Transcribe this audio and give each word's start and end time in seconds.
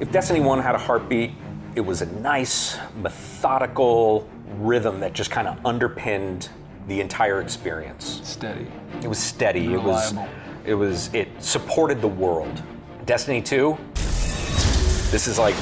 If 0.00 0.12
Destiny 0.12 0.40
1 0.40 0.60
had 0.60 0.74
a 0.74 0.78
heartbeat, 0.78 1.32
it 1.74 1.80
was 1.80 2.02
a 2.02 2.06
nice, 2.20 2.78
methodical 2.96 4.28
rhythm 4.58 5.00
that 5.00 5.12
just 5.12 5.30
kind 5.30 5.48
of 5.48 5.58
underpinned 5.66 6.48
the 6.86 7.00
entire 7.00 7.40
experience. 7.40 8.20
Steady. 8.22 8.66
It 9.02 9.08
was 9.08 9.18
steady. 9.18 9.72
It 9.74 9.82
was 9.82 10.12
Reliable. 10.12 10.32
it 10.64 10.74
was 10.74 11.12
it 11.12 11.28
supported 11.42 12.00
the 12.00 12.08
world. 12.08 12.62
Destiny 13.06 13.42
2 13.42 13.76
this 15.10 15.26
is 15.26 15.38
like 15.38 15.54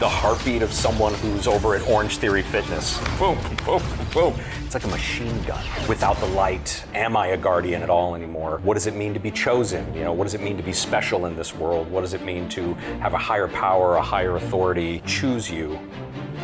the 0.00 0.08
heartbeat 0.08 0.62
of 0.62 0.72
someone 0.72 1.12
who's 1.12 1.46
over 1.46 1.74
at 1.74 1.86
Orange 1.86 2.16
Theory 2.16 2.40
Fitness. 2.40 2.98
Boom, 3.18 3.38
boom, 3.66 3.82
boom. 4.14 4.34
It's 4.64 4.72
like 4.72 4.84
a 4.84 4.88
machine 4.88 5.42
gun. 5.42 5.62
Without 5.86 6.16
the 6.20 6.26
light, 6.28 6.82
am 6.94 7.18
I 7.18 7.28
a 7.28 7.36
guardian 7.36 7.82
at 7.82 7.90
all 7.90 8.14
anymore? 8.14 8.60
What 8.62 8.74
does 8.74 8.86
it 8.86 8.96
mean 8.96 9.12
to 9.12 9.20
be 9.20 9.30
chosen? 9.30 9.94
You 9.94 10.04
know, 10.04 10.14
what 10.14 10.24
does 10.24 10.32
it 10.32 10.40
mean 10.40 10.56
to 10.56 10.62
be 10.62 10.72
special 10.72 11.26
in 11.26 11.36
this 11.36 11.54
world? 11.54 11.90
What 11.90 12.00
does 12.00 12.14
it 12.14 12.24
mean 12.24 12.48
to 12.48 12.72
have 13.02 13.12
a 13.12 13.18
higher 13.18 13.46
power, 13.46 13.96
a 13.96 14.02
higher 14.02 14.36
authority 14.36 15.02
choose 15.04 15.50
you 15.50 15.78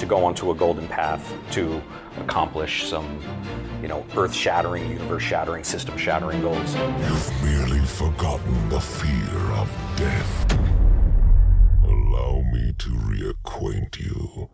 to 0.01 0.05
go 0.05 0.23
onto 0.23 0.51
a 0.51 0.55
golden 0.55 0.87
path 0.87 1.33
to 1.53 1.83
accomplish 2.21 2.87
some, 2.91 3.19
you 3.81 3.89
know, 3.89 4.05
earth-shattering, 4.19 4.87
universe-shattering, 4.87 5.65
system-shattering 5.65 6.43
goals? 6.43 6.75
You've 6.75 7.43
merely 7.43 7.81
forgotten 7.81 8.69
the 8.69 8.81
fear 8.81 9.41
of 9.53 9.71
death. 9.97 10.66
Allow 12.17 12.41
me 12.51 12.73
to 12.79 12.89
reacquaint 12.89 14.01
you. 14.01 14.49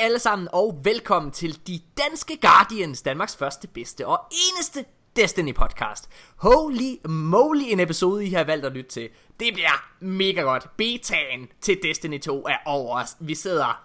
Alle 0.00 0.18
sammen, 0.18 0.48
og 0.52 0.80
velkommen 0.84 1.32
til 1.32 1.66
De 1.66 1.80
Danske 1.98 2.38
Guardians, 2.40 3.02
Danmarks 3.02 3.36
første, 3.36 3.68
bedste 3.68 4.06
og 4.06 4.20
eneste 4.30 4.84
Destiny 5.16 5.54
podcast. 5.54 6.08
Holy 6.36 7.08
moly, 7.08 7.62
en 7.62 7.80
episode, 7.80 8.26
I 8.26 8.30
har 8.30 8.44
valgt 8.44 8.66
at 8.66 8.72
lytte 8.72 8.90
til. 8.90 9.08
Det 9.40 9.54
bliver 9.54 10.04
mega 10.04 10.40
godt. 10.40 10.76
Betaen 10.76 11.48
til 11.60 11.78
Destiny 11.82 12.20
2 12.20 12.46
er 12.46 12.56
over 12.66 13.02
os. 13.02 13.16
Vi 13.20 13.34
sidder... 13.34 13.84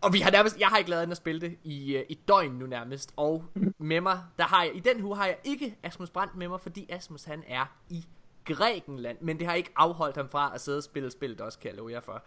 Og 0.00 0.12
vi 0.12 0.20
har 0.20 0.30
nærmest, 0.30 0.58
jeg 0.58 0.68
har 0.68 0.76
ikke 0.76 0.90
lavet 0.90 1.10
at 1.10 1.16
spille 1.16 1.40
det 1.40 1.56
i, 1.64 1.96
øh, 1.96 2.04
i 2.08 2.14
døgn 2.14 2.52
nu 2.52 2.66
nærmest. 2.66 3.12
Og 3.16 3.44
med 3.78 4.00
mig, 4.00 4.20
der 4.38 4.44
har 4.44 4.62
jeg, 4.62 4.76
i 4.76 4.80
den 4.80 5.02
uge 5.04 5.16
har 5.16 5.26
jeg 5.26 5.36
ikke 5.44 5.76
Asmus 5.82 6.10
Brandt 6.10 6.36
med 6.36 6.48
mig, 6.48 6.60
fordi 6.60 6.86
Asmus 6.88 7.24
han 7.24 7.42
er 7.48 7.64
i 7.88 8.04
Grækenland, 8.44 9.18
men 9.20 9.38
det 9.38 9.46
har 9.46 9.54
ikke 9.54 9.70
afholdt 9.76 10.16
ham 10.16 10.28
fra 10.28 10.52
at 10.54 10.60
sidde 10.60 10.78
og 10.78 10.82
spille 10.82 11.10
spillet 11.10 11.40
også, 11.40 11.58
kan 11.58 11.70
jeg 11.70 11.76
love 11.76 11.90
jer 11.90 12.00
for. 12.00 12.22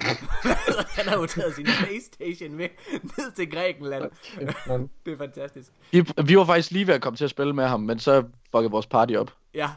han 1.00 1.08
har 1.08 1.18
jo 1.18 1.26
taget 1.26 1.56
sin 1.56 1.66
Playstation 1.66 2.56
med 2.56 2.70
ned 3.18 3.32
til 3.32 3.52
Grækenland. 3.52 4.12
det 5.06 5.14
er 5.14 5.18
fantastisk. 5.18 5.72
Vi, 5.92 6.06
vi 6.26 6.38
var 6.38 6.46
faktisk 6.46 6.72
lige 6.72 6.88
ved 6.88 6.94
at 6.94 7.02
komme 7.02 7.18
til 7.18 7.24
at 7.24 7.30
spille 7.30 7.54
med 7.54 7.68
ham, 7.68 7.80
men 7.80 8.00
så 8.00 8.24
fuckede 8.52 8.72
vores 8.72 8.88
party 8.88 9.14
op. 9.14 9.34
Ja. 9.54 9.70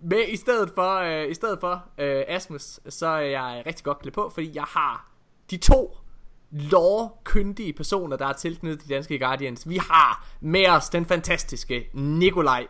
Men 0.00 0.18
i 0.28 0.36
stedet 0.36 0.70
for, 0.74 0.96
øh, 0.96 1.30
i 1.30 1.34
stedet 1.34 1.60
for 1.60 1.84
øh, 1.98 2.24
Asmus, 2.28 2.80
så 2.88 3.06
er 3.06 3.20
jeg 3.20 3.62
rigtig 3.66 3.84
godt 3.84 3.98
klædt 3.98 4.14
på, 4.14 4.30
fordi 4.34 4.50
jeg 4.54 4.64
har 4.64 5.10
de 5.50 5.56
to 5.56 5.96
lore-kyndige 6.52 7.72
personer, 7.72 8.16
der 8.16 8.26
er 8.26 8.32
tilknyttet 8.32 8.88
de 8.88 8.94
danske 8.94 9.18
Guardians. 9.18 9.68
Vi 9.68 9.76
har 9.76 10.26
med 10.40 10.68
os 10.68 10.88
den 10.88 11.06
fantastiske 11.06 11.88
Nikolaj. 11.92 12.66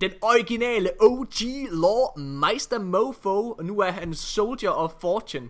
Den 0.00 0.10
originale 0.22 0.90
OG 1.00 1.28
Lore 1.70 2.20
Meister 2.22 2.78
Mofo, 2.78 3.50
og 3.50 3.64
nu 3.64 3.78
er 3.80 3.90
han 3.90 4.14
Soldier 4.14 4.70
of 4.70 4.92
Fortune. 5.00 5.48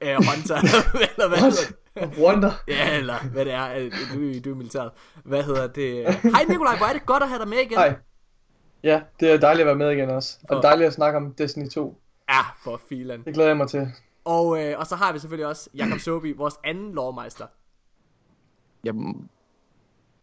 Øh, 0.00 0.14
Hunter, 0.16 0.56
eller 1.16 1.28
hvad 1.28 1.50
det? 1.52 1.76
Wonder. 2.18 2.52
Ja, 2.68 2.96
eller 2.98 3.16
hvad 3.32 3.44
det 3.44 3.52
er. 3.52 3.74
øh, 3.76 3.92
Du, 4.14 4.38
du 4.44 4.50
er 4.50 4.54
militæret. 4.56 4.90
Hvad 5.24 5.42
hedder 5.42 5.66
det? 5.66 6.14
Hej 6.14 6.44
Nikolaj, 6.48 6.76
hvor 6.76 6.86
er 6.86 6.92
det 6.92 7.06
godt 7.06 7.22
at 7.22 7.28
have 7.28 7.38
dig 7.38 7.48
med 7.48 7.58
igen. 7.58 7.78
Hej. 7.78 7.94
Ja, 8.82 9.02
det 9.20 9.30
er 9.32 9.36
dejligt 9.38 9.60
at 9.60 9.66
være 9.66 9.76
med 9.76 9.90
igen 9.90 10.10
også. 10.10 10.38
For- 10.48 10.54
Og 10.56 10.62
dejligt 10.62 10.86
at 10.86 10.92
snakke 10.92 11.16
om 11.16 11.34
Destiny 11.34 11.68
2. 11.68 12.00
Ja, 12.28 12.40
for 12.64 12.80
filan. 12.88 13.24
Det 13.24 13.34
glæder 13.34 13.48
jeg 13.48 13.56
mig 13.56 13.68
til. 13.68 13.88
Og, 14.24 14.64
øh, 14.64 14.78
og 14.78 14.86
så 14.86 14.96
har 14.96 15.12
vi 15.12 15.18
selvfølgelig 15.18 15.46
også 15.46 15.70
Jakob 15.74 15.98
Sobi, 15.98 16.32
vores 16.32 16.54
anden 16.64 16.92
lovmeister. 16.92 17.46
Jamen, 18.84 19.28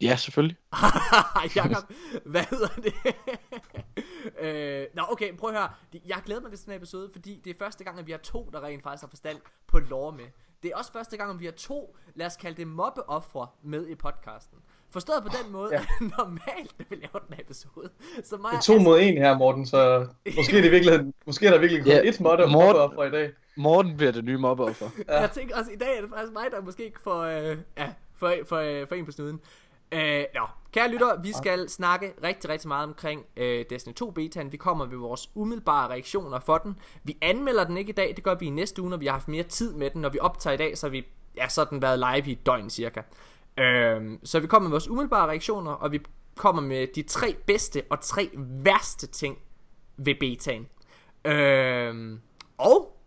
ja, 0.02 0.16
selvfølgelig. 0.16 0.58
Jakob, 1.56 1.92
hvad 2.26 2.44
hedder 2.50 2.68
det? 2.68 2.94
øh, 4.42 4.86
nå, 4.96 5.04
okay, 5.12 5.38
prøv 5.38 5.50
at 5.50 5.56
høre. 5.56 5.70
Jeg 6.08 6.16
har 6.16 6.22
glædet 6.22 6.44
mig 6.44 6.52
til 6.52 6.60
sådan 6.60 6.74
en 6.74 6.78
episode, 6.78 7.10
fordi 7.12 7.42
det 7.44 7.50
er 7.50 7.56
første 7.60 7.84
gang, 7.84 8.00
at 8.00 8.08
vi 8.08 8.12
har 8.12 8.20
to, 8.20 8.50
der 8.54 8.64
rent 8.64 8.84
faktisk 8.84 9.02
har 9.04 9.10
forstand 9.10 9.38
på 9.68 9.80
lore 9.80 10.12
med. 10.12 10.26
Det 10.64 10.72
er 10.72 10.78
også 10.78 10.92
første 10.92 11.18
gang, 11.18 11.32
at 11.32 11.40
vi 11.40 11.46
har 11.46 11.52
to, 11.52 11.98
lad 12.16 12.26
os 12.28 12.36
kalde 12.38 12.58
det 12.58 12.68
mobbeoffre 12.68 13.48
med 13.64 13.88
i 13.88 13.96
podcasten. 13.96 14.58
Forstået 14.92 15.24
på 15.24 15.30
den 15.44 15.52
måde, 15.52 15.70
Ja. 15.72 15.80
at 15.80 15.88
normalt, 16.18 16.76
når 16.80 16.86
vi 16.90 16.96
laver 16.96 17.20
den 17.28 17.34
her 17.36 17.44
episode, 17.44 17.90
så 18.24 18.38
mig 18.38 18.50
Det 18.50 18.54
er 18.54 18.58
og 18.58 18.64
to 18.64 18.78
mod 18.80 19.00
en 19.02 19.18
her, 19.18 19.38
Morten, 19.38 19.66
så 19.66 20.08
måske 20.36 20.58
er, 20.58 20.62
det 20.62 20.72
virkelig, 20.72 21.14
måske 21.26 21.48
er 21.48 21.52
der 21.52 21.58
virkelig 21.60 21.84
kun 21.84 21.92
Ja, 21.92 22.02
modder 22.20 22.48
Morten- 22.48 22.52
Morten... 22.52 22.96
for 22.96 23.04
i 23.04 23.12
dag. 23.12 23.32
Morten 23.58 23.98
bliver 23.98 24.12
det 24.12 24.24
nye 24.26 24.38
mobbeoffer. 24.38 24.90
Ja. 25.08 25.20
Jeg 25.20 25.32
tænker 25.32 25.58
også, 25.58 25.72
i 25.72 25.76
dag 25.76 25.98
er 25.98 26.02
det 26.02 26.10
faktisk 26.10 26.34
mig, 26.34 26.46
der 26.52 26.62
måske 26.62 26.86
ikke 26.86 27.00
får, 27.02 27.22
øh, 27.22 27.58
ja, 27.78 27.94
for, 28.16 28.34
for, 28.48 28.86
for 28.88 28.96
en 28.96 29.06
på 29.06 29.12
snuden. 29.12 29.40
Øh, 29.92 30.24
nå, 30.36 30.48
kære 30.72 30.90
lytter, 30.92 31.22
vi 31.22 31.34
skal 31.34 31.70
snakke 31.70 32.14
rigtig, 32.24 32.50
rigtig 32.50 32.68
meget 32.68 32.84
omkring 32.84 33.26
øh, 33.38 33.66
Destiny 33.70 33.94
2 33.94 34.12
betaen. 34.12 34.52
Vi 34.52 34.58
kommer 34.58 34.86
med 34.86 34.98
vores 34.98 35.30
umiddelbare 35.36 35.90
reaktioner 35.90 36.40
for 36.40 36.58
den. 36.58 36.80
Vi 37.04 37.18
anmelder 37.22 37.64
den 37.64 37.78
ikke 37.78 37.90
i 37.90 37.94
dag, 37.94 38.14
det 38.16 38.24
gør 38.24 38.36
vi 38.36 38.46
i 38.46 38.50
næste 38.50 38.82
uge, 38.82 38.90
når 38.90 38.98
vi 38.98 39.06
har 39.06 39.14
haft 39.14 39.28
mere 39.28 39.44
tid 39.44 39.74
med 39.74 39.90
den. 39.90 40.02
Når 40.02 40.10
vi 40.10 40.20
optager 40.20 40.54
i 40.54 40.58
dag, 40.58 40.78
så 40.78 40.88
har 40.88 40.92
vi 40.92 41.06
ja, 41.38 41.50
så 41.50 41.66
den 41.66 41.82
været 41.82 42.00
live 42.00 42.28
i 42.28 42.32
et 42.32 42.46
døgn 42.46 42.70
cirka. 42.70 43.02
Øh, 43.58 44.18
så 44.24 44.40
vi 44.40 44.48
kommer 44.48 44.70
med 44.70 44.74
vores 44.74 44.90
umiddelbare 44.90 45.28
reaktioner, 45.28 45.72
og 45.72 45.92
vi 45.92 46.00
kommer 46.36 46.62
med 46.62 46.88
de 46.96 47.02
tre 47.02 47.36
bedste 47.46 47.84
og 47.90 48.02
tre 48.02 48.30
værste 48.38 49.08
ting 49.08 49.38
ved 49.98 50.16
betaen. 50.20 50.68
Øh, 51.26 52.20
og 52.58 52.99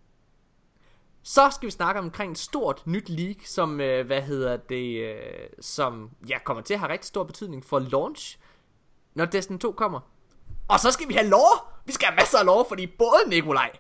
så 1.23 1.51
skal 1.51 1.67
vi 1.67 1.71
snakke 1.71 2.01
omkring 2.01 2.33
et 2.33 2.39
stort 2.39 2.83
nyt 2.87 3.09
leak, 3.09 3.37
som, 3.45 3.81
øh, 3.81 4.07
hvad 4.07 4.23
hedder 4.23 4.57
det, 4.57 5.15
øh, 5.15 5.17
som 5.61 6.11
ja, 6.29 6.39
kommer 6.39 6.63
til 6.63 6.75
at 6.75 6.81
have 6.81 6.93
rigtig 6.93 7.09
stor 7.09 7.25
betydning 7.25 7.65
for 7.65 7.79
launch, 7.79 8.39
når 9.15 9.25
Destiny 9.25 9.59
2 9.59 9.73
kommer. 9.73 10.01
Og 10.69 10.81
så 10.81 10.91
skal 10.91 11.09
vi 11.09 11.15
have 11.15 11.29
lore! 11.29 11.59
Vi 11.87 11.93
skal 11.93 12.07
have 12.07 12.17
masser 12.17 12.39
af 12.39 12.47
lore, 12.47 12.65
fordi 12.69 12.87
både 12.87 13.29
Nikolaj 13.29 13.71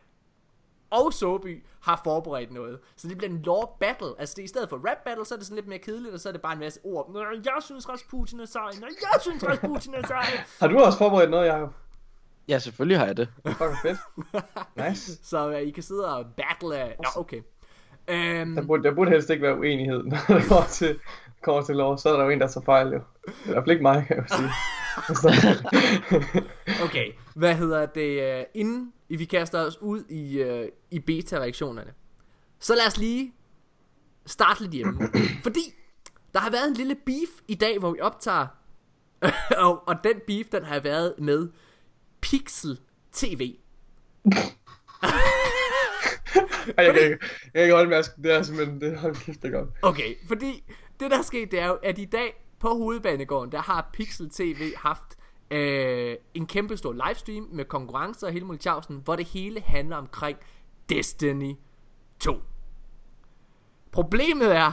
og 0.92 1.12
Soby 1.12 1.64
har 1.80 2.00
forberedt 2.04 2.53
noget. 2.53 2.78
Så 2.97 3.09
det 3.09 3.18
bliver 3.18 3.30
en 3.30 3.42
lore 3.42 3.68
battle. 3.80 4.15
Altså 4.18 4.34
det, 4.36 4.42
i 4.42 4.47
stedet 4.47 4.68
for 4.68 4.77
rap 4.77 4.98
battle, 5.04 5.27
så 5.27 5.34
er 5.34 5.38
det 5.38 5.47
sådan 5.47 5.56
lidt 5.56 5.68
mere 5.68 5.78
kedeligt, 5.78 6.15
og 6.15 6.21
så 6.21 6.28
er 6.28 6.33
det 6.33 6.42
bare 6.42 6.53
en 6.53 6.59
masse 6.59 6.80
ord. 6.84 7.12
Nå, 7.12 7.21
jeg 7.21 7.59
synes 7.60 7.88
Rasputin 7.88 8.41
er 8.41 8.47
sej. 8.47 8.71
Nå, 8.80 8.86
jeg 8.86 9.21
synes 9.21 9.45
Rasputin 9.48 9.95
er 9.95 10.06
sej. 10.06 10.45
Har 10.60 10.68
du 10.68 10.78
også 10.78 10.98
forberedt 10.98 11.30
noget, 11.30 11.47
Jacob? 11.47 11.74
Ja, 12.48 12.59
selvfølgelig 12.59 12.98
har 12.98 13.06
jeg 13.06 13.16
det. 13.16 13.28
Fuck, 13.47 13.59
fedt. 13.83 13.98
Nice. 14.89 15.12
Så 15.30 15.48
uh, 15.48 15.54
I 15.60 15.71
kan 15.71 15.83
sidde 15.83 16.16
og 16.16 16.27
battle 16.36 16.77
af... 16.78 16.97
Nå, 16.98 17.09
okay. 17.21 17.41
Øhm, 18.09 18.54
Der 18.54 18.62
burde, 18.66 18.83
der 18.83 18.94
burde 18.94 19.10
helst 19.10 19.30
ikke 19.30 19.42
være 19.42 19.59
uenighed, 19.59 20.03
når 20.10 20.18
det 20.28 20.44
kommer 20.48 20.66
til, 20.66 20.98
kommer 21.42 21.62
til 21.62 21.77
lov. 21.77 21.98
Så 21.98 22.09
er 22.09 22.16
der 22.16 22.24
jo 22.24 22.30
en, 22.30 22.41
der 22.41 22.47
tager 22.47 22.65
fejl, 22.65 22.86
jo. 22.86 23.00
Det 23.27 23.33
er 23.44 23.48
i 23.48 23.53
hvert 23.53 23.62
fald 23.65 23.71
ikke 23.71 23.83
mig, 23.83 24.04
kan 24.09 24.16
jeg 24.16 24.24
jo 24.30 24.36
sige. 24.36 24.50
Okay, 26.84 27.12
hvad 27.34 27.54
hedder 27.54 27.86
det, 27.86 28.39
uh, 28.39 28.45
inden 28.54 28.92
vi 29.09 29.24
kaster 29.24 29.60
os 29.60 29.78
ud 29.83 30.04
i, 30.10 30.42
uh, 30.45 30.65
i 30.91 30.98
beta-reaktionerne, 30.98 31.92
så 32.59 32.74
lad 32.74 32.86
os 32.86 32.98
lige 32.98 33.33
starte 34.27 34.60
lidt 34.60 34.72
hjemme. 34.72 35.09
Fordi 35.47 35.60
der 36.34 36.41
har 36.41 36.50
været 36.50 36.68
en 36.68 36.74
lille 36.74 36.95
beef 37.06 37.28
i 37.48 37.54
dag, 37.54 37.78
hvor 37.78 37.91
vi 37.91 38.00
optager, 38.00 38.47
og, 39.56 39.88
og 39.88 39.95
den 40.04 40.15
beef, 40.27 40.47
den 40.53 40.65
har 40.65 40.80
været 40.80 41.15
med 41.18 41.48
Pixel 42.33 42.79
TV. 43.13 43.41
Ej, 46.79 46.84
jeg, 46.84 46.95
kan, 46.95 47.03
ikke- 47.05 47.19
jeg 47.45 47.53
kan 47.55 47.63
ikke 47.63 47.75
holde 47.75 47.91
masken, 47.91 48.25
det 48.25 48.33
er 48.33 48.43
simpelthen, 48.43 48.81
det 48.81 48.99
hold 48.99 49.15
kæft, 49.17 49.43
det 49.43 49.55
er 49.55 49.59
godt. 49.59 49.71
Okay, 49.83 50.15
fordi 50.29 50.65
det 51.01 51.11
der 51.11 51.19
er 51.19 51.23
sket, 51.23 51.51
det 51.51 51.59
er 51.61 51.67
jo, 51.67 51.75
at 51.75 51.99
i 51.99 52.05
dag 52.05 52.45
på 52.59 52.69
hovedbanegården, 52.69 53.53
der 53.53 53.59
har 53.63 53.91
Pixel 53.93 54.31
TV 54.31 54.73
haft 54.77 55.17
øh, 55.51 56.17
en 56.34 56.47
kæmpe 56.47 56.77
stor 56.77 56.93
livestream 57.09 57.49
med 57.53 57.65
konkurrencer 57.65 58.27
og 58.27 58.33
hele 58.33 58.45
muligt 58.45 58.63
tjavsen, 58.63 59.01
hvor 59.05 59.17
det 59.17 59.27
hele 59.27 59.61
handler 59.61 59.97
omkring 59.97 60.39
Destiny 60.89 61.55
2. 62.21 62.43
Problemet 63.93 64.57
er, 64.57 64.73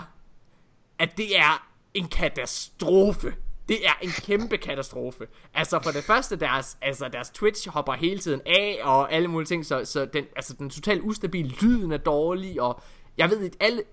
at 1.00 1.18
det 1.18 1.38
er 1.38 1.70
en 1.94 2.08
katastrofe. 2.08 3.36
Det 3.69 3.88
er 3.88 3.94
en 4.01 4.10
kæmpe 4.10 4.57
katastrofe. 4.57 5.27
Altså 5.54 5.80
for 5.83 5.92
det 5.92 6.04
første, 6.04 6.36
deres, 6.36 6.77
altså 6.81 7.10
deres 7.13 7.30
Twitch 7.30 7.69
hopper 7.69 7.94
hele 7.94 8.19
tiden 8.19 8.42
af, 8.45 8.80
og 8.83 9.13
alle 9.13 9.27
mulige 9.27 9.48
ting, 9.48 9.66
så, 9.66 9.86
så 9.86 10.06
den, 10.06 10.25
altså 10.36 10.54
den 10.54 10.69
totalt 10.69 11.01
ustabile 11.04 11.50
lyden 11.62 11.92
er 11.92 11.98
dårlig, 11.98 12.62
og 12.62 12.81
jeg 13.18 13.30
ved 13.30 13.42
ikke, 13.42 13.57
alle, 13.60 13.83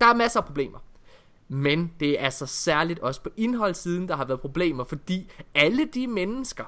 der 0.00 0.06
er 0.06 0.14
masser 0.14 0.40
af 0.40 0.46
problemer. 0.46 0.78
Men 1.48 1.92
det 2.00 2.20
er 2.20 2.24
altså 2.24 2.46
særligt 2.46 2.98
også 2.98 3.22
på 3.22 3.30
indholdssiden, 3.36 4.08
der 4.08 4.16
har 4.16 4.24
været 4.24 4.40
problemer, 4.40 4.84
fordi 4.84 5.30
alle 5.54 5.84
de 5.84 6.06
mennesker, 6.06 6.64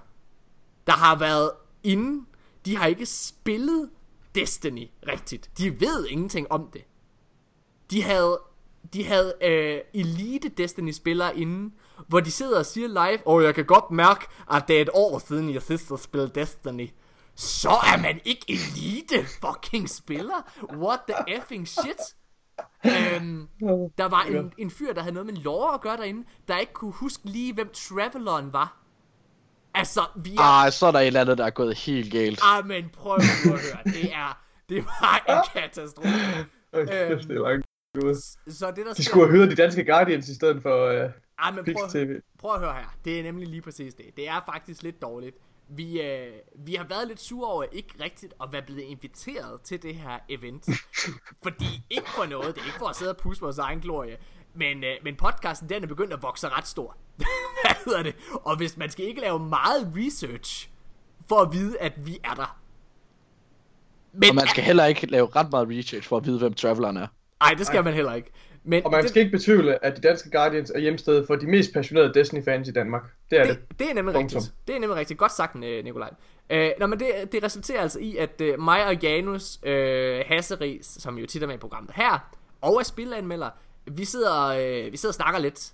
der 0.86 0.92
har 0.92 1.18
været 1.18 1.50
inde, 1.82 2.26
de 2.64 2.76
har 2.76 2.86
ikke 2.86 3.06
spillet 3.06 3.90
Destiny 4.34 4.90
rigtigt. 5.08 5.50
De 5.58 5.80
ved 5.80 6.06
ingenting 6.06 6.52
om 6.52 6.70
det. 6.72 6.82
De 7.90 8.02
havde, 8.02 8.40
de 8.92 9.04
havde 9.04 9.34
øh, 9.42 9.80
elite 9.94 10.48
Destiny-spillere 10.48 11.38
inde, 11.38 11.74
hvor 12.08 12.20
de 12.20 12.30
sidder 12.30 12.58
og 12.58 12.66
siger 12.66 12.88
live, 12.88 13.26
og 13.26 13.42
jeg 13.42 13.54
kan 13.54 13.64
godt 13.64 13.90
mærke, 13.90 14.26
at 14.52 14.64
det 14.68 14.76
er 14.76 14.82
et 14.82 14.90
år 14.92 15.18
siden, 15.18 15.54
jeg 15.54 15.62
sidst 15.62 15.88
har 15.88 15.96
spillet 15.96 16.34
Destiny. 16.34 16.90
Så 17.34 17.70
er 17.70 18.02
man 18.02 18.20
ikke 18.24 18.44
elite 18.48 19.26
fucking 19.40 19.90
spiller? 19.90 20.52
What 20.72 21.00
the 21.08 21.36
effing 21.36 21.68
shit? 21.68 22.16
øhm, 22.84 23.48
der 23.98 24.08
var 24.08 24.22
en, 24.22 24.52
en 24.58 24.70
fyr, 24.70 24.92
der 24.92 25.00
havde 25.00 25.14
noget 25.14 25.26
med 25.26 25.34
lore 25.34 25.74
at 25.74 25.80
gøre 25.80 25.96
derinde, 25.96 26.26
der 26.48 26.58
ikke 26.58 26.72
kunne 26.72 26.92
huske 26.92 27.24
lige, 27.24 27.52
hvem 27.54 27.70
Traveleren 27.74 28.52
var. 28.52 28.76
Altså, 29.74 30.00
vi 30.16 30.34
er... 30.34 30.40
Ah, 30.40 30.72
så 30.72 30.86
er 30.86 30.90
der 30.90 30.98
et 30.98 31.06
eller 31.06 31.20
andet, 31.20 31.38
der 31.38 31.44
er 31.46 31.50
gået 31.50 31.78
helt 31.78 32.12
galt. 32.12 32.40
Ah, 32.42 32.66
men 32.66 32.88
prøv 32.88 33.14
at 33.14 33.24
høre. 33.44 33.78
Det 33.84 34.12
er... 34.12 34.42
Det 34.68 34.84
var 34.84 35.24
en 35.28 35.60
katastrofe. 35.60 36.08
Hold 36.74 36.88
kæft, 36.88 37.28
det 37.28 37.36
er 37.36 37.48
langt 37.48 37.66
ud. 38.04 38.14
Så 38.52 38.70
det 38.76 38.86
der 38.86 38.94
De 38.94 39.04
skulle 39.04 39.26
have 39.26 39.38
hørt 39.38 39.50
de 39.50 39.62
danske 39.62 39.84
Guardians 39.84 40.28
i 40.28 40.34
stedet 40.34 40.62
for 40.62 41.04
uh, 41.04 41.10
Ah, 41.38 41.54
men 41.54 41.64
prøv, 41.64 41.90
TV. 41.90 42.20
prøv 42.38 42.54
at 42.54 42.60
høre 42.60 42.74
her. 42.74 42.96
Det 43.04 43.18
er 43.18 43.22
nemlig 43.22 43.48
lige 43.48 43.62
præcis 43.62 43.94
det. 43.94 44.16
Det 44.16 44.28
er 44.28 44.40
faktisk 44.52 44.82
lidt 44.82 45.02
dårligt. 45.02 45.36
Vi, 45.68 46.00
øh, 46.02 46.32
vi 46.54 46.74
har 46.74 46.84
været 46.84 47.08
lidt 47.08 47.20
sure 47.20 47.50
over 47.50 47.64
ikke 47.72 47.94
rigtigt 48.00 48.34
at 48.42 48.48
være 48.52 48.62
blevet 48.62 48.80
inviteret 48.80 49.60
til 49.60 49.82
det 49.82 49.94
her 49.94 50.18
event. 50.28 50.68
Fordi 51.44 51.82
ikke 51.90 52.10
for 52.10 52.26
noget, 52.26 52.54
det 52.54 52.60
er 52.60 52.66
ikke 52.66 52.78
for 52.78 52.86
at 52.86 52.96
sidde 52.96 53.10
og 53.10 53.16
pusse 53.16 53.42
vores 53.42 53.58
egen 53.58 53.80
glorie. 53.80 54.16
Men, 54.54 54.84
øh, 54.84 54.96
men 55.02 55.16
podcasten, 55.16 55.68
den 55.68 55.82
er 55.82 55.86
begyndt 55.86 56.12
at 56.12 56.22
vokse 56.22 56.48
ret 56.48 56.66
stor. 56.66 56.96
Hvad 57.64 57.84
hedder 57.84 58.02
det? 58.02 58.14
Og 58.32 58.56
hvis 58.56 58.76
man 58.76 58.90
skal 58.90 59.04
ikke 59.04 59.20
lave 59.20 59.38
meget 59.38 59.92
research 59.96 60.70
for 61.28 61.40
at 61.40 61.52
vide, 61.52 61.78
at 61.80 62.06
vi 62.06 62.18
er 62.24 62.34
der. 62.34 62.58
Men, 64.12 64.28
Og 64.28 64.34
man 64.34 64.48
skal 64.48 64.64
heller 64.64 64.84
ikke 64.84 65.06
lave 65.06 65.28
ret 65.36 65.50
meget 65.50 65.68
research 65.68 66.08
for 66.08 66.16
at 66.16 66.26
vide, 66.26 66.38
hvem 66.38 66.54
Traveleren 66.54 66.96
er. 66.96 67.06
Ej, 67.40 67.54
det 67.58 67.66
skal 67.66 67.84
man 67.84 67.94
heller 67.94 68.14
ikke. 68.14 68.30
Men 68.68 68.84
Og 68.84 68.90
man 68.90 69.02
det, 69.02 69.10
skal 69.10 69.22
ikke 69.22 69.36
betvivle, 69.36 69.84
at 69.84 69.96
de 69.96 70.00
danske 70.00 70.30
Guardians 70.30 70.70
er 70.70 70.78
hjemstedet 70.78 71.26
for 71.26 71.36
de 71.36 71.46
mest 71.46 71.72
passionerede 71.72 72.14
Destiny-fans 72.14 72.68
i 72.68 72.72
Danmark. 72.72 73.02
Det 73.30 73.40
er 73.40 73.46
det. 73.46 73.58
det, 73.68 73.78
det 73.78 73.90
er 73.90 73.94
nemlig 73.94 74.14
Punktum. 74.14 74.38
rigtigt. 74.38 74.54
Det 74.66 74.76
er 74.76 74.80
nemlig 74.80 74.96
rigtigt. 74.96 75.18
Godt 75.18 75.32
sagt, 75.32 75.64
øh, 75.64 75.84
Nikolaj. 75.84 76.10
Øh, 76.50 76.70
nå, 76.80 76.86
men 76.86 77.00
det, 77.00 77.08
det 77.32 77.42
resulterer 77.42 77.80
altså 77.80 77.98
i, 77.98 78.16
at 78.16 78.40
øh, 78.40 78.60
mig 78.60 78.86
og 78.86 78.94
Janus 79.02 79.58
øh, 79.62 80.24
Hasseris, 80.26 80.86
som 80.86 81.18
jo 81.18 81.26
tit 81.26 81.42
er 81.42 81.46
med 81.46 81.54
i 81.54 81.58
programmet 81.58 81.92
her, 81.94 82.30
og 82.60 82.78
er 82.78 82.84
spilanmelder, 82.84 83.50
vi 83.86 84.04
sidder, 84.04 84.46
øh, 84.46 84.92
vi 84.92 84.96
sidder 84.96 85.10
og 85.10 85.14
snakker 85.14 85.40
lidt, 85.40 85.72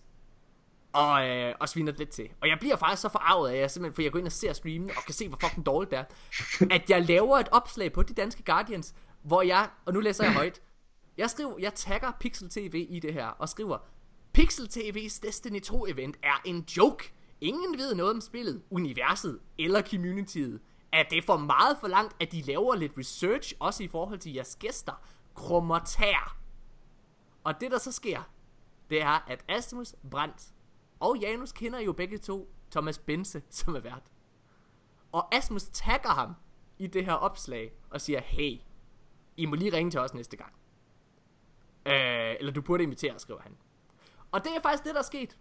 og, 0.92 1.28
øh, 1.28 1.54
og 1.60 1.68
sviner 1.68 1.92
lidt 1.98 2.10
til. 2.10 2.28
Og 2.40 2.48
jeg 2.48 2.56
bliver 2.60 2.76
faktisk 2.76 3.02
så 3.02 3.08
forarvet 3.08 3.48
af, 3.48 3.54
at 3.54 3.60
jeg 3.60 3.70
simpelthen, 3.70 3.94
for 3.94 4.02
jeg 4.02 4.12
går 4.12 4.18
ind 4.18 4.26
og 4.26 4.32
ser 4.32 4.52
streamen, 4.52 4.90
og 4.96 5.04
kan 5.06 5.14
se, 5.14 5.28
hvor 5.28 5.38
fucking 5.42 5.66
dårligt 5.66 5.90
det 5.90 5.98
er, 5.98 6.04
at 6.76 6.90
jeg 6.90 7.02
laver 7.02 7.38
et 7.38 7.48
opslag 7.52 7.92
på 7.92 8.02
de 8.02 8.14
danske 8.14 8.42
Guardians, 8.42 8.94
hvor 9.22 9.42
jeg, 9.42 9.68
og 9.84 9.94
nu 9.94 10.00
læser 10.00 10.24
jeg 10.24 10.32
højt, 10.32 10.60
jeg 11.16 11.30
skriver, 11.30 11.58
jeg 11.58 11.74
tagger 11.74 12.12
Pixel 12.20 12.48
TV 12.48 12.86
i 12.90 13.00
det 13.00 13.12
her, 13.12 13.26
og 13.26 13.48
skriver, 13.48 13.78
Pixel 14.32 14.66
TV's 14.66 15.20
Destiny 15.22 15.60
2 15.60 15.86
event 15.86 16.16
er 16.22 16.42
en 16.44 16.66
joke. 16.76 17.12
Ingen 17.40 17.78
ved 17.78 17.94
noget 17.94 18.14
om 18.14 18.20
spillet, 18.20 18.62
universet 18.70 19.40
eller 19.58 19.82
communityet. 19.82 20.60
Er 20.92 21.02
det 21.02 21.24
for 21.24 21.36
meget 21.36 21.76
for 21.80 21.88
langt, 21.88 22.16
at 22.20 22.32
de 22.32 22.42
laver 22.42 22.74
lidt 22.74 22.92
research, 22.98 23.54
også 23.60 23.82
i 23.82 23.88
forhold 23.88 24.18
til 24.18 24.32
jeres 24.32 24.56
gæster? 24.56 24.92
Krummer 25.34 25.78
tær. 25.78 26.38
Og 27.44 27.60
det 27.60 27.70
der 27.70 27.78
så 27.78 27.92
sker, 27.92 28.22
det 28.90 29.02
er, 29.02 29.24
at 29.28 29.44
Asmus 29.48 29.94
Brandt 30.10 30.42
og 31.00 31.18
Janus 31.18 31.52
kender 31.52 31.78
jo 31.78 31.92
begge 31.92 32.18
to 32.18 32.52
Thomas 32.70 32.98
Bense, 32.98 33.42
som 33.50 33.74
er 33.74 33.80
vært. 33.80 34.02
Og 35.12 35.34
Asmus 35.34 35.64
tagger 35.72 36.10
ham 36.10 36.34
i 36.78 36.86
det 36.86 37.04
her 37.04 37.12
opslag 37.12 37.72
og 37.90 38.00
siger, 38.00 38.20
hey, 38.20 38.60
I 39.36 39.46
må 39.46 39.54
lige 39.54 39.72
ringe 39.72 39.90
til 39.90 40.00
os 40.00 40.14
næste 40.14 40.36
gang. 40.36 40.52
Øh, 41.86 42.36
eller 42.40 42.52
du 42.52 42.62
burde 42.62 42.82
invitere, 42.82 43.18
skriver 43.18 43.40
han. 43.40 43.56
Og 44.32 44.44
det 44.44 44.56
er 44.56 44.60
faktisk 44.60 44.84
det, 44.84 44.94
der 44.94 45.00
er 45.00 45.04
sket. 45.04 45.38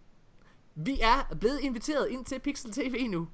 Vi 0.74 1.00
er 1.00 1.34
blevet 1.40 1.60
inviteret 1.60 2.08
ind 2.08 2.24
til 2.24 2.38
Pixel 2.38 2.72
TV 2.72 3.06
nu. 3.10 3.28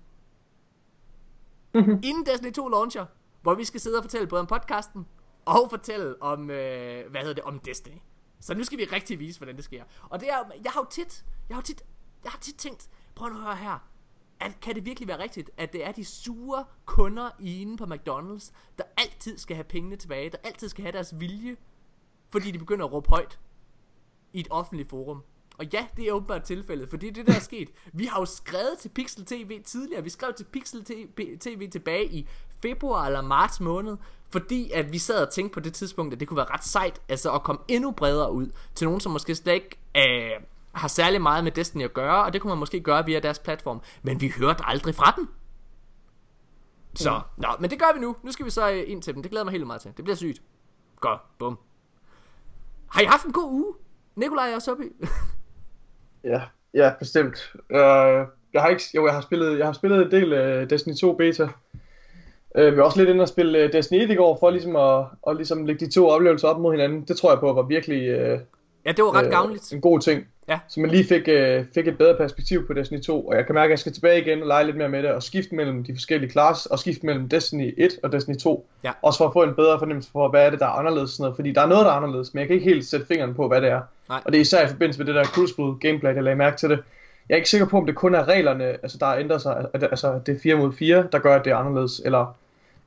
Inden 2.09 2.27
Destiny 2.27 2.53
2 2.53 2.69
launcher, 2.69 3.07
hvor 3.43 3.55
vi 3.55 3.65
skal 3.65 3.81
sidde 3.81 3.99
og 3.99 4.05
fortælle 4.05 4.27
både 4.27 4.41
om 4.41 4.47
podcasten, 4.47 5.07
og 5.45 5.71
fortælle 5.71 6.23
om, 6.23 6.51
øh, 6.51 7.11
hvad 7.11 7.21
hedder 7.21 7.35
det, 7.35 7.45
om 7.45 7.59
Destiny. 7.59 7.99
Så 8.41 8.55
nu 8.55 8.65
skal 8.65 8.79
vi 8.79 8.85
rigtig 8.85 9.19
vise, 9.19 9.39
hvordan 9.39 9.57
det 9.57 9.65
sker. 9.65 9.85
Og 10.09 10.21
det 10.21 10.31
er, 10.31 10.51
jeg 10.65 10.73
har 10.73 10.81
jo 10.81 10.87
tit, 10.91 11.25
jeg 11.49 11.57
har 11.57 11.63
tit, 11.63 11.83
jeg 12.25 12.33
har 12.33 12.39
tit 12.39 12.55
tænkt, 12.55 12.89
prøv 13.15 13.29
at 13.29 13.37
høre 13.37 13.57
her, 13.57 13.89
at, 14.41 14.61
kan 14.61 14.75
det 14.75 14.87
virkelig 14.87 15.09
være 15.09 15.19
rigtigt, 15.19 15.51
at 15.57 15.73
det 15.73 15.87
er 15.87 15.93
de 15.93 16.05
sure 16.05 16.65
kunder 16.85 17.31
inde 17.41 17.77
på 17.77 17.85
McDonald's, 17.85 18.53
der 18.79 18.85
altid 18.97 19.39
skal 19.39 19.57
have 19.57 19.65
pengene 19.65 19.97
tilbage, 19.97 20.31
der 20.31 20.39
altid 20.45 20.69
skal 20.69 20.83
have 20.83 20.93
deres 20.93 21.21
vilje, 21.21 21.57
fordi 22.31 22.51
de 22.51 22.59
begynder 22.59 22.87
at 22.87 22.93
råbe 22.93 23.09
højt 23.09 23.39
i 24.33 24.41
et 24.41 24.47
offentligt 24.51 24.91
forum. 24.91 25.23
Og 25.59 25.67
ja, 25.73 25.87
det 25.97 26.09
er 26.09 26.13
åbenbart 26.13 26.43
tilfældet, 26.43 26.89
fordi 26.91 27.11
det 27.11 27.27
der 27.27 27.35
er 27.35 27.41
sket. 27.41 27.69
Vi 27.93 28.05
har 28.05 28.21
jo 28.21 28.25
skrevet 28.25 28.79
til 28.81 28.89
Pixel 28.89 29.25
TV 29.25 29.63
tidligere. 29.63 30.03
Vi 30.05 30.11
skrev 30.11 30.33
til 30.35 30.45
Pixel 30.45 30.85
TV 31.41 31.71
tilbage 31.71 32.07
i 32.07 32.29
februar 32.63 33.07
eller 33.07 33.23
marts 33.23 33.61
måned, 33.61 33.97
fordi 34.31 34.71
at 34.71 34.93
vi 34.93 34.99
sad 34.99 35.27
og 35.27 35.33
tænkte 35.33 35.55
på 35.55 35.61
det 35.61 35.75
tidspunkt, 35.75 36.15
at 36.15 36.21
det 36.21 36.29
kunne 36.29 36.37
være 36.37 36.51
ret 36.51 36.65
sejt, 36.65 37.01
altså 37.09 37.33
at 37.33 37.43
komme 37.43 37.63
endnu 37.69 37.91
bredere 37.91 38.33
ud 38.33 38.47
til 38.75 38.87
nogen, 38.87 39.01
som 39.01 39.13
måske 39.13 39.35
slet 39.35 39.53
ikke 39.53 39.79
øh, 39.97 40.45
har 40.73 40.89
særlig 40.89 41.23
meget 41.23 41.45
med 41.45 41.53
Destiny 41.53 41.85
at 41.85 41.95
gøre, 41.95 42.25
og 42.25 42.33
det 42.33 42.41
kunne 42.41 42.49
man 42.49 42.59
måske 42.59 42.81
gøre 42.81 43.05
via 43.05 43.21
deres 43.21 43.39
platform. 43.39 43.81
Men 44.03 44.21
vi 44.21 44.33
hørte 44.39 44.65
aldrig 44.67 44.95
fra 44.95 45.15
den. 45.17 45.29
Så, 46.95 47.13
ja. 47.13 47.21
nå, 47.37 47.49
men 47.61 47.71
det 47.71 47.79
gør 47.79 47.93
vi 47.95 48.01
nu. 48.01 48.17
Nu 48.23 48.33
skal 48.33 48.47
vi 48.47 48.51
så 48.51 48.71
øh, 48.71 48.85
ind 48.87 49.03
til 49.03 49.15
dem. 49.15 49.23
Det 49.23 49.31
glæder 49.31 49.45
mig 49.45 49.53
helt 49.53 49.67
meget 49.67 49.83
til. 49.83 49.93
Det 49.97 50.05
bliver 50.05 50.17
sygt. 50.17 50.43
Godt, 51.01 51.21
bum. 51.39 51.59
Har 52.91 53.03
I 53.03 53.05
haft 53.05 53.25
en 53.25 53.33
god 53.33 53.51
uge? 53.53 53.75
Nikolaj 54.17 54.55
og 54.55 54.63
Sobi? 54.63 54.85
Ja, 56.25 56.41
ja, 56.75 56.93
bestemt. 56.99 57.53
Uh, 57.55 58.27
jeg 58.55 58.63
har 58.63 58.69
ikke, 58.69 58.83
jo, 58.95 59.07
jeg 59.07 59.15
har 59.15 59.21
spillet, 59.21 59.59
jeg 59.59 59.67
har 59.67 59.73
spillet 59.73 60.03
en 60.03 60.11
del 60.11 60.33
uh, 60.33 60.71
Destiny 60.71 60.95
2 60.95 61.13
beta. 61.13 61.49
Uh, 62.59 62.73
vi 62.73 62.77
var 62.77 62.83
også 62.83 62.99
lidt 62.99 63.09
inde 63.09 63.23
og 63.23 63.29
spille 63.29 63.65
uh, 63.65 63.73
Destiny 63.73 64.03
1 64.03 64.11
i 64.11 64.15
går, 64.15 64.37
for 64.41 64.51
ligesom 64.51 64.77
at, 64.77 65.05
at 65.29 65.37
ligesom 65.37 65.67
lægge 65.67 65.87
de 65.87 65.93
to 65.93 66.09
oplevelser 66.09 66.49
op 66.49 66.61
mod 66.61 66.73
hinanden. 66.73 67.03
Det 67.03 67.17
tror 67.17 67.31
jeg 67.31 67.41
på 67.41 67.53
var 67.53 67.63
virkelig 67.63 68.33
uh, 68.33 68.39
ja, 68.87 68.93
det 68.93 69.05
var 69.05 69.15
ret 69.15 69.25
øh, 69.25 69.31
gavnligt. 69.31 69.73
en 69.73 69.81
god 69.81 70.01
ting. 70.01 70.27
Ja. 70.49 70.59
Så 70.69 70.81
man 70.81 70.91
lige 70.91 71.05
fik, 71.05 71.29
øh, 71.29 71.65
fik 71.75 71.89
et 71.89 71.99
bedre 71.99 72.17
perspektiv 72.17 72.67
på 72.67 72.73
Destiny 72.73 73.01
2, 73.01 73.27
og 73.27 73.37
jeg 73.37 73.47
kan 73.47 73.55
mærke, 73.55 73.67
at 73.67 73.71
jeg 73.71 73.79
skal 73.79 73.93
tilbage 73.93 74.21
igen 74.21 74.41
og 74.43 74.47
lege 74.49 74.65
lidt 74.65 74.77
mere 74.77 74.89
med 74.89 75.03
det, 75.03 75.11
og 75.11 75.23
skifte 75.23 75.55
mellem 75.55 75.85
de 75.85 75.95
forskellige 75.95 76.31
classes, 76.31 76.67
og 76.67 76.79
skifte 76.79 77.07
mellem 77.07 77.29
Destiny 77.29 77.75
1 77.77 77.99
og 78.03 78.13
Destiny 78.13 78.37
2. 78.37 78.69
Ja. 78.85 78.93
Også 79.03 79.19
for 79.19 79.27
at 79.27 79.33
få 79.33 79.43
en 79.43 79.55
bedre 79.55 79.79
fornemmelse 79.79 80.11
for, 80.11 80.29
hvad 80.29 80.47
er 80.47 80.51
det, 80.51 80.61
der 80.61 80.67
er 80.67 80.71
anderledes. 80.71 81.11
Sådan 81.11 81.23
noget. 81.23 81.37
Fordi 81.37 81.53
der 81.53 81.61
er 81.61 81.67
noget, 81.67 81.85
der 81.85 81.93
er 81.93 81.97
anderledes, 81.97 82.35
men 82.35 82.39
jeg 82.39 82.47
kan 82.47 82.55
ikke 82.55 82.71
helt 82.71 82.85
sætte 82.85 83.07
fingeren 83.07 83.35
på, 83.35 83.49
hvad 83.49 83.61
det 83.61 83.71
er. 83.71 83.81
Nej. 84.09 84.21
Og 84.25 84.33
det 84.33 84.39
er 84.39 84.43
især 84.43 84.65
i 84.65 84.69
forbindelse 84.69 85.01
med 85.01 85.07
det 85.07 85.15
der 85.15 85.25
Crucible 85.25 85.79
gameplay, 85.81 86.15
jeg 86.15 86.23
lagde 86.23 86.37
mærke 86.37 86.57
til 86.57 86.71
det. 86.71 86.79
Jeg 87.29 87.35
er 87.35 87.37
ikke 87.37 87.51
sikker 87.51 87.67
på, 87.67 87.77
om 87.77 87.87
det 87.87 87.95
kun 87.95 88.15
er 88.15 88.29
reglerne, 88.29 88.65
altså 88.65 88.99
der 89.01 89.07
ændrer 89.07 89.39
sig, 89.39 89.67
altså 89.75 90.21
det 90.27 90.37
er 90.37 90.39
4 90.41 90.55
mod 90.55 90.73
4, 90.73 91.07
der 91.13 91.19
gør, 91.19 91.35
at 91.35 91.45
det 91.45 91.51
er 91.51 91.57
anderledes, 91.57 92.01
eller 92.05 92.37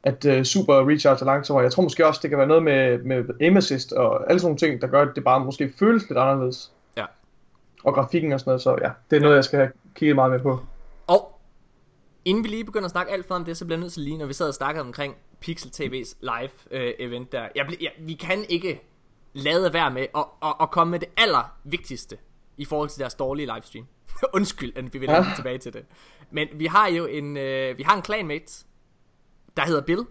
at 0.03 0.25
uh, 0.25 0.43
super 0.43 0.89
recharge 0.89 1.17
er 1.21 1.25
langsommere. 1.25 1.63
Jeg 1.63 1.71
tror 1.71 1.83
måske 1.83 2.07
også, 2.07 2.19
det 2.21 2.29
kan 2.29 2.39
være 2.39 2.47
noget 2.47 2.63
med, 2.63 2.97
med 2.97 3.23
aim 3.41 3.57
assist 3.57 3.93
og 3.93 4.29
alle 4.29 4.39
sådan 4.39 4.47
nogle 4.47 4.57
ting, 4.57 4.81
der 4.81 4.87
gør, 4.87 5.01
at 5.01 5.15
det 5.15 5.23
bare 5.23 5.45
måske 5.45 5.73
føles 5.79 6.09
lidt 6.09 6.19
anderledes. 6.19 6.71
Ja. 6.97 7.05
Og 7.83 7.93
grafikken 7.93 8.31
og 8.31 8.39
sådan 8.39 8.49
noget, 8.49 8.61
så 8.61 8.77
ja, 8.81 8.89
det 9.09 9.17
er 9.17 9.21
noget, 9.21 9.35
jeg 9.35 9.43
skal 9.43 9.59
have 9.59 9.71
kigget 9.95 10.15
meget 10.15 10.31
med 10.31 10.39
på. 10.39 10.59
Og 11.07 11.39
inden 12.25 12.43
vi 12.43 12.49
lige 12.49 12.63
begynder 12.63 12.85
at 12.85 12.91
snakke 12.91 13.11
alt 13.11 13.27
for 13.27 13.35
om 13.35 13.45
det, 13.45 13.57
så 13.57 13.65
bliver 13.65 13.77
jeg 13.77 13.81
nødt 13.81 13.93
til 13.93 14.01
lige, 14.01 14.17
når 14.17 14.25
vi 14.25 14.33
sad 14.33 14.47
og 14.47 14.53
snakkede 14.53 14.81
omkring 14.85 15.15
Pixel 15.39 15.71
TV's 15.75 16.15
live 16.21 16.81
øh, 16.81 16.93
event 16.99 17.31
der. 17.31 17.47
Jeg 17.55 17.65
jeg, 17.81 17.91
vi 17.99 18.13
kan 18.13 18.45
ikke 18.49 18.81
lade 19.33 19.73
være 19.73 19.91
med 19.91 20.07
at, 20.15 20.25
at, 20.43 20.53
at 20.61 20.71
komme 20.71 20.91
med 20.91 20.99
det 20.99 21.09
aller 21.17 21.57
vigtigste 21.63 22.17
i 22.57 22.65
forhold 22.65 22.89
til 22.89 22.99
deres 22.99 23.13
dårlige 23.13 23.53
livestream. 23.53 23.85
Undskyld, 24.33 24.77
at 24.77 24.93
vi 24.93 24.99
vil 24.99 25.09
ja. 25.09 25.25
tilbage 25.35 25.57
til 25.57 25.73
det. 25.73 25.85
Men 26.31 26.47
vi 26.53 26.65
har 26.65 26.87
jo 26.87 27.05
en, 27.05 27.37
øh, 27.37 27.77
vi 27.77 27.83
har 27.83 27.95
en 27.95 28.03
clanmate, 28.03 28.65
der 29.57 29.65
hedder 29.65 29.81
Bill. 29.81 30.05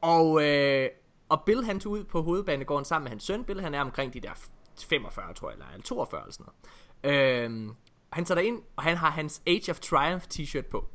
Og 0.00 0.42
øh, 0.44 0.88
og 1.28 1.42
Bill 1.46 1.64
han 1.64 1.80
tog 1.80 1.92
ud 1.92 2.04
på 2.04 2.22
hovedbanegården 2.22 2.84
sammen 2.84 3.04
med 3.04 3.10
hans 3.10 3.22
søn. 3.22 3.44
Bill 3.44 3.60
han 3.60 3.74
er 3.74 3.80
omkring 3.80 4.14
de 4.14 4.20
der 4.20 4.30
45, 4.88 5.34
tror 5.34 5.48
jeg, 5.48 5.54
eller 5.54 5.66
han 5.66 5.80
er 5.80 5.82
42 5.84 6.20
eller 6.20 6.32
sådan 6.32 6.46
noget. 7.02 7.42
Øhm, 7.44 7.72
han 8.12 8.24
tager 8.24 8.40
ind, 8.40 8.62
og 8.76 8.82
han 8.82 8.96
har 8.96 9.10
hans 9.10 9.42
Age 9.46 9.70
of 9.70 9.80
Triumph 9.80 10.24
t-shirt 10.34 10.68
på. 10.70 10.88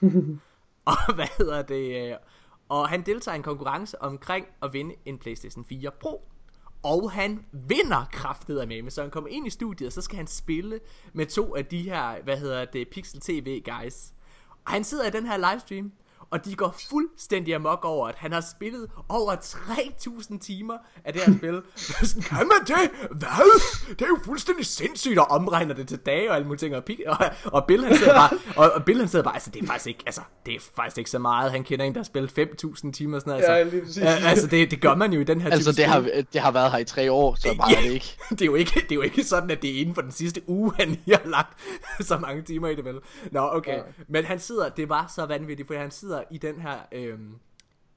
og 0.90 1.14
hvad 1.14 1.26
hedder 1.38 1.62
det? 1.62 2.10
øh, 2.10 2.16
Og 2.68 2.88
han 2.88 3.02
deltager 3.06 3.34
i 3.34 3.36
en 3.36 3.42
konkurrence 3.42 4.02
omkring 4.02 4.46
at 4.62 4.72
vinde 4.72 4.94
en 5.04 5.18
PlayStation 5.18 5.64
4 5.64 5.90
Pro. 6.00 6.28
Og 6.82 7.10
han 7.10 7.46
vinder 7.52 8.04
kraftet 8.12 8.68
med, 8.68 8.90
så 8.90 9.02
han 9.02 9.10
kommer 9.10 9.30
ind 9.30 9.46
i 9.46 9.50
studiet, 9.50 9.92
så 9.92 10.00
skal 10.00 10.16
han 10.16 10.26
spille 10.26 10.80
med 11.12 11.26
to 11.26 11.56
af 11.56 11.66
de 11.66 11.82
her, 11.82 12.22
hvad 12.22 12.36
hedder 12.36 12.64
det, 12.64 12.88
Pixel 12.88 13.20
TV 13.20 13.62
guys. 13.64 14.12
Og 14.64 14.72
han 14.72 14.84
sidder 14.84 15.06
i 15.06 15.10
den 15.10 15.26
her 15.26 15.36
livestream, 15.36 15.92
og 16.30 16.44
de 16.44 16.54
går 16.54 16.76
fuldstændig 16.90 17.54
amok 17.54 17.84
over, 17.84 18.08
at 18.08 18.14
han 18.18 18.32
har 18.32 18.40
spillet 18.56 18.90
over 19.08 19.34
3000 19.34 20.40
timer 20.40 20.74
af 21.04 21.12
det 21.12 21.22
her 21.22 21.34
spil. 21.38 21.62
Sådan, 21.76 22.22
kan 22.22 22.36
man 22.38 22.66
det? 22.66 22.90
Hvad? 23.10 23.60
Det 23.88 24.02
er 24.02 24.06
jo 24.06 24.18
fuldstændig 24.24 24.66
sindssygt, 24.66 25.18
og 25.18 25.26
omregner 25.30 25.74
det 25.74 25.88
til 25.88 25.98
dage 25.98 26.30
og 26.30 26.36
alle 26.36 26.46
mulige 26.46 26.58
ting. 26.60 26.76
Og, 26.76 26.84
pik- 26.84 27.00
og, 27.06 27.16
og 27.44 27.64
Bill 27.66 27.84
han 27.84 27.96
sidder 27.96 28.14
bare, 28.14 28.30
og, 28.64 28.72
og 28.72 28.84
Bill 28.84 28.98
han 28.98 29.08
sidder 29.08 29.22
bare, 29.24 29.34
altså 29.34 29.50
det 29.50 29.62
er 29.62 29.66
faktisk 29.66 29.86
ikke, 29.86 30.02
altså 30.06 30.20
det 30.46 30.54
er 30.54 30.60
faktisk 30.76 30.98
ikke 30.98 31.10
så 31.10 31.18
meget. 31.18 31.50
Han 31.50 31.64
kender 31.64 31.84
en, 31.84 31.92
der 31.94 31.98
har 31.98 32.04
spillet 32.04 32.30
5000 32.30 32.92
timer 32.94 33.16
og 33.16 33.20
sådan 33.20 33.30
noget. 33.30 33.44
Ja, 33.44 33.76
Altså. 33.76 34.00
Ja, 34.00 34.28
altså 34.28 34.46
det, 34.46 34.70
det 34.70 34.80
gør 34.80 34.94
man 34.94 35.12
jo 35.12 35.20
i 35.20 35.24
den 35.24 35.40
her 35.40 35.50
Altså, 35.50 35.72
det 35.72 35.84
har, 35.84 36.00
det 36.32 36.40
har 36.40 36.50
været 36.50 36.72
her 36.72 36.78
i 36.78 36.84
tre 36.84 37.12
år, 37.12 37.34
så 37.34 37.54
meget 37.56 37.78
er 37.78 37.82
det 37.82 37.90
ikke. 37.90 38.16
det, 38.30 38.42
er 38.42 38.46
jo 38.46 38.54
ikke, 38.54 38.72
det 38.74 38.92
er 38.92 38.94
jo 38.94 39.02
ikke 39.02 39.24
sådan, 39.24 39.50
at 39.50 39.62
det 39.62 39.76
er 39.76 39.80
inden 39.80 39.94
for 39.94 40.02
den 40.02 40.12
sidste 40.12 40.42
uge, 40.46 40.72
han 40.78 40.88
lige 40.88 41.16
har 41.22 41.30
lagt 41.30 41.58
så 42.00 42.18
mange 42.18 42.42
timer 42.42 42.68
i 42.68 42.74
det, 42.74 42.84
vel? 42.84 42.98
Nå, 43.32 43.48
okay. 43.52 43.76
Ja. 43.76 43.82
Men 44.08 44.24
han 44.24 44.40
sidder, 44.40 44.68
det 44.68 44.88
var 44.88 45.12
så 45.14 45.26
vanvittigt, 45.26 45.66
for 45.68 45.74
han 45.74 45.90
sidder 45.90 46.15
i 46.30 46.38
den 46.38 46.60
her, 46.60 46.78
Øh, 46.92 47.18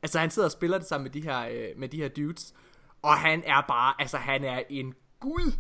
altså 0.04 0.20
han 0.20 0.32
sidder 0.32 0.48
og 0.48 0.52
spiller 0.52 0.78
det 0.78 0.88
sammen 0.88 1.04
med 1.04 1.12
de 1.12 1.22
her, 1.22 1.48
øh, 1.52 1.80
med 1.80 1.90
de 1.90 1.98
her 1.98 2.08
dudes, 2.08 2.54
og 3.02 3.18
han 3.18 3.44
er 3.46 3.62
bare, 3.68 3.94
altså 4.00 4.18
han 4.18 4.44
er 4.44 4.62
en 4.70 4.94
gud, 5.20 5.52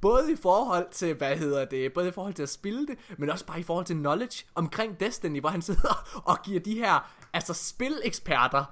både 0.00 0.32
i 0.32 0.36
forhold 0.36 0.86
til, 0.90 1.14
hvad 1.14 1.36
hedder 1.36 1.64
det, 1.64 1.92
både 1.92 2.08
i 2.08 2.12
forhold 2.12 2.34
til 2.34 2.42
at 2.42 2.48
spille 2.48 2.86
det, 2.86 2.98
men 3.18 3.30
også 3.30 3.46
bare 3.46 3.60
i 3.60 3.62
forhold 3.62 3.86
til 3.86 3.96
knowledge 3.96 4.44
omkring 4.54 5.00
Destiny, 5.00 5.40
hvor 5.40 5.48
han 5.48 5.62
sidder 5.62 6.20
og 6.30 6.42
giver 6.42 6.60
de 6.60 6.74
her, 6.74 7.12
altså 7.32 7.54
spileksperter, 7.54 8.64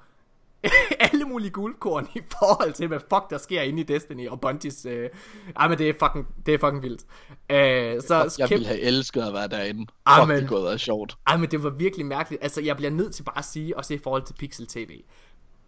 alle 1.13 1.25
mulige 1.25 1.51
guldkorn 1.51 2.09
i 2.15 2.21
forhold 2.39 2.73
til, 2.73 2.87
hvad 2.87 3.01
fuck 3.01 3.31
der 3.31 3.39
sker 3.39 3.63
inde 3.63 3.81
i 3.81 3.83
Destiny 3.85 4.29
og 4.29 4.41
Bungies... 4.41 4.87
Øh... 4.87 5.09
Ej, 5.57 5.69
men 5.69 5.79
det 5.79 5.89
er 5.89 5.93
fucking, 6.07 6.27
det 6.47 6.55
er 6.55 6.59
fucking 6.59 6.83
vildt. 6.83 7.03
Øh, 7.51 8.03
så 8.03 8.35
Jeg 8.39 8.49
kæmpe- 8.49 8.55
ville 8.55 8.67
have 8.67 8.81
elsket 8.81 9.23
at 9.23 9.33
være 9.33 9.49
derinde. 9.49 9.87
Ah, 10.07 10.21
Fuck, 10.21 10.29
men- 10.29 10.37
det 10.41 10.49
kunne 10.49 10.59
have 10.59 10.67
været 10.67 10.81
sjovt. 10.81 11.17
ej, 11.27 11.37
men 11.37 11.51
det 11.51 11.63
var 11.63 11.71
virkelig 11.71 12.07
mærkeligt. 12.07 12.43
Altså, 12.43 12.61
jeg 12.61 12.77
bliver 12.77 12.91
nødt 12.91 13.15
til 13.15 13.23
bare 13.23 13.39
at 13.39 13.45
sige, 13.45 13.77
også 13.77 13.95
i 13.95 13.99
forhold 13.99 14.23
til 14.23 14.35
Pixel 14.35 14.67
TV. 14.67 15.01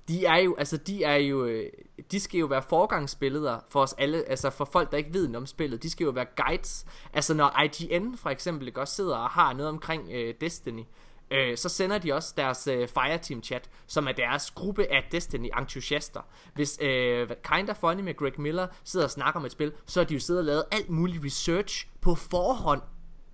De 0.08 0.24
er 0.26 0.36
jo, 0.36 0.54
altså, 0.58 0.76
de 0.76 1.04
er 1.04 1.14
jo, 1.16 1.44
øh, 1.44 1.70
de 2.12 2.20
skal 2.20 2.38
jo 2.40 2.46
være 2.46 2.62
forgangsbilleder 2.68 3.58
for 3.68 3.80
os 3.82 3.94
alle, 3.98 4.24
altså 4.30 4.50
for 4.50 4.64
folk, 4.64 4.90
der 4.90 4.98
ikke 4.98 5.14
ved 5.14 5.26
noget 5.28 5.36
om 5.42 5.46
spillet. 5.46 5.82
De 5.82 5.90
skal 5.90 6.04
jo 6.04 6.10
være 6.10 6.26
guides. 6.36 6.84
Altså, 7.12 7.34
når 7.34 7.62
IGN 7.62 8.16
for 8.16 8.30
eksempel 8.30 8.66
ikke 8.68 8.80
også 8.80 8.94
sidder 8.94 9.16
og 9.16 9.30
har 9.30 9.52
noget 9.52 9.68
omkring 9.68 10.08
øh, 10.12 10.34
Destiny, 10.40 10.80
øh, 10.80 10.84
Øh, 11.30 11.56
så 11.56 11.68
sender 11.68 11.98
de 11.98 12.12
også 12.12 12.34
deres 12.36 12.66
øh, 12.66 12.88
Fireteam 12.88 13.42
chat, 13.42 13.70
som 13.86 14.08
er 14.08 14.12
deres 14.12 14.50
gruppe 14.50 14.92
af 14.92 15.08
Destiny-entusiaster. 15.12 16.20
Hvis 16.54 16.78
øh, 16.82 17.28
Kinda 17.52 17.72
Funny 17.72 18.00
med 18.00 18.16
Greg 18.16 18.32
Miller 18.38 18.66
sidder 18.84 19.06
og 19.06 19.10
snakker 19.10 19.40
om 19.40 19.46
et 19.46 19.52
spil, 19.52 19.72
så 19.86 20.00
har 20.00 20.04
de 20.04 20.14
jo 20.14 20.20
siddet 20.20 20.40
og 20.40 20.44
lavet 20.44 20.64
alt 20.72 20.90
muligt 20.90 21.24
research 21.24 21.88
på 22.00 22.14
forhånd 22.14 22.82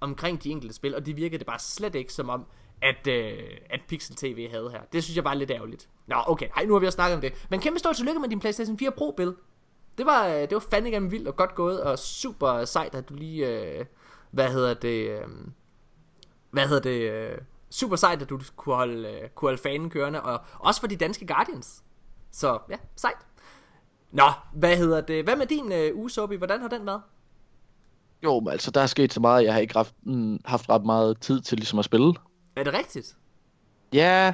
omkring 0.00 0.44
de 0.44 0.50
enkelte 0.50 0.74
spil, 0.74 0.94
og 0.94 1.06
det 1.06 1.16
virkede 1.16 1.38
det 1.38 1.46
bare 1.46 1.58
slet 1.58 1.94
ikke 1.94 2.12
som 2.12 2.28
om, 2.28 2.46
at, 2.82 3.06
øh, 3.06 3.38
at 3.70 3.80
Pixel 3.88 4.16
TV 4.16 4.50
havde 4.50 4.70
her. 4.70 4.80
Det 4.92 5.04
synes 5.04 5.16
jeg 5.16 5.24
bare 5.24 5.34
er 5.34 5.38
lidt 5.38 5.50
ærgerligt. 5.50 5.88
Nå, 6.06 6.16
okay, 6.26 6.48
Ej, 6.56 6.64
nu 6.64 6.72
har 6.72 6.80
vi 6.80 6.86
også 6.86 6.96
snakket 6.96 7.14
om 7.14 7.20
det. 7.20 7.46
Men 7.50 7.60
kæmpe 7.60 7.78
stort 7.78 7.96
tillykke 7.96 8.20
med 8.20 8.28
din 8.28 8.40
PlayStation 8.40 8.78
4 8.78 8.90
Pro, 8.90 9.14
Bill. 9.16 9.34
Det 9.98 10.06
var, 10.06 10.28
øh, 10.28 10.40
det 10.40 10.52
var 10.52 10.64
fandme 10.70 10.90
gennem 10.90 11.10
vildt 11.10 11.28
og 11.28 11.36
godt 11.36 11.54
gået, 11.54 11.82
og 11.82 11.98
super 11.98 12.64
sejt, 12.64 12.94
at 12.94 13.08
du 13.08 13.14
lige, 13.14 13.48
øh, 13.48 13.84
hvad 14.30 14.50
hedder 14.50 14.74
det, 14.74 15.10
øh, 15.10 15.28
hvad 16.50 16.68
hedder 16.68 16.82
det, 16.82 17.10
øh, 17.10 17.38
super 17.70 17.96
sejt, 17.96 18.22
at 18.22 18.30
du 18.30 18.40
kunne 18.56 18.74
holde, 18.74 19.08
øh, 19.08 19.28
kunne 19.28 19.48
holde 19.48 19.62
fanen 19.62 19.90
kørende, 19.90 20.22
og 20.22 20.40
også 20.58 20.80
for 20.80 20.86
de 20.86 20.96
danske 20.96 21.26
Guardians. 21.26 21.82
Så 22.30 22.58
ja, 22.70 22.76
sejt. 22.96 23.16
Nå, 24.12 24.24
hvad 24.52 24.76
hedder 24.76 25.00
det, 25.00 25.24
hvad 25.24 25.36
med 25.36 25.46
din 25.46 25.72
øh, 25.72 25.96
uge, 25.96 26.10
Sobi? 26.10 26.36
Hvordan 26.36 26.60
har 26.60 26.68
den 26.68 26.86
været? 26.86 27.02
Jo, 28.24 28.40
men 28.40 28.48
altså, 28.48 28.70
der 28.70 28.80
er 28.80 28.86
sket 28.86 29.12
så 29.12 29.20
meget, 29.20 29.44
jeg 29.44 29.52
har 29.52 29.60
ikke 29.60 29.74
haft, 29.74 29.94
mm, 30.02 30.38
haft 30.44 30.68
ret 30.70 30.84
meget 30.84 31.20
tid 31.20 31.40
til 31.40 31.58
ligesom 31.58 31.78
at 31.78 31.84
spille. 31.84 32.14
Er 32.56 32.64
det 32.64 32.74
rigtigt? 32.74 33.16
Ja, 33.92 34.32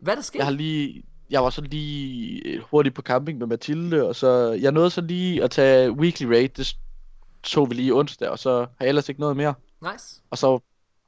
Hvad 0.00 0.12
er 0.12 0.16
der 0.16 0.22
sket? 0.22 0.38
jeg 0.38 0.46
har 0.46 0.52
lige... 0.52 1.02
Jeg 1.30 1.42
var 1.42 1.50
så 1.50 1.60
lige 1.62 2.42
øh, 2.48 2.62
hurtigt 2.70 2.94
på 2.94 3.02
camping 3.02 3.38
med 3.38 3.46
Mathilde, 3.46 4.08
og 4.08 4.16
så... 4.16 4.58
Jeg 4.60 4.72
nåede 4.72 4.90
så 4.90 5.00
lige 5.00 5.42
at 5.44 5.50
tage 5.50 5.92
weekly 5.92 6.24
raid, 6.24 6.48
det 6.48 6.76
så 7.44 7.64
vi 7.64 7.74
lige 7.74 7.94
onsdag, 7.94 8.28
og 8.28 8.38
så 8.38 8.58
har 8.58 8.76
jeg 8.80 8.88
ellers 8.88 9.08
ikke 9.08 9.20
noget 9.20 9.36
mere. 9.36 9.54
Nice. 9.92 10.22
Og 10.30 10.38
så 10.38 10.60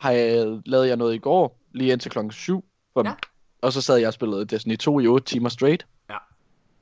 har 0.02 0.10
jeg 0.10 0.60
lavet 0.66 0.88
jeg 0.88 0.96
noget 0.96 1.14
i 1.14 1.18
går, 1.18 1.58
lige 1.72 1.92
indtil 1.92 2.10
klokken 2.10 2.32
7. 2.32 2.64
For, 2.92 3.02
Ja. 3.04 3.14
Og 3.62 3.72
så 3.72 3.80
sad 3.80 3.96
jeg 3.96 4.06
og 4.06 4.12
spillede 4.12 4.44
Destiny 4.44 4.76
2 4.76 5.00
i 5.00 5.06
8 5.06 5.26
timer 5.26 5.48
straight. 5.48 5.86
Ja. 6.10 6.16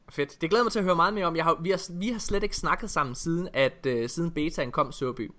Fedt. 0.08 0.40
Det 0.40 0.50
glæder 0.50 0.64
mig 0.64 0.72
til 0.72 0.78
at 0.78 0.84
høre 0.84 0.96
meget 0.96 1.14
mere 1.14 1.26
om. 1.26 1.36
Jeg 1.36 1.44
har, 1.44 1.58
vi, 1.62 1.70
har, 1.70 1.98
vi 1.98 2.08
har 2.08 2.18
slet 2.18 2.42
ikke 2.42 2.56
snakket 2.56 2.90
sammen 2.90 3.14
siden, 3.14 3.48
at 3.52 3.86
uh, 3.86 4.08
siden 4.08 4.30
betaen 4.30 4.72
kom 4.72 4.92
Sørby. 4.92 5.30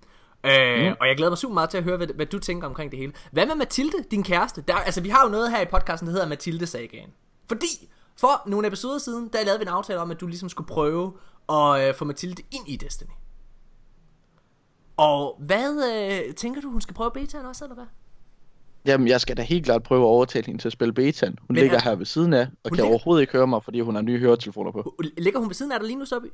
Øh, 0.46 0.86
mm. 0.86 0.94
Og 1.00 1.06
jeg 1.08 1.16
glæder 1.16 1.30
mig 1.30 1.38
super 1.38 1.54
meget 1.54 1.70
til 1.70 1.78
at 1.78 1.84
høre, 1.84 1.96
hvad, 1.96 2.06
hvad 2.06 2.26
du 2.26 2.38
tænker 2.38 2.68
omkring 2.68 2.90
det 2.90 2.98
hele. 2.98 3.12
Hvad 3.32 3.46
med 3.46 3.54
Mathilde, 3.54 4.04
din 4.10 4.22
kæreste? 4.22 4.64
Der, 4.68 4.74
altså, 4.74 5.00
vi 5.00 5.08
har 5.08 5.24
jo 5.24 5.30
noget 5.30 5.50
her 5.50 5.60
i 5.60 5.64
podcasten, 5.64 6.06
der 6.06 6.12
hedder 6.12 6.28
Mathilde 6.28 6.66
Sagaen. 6.66 7.10
Fordi 7.48 7.88
for 8.20 8.42
nogle 8.46 8.66
episoder 8.66 8.98
siden, 8.98 9.30
der 9.32 9.44
lavede 9.44 9.58
vi 9.58 9.62
en 9.62 9.68
aftale 9.68 10.00
om, 10.00 10.10
at 10.10 10.20
du 10.20 10.26
ligesom 10.26 10.48
skulle 10.48 10.68
prøve 10.68 11.12
at 11.48 11.88
øh, 11.88 11.94
få 11.94 12.04
Mathilde 12.04 12.42
ind 12.52 12.68
i 12.68 12.76
Destiny. 12.76 13.10
Og 15.02 15.36
hvad 15.40 15.92
øh, 16.28 16.34
tænker 16.34 16.60
du, 16.60 16.70
hun 16.70 16.80
skal 16.80 16.94
prøve 16.94 17.10
betaen 17.10 17.46
også, 17.46 17.64
eller 17.64 17.74
hvad? 17.74 17.84
Jamen, 18.86 19.08
jeg 19.08 19.20
skal 19.20 19.36
da 19.36 19.42
helt 19.42 19.64
klart 19.64 19.82
prøve 19.82 20.00
at 20.02 20.06
overtale 20.06 20.46
hende 20.46 20.60
til 20.62 20.68
at 20.68 20.72
spille 20.72 20.92
betaen. 20.94 21.38
Hun 21.40 21.46
Men 21.48 21.56
ligger 21.56 21.76
er- 21.76 21.82
her 21.82 21.94
ved 21.94 22.06
siden 22.06 22.32
af, 22.32 22.40
og 22.40 22.46
Hun 22.46 22.52
kan 22.64 22.76
ligger- 22.76 22.88
overhovedet 22.90 23.20
ikke 23.20 23.32
høre 23.32 23.46
mig, 23.46 23.64
fordi 23.64 23.80
hun 23.80 23.94
har 23.94 24.02
nye 24.02 24.18
høretelefoner 24.18 24.70
på. 24.70 24.94
Ligger 25.18 25.40
hun 25.40 25.48
ved 25.48 25.54
siden 25.54 25.72
af 25.72 25.80
dig 25.80 25.86
lige 25.86 25.98
nu, 25.98 26.04
Sørby? 26.04 26.26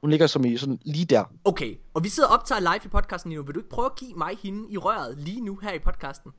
Hun 0.00 0.10
ligger 0.10 0.26
som 0.26 0.44
i 0.44 0.56
sådan 0.56 0.78
lige 0.84 1.04
der. 1.04 1.24
Okay, 1.44 1.76
og 1.94 2.04
vi 2.04 2.08
sidder 2.08 2.28
og 2.28 2.34
optager 2.34 2.60
live 2.60 2.80
i 2.84 2.88
podcasten 2.88 3.28
lige 3.30 3.36
nu. 3.38 3.44
Vil 3.46 3.54
du 3.54 3.60
ikke 3.60 3.70
prøve 3.70 3.86
at 3.86 3.96
give 3.96 4.14
mig 4.14 4.30
hende 4.42 4.70
i 4.70 4.76
røret 4.78 5.18
lige 5.18 5.40
nu 5.40 5.56
her 5.62 5.72
i 5.72 5.78
podcasten? 5.78 6.30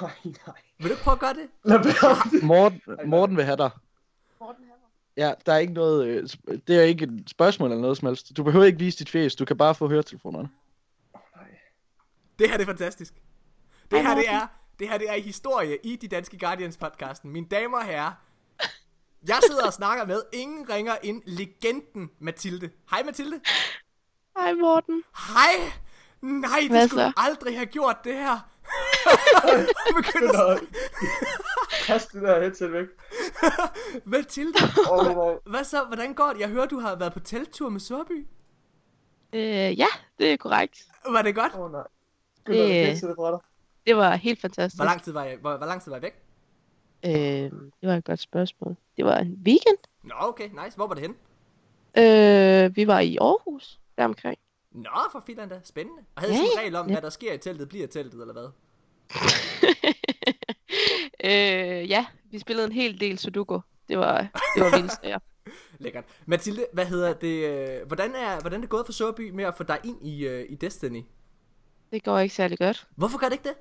Nej, 0.00 0.10
nej. 0.24 0.54
Vil 0.78 0.86
du 0.86 0.90
ikke 0.92 1.02
prøve 1.02 1.12
at 1.12 1.20
gøre 1.20 1.34
det? 1.34 1.46
Lad 1.64 1.78
være. 1.84 2.42
Morten, 2.46 2.80
Morten 3.06 3.36
vil 3.36 3.44
have 3.44 3.56
dig. 3.56 3.70
Ja, 5.16 5.32
der 5.46 5.52
er 5.52 5.58
ikke 5.58 5.72
noget... 5.72 6.06
øh, 6.06 6.28
Det 6.68 6.76
er 6.78 6.82
ikke 6.82 7.04
et 7.04 7.24
spørgsmål 7.30 7.70
eller 7.70 7.82
noget 7.82 7.96
som 7.98 8.06
helst. 8.08 8.36
Du 8.36 8.42
behøver 8.42 8.64
ikke 8.64 8.78
vise 8.78 8.98
dit 8.98 9.10
face, 9.10 9.36
du 9.36 9.44
kan 9.44 9.56
bare 9.56 9.74
få 9.74 9.88
høretelefonerne. 9.88 10.48
Det 12.38 12.50
her 12.50 12.56
det 12.56 12.62
er 12.62 12.66
fantastisk. 12.66 13.14
Det 13.90 14.02
her 14.06 14.14
det 14.14 14.28
er, 14.28 14.46
det 14.78 14.88
her 14.88 14.98
det 14.98 15.10
er 15.10 15.20
historie 15.20 15.78
i 15.84 15.96
de 15.96 16.08
danske 16.08 16.38
Guardians 16.38 16.76
podcasten. 16.76 17.30
Mine 17.30 17.46
damer 17.50 17.78
og 17.78 17.84
herrer, 17.84 18.12
jeg 19.28 19.38
sidder 19.46 19.66
og 19.66 19.72
snakker 19.72 20.04
med 20.06 20.22
ingen 20.32 20.68
ringer 20.70 20.96
end 21.02 21.22
legenden 21.26 22.10
Mathilde. 22.18 22.70
Hej 22.90 23.02
Mathilde. 23.02 23.40
Hej 24.36 24.52
Morten. 24.54 25.02
Hej. 25.34 25.72
Nej, 26.22 26.58
det 26.60 26.70
Hvad 26.70 26.88
skulle 26.88 27.02
så? 27.02 27.12
aldrig 27.16 27.54
have 27.56 27.66
gjort 27.66 27.96
det 28.04 28.14
her. 28.14 28.38
Begynder 29.96 30.46
at- 30.46 30.60
kaste 31.86 32.20
det 32.20 32.28
der 32.28 32.40
headset 32.40 32.72
væk. 32.72 32.86
Mathilde, 34.04 34.58
Åh, 34.90 34.98
oh, 34.98 35.16
nej. 35.16 35.38
hvad 35.46 35.64
så? 35.64 35.84
Hvordan 35.84 36.14
går 36.14 36.32
det? 36.32 36.40
Jeg 36.40 36.48
hører, 36.48 36.66
du 36.66 36.78
har 36.80 36.94
været 36.96 37.12
på 37.12 37.20
telttur 37.20 37.68
med 37.68 37.80
Sørby. 37.80 38.26
Øh, 39.32 39.78
ja, 39.78 39.86
det 40.18 40.32
er 40.32 40.36
korrekt. 40.36 40.78
Var 41.08 41.22
det 41.22 41.34
godt? 41.34 41.52
Åh, 41.54 41.60
oh, 41.60 41.72
nej. 41.72 41.82
Det- 42.54 42.98
fra 43.16 43.30
dig. 43.30 43.38
Det 43.86 43.96
var 43.96 44.16
helt 44.16 44.40
fantastisk. 44.40 44.78
Hvor 44.78 44.84
lang 44.84 45.02
tid 45.02 45.12
var 45.12 45.24
jeg, 45.24 45.36
hvor, 45.36 45.56
hvor 45.56 45.66
lang 45.66 45.82
tid 45.82 45.90
var 45.90 45.96
jeg 45.96 46.02
væk? 46.02 46.14
Øh, 47.06 47.12
det 47.80 47.88
var 47.88 47.94
et 47.96 48.04
godt 48.04 48.20
spørgsmål. 48.20 48.76
Det 48.96 49.04
var 49.04 49.18
en 49.18 49.42
weekend. 49.46 49.78
Nå, 50.02 50.14
okay, 50.18 50.48
nice. 50.64 50.76
Hvor 50.76 50.86
var 50.86 50.94
det 50.94 51.02
henne? 51.02 51.16
Øh, 52.66 52.76
vi 52.76 52.86
var 52.86 53.00
i 53.00 53.16
Aarhus, 53.16 53.80
deromkring. 53.98 54.38
Nå, 54.72 54.90
for 55.12 55.22
filan 55.26 55.48
da. 55.48 55.60
Spændende. 55.64 56.02
Og 56.16 56.22
havde 56.22 56.32
Ja, 56.34 56.38
sådan 56.38 56.50
en 56.50 56.54
ja. 56.56 56.60
regel 56.60 56.76
om, 56.76 56.86
Ja. 56.88 56.94
hvad 56.94 57.02
der 57.02 57.10
sker 57.10 57.32
i 57.32 57.38
teltet, 57.38 57.68
bliver 57.68 57.84
i 57.84 57.88
teltet, 57.90 58.20
eller 58.20 58.32
hvad? 58.32 58.48
øh, 61.24 61.90
ja, 61.90 62.06
vi 62.30 62.38
spillede 62.38 62.66
en 62.66 62.72
hel 62.72 63.00
del 63.00 63.18
Sudoku. 63.18 63.60
Det 63.88 63.98
var, 63.98 64.20
det 64.56 64.64
var 64.64 64.76
vildt 64.80 64.92
sager. 65.02 65.18
Lækkert. 65.78 66.04
Mathilde, 66.26 66.66
hvad 66.72 66.86
hedder 66.86 67.12
det? 67.12 67.48
øh, 67.80 67.86
Hvordan 67.86 68.14
er, 68.14 68.40
hvordan 68.40 68.58
er 68.58 68.60
det 68.60 68.70
gået 68.70 68.86
for 68.86 68.92
Sørby 68.92 69.30
med 69.30 69.44
at 69.44 69.54
få 69.54 69.62
dig 69.62 69.78
ind 69.84 70.06
i, 70.06 70.26
øh, 70.26 70.46
i 70.48 70.54
Destiny? 70.54 71.02
Det 71.92 72.04
går 72.04 72.18
ikke 72.18 72.34
særlig 72.34 72.58
godt. 72.58 72.86
Hvorfor 72.96 73.18
gør 73.18 73.26
det 73.26 73.32
ikke 73.32 73.48
det? 73.48 73.54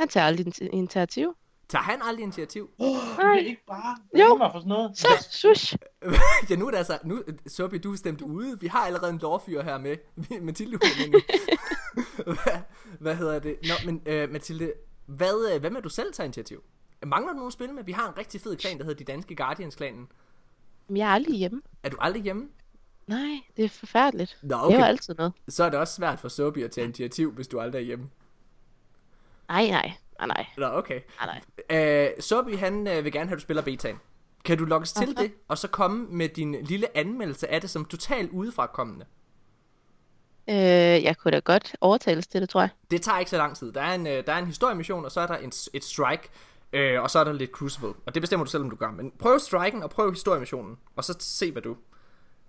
Han 0.00 0.08
tager 0.08 0.26
aldrig 0.26 0.46
in- 0.46 0.68
initiativ. 0.72 1.36
Tager 1.68 1.82
han 1.82 2.00
aldrig 2.02 2.22
initiativ? 2.22 2.70
Nej, 2.78 3.36
ikke 3.38 3.64
bare 3.66 3.96
Jo. 4.18 4.36
mig 4.36 4.50
for 4.52 4.58
sådan 4.58 4.68
noget. 4.68 4.98
så 4.98 5.28
sush. 5.30 5.76
ja, 6.50 6.56
nu 6.56 6.66
er 6.66 6.70
det 6.70 6.78
altså... 6.78 6.98
Nu, 7.04 7.22
Sørby, 7.46 7.74
du 7.74 7.92
er 7.92 7.96
stemt 7.96 8.20
ude. 8.22 8.60
Vi 8.60 8.66
har 8.66 8.78
allerede 8.86 9.10
en 9.12 9.18
lovfyr 9.18 9.62
her 9.62 9.78
med. 9.78 9.96
Mathilde, 10.42 10.78
hun 10.82 11.12
med 11.12 11.20
nu. 11.20 11.20
hvad, 12.24 12.58
hvad 13.00 13.14
hedder 13.16 13.38
det? 13.38 13.56
Nå, 13.62 13.74
men 13.90 14.02
øh, 14.06 14.30
Mathilde, 14.32 14.72
hvad, 15.06 15.58
hvad 15.60 15.70
med 15.70 15.78
at 15.78 15.84
du 15.84 15.88
selv 15.88 16.12
tager 16.12 16.24
initiativ? 16.24 16.62
Mangler 17.06 17.32
du 17.32 17.36
nogen 17.36 17.46
at 17.46 17.52
spille 17.52 17.74
med? 17.74 17.84
Vi 17.84 17.92
har 17.92 18.08
en 18.08 18.18
rigtig 18.18 18.40
fed 18.40 18.56
klan, 18.56 18.78
der 18.78 18.84
hedder 18.84 18.98
de 18.98 19.04
danske 19.12 19.36
Guardians-klanen. 19.36 20.08
Men 20.88 20.96
jeg 20.96 21.08
er 21.10 21.12
aldrig 21.14 21.34
hjemme. 21.36 21.62
Er 21.82 21.88
du 21.88 21.96
aldrig 22.00 22.22
hjemme? 22.22 22.48
Nej, 23.08 23.40
det 23.56 23.64
er 23.64 23.68
forfærdeligt. 23.68 24.38
Nå, 24.42 24.48
Det 24.48 24.54
er 24.54 24.66
okay. 24.66 24.78
jo 24.78 24.84
altid 24.84 25.14
noget. 25.14 25.32
Så 25.48 25.64
er 25.64 25.70
det 25.70 25.78
også 25.78 25.94
svært 25.94 26.18
for 26.20 26.28
Sobi 26.28 26.62
at 26.62 26.70
tage 26.70 26.84
initiativ, 26.84 27.32
hvis 27.32 27.48
du 27.48 27.60
aldrig 27.60 27.80
er 27.80 27.84
hjemme. 27.84 28.10
Nej, 29.48 29.66
nej. 29.66 29.92
Nej, 30.18 30.26
nej. 30.26 30.46
Nå, 30.58 30.66
okay. 30.66 31.00
Nej, 31.20 31.40
nej. 31.70 32.06
Øh, 32.06 32.10
Sobi, 32.20 32.54
han 32.54 32.86
øh, 32.86 33.04
vil 33.04 33.12
gerne 33.12 33.28
have, 33.28 33.34
at 33.34 33.38
du 33.38 33.42
spiller 33.42 33.62
betaen. 33.62 33.96
Kan 34.44 34.58
du 34.58 34.84
til 34.84 35.08
Okay. 35.08 35.22
det, 35.22 35.32
og 35.48 35.58
så 35.58 35.68
komme 35.68 36.06
med 36.10 36.28
din 36.28 36.56
lille 36.64 36.96
anmeldelse 36.96 37.48
af 37.50 37.60
det 37.60 37.70
som 37.70 37.84
totalt 37.84 38.30
udefrakommende? 38.30 39.06
Øh, 40.48 40.56
jeg 41.04 41.16
kunne 41.16 41.32
da 41.32 41.38
godt 41.38 41.76
overtales 41.80 42.26
til 42.26 42.40
det, 42.40 42.48
tror 42.48 42.60
jeg. 42.60 42.70
Det 42.90 43.02
tager 43.02 43.18
ikke 43.18 43.30
så 43.30 43.36
lang 43.36 43.56
tid. 43.56 43.72
Der 43.72 43.80
er 43.80 43.94
en, 43.94 44.06
øh, 44.06 44.26
der 44.26 44.32
er 44.32 44.38
en 44.38 44.46
historiemission, 44.46 45.04
og 45.04 45.12
så 45.12 45.20
er 45.20 45.26
der 45.26 45.36
en, 45.36 45.52
et 45.72 45.84
strike, 45.84 46.28
øh, 46.72 47.02
og 47.02 47.10
så 47.10 47.18
er 47.18 47.24
der 47.24 47.32
lidt 47.32 47.50
crucible. 47.50 47.92
Og 48.06 48.14
det 48.14 48.22
bestemmer 48.22 48.44
du 48.44 48.50
selv, 48.50 48.62
om 48.62 48.70
du 48.70 48.76
gør. 48.76 48.90
Men 48.90 49.12
prøv 49.18 49.38
striken, 49.38 49.82
og 49.82 49.90
prøv 49.90 50.10
historiemissionen, 50.10 50.78
og 50.96 51.04
så 51.04 51.16
se, 51.18 51.52
hvad 51.52 51.62
du, 51.62 51.76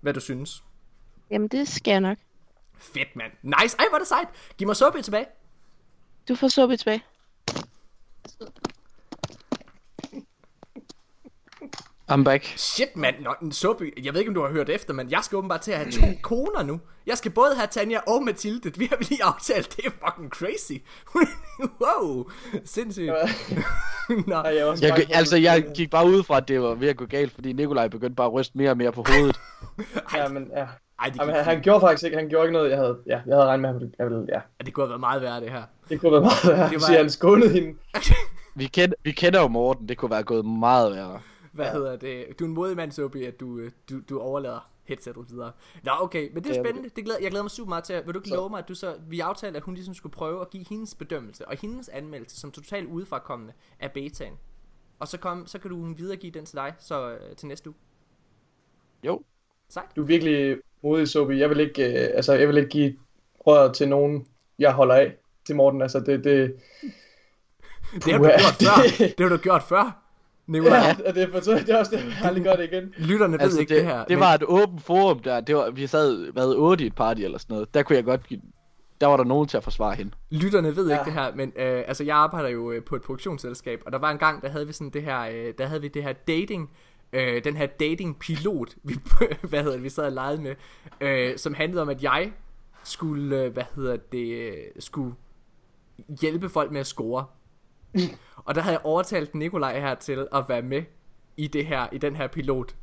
hvad 0.01 0.13
du 0.13 0.20
synes. 0.20 0.63
Jamen, 1.32 1.48
det 1.48 1.68
skal 1.68 1.91
jeg 1.91 2.01
nok. 2.01 2.18
Fedt, 2.77 3.15
mand. 3.15 3.32
Nice. 3.44 3.75
Ej, 3.79 3.86
hvor 3.89 3.96
er 3.96 4.00
det 4.00 4.08
sejt. 4.08 4.27
Giv 4.58 4.68
mig 4.68 4.75
Sobi 4.75 5.01
tilbage. 5.01 5.25
Du 6.27 6.36
får 6.36 6.48
Sobi 6.48 6.77
tilbage. 6.77 7.03
I'm 12.12 12.24
back. 12.24 12.44
Shit, 12.58 12.96
mand. 12.96 13.16
Nå, 13.22 13.51
Sobi, 13.51 13.92
jeg 14.04 14.13
ved 14.13 14.20
ikke, 14.22 14.30
om 14.30 14.36
du 14.36 14.42
har 14.42 14.50
hørt 14.51 14.70
efter, 14.70 14.94
men 14.94 15.12
jeg 15.12 15.20
skal 15.24 15.36
åbenbart 15.38 15.62
til 15.62 15.72
at 15.72 15.78
have 15.78 15.92
to 15.92 16.06
koner 16.22 16.63
nu. 16.63 16.80
Jeg 17.08 17.18
skal 17.18 17.32
både 17.32 17.56
have 17.56 17.68
Tanja 17.68 18.00
og 18.08 18.24
Mathilde. 18.24 18.72
Vi 18.80 18.86
har 18.89 18.98
lige 19.10 19.24
aftalt. 19.24 19.75
Det 19.78 19.86
er 19.86 19.89
fucking 20.06 20.30
crazy. 20.30 20.72
wow. 21.84 22.25
Sindssygt. 22.66 23.12
Nå. 24.28 24.36
Ej, 24.36 24.56
jeg 24.58 25.08
altså, 25.13 25.38
jeg 25.38 25.66
gik 25.75 25.89
bare 25.89 26.06
ud 26.06 26.24
fra, 26.24 26.38
at 26.38 26.48
det 26.48 26.62
var 26.62 26.74
ved 26.74 26.88
at 26.88 26.98
gå 26.98 27.06
galt, 27.06 27.32
fordi 27.34 27.54
Nikolaj 27.54 27.88
begyndte 27.88 28.16
bare 28.16 28.28
at 28.28 28.34
ryste 28.34 28.58
mere 28.58 28.70
og 28.72 28.78
mere 28.78 28.92
på 28.92 29.04
hovedet. 29.08 29.39
Ja, 30.16 30.28
men 30.28 30.51
ja. 30.58 30.66
Ej, 31.00 31.10
det, 31.10 31.20
Jamen, 31.20 31.36
han, 31.36 31.44
han 31.44 31.62
gjorde 31.62 31.82
faktisk 31.82 32.04
ikke, 32.04 32.18
han 32.18 32.30
gjorde 32.30 32.46
ikke 32.46 32.54
noget, 32.54 32.70
jeg 32.70 32.78
havde, 32.78 32.98
ja, 33.08 33.12
jeg 33.28 33.36
havde 33.36 33.46
regnet 33.46 33.62
med, 33.62 33.70
at 33.70 33.74
han 33.74 33.80
ville, 33.82 33.94
jeg 34.00 34.06
ville, 34.10 34.25
ja. 34.34 34.63
det 34.66 34.74
kunne 34.74 34.84
have 34.84 34.89
været 34.89 35.00
meget 35.00 35.22
værre, 35.22 35.42
det 35.42 35.51
her. 35.51 35.63
Det 35.89 36.01
kunne 36.01 36.12
være 36.12 36.22
meget 36.22 36.48
værre, 36.48 36.70
Det 36.70 36.82
var- 36.82 36.92
var... 36.92 36.98
han 36.98 37.10
skånede 37.10 37.50
hende. 37.50 37.78
Vi, 38.56 38.66
kend, 38.68 38.94
vi 39.04 39.12
kender 39.12 39.42
jo 39.42 39.48
Morten, 39.48 39.89
det 39.89 39.98
kunne 39.98 40.12
være 40.12 40.24
gået 40.24 40.46
meget 40.46 40.96
værre. 40.96 41.20
Hvad 41.60 41.68
ja. 41.68 41.74
hedder 41.74 41.96
det? 41.96 42.39
Du 42.39 42.44
er 42.44 42.48
en 42.48 42.54
modig 42.54 42.75
mand, 42.75 42.92
Sobi, 42.92 43.24
at 43.24 43.39
du, 43.39 43.58
øh, 43.60 43.72
du, 43.89 44.00
du 44.10 44.20
overlader 44.20 44.70
headsetet 44.84 45.30
videre. 45.30 45.51
Nå, 45.84 45.92
okay, 46.00 46.30
men 46.34 46.44
det 46.44 46.58
er 46.58 46.63
spændende. 46.63 46.89
Det 46.96 47.04
glæder, 47.06 47.20
jeg 47.22 47.30
glæder 47.30 47.44
mig 47.44 47.51
super 47.51 47.70
meget 47.70 47.84
til. 47.84 48.01
Vil 48.06 48.13
du 48.13 48.20
ikke 48.20 48.30
Så- 48.30 48.36
love 48.36 48.50
mig, 48.50 48.60
at 48.60 48.68
du 48.68 48.75
så... 48.75 48.96
Vi 49.08 49.20
aftalte, 49.20 49.58
at 49.58 49.63
hun 49.63 49.74
ligesom 49.74 49.94
skulle 49.94 50.13
prøve 50.13 50.42
at 50.42 50.50
give 50.50 50.66
hendes 50.70 50.96
bedømmelse 50.96 51.48
og 51.48 51.58
hendes 51.62 51.89
anmeldelse 51.89 52.39
som 52.39 52.51
totalt 52.51 52.88
udefrakommende 52.88 53.54
af 53.80 53.92
betaen. 53.92 54.34
Og 55.00 55.08
så, 55.08 55.18
kom, 55.18 55.48
så 55.48 55.60
kan 55.60 55.70
du 55.72 55.94
videregive 55.94 56.32
den 56.32 56.46
til 56.46 56.56
dig 56.56 56.74
så 56.80 57.10
øh, 57.12 57.36
til 57.36 57.48
næste 57.48 57.70
uge. 57.70 57.75
Jo, 59.04 59.22
Sejt. 59.70 59.96
Du 59.96 60.01
er 60.01 60.06
virkelig 60.06 60.58
modig, 60.84 61.08
Sobi. 61.08 61.39
Jeg 61.39 61.50
vil 61.50 61.60
ikke, 61.60 61.86
øh, 61.86 62.10
altså, 62.16 62.34
jeg 62.34 62.48
vil 62.48 62.58
ikke 62.58 62.70
give 62.70 62.98
røret 63.39 63.75
til 63.75 63.89
nogen, 63.89 64.28
jeg 64.60 64.74
holder 64.74 64.96
af 64.96 65.16
til 65.46 65.56
Morten. 65.56 65.82
Altså, 65.82 66.00
det, 66.00 66.24
det, 66.24 66.56
Det 67.94 68.04
har 68.04 68.18
du 68.18 68.24
gjort 68.24 68.56
før. 68.62 69.06
Det 69.18 69.20
har 69.20 69.30
du 69.30 69.38
gjort 69.38 69.63
før. 69.63 70.09
Nicolaj, 70.50 70.77
ja, 70.77 70.96
og 71.08 71.15
det, 71.15 71.24
er, 71.24 71.32
for, 71.32 71.39
det 71.39 71.70
er 71.70 71.77
også 71.79 71.91
det, 71.91 72.06
jeg 72.06 72.25
aldrig 72.25 72.44
gør 72.44 72.56
det 72.56 72.63
igen. 72.63 72.94
lytterne 72.98 73.34
ved 73.34 73.39
altså 73.39 73.60
ikke 73.60 73.75
det, 73.75 73.84
det, 73.84 73.91
her. 73.91 74.00
det 74.00 74.10
men- 74.10 74.20
var 74.20 74.34
et 74.34 74.44
åbent 74.44 74.82
forum 74.84 75.20
der. 75.20 75.41
Det 75.41 75.56
var, 75.56 75.70
vi 75.72 75.88
sad 75.88 76.34
været 76.34 76.56
otte 76.56 76.84
i 76.84 76.88
et 76.88 76.96
party 76.96 77.22
eller 77.22 77.38
sådan 77.38 77.53
noget. 77.53 77.74
Der 77.74 77.84
kunne 77.84 77.96
jeg 77.96 78.06
godt 78.06 78.27
give, 78.27 78.41
der 79.01 79.08
var 79.08 79.18
der 79.18 79.24
nogen 79.24 79.48
til 79.48 79.58
at 79.58 79.63
forsvare 79.63 79.96
hende. 79.96 80.12
Lytterne 80.29 80.75
ved 80.75 80.88
ja. 80.88 80.94
ikke 80.94 81.06
det 81.06 81.13
her, 81.13 81.36
men 81.36 81.53
øh, 81.56 81.84
altså 81.88 82.03
jeg 82.03 82.15
arbejder 82.15 82.50
jo 82.50 82.72
øh, 82.72 82.84
på 82.84 82.96
et 82.96 83.01
produktionsselskab, 83.01 83.82
og 83.86 83.91
der 83.91 83.98
var 83.98 84.12
en 84.12 84.18
gang, 84.18 84.41
der 84.41 84.50
havde 84.50 84.68
vi 84.68 84.74
sådan 84.74 84.89
det 84.89 85.03
her, 85.03 85.22
øh, 85.22 85.53
der 85.58 85.65
havde 85.65 85.82
vi 85.82 85.88
det 85.88 86.03
her 86.03 86.13
dating, 86.13 86.70
øh, 87.13 87.44
den 87.44 87.58
her 87.58 87.65
dating 87.65 88.20
pilot, 88.20 88.70
vi, 88.84 88.96
hvad 89.50 89.60
hedder 89.60 89.75
det, 89.75 89.84
vi 89.84 89.89
sad 89.89 90.06
og 90.06 90.12
legede 90.12 90.41
med, 90.41 90.56
øh, 91.01 91.38
som 91.38 91.53
handlede 91.53 91.82
om, 91.82 91.89
at 91.89 92.03
jeg 92.03 92.32
skulle, 92.84 93.43
øh, 93.43 93.54
hvad 93.54 93.63
hedder 93.76 93.97
det, 94.12 94.28
øh, 94.34 94.54
skulle 94.80 95.15
hjælpe 96.21 96.50
folk 96.50 96.71
med 96.71 96.80
at 96.80 96.88
score. 96.88 97.26
Og 98.36 98.56
der 98.56 98.62
havde 98.62 98.73
jeg 98.75 98.86
overtalt 98.86 99.36
Nikolaj 99.36 99.80
her 99.80 99.95
til 99.95 100.28
at 100.34 100.45
være 100.49 100.62
med 100.62 100.84
i 101.38 101.47
det 101.47 101.65
her, 101.65 101.88
i 101.91 101.97
den 101.97 102.15
her 102.15 102.28
pilot. 102.28 102.75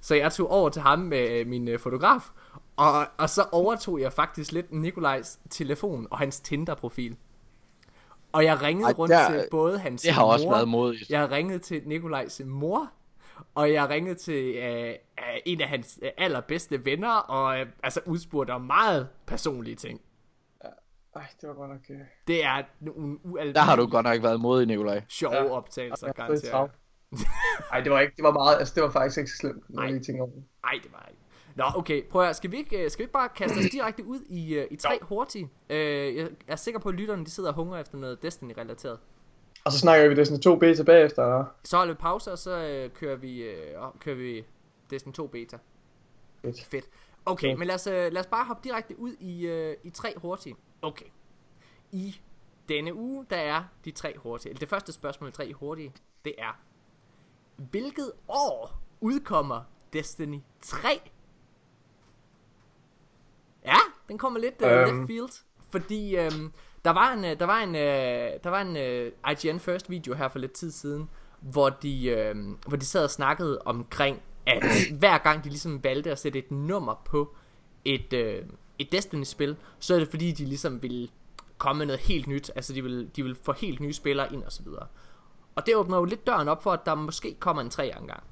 Så 0.00 0.14
jeg 0.14 0.32
tog 0.32 0.50
over 0.50 0.68
til 0.68 0.82
ham 0.82 0.98
med 0.98 1.30
øh, 1.30 1.46
min 1.46 1.68
øh, 1.68 1.78
fotograf, 1.78 2.22
og, 2.76 3.06
og 3.18 3.30
så 3.30 3.44
overtog 3.52 4.00
jeg 4.00 4.12
faktisk 4.12 4.52
lidt 4.52 4.72
Nikolajs 4.72 5.38
telefon 5.50 6.06
og 6.10 6.18
hans 6.18 6.40
Tinder-profil. 6.40 7.16
Og 8.32 8.44
jeg 8.44 8.62
ringede 8.62 8.86
Ej, 8.86 8.92
rundt 8.98 9.10
der- 9.12 9.30
til 9.30 9.44
både 9.50 9.78
hans 9.78 10.02
Det 10.02 10.12
har 10.12 10.22
mor, 10.22 10.32
også 10.32 10.48
været 10.50 10.68
modigt. 10.68 11.10
jeg 11.10 11.30
ringede 11.30 11.58
til 11.58 11.82
Nikolajs 11.86 12.42
mor, 12.46 12.90
og 13.54 13.72
jeg 13.72 13.88
ringede 13.88 14.14
til 14.14 14.54
øh, 14.54 14.88
øh, 14.88 14.94
en 15.46 15.60
af 15.60 15.68
hans 15.68 15.98
allerbedste 16.18 16.84
venner, 16.84 17.12
og 17.16 17.60
øh, 17.60 17.66
altså 17.82 18.00
udspurgte 18.06 18.50
om 18.50 18.60
meget 18.60 19.08
personlige 19.26 19.76
ting. 19.76 20.00
Ej, 21.16 21.26
det 21.40 21.48
var 21.48 21.54
godt 21.54 21.70
nok... 21.70 21.80
Øh... 21.90 21.96
Det 22.26 22.44
er 22.44 22.62
nogle 22.80 23.18
ualmindelige 23.24 23.54
Der 23.54 23.60
har 23.60 23.76
du 23.76 23.86
godt 23.86 24.04
nok 24.06 24.22
været 24.22 24.40
modig, 24.40 24.66
Nikolaj. 24.66 25.02
sjove 25.08 25.34
Ja. 25.34 25.50
optagelser, 25.50 26.06
Jeg 26.06 26.14
har 26.16 26.26
fået 26.26 26.42
garanterer. 26.42 26.50
travlt. 26.52 26.72
Ej, 27.72 27.80
det 27.80 27.92
var 27.92 28.00
ikke, 28.00 28.12
det 28.16 28.24
var 28.24 28.32
meget, 28.32 28.58
altså 28.58 28.74
det 28.74 28.82
var 28.82 28.90
faktisk 28.90 29.18
ikke 29.18 29.30
så 29.30 29.36
slemt, 29.36 29.70
når 29.70 29.82
Nej. 29.82 29.92
jeg 29.92 30.02
tænker 30.02 30.22
over 30.22 30.30
det. 30.32 30.44
Nej, 30.62 30.80
det 30.82 30.92
var 30.92 31.06
ikke. 31.10 31.20
Nå, 31.54 31.64
okay, 31.76 32.04
prøv 32.08 32.22
at. 32.22 32.36
Skal 32.36 32.50
vi 32.50 32.56
ikke, 32.56 32.84
øh, 32.84 32.90
skal 32.90 32.98
vi 32.98 33.04
ikke 33.04 33.12
bare 33.12 33.28
kaste 33.28 33.58
os 33.58 33.64
direkte 33.76 34.04
ud 34.04 34.20
i, 34.28 34.54
øh, 34.54 34.66
i 34.70 34.76
tre 34.76 34.98
hurtige? 35.02 35.50
Øh, 35.70 36.16
jeg 36.16 36.28
er 36.48 36.56
sikker 36.56 36.80
på, 36.80 36.88
at 36.88 36.94
lytterne 36.94 37.24
de 37.24 37.30
sidder 37.30 37.48
og 37.48 37.54
hungrer 37.54 37.80
efter 37.80 37.98
noget 37.98 38.22
Destiny-relateret. 38.22 38.98
Og 39.64 39.72
så 39.72 39.78
snakker 39.78 40.08
vi 40.08 40.14
Destiny 40.14 40.38
2 40.40 40.56
beta 40.56 40.82
bagefter, 40.82 41.22
eller? 41.22 41.44
Så 41.64 41.76
holder 41.76 41.94
vi 41.94 41.98
pause, 41.98 42.32
og 42.32 42.38
så 42.38 42.58
øh, 42.58 42.90
kører, 42.90 43.16
vi, 43.16 43.42
øh, 43.42 43.74
kører 44.00 44.16
vi 44.16 44.44
Destiny 44.90 45.12
2 45.12 45.26
beta. 45.26 45.56
Fedt. 46.42 46.64
Fedt. 46.64 46.84
Okay, 47.26 47.48
Ja. 47.48 47.56
men 47.56 47.66
lad 47.66 47.74
os, 47.74 47.86
øh, 47.86 48.12
lad 48.12 48.18
os 48.20 48.26
bare 48.26 48.44
hoppe 48.44 48.68
direkte 48.68 48.98
ud 49.00 49.12
i, 49.20 49.46
øh, 49.46 49.76
i 49.84 49.90
tre 49.90 50.14
hurtige. 50.16 50.56
Okay. 50.86 51.06
I 51.92 52.20
denne 52.68 52.94
uge, 52.94 53.26
der 53.30 53.36
er 53.36 53.64
de 53.84 53.90
tre 53.90 54.18
hurtige. 54.18 54.50
Eller 54.50 54.60
det 54.60 54.68
første 54.68 54.92
spørgsmål 54.92 55.32
tre 55.32 55.52
hurtige, 55.52 55.92
det 56.24 56.34
er, 56.38 56.60
hvilket 57.56 58.12
år 58.28 58.82
udkommer 59.00 59.62
Destiny 59.92 60.40
3? 60.62 60.88
Ja, 63.64 63.76
den 64.08 64.18
kommer 64.18 64.40
lidt 64.40 64.62
uh, 64.62 64.68
Øhm. 64.70 64.98
left 64.98 65.06
field, 65.06 65.44
fordi 65.70 66.16
øhm, 66.16 66.52
der 66.84 66.90
var 66.90 67.12
en, 67.12 67.24
øh, 67.24 67.38
der 67.38 67.46
var 67.46 67.58
en, 67.58 67.76
øh, 67.76 68.40
der 68.44 68.50
var 68.50 68.60
en 68.60 68.76
øh, 68.76 69.12
IGN 69.30 69.58
First 69.58 69.90
video 69.90 70.14
her 70.14 70.28
for 70.28 70.38
lidt 70.38 70.52
tid 70.52 70.70
siden, 70.70 71.10
hvor 71.40 71.70
de, 71.70 72.06
øh, 72.06 72.36
hvor 72.66 72.76
de 72.76 72.84
sad 72.84 73.04
og 73.04 73.10
snakkede 73.10 73.62
omkring, 73.64 74.22
at 74.46 74.62
hver 74.98 75.18
gang 75.18 75.44
de 75.44 75.48
ligesom 75.48 75.84
valgte 75.84 76.10
at 76.10 76.18
sætte 76.18 76.38
et 76.38 76.50
nummer 76.50 77.02
på 77.04 77.36
et, 77.84 78.12
øh, 78.12 78.44
et 78.78 78.92
Destiny-spil, 78.92 79.56
så 79.78 79.94
er 79.94 79.98
det 79.98 80.08
fordi, 80.08 80.32
de 80.32 80.44
ligesom 80.44 80.82
ville 80.82 81.08
komme 81.58 81.78
med 81.78 81.86
noget 81.86 82.00
helt 82.00 82.26
nyt, 82.26 82.50
altså 82.54 82.72
de 82.72 82.82
vil, 82.82 83.10
de 83.16 83.22
vil 83.22 83.34
få 83.42 83.52
helt 83.52 83.80
nye 83.80 83.92
spillere 83.92 84.32
ind 84.32 84.44
og 84.44 84.52
så 84.52 84.62
videre. 84.62 84.86
Og 85.54 85.66
det 85.66 85.76
åbner 85.76 85.96
jo 85.96 86.04
lidt 86.04 86.26
døren 86.26 86.48
op 86.48 86.62
for, 86.62 86.72
at 86.72 86.80
der 86.86 86.94
måske 86.94 87.36
kommer 87.40 87.62
en 87.62 87.70
tre 87.70 87.98
engang. 88.00 88.22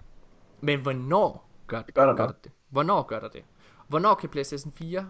Men 0.61 0.81
hvornår 0.81 1.49
gør, 1.67 1.83
det 1.83 1.95
gør 1.95 2.07
der 2.07 2.15
gør 2.17 2.27
nok. 2.27 2.45
det? 2.45 2.53
Hvornår 2.69 3.03
gør 3.03 3.21
der 3.21 3.29
det? 3.29 3.43
Hvornår 3.89 4.15
kan 4.15 4.29
PlayStation 4.29 4.73
4 4.77 5.07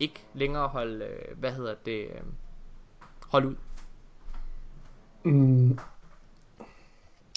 ikke 0.00 0.24
længere 0.34 0.68
holde, 0.68 1.04
øh, 1.04 1.38
hvad 1.38 1.52
hedder 1.52 1.74
det, 1.74 2.00
øh, 2.04 2.20
holde 3.28 3.48
ud? 3.48 3.54
Mm, 5.24 5.78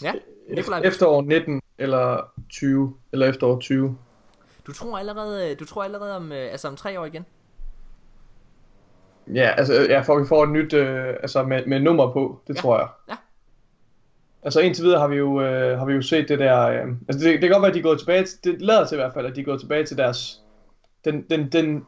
Ja, 0.01 0.13
Nikolaj, 0.49 0.79
efterår 0.79 1.21
19 1.21 1.61
eller 1.77 2.31
20, 2.49 2.95
eller 3.11 3.27
efterår 3.29 3.59
20. 3.59 3.97
du 4.67 4.73
tror 4.73 4.97
allerede, 4.97 5.51
øh, 5.51 5.59
du 5.59 5.65
tror 5.65 5.83
allerede 5.83 6.15
om, 6.15 6.31
altså 6.31 6.67
om 6.67 6.75
tre 6.75 6.99
år 6.99 7.05
igen? 7.05 7.25
Ja, 9.33 9.51
altså, 9.57 9.73
ja, 9.89 10.01
for 10.01 10.19
vi 10.19 10.25
får 10.27 10.43
et 10.43 10.49
nyt, 10.49 10.73
øh, 10.73 11.07
altså 11.09 11.43
med, 11.43 11.65
med 11.65 11.79
nummer 11.79 12.13
på, 12.13 12.39
det 12.47 12.55
Ja. 12.55 12.61
tror 12.61 12.77
jeg. 12.77 12.87
Ja. 13.09 13.15
Altså 14.43 14.59
indtil 14.59 14.83
videre 14.83 14.99
har 14.99 15.07
vi 15.07 15.15
jo, 15.15 15.41
øh, 15.41 15.77
har 15.79 15.85
vi 15.85 15.93
jo 15.93 16.01
set 16.01 16.29
det 16.29 16.39
der, 16.39 16.61
øh, 16.61 16.87
altså 17.07 17.27
det, 17.27 17.41
det 17.41 17.41
kan 17.41 17.49
godt 17.49 17.61
være, 17.61 17.69
at 17.69 17.73
de 17.73 17.79
er 17.79 17.83
gået 17.83 17.99
tilbage, 17.99 18.23
til, 18.25 18.37
det 18.43 18.61
lader 18.61 18.85
til 18.85 18.95
i 18.95 18.97
hvert 18.97 19.13
fald, 19.13 19.25
at 19.25 19.35
de 19.35 19.41
er 19.41 19.45
gået 19.45 19.59
tilbage 19.59 19.85
til 19.85 19.97
deres, 19.97 20.41
den, 21.05 21.25
den, 21.29 21.49
den 21.51 21.85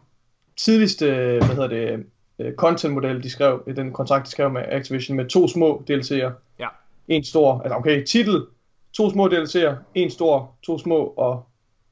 tidligste, 0.58 1.06
hvad 1.46 1.56
hedder 1.56 1.68
det, 1.68 2.06
øh, 2.40 2.54
content-model, 2.56 3.24
de 3.24 3.30
skrev, 3.30 3.64
i 3.68 3.72
den 3.72 3.94
kontrakt, 3.94 4.26
de 4.26 4.32
skrev 4.32 4.50
med 4.50 4.62
Activision, 4.68 5.18
med 5.18 5.26
to 5.26 5.48
små 5.48 5.84
DLC'er. 5.90 6.32
Ja. 6.60 6.68
En 7.08 7.24
stor, 7.24 7.62
altså 7.62 7.76
okay, 7.76 8.04
titel, 8.04 8.46
to 8.94 9.10
små 9.10 9.28
DLC'er, 9.28 9.74
en 9.96 10.10
stor, 10.10 10.56
to 10.64 10.78
små 10.78 11.14
og 11.18 11.46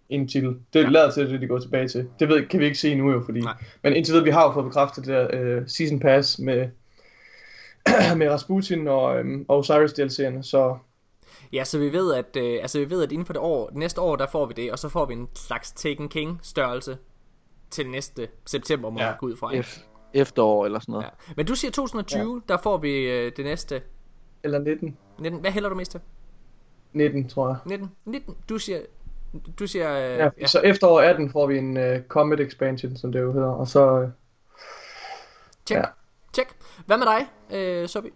en 0.09 0.27
titel. 0.27 0.55
Det 0.73 0.83
Ja. 0.83 0.89
lader 0.89 1.11
til, 1.11 1.21
at 1.21 1.29
det 1.29 1.41
de 1.41 1.47
går 1.47 1.59
tilbage 1.59 1.87
til. 1.87 2.09
Det 2.19 2.29
ved, 2.29 2.47
kan 2.47 2.59
vi 2.59 2.65
ikke 2.65 2.77
se 2.77 2.95
nu 2.95 3.11
jo, 3.11 3.21
fordi... 3.25 3.39
Nej. 3.39 3.53
Men 3.83 3.93
indtil 3.93 4.11
videre, 4.13 4.23
vi 4.25 4.31
har 4.31 4.43
jo 4.47 4.51
fået 4.53 4.65
bekræftet 4.65 5.05
det 5.05 5.13
der 5.13 5.27
øh, 5.33 5.67
Season 5.67 5.99
Pass 5.99 6.39
med, 6.39 6.69
med 8.17 8.29
Rasputin 8.29 8.87
og, 8.87 9.19
øhm, 9.19 9.45
og 9.47 9.57
Osiris 9.57 9.93
DLC'erne, 9.93 10.41
så 10.41 10.77
Ja, 11.53 11.63
så 11.63 11.79
vi 11.79 11.93
ved, 11.93 12.13
at, 12.13 12.35
øh, 12.37 12.59
altså 12.61 12.79
vi 12.79 12.89
ved, 12.89 13.03
at 13.03 13.11
inden 13.11 13.25
for 13.25 13.33
det 13.33 13.41
år, 13.41 13.69
næste 13.73 14.01
år, 14.01 14.15
der 14.15 14.27
får 14.31 14.45
vi 14.45 14.53
det, 14.53 14.71
og 14.71 14.79
så 14.79 14.89
får 14.89 15.05
vi 15.05 15.13
en 15.13 15.27
slags 15.35 15.71
Taken 15.71 16.09
King 16.09 16.39
størrelse 16.43 16.97
til 17.69 17.89
næste 17.89 18.27
september, 18.45 18.89
må 18.89 18.99
ja. 18.99 19.13
Ud 19.21 19.35
fra. 19.35 19.51
F- 19.53 19.81
efterår 20.13 20.65
eller 20.65 20.79
sådan 20.79 20.91
noget. 20.91 21.03
Ja. 21.05 21.33
Men 21.37 21.45
du 21.45 21.55
siger 21.55 21.71
2020, 21.71 22.41
ja. 22.49 22.53
der 22.53 22.61
får 22.61 22.77
vi 22.77 22.89
øh, 23.09 23.31
det 23.37 23.45
næste. 23.45 23.81
eller 24.43 24.59
19. 24.59 24.97
19. 25.19 25.39
Hvad 25.41 25.51
hælder 25.51 25.69
du 25.69 25.75
mest 25.75 25.91
til? 25.91 25.99
19, 26.93 27.29
tror 27.29 27.47
jeg. 27.47 27.57
19? 27.65 27.91
19? 28.05 28.35
Du 28.49 28.57
siger 28.57 28.79
Du 29.59 29.67
siger... 29.67 29.91
Øh, 30.13 30.17
Ja, 30.17 30.29
ja. 30.41 30.47
Så 30.47 30.59
efterår 30.59 31.01
18 31.01 31.29
får 31.31 31.47
vi 31.47 31.57
en 31.57 31.77
uh, 31.77 31.83
Comet 32.07 32.39
Expansion, 32.39 32.97
som 32.97 33.11
det 33.11 33.19
jo 33.21 33.33
hedder. 33.33 33.47
Og 33.47 33.67
så... 33.67 34.01
Uh, 34.01 34.09
Tjek. 35.65 35.77
Ja. 35.77 35.83
Tjek. 36.33 36.47
Hvad 36.85 36.97
med 36.97 37.05
dig, 37.05 37.27
øh, 37.57 37.87
Sobi? 37.87 38.09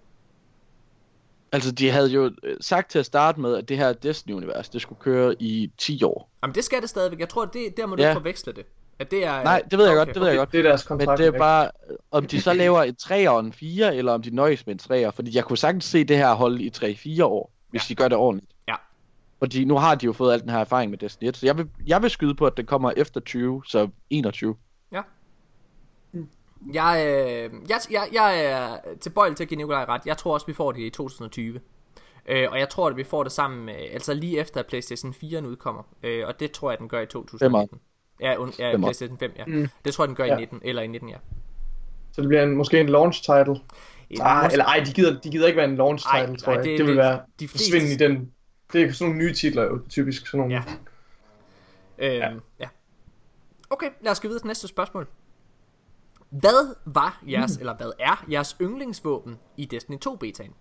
Altså, 1.52 1.72
de 1.72 1.90
havde 1.92 2.08
jo 2.08 2.32
øh, 2.44 2.58
sagt 2.62 2.92
til 2.92 3.00
at 3.00 3.06
starte 3.06 3.40
med, 3.42 3.56
at 3.56 3.70
det 3.70 3.78
her 3.78 3.94
Destiny-univers, 3.94 4.70
det 4.70 4.82
skulle 4.82 5.00
køre 5.02 5.36
i 5.40 5.72
10 5.78 6.04
år. 6.04 6.30
Jamen, 6.44 6.56
det 6.56 6.64
skal 6.64 6.82
det 6.82 6.90
stadigvæk. 6.90 7.20
Jeg 7.20 7.30
tror, 7.30 7.46
det, 7.46 7.78
der 7.78 7.86
må 7.86 7.96
du 7.96 8.02
Ja. 8.02 8.10
ikke 8.10 8.20
forveksle 8.20 8.54
det. 8.54 8.66
At 9.00 9.12
det 9.12 9.26
er... 9.26 9.44
Nej, 9.44 9.62
det 9.72 9.80
ved 9.80 9.86
jeg 9.86 9.94
okay, 9.96 10.06
godt, 10.06 10.14
det 10.16 10.22
ved 10.22 10.28
jeg 10.30 10.38
godt. 10.38 10.52
det 10.52 10.60
er 10.60 10.64
deres 10.64 10.90
Men 10.90 10.98
kontrakt. 10.98 11.18
det 11.18 11.24
er 11.24 11.30
ikke? 11.30 11.40
bare, 11.40 11.72
øh, 11.90 11.96
om 12.12 12.26
de 12.26 12.42
så 12.42 12.54
laver 12.54 12.84
en 12.84 12.96
3 12.96 13.30
og 13.30 13.40
en 13.40 13.54
4, 13.54 13.96
eller 13.96 14.12
om 14.14 14.22
de 14.22 14.36
nøjes 14.36 14.66
med 14.68 14.90
en 14.90 15.06
3'er. 15.08 15.10
Fordi 15.10 15.36
jeg 15.36 15.44
kunne 15.44 15.58
sagtens 15.58 15.86
se 15.86 16.04
det 16.04 16.18
her 16.18 16.34
holde 16.34 16.64
i 16.64 16.72
3-4 17.20 17.24
år, 17.24 17.52
hvis 17.70 17.86
de 17.86 17.96
gør 17.96 18.08
det 18.08 18.18
ordentligt. 18.18 18.52
Ja. 19.42 19.46
Fordi 19.46 19.66
nu 19.66 19.78
har 19.78 19.96
de 19.96 20.06
jo 20.06 20.14
fået 20.14 20.34
al 20.34 20.42
den 20.42 20.50
her 20.50 20.58
erfaring 20.58 20.90
med 20.92 20.98
Destiny 20.98 21.28
1, 21.30 21.38
så 21.38 21.46
jeg 21.46 21.58
vil, 21.58 21.68
jeg 21.88 22.02
vil 22.02 22.10
skyde 22.10 22.36
på, 22.36 22.46
at 22.46 22.58
det 22.58 22.68
kommer 22.68 22.92
efter 22.98 23.20
20, 23.22 23.62
så 23.66 23.90
21. 24.10 24.56
Jeg, 26.74 27.06
øh, 27.08 27.52
jeg, 27.70 27.80
jeg, 27.92 28.08
jeg 28.14 28.46
er 28.46 28.78
tilbøjelig 29.02 29.38
til 29.38 29.44
at 29.44 29.48
give 29.48 29.58
Nikolaj 29.58 29.86
ret. 29.86 30.02
Jeg 30.06 30.18
tror 30.18 30.34
også, 30.34 30.46
vi 30.46 30.54
får 30.54 30.72
det 30.72 30.80
i 30.82 30.90
2020. 30.90 31.60
Øh, 32.30 32.48
og 32.52 32.60
jeg 32.60 32.70
tror, 32.70 32.88
at 32.90 32.98
vi 32.98 33.04
får 33.04 33.24
det 33.24 33.32
sammen 33.32 33.66
med, 33.66 33.74
altså 33.94 34.14
lige 34.14 34.40
efter 34.40 34.60
at 34.60 34.68
PlayStation 34.68 35.14
4 35.14 35.48
udkommer. 35.48 35.84
Øh, 36.04 36.28
og 36.28 36.40
det 36.40 36.52
tror 36.52 36.72
jeg, 36.72 36.80
den 36.80 36.90
gør 36.90 37.02
i 37.02 37.06
2019. 37.06 37.80
Ja, 38.22 38.38
un, 38.42 38.52
ja 38.60 38.72
Femmer. 38.74 38.88
PlayStation 38.88 39.18
5, 39.18 39.32
ja. 39.38 39.46
Mm. 39.46 39.68
Det 39.86 39.94
tror 39.94 40.04
jeg, 40.04 40.08
den 40.08 40.16
gør 40.16 40.24
i 40.24 40.28
Ja. 40.28 40.36
19, 40.38 40.60
eller 40.64 40.82
i 40.82 40.88
19, 40.88 41.10
ja. 41.10 41.16
Så 42.12 42.22
det 42.22 42.28
bliver 42.28 42.44
en, 42.44 42.56
måske 42.56 42.80
en 42.80 42.90
launch 42.90 43.22
title. 43.24 43.56
Ah, 44.22 44.46
Mås- 44.46 44.52
eller 44.52 44.66
ej, 44.66 44.84
de 44.86 44.94
gider, 44.94 45.20
de 45.20 45.30
gider 45.30 45.48
ikke 45.48 45.58
være 45.58 45.70
en 45.70 45.76
launch 45.76 46.08
Ej, 46.08 46.22
title, 46.26 46.38
tror 46.40 46.52
ej, 46.52 46.58
jeg. 46.58 46.64
det- 46.66 46.72
Det, 46.72 46.78
det 46.80 46.86
vil 46.88 46.96
det- 46.96 47.04
være 47.04 47.20
de 47.40 47.48
fleste- 47.48 47.94
i 47.94 47.96
den... 47.98 48.32
Det 48.74 48.82
er 48.84 48.92
sådan 48.92 49.12
nogle 49.14 49.26
nye 49.26 49.34
titler 49.34 49.64
jo, 49.64 49.80
typisk. 49.90 50.28
Sådan 50.28 50.40
nogle... 50.40 50.54
Ja. 50.56 50.64
Øhm, 51.98 52.16
ja. 52.18 52.40
ja. 52.60 52.70
Okay, 53.70 53.90
lad 54.02 54.12
os 54.12 54.20
gå 54.20 54.28
videre 54.28 54.40
til 54.42 54.48
næste 54.48 54.68
spørgsmål. 54.68 55.08
Hvad 56.30 56.76
var 56.86 57.22
jeres, 57.30 57.58
mm. 57.58 57.60
eller 57.60 57.76
hvad 57.76 57.92
er 58.00 58.26
jeres 58.32 58.56
yndlingsvåben 58.62 59.40
i 59.58 59.66
Destiny 59.66 59.98
2 60.00 60.16
betaen? 60.16 60.54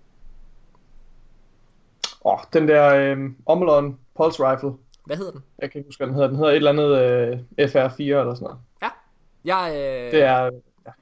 Åh, 2.24 2.38
den 2.52 2.68
der 2.68 2.94
øh, 2.94 3.30
Omlon 3.46 3.98
Pulse 4.16 4.50
Rifle. 4.50 4.72
Hvad 5.04 5.16
hedder 5.16 5.32
den? 5.32 5.44
Jeg 5.58 5.70
kan 5.70 5.78
ikke 5.78 5.88
huske, 5.88 6.00
hvad 6.00 6.06
den 6.06 6.14
hedder. 6.14 6.28
Den 6.28 6.36
hedder 6.36 6.50
et 6.50 6.56
eller 6.56 6.70
andet 6.70 6.98
øh, 6.98 7.38
FR4 7.68 8.00
eller 8.02 8.34
sådan 8.34 8.44
noget. 8.44 8.58
Ja. 8.82 8.88
Jeg, 9.44 9.72
øh, 9.74 10.12
Det 10.12 10.22
er 10.22 10.50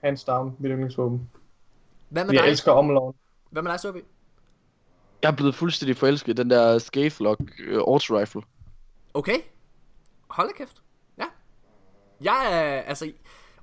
hands 0.04 0.24
down 0.24 0.56
mit 0.58 0.70
yndlingsvåben. 0.70 1.30
hvad 2.08 2.24
med 2.24 2.34
Jeg 2.34 2.42
dig? 2.42 2.50
elsker 2.50 2.72
Omlon. 2.72 3.14
Hvad 3.50 3.62
med 3.62 3.70
dig, 3.70 3.80
Sobi? 3.80 4.00
Jeg 5.26 5.32
er 5.32 5.36
blevet 5.36 5.54
fuldstændig 5.54 5.96
forelsket 5.96 6.28
i 6.28 6.42
den 6.42 6.50
der 6.50 6.78
Scavelock 6.78 7.40
uh, 7.72 7.76
Auto 7.76 8.18
Rifle. 8.18 8.42
Okay. 9.14 9.36
Hold 10.30 10.48
da 10.48 10.52
kæft. 10.56 10.82
Ja. 11.18 11.24
Jeg 12.20 12.48
er, 12.52 12.80
altså... 12.80 13.12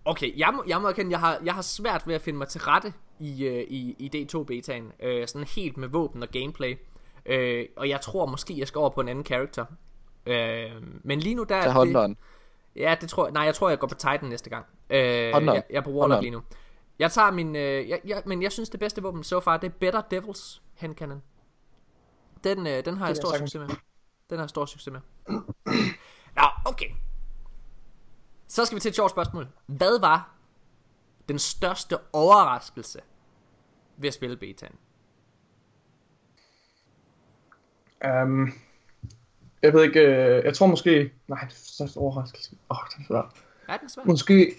Okay, 0.06 0.38
jeg 0.38 0.54
må, 0.56 0.64
jeg 0.68 0.82
må 0.82 0.88
erkende, 0.88 1.12
jeg 1.12 1.20
har, 1.20 1.40
jeg 1.46 1.54
har 1.54 1.62
svært 1.62 2.08
ved 2.08 2.16
at 2.16 2.22
finde 2.22 2.38
mig 2.40 2.48
til 2.48 2.62
rette 2.62 2.94
i, 3.20 3.46
øh, 3.46 3.64
i, 3.70 3.96
i 4.00 4.26
D2-betaen. 4.26 4.92
Øh, 5.04 5.28
sådan 5.28 5.48
helt 5.48 5.78
med 5.78 5.88
våben 5.88 6.24
og 6.24 6.30
gameplay. 6.30 6.76
Øh, 7.26 7.66
og 7.78 7.90
jeg 7.90 8.02
tror 8.02 8.26
måske, 8.26 8.60
jeg 8.60 8.68
skal 8.68 8.80
over 8.80 8.90
på 8.90 9.02
en 9.02 9.08
anden 9.10 9.26
character. 9.26 9.66
Øh, 10.26 10.72
men 11.04 11.20
lige 11.20 11.36
nu 11.36 11.44
der... 11.44 11.62
Tag 11.62 11.64
det- 11.66 11.74
Hunteren. 11.74 12.18
Ja, 12.76 12.96
det 13.02 13.10
tror 13.10 13.26
jeg. 13.26 13.34
Nej, 13.34 13.44
jeg 13.44 13.56
tror, 13.56 13.70
jeg 13.70 13.80
går 13.80 13.88
på 13.88 13.96
Titan 13.96 14.24
næste 14.30 14.50
gang. 14.50 14.66
Øh, 14.90 15.34
Hunteren. 15.34 15.56
jeg, 15.56 15.64
jeg 15.70 15.78
er 15.78 15.82
på 15.82 15.90
Warlock 15.92 16.22
lige 16.22 16.32
nu. 16.32 16.42
Jeg 17.00 17.12
tager 17.12 17.32
min... 17.32 17.56
Øh, 17.56 17.90
jeg, 17.90 18.00
jeg, 18.06 18.24
men 18.26 18.44
jeg 18.44 18.52
synes, 18.52 18.70
det 18.70 18.80
bedste 18.80 19.02
våben 19.02 19.24
so 19.24 19.40
far, 19.40 19.58
det 19.58 19.68
er 19.68 19.74
Better 19.80 20.02
Devils 20.02 20.62
Handcannon. 20.76 21.22
Den, 22.44 22.68
øh, 22.68 22.86
den 22.86 22.98
har 22.98 23.06
jeg 23.06 23.12
er 23.12 23.16
stor 23.16 23.30
sagtens. 23.30 23.52
succes 23.52 23.70
med. 23.70 23.78
Den 24.30 24.38
har 24.38 24.44
jeg 24.44 24.50
stor 24.50 24.66
succes 24.66 24.94
med. 24.94 25.02
Nå, 26.38 26.44
okay. 26.66 26.90
Så 28.48 28.66
skal 28.66 28.76
vi 28.76 28.80
til 28.80 28.90
et 28.90 28.96
sjovt 28.96 29.12
spørgsmål. 29.12 29.48
Hvad 29.66 30.00
var 30.00 30.36
den 31.30 31.40
største 31.40 31.98
overraskelse 32.14 33.00
ved 33.98 34.08
at 34.08 34.14
spille 34.14 34.38
betaen? 34.38 34.76
Um, 38.06 38.54
jeg 39.62 39.74
ved 39.74 39.84
ikke, 39.84 40.00
øh, 40.00 40.46
jeg 40.46 40.56
tror 40.56 40.68
måske... 40.68 41.14
Nej, 41.28 41.40
det 41.40 41.54
er 41.54 41.56
største 41.56 41.98
overraskelse. 41.98 42.56
Åh, 42.70 42.78
oh, 42.78 42.88
det 42.90 43.04
er 43.04 43.08
svært. 43.08 43.46
Er 43.68 43.78
den 43.78 43.90
svær? 43.90 44.04
Måske... 44.06 44.54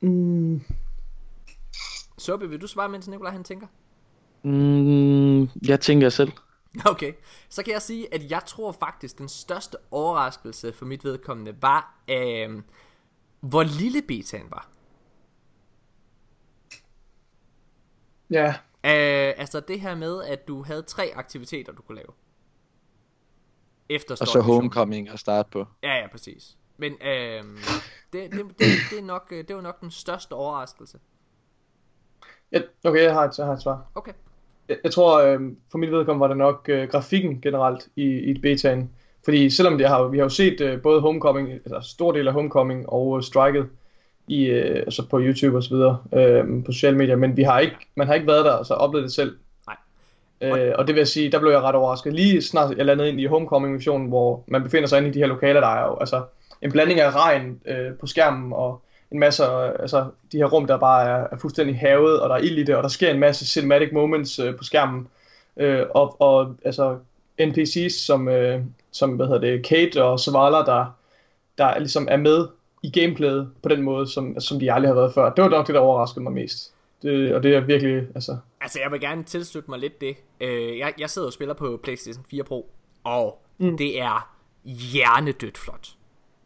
Mm, 0.00 0.62
Sobi, 2.18 2.46
vil 2.46 2.60
du 2.60 2.66
svare, 2.66 2.88
mens 2.88 3.08
Nikolaj 3.08 3.32
han 3.32 3.44
tænker? 3.44 3.66
Mm, 4.42 5.42
jeg 5.68 5.80
tænker 5.80 6.08
selv. 6.08 6.32
Okay, 6.90 7.12
så 7.48 7.62
kan 7.62 7.72
jeg 7.72 7.82
sige, 7.82 8.14
at 8.14 8.30
jeg 8.30 8.42
tror 8.46 8.72
faktisk, 8.72 9.18
den 9.18 9.28
største 9.28 9.76
overraskelse 9.90 10.72
for 10.72 10.84
mit 10.84 11.04
vedkommende 11.04 11.62
var, 11.62 12.02
øh, 12.10 12.62
hvor 13.40 13.62
lille 13.62 14.02
betaen 14.02 14.50
var. 14.50 14.68
ja, 18.30 18.54
Øh, 18.84 19.34
altså 19.36 19.60
det 19.60 19.80
her 19.80 19.94
med, 19.94 20.24
at 20.24 20.48
du 20.48 20.62
havde 20.62 20.82
tre 20.82 21.12
aktiviteter, 21.14 21.72
du 21.72 21.82
kunne 21.82 21.96
lave. 21.96 22.12
Efter 23.88 24.16
Og 24.20 24.26
så. 24.26 24.40
Homecoming 24.40 25.08
at 25.08 25.18
starte 25.18 25.50
på. 25.50 25.66
Ja, 25.82 25.94
ja, 25.94 26.06
præcis. 26.06 26.56
Men 26.76 26.92
øh, 26.92 27.44
det, 28.12 28.32
det, 28.32 28.32
det, 28.32 28.66
det, 28.90 28.98
er 28.98 29.02
nok, 29.02 29.28
øh, 29.30 29.48
det 29.48 29.56
var 29.56 29.62
nok 29.62 29.80
den 29.80 29.90
største 29.90 30.32
overraskelse. 30.32 30.98
jeg, 32.52 32.64
okay, 32.84 33.02
jeg 33.02 33.14
har 33.14 33.24
et, 33.24 33.38
jeg 33.38 33.46
har 33.46 33.52
et 33.52 33.62
svar. 33.62 33.90
Okay. 33.94 34.12
Jeg, 34.84 34.92
tror, 34.92 35.22
øh, 35.22 35.40
for 35.70 35.78
mit 35.78 35.92
vedkommende 35.92 36.20
var 36.20 36.28
det 36.28 36.36
nok 36.36 36.66
øh, 36.68 36.88
grafikken 36.88 37.40
generelt 37.40 37.88
i, 37.96 38.04
i 38.04 38.38
betaen. 38.38 38.90
Fordi 39.24 39.50
selvom 39.50 39.78
det 39.78 39.88
har, 39.88 40.08
vi 40.08 40.18
har 40.18 40.24
jo 40.24 40.28
set 40.28 40.60
øh, 40.60 40.82
både 40.82 41.00
Homecoming, 41.00 41.50
altså 41.50 41.90
stor 41.90 42.12
del 42.12 42.28
af 42.28 42.34
Homecoming 42.34 42.88
og 42.88 43.16
øh, 43.16 43.22
Striket 43.22 43.66
i, 44.28 44.44
øh, 44.44 44.76
altså 44.76 45.08
på 45.08 45.20
YouTube 45.20 45.56
og 45.56 45.62
så 45.62 45.74
videre, 45.74 45.98
øh, 46.12 46.64
på 46.64 46.72
sociale 46.72 46.96
medier, 46.96 47.16
men 47.16 47.36
vi 47.36 47.42
har 47.42 47.58
ikke, 47.58 47.76
man 47.94 48.06
har 48.06 48.14
ikke 48.14 48.26
været 48.26 48.44
der 48.44 48.50
og 48.50 48.66
så 48.66 48.74
oplevet 48.74 49.04
det 49.04 49.12
selv. 49.12 49.36
Nej. 49.66 49.76
Øh, 50.58 50.74
og 50.78 50.86
det 50.86 50.94
vil 50.94 51.00
jeg 51.00 51.08
sige, 51.08 51.32
der 51.32 51.40
blev 51.40 51.50
jeg 51.50 51.60
ret 51.60 51.74
overrasket. 51.74 52.12
Lige 52.12 52.42
snart 52.42 52.76
jeg 52.76 52.86
landede 52.86 53.08
ind 53.08 53.20
i 53.20 53.26
Homecoming-missionen, 53.26 54.08
hvor 54.08 54.44
man 54.46 54.62
befinder 54.62 54.88
sig 54.88 54.98
inde 54.98 55.08
i 55.08 55.12
de 55.12 55.18
her 55.18 55.26
lokaler, 55.26 55.60
der 55.60 55.68
er 55.68 55.86
jo 55.86 55.96
altså 56.00 56.22
en 56.62 56.72
blanding 56.72 57.00
af 57.00 57.14
regn 57.14 57.60
øh, 57.66 57.94
på 58.00 58.06
skærmen 58.06 58.52
og 58.52 58.82
en 59.10 59.18
masse, 59.18 59.44
altså 59.80 60.06
de 60.32 60.36
her 60.36 60.46
rum, 60.46 60.66
der 60.66 60.78
bare 60.78 61.08
er, 61.08 61.26
er 61.32 61.38
fuldstændig 61.38 61.78
havet, 61.78 62.20
og 62.20 62.28
der 62.28 62.34
er 62.34 62.40
ild 62.40 62.58
i 62.58 62.64
det, 62.64 62.76
og 62.76 62.82
der 62.82 62.88
sker 62.88 63.10
en 63.10 63.20
masse 63.20 63.46
cinematic 63.46 63.92
moments 63.92 64.38
øh, 64.38 64.56
på 64.56 64.64
skærmen. 64.64 65.08
Øh, 65.56 65.86
og, 65.90 66.20
og 66.20 66.54
altså 66.64 66.98
NPC's 67.40 68.06
som, 68.06 68.28
øh, 68.28 68.60
som 68.90 69.10
hvad 69.10 69.26
hedder 69.26 69.40
det, 69.40 69.66
Kate 69.66 70.04
og 70.04 70.20
Zavala, 70.20 70.58
der, 70.58 70.96
der 71.58 71.78
ligesom 71.78 72.08
er 72.10 72.16
med 72.16 72.48
i 72.82 72.90
gameplayet 72.90 73.50
på 73.62 73.68
den 73.68 73.82
måde, 73.82 74.06
som, 74.06 74.40
som 74.40 74.60
de 74.60 74.72
aldrig 74.72 74.88
har 74.88 74.94
været 74.94 75.14
før. 75.14 75.34
Det 75.34 75.44
var 75.44 75.50
nok 75.50 75.66
det, 75.66 75.74
der 75.74 75.80
overraskede 75.80 76.22
mig 76.22 76.32
mest. 76.32 76.72
Det, 77.02 77.34
og 77.34 77.42
det 77.42 77.54
er 77.54 77.60
virkelig, 77.60 78.06
altså, 78.14 78.36
Altså, 78.60 78.80
jeg 78.80 78.92
vil 78.92 79.00
gerne 79.00 79.22
tilslutte 79.22 79.70
mig 79.70 79.78
lidt 79.78 80.00
det. 80.00 80.16
Øh, 80.40 80.78
jeg, 80.78 80.94
jeg 80.98 81.10
sidder 81.10 81.26
og 81.28 81.32
spiller 81.32 81.54
på 81.54 81.80
PlayStation 81.82 82.24
4 82.30 82.44
Pro, 82.44 82.70
og 83.04 83.42
mm. 83.58 83.76
det 83.76 84.00
er 84.00 84.30
hjernedødt 84.64 85.58
flot. 85.58 85.88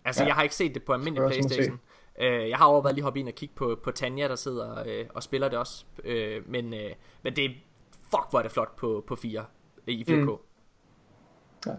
Altså, 0.04 0.22
ja. 0.22 0.26
Jeg 0.26 0.34
har 0.34 0.42
ikke 0.42 0.54
set 0.54 0.74
det 0.74 0.82
på 0.82 0.92
almindelig 0.92 1.28
PlayStation. 1.28 1.80
Øh, 2.22 2.48
jeg 2.48 2.58
har 2.58 2.64
overvejet 2.66 2.94
lige 2.94 3.02
at 3.02 3.04
hoppe 3.04 3.20
ind 3.20 3.28
og 3.28 3.34
kigge 3.34 3.54
på, 3.54 3.78
på 3.82 3.90
Tanja, 3.90 4.28
der 4.28 4.36
sidder 4.36 4.84
øh, 4.86 5.06
og 5.14 5.22
spiller 5.22 5.48
det 5.48 5.58
også. 5.58 5.84
Øh, 6.04 6.48
men, 6.50 6.74
øh, 6.74 6.90
men 7.22 7.36
det 7.36 7.44
er, 7.44 7.48
fuck 7.92 8.26
hvor 8.30 8.38
er 8.38 8.42
det 8.42 8.52
flot 8.52 8.76
på, 8.76 9.04
på 9.06 9.16
4, 9.16 9.44
i 9.86 10.04
4K. 10.08 10.12
Mm. 10.14 10.28
Ja. 11.66 11.72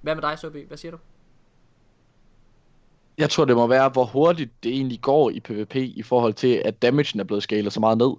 Hvad 0.00 0.14
med 0.14 0.22
dig, 0.22 0.38
Sobi? 0.38 0.64
Hvad 0.64 0.76
siger 0.76 0.92
du? 0.92 0.98
Jeg 3.18 3.30
tror, 3.30 3.44
det 3.44 3.56
må 3.56 3.66
være, 3.66 3.88
hvor 3.88 4.04
hurtigt 4.04 4.50
det 4.62 4.72
egentlig 4.72 5.00
går 5.00 5.30
i 5.30 5.40
PvP 5.40 5.76
i 5.76 6.02
forhold 6.02 6.34
til, 6.34 6.62
at 6.64 6.82
damagen 6.82 7.20
er 7.20 7.24
blevet 7.24 7.42
skalet 7.42 7.72
så 7.72 7.80
meget 7.80 7.98
ned. 7.98 8.10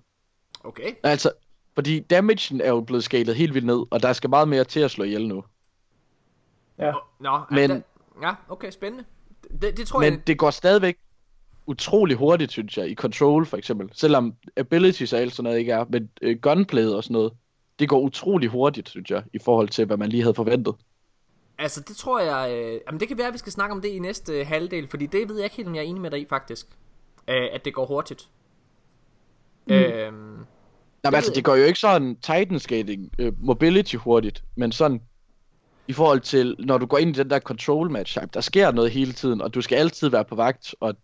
Okay. 0.63 0.93
Altså, 1.03 1.31
fordi 1.75 1.99
damagen 1.99 2.61
er 2.61 2.69
jo 2.69 2.81
blevet 2.81 3.03
skalet 3.03 3.35
helt 3.35 3.53
vildt 3.53 3.65
ned, 3.65 3.85
og 3.91 4.03
der 4.03 4.13
skal 4.13 4.29
meget 4.29 4.47
mere 4.47 4.63
til 4.63 4.79
at 4.79 4.91
slå 4.91 5.03
ihjel 5.03 5.27
nu. 5.27 5.43
ja. 6.79 6.93
Nå, 7.19 7.39
Men- 7.51 7.69
men... 7.69 7.83
ja, 8.21 8.35
okay, 8.49 8.71
spændende. 8.71 9.05
Det, 9.61 9.77
det 9.77 9.87
tror 9.87 9.99
Men 9.99 10.13
jeg... 10.13 10.27
det 10.27 10.37
går 10.37 10.51
stadigvæk 10.51 10.97
utrolig 11.67 12.17
hurtigt, 12.17 12.51
synes 12.51 12.77
jeg, 12.77 12.89
i 12.89 12.95
Control 12.95 13.45
for 13.45 13.57
eksempel. 13.57 13.89
Selvom 13.93 14.33
abilities 14.57 15.13
og 15.13 15.19
alt 15.19 15.35
sådan 15.35 15.43
noget 15.43 15.59
ikke 15.59 15.71
er, 15.71 15.85
men 15.89 16.09
øh, 16.21 16.37
gunplayet 16.41 16.95
og 16.95 17.03
sådan 17.03 17.13
noget, 17.13 17.33
det 17.79 17.89
går 17.89 17.99
utrolig 17.99 18.49
hurtigt, 18.49 18.89
synes 18.89 19.11
jeg, 19.11 19.23
i 19.33 19.39
forhold 19.39 19.69
til, 19.69 19.85
hvad 19.85 19.97
man 19.97 20.09
lige 20.09 20.21
havde 20.21 20.33
forventet. 20.33 20.75
Altså, 21.57 21.81
det 21.81 21.95
tror 21.95 22.19
jeg... 22.19 22.51
Øh, 22.51 22.79
jamen, 22.87 22.99
det 22.99 23.07
kan 23.07 23.17
være, 23.17 23.27
at 23.27 23.33
vi 23.33 23.37
skal 23.37 23.51
snakke 23.51 23.75
om 23.75 23.81
det 23.81 23.89
i 23.89 23.99
næste 23.99 24.39
øh, 24.39 24.47
halvdel, 24.47 24.87
fordi 24.87 25.05
det 25.05 25.29
ved 25.29 25.35
jeg 25.35 25.43
ikke 25.43 25.55
helt, 25.55 25.67
om 25.67 25.75
jeg 25.75 25.81
er 25.81 25.85
enig 25.85 26.01
med 26.01 26.11
dig 26.11 26.21
i, 26.21 26.25
faktisk. 26.29 26.67
Øh, 27.27 27.47
at 27.53 27.65
det 27.65 27.73
går 27.73 27.85
hurtigt. 27.85 28.27
Mm. 29.67 29.73
Øhm, 29.73 30.45
Nej, 31.03 31.11
ved 31.11 31.11
men 31.11 31.15
altså, 31.15 31.31
det 31.35 31.43
går 31.43 31.55
jo 31.55 31.63
ikke 31.63 31.79
sådan 31.79 32.15
Titan 32.15 32.59
scaling 32.59 33.11
øh, 33.19 33.33
mobility 33.39 33.95
hurtigt, 33.95 34.43
men 34.55 34.71
sådan 34.71 35.01
i 35.87 35.93
forhold 35.93 36.19
til, 36.19 36.55
når 36.59 36.77
du 36.77 36.85
går 36.85 36.97
ind 36.97 37.15
i 37.15 37.19
den 37.19 37.29
der 37.29 37.39
control 37.39 37.91
match, 37.91 38.17
der 38.33 38.41
sker 38.41 38.71
noget 38.71 38.91
hele 38.91 39.13
tiden, 39.13 39.41
og 39.41 39.53
du 39.53 39.61
skal 39.61 39.75
altid 39.75 40.09
være 40.09 40.25
på 40.25 40.35
vagt, 40.35 40.75
og 40.79 40.95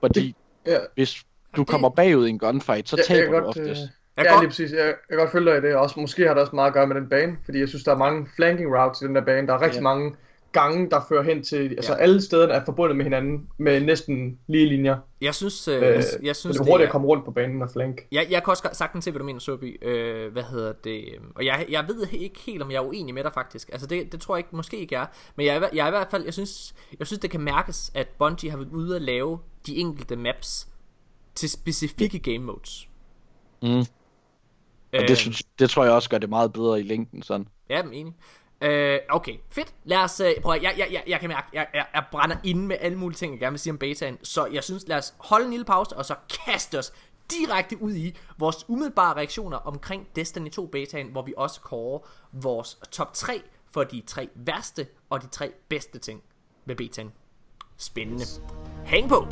fordi 0.00 0.36
ja. 0.66 0.78
hvis 0.94 1.24
du 1.56 1.64
kommer 1.64 1.88
bagud 1.88 2.26
i 2.26 2.30
en 2.30 2.38
gunfight, 2.38 2.88
så 2.88 2.96
Jeg- 2.96 3.04
jeg 3.10 3.16
taber 3.18 3.26
du 3.38 3.44
godt, 3.44 3.58
oftest. 3.58 3.68
øh, 3.82 3.88
Jeg 4.16 4.24
ja, 4.24 4.32
kan 4.32 4.40
lige 4.40 4.48
præcis. 4.48 4.72
Jeg, 4.72 4.78
jeg 4.86 4.94
kan 5.08 5.18
godt 5.18 5.30
følge 5.32 5.50
dig 5.50 5.58
i 5.58 5.60
det. 5.60 5.74
Også, 5.74 6.00
måske 6.00 6.26
har 6.26 6.34
det 6.34 6.40
også 6.42 6.54
meget 6.56 6.68
at 6.68 6.74
gøre 6.74 6.86
med 6.86 6.96
den 6.96 7.08
bane, 7.08 7.36
fordi 7.44 7.58
jeg 7.60 7.68
synes, 7.68 7.84
der 7.84 7.92
er 7.92 7.96
mange 7.98 8.26
flanking 8.36 8.76
routes 8.78 9.02
i 9.02 9.04
den 9.04 9.14
der 9.14 9.24
bane. 9.24 9.46
Der 9.46 9.54
er 9.54 9.60
rigtig 9.62 9.76
Ja. 9.78 9.82
mange 9.82 10.14
gange, 10.52 10.90
der 10.90 11.00
fører 11.08 11.22
hen 11.22 11.42
til, 11.42 11.70
altså 11.70 11.92
Ja. 11.92 11.98
alle 11.98 12.22
stederne 12.22 12.52
er 12.52 12.64
forbundet 12.64 12.96
med 12.96 13.04
hinanden 13.04 13.48
med 13.58 13.80
næsten 13.80 14.38
lige 14.48 14.66
linjer. 14.66 14.96
Jeg 15.20 15.34
synes, 15.34 15.68
øh, 15.68 15.76
Øh, 15.76 15.82
jeg, 15.82 16.04
jeg 16.22 16.36
synes 16.36 16.56
det 16.56 16.60
er 16.66 16.70
hurtigt 16.70 16.84
er- 16.84 16.88
at 16.88 16.92
komme 16.92 17.06
rundt 17.06 17.24
på 17.24 17.30
banen 17.30 17.62
og 17.62 17.70
flank. 17.72 18.00
Jeg, 18.12 18.26
jeg 18.30 18.42
kan 18.44 18.50
også 18.50 18.62
godt 18.62 18.76
sagtens 18.76 19.04
se, 19.04 19.10
hvad 19.10 19.18
du 19.18 19.24
mener, 19.24 19.40
Søby. 19.40 19.84
Øh, 19.88 20.32
hvad 20.32 20.42
hedder 20.42 20.72
det? 20.84 21.04
Og 21.34 21.44
jeg, 21.44 21.66
jeg 21.70 21.84
ved 21.88 22.06
ikke 22.12 22.40
helt, 22.46 22.62
om 22.62 22.70
jeg 22.70 22.76
er 22.76 22.86
uenig 22.86 23.14
med 23.14 23.24
dig, 23.24 23.32
faktisk. 23.34 23.68
Altså, 23.72 23.86
det, 23.86 24.12
det 24.12 24.20
tror 24.20 24.34
jeg 24.34 24.38
ikke, 24.38 24.56
måske 24.56 24.76
ikke 24.76 24.94
er. 24.96 25.06
Men 25.36 25.46
jeg, 25.46 25.52
er 25.52 25.56
i 25.56 25.58
hver- 25.58 25.70
jeg 25.74 25.82
er 25.84 25.86
i 25.88 25.90
hvert 25.90 26.08
fald, 26.10 26.24
jeg 26.24 26.32
synes, 26.34 26.74
jeg 26.98 27.06
synes, 27.06 27.20
det 27.20 27.30
kan 27.30 27.40
mærkes, 27.40 27.90
at 27.94 28.08
Bungie 28.18 28.50
har 28.50 28.58
været 28.58 28.68
ude 28.72 28.96
at 28.96 29.02
lave 29.02 29.38
de 29.66 29.76
enkelte 29.76 30.16
maps 30.16 30.68
til 31.34 31.50
specifikke 31.50 32.18
game 32.18 32.38
modes. 32.38 32.88
Mm. 33.62 33.68
Og 33.68 33.86
Øh, 34.92 35.08
det, 35.08 35.18
synes, 35.18 35.42
det 35.58 35.70
tror 35.70 35.84
jeg 35.84 35.92
også 35.92 36.10
gør 36.10 36.18
det 36.18 36.28
meget 36.28 36.52
bedre 36.52 36.80
i 36.80 36.82
længden 36.82 37.22
sådan. 37.22 37.48
Ja, 37.68 37.82
er 37.82 37.90
enig. 37.90 38.14
Øh, 38.60 38.98
okay, 39.08 39.36
fedt. 39.50 39.74
Lad 39.84 39.98
os 39.98 40.20
øh, 40.20 40.30
prøve. 40.42 40.58
Jeg, 40.62 40.74
jeg, 40.78 40.88
jeg, 40.92 41.02
jeg 41.06 41.20
kan 41.20 41.28
mærke, 41.28 41.46
jeg, 41.52 41.66
jeg, 41.74 41.86
jeg 41.94 42.04
brænder 42.12 42.36
inde 42.44 42.66
med 42.66 42.76
alle 42.80 42.98
mulige 42.98 43.16
ting, 43.16 43.32
jeg 43.32 43.40
gerne 43.40 43.52
vil 43.52 43.60
sige 43.60 43.72
om 43.72 43.78
betaen. 43.78 44.18
Så 44.22 44.46
jeg 44.46 44.64
synes, 44.64 44.88
lad 44.88 44.98
os 44.98 45.14
holde 45.18 45.44
en 45.44 45.50
lille 45.50 45.64
pause, 45.64 45.96
og 45.96 46.04
så 46.04 46.14
kaste 46.46 46.78
os 46.78 46.92
direkte 47.30 47.82
ud 47.82 47.94
i 47.94 48.16
vores 48.38 48.64
umiddelbare 48.68 49.16
reaktioner 49.16 49.56
omkring 49.56 50.08
Destiny 50.16 50.50
2 50.50 50.66
betaen, 50.66 51.08
hvor 51.08 51.22
vi 51.22 51.34
også 51.36 51.60
kårer 51.60 51.98
vores 52.32 52.78
top 52.90 53.14
3 53.14 53.42
for 53.70 53.84
de 53.84 54.02
tre 54.06 54.28
værste 54.34 54.86
og 55.10 55.22
de 55.22 55.26
tre 55.26 55.52
bedste 55.68 55.98
ting 55.98 56.22
ved 56.64 56.76
betaen. 56.76 57.12
Spændende. 57.80 58.24
Hæng 58.84 59.08
på! 59.08 59.26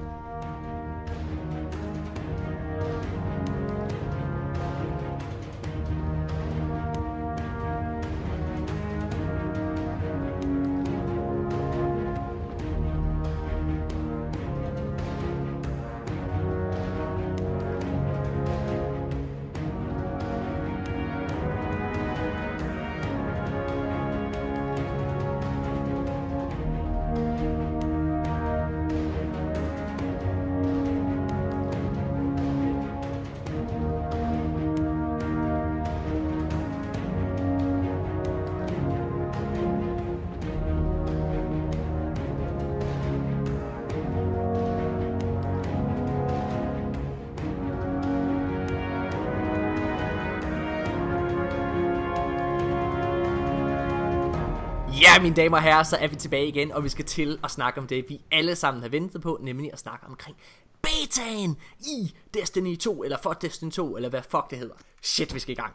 Mine 55.28 55.36
damer 55.36 55.56
og 55.56 55.62
herrer, 55.62 55.82
så 55.82 55.96
er 55.96 56.08
vi 56.08 56.16
tilbage 56.16 56.46
igen, 56.46 56.72
og 56.72 56.84
vi 56.84 56.88
skal 56.88 57.04
til 57.04 57.38
at 57.44 57.50
snakke 57.50 57.80
om 57.80 57.86
det, 57.86 58.04
vi 58.08 58.20
alle 58.32 58.56
sammen 58.56 58.82
har 58.82 58.88
ventet 58.88 59.22
på, 59.22 59.38
nemlig 59.42 59.72
at 59.72 59.78
snakke 59.78 60.06
omkring 60.06 60.36
betaen 60.82 61.56
i 61.80 62.14
Destiny 62.34 62.76
2, 62.76 63.04
eller 63.04 63.18
for 63.22 63.32
Destiny 63.32 63.70
2, 63.70 63.96
eller 63.96 64.08
hvad 64.08 64.22
fuck 64.22 64.50
det 64.50 64.58
hedder. 64.58 64.74
Shit, 65.02 65.34
vi 65.34 65.38
skal 65.38 65.52
i 65.52 65.60
gang. 65.60 65.74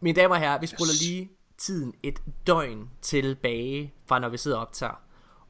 Mine 0.00 0.20
damer 0.20 0.34
og 0.34 0.40
herrer, 0.40 0.60
vi 0.60 0.66
spoler 0.66 0.92
lige 1.00 1.30
tiden 1.58 1.94
et 2.02 2.22
døgn 2.46 2.90
tilbage 3.02 3.94
fra 4.06 4.18
når 4.18 4.28
vi 4.28 4.36
sidder 4.36 4.56
og 4.56 4.62
optager. 4.62 5.02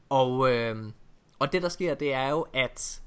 Og, 0.09 0.51
øh, 0.51 0.91
og 1.39 1.53
det 1.53 1.61
der 1.61 1.69
sker, 1.69 1.93
det 1.93 2.13
er 2.13 2.29
jo, 2.29 2.45
at 2.53 3.01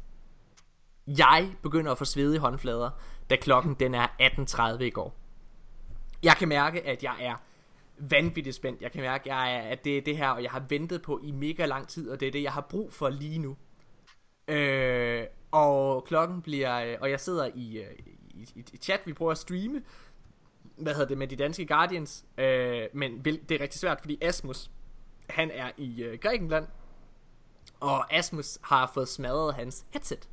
jeg 1.06 1.52
begynder 1.62 1.92
at 1.92 1.98
få 1.98 2.04
svedige 2.04 2.40
håndflader, 2.40 2.90
da 3.30 3.36
klokken 3.36 3.74
den 3.74 3.94
er 3.94 4.06
18.30 4.78 4.82
i 4.82 4.90
går. 4.90 5.14
Jeg 6.22 6.36
kan 6.36 6.48
mærke, 6.48 6.86
at 6.86 7.02
jeg 7.02 7.14
er 7.20 7.34
vanvittigt 7.98 8.56
spændt. 8.56 8.82
Jeg 8.82 8.92
kan 8.92 9.00
mærke, 9.00 9.22
at, 9.22 9.26
jeg 9.26 9.56
er, 9.56 9.60
at 9.60 9.84
det 9.84 9.98
er 9.98 10.02
det 10.02 10.16
her, 10.16 10.28
og 10.28 10.42
jeg 10.42 10.50
har 10.50 10.64
ventet 10.68 11.02
på 11.02 11.20
i 11.22 11.30
mega 11.30 11.66
lang 11.66 11.88
tid, 11.88 12.10
og 12.10 12.20
det 12.20 12.28
er 12.28 12.32
det, 12.32 12.42
jeg 12.42 12.52
har 12.52 12.60
brug 12.60 12.92
for 12.92 13.08
lige 13.08 13.38
nu. 13.38 13.56
Øh, 14.48 15.24
og 15.50 16.04
klokken 16.04 16.42
bliver, 16.42 16.84
øh, 16.84 16.96
og 17.00 17.10
jeg 17.10 17.20
sidder 17.20 17.50
i, 17.54 17.78
øh, 17.78 17.92
i, 18.30 18.48
i, 18.54 18.64
i 18.72 18.76
chat, 18.76 19.00
vi 19.06 19.12
prøver 19.12 19.32
at 19.32 19.38
streame, 19.38 19.82
hvad 20.76 20.92
hedder 20.92 21.08
det, 21.08 21.18
med 21.18 21.26
de 21.26 21.36
danske 21.36 21.66
Guardians, 21.66 22.24
øh, 22.38 22.86
men 22.92 23.24
det 23.24 23.50
er 23.50 23.60
rigtig 23.60 23.80
svært, 23.80 24.00
fordi 24.00 24.18
Asmus, 24.22 24.70
han 25.28 25.50
er 25.50 25.70
i 25.76 26.02
øh, 26.02 26.18
Grækenland, 26.18 26.66
og 27.80 28.14
Asmus 28.14 28.58
har 28.62 28.90
fået 28.94 29.08
smadret 29.08 29.54
hans 29.54 29.86
headset. 29.90 30.28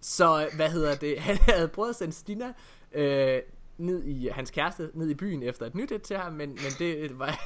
Så 0.00 0.50
hvad 0.56 0.70
hedder 0.70 0.94
det? 0.94 1.20
Han 1.28 1.36
havde 1.36 1.68
prøvet 1.68 1.90
at 1.90 1.96
sende 1.96 2.12
Stina 2.12 2.52
øh, 2.92 3.42
ned 3.78 4.04
i 4.04 4.28
hans 4.28 4.50
kæreste 4.50 4.90
ned 4.94 5.10
i 5.10 5.14
byen 5.14 5.42
efter 5.42 5.66
et 5.66 5.74
nyt 5.74 5.92
et 5.92 6.02
til 6.02 6.16
ham, 6.16 6.32
men, 6.32 6.48
men 6.48 6.72
det 6.78 7.18
var, 7.18 7.40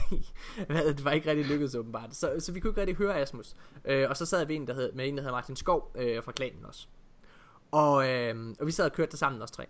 det 0.97 1.05
var 1.05 1.11
ikke 1.11 1.31
rigtig 1.31 1.47
lykkedes 1.47 1.75
åbenbart. 1.75 2.15
Så, 2.15 2.35
så 2.39 2.53
vi 2.53 2.61
kunne 2.61 2.71
ikke 2.71 2.81
rigtig 2.81 2.97
høre 2.97 3.21
Asmus. 3.21 3.55
Øh, 3.85 4.09
og 4.11 4.17
så 4.17 4.27
sad 4.27 4.47
vi 4.47 4.55
en, 4.55 4.67
der 4.67 4.75
hed, 4.75 4.93
med 4.93 5.09
en, 5.09 5.17
der 5.17 5.23
hedder 5.23 5.35
Martin 5.35 5.57
Skov 5.57 5.93
øh, 5.95 6.23
fra 6.23 6.33
klanen 6.33 6.65
også. 6.65 6.87
Og, 7.71 8.09
øh, 8.09 8.55
og 8.61 8.67
vi 8.67 8.73
sad 8.73 8.85
og 8.85 8.93
kørte 8.93 9.11
det 9.11 9.19
sammen 9.19 9.43
os 9.43 9.51
tre. 9.51 9.67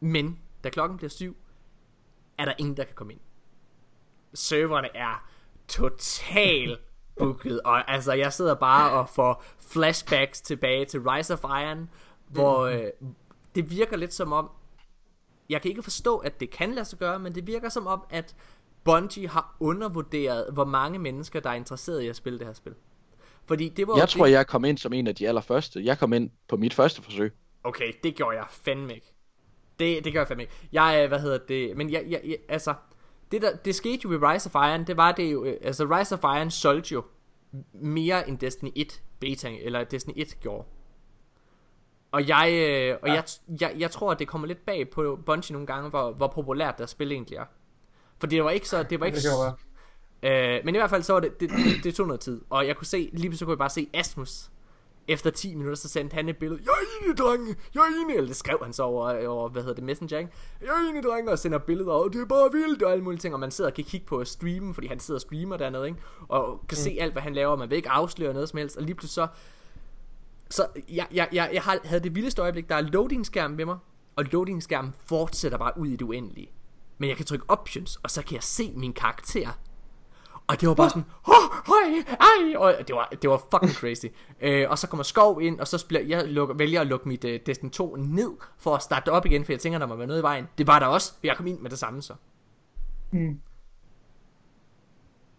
Men 0.00 0.38
da 0.64 0.70
klokken 0.70 0.96
bliver 0.96 1.10
syv, 1.10 1.36
er 2.38 2.44
der 2.44 2.54
ingen, 2.58 2.76
der 2.76 2.84
kan 2.84 2.94
komme 2.94 3.12
ind. 3.12 3.20
Serverne 4.34 4.96
er 4.96 5.28
total 5.68 6.78
booket, 7.18 7.60
og 7.62 7.90
altså 7.92 8.12
jeg 8.12 8.32
sidder 8.32 8.54
bare 8.54 8.92
og 8.92 9.08
får 9.08 9.44
flashbacks 9.58 10.40
tilbage 10.40 10.84
til 10.84 11.00
Rise 11.00 11.32
of 11.34 11.44
Iron, 11.44 11.90
hvor 12.28 12.60
øh, 12.60 12.84
det 13.54 13.70
virker 13.70 13.96
lidt 13.96 14.14
som 14.14 14.32
om, 14.32 14.50
jeg 15.48 15.62
kan 15.62 15.68
ikke 15.70 15.82
forstå, 15.82 16.16
at 16.16 16.40
det 16.40 16.50
kan 16.50 16.72
lade 16.74 16.84
sig 16.84 16.98
gøre, 16.98 17.18
men 17.18 17.34
det 17.34 17.46
virker 17.46 17.68
som 17.68 17.86
om, 17.86 18.02
at 18.10 18.36
Bungie 18.84 19.28
har 19.28 19.56
undervurderet, 19.60 20.46
hvor 20.52 20.64
mange 20.64 20.98
mennesker, 20.98 21.40
der 21.40 21.50
er 21.50 21.54
interesseret 21.54 22.00
i 22.02 22.06
at 22.08 22.16
spille 22.16 22.38
det 22.38 22.46
her 22.46 22.54
spil. 22.54 22.74
Fordi 23.46 23.68
det 23.68 23.86
var 23.88 23.94
Jeg 23.96 24.02
det- 24.02 24.10
tror, 24.10 24.26
jeg 24.26 24.46
kom 24.46 24.64
ind 24.64 24.78
som 24.78 24.92
en 24.92 25.06
af 25.06 25.14
de 25.14 25.28
allerførste. 25.28 25.84
Jeg 25.84 25.98
kom 25.98 26.12
ind 26.12 26.30
på 26.48 26.56
mit 26.56 26.74
første 26.74 27.02
forsøg. 27.02 27.32
Okay, 27.64 27.92
det 28.04 28.14
gjorde 28.14 28.36
jeg 28.36 28.46
fandme 28.50 28.94
ikke. 28.94 29.12
Det, 29.78 30.04
det 30.04 30.12
gør 30.12 30.20
jeg 30.20 30.28
fandme 30.28 30.42
ikke. 30.42 30.52
Jeg, 30.72 31.00
øh, 31.02 31.08
hvad 31.08 31.20
hedder 31.20 31.38
det, 31.38 31.76
men 31.76 31.90
jeg, 31.92 32.04
jeg, 32.08 32.20
jeg 32.24 32.36
altså, 32.48 32.74
det, 33.32 33.42
der, 33.42 33.56
det 33.56 33.74
skete 33.74 34.00
jo 34.04 34.08
ved 34.08 34.18
Rise 34.22 34.50
of 34.54 34.68
Iron, 34.68 34.86
det 34.86 34.96
var 34.96 35.12
det 35.12 35.32
jo, 35.32 35.44
øh, 35.44 35.56
altså 35.62 35.84
Rise 35.84 36.14
of 36.14 36.22
Iron 36.38 36.50
solgte 36.50 36.92
jo 36.94 37.04
mere 37.72 38.28
end 38.28 38.38
Destiny 38.38 38.70
1 38.76 39.02
beta, 39.20 39.48
eller 39.60 39.84
Destiny 39.84 40.14
1 40.16 40.36
gjorde. 40.40 40.68
Og 42.12 42.28
jeg, 42.28 42.52
øh, 42.52 42.98
og 43.02 43.08
ja. 43.08 43.14
jeg, 43.14 43.24
jeg, 43.60 43.74
jeg 43.78 43.90
tror, 43.90 44.10
at 44.10 44.18
det 44.18 44.28
kommer 44.28 44.46
lidt 44.46 44.66
bag 44.66 44.90
på 44.90 45.18
Bungie 45.26 45.52
nogle 45.52 45.66
gange, 45.66 45.90
hvor, 45.90 46.12
hvor 46.12 46.26
populært 46.26 46.78
deres 46.78 46.90
spil 46.90 47.12
egentlig 47.12 47.36
er. 47.36 47.44
For 48.18 48.26
det 48.26 48.44
var 48.44 48.50
ikke 48.50 48.68
så, 48.68 48.82
det 48.82 49.00
var 49.00 49.06
ikke 49.06 49.18
Det. 49.18 49.54
Øh, 50.22 50.60
men 50.64 50.74
i 50.74 50.78
hvert 50.78 50.90
fald 50.90 51.02
så 51.02 51.12
var 51.12 51.20
det, 51.20 51.40
det, 51.40 51.50
det, 51.50 51.84
det 51.84 51.94
tog 51.94 52.06
noget 52.06 52.20
tid. 52.20 52.40
Og 52.50 52.66
jeg 52.66 52.76
kunne 52.76 52.86
se, 52.86 53.10
lige 53.12 53.28
pludselig 53.28 53.46
kunne 53.46 53.52
jeg 53.52 53.58
bare 53.58 53.70
se 53.70 53.88
Asmus. 53.94 54.48
Efter 55.08 55.30
10 55.30 55.54
minutter, 55.54 55.76
så 55.76 55.88
sendte 55.88 56.14
han 56.14 56.28
et 56.28 56.36
billede. 56.36 56.60
Jeg 56.64 56.70
er 56.70 57.04
enig, 57.04 57.18
drenge. 57.18 57.56
Jeg 57.74 57.80
er 57.80 58.02
enig. 58.02 58.16
Eller 58.16 58.26
det 58.26 58.36
skrev 58.36 58.58
han 58.62 58.72
så 58.72 58.82
over, 58.82 59.26
over 59.28 59.48
hvad 59.48 59.62
hedder 59.62 59.74
det, 59.74 59.84
Messenger, 59.84 60.18
ikke? 60.18 60.30
Jeg 60.60 60.68
er 60.68 60.90
enig, 60.90 61.02
drenge. 61.02 61.30
Og 61.30 61.38
sender 61.38 61.58
billeder. 61.58 61.92
Og 61.92 62.12
det 62.12 62.20
er 62.20 62.26
bare 62.26 62.52
vildt 62.52 62.82
og 62.82 62.92
alle 62.92 63.04
mulige 63.04 63.20
ting. 63.20 63.34
Og 63.34 63.40
man 63.40 63.50
sidder 63.50 63.70
og 63.70 63.74
kan 63.74 63.84
kigge 63.84 64.06
på 64.06 64.24
streamen, 64.24 64.74
fordi 64.74 64.86
han 64.86 65.00
sidder 65.00 65.18
og 65.18 65.20
streamer 65.20 65.56
dernede, 65.56 65.86
ikke? 65.86 65.98
Og 66.28 66.60
kan 66.68 66.76
mm. 66.76 66.82
se 66.82 66.96
alt, 67.00 67.12
hvad 67.12 67.22
han 67.22 67.34
laver. 67.34 67.56
Man 67.56 67.70
vil 67.70 67.76
ikke 67.76 67.90
afsløre 67.90 68.32
noget 68.32 68.48
som 68.48 68.58
helst. 68.58 68.76
Og 68.76 68.82
lige 68.82 68.94
pludselig 68.94 69.14
så... 69.14 69.26
Så 70.52 70.66
jeg, 70.88 71.06
jeg, 71.12 71.28
jeg, 71.32 71.50
jeg 71.52 71.62
havde 71.84 72.02
det 72.02 72.14
vildeste 72.14 72.42
øjeblik. 72.42 72.68
Der 72.68 72.74
er 72.74 72.80
loading-skærm 72.80 73.58
ved 73.58 73.64
mig. 73.64 73.78
Og 74.16 74.24
loading-skærmen 74.24 74.94
fortsætter 75.04 75.58
bare 75.58 75.78
ud 75.78 75.86
i 75.86 75.96
det 75.96 76.02
uendelige. 76.02 76.50
Men 76.98 77.08
jeg 77.08 77.16
kan 77.16 77.26
trykke 77.26 77.44
options, 77.48 77.96
og 77.96 78.10
så 78.10 78.22
kan 78.22 78.34
jeg 78.34 78.42
se 78.42 78.72
min 78.76 78.92
karakter 78.92 79.48
og 80.46 80.60
det 80.60 80.68
var 80.68 80.74
bare 80.74 80.90
sådan, 80.90 81.04
oh, 81.24 81.50
hej, 81.66 82.16
ej, 82.20 82.56
og 82.56 82.88
det 82.88 82.96
var, 82.96 83.08
det 83.22 83.30
var 83.30 83.42
fucking 83.50 83.72
crazy. 83.72 84.06
øh, 84.40 84.70
og 84.70 84.78
så 84.78 84.86
kommer 84.86 85.02
Skov 85.02 85.42
ind, 85.42 85.60
og 85.60 85.68
så 85.68 85.78
spiller, 85.78 86.16
jeg 86.16 86.28
lukker, 86.28 86.54
vælger 86.54 86.80
at 86.80 86.86
lukke 86.86 87.08
mit 87.08 87.24
uh, 87.24 87.30
Destiny 87.46 87.70
2 87.70 87.96
ned, 87.96 88.32
for 88.56 88.74
at 88.74 88.82
starte 88.82 89.04
det 89.04 89.12
op 89.12 89.26
igen, 89.26 89.44
for 89.44 89.52
jeg 89.52 89.60
tænker, 89.60 89.78
der 89.78 89.86
må 89.86 89.96
være 89.96 90.06
noget 90.06 90.20
i 90.20 90.22
vejen. 90.22 90.48
Det 90.58 90.66
var 90.66 90.78
der 90.78 90.86
også, 90.86 91.12
jeg 91.22 91.36
kom 91.36 91.46
ind 91.46 91.60
med 91.60 91.70
det 91.70 91.78
samme 91.78 92.02
så. 92.02 92.14
Mm. 93.10 93.40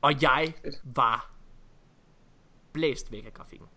Og 0.01 0.21
jeg 0.21 0.53
var 0.83 1.31
blæst 2.73 3.11
væk 3.11 3.25
af 3.25 3.33
grafikken. 3.33 3.67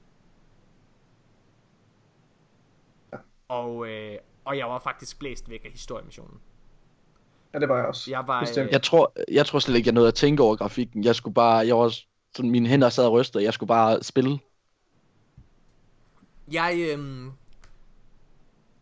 Ja. 3.13 3.17
Og, 3.49 3.89
øh, 3.89 4.19
og 4.45 4.59
jeg 4.59 4.67
var 4.67 4.79
faktisk 4.79 5.19
blæst 5.19 5.51
væk 5.51 5.65
af 5.65 5.71
historiemissionen. 5.71 6.41
Ja, 7.55 7.59
det 7.59 7.69
var 7.69 7.77
jeg 7.77 7.87
også. 7.87 8.11
Jeg 8.11 8.25
var, 8.27 8.41
Bestemt. 8.41 8.67
øh, 8.67 8.73
Jeg 8.73 8.83
tror, 8.83 9.13
jeg 9.33 9.47
tror 9.47 9.59
slet 9.59 9.77
ikke, 9.77 9.87
jeg 9.89 9.95
nåede 9.95 10.09
at 10.09 10.15
tænke 10.15 10.43
over 10.43 10.57
grafikken. 10.57 11.05
Jeg 11.05 11.15
skulle 11.17 11.35
bare, 11.35 11.67
jeg 11.67 11.77
var 11.77 11.95
sådan, 12.37 12.51
mine 12.51 12.69
hænder 12.69 12.89
sad 12.89 13.05
og 13.07 13.13
rystede. 13.13 13.45
Jeg 13.45 13.55
skulle 13.55 13.69
bare 13.69 14.03
spille. 14.03 14.39
Jeg, 16.53 16.77
øhm, 16.93 17.33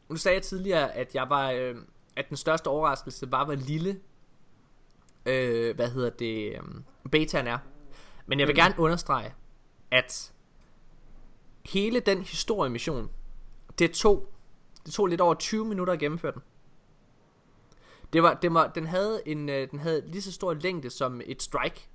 nu 0.09 0.16
sagde 0.16 0.35
jeg 0.35 0.42
tidligere, 0.42 0.92
at 0.92 1.14
jeg 1.14 1.27
var, 1.29 1.50
øhm, 1.50 1.87
at 2.16 2.29
den 2.29 2.37
største 2.37 2.68
overraskelse 2.68 3.33
var, 3.33 3.44
hvor 3.44 3.55
lille, 3.55 4.00
øh, 5.27 5.74
hvad 5.77 5.90
hedder 5.90 6.11
det, 6.11 6.57
øhm, 6.57 6.85
betaen 7.11 7.46
er. 7.46 7.59
Men 8.27 8.40
jeg 8.40 8.48
vil 8.48 8.57
gerne 8.57 8.74
understrege, 8.79 9.35
at 9.90 10.33
hele 11.64 12.00
den 12.00 12.22
historiemission, 12.22 13.11
det 13.79 13.90
tog, 13.92 14.27
det 14.87 14.94
tog 14.94 15.07
lidt 15.07 15.20
over 15.20 15.35
20 15.35 15.64
minutter 15.64 15.92
at 15.92 15.99
gennemføre 15.99 16.33
den. 16.33 16.42
Det 18.12 18.23
var, 18.23 18.35
det 18.35 18.55
var, 18.55 18.66
den, 18.66 18.87
havde 18.87 19.23
en, 19.27 19.49
øh, 19.49 19.70
den 19.70 19.79
havde 19.79 20.03
lige 20.07 20.23
så 20.23 20.33
stor 20.33 20.55
længde 20.55 20.90
som 20.90 21.20
et 21.25 21.42
strike. 21.42 21.88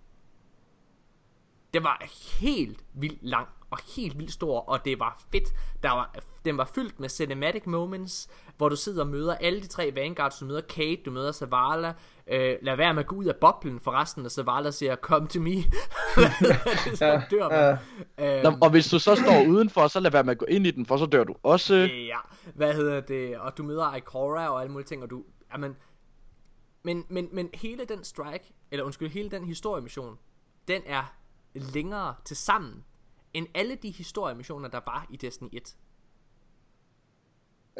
Det 1.74 1.84
var 1.84 2.04
helt 2.40 2.84
vildt 2.94 3.24
lang 3.24 3.48
og 3.70 3.80
helt 3.96 4.18
vildt 4.18 4.32
stor, 4.32 4.60
og 4.60 4.86
det 4.86 5.00
var 5.00 5.24
fedt. 5.32 5.54
Der 5.84 5.90
var, 5.90 6.16
den 6.46 6.58
var 6.58 6.66
fyldt 6.76 7.00
med 7.00 7.10
cinematic 7.10 7.66
moments, 7.66 8.30
hvor 8.58 8.70
du 8.70 8.76
sidder 8.76 9.02
og 9.02 9.08
møder 9.08 9.36
alle 9.36 9.62
de 9.62 9.68
tre 9.68 9.92
Vanguards. 9.96 10.40
Du 10.40 10.46
møder 10.46 10.62
Kate, 10.62 11.02
du 11.06 11.12
møder 11.12 11.32
Zavala. 11.32 11.94
Øh, 12.32 12.58
lad 12.62 12.76
være 12.76 12.94
med 12.94 13.04
at 13.04 13.08
gå 13.08 13.16
ud 13.16 13.26
af 13.26 13.36
boblen 13.36 13.80
for 13.80 13.92
resten, 13.92 14.26
og 14.26 14.32
Zavala 14.32 14.72
siger, 14.72 14.96
come 14.96 15.28
to 15.28 15.40
me. 15.40 15.56
så 16.96 17.06
Ja, 17.06 17.22
dør 17.32 17.54
ja. 17.54 17.78
man. 18.18 18.38
Øh, 18.38 18.44
Nå, 18.44 18.58
og 18.62 18.70
hvis 18.70 18.90
du 18.90 19.00
så 19.00 19.16
står 19.16 19.48
udenfor, 19.48 19.88
så 19.88 20.00
lad 20.00 20.12
være 20.12 20.24
med 20.24 20.32
at 20.32 20.38
gå 20.38 20.46
ind 20.46 20.68
i 20.68 20.72
den, 20.72 20.86
for 20.86 20.98
så 20.98 21.06
dør 21.06 21.24
du 21.24 21.36
også. 21.44 21.76
Ja, 22.08 22.18
hvad 22.56 22.74
hedder 22.74 23.02
det? 23.02 23.38
Og 23.38 23.58
du 23.58 23.64
møder 23.64 23.96
Ikora 23.96 24.50
og 24.50 24.62
alle 24.62 24.72
mulige 24.72 24.88
ting, 24.88 25.04
og 25.04 25.10
du... 25.10 25.24
Jamen, 25.54 25.76
men, 26.84 27.06
men, 27.10 27.30
men 27.32 27.50
hele 27.54 27.86
den 27.86 28.04
strike, 28.04 28.54
eller 28.72 28.86
undskyld, 28.86 29.10
hele 29.10 29.30
den 29.30 29.46
historiemission, 29.46 30.18
den 30.68 30.82
er 30.86 31.14
længere 31.54 32.16
til 32.26 32.38
sammen, 32.38 32.84
end 33.34 33.48
alle 33.56 33.76
de 33.76 33.92
historiemissioner, 33.92 34.70
der 34.70 34.80
var 34.86 35.06
i 35.10 35.18
Destiny 35.18 35.48
1. 35.54 35.76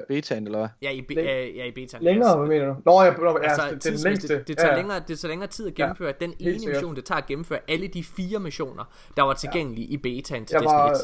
Betaen, 0.08 0.46
eller 0.46 0.60
hvad? 0.60 0.68
Ja, 0.82 0.90
i, 0.92 1.02
be- 1.02 1.14
Læng- 1.14 1.56
ja, 1.58 1.66
i 1.66 1.72
beta. 1.72 1.98
Længere, 2.02 2.38
hvad 2.38 2.48
mener 2.48 2.66
du? 2.66 2.76
Nå, 2.86 3.02
ja, 3.04 3.12
nå, 3.12 3.40
ja 3.44 3.50
Altså, 3.50 3.62
det, 3.72 3.84
det 3.84 3.90
er 3.90 3.94
den 3.96 4.04
længste. 4.04 4.28
det, 4.38 4.48
det, 4.48 4.58
tager 4.58 4.68
ja, 4.70 4.74
ja. 4.76 4.80
længere, 4.82 5.02
det 5.08 5.20
tager 5.20 5.30
længere 5.30 5.50
tid 5.50 5.68
at 5.68 5.74
gennemføre 5.74 6.14
ja, 6.22 6.26
den 6.26 6.34
ene 6.40 6.60
sikkert. 6.60 6.76
mission, 6.76 6.96
det 6.96 7.06
tager 7.06 7.20
at 7.20 7.26
gennemføre 7.26 7.60
alle 7.68 7.88
de 7.88 8.04
fire 8.04 8.40
missioner, 8.40 8.84
der 9.18 9.24
var 9.24 9.34
tilgængelige 9.34 9.88
i 9.88 9.98
betaen 9.98 10.46
til 10.46 10.54
jeg 10.54 10.62
Destiny 10.62 10.78
var, 10.80 10.92
1. 10.92 10.98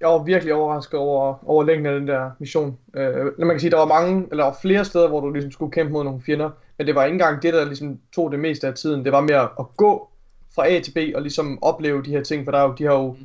jeg 0.00 0.08
var 0.08 0.22
virkelig 0.22 0.54
overrasket 0.54 1.00
over, 1.00 1.48
over 1.50 1.64
længden 1.64 1.86
af 1.86 1.98
den 2.00 2.08
der 2.08 2.30
mission. 2.38 2.78
Øh, 2.96 3.14
man 3.38 3.50
kan 3.50 3.60
sige, 3.60 3.70
der 3.70 3.76
var 3.78 3.86
mange, 3.86 4.26
eller 4.30 4.44
var 4.44 4.56
flere 4.62 4.84
steder, 4.84 5.08
hvor 5.08 5.20
du 5.20 5.30
ligesom 5.30 5.50
skulle 5.52 5.72
kæmpe 5.72 5.92
mod 5.92 6.04
nogle 6.04 6.20
fjender, 6.26 6.50
men 6.78 6.86
det 6.86 6.94
var 6.94 7.04
ikke 7.04 7.14
engang 7.14 7.42
det, 7.42 7.54
der 7.54 7.64
ligesom 7.64 7.98
tog 8.14 8.32
det 8.32 8.40
meste 8.40 8.66
af 8.66 8.74
tiden. 8.74 9.04
Det 9.04 9.12
var 9.12 9.20
mere 9.20 9.48
at 9.58 9.66
gå 9.76 10.08
fra 10.54 10.68
A 10.68 10.80
til 10.80 10.92
B 10.92 10.98
og 11.16 11.22
ligesom 11.22 11.58
opleve 11.62 12.02
de 12.02 12.10
her 12.10 12.22
ting, 12.22 12.44
for 12.44 12.52
der 12.52 12.58
er 12.58 12.62
jo, 12.62 12.74
de 12.78 12.84
har 12.84 12.94
jo, 12.94 13.16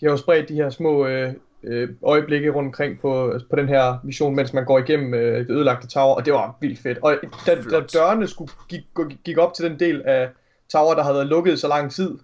de 0.00 0.04
har 0.06 0.10
jo 0.10 0.16
spredt 0.16 0.48
de 0.48 0.54
her 0.54 0.70
små 0.70 1.06
øh, 1.06 1.32
øh, 1.64 1.88
øjeblikke 2.02 2.50
rundt 2.50 2.66
omkring 2.66 3.00
på, 3.00 3.40
på 3.50 3.56
den 3.56 3.68
her 3.68 3.98
mission, 4.04 4.36
mens 4.36 4.52
man 4.52 4.64
går 4.64 4.78
igennem 4.78 5.14
øh, 5.14 5.38
det 5.38 5.50
ødelagte 5.50 5.86
tower, 5.88 6.14
og 6.14 6.24
det 6.24 6.32
var 6.32 6.56
vildt 6.60 6.78
fedt. 6.78 6.98
Og 6.98 7.16
da, 7.46 7.54
da 7.54 7.80
dørene 7.94 8.26
skulle, 8.26 8.52
gik, 8.68 8.82
gik 9.24 9.38
op 9.38 9.54
til 9.54 9.64
den 9.64 9.78
del 9.78 10.02
af 10.02 10.28
tower, 10.72 10.94
der 10.94 11.02
havde 11.02 11.14
været 11.14 11.26
lukket 11.26 11.58
så 11.60 11.68
lang 11.68 11.90
tid, 11.92 12.18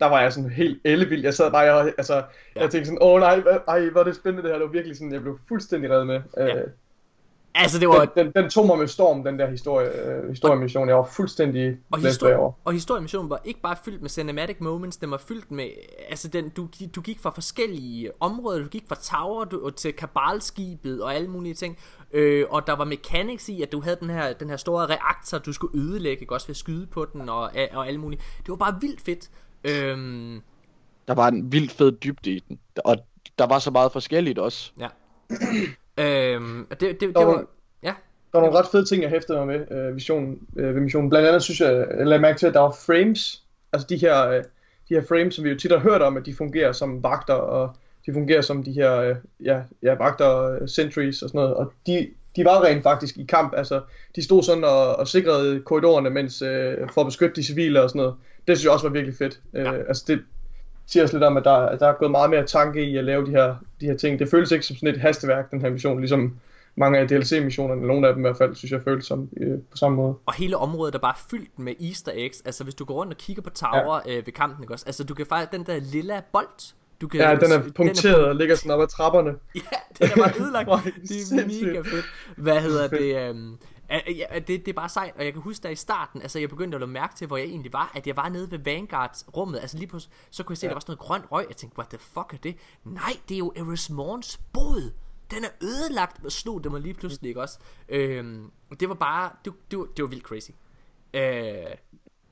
der 0.00 0.08
var 0.08 0.20
jeg 0.20 0.32
sådan 0.32 0.50
helt 0.50 0.80
ellevild. 0.84 1.22
Jeg 1.22 1.34
sad 1.34 1.50
bare, 1.50 1.74
og, 1.74 1.86
altså, 1.98 2.14
ja. 2.14 2.60
jeg 2.60 2.70
tænkte 2.70 2.86
sådan, 2.86 2.98
åh 3.00 3.20
nej, 3.20 3.40
hvad, 3.40 3.58
ej, 3.68 3.88
hvor 3.88 4.00
er 4.00 4.04
det 4.04 4.16
spændende 4.16 4.42
det 4.42 4.50
her. 4.50 4.58
Det 4.58 4.66
var 4.66 4.72
virkelig 4.72 4.96
sådan, 4.96 5.12
jeg 5.12 5.20
blev 5.20 5.38
fuldstændig 5.48 5.90
reddet 5.90 6.06
med. 6.06 6.20
Ja. 6.36 6.56
Øh, 6.56 6.66
Altså, 7.54 7.78
det 7.78 7.88
var, 7.88 8.04
den, 8.04 8.24
den, 8.24 8.32
den 8.42 8.50
tog 8.50 8.66
mig 8.66 8.78
med 8.78 8.88
storm, 8.88 9.24
den 9.24 9.38
der 9.38 9.50
historie, 9.50 9.88
øh, 10.06 10.28
historiemission. 10.28 10.88
Jeg 10.88 10.96
var 10.96 11.04
fuldstændig 11.04 11.76
Og, 11.90 11.98
histori- 11.98 12.28
bagover. 12.30 12.52
og 12.64 12.72
historiemissionen 12.72 13.30
var 13.30 13.40
ikke 13.44 13.60
bare 13.60 13.76
fyldt 13.84 14.00
med 14.02 14.10
cinematic 14.10 14.56
moments, 14.60 14.96
den 14.96 15.10
var 15.10 15.16
fyldt 15.28 15.50
med, 15.50 15.68
altså 16.08 16.28
den, 16.28 16.48
du, 16.48 16.68
du 16.94 17.00
gik 17.00 17.20
fra 17.20 17.30
forskellige 17.30 18.10
områder, 18.20 18.58
du 18.62 18.68
gik 18.68 18.84
fra 18.88 18.94
Tower 18.94 19.44
du, 19.44 19.64
og 19.64 19.76
til 19.76 19.92
Kabalskibet 19.92 21.02
og 21.02 21.14
alle 21.14 21.28
mulige 21.28 21.54
ting, 21.54 21.78
øh, 22.12 22.46
og 22.50 22.66
der 22.66 22.76
var 22.76 22.84
mechanics 22.84 23.48
i, 23.48 23.62
at 23.62 23.72
du 23.72 23.80
havde 23.80 23.96
den 24.00 24.10
her, 24.10 24.32
den 24.32 24.48
her 24.48 24.56
store 24.56 24.86
reaktor, 24.86 25.38
du 25.38 25.52
skulle 25.52 25.80
ødelægge, 25.80 26.20
ikke? 26.20 26.34
også 26.34 26.46
ved 26.46 26.52
at 26.52 26.56
skyde 26.56 26.86
på 26.86 27.06
den 27.12 27.28
og, 27.28 27.40
og 27.72 27.86
alle 27.86 28.00
mulige. 28.00 28.20
Det 28.38 28.48
var 28.48 28.56
bare 28.56 28.76
vildt 28.80 29.00
fedt. 29.00 29.30
Øhm, 29.64 30.40
Der 31.08 31.14
var 31.14 31.28
en 31.28 31.52
vildt 31.52 31.72
fed 31.72 31.92
dybde 31.92 32.30
i 32.30 32.38
den. 32.48 32.58
Og 32.84 32.96
der 33.38 33.46
var 33.46 33.58
så 33.58 33.70
meget 33.70 33.92
forskelligt 33.92 34.38
også. 34.38 34.72
ja. 34.80 34.88
øhm, 35.98 36.66
det, 36.70 36.80
det, 36.80 37.00
det 37.00 37.14
Der 37.14 37.24
var, 37.24 37.32
var- 37.32 37.44
ja, 37.82 37.94
Der 38.32 38.38
var 38.38 38.40
nogle 38.40 38.58
ret 38.58 38.66
fede 38.72 38.84
ting, 38.84 39.02
jeg 39.02 39.10
hæftede 39.10 39.38
mig 39.38 39.46
med 39.46 39.76
øh, 39.78 39.94
missionen, 39.94 40.38
øh, 40.56 40.74
ved 40.74 40.80
missionen. 40.80 41.10
Blandt 41.10 41.28
andet 41.28 41.42
synes 41.42 41.60
jeg, 41.60 41.86
jeg 41.98 42.06
lagde 42.06 42.22
mærke 42.22 42.38
til, 42.38 42.46
at 42.46 42.54
der 42.54 42.60
var 42.60 42.76
frames. 42.86 43.42
Altså 43.72 43.86
de 43.88 43.96
her, 43.96 44.28
øh, 44.28 44.44
de 44.88 44.94
her 44.94 45.02
frames, 45.08 45.34
som 45.34 45.44
vi 45.44 45.50
jo 45.50 45.58
tit 45.58 45.70
har 45.72 45.78
hørt 45.78 46.02
om, 46.02 46.16
at 46.16 46.26
de 46.26 46.34
fungerer 46.34 46.72
som 46.72 47.02
vagter, 47.02 47.34
og 47.34 47.70
de 48.06 48.12
fungerer 48.12 48.40
som 48.40 48.62
de 48.62 48.72
her 48.72 48.96
øh, 48.96 49.16
ja, 49.44 49.60
ja, 49.82 49.94
vagter, 49.94 50.42
øh, 50.42 50.68
sentries 50.68 51.22
og 51.22 51.28
sådan 51.28 51.38
noget. 51.38 51.54
Og 51.54 51.72
de, 51.86 52.08
de 52.36 52.44
var 52.44 52.64
rent 52.64 52.82
faktisk 52.82 53.16
i 53.18 53.24
kamp. 53.24 53.52
Altså, 53.56 53.80
de 54.16 54.22
stod 54.24 54.42
sådan 54.42 54.64
og, 54.64 54.96
og 54.96 55.08
sikrede 55.08 55.60
korridorerne, 55.60 56.10
mens 56.10 56.42
øh, 56.42 56.76
for 56.94 57.00
at 57.00 57.06
beskytte 57.06 57.36
de 57.36 57.44
civile 57.44 57.82
og 57.82 57.88
sådan 57.90 57.98
noget. 58.00 58.14
Det 58.48 58.56
synes 58.58 58.64
jeg 58.64 58.72
også 58.72 58.86
var 58.86 58.92
virkelig 58.92 59.16
fedt. 59.18 59.40
Ja. 59.54 59.72
Øh, 59.72 59.84
altså 59.88 60.04
det 60.06 60.20
siger 60.86 61.04
os 61.04 61.12
lidt 61.12 61.22
om, 61.24 61.36
at 61.36 61.44
der, 61.44 61.52
at 61.52 61.80
der 61.80 61.88
er 61.88 61.92
gået 61.92 62.10
meget 62.10 62.30
mere 62.30 62.46
tanke 62.46 62.84
i 62.84 62.96
at 62.96 63.04
lave 63.04 63.26
de 63.26 63.30
her, 63.30 63.54
de 63.82 63.86
her 63.86 63.96
ting. 63.96 64.18
Det 64.18 64.28
føles 64.30 64.50
ikke 64.50 64.66
som 64.66 64.76
sådan 64.76 64.94
et 64.94 65.00
hastværk, 65.00 65.50
den 65.50 65.60
her 65.60 65.70
mission, 65.70 66.00
ligesom 66.00 66.36
mange 66.76 66.98
af 66.98 67.08
DLC-missionerne, 67.08 67.86
nogle 67.86 68.08
af 68.08 68.14
dem 68.14 68.22
i 68.22 68.26
hvert 68.28 68.36
fald, 68.36 68.54
synes 68.54 68.72
jeg 68.72 68.82
føles 68.82 69.04
som 69.06 69.28
øh, 69.36 69.58
på 69.70 69.76
samme 69.76 69.96
måde. 69.96 70.14
og 70.26 70.34
hele 70.34 70.56
området 70.56 70.94
er 70.94 70.98
bare 70.98 71.14
fyldt 71.30 71.58
med 71.58 71.74
easter 71.80 72.12
eggs. 72.14 72.42
Altså 72.44 72.64
hvis 72.64 72.74
du 72.74 72.84
går 72.84 72.94
rundt 72.94 73.12
og 73.12 73.18
kigger 73.18 73.42
på 73.42 73.50
Tower 73.50 74.00
ja. 74.06 74.16
øh, 74.16 74.26
ved 74.26 74.32
kampen, 74.32 74.64
ikke 74.64 74.74
også? 74.74 74.86
Altså 74.86 75.04
du 75.04 75.14
kan 75.14 75.26
faktisk, 75.26 75.52
den 75.52 75.66
der 75.66 75.80
lilla 75.92 76.20
bold, 76.32 76.74
du 77.00 77.08
kan, 77.08 77.20
Ja, 77.20 77.34
den 77.34 77.52
er 77.52 77.62
punkteret 77.74 78.24
og 78.24 78.36
ligger 78.36 78.54
sådan 78.54 78.70
op 78.70 78.80
ad 78.80 78.86
trapperne. 78.86 79.30
Ja, 79.54 80.06
den 80.06 80.10
er 80.10 80.16
bare 80.16 80.32
ødelagt. 80.40 80.68
Det 81.08 81.32
er 81.32 81.66
mega 81.66 81.80
fedt. 81.80 82.04
Hvad 82.36 82.60
hedder 82.60 82.88
det? 82.88 83.30
Um, 83.30 83.58
ja, 83.92 84.38
det, 84.38 84.48
det 84.48 84.68
er 84.68 84.72
bare 84.72 84.88
sejt, 84.88 85.14
og 85.18 85.24
jeg 85.24 85.32
kan 85.32 85.42
huske 85.42 85.62
der 85.62 85.68
i 85.68 85.74
starten, 85.74 86.22
altså 86.22 86.38
jeg 86.38 86.48
begyndte 86.48 86.76
at 86.76 86.80
lade 86.80 86.90
mærke 86.90 87.14
til, 87.14 87.26
hvor 87.26 87.36
jeg 87.36 87.46
egentlig 87.46 87.72
var, 87.72 87.92
at 87.94 88.06
jeg 88.06 88.16
var 88.16 88.28
nede 88.28 88.50
ved 88.50 88.58
Vanguards 88.58 89.26
rummet, 89.36 89.58
altså 89.60 89.78
lige 89.78 89.88
på, 89.88 89.98
så 90.30 90.42
kunne 90.42 90.52
jeg 90.52 90.58
se, 90.58 90.66
ja. 90.66 90.68
der 90.68 90.74
var 90.74 90.80
sådan 90.80 90.90
noget 90.90 90.98
grønt 90.98 91.24
røg, 91.32 91.44
jeg 91.48 91.56
tænkte, 91.56 91.78
what 91.78 91.88
the 91.88 91.98
fuck 91.98 92.32
er 92.32 92.36
det? 92.42 92.56
Nej, 92.84 93.12
det 93.28 93.34
er 93.34 93.38
jo 93.38 93.52
Eris 93.56 93.90
Morns 93.90 94.40
båd, 94.52 94.92
den 95.30 95.44
er 95.44 95.64
ødelagt, 95.66 96.24
og 96.24 96.32
slog 96.32 96.64
det 96.64 96.72
mig 96.72 96.80
lige 96.80 96.94
pludselig, 96.94 97.28
ikke 97.28 97.40
også? 97.40 97.58
Øhm, 97.88 98.50
det 98.80 98.88
var 98.88 98.94
bare, 98.94 99.30
det, 99.44 99.52
det, 99.70 99.78
var, 99.78 99.86
det 99.96 100.02
var 100.02 100.08
vildt 100.08 100.24
crazy. 100.24 100.50
Øh, 101.14 101.22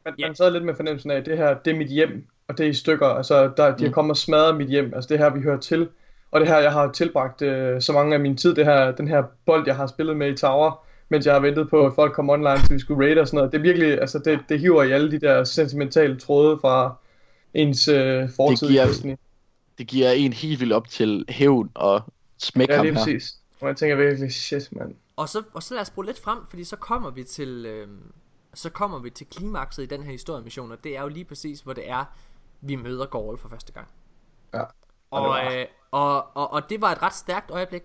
Man, 0.05 0.15
Ja. 0.19 0.27
man 0.27 0.35
sad 0.37 0.51
lidt 0.51 0.65
med 0.65 0.75
fornemmelsen 0.75 1.11
af, 1.11 1.17
at 1.17 1.27
det 1.27 1.37
her, 1.39 1.55
det 1.59 1.73
er 1.73 1.77
mit 1.79 1.89
hjem, 1.89 2.27
og 2.49 2.59
det 2.59 2.67
er 2.67 2.71
i 2.71 2.75
stykker. 2.75 3.07
Altså, 3.07 3.53
der, 3.57 3.77
de 3.77 3.85
har 3.85 3.93
kommet 3.93 4.11
og 4.11 4.17
smadret 4.17 4.57
mit 4.57 4.69
hjem. 4.69 4.95
Altså, 4.95 5.09
det 5.09 5.15
er 5.15 5.19
her, 5.19 5.31
vi 5.31 5.41
hører 5.43 5.61
til. 5.61 5.89
Og 6.31 6.41
det 6.41 6.49
her, 6.49 6.59
jeg 6.59 6.73
har 6.73 6.93
tilbragt 6.93 7.43
øh, 7.43 7.83
så 7.83 7.93
mange 7.93 8.15
af 8.15 8.21
min 8.21 8.37
tid, 8.37 8.55
det 8.55 8.65
her, 8.65 8.93
den 8.93 9.09
her 9.09 9.23
bold, 9.47 9.63
jeg 9.67 9.77
har 9.77 9.87
spillet 9.87 10.17
med 10.17 10.33
i 10.33 10.37
Tower, 10.37 10.85
mens 11.11 11.27
jeg 11.27 11.35
har 11.35 11.41
ventet 11.41 11.71
på, 11.71 11.87
at 11.87 11.93
folk 11.95 12.13
kom 12.15 12.31
online, 12.31 12.59
så 12.59 12.73
vi 12.75 12.79
skulle 12.79 13.07
raid 13.07 13.19
og 13.19 13.27
sådan 13.27 13.37
noget. 13.37 13.53
Det 13.53 13.59
er 13.59 13.63
virkelig, 13.63 14.01
altså, 14.01 14.19
det, 14.19 14.41
det 14.49 14.61
hiver 14.61 14.83
i 14.83 14.91
alle 14.93 15.11
de 15.11 15.21
der 15.21 15.45
sentimentale 15.45 16.19
tråde 16.21 16.59
fra 16.61 16.97
ens 17.55 17.89
øh, 17.89 18.29
fortid 18.37 18.69
giver- 18.69 18.85
i 18.85 18.89
Destiny. 18.89 19.17
Det 19.79 19.87
giver 19.87 20.11
en 20.11 20.33
helt 20.33 20.61
vildt 20.61 20.73
op 20.73 20.89
til 20.89 21.25
hævn 21.29 21.71
og 21.75 22.03
smæk 22.39 22.69
Ja, 22.69 22.77
ham 22.77 22.85
lige 22.85 22.95
her. 22.95 23.01
præcis. 23.05 23.35
Og 23.61 23.69
jeg 23.69 23.77
tænker 23.77 23.97
virkelig, 23.97 24.33
shit, 24.33 24.69
mand. 24.73 24.95
Og 25.17 25.29
så, 25.29 25.43
og 25.55 25.63
så 25.63 25.75
lad 25.75 25.81
os 25.81 25.87
spole 25.87 26.07
lidt 26.07 26.21
frem, 26.21 26.39
fordi 26.51 26.65
så 26.65 26.77
kommer 26.77 27.11
vi 27.11 27.25
til 27.25 27.67
øhm, 27.67 28.13
så 28.55 28.71
kommer 28.71 28.99
vi 28.99 29.11
til 29.11 29.27
klimakset 29.27 29.83
i 29.83 29.87
den 29.87 30.03
her 30.03 30.11
historiemission, 30.13 30.73
og 30.73 30.85
det 30.85 30.97
er 30.97 31.03
jo 31.03 31.09
lige 31.09 31.25
præcis, 31.25 31.61
hvor 31.61 31.73
det 31.73 31.91
er, 31.91 32.05
vi 32.61 32.77
møder 32.77 33.07
Gaul 33.07 33.39
for 33.39 33.49
første 33.49 33.73
gang. 33.73 33.87
Ja. 34.55 34.63
Og, 35.11 35.21
det 35.23 35.29
var- 35.29 35.53
øh, 35.61 35.67
og, 35.91 36.37
og, 36.37 36.53
og 36.53 36.71
det 36.71 36.81
var 36.81 36.93
et 36.93 37.03
ret 37.03 37.15
stærkt 37.15 37.51
øjeblik. 37.51 37.83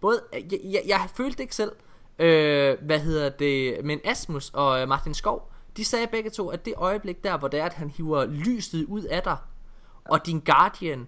Både, 0.00 0.20
jeg, 0.32 0.42
jeg, 0.64 0.82
jeg 0.86 1.00
følte 1.16 1.32
det 1.36 1.40
ikke 1.40 1.54
selv, 1.56 1.72
øh, 2.18 2.76
hvad 2.82 2.98
hedder 3.00 3.28
det, 3.28 3.84
men 3.84 4.00
Asmus 4.04 4.50
og 4.54 4.80
øh, 4.82 4.88
Martin 4.88 5.14
Skov, 5.14 5.52
de 5.76 5.84
sagde 5.84 6.06
begge 6.06 6.30
to, 6.30 6.48
at 6.48 6.64
det 6.64 6.74
øjeblik 6.76 7.24
der, 7.24 7.38
hvor 7.38 7.48
det 7.48 7.60
er, 7.60 7.64
at 7.64 7.72
han 7.74 7.90
hiver 7.90 8.24
lyset 8.24 8.84
ud 8.84 9.02
af 9.02 9.22
dig, 9.22 9.36
og 10.04 10.26
din 10.26 10.40
Guardian 10.40 11.06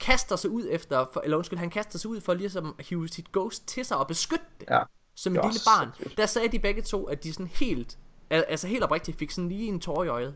kaster 0.00 0.36
sig 0.36 0.50
ud 0.50 0.66
efter, 0.70 1.06
for, 1.12 1.20
eller 1.24 1.36
undskyld, 1.36 1.58
han 1.58 1.70
kaster 1.70 1.98
sig 1.98 2.10
ud 2.10 2.20
for 2.20 2.34
ligesom 2.34 2.74
at 2.78 2.86
hive 2.86 3.08
sit 3.08 3.32
ghost 3.32 3.68
til 3.68 3.84
sig 3.84 3.96
og 3.96 4.06
beskytte 4.06 4.44
det 4.60 4.66
Ja. 4.70 4.82
som 5.14 5.36
et 5.36 5.40
lille 5.44 5.60
barn, 5.66 5.88
fedt. 5.98 6.16
der 6.18 6.26
sagde 6.26 6.48
de 6.48 6.58
begge 6.58 6.82
to, 6.82 7.04
at 7.04 7.24
de 7.24 7.32
sådan 7.32 7.46
helt, 7.46 7.98
al- 8.30 8.44
altså 8.48 8.66
helt 8.66 8.84
oprigtigt 8.84 9.18
fik 9.18 9.30
sådan 9.30 9.48
lige 9.48 9.68
en 9.68 9.80
tår 9.80 10.04
i 10.04 10.08
øjet. 10.08 10.34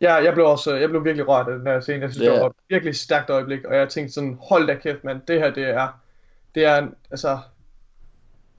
Ja, 0.00 0.14
jeg 0.14 0.34
blev 0.34 0.46
også, 0.46 0.74
jeg 0.74 0.88
blev 0.88 1.04
virkelig 1.04 1.28
rørt 1.28 1.48
af 1.48 1.58
den 1.58 1.66
her 1.66 1.80
scene. 1.80 2.00
Jeg 2.02 2.12
synes, 2.12 2.26
Ja. 2.26 2.32
det 2.34 2.40
var 2.40 2.46
et 2.48 2.52
virkelig 2.68 2.96
stærkt 2.96 3.30
øjeblik, 3.30 3.64
og 3.64 3.76
jeg 3.76 3.88
tænkte 3.88 4.14
sådan, 4.14 4.38
hold 4.48 4.66
da 4.66 4.74
kæft, 4.74 5.04
mand, 5.04 5.20
det 5.28 5.38
her, 5.40 5.50
det 5.54 5.64
er, 5.68 5.88
det 6.54 6.64
er, 6.64 6.88
altså, 7.10 7.38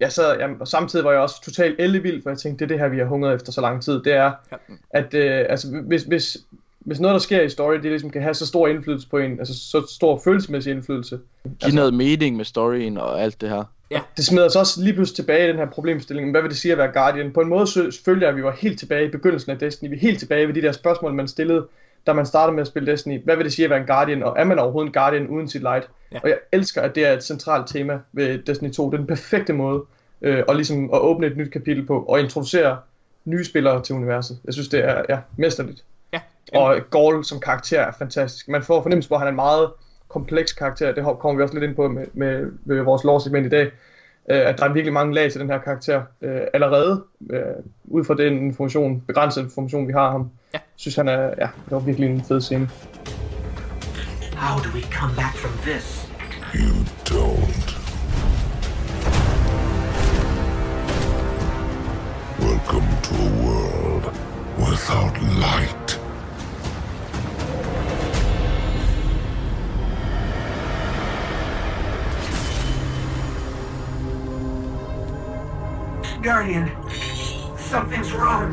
jeg 0.02 0.12
sad, 0.12 0.38
jamen, 0.40 0.58
og 0.60 0.68
samtidig 0.68 1.06
var 1.06 1.12
jeg 1.12 1.20
også 1.22 1.42
totalt 1.44 1.76
ellevild, 1.80 2.24
for 2.24 2.30
jeg 2.30 2.38
tænkte, 2.40 2.66
det 2.66 2.72
er 2.72 2.76
det 2.76 2.84
her, 2.84 2.90
vi 2.90 2.98
har 2.98 3.06
hungret 3.06 3.36
efter 3.36 3.52
så 3.52 3.62
lang 3.62 3.84
tid. 3.84 3.94
Det 4.04 4.14
er, 4.14 4.32
Ja. 4.52 4.58
at, 4.90 5.14
øh, 5.14 5.46
altså, 5.50 5.68
hvis, 5.88 6.04
hvis, 6.04 6.38
hvis 6.80 7.00
noget, 7.00 7.14
der 7.14 7.20
sker 7.20 7.42
i 7.42 7.50
story, 7.50 7.74
det 7.74 7.84
ligesom 7.84 8.10
kan 8.10 8.22
have 8.22 8.34
så 8.34 8.46
stor 8.48 8.68
indflydelse 8.68 9.10
på 9.10 9.18
en, 9.18 9.40
altså 9.40 9.54
så 9.54 9.94
stor 9.96 10.22
følelsesmæssig 10.24 10.72
indflydelse, 10.72 11.20
Giv 11.64 11.74
noget 11.74 11.94
mening 11.94 12.36
med 12.38 12.46
storyen 12.46 12.98
og 12.98 13.22
alt 13.22 13.42
det 13.42 13.50
her. 13.50 13.64
det 14.18 14.26
smider 14.26 14.46
os 14.46 14.56
også 14.56 14.84
lige 14.84 14.94
pludselig 14.94 15.16
tilbage 15.16 15.46
i 15.46 15.50
den 15.50 15.58
her 15.58 15.66
problemstilling. 15.66 16.32
Hvad 16.32 16.42
vil 16.42 16.50
det 16.50 16.58
sige 16.58 16.72
at 16.72 16.78
være 16.78 16.92
Guardian? 16.94 17.34
På 17.34 17.42
en 17.42 17.50
måde 17.50 17.68
følger 18.06 18.22
jeg, 18.22 18.30
at 18.30 18.36
vi 18.36 18.44
var 18.44 18.56
helt 18.60 18.80
tilbage 18.80 19.06
i 19.06 19.10
begyndelsen 19.12 19.52
af 19.52 19.60
Destiny. 19.60 19.90
Vi 19.90 19.96
er 19.96 20.00
helt 20.00 20.20
tilbage 20.20 20.48
ved 20.48 20.54
de 20.54 20.62
der 20.62 20.72
spørgsmål, 20.72 21.14
man 21.14 21.28
stillede, 21.28 21.66
da 22.08 22.14
man 22.14 22.26
startede 22.26 22.56
med 22.56 22.62
at 22.62 22.68
spille 22.68 22.92
Destiny. 22.92 23.24
Hvad 23.24 23.36
vil 23.36 23.46
det 23.46 23.54
sige 23.54 23.64
at 23.64 23.70
være 23.70 23.80
en 23.80 23.86
Guardian? 23.86 24.24
Og 24.24 24.36
er 24.38 24.44
man 24.44 24.60
overhovedet 24.60 24.88
en 24.88 24.94
Guardian 24.94 25.28
uden 25.28 25.48
sit 25.48 25.62
light? 25.62 25.90
Ja. 26.12 26.20
Og 26.24 26.30
jeg 26.30 26.38
elsker, 26.52 26.82
at 26.82 26.96
det 26.96 27.06
er 27.06 27.14
et 27.14 27.24
centralt 27.24 27.68
tema 27.68 28.00
ved 28.12 28.40
Destiny 28.40 28.72
2. 28.72 28.86
Det 28.86 28.94
er 28.94 28.98
den 28.98 29.08
perfekte 29.08 29.54
måde 29.54 29.84
øh, 30.22 30.44
og 30.48 30.56
ligesom 30.56 30.84
at 30.94 31.00
åbne 31.00 31.28
et 31.28 31.38
nyt 31.38 31.52
kapitel 31.52 31.86
på 31.86 32.04
og 32.04 32.20
introducere 32.20 32.78
nye 33.26 33.46
spillere 33.46 33.84
til 33.84 33.96
universet. 33.96 34.40
Jeg 34.46 34.54
synes, 34.54 34.70
det 34.70 34.86
er 34.86 35.02
ja, 35.10 35.20
mesterligt. 35.38 35.84
Ja. 36.14 36.20
Og 36.54 36.78
Gaul 36.92 37.26
som 37.26 37.40
karakter 37.40 37.82
er 37.82 37.92
fantastisk. 37.92 38.48
Man 38.48 38.64
får 38.64 38.82
fornemmelse 38.82 39.10
på, 39.10 39.16
at 39.16 39.22
han 39.22 39.28
er 39.28 39.32
en 39.32 39.36
meget 39.36 39.70
kompleks 40.08 40.54
karakter. 40.54 40.92
Det 40.92 41.04
kommer 41.04 41.38
vi 41.38 41.44
også 41.44 41.56
lidt 41.56 41.64
ind 41.64 41.76
på 41.76 41.88
med, 41.88 42.06
med, 42.14 42.52
med 42.66 42.82
vores 42.82 43.04
lore-segment 43.04 43.46
i 43.46 43.50
dag. 43.50 43.72
Øh, 44.32 44.50
at 44.50 44.58
der 44.58 44.66
er 44.66 44.74
virkelig 44.74 44.94
mange 44.94 45.14
lag 45.14 45.32
til 45.32 45.42
den 45.42 45.50
her 45.50 45.58
karakter 45.58 46.02
øh, 46.22 46.42
allerede. 46.54 47.04
Øh, 47.30 47.42
ud 47.84 48.04
fra 48.04 48.14
den 48.14 48.34
information, 48.38 49.02
begrænset 49.08 49.44
information, 49.44 49.88
vi 49.88 49.94
har 49.94 50.08
om 50.08 50.12
ham. 50.12 50.30
Ja. 50.54 50.60
synes 50.76 50.96
han 50.96 51.08
er, 51.08 51.22
ja, 51.22 51.50
det 51.66 51.72
var 51.72 51.80
virkelig 51.80 52.10
en 52.10 52.24
fed 52.24 52.42
scene. 52.42 52.70
How 54.36 54.60
do 54.64 54.70
we 54.76 54.82
come 54.82 55.16
back 55.16 55.36
from 55.36 55.54
this? 55.68 56.08
You 56.54 56.72
don't. 57.06 57.72
Welcome 62.40 62.90
to 63.04 63.14
a 63.16 63.30
world 63.44 64.06
without 64.58 65.16
light. 65.22 65.81
Guardian, 76.22 76.70
something's 77.58 78.12
wrong. 78.14 78.52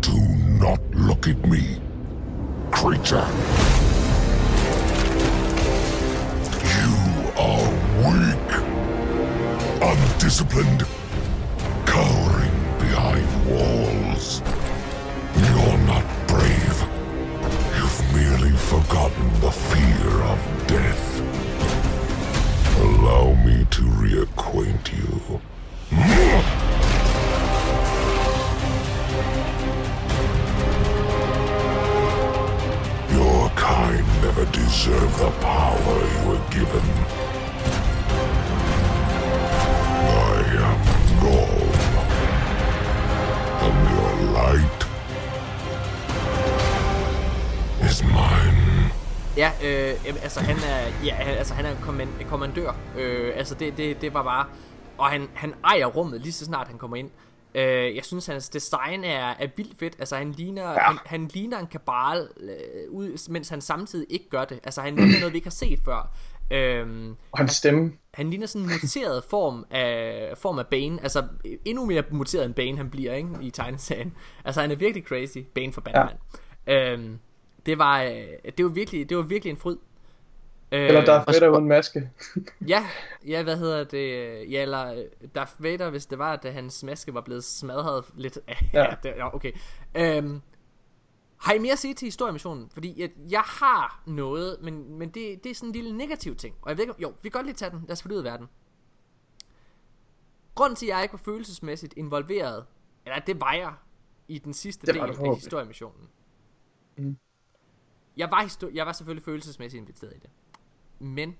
Do 0.00 0.18
not 0.58 0.80
look 0.94 1.28
at 1.28 1.46
me, 1.46 1.80
creature. 2.72 3.24
You 6.74 6.90
are 7.38 7.70
weak, 8.02 8.50
undisciplined, 9.80 10.84
cowering 11.86 12.78
behind 12.80 13.46
walls. 13.48 13.83
Forgotten 18.64 19.40
the 19.40 19.50
fear 19.50 20.22
of 20.22 20.66
death. 20.66 21.20
Allow 22.80 23.34
me 23.44 23.66
to 23.70 23.82
reacquaint 23.82 24.90
you. 24.96 25.40
Your 33.14 33.48
kind 33.50 34.06
never 34.22 34.46
deserve 34.46 35.18
the 35.18 35.30
power 35.42 35.98
you 36.12 36.28
were 36.28 36.50
given. 36.50 37.23
Ja, 49.36 49.50
øh, 49.64 50.22
altså 50.22 50.40
han 50.40 50.56
er, 50.56 51.04
ja, 51.04 51.14
han- 51.14 51.34
altså 51.38 51.54
han 51.54 51.66
er 51.66 51.74
kommand- 51.82 52.24
kommandør. 52.28 52.76
Øh, 52.98 53.32
altså 53.36 53.54
det, 53.54 53.76
det, 53.76 54.00
det 54.00 54.14
var 54.14 54.22
bare, 54.22 54.46
og 54.98 55.06
han, 55.06 55.28
han 55.34 55.54
ejer 55.64 55.86
rummet 55.86 56.20
lige 56.20 56.32
så 56.32 56.44
snart 56.44 56.68
han 56.68 56.78
kommer 56.78 56.96
ind. 56.96 57.10
Øh, 57.54 57.96
jeg 57.96 58.04
synes 58.04 58.26
hans 58.26 58.48
design 58.48 59.04
er, 59.04 59.34
er 59.38 59.48
vildt 59.56 59.78
fedt. 59.78 59.96
Altså 59.98 60.16
han 60.16 60.32
ligner, 60.32 60.70
ja. 60.70 60.78
han, 60.78 60.98
han 61.06 61.30
ligner 61.34 61.58
en 61.58 61.66
kabal 61.66 62.28
øh, 62.40 62.90
ud, 62.90 63.30
mens 63.30 63.48
han 63.48 63.60
samtidig 63.60 64.06
ikke 64.10 64.28
gør 64.30 64.44
det. 64.44 64.60
Altså 64.64 64.80
han 64.80 64.96
ligner 64.96 65.18
noget 65.20 65.32
vi 65.32 65.38
ikke 65.38 65.46
har 65.46 65.50
set 65.50 65.78
før. 65.84 66.12
Øhm, 66.50 67.10
Og 67.32 67.38
hans 67.38 67.52
stemme. 67.52 67.92
han 68.14 68.30
ligner 68.30 68.46
sådan 68.46 68.66
en 68.68 68.72
muteret 68.82 69.24
form 69.30 69.64
af, 69.70 70.32
form 70.38 70.58
af 70.58 70.66
Bane. 70.66 70.98
Altså 71.02 71.22
endnu 71.64 71.84
mere 71.86 72.02
muteret 72.10 72.44
end 72.44 72.54
Bane 72.54 72.76
han 72.76 72.90
bliver, 72.90 73.14
ikke? 73.14 73.28
I 73.42 73.50
tegneserien. 73.50 74.14
Altså 74.44 74.60
han 74.60 74.70
er 74.70 74.76
virkelig 74.76 75.04
crazy. 75.04 75.38
Bane 75.54 75.72
for 75.72 75.80
Batman. 75.80 76.16
Ja. 76.66 76.92
Øhm, 76.92 77.18
det 77.66 77.78
var, 77.78 78.02
øh, 78.02 78.26
det 78.58 78.64
var 78.64 78.70
virkelig, 78.70 79.08
det 79.08 79.16
var 79.16 79.22
virkelig 79.22 79.50
en 79.50 79.56
fryd. 79.56 79.76
Øh, 80.72 80.86
Eller 80.86 81.04
Darth 81.04 81.28
Vader 81.28 81.48
uden 81.48 81.68
maske. 81.68 82.10
Ja, 82.68 82.86
ja, 83.26 83.42
hvad 83.42 83.56
hedder 83.56 83.84
det? 83.84 84.08
Ja, 84.50 84.62
eller 84.62 84.94
øh, 84.94 85.04
Darth 85.34 85.62
Vader, 85.62 85.90
hvis 85.90 86.06
det 86.06 86.18
var, 86.18 86.32
at 86.32 86.52
hans 86.52 86.82
maske 86.82 87.14
var 87.14 87.20
blevet 87.20 87.44
smadret 87.44 88.04
lidt. 88.16 88.38
ja, 88.72 88.86
det, 89.02 89.08
ja 89.16 89.34
okay. 89.34 89.52
Øhm, 89.94 90.40
har 91.36 91.52
I 91.52 91.58
mere 91.58 91.72
at 91.72 91.78
sige 91.78 91.94
til 91.94 92.06
historiemissionen? 92.06 92.70
Fordi 92.70 93.00
jeg, 93.00 93.10
jeg 93.30 93.40
har 93.40 94.02
noget, 94.06 94.58
men, 94.62 94.98
men 94.98 95.08
det, 95.08 95.44
det 95.44 95.50
er 95.50 95.54
sådan 95.54 95.68
en 95.68 95.72
lille 95.72 95.96
negativ 95.96 96.36
ting. 96.36 96.54
Og 96.62 96.70
jeg 96.70 96.78
ved 96.78 96.84
ikke, 96.84 96.94
jo, 97.02 97.08
vi 97.08 97.28
kan 97.28 97.30
godt 97.30 97.46
lige 97.46 97.54
tage 97.54 97.70
den. 97.70 97.80
Lad 97.80 97.92
os 97.92 98.02
få 98.02 98.08
ud 98.08 98.16
af 98.16 98.24
verden. 98.24 98.46
Grunden 100.54 100.76
til, 100.76 100.86
at 100.86 100.90
jeg 100.90 101.02
ikke 101.02 101.12
var 101.12 101.18
følelsesmæssigt 101.24 101.94
involveret, 101.96 102.64
eller 103.06 103.18
det 103.18 103.40
var 103.40 103.52
jeg 103.52 103.72
i 104.28 104.38
den 104.38 104.52
sidste 104.54 104.86
Det 104.86 104.94
del 104.94 105.02
af 105.02 105.34
historiemissionen. 105.34 106.08
Jeg, 108.16 108.30
var 108.30 108.42
histo- 108.44 108.74
jeg 108.74 108.86
var 108.86 108.92
selvfølgelig 108.92 109.24
følelsesmæssigt 109.24 109.80
investeret 109.80 110.16
i 110.16 110.18
det. 110.18 110.30
Men 110.98 111.36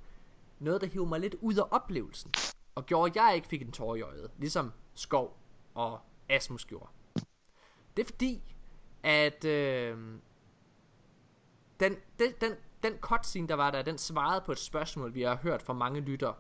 noget, 0.59 0.81
der 0.81 0.87
hiver 0.87 1.07
mig 1.07 1.21
lidt 1.21 1.35
ud 1.41 1.55
af 1.55 1.65
oplevelsen, 1.71 2.33
og 2.75 2.87
gjorde, 2.87 3.11
at 3.11 3.17
jeg 3.17 3.33
ikke 3.35 3.49
fik 3.49 3.63
en 3.63 3.73
tår 3.73 3.97
i 3.97 4.03
øjet, 4.03 4.31
ligesom 4.39 4.73
Skov 4.95 5.37
og 5.75 6.01
Asmus 6.29 6.65
gjorde. 6.65 6.89
Det 7.97 8.03
er 8.03 8.07
fordi, 8.07 8.55
at 9.03 9.45
øh, 9.45 9.99
den, 11.81 11.97
den, 12.19 12.33
den, 12.41 12.53
den 12.83 12.93
cutscene, 13.01 13.49
der 13.49 13.55
var 13.55 13.71
der, 13.71 13.83
den 13.83 13.99
svarede 13.99 14.41
på 14.47 14.53
et 14.53 14.59
spørgsmål, 14.59 15.15
vi 15.15 15.23
har 15.23 15.37
hørt 15.37 15.63
fra 15.63 15.73
mange 15.73 16.01
lyttere. 16.01 16.35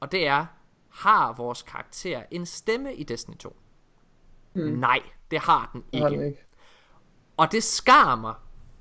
Og 0.00 0.12
det 0.12 0.26
er, 0.26 0.46
har 0.90 1.32
vores 1.32 1.62
karakter 1.62 2.22
en 2.30 2.46
stemme 2.46 2.94
i 2.94 3.04
Destiny 3.04 3.36
2? 3.36 3.56
Mm. 4.54 4.62
Nej, 4.62 5.02
det 5.30 5.38
har 5.38 5.70
den 5.72 5.84
ikke. 5.92 6.02
har 6.04 6.10
den 6.10 6.22
ikke. 6.22 6.44
Og 7.36 7.52
det 7.52 7.62
skar 7.62 8.16
mig 8.16 8.34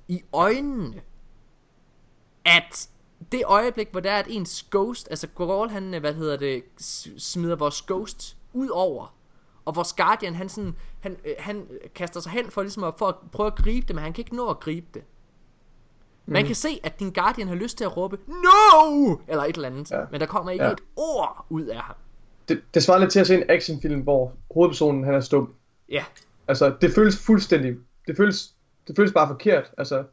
i 0.08 0.22
øjnene, 0.34 1.02
at 2.46 2.90
det 3.32 3.44
øjeblik, 3.46 3.88
hvor 3.92 4.00
der 4.00 4.12
er, 4.12 4.20
at 4.20 4.26
ens 4.30 4.64
ghost, 4.72 5.08
altså 5.10 5.28
Gorol, 5.28 5.70
han, 5.70 6.00
hvad 6.00 6.14
hedder 6.14 6.38
det, 6.38 6.64
smider 7.18 7.56
vores 7.56 7.82
ghost 7.82 8.38
ud 8.54 8.68
over, 8.70 9.16
og 9.66 9.76
vores 9.76 9.94
guardian, 9.94 10.36
han, 10.36 10.50
sådan, 10.50 10.76
han, 11.00 11.18
øh, 11.26 11.34
han 11.40 11.68
kaster 11.96 12.20
sig 12.20 12.32
hen 12.32 12.52
for, 12.52 12.62
ligesom 12.62 12.84
at, 12.84 12.94
for 12.98 13.08
at 13.08 13.16
prøve 13.32 13.48
at 13.48 13.56
gribe 13.56 13.88
det, 13.88 13.96
men 13.96 14.04
han 14.04 14.14
kan 14.14 14.22
ikke 14.22 14.36
nå 14.36 14.50
at 14.50 14.60
gribe 14.60 14.88
det. 14.94 15.04
Man 16.28 16.44
Mm. 16.44 16.48
kan 16.48 16.56
se, 16.56 16.80
at 16.84 17.00
din 17.00 17.12
guardian 17.14 17.48
har 17.48 17.56
lyst 17.56 17.78
til 17.78 17.84
at 17.84 17.98
råbe, 17.98 18.20
No! 18.28 19.18
Eller 19.28 19.44
et 19.44 19.56
eller 19.56 19.68
andet. 19.70 19.92
Ja. 19.92 20.02
men 20.12 20.20
der 20.22 20.26
kommer 20.28 20.52
ikke 20.52 20.66
Ja. 20.66 20.72
et 20.72 20.80
ord 20.96 21.46
ud 21.50 21.64
af 21.66 21.82
ham. 21.82 21.96
Det, 22.50 22.62
det 22.74 22.84
svarer 22.84 23.00
lidt 23.00 23.12
til 23.12 23.20
at 23.20 23.28
se 23.28 23.36
en 23.36 23.44
actionfilm, 23.50 24.02
hvor 24.02 24.32
hovedpersonen 24.54 25.04
han 25.04 25.14
er 25.14 25.20
stum. 25.20 25.54
Ja, 25.90 26.06
Altså, 26.48 26.76
det 26.82 26.92
føles 26.94 27.18
fuldstændig... 27.26 27.76
Det 28.08 28.18
føles, 28.18 28.55
det 28.88 28.96
føles 28.96 29.14
bare 29.14 29.28
forkert. 29.28 29.72
Altså, 29.78 30.04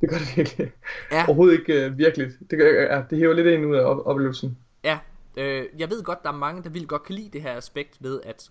det 0.00 0.08
gør 0.08 0.16
det 0.16 0.36
virkelig. 0.36 0.72
Ja. 1.12 1.24
Overhovedet 1.26 1.58
ikke 1.58 1.86
uh, 1.86 1.98
virkeligt. 1.98 2.32
Det, 2.50 2.58
gør, 2.58 2.96
ja, 2.96 3.02
det 3.10 3.18
hæver 3.18 3.34
lidt 3.34 3.46
ind 3.46 3.66
ud 3.66 3.76
af 3.76 3.84
op- 3.84 4.06
oplevelsen. 4.06 4.58
Ja, 4.84 4.98
øh, 5.36 5.66
jeg 5.78 5.90
ved 5.90 6.02
godt, 6.02 6.22
der 6.22 6.28
er 6.28 6.36
mange, 6.36 6.62
der 6.62 6.70
vil 6.70 6.86
godt 6.86 7.02
kan 7.02 7.14
lide 7.14 7.30
det 7.32 7.42
her 7.42 7.56
aspekt 7.56 7.96
ved, 8.00 8.20
at, 8.24 8.50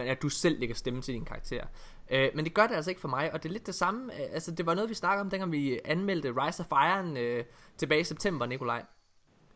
at 0.00 0.22
du 0.22 0.28
selv 0.28 0.60
lægger 0.60 0.74
stemme 0.74 1.02
til 1.02 1.14
din 1.14 1.24
karakter. 1.24 1.64
Øh, 2.10 2.28
men 2.34 2.44
det 2.44 2.54
gør 2.54 2.66
det 2.66 2.74
altså 2.74 2.90
ikke 2.90 3.00
for 3.00 3.08
mig, 3.08 3.32
og 3.32 3.42
det 3.42 3.48
er 3.48 3.52
lidt 3.52 3.66
det 3.66 3.74
samme. 3.74 4.14
øh, 4.14 4.28
Altså, 4.32 4.50
det 4.50 4.66
var 4.66 4.74
noget, 4.74 4.90
vi 4.90 4.94
snakkede 4.94 5.20
om, 5.20 5.30
dengang 5.30 5.52
vi 5.52 5.80
anmeldte 5.84 6.32
Rise 6.36 6.64
of 6.70 6.78
Iron 6.88 7.16
øh, 7.16 7.44
tilbage 7.76 8.00
i 8.00 8.04
september, 8.04 8.46
Nikolaj. 8.46 8.82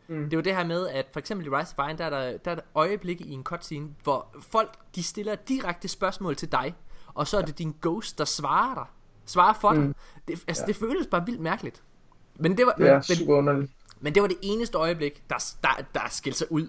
Mm. 0.09 0.30
Det 0.30 0.37
var 0.37 0.43
det 0.43 0.57
her 0.57 0.64
med, 0.66 0.89
at 0.89 1.07
for 1.12 1.20
eksempel 1.20 1.47
i 1.47 1.51
Rise 1.51 1.74
of 1.78 1.87
Iron, 1.89 1.99
der 1.99 2.05
er 2.05 2.11
der, 2.11 2.39
der 2.39 2.51
er 2.51 2.55
der 2.55 2.62
øjeblikke 2.74 3.24
i 3.24 3.30
en 3.32 3.43
cutscene, 3.43 3.89
hvor 4.03 4.37
folk, 4.41 4.74
de 4.95 5.03
stiller 5.03 5.35
direkte 5.35 5.89
spørgsmål 5.89 6.37
til 6.37 6.53
dig, 6.53 6.74
og 7.14 7.26
så 7.26 7.39
er 7.39 7.43
det 7.43 7.59
din 7.59 7.76
ghost, 7.82 8.18
der 8.18 8.24
svarer 8.24 8.74
dig. 8.74 8.87
Svarer 9.27 9.55
for 9.61 9.72
dig. 9.72 9.95
Det, 10.29 10.45
altså, 10.49 10.62
ja. 10.62 10.66
det 10.66 10.77
føles 10.77 11.07
bare 11.07 11.27
vildt 11.27 11.41
mærkeligt. 11.41 11.83
Men 12.37 12.57
det 12.57 12.66
var, 12.66 12.72
Det 12.72 12.89
er 12.89 12.95
men, 12.95 13.03
super 13.03 13.35
underligt. 13.35 13.72
men 14.01 14.14
det 14.14 14.22
var 14.22 14.29
det 14.29 14.37
eneste 14.43 14.79
øjeblik, 14.79 15.22
der, 15.31 15.55
der, 15.62 15.85
der 15.95 16.01
skilte 16.11 16.39
sig 16.39 16.53
ud 16.53 16.68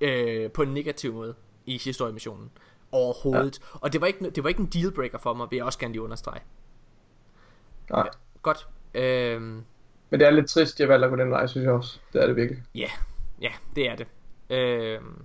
øh, 0.00 0.50
på 0.50 0.62
en 0.62 0.68
negativ 0.74 1.12
måde 1.14 1.34
i 1.66 1.78
historiemissionen. 1.78 2.50
Overhovedet. 2.92 3.58
Ja. 3.58 3.78
Og 3.80 3.92
det 3.92 4.00
var, 4.00 4.06
ikke, 4.06 4.30
det 4.30 4.42
var 4.44 4.48
ikke 4.48 4.60
en 4.60 4.66
dealbreaker 4.66 5.18
for 5.18 5.34
mig, 5.34 5.46
vil 5.50 5.56
jeg 5.56 5.64
også 5.64 5.78
gerne 5.78 5.92
lige 5.92 6.02
understrege. 6.02 6.40
Nej. 7.90 8.08
Godt. 8.42 8.68
Øhm, 8.94 9.64
Men 10.10 10.20
det 10.20 10.26
er 10.26 10.30
lidt 10.30 10.48
trist, 10.48 10.80
jeg 10.80 10.88
valgte 10.88 11.04
at 11.04 11.10
gå 11.10 11.16
den 11.16 11.30
vej, 11.30 11.46
synes 11.46 11.64
jeg 11.64 11.72
også. 11.72 11.98
Det 12.12 12.22
er 12.22 12.26
det 12.26 12.36
virkelig. 12.36 12.62
ja, 12.74 12.90
ja, 13.40 13.50
det 13.76 13.88
er 13.88 13.96
det. 13.96 14.06
Øhm, 14.50 15.24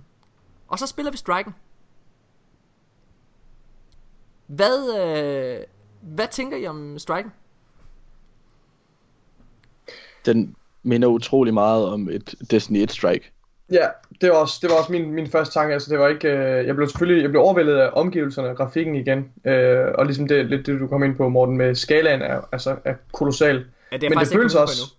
og 0.68 0.78
så 0.78 0.86
spiller 0.86 1.10
vi 1.10 1.16
Striken. 1.16 1.54
Hvad, 4.46 4.98
øh, 5.00 5.64
hvad 6.00 6.26
tænker 6.30 6.56
I 6.56 6.66
om 6.66 6.98
Striken? 6.98 7.32
Den 10.26 10.56
minder 10.82 11.08
utrolig 11.08 11.54
meget 11.54 11.86
om 11.86 12.08
et 12.08 12.34
Destiny 12.50 12.82
1 12.82 12.90
Strike. 12.90 13.32
Ja, 13.72 13.86
det 14.20 14.30
var 14.30 14.36
også, 14.36 14.58
det 14.62 14.70
var 14.70 14.76
også 14.76 14.92
min, 14.92 15.10
min 15.10 15.26
første 15.26 15.54
tanke. 15.54 15.72
Altså, 15.72 15.90
det 15.90 15.98
var 15.98 16.08
ikke, 16.08 16.28
øh, 16.28 16.66
jeg 16.66 16.76
blev 16.76 16.88
selvfølgelig 16.88 17.22
jeg 17.22 17.30
blev 17.30 17.42
overvældet 17.42 17.76
af 17.76 17.90
omgivelserne 17.92 18.48
og 18.48 18.56
grafikken 18.56 18.94
igen. 18.94 19.32
Øh, 19.44 19.86
og 19.94 20.06
ligesom 20.06 20.28
det, 20.28 20.46
lidt 20.46 20.66
det, 20.66 20.80
du 20.80 20.86
kom 20.86 21.02
ind 21.02 21.16
på, 21.16 21.28
Morten, 21.28 21.56
med 21.56 21.74
skalaen 21.74 22.22
er, 22.22 22.40
altså, 22.52 22.76
er 22.84 22.94
kolossal. 23.12 23.64
Ja, 23.92 23.96
det 23.96 24.04
er 24.04 24.08
Men 24.08 24.18
faktisk 24.18 24.32
det 24.32 24.38
føles 24.38 24.54
også... 24.54 24.94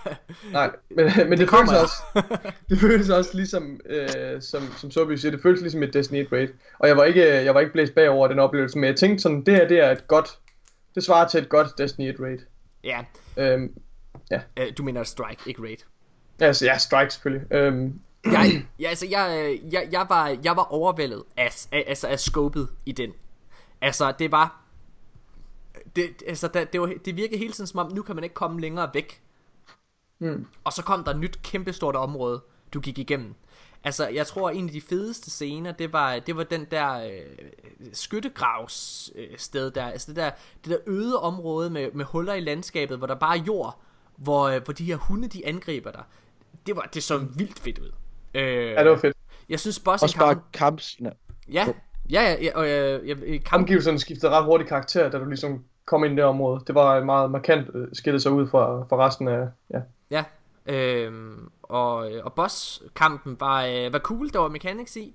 Nej, 0.52 0.70
men, 0.90 1.06
men 1.28 1.30
det, 1.30 1.38
det 1.38 1.50
føles 1.50 1.70
også, 1.72 2.22
det 2.68 2.78
føles 2.78 3.10
også 3.10 3.30
ligesom, 3.34 3.80
øh, 3.86 4.42
som, 4.42 4.62
som 4.76 4.90
Sobi 4.90 5.16
siger, 5.16 5.32
det 5.32 5.42
føles 5.42 5.60
ligesom 5.60 5.82
et 5.82 5.94
Destiny 5.94 6.18
1 6.18 6.32
raid. 6.32 6.48
Og 6.78 6.88
jeg 6.88 6.96
var 6.96 7.04
ikke, 7.04 7.24
jeg 7.24 7.54
var 7.54 7.60
ikke 7.60 7.72
blæst 7.72 7.94
bagover 7.94 8.28
den 8.28 8.38
oplevelse, 8.38 8.78
men 8.78 8.88
jeg 8.88 8.96
tænkte 8.96 9.22
sådan, 9.22 9.42
det 9.44 9.54
her, 9.54 9.68
det 9.68 9.78
er 9.78 9.90
et 9.90 10.08
godt, 10.08 10.38
det 10.94 11.04
svarer 11.04 11.28
til 11.28 11.40
et 11.42 11.48
godt 11.48 11.68
Destiny 11.78 12.08
1 12.08 12.20
raid. 12.20 12.38
Ja, 12.84 13.04
Øhm, 13.36 13.74
øh, 14.32 14.72
du 14.78 14.82
mener 14.82 15.02
strike, 15.02 15.42
ikke 15.46 15.62
raid. 15.62 15.76
altså, 16.40 16.64
ja, 16.64 16.78
strike 16.78 17.10
selvfølgelig. 17.10 17.52
Øhm, 17.52 18.00
jeg, 18.24 18.64
ja, 18.78 18.88
altså, 18.88 19.06
jeg, 19.06 19.44
øh, 19.44 19.72
jeg, 19.72 19.88
jeg, 19.92 20.06
var, 20.08 20.36
jeg 20.44 20.56
var 20.56 20.72
overvældet 20.72 21.22
af, 21.36 21.66
af, 21.72 21.84
altså, 21.86 22.08
af 22.08 22.20
scopet 22.20 22.68
i 22.86 22.92
den. 22.92 23.12
Altså, 23.80 24.12
det 24.18 24.32
var... 24.32 24.58
Det, 25.96 26.22
altså, 26.26 26.48
det, 26.48 26.72
det, 26.72 26.80
var, 26.80 26.92
det 27.04 27.16
virkede 27.16 27.38
hele 27.38 27.52
tiden 27.52 27.66
som 27.66 27.78
om, 27.78 27.92
nu 27.92 28.02
kan 28.02 28.14
man 28.14 28.24
ikke 28.24 28.34
komme 28.34 28.60
længere 28.60 28.90
væk. 28.94 29.22
Hmm. 30.22 30.46
Og 30.64 30.72
så 30.72 30.82
kom 30.82 31.04
der 31.04 31.10
et 31.10 31.18
nyt 31.18 31.42
kæmpestort 31.42 31.96
område, 31.96 32.42
du 32.74 32.80
gik 32.80 32.98
igennem. 32.98 33.34
Altså, 33.84 34.08
jeg 34.08 34.26
tror, 34.26 34.50
en 34.50 34.64
af 34.64 34.72
de 34.72 34.80
fedeste 34.80 35.30
scener, 35.30 35.72
det 35.72 35.92
var, 35.92 36.18
det 36.18 36.36
var 36.36 36.44
den 36.44 36.66
der 36.70 37.04
øh, 37.04 37.46
skyttegravs 37.92 39.10
øh, 39.14 39.28
sted 39.36 39.70
der. 39.70 39.84
Altså 39.84 40.06
det 40.12 40.16
der, 40.16 40.30
det 40.64 40.70
der 40.70 40.78
øde 40.86 41.20
område 41.20 41.70
med, 41.70 41.92
med 41.92 42.04
huller 42.04 42.34
i 42.34 42.40
landskabet, 42.40 42.98
hvor 42.98 43.06
der 43.06 43.14
bare 43.14 43.38
er 43.38 43.42
jord, 43.42 43.80
hvor, 44.16 44.48
øh, 44.48 44.62
hvor 44.64 44.72
de 44.72 44.84
her 44.84 44.96
hunde, 44.96 45.28
de 45.28 45.46
angriber 45.46 45.90
dig. 45.90 46.02
Det 46.66 46.76
var, 46.76 46.82
det 46.94 47.02
så 47.02 47.18
vildt 47.18 47.58
fedt 47.58 47.78
ud. 47.78 47.90
Øh, 48.34 48.42
ja, 48.44 48.82
det 48.82 48.90
var 48.90 48.98
fedt. 48.98 49.16
jeg 49.48 49.60
synes 49.60 49.80
boss 49.80 50.02
Også 50.02 50.18
bare 50.18 50.30
encounter... 50.30 50.58
kampscener. 50.58 51.12
Ja, 51.52 51.66
ja, 52.10 52.22
ja, 52.22 52.36
ja, 52.42 52.50
og 52.54 52.68
øh, 52.68 53.08
jeg, 53.08 53.44
kamp... 53.44 53.62
Omgivelserne 53.62 53.98
skiftede 53.98 54.32
ret 54.32 54.44
hurtigt 54.44 54.68
karakter, 54.68 55.10
da 55.10 55.18
du 55.18 55.24
ligesom 55.24 55.64
kom 55.84 56.04
ind 56.04 56.12
i 56.12 56.16
det 56.16 56.24
område. 56.24 56.64
Det 56.66 56.74
var 56.74 57.04
meget 57.04 57.30
markant 57.30 57.70
øh, 57.74 57.88
skilt 57.92 58.22
sig 58.22 58.32
ud 58.32 58.48
fra, 58.48 58.82
fra 58.88 59.06
resten 59.06 59.28
af, 59.28 59.48
ja. 59.70 59.80
Ja, 60.10 60.24
øhm, 60.66 61.50
og, 61.62 61.96
og 62.22 62.32
bosskampen 62.32 63.40
var, 63.40 63.64
øh, 63.64 63.92
var 63.92 63.98
cool, 63.98 64.28
der 64.28 64.38
var 64.38 64.48
mechanics 64.48 64.96
i. 64.96 65.14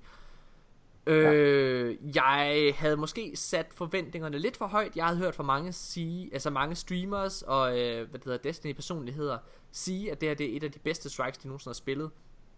Øh, 1.06 1.96
Jeg 2.16 2.72
havde 2.76 2.96
måske 2.96 3.32
sat 3.34 3.66
forventningerne 3.74 4.38
lidt 4.38 4.56
for 4.56 4.66
højt. 4.66 4.96
Jeg 4.96 5.04
havde 5.04 5.18
hørt 5.18 5.34
for 5.34 5.42
mange 5.42 5.72
sige, 5.72 6.30
altså 6.32 6.50
mange 6.50 6.74
streamers 6.74 7.42
og 7.42 7.80
øh, 7.80 7.96
hvad 8.10 8.18
det 8.18 8.24
hedder, 8.24 8.38
Destiny 8.38 8.72
personligheder 8.72 9.38
sige, 9.72 10.12
at 10.12 10.20
det 10.20 10.28
her 10.28 10.36
det 10.36 10.52
er 10.52 10.56
et 10.56 10.64
af 10.64 10.72
de 10.72 10.78
bedste 10.78 11.10
strikes, 11.10 11.38
de 11.38 11.48
nogensinde 11.48 11.70
har 11.70 11.74
spillet. 11.74 12.10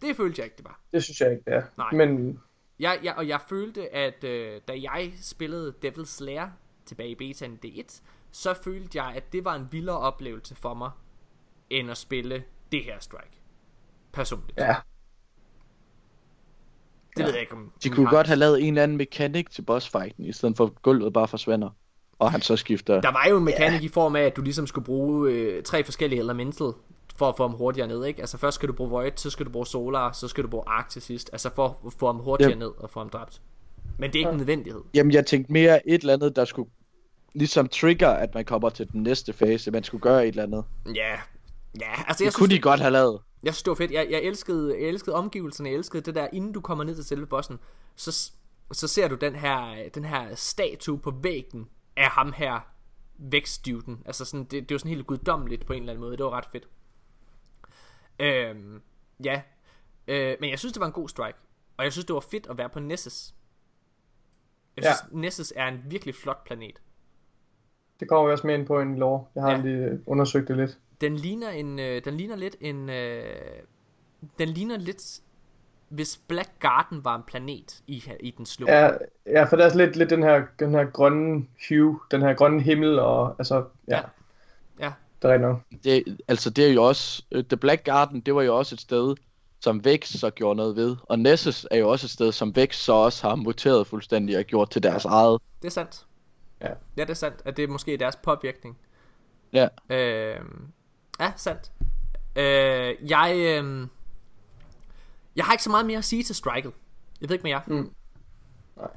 Det 0.03 0.17
følte 0.17 0.41
jeg 0.41 0.45
ikke, 0.45 0.57
det 0.57 0.65
var. 0.65 0.81
Det 0.93 1.05
synes 1.05 1.21
jeg 1.21 1.31
ikke, 1.31 1.43
det 1.47 1.55
er. 1.55 1.63
Nej. 1.77 1.93
Men 1.93 2.41
Jeg, 2.79 2.99
jeg, 3.03 3.15
og 3.17 3.29
jeg 3.29 3.41
følte, 3.49 3.95
at 3.95 4.25
øh, 4.25 4.61
da 4.69 4.73
jeg 4.83 5.13
spillede 5.23 5.75
Devil's 5.85 6.05
Slayer 6.05 6.49
tilbage 6.91 7.11
i 7.11 7.15
betaen 7.15 7.59
D1, 7.67 8.01
så 8.33 8.55
følte 8.65 9.03
jeg, 9.03 9.13
at 9.17 9.33
det 9.33 9.45
var 9.45 9.55
en 9.55 9.69
vildere 9.71 9.99
oplevelse 9.99 10.55
for 10.55 10.75
mig, 10.75 10.91
end 11.71 11.91
at 11.91 11.97
spille 11.99 12.43
det 12.73 12.85
her 12.85 12.95
strike. 13.01 13.41
Personligt. 14.13 14.59
ja, 14.59 14.77
Det 17.17 17.25
ved 17.27 17.33
jeg 17.33 17.41
ikke, 17.41 17.53
om 17.53 17.73
De 17.83 17.89
I 17.89 17.91
kunne 17.93 18.07
har. 18.07 18.17
godt 18.17 18.27
have 18.27 18.37
lavet 18.37 18.63
en 18.63 18.69
eller 18.69 18.83
anden 18.83 18.97
mekanik 18.97 19.51
til 19.51 19.63
bossfighten, 19.63 20.25
i 20.25 20.33
stedet 20.33 20.57
for 20.57 20.65
at 20.65 20.83
gulvet 20.83 21.13
bare 21.13 21.29
forsvinder. 21.29 21.71
Og 22.19 22.33
han 22.33 22.41
så 22.43 22.57
skifter. 22.57 23.01
Der 23.01 23.13
var 23.13 23.27
jo 23.31 23.37
en 23.39 23.45
mekanik 23.45 23.83
i 23.83 23.89
form 23.89 24.17
af, 24.17 24.21
at 24.23 24.37
du 24.37 24.43
ligesom 24.43 24.67
skulle 24.67 24.85
bruge 24.85 25.31
øh, 25.33 25.63
tre 25.63 25.85
forskellige 25.85 26.21
elemental 26.21 26.73
for 27.17 27.29
at 27.29 27.37
få 27.37 27.49
ham 27.49 27.57
hurtigere 27.57 27.89
ned, 27.89 28.05
ikke? 28.05 28.21
Altså 28.21 28.39
først 28.39 28.55
skal 28.55 28.69
du 28.69 28.73
bruge 28.73 28.91
Void, 28.91 29.13
så 29.17 29.31
skal 29.31 29.47
du 29.47 29.51
bruge 29.51 29.67
Solar, 29.67 30.13
så 30.13 30.29
skal 30.29 30.45
du 30.45 30.49
bruge 30.49 30.65
Arc 30.67 30.89
til 30.89 31.03
sidst. 31.03 31.31
Altså 31.33 31.51
for 31.55 31.79
at 31.87 31.93
få 31.93 32.07
ham 32.07 32.17
hurtigere 32.17 32.53
Yep. 32.53 32.59
ned 32.59 32.71
og 32.79 32.91
få 32.91 33.01
ham 33.01 33.09
dræbt. 33.09 33.43
Men 33.99 34.11
det 34.13 34.17
er 34.17 34.19
ikke 34.21 34.31
en 34.31 34.37
nødvendighed. 34.37 34.81
Jamen, 34.95 35.13
jeg 35.13 35.27
tænkte 35.27 35.53
mere 35.53 35.89
et 35.89 36.01
eller 36.01 36.13
andet, 36.15 36.37
der 36.37 36.45
skulle 36.45 36.71
ligesom 37.35 37.69
trigger, 37.69 38.09
at 38.09 38.35
man 38.35 38.45
kommer 38.45 38.71
til 38.71 38.93
den 38.93 39.03
næste 39.03 39.33
fase. 39.33 39.71
Man 39.71 39.85
skulle 39.85 40.03
gøre 40.03 40.23
et 40.23 40.29
eller 40.29 40.43
andet. 40.43 40.65
Ja, 40.95 41.21
ja, 41.81 41.93
altså 42.07 42.19
Det 42.19 42.25
jeg 42.25 42.33
kunne 42.35 42.47
synes, 42.49 42.59
de 42.59 42.63
godt 42.63 42.81
have 42.81 42.91
lavet. 42.93 43.21
Jeg 43.43 43.55
synes, 43.55 43.63
det 43.63 43.71
var 43.71 43.75
fedt. 43.75 43.91
Jeg, 43.91 44.07
jeg, 44.11 44.21
elskede, 44.23 44.81
jeg 44.81 44.89
elskede 44.89 45.17
omgivelserne. 45.17 45.69
Jeg 45.71 45.77
elskede 45.77 46.03
det 46.03 46.15
der, 46.15 46.29
inden 46.33 46.53
du 46.53 46.61
kommer 46.61 46.85
ned 46.85 46.95
til 46.95 47.05
selve 47.05 47.27
bossen, 47.27 47.59
så, 47.97 48.33
så 48.73 48.89
ser 48.89 49.09
du 49.09 49.15
den 49.15 49.35
her, 49.37 49.89
den 49.95 50.05
her 50.05 50.35
statue 50.35 50.99
på 50.99 51.11
væggen 51.23 51.69
af 51.97 52.09
ham 52.11 52.33
her 52.33 52.61
vækststuden. 53.19 54.03
Altså 54.07 54.25
sådan, 54.25 54.45
det, 54.45 54.69
det 54.69 54.71
var 54.75 54.79
sådan 54.79 54.91
helt 54.95 55.07
guddommeligt 55.07 55.67
på 55.67 55.73
en 55.73 55.83
eller 55.83 55.93
anden 55.93 56.01
måde. 56.05 56.17
Det 56.17 56.25
var 56.25 56.31
ret 56.31 56.47
fedt. 56.53 56.69
Øhm, 58.19 58.83
ja. 59.25 59.43
Øh, 60.09 60.37
men 60.41 60.51
jeg 60.51 60.59
synes, 60.59 60.73
det 60.73 60.81
var 60.81 60.87
en 60.87 60.93
god 60.93 61.09
strike. 61.09 61.39
Og 61.77 61.85
jeg 61.85 61.93
synes, 61.93 62.05
det 62.07 62.15
var 62.15 62.21
fedt 62.31 62.47
at 62.51 62.59
være 62.59 62.69
på 62.69 62.81
Nessus. 62.81 63.35
Jeg 64.77 64.85
Ja. 64.85 64.93
synes, 64.97 65.13
Nessus 65.13 65.53
er 65.57 65.69
en 65.69 65.83
virkelig 65.87 66.15
flot 66.15 66.45
planet. 66.45 66.81
Det 68.01 68.09
kommer 68.09 68.27
vi 68.27 68.33
også 68.33 68.47
med 68.47 68.55
ind 68.55 68.67
på 68.67 68.81
en 68.81 68.97
lov. 68.99 69.31
Jeg 69.35 69.43
har 69.43 69.51
Ja. 69.51 69.57
ja. 69.57 69.63
lige 69.63 70.01
undersøgt 70.07 70.49
det 70.49 70.57
lidt. 70.57 70.79
Den 71.01 71.17
ligner 71.17 71.51
en, 71.51 71.79
øh, 71.79 72.05
den 72.05 72.15
ligner 72.17 72.37
lidt 72.37 72.57
en, 72.61 72.91
øh, 72.91 73.23
den 74.39 74.49
ligner 74.49 74.79
lidt, 74.79 75.21
hvis 75.89 76.21
Black 76.29 76.51
Garden 76.61 77.05
var 77.05 77.17
en 77.17 77.23
planet 77.27 77.81
i, 77.87 78.05
i 78.21 78.31
den 78.31 78.47
slum. 78.47 78.69
Ja, 78.69 78.91
ja, 79.27 79.45
for 79.45 79.57
der 79.57 79.67
er 79.71 79.77
lidt, 79.77 79.97
lidt 79.97 80.11
den 80.11 80.23
her, 80.23 80.43
den 80.59 80.71
her 80.71 80.85
grønne 80.85 81.47
hue, 81.69 82.01
den 82.11 82.23
her 82.23 82.35
grønne 82.35 82.63
himmel, 82.63 82.99
og 82.99 83.35
altså, 83.39 83.65
ja, 83.89 83.97
Ja. 83.97 84.03
Ja. 84.81 84.93
det 85.23 85.31
er 85.31 85.39
nok. 85.39 85.61
Det, 85.85 86.19
altså, 86.29 86.51
det 86.51 86.67
er 86.69 86.73
jo 86.73 86.85
også... 86.85 87.23
øh, 87.33 87.45
The 87.45 87.57
Black 87.57 87.85
Garden, 87.85 88.21
det 88.21 88.35
var 88.35 88.43
jo 88.43 88.57
også 88.59 88.75
et 88.75 88.81
sted, 88.81 89.15
som 89.61 89.85
Vex 89.85 90.09
så 90.09 90.31
gjorde 90.31 90.57
noget 90.57 90.77
ved. 90.77 90.97
Og 91.03 91.19
Nessus 91.19 91.67
er 91.71 91.77
jo 91.79 91.89
også 91.91 92.07
et 92.07 92.11
sted, 92.11 92.33
som 92.33 92.57
Vex 92.57 92.77
så 92.77 92.93
også 92.93 93.29
har 93.29 93.35
muteret 93.35 93.87
fuldstændig 93.87 94.39
og 94.39 94.45
gjort 94.45 94.71
til 94.71 94.83
deres 94.83 95.05
eget. 95.05 95.41
Det 95.63 95.67
er 95.69 95.73
sandt. 95.73 96.07
Ja. 96.61 96.69
Ja, 96.97 97.03
det 97.03 97.11
er 97.11 97.15
sandt, 97.15 97.43
at 97.45 97.57
det 97.57 97.65
er 97.65 97.69
måske 97.69 97.97
deres 97.97 98.17
påvirkning. 98.17 98.79
Ja. 99.53 99.69
Øh, 99.91 100.41
ja, 101.21 101.33
sandt. 101.37 101.73
Øh, 102.37 103.11
jeg, 103.11 103.35
øh, 103.37 103.89
jeg 105.37 105.45
har 105.45 105.53
ikke 105.53 105.65
så 105.65 105.71
meget 105.71 105.87
mere 105.87 105.99
at 105.99 106.05
sige 106.05 106.23
til 106.23 106.35
Strikel. 106.35 106.73
Jeg 107.21 107.29
ved 107.29 107.35
ikke 107.35 107.43
med 107.43 107.51
jer. 107.51 107.61
Mm. 107.67 107.93
Nej. 108.77 108.91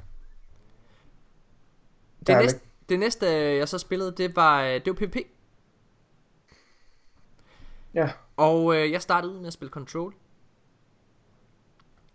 Det, 2.26 2.28
er 2.28 2.40
næste, 2.40 2.60
det 2.88 2.98
næste, 2.98 3.26
jeg 3.32 3.68
så 3.68 3.78
spillede, 3.78 4.12
det 4.16 4.36
var, 4.36 4.62
det 4.62 4.86
var 4.86 4.92
PvP. 4.92 5.16
Ja, 7.94 8.10
Og 8.36 8.76
øh, 8.76 8.92
jeg 8.92 9.02
startede 9.02 9.32
ud 9.32 9.38
med 9.38 9.46
at 9.46 9.52
spille 9.52 9.70
Control. 9.70 10.14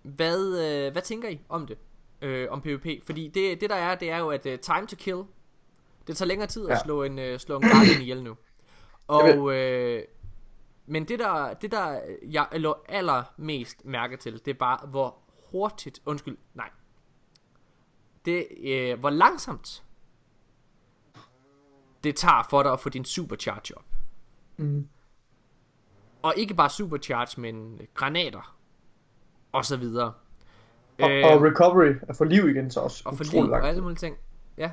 Hvad, 0.02 0.40
øh, 0.60 0.92
hvad 0.92 1.02
tænker 1.02 1.30
I 1.30 1.42
om 1.50 1.68
det? 1.68 1.78
Øh, 2.22 2.48
om 2.52 2.62
PvP? 2.62 3.06
Fordi 3.06 3.28
det, 3.28 3.62
det 3.62 3.70
der 3.70 3.76
er, 3.76 3.96
det 3.96 4.12
er 4.12 4.18
jo, 4.18 4.30
at 4.30 4.46
uh, 4.46 4.56
time 4.60 4.88
to 4.88 4.96
kill, 4.96 5.24
det 6.10 6.18
tager 6.18 6.28
længere 6.28 6.48
tid 6.48 6.66
at 6.70 6.70
Ja. 6.76 6.80
slå 6.84 7.04
en, 7.04 7.20
uh, 7.20 7.38
slå 7.38 7.56
en 7.56 7.62
guardian 7.62 8.02
ihjel 8.02 8.24
nu. 8.24 8.38
Og, 9.08 9.56
øh, 9.56 10.04
men 10.86 11.08
det 11.08 11.20
der, 11.20 11.54
det 11.54 11.72
der 11.72 12.00
jeg 12.30 12.48
lå 12.54 12.76
allermest 12.90 13.86
mærke 13.86 14.18
til, 14.18 14.34
det 14.46 14.48
er 14.48 14.54
bare, 14.60 14.88
hvor 14.88 15.18
hurtigt, 15.52 16.00
undskyld, 16.06 16.38
nej. 16.54 16.70
Det, 18.26 18.48
øh, 18.64 19.00
hvor 19.00 19.10
langsomt 19.10 19.84
det 22.04 22.16
tager 22.16 22.48
for 22.50 22.64
dig 22.64 22.72
at 22.72 22.80
få 22.80 22.90
din 22.90 23.06
supercharge 23.06 23.78
op. 23.78 23.86
mm. 24.58 24.88
Og 26.22 26.34
ikke 26.38 26.54
bare 26.54 26.70
supercharge, 26.70 27.42
men 27.42 27.82
granater. 27.94 28.56
Og 29.52 29.66
så 29.66 29.78
videre. 29.78 30.14
og, 31.02 31.12
Øh, 31.12 31.26
og 31.26 31.42
recovery 31.44 31.94
at 32.02 32.16
få 32.16 32.24
liv 32.24 32.50
igen 32.50 32.72
så 32.72 32.80
også 32.80 33.04
og 33.06 33.18
for 33.18 33.24
utrolig 33.24 33.44
liv 33.44 33.52
og 33.52 33.68
alle 33.68 33.82
mulige 33.82 33.98
ting. 33.98 34.18
Ja, 34.58 34.72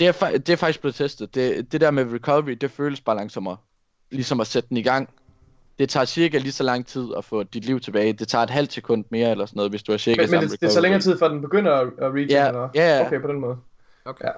Det 0.00 0.08
er, 0.08 0.30
det 0.30 0.48
er 0.48 0.56
faktisk 0.56 0.80
blevet 0.80 0.94
testet. 0.94 1.34
Det, 1.34 1.72
det 1.72 1.80
der 1.80 1.90
med 1.90 2.12
recovery, 2.14 2.50
det 2.52 2.70
føles 2.70 3.00
bare 3.00 3.16
langsommere. 3.16 3.56
Ligesom 4.10 4.40
at 4.40 4.46
sætte 4.46 4.68
den 4.68 4.76
i 4.76 4.82
gang. 4.82 5.08
Det 5.78 5.88
tager 5.88 6.04
cirka 6.06 6.38
lige 6.38 6.52
så 6.52 6.62
lang 6.64 6.86
tid 6.86 7.08
at 7.16 7.24
få 7.24 7.42
dit 7.42 7.64
liv 7.64 7.80
tilbage. 7.80 8.12
Det 8.12 8.28
tager 8.28 8.42
et 8.42 8.50
halvt 8.50 8.72
sekund 8.72 9.04
mere 9.10 9.30
eller 9.30 9.46
sådan 9.46 9.56
noget, 9.56 9.72
hvis 9.72 9.82
du 9.82 9.92
har 9.92 9.98
cirka 9.98 10.22
Men, 10.22 10.30
men 10.30 10.40
det, 10.40 10.50
det 10.50 10.60
tager 10.60 10.70
recovery. 10.70 10.82
længere 10.82 11.00
tid, 11.00 11.18
før 11.18 11.28
den 11.28 11.40
begynder 11.40 11.72
at, 11.72 11.88
at 11.98 12.12
regen, 12.12 12.28
Ja, 12.30 12.48
eller? 12.48 12.68
ja, 12.74 12.96
ja. 12.98 13.06
Okay, 13.06 13.20
på 13.20 13.28
den 13.28 13.40
måde. 13.40 13.56
okay. 14.04 14.24
Ja. 14.24 14.30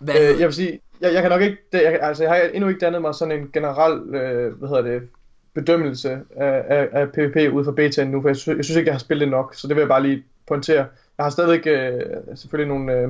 Hvad 0.00 0.14
Øh, 0.14 0.40
jeg 0.40 0.46
vil 0.46 0.54
sige, 0.54 0.80
jeg, 1.00 1.12
jeg 1.14 1.22
kan 1.22 1.30
nok 1.30 1.42
ikke, 1.42 1.56
det, 1.72 1.82
jeg, 1.82 1.98
altså 2.02 2.22
jeg 2.24 2.32
har 2.32 2.40
endnu 2.40 2.68
ikke 2.68 2.80
dannet 2.80 3.00
mig 3.02 3.14
sådan 3.14 3.38
en 3.40 3.50
generel, 3.52 4.14
øh, 4.14 4.52
hvad 4.58 4.68
hedder 4.68 4.82
det, 4.82 5.08
bedømmelse 5.54 6.10
af, 6.36 6.64
af, 6.68 6.88
af 6.92 7.12
PvP 7.12 7.52
ud 7.54 7.64
fra 7.64 7.72
betaen 7.72 8.08
nu, 8.10 8.20
for 8.22 8.28
jeg, 8.28 8.36
sy- 8.36 8.48
jeg 8.48 8.64
synes 8.64 8.76
ikke, 8.76 8.88
jeg 8.88 8.94
har 8.94 8.98
spillet 8.98 9.26
det 9.26 9.30
nok, 9.30 9.54
så 9.54 9.68
det 9.68 9.76
vil 9.76 9.80
jeg 9.82 9.88
bare 9.88 10.02
lige 10.02 10.24
pointere. 10.48 10.86
Jeg 11.18 11.24
har 11.24 11.30
stadigvæk 11.30 11.66
øh, 11.66 12.00
selvfølgelig 12.36 12.68
nogle, 12.76 12.92
øh, 12.92 13.08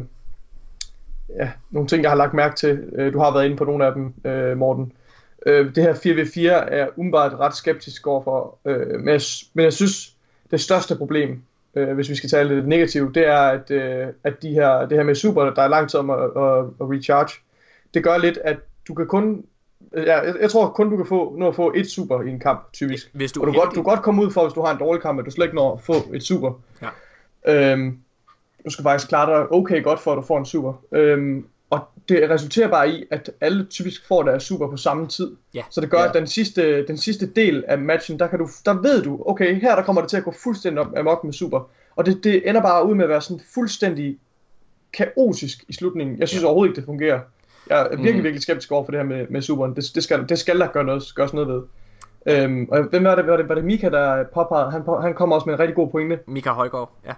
ja, 1.37 1.51
nogle 1.71 1.89
ting, 1.89 2.03
jeg 2.03 2.11
har 2.11 2.17
lagt 2.17 2.35
mærke 2.35 2.57
til. 2.57 2.91
Øh, 2.95 3.13
du 3.13 3.19
har 3.19 3.33
været 3.33 3.45
inde 3.45 3.57
på 3.57 3.65
nogle 3.65 3.87
af 3.87 3.93
dem, 3.95 4.15
øh, 4.25 4.57
Morten. 4.57 4.93
Øh, 5.47 5.75
det 5.75 5.83
her 5.83 5.95
4v4 5.95 6.51
er 6.51 6.89
umiddelbart 6.97 7.35
ret 7.35 7.57
skeptisk 7.57 8.07
overfor, 8.07 8.59
øh, 8.65 9.01
men, 9.01 9.09
jeg, 9.09 9.21
men 9.55 9.65
jeg 9.65 9.73
synes, 9.73 10.15
det 10.51 10.61
største 10.61 10.97
problem, 10.97 11.43
øh, 11.75 11.95
hvis 11.95 12.11
vi 12.11 12.15
skal 12.15 12.31
tale 12.31 12.55
lidt 12.55 12.69
negativt, 12.69 13.15
det 13.15 13.27
er, 13.27 13.41
at, 13.41 13.71
øh, 13.71 14.07
at 14.25 14.43
de 14.43 14.49
her, 14.49 14.87
det 14.87 14.99
her 14.99 15.05
med 15.05 15.15
super, 15.15 15.45
der 15.45 15.63
er 15.63 15.69
lang 15.69 15.91
tid 15.91 16.01
om 16.01 16.11
at, 16.11 16.19
at, 16.19 16.65
at 16.81 16.91
recharge, 16.91 17.35
det 17.95 18.05
gør 18.05 18.19
lidt, 18.19 18.39
at 18.45 18.57
du 18.89 18.95
kan 18.95 19.07
kun, 19.07 19.45
ja, 19.97 20.21
jeg, 20.21 20.35
jeg 20.41 20.51
tror 20.51 20.69
kun 20.69 20.91
du 20.91 20.97
kan 20.97 21.07
få, 21.07 21.37
nå 21.39 21.49
at 21.49 21.55
få 21.55 21.73
et 21.77 21.91
super 21.91 22.23
i 22.23 22.29
en 22.29 22.41
kamp, 22.41 22.73
typisk. 22.73 23.11
Hvis 23.13 23.33
du 23.33 23.41
Og 23.41 23.47
du 23.47 23.53
kan 23.53 23.61
godt, 23.61 23.71
du 23.71 23.75
kan 23.75 23.85
godt 23.85 24.03
komme 24.03 24.23
ud 24.23 24.31
for, 24.31 24.43
hvis 24.43 24.55
du 24.55 24.63
har 24.63 24.73
en 24.73 24.79
dårlig 24.79 25.03
kamp, 25.03 25.19
at 25.19 25.27
du 25.27 25.31
slet 25.31 25.45
ikke 25.45 25.57
når 25.57 25.75
at 25.75 25.81
få 25.81 25.93
et 26.15 26.23
super. 26.23 26.53
Ja. 26.83 27.73
Øhm, 27.73 27.99
du 28.69 28.73
skal 28.73 28.83
faktisk 28.83 29.09
klare 29.09 29.39
dig 29.41 29.53
okay 29.53 29.83
godt 29.83 30.01
for, 30.01 30.13
at 30.13 30.17
du 30.17 30.23
får 30.23 30.39
en 30.39 30.45
super. 30.47 30.73
Øhm, 30.93 31.45
og 31.71 31.81
det 32.09 32.31
resulterer 32.31 32.69
bare 32.69 32.91
i, 32.91 33.05
at 33.11 33.31
alle 33.41 33.65
typisk 33.65 34.09
får 34.09 34.23
deres 34.23 34.43
super 34.43 34.69
på 34.71 34.77
samme 34.77 35.07
tid. 35.07 35.37
Ja. 35.55 35.63
Så 35.71 35.81
det 35.81 35.91
gør, 35.91 35.99
Ja. 35.99 36.09
at 36.09 36.15
den 36.15 36.27
sidste, 36.27 36.87
den 36.87 36.97
sidste 36.97 37.27
del 37.27 37.65
af 37.69 37.79
matchen, 37.79 38.19
der, 38.19 38.27
kan 38.27 38.39
du, 38.39 38.49
der 38.65 38.75
ved 38.83 39.03
du, 39.03 39.23
okay, 39.27 39.61
her 39.61 39.75
der 39.77 39.83
kommer 39.83 40.01
det 40.03 40.11
til 40.11 40.17
at 40.17 40.25
gå 40.25 40.35
fuldstændig 40.43 40.81
op- 40.81 40.99
amok 40.99 41.25
med 41.25 41.33
super. 41.33 41.69
Og 41.97 42.07
det, 42.07 42.25
det 42.25 42.49
ender 42.49 42.63
bare 42.63 42.87
ud 42.87 42.95
med 42.95 43.05
at 43.05 43.09
være 43.09 43.21
sådan 43.21 43.41
fuldstændig 43.55 44.19
kaotisk 44.93 45.65
i 45.69 45.73
slutningen. 45.73 46.19
Jeg 46.19 46.29
synes 46.29 46.43
ja. 46.43 46.47
overhovedet 46.47 46.71
ikke, 46.71 46.77
det 46.77 46.85
fungerer. 46.87 47.21
Jeg 47.71 47.81
er 47.81 47.89
virkelig, 47.89 48.15
Mhm. 48.15 48.23
virkelig 48.25 48.43
skeptisk 48.43 48.73
over 48.73 48.85
for 48.85 48.91
det 48.93 49.01
her 49.01 49.07
med, 49.07 49.27
med 49.31 49.43
superen. 49.43 49.75
Det, 49.77 49.85
det, 49.95 50.03
skal, 50.03 50.29
det 50.29 50.39
skal 50.39 50.61
der 50.61 50.67
gøre 50.67 50.85
noget, 50.85 51.03
gøres 51.15 51.33
noget 51.35 51.49
ved. 51.49 51.63
Øhm, 52.27 52.69
og 52.73 52.83
hvem 52.83 53.05
var 53.05 53.15
det, 53.15 53.27
var 53.27 53.37
det, 53.37 53.49
var 53.49 53.55
det 53.55 53.65
Mika, 53.65 53.89
der 53.89 54.25
påpegede, 54.35 54.71
han, 54.71 54.83
han 55.03 55.15
kommer 55.15 55.37
også 55.37 55.47
med 55.47 55.55
en 55.55 55.61
rigtig 55.61 55.75
god 55.77 55.91
pointe. 55.91 56.19
Mika 56.27 56.51
Højgaard, 56.51 56.93
ja. 57.07 57.13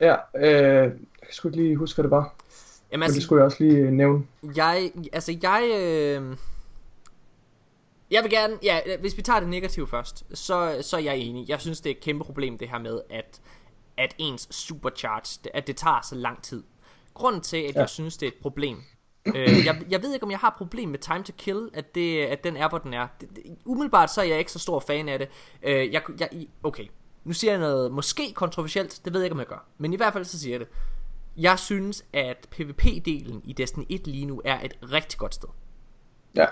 Ja, 0.00 0.16
øh, 0.36 0.44
jeg 0.84 0.92
kan 1.22 1.32
sgu 1.32 1.48
ikke 1.48 1.62
lige 1.62 1.76
huske, 1.76 1.96
hvad 1.96 2.02
det 2.02 2.10
var. 2.10 2.34
Jamen 2.92 3.00
Men 3.00 3.00
det 3.00 3.04
altså, 3.04 3.20
skulle 3.20 3.40
jeg 3.40 3.46
også 3.46 3.64
lige 3.64 3.76
øh, 3.76 3.92
nævne. 3.92 4.26
jeg, 4.56 4.92
altså 5.12 5.38
jeg, 5.42 5.62
øh, 5.64 6.36
jeg 8.10 8.22
vil 8.22 8.30
gerne, 8.30 8.58
ja, 8.62 8.80
hvis 9.00 9.16
vi 9.16 9.22
tager 9.22 9.40
det 9.40 9.48
negative 9.48 9.86
først, 9.88 10.24
så, 10.34 10.78
så 10.80 10.96
er 10.96 11.00
jeg 11.00 11.16
enig. 11.16 11.48
Jeg 11.48 11.60
synes, 11.60 11.80
det 11.80 11.90
er 11.90 11.94
et 11.94 12.00
kæmpe 12.00 12.24
problem, 12.24 12.58
det 12.58 12.68
her 12.68 12.78
med, 12.78 13.00
at, 13.10 13.40
at 13.96 14.14
ens 14.18 14.48
supercharge, 14.50 15.50
at 15.54 15.66
det 15.66 15.76
tager 15.76 16.00
så 16.08 16.14
lang 16.14 16.42
tid. 16.42 16.62
Grunden 17.14 17.40
til, 17.40 17.56
at 17.56 17.74
ja. 17.74 17.80
jeg 17.80 17.88
synes, 17.88 18.16
det 18.16 18.26
er 18.26 18.30
et 18.30 18.42
problem, 18.42 18.76
øh, 19.26 19.64
jeg, 19.66 19.82
jeg 19.90 20.02
ved 20.02 20.14
ikke, 20.14 20.24
om 20.24 20.30
jeg 20.30 20.38
har 20.38 20.48
et 20.48 20.54
problem 20.54 20.88
med 20.88 20.98
time 20.98 21.22
to 21.22 21.32
kill, 21.38 21.68
at, 21.74 21.94
det, 21.94 22.22
at 22.22 22.44
den 22.44 22.56
er, 22.56 22.68
hvor 22.68 22.78
den 22.78 22.94
er. 22.94 23.06
Det, 23.20 23.28
det, 23.36 23.42
umiddelbart 23.64 24.10
så 24.10 24.20
er 24.20 24.24
jeg 24.24 24.38
ikke 24.38 24.52
så 24.52 24.58
stor 24.58 24.80
fan 24.80 25.08
af 25.08 25.18
det. 25.18 25.28
Øh, 25.62 25.92
jeg, 25.92 26.02
jeg, 26.20 26.28
okay, 26.62 26.84
nu 27.24 27.32
siger 27.32 27.50
jeg 27.50 27.60
noget 27.60 27.92
måske 27.92 28.32
kontroversielt, 28.34 29.00
det 29.04 29.12
ved 29.12 29.20
jeg 29.20 29.26
ikke, 29.26 29.34
om 29.34 29.38
jeg 29.38 29.46
gør. 29.46 29.64
Men 29.78 29.92
i 29.92 29.96
hvert 29.96 30.12
fald 30.12 30.24
så 30.24 30.38
siger 30.38 30.52
jeg 30.52 30.60
det. 30.60 30.68
Jeg 31.36 31.58
synes, 31.58 32.04
at 32.12 32.48
PvP-delen 32.54 33.40
i 33.44 33.52
Destiny 33.56 33.84
1 33.88 34.06
lige 34.06 34.26
nu 34.26 34.42
er 34.44 34.60
et 34.60 34.78
rigtig 34.92 35.18
godt 35.18 35.34
sted. 35.34 35.48
Ja. 36.34 36.46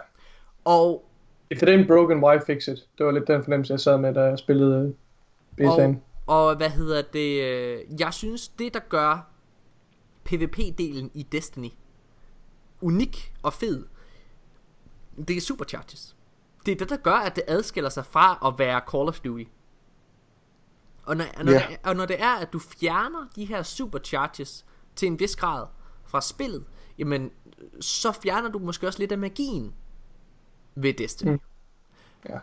Og 0.64 1.05
If 1.51 1.62
it 1.62 1.69
ain't 1.69 1.87
broken, 1.87 2.25
why 2.25 2.39
fix 2.47 2.69
it? 2.69 2.89
Det 2.99 3.07
var 3.07 3.12
lidt 3.12 3.27
den 3.27 3.43
fornemmelse, 3.45 3.73
jeg 3.73 3.81
sad 3.81 3.99
med, 3.99 4.14
da 4.14 4.21
jeg 4.21 4.39
spillede 4.39 4.87
øh, 4.89 4.95
betaen. 5.57 6.03
Og, 6.27 6.47
og 6.47 6.57
hvad 6.57 6.71
hedder 6.71 7.03
det? 7.03 7.43
øh, 7.43 8.01
Jeg 8.01 8.14
synes, 8.14 8.49
det 8.49 8.75
der 8.75 8.81
gør 8.89 9.27
PvP-delen 10.29 11.11
i 11.14 11.27
Destiny 11.33 11.71
unik 12.81 13.33
og 13.43 13.53
fed, 13.53 13.87
det 15.29 15.37
er 15.37 15.41
supercharges. 15.41 16.16
Det 16.66 16.73
er 16.73 16.77
det, 16.77 16.89
der 16.91 16.97
gør, 16.97 17.12
at 17.14 17.37
det 17.37 17.45
adskiller 17.47 17.91
sig 17.91 18.07
fra 18.07 18.39
at 18.47 18.59
være 18.59 18.81
Call 18.91 19.09
of 19.09 19.21
Duty. 19.21 19.45
Og 21.09 21.17
når, 21.17 21.25
når, 21.45 21.53
Ja. 21.53 21.67
det, 21.71 21.79
og 21.85 21.97
når 21.97 22.07
det 22.07 22.23
er, 22.23 22.35
at 22.35 22.53
du 22.53 22.59
fjerner 22.59 23.27
de 23.37 23.45
her 23.45 23.63
supercharges 23.63 24.65
til 24.97 25.07
en 25.07 25.21
vis 25.21 25.37
grad 25.37 25.67
fra 26.05 26.21
spillet, 26.21 26.65
jamen, 26.99 27.31
så 27.81 28.13
fjerner 28.13 28.49
du 28.49 28.59
måske 28.59 28.87
også 28.87 28.99
lidt 28.99 29.13
af 29.13 29.19
magien 29.19 29.75
ved 30.75 30.95
Destiny. 30.95 31.31
Mm. 31.33 31.41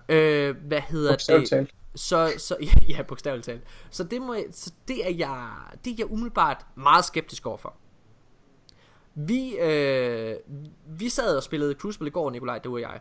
Ja. 0.09 0.15
Øh, 0.15 0.55
hvad 0.67 0.81
hedder 0.81 1.15
det? 1.15 1.69
Så, 1.95 2.33
så 2.37 2.57
ja, 2.89 3.01
bogstaveligt 3.01 3.45
talt. 3.45 3.63
Så 3.89 4.03
det, 4.03 4.21
må 4.21 4.35
så 4.51 4.71
det 4.87 5.05
er 5.07 5.13
jeg, 5.15 5.49
det 5.85 5.91
er 5.91 5.95
jeg 5.97 6.11
umiddelbart 6.11 6.65
meget 6.75 7.05
skeptisk 7.05 7.45
overfor. 7.45 7.73
Vi, 9.15 9.57
øh, 9.57 10.35
vi 10.87 11.09
sad 11.09 11.37
og 11.37 11.43
spillede 11.43 11.73
Crucible 11.73 12.07
i 12.07 12.11
går, 12.11 12.29
Nikolaj, 12.29 12.59
det 12.59 12.71
var 12.71 12.77
jeg. 12.77 12.99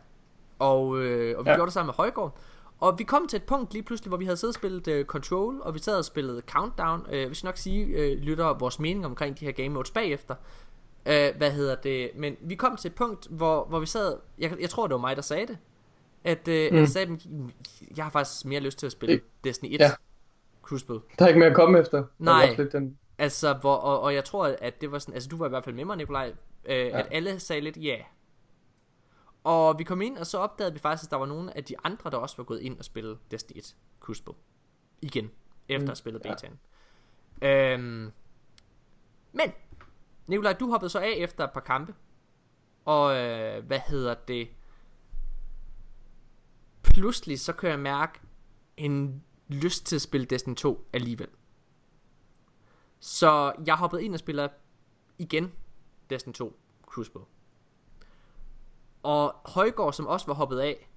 Og, 0.58 0.98
øh, 0.98 1.38
og 1.38 1.44
vi. 1.44 1.50
Ja. 1.50 1.56
gjorde 1.56 1.66
det 1.66 1.72
sammen 1.72 1.86
med 1.88 1.94
Højgaard. 1.94 2.38
Og 2.80 2.98
vi 2.98 3.04
kom 3.04 3.28
til 3.28 3.36
et 3.36 3.42
punkt 3.42 3.72
lige 3.72 3.82
pludselig, 3.82 4.08
hvor 4.08 4.16
vi 4.16 4.24
havde 4.24 4.36
siddet 4.36 4.56
og 4.56 4.60
spillet 4.60 4.88
øh, 4.88 5.04
Control, 5.04 5.60
og 5.60 5.74
vi 5.74 5.78
sad 5.78 5.98
og 5.98 6.04
spillede 6.04 6.42
Countdown. 6.50 7.06
Øh, 7.12 7.30
vi 7.30 7.34
skal 7.34 7.46
nok 7.46 7.56
sige, 7.56 7.84
øh, 7.86 8.18
lytter 8.18 8.54
vores 8.58 8.78
mening 8.80 9.06
omkring 9.06 9.40
de 9.40 9.44
her 9.44 9.52
game 9.52 9.68
modes 9.68 9.90
bagefter. 9.90 10.34
Øh, 11.06 11.28
hvad 11.36 11.50
hedder 11.50 11.74
det? 11.74 12.10
Men 12.14 12.36
vi 12.40 12.54
kom 12.54 12.76
til 12.76 12.88
et 12.88 12.94
punkt, 12.94 13.26
hvor, 13.30 13.64
hvor 13.64 13.78
vi 13.80 13.86
sad... 13.86 14.16
Jeg, 14.38 14.56
jeg 14.60 14.70
tror, 14.70 14.86
det 14.86 14.94
var 14.94 15.00
mig, 15.00 15.16
der 15.16 15.22
sagde 15.22 15.46
det. 15.46 15.58
At, 16.24 16.48
øh, 16.48 16.72
mm. 16.72 16.78
Jeg 16.78 16.88
sagde, 16.88 17.10
"Mm, 17.12 17.50
jeg 17.96 18.04
har 18.04 18.10
faktisk 18.10 18.44
mere 18.44 18.60
lyst 18.60 18.78
til 18.78 18.86
at 18.86 18.92
spille 18.92 19.20
Destiny 19.44 19.74
1 19.74 19.80
ja. 19.80 19.90
Crucible. 20.62 21.00
Der 21.18 21.24
er 21.24 21.28
ikke 21.28 21.38
mere 21.40 21.50
at 21.50 21.56
komme 21.56 21.78
efter. 21.78 22.04
Nej. 22.18 22.54
Lidt 22.58 22.72
den, 22.72 22.98
Altså, 23.18 23.52
hvor, 23.52 23.74
og, 23.74 24.00
og 24.00 24.14
jeg 24.14 24.24
tror, 24.24 24.56
at 24.60 24.80
det 24.80 24.92
var 24.92 24.98
sådan, 24.98 25.14
altså 25.14 25.28
du 25.28 25.36
var 25.36 25.46
i 25.46 25.48
hvert 25.48 25.64
fald 25.64 25.74
med 25.74 25.84
mig, 25.84 25.96
Nikolaj, 25.96 26.32
øh, 26.64 26.76
ja. 26.76 26.98
at 26.98 27.06
alle 27.10 27.40
sagde 27.40 27.60
lidt 27.62 27.76
ja. 27.76 27.96
Og 29.44 29.78
vi 29.78 29.84
kom 29.84 30.02
ind, 30.02 30.18
og 30.18 30.26
så 30.26 30.38
opdagede 30.38 30.72
vi 30.72 30.78
faktisk, 30.78 31.06
at 31.06 31.10
der 31.10 31.16
var 31.16 31.26
nogle 31.26 31.56
af 31.56 31.64
de 31.64 31.74
andre, 31.84 32.10
der 32.10 32.16
også 32.16 32.36
var 32.36 32.44
gået 32.44 32.60
ind 32.60 32.78
og 32.78 32.84
spille 32.84 33.18
Destiny 33.30 33.58
1 33.58 33.76
Crucible. 34.00 34.34
Igen, 35.02 35.30
efter 35.68 35.78
mm. 35.78 35.82
at 35.82 35.88
have 35.88 35.96
spillet 35.96 36.22
ja. 36.24 36.34
betaen. 36.34 36.58
Øhm, 37.42 38.12
men, 39.32 39.52
Nikolaj, 40.26 40.52
du 40.52 40.70
hoppede 40.70 40.90
så 40.90 40.98
af 40.98 41.14
efter 41.18 41.44
et 41.44 41.50
par 41.52 41.60
kampe. 41.60 41.94
Og 42.84 43.16
øh, 43.16 43.66
hvad 43.66 43.80
hedder 43.80 44.14
det? 44.14 44.48
Pludselig 46.82 47.40
så 47.40 47.52
kan 47.52 47.70
jeg 47.70 47.78
mærke 47.78 48.20
en 48.76 49.24
lyst 49.48 49.86
til 49.86 49.96
at 49.96 50.02
spille 50.02 50.26
Destiny 50.26 50.54
2 50.54 50.88
alligevel. 50.92 51.28
Så 53.00 53.52
jeg 53.66 53.76
hoppede 53.76 54.04
ind 54.04 54.14
og 54.14 54.18
spiller 54.18 54.48
igen 55.18 55.52
Destiny 56.10 56.34
2 56.34 56.60
Crucible. 56.82 57.22
Og 59.04 59.34
Højgaard, 59.44 59.92
som 59.92 60.06
også 60.06 60.26
var 60.26 60.34
hoppet 60.34 60.58
af, 60.58 60.90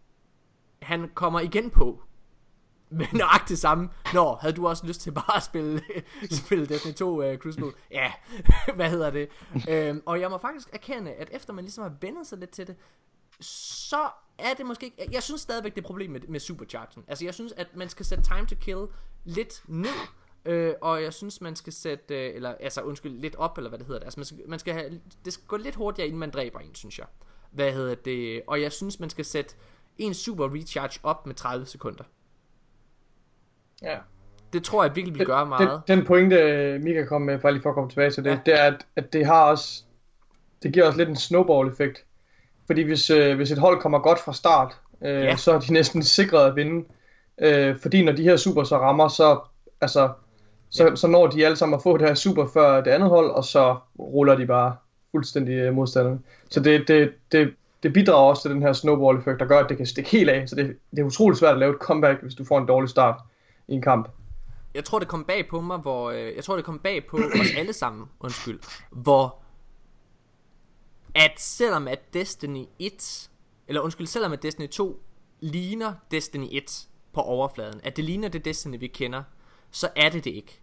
han 0.82 1.12
kommer 1.14 1.39
igen 1.39 1.70
på. 1.70 2.03
Men 2.89 3.08
nøjagtigt 3.14 3.60
samme. 3.60 3.89
Nå, 4.14 4.36
havde 4.36 4.53
du 4.55 4.68
også 4.68 4.88
lyst 4.88 5.01
til 5.01 5.12
bare 5.12 5.38
at 5.38 5.43
spille, 5.43 5.82
spille 6.32 6.66
Destiny 6.66 6.93
2 6.93 7.18
uh, 7.20 7.26
øh, 7.26 7.38
Crucible? 7.38 7.72
Ja, 7.91 8.12
hvad 8.76 8.89
hedder 8.89 9.10
det? 9.10 9.30
øhm, 9.70 10.01
og 10.05 10.20
jeg 10.20 10.30
må 10.30 10.38
faktisk 10.38 10.70
erkende, 10.74 11.12
at 11.12 11.30
efter 11.32 11.53
man 11.53 11.64
ligesom 11.64 11.82
har 11.82 11.93
vendet 12.01 12.28
sig 12.28 12.38
lidt 12.38 12.49
til 12.49 12.68
det, 12.68 12.76
så 13.41 14.10
er 14.38 14.53
det 14.53 14.66
måske 14.66 14.86
ikke... 14.86 15.08
Jeg 15.12 15.24
synes 15.24 15.41
stadigvæk, 15.41 15.76
det 15.76 15.82
er 15.82 15.86
problem 15.88 16.12
med, 16.12 16.20
med 16.20 16.39
superchargen. 16.39 17.03
Altså, 17.08 17.26
jeg 17.26 17.34
synes, 17.34 17.51
at 17.51 17.76
man 17.76 17.89
skal 17.89 18.05
sætte 18.05 18.24
time 18.24 18.45
to 18.45 18.55
kill 18.55 18.88
lidt 19.24 19.64
ned, 19.68 19.89
øh, 20.45 20.74
og 20.82 21.03
jeg 21.03 21.14
synes, 21.14 21.41
man 21.41 21.55
skal 21.55 21.74
sætte... 21.74 22.28
Øh, 22.28 22.36
eller, 22.36 22.55
altså, 22.60 22.82
undskyld, 22.82 23.20
lidt 23.20 23.36
op, 23.36 23.58
eller 23.58 23.70
hvad 23.70 23.80
det 23.80 23.88
hedder 23.88 23.99
det. 23.99 24.05
Altså, 24.05 24.20
man 24.20 24.26
skal, 24.26 24.49
man 24.49 24.60
skal 24.60 24.74
have, 24.74 25.01
det 25.26 25.34
skal 25.34 25.47
gå 25.47 25.58
lidt 25.58 25.76
hurtigere, 25.76 26.08
inden 26.08 26.20
man 26.20 26.32
dræber 26.32 26.60
en, 26.60 26.76
synes 26.76 26.99
jeg. 26.99 27.08
Hvad 27.51 27.71
hedder 27.71 27.95
det? 27.95 28.41
Og 28.47 28.61
jeg 28.61 28.71
synes, 28.71 28.99
man 28.99 29.09
skal 29.09 29.25
sætte 29.25 29.55
en 29.97 30.13
super 30.13 30.53
recharge 30.55 30.99
op 31.03 31.25
med 31.27 31.35
30 31.35 31.65
sekunder. 31.65 32.03
ja. 33.81 33.97
Det 34.53 34.63
tror 34.63 34.83
jeg 34.83 34.95
virkelig 34.95 35.19
vil 35.19 35.25
gøre 35.27 35.45
meget. 35.45 35.81
Den, 35.87 35.97
den 35.97 36.05
pointe, 36.05 36.79
Mika 36.83 37.05
kom 37.05 37.21
med, 37.21 37.39
bare 37.39 37.51
lige 37.51 37.61
for 37.61 37.69
at 37.69 37.73
komme 37.75 37.89
tilbage 37.89 38.11
til 38.11 38.23
det, 38.23 38.29
Ja. 38.29 38.39
det 38.45 38.59
er, 38.59 38.63
at, 38.63 38.85
at 38.95 39.13
det 39.13 39.25
har 39.25 39.43
også, 39.43 39.83
det 40.63 40.73
giver 40.73 40.85
også 40.85 40.97
lidt 40.97 41.09
en 41.09 41.15
snowball-effekt. 41.15 42.05
Fordi 42.65 42.81
hvis, 42.81 43.09
øh, 43.09 43.35
hvis 43.35 43.51
et 43.51 43.57
hold 43.57 43.81
kommer 43.81 43.99
godt 43.99 44.19
fra 44.19 44.33
start, 44.33 44.77
øh, 45.01 45.09
Ja. 45.23 45.35
så 45.35 45.51
er 45.53 45.59
de 45.59 45.73
næsten 45.73 46.03
sikret 46.03 46.45
at 46.47 46.55
vinde. 46.55 46.85
Øh, 47.41 47.79
fordi 47.79 48.03
når 48.03 48.11
de 48.11 48.23
her 48.23 48.37
super 48.37 48.63
så 48.63 48.77
rammer, 48.77 49.07
så, 49.07 49.39
altså, 49.81 50.09
så, 50.69 50.83
ja. 50.83 50.95
så 50.95 51.07
når 51.07 51.27
de 51.27 51.45
alle 51.45 51.57
sammen 51.57 51.75
at 51.77 51.83
få 51.83 51.97
det 51.97 52.07
her 52.07 52.15
super 52.15 52.47
før 52.53 52.81
det 52.81 52.91
andet 52.91 53.09
hold, 53.09 53.31
og 53.31 53.43
så 53.43 53.77
ruller 53.99 54.35
de 54.35 54.47
bare 54.47 54.75
fuldstændig 55.18 55.53
øh, 55.53 55.74
modstanderne. 55.74 56.20
Så 56.49 56.59
det, 56.59 56.88
det, 56.88 57.13
det, 57.32 57.53
det 57.84 57.93
bidrager 57.93 58.30
også 58.30 58.41
til 58.41 58.51
den 58.51 58.61
her 58.61 58.74
snowball-effekt, 58.74 59.39
der 59.39 59.45
gør, 59.45 59.59
at 59.59 59.70
det 59.70 59.78
kan 59.78 59.86
stikke 59.86 60.09
helt 60.09 60.30
af. 60.30 60.49
Så 60.49 60.55
det, 60.55 60.78
det 60.91 60.99
er 60.99 61.03
utroligt 61.03 61.39
svært 61.39 61.53
at 61.53 61.59
lave 61.59 61.74
et 61.74 61.80
comeback, 61.80 62.22
hvis 62.22 62.36
du 62.36 62.45
får 62.45 62.57
en 62.57 62.68
dårlig 62.68 62.89
start 62.89 63.22
i 63.68 63.74
en 63.74 63.82
kamp. 63.82 64.09
jeg 64.74 64.86
tror 64.86 64.99
det 64.99 65.07
kom 65.07 65.24
bag 65.24 65.47
på 65.49 65.61
mig, 65.61 65.78
hvor 65.78 66.11
øh, 66.11 66.36
jeg 66.36 66.43
tror 66.43 66.55
det 66.55 66.65
kom 66.65 66.80
bag 66.80 67.07
på 67.09 67.18
os 67.41 67.47
alle 67.57 67.74
sammen, 67.74 68.05
undskyld, 68.20 68.59
hvor 68.91 69.36
at 71.15 71.34
selvom 71.38 71.88
at 71.88 72.13
Destiny 72.13 72.63
1 72.80 73.30
eller 73.68 73.82
undskyld, 73.82 74.07
selvom 74.07 74.34
at 74.34 74.43
Destiny 74.43 74.68
2 74.68 75.01
ligner 75.39 75.93
Destiny 76.11 76.47
1 76.51 76.88
på 77.13 77.22
overfladen, 77.22 77.82
at 77.84 77.97
det 77.97 78.03
ligner 78.03 78.30
det 78.30 78.45
Destiny 78.45 78.80
vi 78.80 78.88
kender, 78.88 79.24
så 79.72 79.89
er 79.95 80.09
det 80.09 80.24
det 80.24 80.32
ikke. 80.32 80.61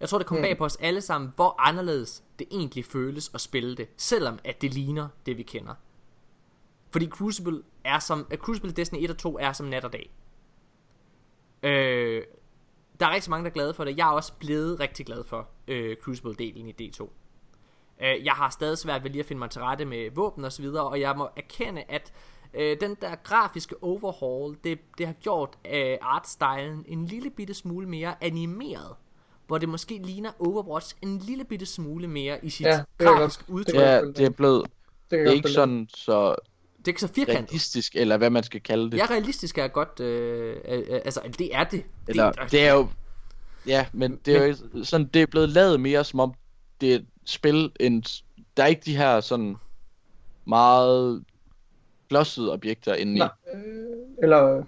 Jeg 0.00 0.08
tror 0.08 0.18
det 0.18 0.26
kom 0.26 0.36
Mm. 0.36 0.42
bag 0.42 0.58
på 0.58 0.64
os 0.64 0.76
alle 0.76 1.00
sammen, 1.00 1.32
hvor 1.36 1.54
anderledes 1.58 2.24
det 2.38 2.46
egentlig 2.50 2.84
føles 2.84 3.30
at 3.34 3.40
spille 3.40 3.76
det, 3.76 3.88
selvom 3.96 4.38
at 4.44 4.62
det 4.62 4.74
ligner 4.74 5.08
det 5.26 5.36
vi 5.38 5.42
kender. 5.42 5.74
Fordi 6.90 7.08
Crucible 7.08 7.62
er 7.84 7.98
som 7.98 8.26
at 8.30 8.38
Crucible 8.38 8.72
Destiny 8.72 9.04
1 9.04 9.10
og 9.10 9.18
2 9.18 9.38
er 9.38 9.52
som 9.52 9.66
nat 9.66 9.84
og 9.84 9.92
dag. 9.92 10.10
Øh, 11.62 12.22
der 13.00 13.06
er 13.06 13.14
rigtig 13.14 13.30
mange, 13.30 13.44
der 13.44 13.50
er 13.50 13.54
glade 13.54 13.74
for 13.74 13.84
det. 13.84 13.96
Jeg 13.96 14.08
er 14.08 14.12
også 14.12 14.32
blevet 14.38 14.80
rigtig 14.80 15.06
glad 15.06 15.24
for 15.24 15.48
øh, 15.68 15.96
Crucible-delen 16.02 16.66
i 16.68 16.74
D2. 16.82 17.08
Øh, 18.00 18.24
jeg 18.24 18.32
har 18.32 18.50
stadig 18.50 18.78
svært 18.78 19.02
ved 19.04 19.10
lige 19.10 19.20
at 19.20 19.26
finde 19.26 19.38
mig 19.38 19.50
til 19.50 19.62
rette 19.62 19.84
med 19.84 20.10
våben 20.10 20.44
og 20.44 20.52
så 20.52 20.62
videre, 20.62 20.84
og 20.84 21.00
jeg 21.00 21.14
må 21.16 21.28
erkende, 21.36 21.82
at 21.88 22.12
øh, 22.54 22.76
den 22.80 22.94
der 23.00 23.14
grafiske 23.14 23.82
overhaul, 23.82 24.56
det, 24.64 24.78
det 24.98 25.06
har 25.06 25.14
gjort 25.14 25.58
øh, 25.72 25.98
artstylen 26.00 26.84
en 26.88 27.06
lille 27.06 27.30
bitte 27.30 27.54
smule 27.54 27.88
mere 27.88 28.24
animeret. 28.24 28.96
Hvor 29.46 29.58
det 29.58 29.68
måske 29.68 30.00
ligner 30.04 30.30
Overwatch 30.38 30.96
en 31.02 31.18
lille 31.18 31.44
bitte 31.44 31.66
smule 31.66 32.08
mere 32.08 32.44
i 32.44 32.50
sit 32.50 32.66
Ja, 32.66 32.80
grafiske 32.98 33.44
udtryk. 33.48 33.74
Ja, 33.74 34.00
det 34.04 34.20
er 34.20 34.30
blevet... 34.30 34.66
Det, 35.10 35.20
er 35.20 35.30
ikke 35.30 35.48
sådan 35.48 35.88
så 35.94 36.30
Det 36.78 36.84
er 36.84 36.88
ikke 36.88 37.00
så 37.00 37.08
firkantet. 37.08 37.44
realistisk, 37.44 37.96
eller 37.96 38.16
hvad 38.16 38.30
man 38.30 38.42
skal 38.42 38.60
kalde 38.62 38.90
det. 38.90 38.98
Ja, 38.98 39.04
realistisk 39.10 39.58
er 39.58 39.68
godt, 39.68 40.00
øh, 40.00 40.56
øh, 40.68 40.78
øh, 40.78 41.00
altså 41.04 41.20
det 41.38 41.54
er 41.56 41.64
det. 41.64 41.82
Eller, 42.08 42.32
det, 42.32 42.50
det 42.52 42.66
er 42.66 42.74
jo... 42.74 42.88
Ja, 43.66 43.86
men 43.92 44.20
det 44.24 44.36
er 44.36 44.46
jo 44.46 44.84
sådan, 44.84 45.06
det 45.06 45.22
er 45.22 45.26
blevet 45.26 45.48
lavet 45.48 45.80
mere 45.80 46.04
som 46.04 46.20
om 46.20 46.34
det 46.80 46.90
er 46.92 46.96
et 46.96 47.06
spil, 47.24 47.72
en, 47.80 48.02
der 48.56 48.62
er 48.62 48.66
ikke 48.66 48.82
de 48.84 48.96
her 48.96 49.20
sådan 49.20 49.56
meget 50.46 51.24
glossede 52.08 52.52
objekter 52.52 52.94
indeni. 52.94 53.18
Nej. 53.18 53.28
Eller, 54.22 54.48
Ja. 54.56 54.62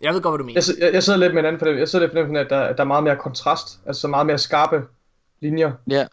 Jeg 0.00 0.14
ved 0.14 0.20
godt, 0.20 0.32
hvad 0.32 0.38
du 0.38 0.44
mener. 0.44 0.72
jeg, 0.78 0.84
jeg, 0.86 0.94
jeg 0.94 1.02
sidder 1.02 1.18
lidt 1.18 1.34
med 1.34 1.40
en 1.42 1.46
anden 1.46 1.58
fornemmelse. 1.58 1.80
Jeg 1.80 1.88
sidder 1.88 2.06
lidt 2.06 2.14
med 2.14 2.22
fornemmelsen, 2.22 2.56
at 2.58 2.68
der, 2.68 2.72
der 2.76 2.82
er 2.82 2.86
meget 2.86 3.04
mere 3.04 3.16
kontrast. 3.16 3.80
Altså 3.86 4.08
meget 4.08 4.26
mere 4.26 4.38
skarpe 4.38 4.82
linjer. 5.40 5.72
Ja, 5.90 6.06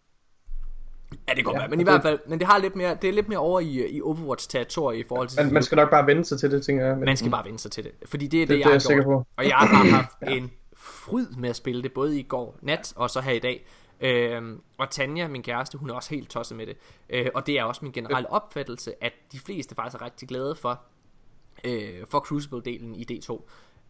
Ja, 1.28 1.34
det 1.34 1.36
kan 1.36 1.44
godt 1.44 1.56
Ja, 1.56 1.60
være, 1.60 1.70
men 1.70 1.80
i 1.80 1.84
det- 1.84 1.92
hvert 1.94 2.02
fald, 2.02 2.20
men 2.28 2.40
det 2.40 2.48
har 2.48 2.58
lidt 2.58 2.76
mere, 2.76 2.98
det 3.02 3.08
er 3.10 3.14
lidt 3.14 3.28
mere 3.30 3.40
over 3.40 3.60
i, 3.60 3.90
i 3.96 4.02
Overwatch-territoriet 4.02 5.00
i 5.00 5.04
forhold 5.08 5.28
til... 5.28 5.44
Man, 5.44 5.54
man 5.54 5.64
skal 5.64 5.76
nok 5.76 5.90
bare 5.90 6.08
vende 6.08 6.26
sig 6.26 6.40
til 6.40 6.52
det, 6.52 6.66
tænker 6.66 6.86
jeg. 6.86 6.98
Men, 6.98 7.06
man 7.06 7.18
skal 7.18 7.32
bare 7.32 7.46
vende 7.46 7.60
sig 7.60 7.72
til 7.72 7.84
det, 7.84 7.92
fordi 8.06 8.28
det 8.28 8.42
er 8.42 8.46
det, 8.46 8.50
det, 8.50 8.60
jeg 8.60 8.64
det 8.66 8.70
er 8.70 8.74
jeg 8.74 8.82
sikker 8.82 9.04
gjort. 9.04 9.24
på. 9.26 9.28
Og 9.38 9.48
jeg 9.48 9.56
har 9.56 9.86
haft 9.98 10.12
en 10.38 10.52
fryd 10.78 11.28
med 11.38 11.50
at 11.50 11.56
spille 11.56 11.84
det, 11.84 11.94
både 11.94 12.20
i 12.20 12.24
går 12.24 12.58
nat 12.62 12.94
og 12.96 13.10
så 13.10 13.22
her 13.22 13.32
i 13.32 13.40
dag. 13.40 13.66
Øhm, 14.02 14.62
og 14.78 14.90
Tanja, 14.90 15.28
min 15.28 15.44
kæreste, 15.44 15.78
hun 15.78 15.90
er 15.90 15.94
også 15.94 16.10
helt 16.10 16.30
tosset 16.30 16.58
med 16.58 16.66
det. 16.66 16.78
Øh, 17.10 17.26
og 17.34 17.48
det 17.48 17.60
er 17.60 17.64
også 17.64 17.80
min 17.86 17.92
generelle 17.92 18.30
opfattelse, 18.32 19.04
at 19.04 19.14
de 19.32 19.40
fleste 19.40 19.76
faktisk 19.76 20.02
er 20.02 20.06
rigtig 20.06 20.28
glade 20.28 20.56
for, 20.56 20.82
øh, 21.64 21.90
for 22.10 22.20
Crucible-delen 22.20 22.96
i 22.96 23.06
D2. 23.12 23.42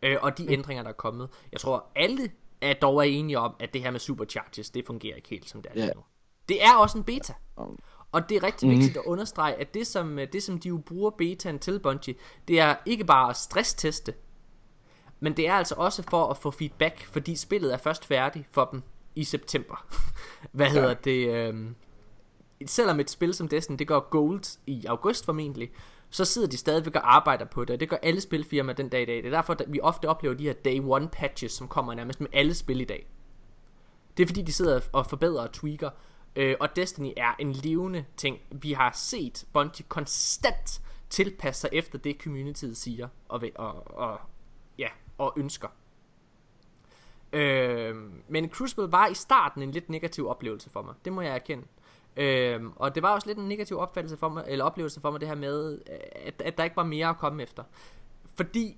Øh, 0.05 0.17
og 0.21 0.37
de 0.37 0.43
Mm. 0.43 0.49
ændringer, 0.51 0.83
der 0.83 0.89
er 0.89 0.93
kommet. 0.93 1.29
Jeg 1.51 1.59
tror, 1.59 1.85
alle 1.95 2.31
er 2.61 2.73
dog 2.73 2.97
er 2.97 3.01
enige 3.03 3.39
om, 3.39 3.55
at 3.59 3.73
det 3.73 3.81
her 3.81 3.91
med 3.91 3.99
supercharges, 3.99 4.69
det 4.69 4.85
fungerer 4.85 5.15
ikke 5.15 5.29
helt 5.29 5.49
som 5.49 5.61
det 5.61 5.71
er 5.75 5.85
Ja. 5.85 5.89
nu. 5.95 6.01
Det 6.49 6.63
er 6.63 6.75
også 6.75 6.97
en 6.97 7.03
beta. 7.03 7.33
Og 8.11 8.29
det 8.29 8.37
er 8.37 8.43
rigtig 8.43 8.67
Mhm. 8.69 8.77
vigtigt 8.77 8.97
at 8.97 9.03
understrege, 9.05 9.55
at 9.55 9.73
det 9.73 9.87
som, 9.87 10.19
det 10.33 10.43
som 10.43 10.59
de 10.59 10.67
jo 10.67 10.77
bruger 10.77 11.09
betaen 11.09 11.59
til 11.59 11.79
Bungie, 11.79 12.15
det 12.47 12.59
er 12.59 12.75
ikke 12.85 13.03
bare 13.05 13.29
at 13.29 13.37
stressteste, 13.37 14.13
men 15.19 15.37
det 15.37 15.47
er 15.47 15.53
altså 15.53 15.75
også 15.77 16.03
for 16.09 16.27
at 16.27 16.37
få 16.37 16.51
feedback, 16.51 17.05
fordi 17.05 17.35
spillet 17.35 17.73
er 17.73 17.77
først 17.77 18.05
færdigt 18.05 18.45
for 18.51 18.69
dem 18.71 18.83
i 19.15 19.23
september. 19.23 19.85
Hvad 20.51 20.69
hedder 20.69 20.93
det? 20.93 21.29
Øhm, 21.29 21.75
selvom 22.65 22.99
et 22.99 23.09
spil 23.09 23.33
som 23.33 23.47
Destiny, 23.47 23.75
det 23.79 23.87
går 23.87 24.09
gold 24.09 24.57
i 24.67 24.85
august 24.85 25.25
formentlig, 25.25 25.71
så 26.15 26.25
sidder 26.25 26.47
de 26.47 26.57
stadigvæk 26.57 26.95
og 26.95 27.15
arbejder 27.15 27.45
på 27.45 27.65
det, 27.65 27.73
og 27.73 27.79
det 27.79 27.89
gør 27.89 27.97
alle 28.03 28.21
spilfirmaer 28.21 28.75
den 28.75 28.89
dag 28.89 29.01
i 29.01 29.05
dag. 29.05 29.15
Det 29.15 29.25
er 29.25 29.29
derfor, 29.29 29.53
at 29.53 29.63
vi 29.67 29.79
ofte 29.79 30.09
oplever 30.09 30.35
de 30.35 30.43
her 30.43 30.53
day 30.53 30.79
one 30.83 31.09
patches, 31.11 31.51
som 31.51 31.67
kommer 31.67 31.93
nærmest 31.93 32.21
med 32.21 32.29
alle 32.33 32.53
spil 32.53 32.81
i 32.81 32.85
dag. 32.85 33.07
Det 34.17 34.23
er 34.23 34.27
fordi, 34.27 34.41
de 34.41 34.53
sidder 34.53 34.81
og 34.91 35.05
forbedrer 35.05 35.43
og 35.43 35.51
tweaker. 35.51 35.89
Øh, 36.35 36.55
og 36.59 36.75
Destiny 36.75 37.13
er 37.17 37.35
en 37.39 37.51
levende 37.51 38.05
ting. 38.17 38.39
Vi 38.51 38.73
har 38.73 38.91
set 38.91 39.45
Bungie 39.53 39.85
konstant 39.87 40.81
tilpasse 41.09 41.61
sig 41.61 41.69
efter 41.73 41.97
det, 41.97 42.17
communityet 42.21 42.77
siger 42.77 43.07
og, 43.29 43.43
og, 43.55 43.97
og, 43.97 44.19
ja, 44.77 44.89
og 45.17 45.33
ønsker. 45.37 45.67
Øh, 47.33 47.95
men 48.27 48.49
Crucible 48.49 48.91
var 48.91 49.07
i 49.07 49.13
starten 49.13 49.61
en 49.61 49.71
lidt 49.71 49.89
negativ 49.89 50.27
oplevelse 50.27 50.69
for 50.69 50.81
mig. 50.81 50.93
Det 51.05 51.13
må 51.13 51.21
jeg 51.21 51.35
erkende. 51.35 51.63
Øhm, 52.17 52.73
og 52.75 52.95
det 52.95 53.03
var 53.03 53.13
også 53.13 53.27
lidt 53.27 53.37
en 53.37 53.47
negativ 53.47 53.77
opfattelse 53.77 54.17
for 54.17 54.29
mig, 54.29 54.45
eller 54.47 54.65
oplevelse 54.65 55.01
for 55.01 55.11
mig, 55.11 55.19
det 55.19 55.27
her 55.27 55.35
med, 55.35 55.81
at, 56.15 56.41
at 56.41 56.57
der 56.57 56.63
ikke 56.63 56.75
var 56.75 56.83
mere 56.83 57.09
at 57.09 57.17
komme 57.17 57.43
efter. 57.43 57.63
Fordi 58.35 58.77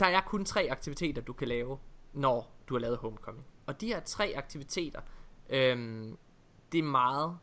der 0.00 0.06
er 0.06 0.20
kun 0.20 0.44
tre 0.44 0.68
aktiviteter, 0.70 1.22
du 1.22 1.32
kan 1.32 1.48
lave, 1.48 1.78
når 2.12 2.52
du 2.68 2.74
har 2.74 2.80
lavet 2.80 2.98
Homecoming. 2.98 3.44
Og 3.66 3.80
de 3.80 3.86
her 3.86 4.00
tre 4.00 4.32
aktiviteter, 4.36 5.00
øhm, 5.48 6.18
det 6.72 6.78
er 6.78 6.82
meget... 6.82 7.38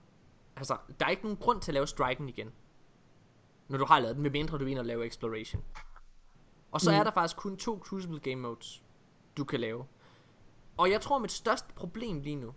Altså, 0.58 0.78
der 1.00 1.06
er 1.06 1.10
ikke 1.10 1.24
nogen 1.24 1.38
grund 1.38 1.62
til 1.62 1.72
at 1.72 1.74
lave 1.74 1.88
striken 1.88 2.30
igen. 2.30 2.52
Når 3.68 3.78
du 3.78 3.86
har 3.86 4.00
lavet 4.00 4.16
den, 4.16 4.24
medmindre 4.24 4.58
du 4.58 4.64
er 4.64 4.68
inde 4.68 4.80
og 4.80 4.86
lave 4.86 5.06
exploration. 5.06 5.64
Og 6.72 6.82
så 6.82 6.92
mm. 6.92 6.98
er 6.98 7.04
der 7.04 7.12
faktisk 7.12 7.38
kun 7.38 7.58
to 7.58 7.80
Crucible 7.84 8.20
Game 8.20 8.36
Modes, 8.42 8.84
du 9.38 9.44
kan 9.44 9.60
lave. 9.60 9.86
Og 10.78 10.92
jeg 10.92 11.02
tror, 11.02 11.20
mit 11.20 11.32
største 11.32 11.74
problem 11.76 12.20
lige 12.20 12.36
nu, 12.36 12.54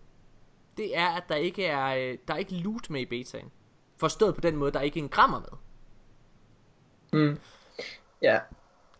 det 0.78 0.96
er, 0.96 1.08
at 1.08 1.22
der 1.28 1.34
ikke 1.34 1.66
er, 1.66 1.86
øh, 1.86 2.18
der 2.28 2.34
er 2.34 2.38
ikke 2.38 2.54
loot 2.54 2.90
med 2.90 3.00
i 3.00 3.04
betaen. 3.06 3.50
Forstået 3.96 4.34
på 4.34 4.40
den 4.40 4.56
måde, 4.56 4.72
der 4.72 4.78
er 4.78 4.82
ikke 4.82 5.00
en 5.00 5.08
grammer 5.08 5.40
med. 7.12 7.36
Ja, 8.22 8.38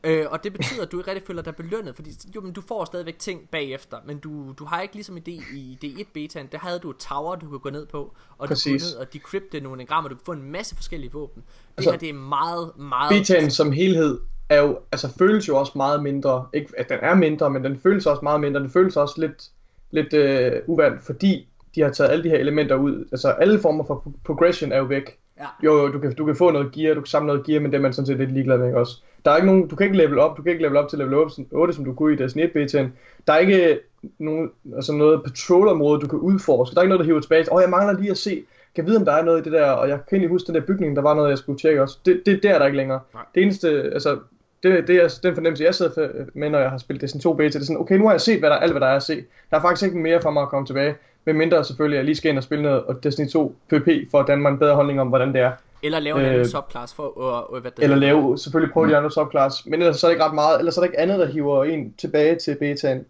Øh, 0.04 0.26
og 0.30 0.44
det 0.44 0.52
betyder, 0.52 0.82
at 0.82 0.92
du 0.92 0.98
ikke 0.98 1.10
rigtig 1.10 1.26
føler 1.26 1.42
dig 1.42 1.56
belønnet, 1.56 1.94
fordi 1.94 2.10
jo, 2.34 2.40
men 2.40 2.52
du 2.52 2.60
får 2.60 2.84
stadigvæk 2.84 3.18
ting 3.18 3.48
bagefter, 3.50 3.96
men 4.06 4.18
du, 4.18 4.52
du 4.58 4.64
har 4.64 4.80
ikke 4.80 4.94
ligesom 4.94 5.16
i, 5.16 5.20
D, 5.20 5.28
i 5.28 5.78
D1 5.84 6.04
betaen, 6.14 6.48
der 6.52 6.58
havde 6.58 6.78
du 6.78 6.90
et 6.90 6.96
tower, 6.96 7.36
du 7.36 7.48
kunne 7.48 7.58
gå 7.58 7.70
ned 7.70 7.86
på, 7.86 8.14
og 8.38 8.48
Præcis. 8.48 8.64
du 8.64 8.70
kunne 8.70 8.90
ned 8.90 9.06
og 9.06 9.12
decrypte 9.12 9.60
nogle 9.60 9.80
engrammer, 9.80 10.08
du 10.08 10.14
kunne 10.14 10.24
få 10.24 10.32
en 10.32 10.52
masse 10.52 10.76
forskellige 10.76 11.12
våben. 11.12 11.42
Det 11.42 11.72
Altså, 11.76 11.90
her, 11.90 11.98
det 11.98 12.08
er 12.08 12.12
meget, 12.12 12.72
meget... 12.76 13.18
betaen 13.20 13.50
som 13.50 13.72
helhed 13.72 14.20
er 14.48 14.60
jo, 14.60 14.78
altså 14.92 15.08
føles 15.18 15.48
jo 15.48 15.56
også 15.58 15.72
meget 15.76 16.02
mindre. 16.02 16.46
Ikke 16.54 16.72
at 16.78 16.88
den 16.88 16.98
er 17.02 17.14
mindre, 17.14 17.50
men 17.50 17.64
den 17.64 17.80
føles 17.80 18.06
også 18.06 18.20
meget 18.22 18.40
mindre. 18.40 18.60
Den 18.60 18.70
føles 18.70 18.96
også 18.96 19.20
lidt, 19.20 19.50
lidt 19.90 20.12
øh, 20.12 20.52
uvandt, 20.66 21.02
fordi 21.02 21.48
de 21.78 21.82
har 21.82 21.90
taget 21.90 22.10
alle 22.10 22.24
de 22.24 22.28
her 22.28 22.36
elementer 22.38 22.76
ud. 22.76 23.04
Altså 23.12 23.28
alle 23.28 23.58
former 23.60 23.84
for 23.84 23.94
pro- 24.06 24.20
progression 24.24 24.72
er 24.72 24.78
jo 24.78 24.84
væk. 24.84 25.18
Ja. 25.38 25.44
Jo, 25.64 25.72
jo, 25.76 25.88
du 25.92 25.98
kan, 25.98 26.14
du 26.14 26.24
kan 26.26 26.36
få 26.36 26.50
noget 26.50 26.72
gear, 26.72 26.94
du 26.94 27.00
kan 27.00 27.06
samle 27.06 27.26
noget 27.26 27.44
gear, 27.46 27.60
men 27.60 27.70
det 27.70 27.78
er 27.78 27.82
man 27.82 27.92
sådan 27.92 28.06
set 28.06 28.16
lidt 28.18 28.32
ligeglad 28.32 28.58
med, 28.58 28.66
ikke 28.66 28.78
også? 28.78 29.02
Der 29.24 29.30
er 29.30 29.36
ikke 29.36 29.46
nogen, 29.46 29.68
du 29.68 29.76
kan 29.76 29.84
ikke 29.86 29.96
level 29.98 30.18
op, 30.18 30.36
du 30.36 30.42
kan 30.42 30.52
ikke 30.52 30.62
level 30.62 30.76
op 30.76 30.88
til 30.88 30.98
level 30.98 31.14
8, 31.14 31.34
som- 31.34 31.46
8 31.50 31.74
som 31.74 31.84
du 31.84 31.92
kunne 31.94 32.12
i 32.12 32.16
Destiny 32.16 32.42
1 32.44 32.52
betaen. 32.52 32.92
Der 33.26 33.32
er 33.32 33.38
ikke 33.38 33.78
nogen, 34.18 34.50
altså 34.76 34.92
noget 34.92 35.22
patrol-område, 35.24 36.00
du 36.00 36.06
kan 36.08 36.18
udforske. 36.18 36.74
Der 36.74 36.80
er 36.80 36.82
ikke 36.82 36.88
noget, 36.88 37.00
der 37.00 37.06
hiver 37.06 37.20
tilbage. 37.20 37.44
Åh, 37.52 37.56
oh, 37.56 37.62
jeg 37.62 37.70
mangler 37.70 37.98
lige 38.00 38.10
at 38.10 38.18
se, 38.18 38.30
kan 38.74 38.84
jeg 38.84 38.86
vide, 38.86 38.96
om 38.98 39.04
der 39.04 39.12
er 39.12 39.24
noget 39.24 39.40
i 39.40 39.44
det 39.44 39.52
der, 39.52 39.70
og 39.70 39.88
jeg 39.88 39.96
kan 40.08 40.16
egentlig 40.16 40.30
huske 40.30 40.46
den 40.46 40.54
der 40.54 40.60
bygning, 40.60 40.96
der 40.96 41.02
var 41.02 41.14
noget, 41.14 41.30
jeg 41.30 41.38
skulle 41.38 41.58
tjekke 41.58 41.82
også. 41.82 41.98
Det, 42.06 42.22
det, 42.26 42.42
det 42.42 42.50
er 42.50 42.58
der 42.58 42.66
ikke 42.66 42.76
længere. 42.76 43.00
Nej. 43.14 43.22
Det 43.34 43.42
eneste, 43.42 43.68
altså, 43.92 44.18
det, 44.62 44.88
det 44.88 44.96
er 44.96 45.18
den 45.22 45.34
fornemmelse, 45.34 45.64
jeg 45.64 45.74
sidder 45.74 46.08
med, 46.34 46.50
når 46.50 46.58
jeg 46.58 46.70
har 46.70 46.78
spillet 46.78 47.02
Destiny 47.02 47.20
2 47.22 47.32
beta. 47.32 47.48
Det 47.48 47.54
er 47.54 47.66
sådan, 47.66 47.80
okay, 47.80 47.96
nu 47.98 48.04
har 48.04 48.12
jeg 48.12 48.20
set 48.20 48.38
hvad 48.38 48.50
der, 48.50 48.56
alt, 48.56 48.72
hvad 48.72 48.80
der 48.80 48.86
er 48.86 48.96
at 48.96 49.02
se. 49.02 49.24
Der 49.50 49.56
er 49.56 49.60
faktisk 49.60 49.86
ikke 49.86 49.98
mere 49.98 50.20
for 50.22 50.30
mig 50.30 50.42
at 50.42 50.48
komme 50.48 50.66
tilbage. 50.66 50.94
Men 51.28 51.38
mindre 51.38 51.64
selvfølgelig, 51.64 51.96
at 51.96 51.98
jeg 51.98 52.04
lige 52.04 52.16
skal 52.16 52.28
ind 52.28 52.38
og 52.38 52.44
spille 52.44 52.62
noget 52.62 52.82
og 52.84 53.04
Destiny 53.04 53.28
2 53.28 53.56
PvP, 53.70 54.10
for 54.10 54.20
at 54.20 54.26
danne 54.26 54.42
mig 54.42 54.50
en 54.50 54.58
bedre 54.58 54.74
holdning 54.74 55.00
om, 55.00 55.08
hvordan 55.08 55.32
det 55.32 55.40
er. 55.40 55.52
Eller 55.82 55.98
lave 55.98 56.18
en 56.20 56.24
anden 56.24 56.40
Øh, 56.40 56.46
subclass 56.46 56.94
for 56.94 57.38
at... 57.38 57.56
Øh, 57.56 57.60
hvad 57.60 57.70
det 57.70 57.82
Eller 57.84 57.96
lave, 57.96 58.38
selvfølgelig 58.38 58.72
prøve 58.72 58.88
de 58.88 58.96
andre 58.96 59.10
subclass. 59.10 59.66
Men 59.66 59.74
ellers 59.82 59.96
så 59.96 60.06
er 60.06 60.08
det 60.10 60.14
ikke 60.14 60.24
ret 60.24 60.34
meget, 60.34 60.58
ellers 60.58 60.74
så 60.74 60.80
er 60.80 60.84
der 60.84 60.90
ikke 60.90 61.00
andet, 61.00 61.18
der 61.18 61.26
hiver 61.26 61.64
en 61.64 61.94
tilbage 61.98 62.36
til 62.36 62.56
betaen. 62.60 63.04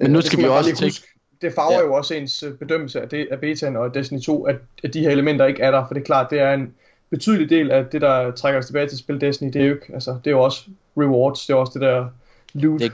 Men 0.00 0.10
nu 0.10 0.18
Øh, 0.18 0.22
skal 0.22 0.38
vi 0.38 0.44
også 0.44 0.68
tænke- 0.70 0.84
huske. 0.84 1.06
Det 1.42 1.52
farver 1.54 1.72
Ja. 1.80 1.86
jo 1.86 1.94
også 1.94 2.14
ens 2.14 2.42
øh, 2.42 2.52
bedømmelse 2.54 3.00
af, 3.00 3.08
det, 3.08 3.28
af 3.30 3.40
betaen 3.40 3.76
og 3.76 3.94
Destiny 3.94 4.20
2, 4.20 4.42
at, 4.44 4.56
at 4.84 4.94
de 4.94 5.00
her 5.00 5.10
elementer 5.10 5.46
ikke 5.46 5.62
er 5.62 5.70
der. 5.70 5.86
For 5.86 5.94
det 5.94 6.00
er 6.00 6.04
klart, 6.04 6.30
det 6.30 6.40
er 6.40 6.52
en 6.52 6.74
betydelig 7.10 7.50
del 7.50 7.70
af 7.70 7.86
det, 7.86 8.00
der 8.00 8.30
trækker 8.30 8.58
os 8.60 8.66
tilbage 8.66 8.86
til 8.88 8.94
at 8.94 8.98
spille 8.98 9.20
Destiny. 9.20 9.50
Det 9.52 9.62
er 9.62 9.66
jo 9.66 9.74
ikke, 9.74 9.94
altså, 9.94 10.10
det 10.10 10.26
er 10.26 10.30
jo 10.30 10.40
også 10.42 10.64
rewards, 10.98 11.46
det 11.46 11.52
er 11.52 11.56
også 11.56 11.72
det 11.74 11.82
der 11.82 12.06
loot, 12.54 12.80
Det 12.80 12.92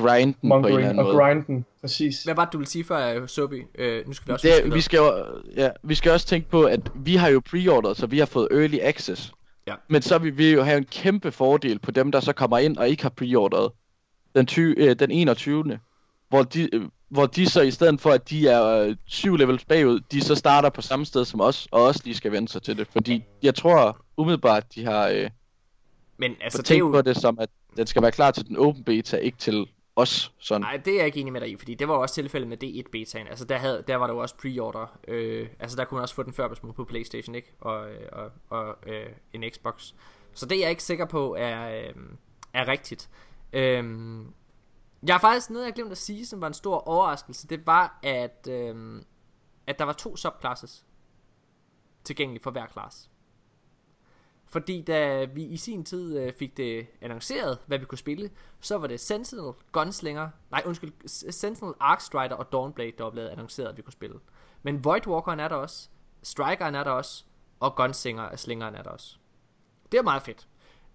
grinden 0.00 0.50
på 0.50 0.56
en 0.56 0.64
eller 0.64 0.78
anden 0.78 0.98
og 0.98 1.04
måde. 1.04 1.16
grinden. 1.16 1.64
Præcis. 1.80 2.22
Hvad 2.24 2.34
var 2.34 2.44
det, 2.44 2.52
du 2.52 2.58
ville 2.58 2.70
sige 2.70 2.84
før, 2.84 3.26
Sobi? 3.26 3.62
Øh, 3.78 4.06
nu 4.06 4.12
skal 4.12 4.28
vi 4.28 4.32
også 4.32 4.48
Det, 4.64 4.74
vi, 4.74 4.80
skal 4.80 4.98
jo, 4.98 5.12
ja, 5.56 5.70
vi 5.82 5.94
skal 5.94 6.12
også 6.12 6.26
tænke 6.26 6.50
på, 6.50 6.62
at 6.62 6.80
vi 6.94 7.16
har 7.16 7.28
jo 7.28 7.42
preorderet, 7.50 7.96
så 7.96 8.06
vi 8.06 8.18
har 8.18 8.26
fået 8.26 8.48
early 8.50 8.78
access. 8.82 9.32
Ja. 9.66 9.74
Men 9.88 10.02
så 10.02 10.18
vil 10.18 10.38
vi 10.38 10.52
jo 10.52 10.62
have 10.62 10.78
en 10.78 10.84
kæmpe 10.84 11.32
fordel 11.32 11.78
på 11.78 11.90
dem, 11.90 12.12
der 12.12 12.20
så 12.20 12.32
kommer 12.32 12.58
ind 12.58 12.76
og 12.76 12.88
ikke 12.88 13.02
har 13.02 13.10
preorderet 13.10 13.72
den, 14.34 14.46
ty, 14.46 14.74
øh, 14.76 14.96
den 14.98 15.10
21. 15.10 15.78
Hvor 16.28 16.42
de, 16.42 16.74
øh, 16.74 16.82
hvor 17.08 17.26
de 17.26 17.46
så 17.46 17.60
i 17.60 17.70
stedet 17.70 18.00
for, 18.00 18.10
at 18.10 18.30
de 18.30 18.48
er 18.48 18.64
øh, 18.66 18.96
syv 19.06 19.36
levels 19.36 19.64
bagud, 19.64 20.00
de 20.12 20.20
så 20.20 20.34
starter 20.34 20.70
på 20.70 20.82
samme 20.82 21.06
sted 21.06 21.24
som 21.24 21.40
os, 21.40 21.68
og 21.70 21.82
også 21.82 22.00
lige 22.04 22.14
skal 22.14 22.32
vende 22.32 22.48
sig 22.48 22.62
til 22.62 22.78
det. 22.78 22.86
Fordi 22.86 23.24
jeg 23.42 23.54
tror 23.54 24.00
umiddelbart, 24.16 24.74
de 24.74 24.84
har 24.84 25.08
øh, 25.08 25.30
Men 26.18 26.32
altså, 26.40 26.62
det 26.62 26.70
er 26.70 26.78
jo... 26.78 26.90
på 26.90 27.02
det 27.02 27.16
som, 27.16 27.38
at 27.40 27.48
den 27.76 27.86
skal 27.86 28.02
være 28.02 28.12
klar 28.12 28.30
til 28.30 28.48
den 28.48 28.56
open 28.56 28.84
beta, 28.84 29.16
ikke 29.16 29.38
til 29.38 29.66
også 29.94 30.30
Sådan. 30.38 30.60
Nej, 30.60 30.76
det 30.76 30.92
er 30.92 30.96
jeg 30.96 31.06
ikke 31.06 31.20
enig 31.20 31.32
med 31.32 31.40
dig 31.40 31.50
i, 31.50 31.56
fordi 31.56 31.74
det 31.74 31.88
var 31.88 31.94
også 31.94 32.14
tilfældet 32.14 32.48
med 32.48 32.64
D1 32.64 32.90
betaen. 32.92 33.26
Altså 33.26 33.44
der, 33.44 33.56
havde, 33.56 33.84
der 33.86 33.96
var 33.96 34.06
der 34.06 34.14
jo 34.14 34.20
også 34.20 34.34
pre-order. 34.34 34.98
Øh, 35.08 35.48
altså 35.58 35.76
der 35.76 35.84
kunne 35.84 35.96
man 35.96 36.02
også 36.02 36.14
få 36.14 36.22
den 36.22 36.32
før 36.32 36.48
på 36.48 36.72
på 36.72 36.84
Playstation, 36.84 37.34
ikke? 37.34 37.52
Og, 37.60 37.88
og, 38.12 38.30
og 38.48 38.76
øh, 38.86 39.06
en 39.32 39.44
Xbox. 39.50 39.92
Så 40.32 40.46
det 40.46 40.56
er 40.56 40.60
jeg 40.60 40.70
ikke 40.70 40.82
sikker 40.82 41.04
på 41.04 41.34
er, 41.34 41.80
øh, 41.80 41.94
er 42.52 42.68
rigtigt. 42.68 43.10
Øh, 43.52 43.84
jeg 45.06 45.14
har 45.14 45.20
faktisk 45.20 45.50
noget, 45.50 45.66
jeg 45.66 45.74
glemte 45.74 45.92
at 45.92 45.98
sige, 45.98 46.26
som 46.26 46.40
var 46.40 46.46
en 46.46 46.54
stor 46.54 46.88
overraskelse. 46.88 47.48
Det 47.48 47.66
var, 47.66 47.98
at, 48.02 48.48
øh, 48.50 49.02
at 49.66 49.78
der 49.78 49.84
var 49.84 49.92
to 49.92 50.16
subclasses 50.16 50.86
tilgængelige 52.04 52.42
for 52.42 52.50
hver 52.50 52.66
klasse. 52.66 53.09
Fordi 54.52 54.82
da 54.82 55.24
vi 55.24 55.44
i 55.44 55.56
sin 55.56 55.84
tid 55.84 56.18
øh, 56.18 56.32
fik 56.32 56.56
det 56.56 56.86
annonceret, 57.00 57.58
hvad 57.66 57.78
vi 57.78 57.84
kunne 57.84 57.98
spille, 57.98 58.30
så 58.60 58.78
var 58.78 58.86
det 58.86 59.00
Sentinel, 59.00 59.52
Gunslinger, 59.72 60.28
nej 60.50 60.62
undskyld, 60.66 60.92
Sentinel, 61.32 61.74
Arcstrider 61.80 62.34
og 62.34 62.52
Dawnblade, 62.52 62.92
der 62.98 63.04
var 63.04 63.10
blevet 63.10 63.28
annonceret, 63.28 63.68
at 63.68 63.76
vi 63.76 63.82
kunne 63.82 63.92
spille. 63.92 64.18
Men 64.62 64.84
Voidwalkeren 64.84 65.40
er 65.40 65.48
der 65.48 65.56
også, 65.56 65.88
Strikeren 66.22 66.74
er 66.74 66.84
der 66.84 66.90
også, 66.90 67.24
og 67.60 67.76
Gunslinger, 67.76 68.36
Slingeren 68.36 68.74
er 68.74 68.82
der 68.82 68.90
også. 68.90 69.16
Det 69.92 69.98
er 69.98 70.02
meget 70.02 70.22
fedt. 70.22 70.48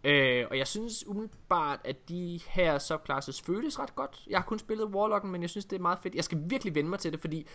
Øh, 0.04 0.48
og 0.50 0.58
jeg 0.58 0.68
synes 0.68 1.08
umiddelbart, 1.08 1.80
at 1.84 2.10
de 2.10 2.40
her 2.48 2.78
subclasses 2.78 3.42
føles 3.42 3.80
ret 3.80 3.96
godt. 3.96 4.24
Jeg 4.28 4.40
har 4.40 4.46
kun 4.46 4.60
spillet 4.60 4.88
Warlocken, 4.88 5.32
men 5.32 5.42
jeg 5.42 5.50
synes, 5.50 5.66
det 5.66 5.76
er 5.76 5.82
meget 5.82 6.00
fedt. 6.00 6.16
Jeg 6.16 6.24
skal 6.24 6.42
virkelig 6.46 6.76
vende 6.76 6.90
mig 6.90 7.00
til 7.00 7.12
det, 7.12 7.22
fordi 7.22 7.48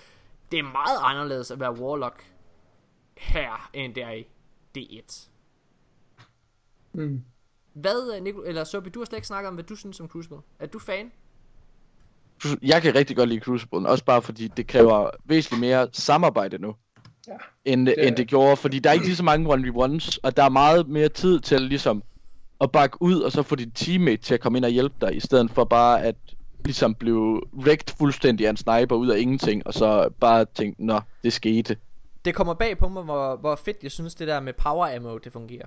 det 0.53 0.59
er 0.59 0.63
meget 0.63 0.99
anderledes 1.03 1.51
at 1.51 1.61
være 1.61 1.73
Warlock 1.73 2.35
her, 3.17 3.71
end 3.73 3.95
det 3.95 4.03
er 4.03 4.11
i 4.11 4.27
D1. 4.79 5.29
Mm. 6.93 7.23
Hvad, 7.73 8.17
øh, 8.17 8.25
Nico, 8.25 8.43
eller 8.43 8.65
Sobi, 8.65 8.91
du 8.91 9.01
har 9.01 9.05
slet 9.05 9.17
ikke 9.19 9.27
snakket 9.27 9.49
om, 9.49 9.55
hvad 9.55 9.65
du 9.65 9.77
synes 9.77 10.01
om 10.01 10.09
Crucible. 10.09 10.39
Er 10.59 10.67
du 10.67 10.79
fan? 10.79 11.13
Jeg 12.63 12.83
kan 12.83 12.95
rigtig 12.95 13.17
godt 13.17 13.29
lide 13.29 13.41
Crucible, 13.41 13.89
også 13.89 14.05
bare 14.05 14.23
fordi 14.23 14.49
det 14.49 14.67
kræver 14.67 15.11
væsentligt 15.25 15.61
mere 15.61 15.89
samarbejde 15.93 16.59
nu. 16.59 16.75
end, 17.65 17.87
det... 17.87 18.07
end 18.07 18.17
det 18.17 18.29
gjorde, 18.29 18.57
fordi 18.57 18.79
der 18.79 18.91
er 18.91 18.95
ikke 18.95 19.07
lige 19.07 19.17
så 19.17 19.23
mange 19.23 19.55
1v1s, 19.55 20.19
og 20.23 20.37
der 20.37 20.43
er 20.45 20.49
meget 20.49 20.89
mere 20.89 21.09
tid 21.09 21.41
til 21.41 21.61
ligesom 21.61 22.03
at 22.61 22.73
bakke 22.73 23.03
ud, 23.03 23.21
og 23.21 23.33
så 23.33 23.43
få 23.43 23.55
dit 23.55 23.73
teammate 23.75 24.23
til 24.23 24.35
at 24.35 24.41
komme 24.41 24.59
ind 24.59 24.65
og 24.65 24.71
hjælpe 24.71 24.95
dig, 25.01 25.17
i 25.17 25.21
stedet 25.21 25.51
for 25.51 25.65
bare 25.65 26.03
at 26.03 26.17
ligesom 26.65 26.95
blive 26.95 27.41
wrecked 27.57 27.97
fuldstændig 27.99 28.47
af 28.47 28.51
en 28.51 28.57
sniper 28.57 28.97
ud 28.97 29.09
af 29.09 29.19
ingenting, 29.19 29.67
og 29.67 29.75
så 29.75 30.11
bare 30.21 30.45
tænke, 30.45 30.87
nå, 30.87 31.01
det 31.25 31.33
skete. 31.33 31.77
Det 32.25 32.35
kommer 32.35 32.55
bag 32.55 32.79
på 32.79 32.89
mig, 32.89 33.03
hvor, 33.03 33.37
hvor 33.37 33.57
fedt 33.57 33.83
jeg 33.83 33.91
synes, 33.91 34.15
det 34.15 34.29
der 34.29 34.41
med 34.41 34.53
power 34.53 34.97
ammo, 34.97 35.19
det 35.19 35.33
fungerer. 35.33 35.67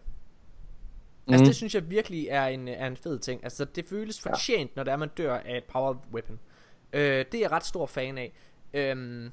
Mm. 1.27 1.33
Altså 1.33 1.45
det 1.45 1.55
synes 1.55 1.75
jeg 1.75 1.89
virkelig 1.89 2.27
er 2.29 2.45
en, 2.47 2.67
er 2.67 2.87
en 2.87 2.97
fed 2.97 3.19
ting. 3.19 3.43
Altså 3.43 3.65
det 3.65 3.85
føles 3.89 4.21
fortjent, 4.21 4.69
ja. 4.71 4.73
når 4.75 4.83
det 4.83 4.91
er, 4.91 4.97
man 4.97 5.09
dør 5.17 5.37
af 5.37 5.57
et 5.57 5.63
power 5.63 5.95
weapon. 6.13 6.39
Øh, 6.93 7.01
det 7.01 7.33
er 7.35 7.39
jeg 7.39 7.51
ret 7.51 7.65
stor 7.65 7.85
fan 7.85 8.17
af. 8.17 8.33
Øhm, 8.73 9.31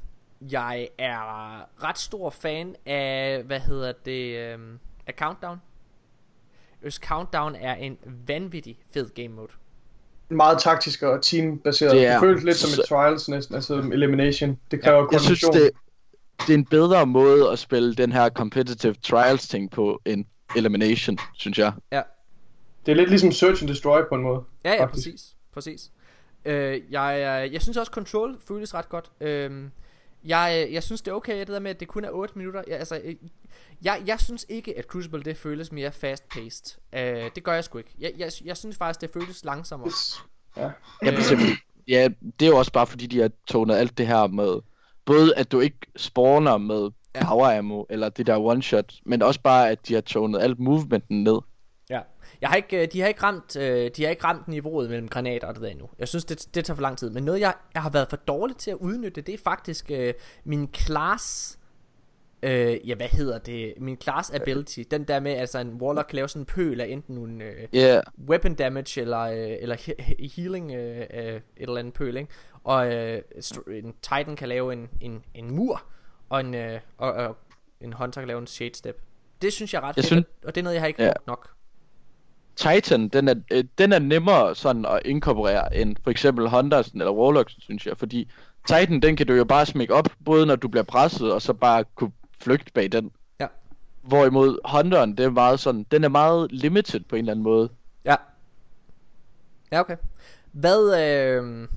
jeg 0.53 0.89
er 0.99 1.61
ret 1.85 1.99
stor 1.99 2.31
fan 2.31 2.77
af, 2.87 3.43
hvad 3.43 3.61
hedder 3.61 3.93
det, 4.05 4.37
øhm, 4.39 4.79
af 5.07 5.15
Countdown. 5.19 5.59
Hvis 6.81 6.95
Countdown 6.95 7.55
er 7.55 7.75
en 7.75 7.99
vanvittig 8.27 8.79
fed 8.95 9.09
game 9.15 9.29
mode. 9.29 9.53
Meget 10.29 10.59
taktisk 10.59 11.03
og 11.03 11.23
teambaseret. 11.23 11.93
Det 11.93 12.07
er- 12.07 12.13
det 12.13 12.21
føles 12.21 12.45
lidt 12.45 12.57
som 12.57 12.81
et 12.81 12.89
Trials 12.89 13.29
næsten, 13.29 13.55
altså 13.55 13.75
elimination. 13.93 14.59
Det 14.71 14.83
kræver 14.83 15.07
Jeg 15.13 15.21
synes, 15.21 15.41
koordination. 15.41 15.73
det, 15.73 16.47
det 16.47 16.55
er 16.55 16.59
en 16.59 16.65
bedre 16.65 17.07
måde 17.07 17.51
at 17.51 17.59
spille 17.59 17.95
den 17.95 18.13
her 18.13 18.29
competitive 18.31 18.95
trials 18.95 19.49
ting 19.49 19.71
på, 19.71 20.01
end 20.05 20.25
elimination, 20.57 21.19
synes 21.35 21.59
jeg. 21.59 21.73
Ja, 21.93 22.03
det 22.87 22.93
er 22.93 22.97
lidt 22.97 23.09
ligesom 23.09 23.33
Search 23.33 23.63
and 23.63 23.69
Destroy 23.69 24.01
på 24.09 24.15
en 24.15 24.23
måde. 24.23 24.43
ja, 24.65 24.73
ja 24.73 24.85
faktisk. 24.85 25.09
præcis. 25.09 25.37
præcis. 25.53 25.91
Øh, 26.45 26.81
jeg, 26.91 27.21
jeg, 27.21 27.53
jeg 27.53 27.63
synes 27.63 27.77
også, 27.77 27.93
Control 27.93 28.37
føles 28.49 28.75
ret 28.75 28.89
godt. 28.89 29.11
Øh, 29.21 29.65
jeg, 30.25 30.69
jeg 30.73 30.83
synes, 30.83 31.03
det 31.03 31.11
er 31.11 31.15
okay, 31.15 31.39
det 31.39 31.49
der 31.49 31.59
med, 31.59 31.71
at 31.71 31.81
det 31.81 31.89
kun 31.89 32.05
er 32.05 32.11
8 32.11 32.39
minutter. 32.39 32.63
Jeg, 32.69 32.79
altså, 32.79 33.01
øh, 33.05 33.15
jeg, 33.83 34.03
jeg 34.07 34.21
synes 34.21 34.47
ikke, 34.49 34.79
at 34.79 34.85
Crucible 34.85 35.23
det 35.23 35.37
føles 35.37 35.73
mere 35.73 35.93
fast-paced. 35.93 36.79
Øh, 36.93 37.31
det 37.35 37.45
gør 37.45 37.53
jeg 37.53 37.65
sgu 37.65 37.79
ikke. 37.79 37.91
Jeg, 37.99 38.13
jeg, 38.19 38.33
jeg 38.45 38.57
synes 38.57 38.77
faktisk, 38.77 39.01
det 39.01 39.11
føles 39.11 39.45
langsommere. 39.45 39.91
Ja. 40.57 40.71
Ja, 41.03 41.21
simpelthen. 41.21 41.57
ja, 41.89 42.09
det 42.41 42.47
er 42.47 42.51
jo 42.51 42.57
også 42.57 42.73
bare 42.73 42.87
fordi, 42.87 43.07
de 43.07 43.21
har 43.21 43.31
tonet 43.47 43.75
alt 43.75 43.99
det 43.99 44.07
her 44.07 44.27
med, 44.27 44.61
både 45.05 45.37
at 45.37 45.53
du 45.53 45.61
ikke 45.61 45.79
spawner 45.97 46.59
med. 46.59 46.91
Power 47.15 47.59
ammo, 47.59 47.85
eller 47.91 48.09
det 48.09 48.27
der 48.27 48.37
one 48.39 48.63
shot, 48.63 48.95
men 49.07 49.23
også 49.23 49.41
bare, 49.41 49.71
at 49.71 49.89
de 49.89 49.95
har 49.95 50.01
tonet 50.01 50.43
alt 50.43 50.59
movementen 50.59 51.25
ned. 51.25 51.39
Ja. 51.91 52.01
Jeg 52.41 52.49
har 52.49 52.57
ikke, 52.57 52.83
øh, 52.83 52.89
de 52.93 53.01
har 53.01 53.09
ikke 53.09 53.23
ramt, 53.23 53.57
øh, 53.57 53.91
de 53.97 54.03
har 54.03 54.11
ikke 54.11 54.25
ramt 54.25 54.49
niveauet 54.49 54.91
mellem 54.91 55.09
granater 55.09 55.49
og 55.49 55.55
det 55.55 55.63
der 55.63 55.69
endnu. 55.69 55.89
Jeg 55.99 56.09
synes, 56.09 56.25
det, 56.25 56.55
det 56.55 56.65
tager 56.65 56.75
for 56.75 56.83
lang 56.83 56.99
tid. 56.99 57.11
Men 57.11 57.25
noget, 57.25 57.41
jeg, 57.41 57.55
jeg 57.75 57.83
har 57.83 57.91
været 57.91 58.07
for 58.11 58.17
dårlig 58.17 58.57
til 58.57 58.71
at 58.71 58.77
udnytte, 58.77 59.21
det 59.21 59.35
er 59.35 59.39
faktisk 59.45 59.91
øh, 59.91 60.15
min 60.45 60.69
class... 60.75 61.57
Øh, 62.43 62.89
ja, 62.89 62.95
hvad 62.95 63.09
hedder 63.09 63.39
det? 63.39 63.75
Min 63.79 63.97
class 64.03 64.31
ability. 64.31 64.81
Den 64.91 65.05
der 65.05 65.21
med, 65.21 65.33
altså 65.33 65.59
en 65.59 65.73
warlock 65.73 66.09
kan 66.09 66.17
lave 66.17 66.29
sådan 66.29 66.43
en 66.43 66.47
pøl 66.47 66.81
af 66.81 66.87
enten 66.87 67.15
nogle 67.15 67.45
øh, 67.45 67.69
yeah. 67.75 68.03
weapon 68.29 68.55
damage 68.55 69.01
eller, 69.01 69.21
øh, 69.21 69.57
eller 69.61 69.77
he- 69.77 70.03
he- 70.03 70.35
healing 70.37 70.73
øh, 70.73 71.07
øh, 71.15 71.35
et 71.35 71.43
eller 71.57 71.77
andet 71.77 71.95
pøl, 71.95 72.17
ikke? 72.17 72.31
Og 72.65 72.93
øh, 72.95 73.23
en 73.67 73.95
titan 74.03 74.37
kan 74.37 74.49
lave 74.49 74.73
en, 74.73 74.89
en, 75.01 75.23
en 75.35 75.55
mur, 75.55 75.83
og 76.31 76.41
en, 76.41 76.55
øh, 76.55 76.81
og, 76.99 77.13
og 77.13 77.37
en 77.81 77.95
kan 78.13 78.27
lave 78.27 78.39
en 78.41 78.47
shade 78.47 78.75
step. 78.75 79.03
Det 79.43 79.53
synes 79.53 79.75
jeg 79.75 79.79
er 79.79 79.83
ret 79.85 79.97
Jeg 79.97 80.05
fedt, 80.05 80.07
synes- 80.07 80.27
og 80.45 80.55
det 80.55 80.61
er 80.61 80.63
noget, 80.63 80.75
jeg 80.75 80.83
har 80.83 80.87
ikke 80.89 81.03
Ja. 81.03 81.09
brugt 81.13 81.27
nok. 81.27 81.49
Titan, 82.57 83.09
den 83.09 83.29
er, 83.29 83.35
øh, 83.53 83.65
den 83.79 83.93
er 83.93 83.99
nemmere 83.99 84.55
sådan 84.55 84.85
at 84.85 85.01
inkorporere 85.05 85.77
end 85.77 85.97
for 86.05 86.11
eksempel 86.11 86.49
Huntersen 86.49 87.01
eller 87.01 87.13
Warlocksen, 87.13 87.61
synes 87.63 87.87
jeg. 87.87 87.97
Fordi 87.99 88.31
Titan, 88.69 89.01
den 89.01 89.17
kan 89.17 89.27
du 89.27 89.33
jo 89.35 89.45
bare 89.45 89.67
smække 89.67 89.95
op, 89.95 90.09
både 90.25 90.47
når 90.47 90.57
du 90.57 90.69
bliver 90.69 90.85
presset, 90.85 91.33
og 91.33 91.43
så 91.43 91.53
bare 91.53 91.85
kunne 91.95 92.13
flygte 92.41 92.73
bag 92.73 92.93
den. 92.93 93.11
Ja. 93.41 93.47
Hvorimod 94.03 94.59
Hunteren, 94.73 95.17
det 95.17 95.25
er 95.25 95.31
meget 95.31 95.61
sådan, 95.61 95.87
den 95.91 96.05
er 96.05 96.09
meget 96.09 96.53
limited 96.53 97.01
på 97.09 97.17
en 97.17 97.19
eller 97.19 97.33
anden 97.33 97.43
måde. 97.45 97.69
Ja. 98.05 98.17
Ja, 99.73 99.81
okay. 99.81 99.97
Hvad, 100.53 101.01
øh... 101.03 101.69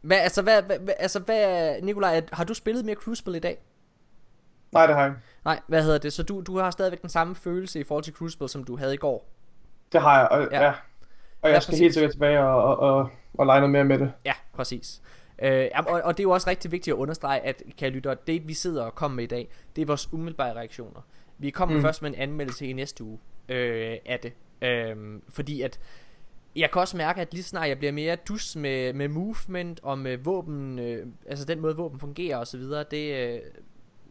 Hvad, 0.00 0.16
altså, 0.18 0.42
hvad, 0.42 0.62
hvad, 0.62 0.94
altså, 0.98 1.18
hvad, 1.20 1.74
Nikolaj, 1.82 2.22
har 2.32 2.44
du 2.44 2.54
spillet 2.54 2.84
mere 2.84 2.94
Crucible 2.96 3.36
i 3.36 3.40
dag? 3.40 3.58
Nej, 4.72 4.86
det 4.86 4.94
har 4.94 5.02
jeg 5.02 5.10
ikke. 5.10 5.20
Nej, 5.44 5.60
hvad 5.66 5.82
hedder 5.82 5.98
det? 5.98 6.12
Så 6.12 6.22
du, 6.22 6.40
du 6.40 6.58
har 6.58 6.70
stadigvæk 6.70 7.00
den 7.02 7.10
samme 7.10 7.34
følelse 7.34 7.80
i 7.80 7.84
forhold 7.84 8.04
til 8.04 8.12
Crucible, 8.14 8.48
som 8.48 8.64
du 8.64 8.76
havde 8.76 8.94
i 8.94 8.96
går? 8.96 9.28
Det 9.92 10.00
har 10.00 10.18
jeg, 10.18 10.28
og, 10.28 10.48
Ja. 10.52 10.62
ja. 10.62 10.72
og 11.42 11.48
jeg 11.48 11.54
Ja, 11.54 11.60
skal 11.60 11.72
præcis. 11.72 11.80
helt 11.80 11.94
sikkert 11.94 12.12
tilbage 12.12 12.40
og, 12.40 12.64
og, 12.64 12.78
og, 12.96 13.08
og 13.34 13.46
lege 13.46 13.60
noget 13.60 13.70
mere 13.70 13.84
med 13.84 13.98
det. 13.98 14.12
Ja, 14.24 14.32
præcis. 14.54 15.02
Øh, 15.42 15.68
og, 15.74 16.00
og 16.04 16.16
det 16.16 16.22
er 16.22 16.24
jo 16.24 16.30
også 16.30 16.50
rigtig 16.50 16.72
vigtigt 16.72 16.94
at 16.94 16.98
understrege, 16.98 17.40
at 17.40 17.62
kan 17.78 17.92
lytte, 17.92 18.16
det 18.26 18.48
vi 18.48 18.54
sidder 18.54 18.84
og 18.84 18.94
kommer 18.94 19.16
med 19.16 19.24
i 19.24 19.26
dag, 19.26 19.48
det 19.76 19.82
er 19.82 19.86
vores 19.86 20.12
umiddelbare 20.12 20.54
reaktioner. 20.54 21.00
Vi 21.38 21.50
kommer 21.50 21.72
mm. 21.74 21.78
Mm. 21.78 21.84
først 21.84 22.02
med 22.02 22.10
en 22.10 22.16
anmeldelse 22.16 22.66
i 22.66 22.72
næste 22.72 23.04
uge 23.04 23.18
øh, 23.48 23.96
af 24.06 24.20
det. 24.20 24.32
Øh, 24.62 24.96
fordi 25.28 25.62
at 25.62 25.80
jeg 26.56 26.70
kan 26.70 26.80
også 26.80 26.96
mærke, 26.96 27.20
at 27.20 27.32
lige 27.32 27.42
snart 27.42 27.68
jeg 27.68 27.78
bliver 27.78 27.92
mere 27.92 28.16
dus 28.16 28.56
med, 28.56 28.92
med 28.92 29.08
movement 29.08 29.80
og 29.82 29.98
med 29.98 30.16
våben, 30.16 30.78
øh, 30.78 31.06
altså 31.26 31.44
den 31.44 31.60
måde 31.60 31.76
våben 31.76 32.00
fungerer 32.00 32.36
og 32.36 32.46
så 32.46 32.58
videre, 32.58 32.84
det, 32.90 33.14
øh, 33.14 33.40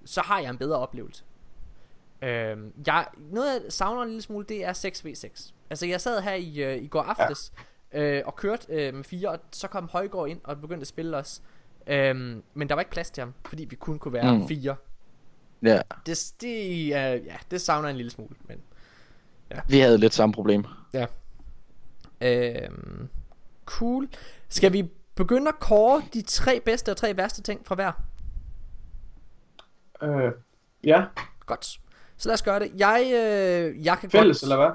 så 0.05 0.21
har 0.21 0.39
jeg 0.39 0.49
en 0.49 0.57
bedre 0.57 0.77
oplevelse. 0.77 1.23
Øh, 2.21 2.57
jeg, 2.87 3.07
noget 3.17 3.63
jeg 3.63 3.71
savner 3.71 4.01
en 4.01 4.07
lille 4.09 4.21
smule, 4.21 4.45
det 4.49 4.65
er 4.65 4.73
6v6. 4.73 5.51
Altså 5.69 5.85
jeg 5.85 6.01
sad 6.01 6.21
her 6.21 6.33
i, 6.33 6.63
øh, 6.63 6.83
i 6.83 6.87
går 6.87 7.01
aftes 7.01 7.53
ja. 7.93 8.17
øh, 8.17 8.23
og 8.25 8.35
kørte 8.35 8.73
øh, 8.73 8.93
med 8.93 9.03
fire, 9.03 9.29
og 9.29 9.39
så 9.51 9.67
kom 9.67 9.89
Højgaard 9.91 10.27
ind 10.29 10.39
og 10.43 10.61
begyndte 10.61 10.81
at 10.81 10.87
spille 10.87 11.17
os. 11.17 11.41
Øhm, 11.87 12.43
men 12.53 12.69
der 12.69 12.75
var 12.75 12.81
ikke 12.81 12.91
plads 12.91 13.11
til 13.11 13.21
ham, 13.21 13.33
fordi 13.45 13.65
vi 13.65 13.75
kun 13.75 13.99
kunne 13.99 14.13
være 14.13 14.37
mm. 14.37 14.47
Fire. 14.47 14.75
Ja, 15.63 15.81
Det, 16.05 16.33
det, 16.41 16.83
øh, 16.83 17.25
ja, 17.25 17.35
det 17.51 17.61
savner 17.61 17.89
en 17.89 17.95
lille 17.95 18.11
smule, 18.11 18.35
men 18.47 18.57
vi 19.67 19.79
havde 19.79 19.97
lidt 19.97 20.13
samme 20.13 20.33
problem. 20.33 20.65
ja. 20.93 21.05
Øhm, 22.21 23.09
cool. 23.65 24.09
Skal 24.49 24.73
vi 24.73 24.89
begynde 25.15 25.47
at 25.49 25.59
kåre 25.59 26.01
de 26.13 26.21
tre 26.21 26.59
bedste 26.65 26.91
og 26.91 26.97
tre 26.97 27.17
værste 27.17 27.41
ting 27.41 27.65
fra 27.65 27.75
hver? 27.75 27.91
Øh, 30.01 30.31
ja, 30.83 31.05
Godt. 31.45 31.79
Så 32.17 32.29
lad 32.29 32.33
os 32.33 32.41
gøre 32.41 32.59
det. 32.59 32.71
Jeg, 32.77 33.01
øh, 33.05 33.85
jeg 33.85 33.97
kan 33.97 34.09
fælles 34.09 34.39
godt... 34.39 34.43
eller 34.43 34.55
hvad? 34.57 34.69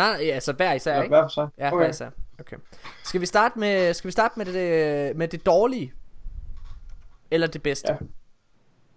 Ja, 0.00 0.16
altså 0.34 0.52
hver 0.52 0.72
især, 0.72 0.94
Ja, 0.96 1.02
ikke? 1.02 1.08
hver 1.14 1.22
for 1.22 1.28
sig. 1.28 1.48
Ja, 1.58 1.66
okay. 1.66 1.76
hver 1.76 1.88
især. 1.88 2.10
Okay. 2.40 2.56
Skal 3.04 3.20
vi 3.20 3.26
starte 3.26 3.58
med, 3.58 3.94
skal 3.94 4.08
vi 4.08 4.12
starte 4.12 4.34
med 4.36 4.46
det, 4.46 5.16
med 5.16 5.28
det 5.28 5.46
dårlige? 5.46 5.92
Eller 7.30 7.46
det 7.46 7.62
bedste? 7.62 7.92
Ja. 7.92 7.96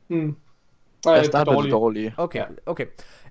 Mm. 0.07 0.17
Nej, 0.17 1.13
Jeg 1.13 1.21
det 1.21 1.27
er 1.27 1.31
starter 1.31 1.51
med 1.51 1.63
det 1.63 1.71
dårligt. 1.71 1.71
dårlige. 1.71 2.13
Okay, 2.17 2.39
Ja. 2.39 2.45
okay. 2.65 2.85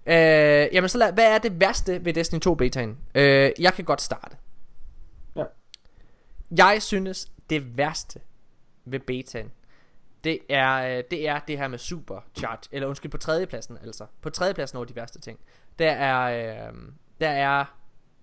Øh, 0.07 0.69
jamen 0.73 0.89
så 0.89 0.99
lad, 0.99 1.13
hvad 1.13 1.35
er 1.35 1.39
det 1.39 1.61
værste 1.61 2.05
ved 2.05 2.13
Destiny 2.13 2.41
2 2.41 2.55
betaen? 2.55 2.99
Øh, 3.15 3.51
jeg 3.59 3.75
kan 3.75 3.85
godt 3.85 4.01
starte. 4.01 4.37
Ja. 5.37 5.45
Jeg 6.57 6.83
synes, 6.83 7.33
det 7.51 7.77
værste 7.77 8.21
ved 8.85 9.01
betaen, 9.01 9.51
det 10.25 10.39
er, 10.49 10.97
øh, 10.97 11.05
det 11.11 11.29
er 11.29 11.39
det 11.39 11.59
her 11.59 11.69
med 11.69 11.79
supercharge, 11.79 12.69
eller 12.73 12.89
undskyld, 12.89 13.11
på 13.11 13.19
tredjepladsen 13.19 13.79
altså. 13.83 14.07
På 14.21 14.31
tredjepladsen 14.31 14.77
over 14.77 14.85
de 14.85 14.97
værste 14.97 15.21
ting. 15.21 15.39
Der 15.79 15.91
er, 15.91 16.23
øh, 16.69 16.75
der 17.21 17.29
er 17.29 17.65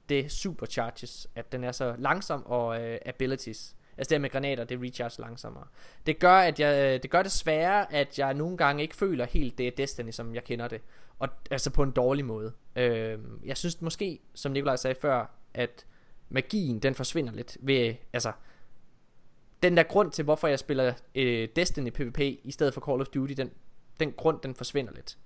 det 0.09 0.32
supercharges, 0.32 1.27
at 1.36 1.51
den 1.51 1.63
er 1.63 1.71
så 1.71 1.95
langsom, 1.97 2.45
og 2.45 2.82
øh, 2.82 2.99
abilities. 3.05 3.75
Altså 3.97 4.09
det 4.09 4.15
her 4.15 4.21
med 4.21 4.30
granater, 4.30 4.63
det 4.63 4.80
recharge 4.82 5.21
langsommere. 5.21 5.67
Det 6.05 6.19
gør, 6.19 6.34
at 6.34 6.59
jeg, 6.59 6.93
øh, 6.95 7.03
det 7.03 7.11
gør 7.11 7.23
det 7.23 7.32
sværere, 7.32 7.93
at 7.93 8.19
jeg 8.19 8.34
nogle 8.34 8.57
gange 8.57 8.84
ikke 8.84 8.95
føler 8.95 9.25
helt 9.25 9.57
det 9.57 9.77
Destiny, 9.77 10.11
som 10.11 10.36
jeg 10.36 10.43
kender 10.43 10.67
det. 10.67 10.82
Og 11.20 11.30
altså 11.51 11.70
på 11.70 11.84
en 11.84 11.91
dårlig 11.91 12.26
måde. 12.26 12.53
Øh, 12.76 13.20
jeg 13.45 13.57
synes 13.57 13.82
måske, 13.82 14.20
som 14.34 14.51
Nikolaj 14.51 14.76
sagde 14.76 14.95
før, 15.01 15.36
at 15.53 15.86
magien, 16.30 16.80
den 16.80 16.95
forsvinder 16.95 17.34
lidt 17.34 17.57
ved, 17.61 17.95
altså, 18.13 18.32
den 19.63 19.78
der 19.78 19.84
grund 19.84 20.11
til, 20.11 20.24
hvorfor 20.24 20.47
jeg 20.47 20.59
spiller 20.59 20.93
øh, 21.15 21.49
Destiny 21.55 21.89
PvP 21.89 22.20
i 22.20 22.51
stedet 22.51 22.74
for 22.74 22.82
Call 22.82 23.01
of 23.01 23.07
Duty, 23.07 23.34
den, 23.34 23.51
den 23.99 24.11
grund, 24.11 24.39
den 24.41 24.55
forsvinder 24.55 24.93
lidt. 24.93 25.17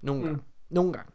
Nogle 0.00 0.22
gange. 0.22 0.36
Mm. 0.36 0.42
Nogle 0.70 0.92
gange. 0.92 1.12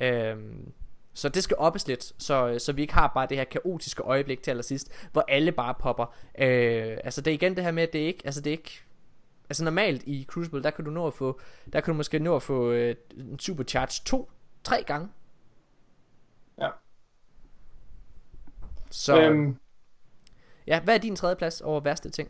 Øhm, 0.00 0.72
så 1.14 1.28
det 1.28 1.42
skal 1.42 1.56
oppes 1.58 1.88
lidt, 1.88 2.12
så, 2.18 2.58
så 2.58 2.72
vi 2.72 2.82
ikke 2.82 2.94
har 2.94 3.12
bare 3.14 3.26
det 3.26 3.36
her 3.36 3.44
kaotiske 3.44 4.02
øjeblik 4.02 4.42
til 4.42 4.50
allersidst, 4.50 5.08
hvor 5.12 5.24
alle 5.28 5.52
bare 5.52 5.74
popper. 5.80 6.14
Øh, 6.38 6.98
altså 7.04 7.20
det 7.20 7.30
er 7.30 7.34
igen 7.34 7.56
det 7.56 7.64
her 7.64 7.70
med, 7.70 7.82
at 7.82 7.92
det 7.92 7.98
ikke, 7.98 8.22
altså 8.24 8.40
det 8.40 8.50
er 8.50 8.56
ikke, 8.56 8.82
altså 9.50 9.64
normalt 9.64 10.02
i 10.06 10.26
Crucible, 10.28 10.62
der 10.62 10.70
kan 10.70 10.84
du 10.84 10.90
nå 10.90 11.06
at 11.06 11.14
få, 11.14 11.40
der 11.72 11.80
kan 11.80 11.92
du 11.92 11.96
måske 11.96 12.18
nå 12.18 12.36
at 12.36 12.42
få 12.42 12.70
øh, 12.70 12.94
en 13.16 13.38
supercharge 13.38 14.02
to, 14.06 14.30
tre 14.64 14.82
gange. 14.86 15.08
Ja. 16.60 16.68
Så, 18.90 19.20
øhm. 19.22 19.42
Øhm, 19.42 19.56
ja, 20.66 20.80
hvad 20.80 20.94
er 20.94 20.98
din 20.98 21.16
tredje 21.16 21.36
plads 21.36 21.60
over 21.60 21.80
værste 21.80 22.10
ting? 22.10 22.28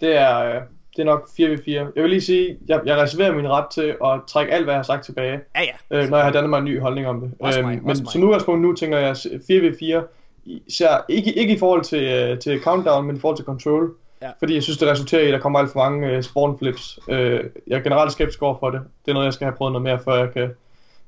det 0.00 0.16
er, 0.16 0.38
øh, 0.38 0.62
det 0.96 0.98
er 0.98 1.04
nok 1.04 1.28
4v4. 1.28 1.70
Jeg 1.70 2.02
vil 2.02 2.10
lige 2.10 2.20
sige, 2.20 2.58
jeg, 2.68 2.80
jeg 2.86 2.96
reserverer 2.96 3.32
min 3.34 3.48
ret 3.48 3.66
til 3.70 3.96
at 4.04 4.20
trække 4.28 4.52
alt, 4.52 4.64
hvad 4.64 4.74
jeg 4.74 4.78
har 4.78 4.82
sagt 4.82 5.04
tilbage, 5.04 5.40
Ja, 5.56 5.62
ja. 5.62 6.02
øh, 6.02 6.08
når 6.08 6.16
jeg 6.16 6.24
har 6.26 6.32
dannet 6.32 6.50
mig 6.50 6.58
en 6.58 6.64
ny 6.64 6.80
holdning 6.80 7.06
om 7.06 7.20
det. 7.20 7.32
Også 7.40 7.62
mig, 7.62 7.76
Øhm, 7.76 7.86
også 7.86 8.02
men 8.02 8.10
som 8.10 8.22
udgangspunkt 8.22 8.62
nu 8.62 8.74
tænker 8.74 8.98
jeg 8.98 9.12
4v4, 9.16 10.02
især 10.44 11.04
ikke, 11.08 11.32
ikke 11.32 11.54
i 11.54 11.58
forhold 11.58 11.84
til, 11.84 12.02
øh, 12.02 12.38
til 12.38 12.60
Countdown, 12.62 13.06
men 13.06 13.16
i 13.16 13.18
forhold 13.18 13.36
til 13.36 13.44
Control. 13.44 13.94
Ja. 14.22 14.30
Fordi 14.38 14.54
jeg 14.54 14.62
synes, 14.62 14.78
det 14.78 14.88
resulterer 14.88 15.22
i, 15.22 15.26
at 15.26 15.32
der 15.32 15.38
kommer 15.40 15.58
alt 15.58 15.70
for 15.72 15.78
mange 15.90 16.08
øh, 16.08 16.22
spawn 16.22 16.58
flips. 16.58 16.98
Øh, 17.08 17.44
jeg 17.66 17.78
er 17.78 17.82
generelt 17.82 18.12
skeptisk 18.12 18.42
over 18.42 18.58
for 18.58 18.70
det. 18.70 18.80
Det 19.04 19.10
er 19.10 19.12
noget, 19.14 19.24
jeg 19.24 19.34
skal 19.34 19.44
have 19.44 19.56
prøvet 19.56 19.72
noget 19.72 19.82
mere, 19.82 20.00
før 20.04 20.14
jeg 20.24 20.32
kan... 20.32 20.54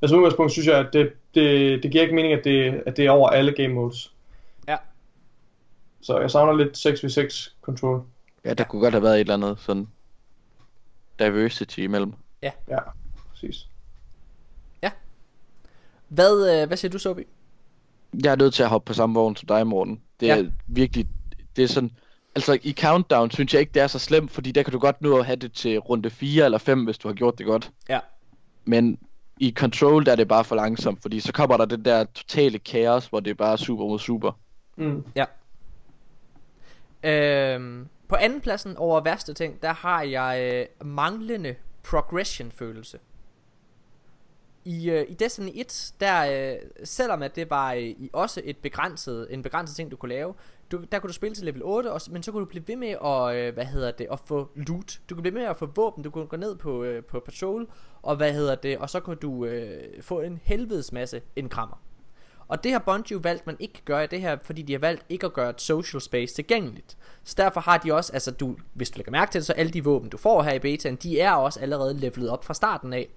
Men 0.00 0.08
som 0.08 0.18
udgangspunkt 0.18 0.52
synes 0.52 0.68
jeg, 0.68 0.78
at 0.78 0.92
det, 0.92 1.12
det, 1.34 1.82
det 1.82 1.90
giver 1.90 2.02
ikke 2.02 2.14
mening, 2.14 2.34
at 2.34 2.44
det, 2.44 2.82
at 2.86 2.96
det 2.96 3.06
er 3.06 3.10
over 3.10 3.28
alle 3.28 3.52
game 3.52 3.68
modes. 3.74 4.12
Ja. 4.68 4.76
Så 6.00 6.18
jeg 6.20 6.30
savner 6.30 6.52
lidt 6.52 6.86
6v6 6.86 7.52
control. 7.62 8.02
Ja, 8.44 8.54
der 8.54 8.64
kunne 8.64 8.82
godt 8.82 8.94
have 8.94 9.02
været 9.02 9.14
et 9.14 9.20
eller 9.20 9.34
andet 9.34 9.58
sådan 9.60 9.88
diversity 11.18 11.78
imellem. 11.78 12.12
Ja, 12.42 12.50
præcis. 13.30 13.66
Hvad, 16.08 16.62
øh, 16.62 16.66
hvad 16.66 16.76
siger 16.76 16.92
du, 16.92 16.98
Sobi? 16.98 17.22
Jeg 18.24 18.32
er 18.32 18.36
nødt 18.36 18.54
til 18.54 18.62
at 18.62 18.68
hoppe 18.68 18.86
på 18.86 18.92
samme 18.94 19.14
vogn 19.14 19.36
som 19.36 19.46
dig, 19.46 19.66
Morten. 19.66 20.00
Det 20.20 20.30
er 20.30 20.36
Ja. 20.36 20.42
ja. 20.42 20.48
virkelig, 20.66 21.08
det 21.56 21.64
er 21.64 21.68
sådan, 21.68 21.90
altså 22.34 22.58
i 22.62 22.74
Countdown 22.78 23.30
synes 23.30 23.54
jeg 23.54 23.60
ikke, 23.60 23.72
det 23.74 23.82
er 23.82 23.86
så 23.86 23.98
slemt, 23.98 24.30
fordi 24.30 24.52
der 24.52 24.62
kan 24.62 24.72
du 24.72 24.78
godt 24.78 25.02
nå 25.02 25.18
at 25.18 25.26
have 25.26 25.36
det 25.36 25.52
til 25.52 25.78
runde 25.78 26.10
4 26.10 26.44
eller 26.44 26.58
5, 26.58 26.84
hvis 26.84 26.98
du 26.98 27.08
har 27.08 27.14
gjort 27.14 27.38
det 27.38 27.46
godt. 27.46 27.70
Ja. 27.88 28.00
Men 28.64 28.98
i 29.40 29.54
Control, 29.56 30.06
der 30.06 30.12
er 30.12 30.16
det 30.16 30.28
bare 30.28 30.44
for 30.44 30.56
langsomt, 30.56 31.02
fordi 31.02 31.20
så 31.20 31.32
kommer 31.32 31.56
der 31.56 31.64
det 31.64 31.84
der 31.84 32.04
totale 32.04 32.58
kaos, 32.58 33.06
hvor 33.06 33.20
det 33.20 33.30
er 33.30 33.34
bare 33.34 33.58
super 33.58 33.84
mod 33.84 33.98
super. 33.98 34.32
Mm. 34.76 35.04
Øhm, 37.04 37.88
på 38.08 38.14
anden 38.14 38.40
pladsen 38.40 38.76
over 38.76 39.00
værste 39.00 39.34
ting, 39.34 39.62
der 39.62 39.72
har 39.72 40.02
jeg 40.02 40.68
øh, 40.82 40.86
manglende 40.86 41.54
progression-følelse. 41.82 42.98
I, 44.64 44.90
øh, 44.90 45.06
I 45.08 45.14
Destiny 45.14 45.50
1, 45.54 45.92
der, 46.00 46.52
øh, 46.52 46.58
selvom 46.84 47.22
at 47.22 47.36
det 47.36 47.50
var 47.50 47.72
øh, 47.72 47.82
i 47.82 48.10
også 48.12 48.40
et 48.44 48.56
begrænset, 48.56 49.26
en 49.30 49.42
begrænset 49.42 49.76
ting, 49.76 49.90
du 49.90 49.96
kunne 49.96 50.08
lave, 50.08 50.34
du, 50.72 50.84
der 50.92 50.98
kunne 50.98 51.08
du 51.08 51.12
spille 51.12 51.34
til 51.34 51.44
level 51.44 51.62
8, 51.64 51.92
og, 51.92 52.00
men 52.10 52.22
så 52.22 52.32
kunne 52.32 52.40
du 52.40 52.48
blive 52.48 52.68
ved 52.68 52.76
med 52.76 52.88
at, 52.88 53.36
øh, 53.36 53.54
hvad 53.54 53.64
hedder 53.64 53.90
det, 53.90 54.06
at 54.12 54.20
få 54.24 54.50
loot. 54.54 55.00
Du 55.10 55.14
kunne 55.14 55.22
blive 55.22 55.34
ved 55.34 55.40
med 55.40 55.48
at 55.48 55.56
få 55.56 55.66
våben, 55.66 56.04
du 56.04 56.10
kunne 56.10 56.26
gå 56.26 56.36
ned 56.36 56.56
på, 56.56 56.84
øh, 56.84 57.04
på 57.04 57.20
patrol, 57.20 57.68
og 58.02 58.16
hvad 58.16 58.32
hedder 58.32 58.54
det, 58.54 58.78
og 58.78 58.90
så 58.90 59.00
kunne 59.00 59.16
du 59.16 59.44
øh, 59.44 60.02
få 60.02 60.20
en 60.20 60.40
helvedes 60.44 60.92
masse 60.92 61.22
indkrammer. 61.36 61.76
Og 62.48 62.64
det 62.64 62.72
har 62.72 62.78
Bungie 62.78 63.24
valgt, 63.24 63.46
man 63.46 63.56
ikke 63.58 63.74
kan 63.74 63.82
gøre 63.84 64.06
det 64.06 64.20
her, 64.20 64.36
fordi 64.44 64.62
de 64.62 64.72
har 64.72 64.78
valgt 64.78 65.04
ikke 65.08 65.26
at 65.26 65.32
gøre 65.32 65.50
et 65.50 65.60
social 65.60 66.00
space 66.00 66.34
tilgængeligt. 66.34 66.96
Så 67.24 67.34
derfor 67.38 67.60
har 67.60 67.78
de 67.78 67.94
også, 67.94 68.12
altså 68.12 68.30
du, 68.30 68.56
hvis 68.74 68.90
du 68.90 68.98
lægger 68.98 69.12
mærke 69.12 69.32
til 69.32 69.38
det, 69.38 69.46
så 69.46 69.52
alle 69.52 69.72
de 69.72 69.84
våben, 69.84 70.08
du 70.08 70.16
får 70.16 70.42
her 70.42 70.52
i 70.52 70.58
betaen, 70.58 70.96
de 70.96 71.20
er 71.20 71.32
også 71.32 71.60
allerede 71.60 71.98
levelet 71.98 72.30
op 72.30 72.44
fra 72.44 72.54
starten 72.54 72.92
af. 72.92 73.08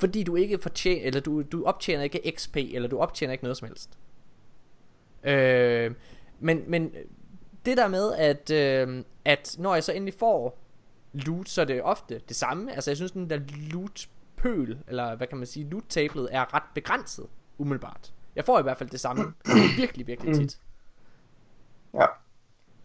Fordi 0.00 0.22
du 0.22 0.36
ikke 0.36 0.58
fortjener, 0.58 1.06
eller 1.06 1.20
du, 1.20 1.42
du 1.42 1.64
optjener 1.64 2.02
ikke 2.02 2.32
XP, 2.36 2.56
eller 2.56 2.88
du 2.88 2.98
optjener 2.98 3.32
ikke 3.32 3.44
noget 3.44 3.56
som 3.56 3.68
helst. 3.68 3.98
Øh, 5.24 5.94
men, 6.38 6.64
men 6.66 6.92
det 7.64 7.76
der 7.76 7.88
med, 7.88 8.12
at, 8.12 8.50
øh, 8.50 9.04
at 9.24 9.56
når 9.58 9.74
jeg 9.74 9.84
så 9.84 9.92
endelig 9.92 10.14
får 10.14 10.58
loot, 11.12 11.48
så 11.48 11.60
er 11.60 11.64
det 11.64 11.82
ofte 11.82 12.20
det 12.28 12.36
samme. 12.36 12.74
Altså 12.74 12.90
jeg 12.90 12.96
synes, 12.96 13.12
den 13.12 13.30
der 13.30 13.40
loot 13.72 14.08
pøl, 14.36 14.78
eller 14.88 15.16
hvad 15.16 15.26
kan 15.26 15.38
man 15.38 15.46
sige, 15.46 15.70
loot 15.70 15.84
tablet 15.88 16.28
er 16.32 16.54
ret 16.54 16.62
begrænset, 16.74 17.26
umiddelbart. 17.58 18.12
Jeg 18.36 18.44
får 18.44 18.58
i 18.58 18.62
hvert 18.62 18.78
fald 18.78 18.90
det 18.90 19.00
samme, 19.00 19.32
virkelig, 19.76 20.06
virkelig 20.06 20.34
tit. 20.34 20.60
Ja. 21.94 22.06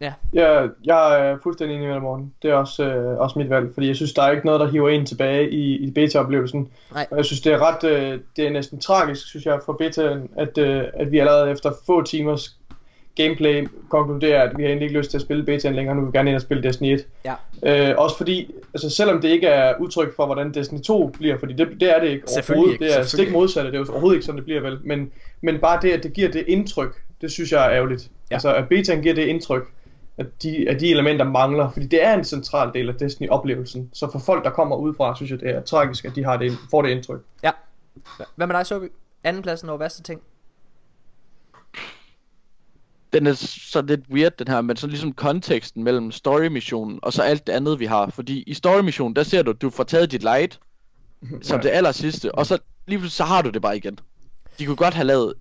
Ja. 0.00 0.12
Jeg, 0.32 0.68
jeg 0.84 1.28
er 1.30 1.38
fuldstændig 1.42 1.76
enig 1.76 1.86
med 1.86 1.94
dig, 1.94 2.02
Morten. 2.02 2.32
Det 2.42 2.50
er 2.50 2.54
også, 2.54 2.84
øh, 2.84 3.18
også 3.18 3.38
mit 3.38 3.50
valg, 3.50 3.74
fordi 3.74 3.86
jeg 3.86 3.96
synes, 3.96 4.12
der 4.12 4.22
er 4.22 4.30
ikke 4.30 4.46
noget, 4.46 4.60
der 4.60 4.70
hiver 4.70 4.88
en 4.88 5.06
tilbage 5.06 5.50
i, 5.50 5.76
i 5.76 5.90
beta-oplevelsen. 5.90 6.68
Nej. 6.92 7.06
Og 7.10 7.16
jeg 7.16 7.24
synes, 7.24 7.40
det 7.40 7.52
er 7.52 7.58
ret, 7.58 7.84
øh, 7.90 8.20
det 8.36 8.46
er 8.46 8.50
næsten 8.50 8.80
tragisk, 8.80 9.28
synes 9.28 9.46
jeg, 9.46 9.60
for 9.66 9.72
betaen, 9.72 10.30
at, 10.36 10.58
øh, 10.58 10.84
at 10.94 11.12
vi 11.12 11.18
allerede 11.18 11.50
efter 11.50 11.72
få 11.86 12.02
timers 12.02 12.56
gameplay 13.16 13.68
konkluderer, 13.88 14.42
at 14.42 14.58
vi 14.58 14.62
har 14.62 14.68
egentlig 14.68 14.86
ikke 14.86 14.98
lyst 14.98 15.10
til 15.10 15.18
at 15.18 15.22
spille 15.22 15.44
betaen 15.44 15.74
længere, 15.74 15.96
nu 15.96 16.00
vil 16.00 16.12
vi 16.12 16.18
gerne 16.18 16.30
ind 16.30 16.36
og 16.36 16.42
spille 16.42 16.62
Destiny 16.62 16.94
1. 16.94 17.06
Ja. 17.24 17.90
Øh, 17.90 17.94
også 17.98 18.16
fordi, 18.16 18.54
altså 18.74 18.90
selvom 18.90 19.20
det 19.20 19.28
ikke 19.28 19.46
er 19.46 19.74
udtryk 19.80 20.16
for, 20.16 20.26
hvordan 20.26 20.54
Destiny 20.54 20.80
2 20.80 21.06
bliver, 21.06 21.38
fordi 21.38 21.52
det, 21.52 21.68
det 21.80 21.96
er 21.96 22.00
det 22.00 22.08
ikke 22.08 22.26
overhovedet, 22.28 22.72
ikke, 22.72 22.84
det 22.84 22.98
er 22.98 23.02
stik 23.02 23.32
modsatte, 23.32 23.70
det 23.70 23.76
er 23.76 23.80
jo 23.80 23.86
overhovedet 23.90 24.16
ikke 24.16 24.26
sådan, 24.26 24.36
det 24.36 24.44
bliver 24.44 24.60
vel, 24.60 24.78
men, 24.84 25.10
men 25.40 25.58
bare 25.58 25.78
det, 25.82 25.90
at 25.90 26.02
det 26.02 26.12
giver 26.12 26.28
det 26.28 26.44
indtryk, 26.46 27.02
det 27.20 27.30
synes 27.30 27.52
jeg 27.52 27.66
er 27.66 27.70
ærgerligt. 27.70 28.10
Ja. 28.30 28.34
Altså, 28.34 28.54
at 28.54 28.68
betaen 28.68 29.02
giver 29.02 29.14
det 29.14 29.26
indtryk, 29.26 29.62
at 30.18 30.42
de, 30.42 30.68
at 30.68 30.80
de 30.80 30.90
elementer 30.90 31.24
mangler, 31.24 31.70
fordi 31.70 31.86
det 31.86 32.04
er 32.04 32.14
en 32.14 32.24
central 32.24 32.70
del 32.74 32.88
af 32.88 32.94
Destiny-oplevelsen. 32.94 33.90
Så 33.92 34.08
for 34.12 34.18
folk, 34.18 34.44
der 34.44 34.50
kommer 34.50 34.76
udefra, 34.76 35.16
synes 35.16 35.30
jeg, 35.30 35.40
det 35.40 35.50
er 35.50 35.62
tragisk, 35.62 36.04
at 36.04 36.14
de 36.16 36.24
har 36.24 36.36
det, 36.36 36.52
får 36.70 36.82
det 36.82 36.90
indtryk. 36.90 37.20
Ja. 37.42 37.50
Hva- 37.98 38.32
Hvad 38.36 38.46
med 38.46 38.54
dig, 38.56 38.66
Sobi? 38.66 38.86
Anden 39.24 39.42
pladsen 39.42 39.68
over 39.68 39.78
værste 39.78 40.02
ting. 40.02 40.20
Den 43.12 43.26
er 43.26 43.32
så 43.72 43.82
lidt 43.82 44.00
weird, 44.10 44.32
den 44.38 44.48
her, 44.48 44.60
men 44.60 44.76
så 44.76 44.86
ligesom 44.86 45.12
konteksten 45.12 45.84
mellem 45.84 46.10
story-missionen 46.12 46.98
og 47.02 47.12
så 47.12 47.22
alt 47.22 47.46
det 47.46 47.52
andet, 47.52 47.78
vi 47.78 47.84
har. 47.86 48.10
Fordi 48.10 48.42
i 48.42 48.54
story-missionen, 48.54 49.16
der 49.16 49.22
ser 49.22 49.42
du, 49.42 49.50
at 49.50 49.62
du 49.62 49.70
får 49.70 49.84
taget 49.84 50.10
dit 50.12 50.22
light 50.22 50.60
som 51.42 51.60
det 51.60 51.68
aller 51.72 51.92
sidste, 51.92 52.34
og 52.34 52.46
så 52.46 52.58
lige 52.86 52.98
pludselig 52.98 53.16
så 53.16 53.24
har 53.24 53.42
du 53.42 53.50
det 53.50 53.62
bare 53.62 53.76
igen. 53.76 53.98
De 54.58 54.66
kunne 54.66 54.76
godt 54.76 54.94
have 54.94 55.06
lavet 55.06 55.34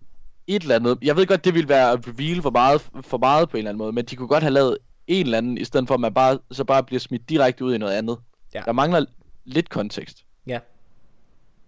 et 0.48 0.62
eller 0.62 0.76
andet. 0.76 0.98
Jeg 1.02 1.16
ved 1.16 1.28
godt, 1.28 1.46
det 1.46 1.54
ville 1.54 1.70
være 1.70 1.92
at 1.92 2.08
reveal 2.08 2.42
for 2.42 2.50
meget, 2.50 2.82
for 3.02 3.18
meget 3.18 3.50
på 3.50 3.58
en 3.58 3.60
eller 3.60 3.70
anden 3.70 3.78
måde, 3.78 3.92
men 3.92 4.06
de 4.06 4.16
kunne 4.16 4.28
godt 4.28 4.44
have 4.44 4.54
lavet 4.54 4.78
en 5.08 5.26
eller 5.26 5.38
anden, 5.38 5.58
i 5.58 5.64
stedet 5.64 5.88
for 5.88 5.94
at 5.94 6.00
man 6.00 6.14
bare, 6.14 6.40
så 6.52 6.64
bare 6.64 6.84
bliver 6.84 7.00
smidt 7.00 7.30
direkte 7.30 7.66
ud 7.66 7.76
i 7.76 7.78
noget 7.78 7.94
andet. 7.94 8.18
Ja. 8.54 8.62
Der 8.66 8.72
mangler 8.72 9.06
lidt 9.46 9.70
kontekst. 9.70 10.26
Ja. 10.48 10.60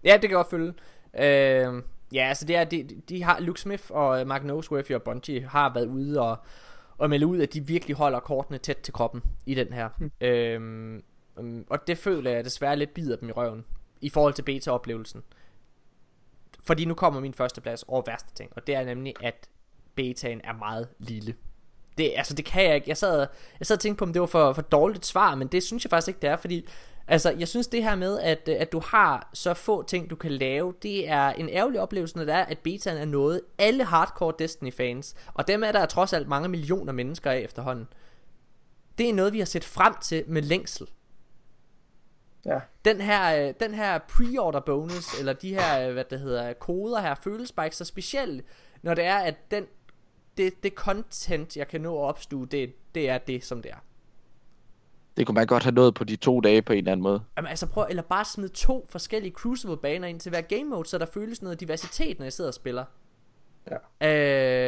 Ja, 0.04 0.12
det 0.12 0.20
kan 0.20 0.30
jeg 0.30 0.36
godt 0.36 0.50
følge. 0.50 0.72
Øh, 1.18 1.82
ja, 2.12 2.28
altså 2.28 2.44
det 2.44 2.56
er, 2.56 2.64
de, 2.64 2.88
de 3.08 3.22
har, 3.22 3.40
Luke 3.40 3.60
Smith 3.60 3.84
og 3.90 4.26
Mark 4.26 4.44
Noseworthy 4.44 4.92
og 4.92 5.02
Bungie 5.02 5.48
har 5.48 5.74
været 5.74 5.86
ude 5.86 6.20
og, 6.20 6.36
og 6.98 7.10
melde 7.10 7.26
ud, 7.26 7.40
at 7.40 7.54
de 7.54 7.66
virkelig 7.66 7.96
holder 7.96 8.20
kortene 8.20 8.58
tæt 8.58 8.76
til 8.76 8.92
kroppen 8.94 9.22
i 9.46 9.54
den 9.54 9.72
her. 9.72 9.88
Mm. 9.98 10.10
Øhm, 10.20 11.02
og 11.70 11.86
det 11.86 11.98
føler 11.98 12.30
jeg 12.30 12.44
desværre 12.44 12.76
lidt 12.76 12.94
bider 12.94 13.16
dem 13.16 13.28
i 13.28 13.32
røven, 13.32 13.64
i 14.00 14.08
forhold 14.08 14.34
til 14.34 14.42
beta-oplevelsen. 14.42 15.22
Fordi 16.68 16.84
nu 16.84 16.94
kommer 16.94 17.20
min 17.20 17.34
første 17.34 17.60
plads 17.60 17.82
over 17.82 18.02
værste 18.06 18.34
ting, 18.34 18.50
og 18.56 18.66
det 18.66 18.74
er 18.74 18.84
nemlig, 18.84 19.14
at 19.20 19.48
betaen 19.94 20.40
er 20.44 20.52
meget 20.52 20.88
lille. 20.98 21.34
Det, 21.98 22.12
altså 22.16 22.34
det 22.34 22.44
kan 22.44 22.64
jeg 22.64 22.74
ikke. 22.74 22.88
Jeg 22.88 22.96
sad, 22.96 23.26
jeg 23.58 23.66
sad 23.66 23.76
og 23.76 23.80
tænkte 23.80 23.98
på, 23.98 24.04
om 24.04 24.12
det 24.12 24.20
var 24.20 24.26
for, 24.26 24.52
for 24.52 24.62
dårligt 24.62 25.06
svar, 25.06 25.34
men 25.34 25.48
det 25.48 25.62
synes 25.62 25.84
jeg 25.84 25.90
faktisk 25.90 26.08
ikke, 26.08 26.20
det 26.20 26.30
er, 26.30 26.36
fordi 26.36 26.68
altså, 27.06 27.30
jeg 27.30 27.48
synes 27.48 27.66
det 27.66 27.82
her 27.82 27.96
med, 27.96 28.20
at, 28.20 28.48
at 28.48 28.72
du 28.72 28.80
har 28.80 29.30
så 29.34 29.54
få 29.54 29.82
ting, 29.82 30.10
du 30.10 30.16
kan 30.16 30.32
lave, 30.32 30.74
det 30.82 31.08
er 31.08 31.32
en 31.32 31.48
ærgerlig 31.48 31.80
oplevelse, 31.80 32.16
når 32.16 32.24
det 32.24 32.34
er, 32.34 32.44
at 32.44 32.58
betaen 32.58 32.96
er 32.96 33.04
noget, 33.04 33.40
alle 33.58 33.84
hardcore 33.84 34.32
Destiny-fans, 34.38 35.14
og 35.34 35.48
dem 35.48 35.64
er 35.64 35.72
der 35.72 35.86
trods 35.86 36.12
alt 36.12 36.28
mange 36.28 36.48
millioner 36.48 36.92
mennesker 36.92 37.30
af 37.30 37.38
efterhånden, 37.38 37.88
det 38.98 39.08
er 39.08 39.14
noget, 39.14 39.32
vi 39.32 39.38
har 39.38 39.46
set 39.46 39.64
frem 39.64 39.94
til 40.02 40.24
med 40.26 40.42
længsel. 40.42 40.86
Ja. 42.48 42.60
Den 42.84 43.00
her, 43.00 43.48
øh, 43.48 43.54
den 43.60 43.74
her 43.74 43.98
pre-order 43.98 44.60
bonus, 44.60 45.18
eller 45.18 45.32
de 45.32 45.54
her, 45.54 45.88
øh, 45.88 45.92
hvad 45.92 46.04
det 46.04 46.20
hedder, 46.20 46.52
koder 46.52 47.00
her, 47.00 47.14
føles 47.14 47.52
bare 47.52 47.66
ikke 47.66 47.76
så 47.76 47.84
specielt, 47.84 48.44
når 48.82 48.94
det 48.94 49.04
er, 49.04 49.16
at 49.16 49.50
den, 49.50 49.64
det, 50.36 50.62
det 50.62 50.72
content, 50.72 51.56
jeg 51.56 51.68
kan 51.68 51.80
nå 51.80 51.98
at 51.98 52.08
opstue, 52.08 52.46
det, 52.46 52.74
det 52.94 53.10
er 53.10 53.18
det, 53.18 53.44
som 53.44 53.62
det 53.62 53.70
er. 53.70 53.76
Det 55.16 55.26
kunne 55.26 55.34
man 55.34 55.46
godt 55.46 55.62
have 55.62 55.74
nået 55.74 55.94
på 55.94 56.04
de 56.04 56.16
to 56.16 56.40
dage 56.40 56.62
på 56.62 56.72
en 56.72 56.78
eller 56.78 56.92
anden 56.92 57.02
måde. 57.02 57.22
Jamen 57.36 57.48
altså 57.48 57.66
prøv, 57.66 57.86
eller 57.90 58.02
bare 58.02 58.24
smide 58.24 58.48
to 58.48 58.86
forskellige 58.88 59.32
Crucible 59.32 59.76
baner 59.76 60.08
ind 60.08 60.20
til 60.20 60.30
hver 60.30 60.40
game 60.40 60.64
mode, 60.64 60.88
så 60.88 60.98
der 60.98 61.06
føles 61.06 61.42
noget 61.42 61.60
diversitet, 61.60 62.18
når 62.18 62.24
jeg 62.24 62.32
sidder 62.32 62.50
og 62.50 62.54
spiller. 62.54 62.84
Ja. 63.70 63.76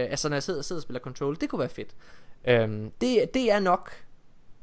Øh, 0.03 0.11
altså 0.11 0.28
når 0.28 0.37
jeg 0.37 0.43
sidder, 0.43 0.62
sidder 0.62 0.78
og 0.78 0.83
spiller 0.83 1.01
Control, 1.01 1.37
det 1.41 1.49
kunne 1.49 1.59
være 1.59 1.68
fedt. 1.68 1.95
Øhm, 2.45 2.91
det, 3.01 3.35
det 3.35 3.51
er 3.53 3.61
nok, 3.61 3.93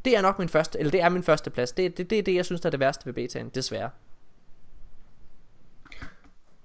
det 0.07 0.17
er 0.17 0.21
nok 0.21 0.39
min 0.39 0.49
første, 0.49 0.79
eller 0.79 0.91
det 0.91 1.01
er 1.01 1.09
min 1.09 1.23
første 1.23 1.49
plads. 1.49 1.71
Det, 1.71 1.97
det, 1.97 2.09
det 2.09 2.19
er 2.19 2.23
det, 2.23 2.35
jeg 2.35 2.45
synes, 2.45 2.61
der 2.61 2.69
er 2.69 2.71
det 2.71 2.79
værste 2.79 3.05
ved 3.05 3.13
betaen, 3.13 3.49
desværre. 3.49 3.89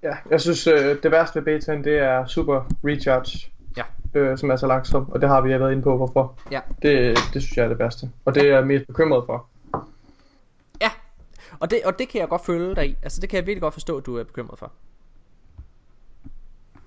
Ja, 0.02 0.16
jeg 0.30 0.40
synes, 0.40 0.66
øh, 0.66 1.02
det 1.02 1.10
værste 1.10 1.36
ved 1.36 1.44
betaen, 1.44 1.84
det 1.84 1.98
er 1.98 2.26
super 2.26 2.64
recharge. 2.84 3.50
Ja. 3.76 3.82
Øh, 4.14 4.38
som 4.38 4.50
er 4.50 4.56
så 4.56 4.66
langsom, 4.66 5.12
og 5.12 5.20
det 5.20 5.28
har 5.28 5.40
vi 5.40 5.50
været 5.50 5.72
inde 5.72 5.82
på, 5.82 5.96
hvorfor. 5.96 6.38
Ja. 6.50 6.60
Det, 6.82 7.18
det 7.34 7.42
synes 7.42 7.56
jeg 7.56 7.64
er 7.64 7.68
det 7.68 7.78
værste. 7.78 8.10
Og 8.24 8.34
det 8.34 8.42
er 8.42 8.54
jeg 8.54 8.66
mest 8.66 8.86
bekymret 8.86 9.26
for. 9.26 9.46
Ja, 10.80 10.90
og 11.60 11.70
det, 11.70 11.80
og 11.84 11.98
det 11.98 12.08
kan 12.08 12.20
jeg 12.20 12.28
godt 12.28 12.44
følge 12.46 12.74
dig 12.74 12.88
i. 12.88 12.96
Altså 13.02 13.20
det 13.20 13.28
kan 13.28 13.36
jeg 13.36 13.46
virkelig 13.46 13.62
godt 13.62 13.74
forstå, 13.74 13.98
at 13.98 14.06
du 14.06 14.16
er 14.16 14.24
bekymret 14.24 14.58
for. 14.58 14.72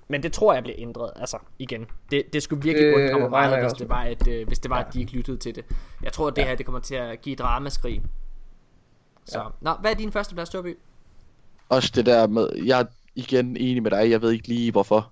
Men 0.07 0.23
det 0.23 0.33
tror 0.33 0.53
jeg 0.53 0.63
bliver 0.63 0.75
ændret, 0.79 1.11
altså 1.15 1.37
igen. 1.59 1.85
Det, 2.11 2.33
det 2.33 2.43
skulle 2.43 2.63
virkelig 2.63 2.87
Det 2.87 2.93
undre 2.93 3.19
mig 3.19 3.29
meget, 3.29 3.51
jeg 3.51 3.61
hvis 3.61 3.73
det 3.73 3.89
var, 3.89 4.03
at, 4.03 4.27
øh, 4.27 4.47
hvis 4.47 4.59
det 4.59 4.69
var, 4.69 4.83
at 4.83 4.93
de 4.93 4.99
ikke 4.99 5.11
lyttede 5.11 5.37
til 5.37 5.55
det. 5.55 5.65
Jeg 6.03 6.13
tror, 6.13 6.27
at 6.27 6.35
det 6.35 6.43
her 6.43 6.55
det 6.55 6.65
kommer 6.65 6.81
til 6.81 6.95
at 6.95 7.21
give 7.21 7.33
et 7.33 7.41
ramaskrig. 7.41 8.01
Så, 9.25 9.39
ja. 9.39 9.47
nå, 9.61 9.73
hvad 9.81 9.91
er 9.91 9.95
din 9.95 10.11
første 10.11 10.35
plads, 10.35 10.49
Torby? 10.49 10.77
Også 11.69 11.91
det 11.95 12.05
der 12.05 12.27
med, 12.27 12.49
jeg 12.65 12.79
er 12.79 12.85
igen 13.15 13.57
enig 13.57 13.83
med 13.83 13.91
dig, 13.91 14.09
jeg 14.09 14.21
ved 14.21 14.31
ikke 14.31 14.47
lige 14.47 14.71
hvorfor. 14.71 15.11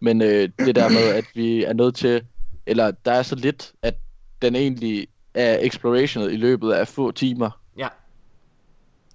Men 0.00 0.22
øh, 0.22 0.48
det 0.58 0.74
der 0.74 0.88
med, 0.88 1.14
at 1.14 1.24
vi 1.34 1.64
er 1.64 1.72
nødt 1.72 1.94
til, 1.94 2.26
eller 2.66 2.90
der 2.90 3.12
er 3.12 3.22
så 3.22 3.34
lidt, 3.34 3.72
at 3.82 3.94
den 4.42 4.56
egentlig 4.56 5.08
er 5.34 5.58
explorationet 5.60 6.32
i 6.32 6.36
løbet 6.36 6.72
af 6.72 6.88
få 6.88 7.10
timer. 7.10 7.50
Ja. 7.78 7.88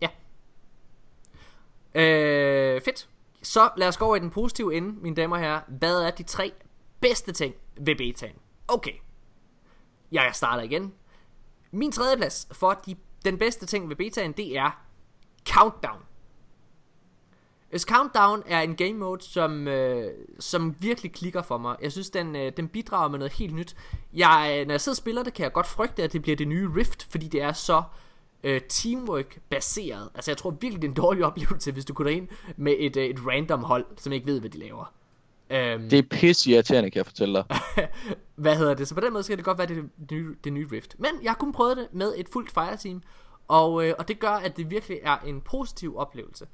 Ja. 0.02 0.08
Øh, 2.02 2.82
fedt. 2.82 3.08
Så 3.42 3.70
lad 3.78 3.88
os 3.88 3.98
gå 3.98 4.06
over 4.06 4.16
i 4.16 4.20
den 4.20 4.30
positive 4.30 4.76
ende, 4.76 5.02
mine 5.02 5.16
damer 5.16 5.36
og 5.36 5.42
herrer. 5.42 5.62
Hvad 5.68 6.02
er 6.02 6.12
de 6.12 6.24
tre 6.24 6.52
bedste 7.00 7.32
ting 7.32 7.56
ved 7.78 7.96
betaen? 7.96 8.36
Okay. 8.68 8.94
Jeg 10.12 10.32
starter 10.34 10.64
igen. 10.64 10.94
Min 11.72 11.92
tredje 11.92 12.18
plads 12.18 12.48
for 12.52 12.74
de, 12.74 12.96
den 13.26 13.38
bedste 13.38 13.66
ting 13.66 13.90
ved 13.90 13.96
betaen, 13.96 14.32
det 14.32 14.58
er 14.58 14.82
Countdown. 15.50 16.02
Hvis 17.70 17.82
Countdown 17.82 18.44
er 18.46 18.62
en 18.62 18.76
game 18.76 18.94
mode, 18.94 19.24
som, 19.24 19.68
øh, 19.68 20.12
som 20.40 20.76
virkelig 20.80 21.14
klikker 21.14 21.42
for 21.42 21.58
mig. 21.58 21.76
Jeg 21.82 21.92
synes, 21.92 22.10
den, 22.10 22.36
øh, 22.36 22.52
den 22.58 22.68
bidrager 22.68 23.10
med 23.10 23.20
noget 23.20 23.34
helt 23.34 23.56
nyt. 23.56 23.76
Jeg, 24.14 24.58
øh, 24.60 24.68
når 24.68 24.74
jeg 24.74 24.82
sidder 24.82 24.94
og 24.94 24.98
spiller 24.98 25.24
det, 25.24 25.34
kan 25.34 25.44
jeg 25.44 25.54
godt 25.54 25.68
frygte, 25.68 26.04
at 26.04 26.14
det 26.14 26.22
bliver 26.22 26.36
det 26.36 26.48
nye 26.48 26.70
Rift, 26.76 27.08
fordi 27.12 27.28
det 27.28 27.42
er 27.42 27.54
så 27.54 27.78
øh, 27.78 27.84
teamwork-baseret. 28.70 30.10
Altså, 30.16 30.32
jeg 30.32 30.38
tror 30.38 30.52
virkelig, 30.52 30.82
det 30.82 30.88
er 30.88 30.92
en 30.92 30.96
dårlig 30.96 31.26
oplevelse, 31.26 31.72
hvis 31.72 31.86
du 31.86 31.94
går 31.94 32.06
ind 32.06 32.28
med 32.58 32.76
et, 32.80 32.98
øh, 32.98 33.06
et 33.06 33.20
random 33.28 33.64
hold, 33.64 33.86
som 33.98 34.14
ikke 34.14 34.26
ved, 34.26 34.40
hvad 34.40 34.50
de 34.50 34.58
laver. 34.58 34.94
Øhm, 35.50 35.90
Det 35.90 36.00
er 36.00 36.04
pisse 36.10 36.52
irriterende, 36.52 36.92
kan 36.92 36.98
jeg 36.98 37.06
fortælle 37.06 37.34
dig. 37.34 37.46
hvad 38.36 38.56
hedder 38.58 38.74
det? 38.74 38.88
Så 38.88 38.96
på 38.96 39.02
den 39.02 39.14
måde 39.14 39.24
skal 39.24 39.38
det 39.38 39.46
godt 39.46 39.58
være 39.58 39.68
det, 39.68 39.90
det, 40.00 40.12
nye, 40.12 40.36
det 40.44 40.54
nye 40.54 40.68
Rift. 40.72 40.96
Men 41.00 41.10
jeg 41.24 41.32
har 41.32 41.38
kun 41.38 41.54
prøvet 41.54 41.78
det 41.78 41.88
med 41.92 42.14
et 42.18 42.30
fuldt 42.30 42.52
Fireteam, 42.52 43.04
og, 43.48 43.88
øh, 43.88 43.94
og 44.00 44.08
det 44.08 44.20
gør, 44.20 44.32
at 44.32 44.58
det 44.58 44.70
virkelig 44.70 45.00
er 45.04 45.18
en 45.20 45.42
positiv 45.42 45.98
oplevelse. 45.98 46.48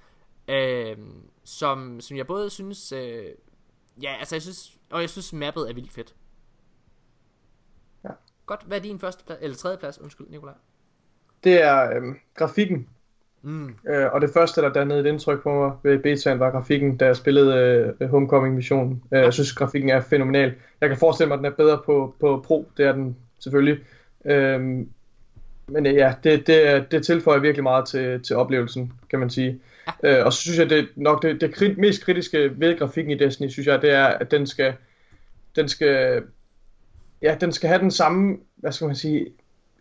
Øh, 0.48 0.98
som, 1.44 2.02
som 2.02 2.18
jeg 2.18 2.28
både 2.28 2.50
synes... 2.50 2.92
Øh, 2.92 3.26
ja, 4.02 4.16
altså 4.20 4.36
jeg 4.36 4.42
synes... 4.42 4.78
Og 4.90 5.02
jeg 5.02 5.10
synes, 5.10 5.34
mappet 5.34 5.70
er 5.70 5.74
vildt 5.74 5.92
fedt. 5.92 6.16
Ja. 8.04 8.10
Godt, 8.46 8.64
hvad 8.64 8.78
er 8.78 8.82
din 8.82 9.00
første 9.00 9.26
plads, 9.26 9.40
eller 9.42 9.58
tredje 9.58 9.78
plads, 9.78 10.00
undskyld, 10.00 10.28
Nikolaj? 10.30 10.54
Det 11.44 11.64
er 11.64 11.96
øhm, 11.96 12.16
grafikken. 12.36 12.88
Mm. 13.42 13.76
Øh, 13.90 14.06
og 14.14 14.22
det 14.22 14.30
første, 14.34 14.62
der 14.62 14.74
dannede 14.74 15.00
et 15.00 15.06
indtryk 15.06 15.44
på 15.44 15.50
mig 15.54 15.72
ved 15.84 16.00
betaen, 16.00 16.40
var 16.40 16.52
grafikken, 16.52 16.98
da 16.98 17.06
jeg 17.06 17.16
spillede 17.16 17.94
øh, 18.00 18.10
Homecoming-missionen. 18.10 19.04
Øh, 19.14 19.22
jeg 19.22 19.34
synes, 19.34 19.54
grafikken 19.54 19.90
er 19.90 20.02
fænomenal. 20.02 20.54
Jeg 20.82 20.90
kan 20.90 20.98
forestille 20.98 21.28
mig, 21.28 21.36
at 21.36 21.38
den 21.38 21.46
er 21.46 21.56
bedre 21.56 21.82
på, 21.86 22.16
på 22.20 22.44
Pro. 22.48 22.68
Det 22.78 22.86
er 22.86 22.92
den 22.92 23.18
selvfølgelig. 23.40 23.80
Øhm, 24.26 24.90
men 25.68 25.86
øh, 25.86 25.96
ja, 25.96 26.14
det, 26.24 26.48
det, 26.48 26.92
det 26.92 27.06
tilføjer 27.06 27.40
virkelig 27.40 27.64
meget 27.64 27.88
til, 27.88 28.24
til 28.24 28.36
oplevelsen, 28.36 28.94
kan 29.10 29.20
man 29.20 29.30
sige. 29.30 29.60
Øh, 30.04 30.26
og 30.26 30.34
så 30.34 30.42
synes 30.42 30.60
jeg, 30.60 30.70
det 30.70 30.88
nok 30.96 31.24
det, 31.24 31.42
det 31.42 31.54
krit, 31.54 31.78
mest 31.78 32.06
kritiske 32.06 32.60
ved 32.60 32.78
grafikken 32.78 33.12
i 33.12 33.18
Destiny, 33.18 33.50
synes 33.50 33.68
jeg, 33.68 33.82
det 33.82 33.92
er, 33.92 34.06
at 34.06 34.32
den 34.32 34.48
skal, 34.48 34.74
den 35.56 35.70
skal, 35.70 36.24
ja, 37.22 37.38
den 37.42 37.52
skal 37.52 37.70
have 37.70 37.82
den 37.82 37.92
samme, 37.92 38.38
hvad 38.56 38.72
skal 38.72 38.88
man 38.88 38.96
sige, 38.96 39.26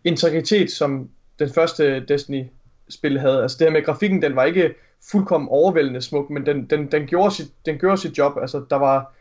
integritet, 0.04 0.70
som 0.70 1.08
den 1.38 1.50
første 1.54 2.00
Destiny-spil 2.00 3.20
havde. 3.20 3.42
Altså 3.42 3.56
det 3.58 3.66
her 3.66 3.72
med 3.72 3.84
grafikken, 3.84 4.22
den 4.22 4.36
var 4.36 4.44
ikke 4.44 4.74
fuldkommen 5.10 5.48
overvældende 5.50 6.02
smuk, 6.02 6.30
men 6.30 6.46
den, 6.46 6.64
den, 6.64 6.92
den, 6.92 7.06
gjorde, 7.06 7.34
sit, 7.34 7.52
den 7.66 7.78
gjorde 7.78 7.96
sit 7.96 8.18
job. 8.18 8.32
Altså 8.40 8.64
der 8.70 8.76
var, 8.76 9.12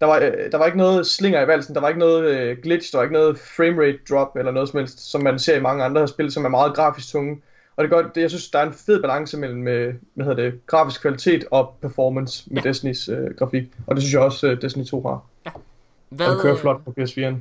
der 0.00 0.06
var, 0.06 0.16
øh, 0.16 0.52
der 0.52 0.58
var 0.58 0.66
ikke 0.66 0.78
noget 0.78 1.06
slinger 1.06 1.42
i 1.42 1.46
valsen, 1.46 1.74
der 1.74 1.80
var 1.80 1.88
ikke 1.88 2.00
noget 2.00 2.30
øh, 2.30 2.58
glitch, 2.62 2.92
der 2.92 2.98
var 2.98 3.02
ikke 3.02 3.12
noget 3.12 3.38
framerate 3.38 3.98
drop 4.10 4.36
eller 4.36 4.52
noget 4.52 4.68
som 4.68 4.78
helst, 4.78 5.10
som 5.10 5.22
man 5.22 5.38
ser 5.38 5.56
i 5.56 5.60
mange 5.60 5.84
andre 5.84 6.08
spil, 6.08 6.32
som 6.32 6.44
er 6.44 6.48
meget 6.48 6.74
grafisk 6.74 7.08
tunge. 7.12 7.42
Og 7.76 7.84
det 7.84 7.90
gør, 7.90 8.02
det, 8.02 8.20
jeg 8.20 8.30
synes, 8.30 8.50
der 8.50 8.58
er 8.58 8.66
en 8.66 8.72
fed 8.72 9.02
balance 9.02 9.36
mellem 9.36 9.68
øh, 9.68 9.94
hvad 10.14 10.26
hedder 10.26 10.42
det, 10.42 10.66
grafisk 10.66 11.00
kvalitet 11.00 11.44
og 11.50 11.76
performance 11.82 12.44
med 12.50 12.62
ja. 12.62 12.68
Destinys 12.68 13.08
øh, 13.08 13.36
grafik. 13.38 13.64
Og 13.86 13.96
det 13.96 14.02
synes 14.02 14.14
jeg 14.14 14.22
også, 14.22 14.46
øh, 14.46 14.62
Destiny 14.62 14.84
2 14.84 15.02
har. 15.02 15.26
Hvad, 16.08 16.26
Og 16.26 16.34
det 16.34 16.42
kører 16.42 16.54
øh, 16.54 16.60
flot 16.60 16.84
på 16.84 16.94
PS4'en. 16.98 17.34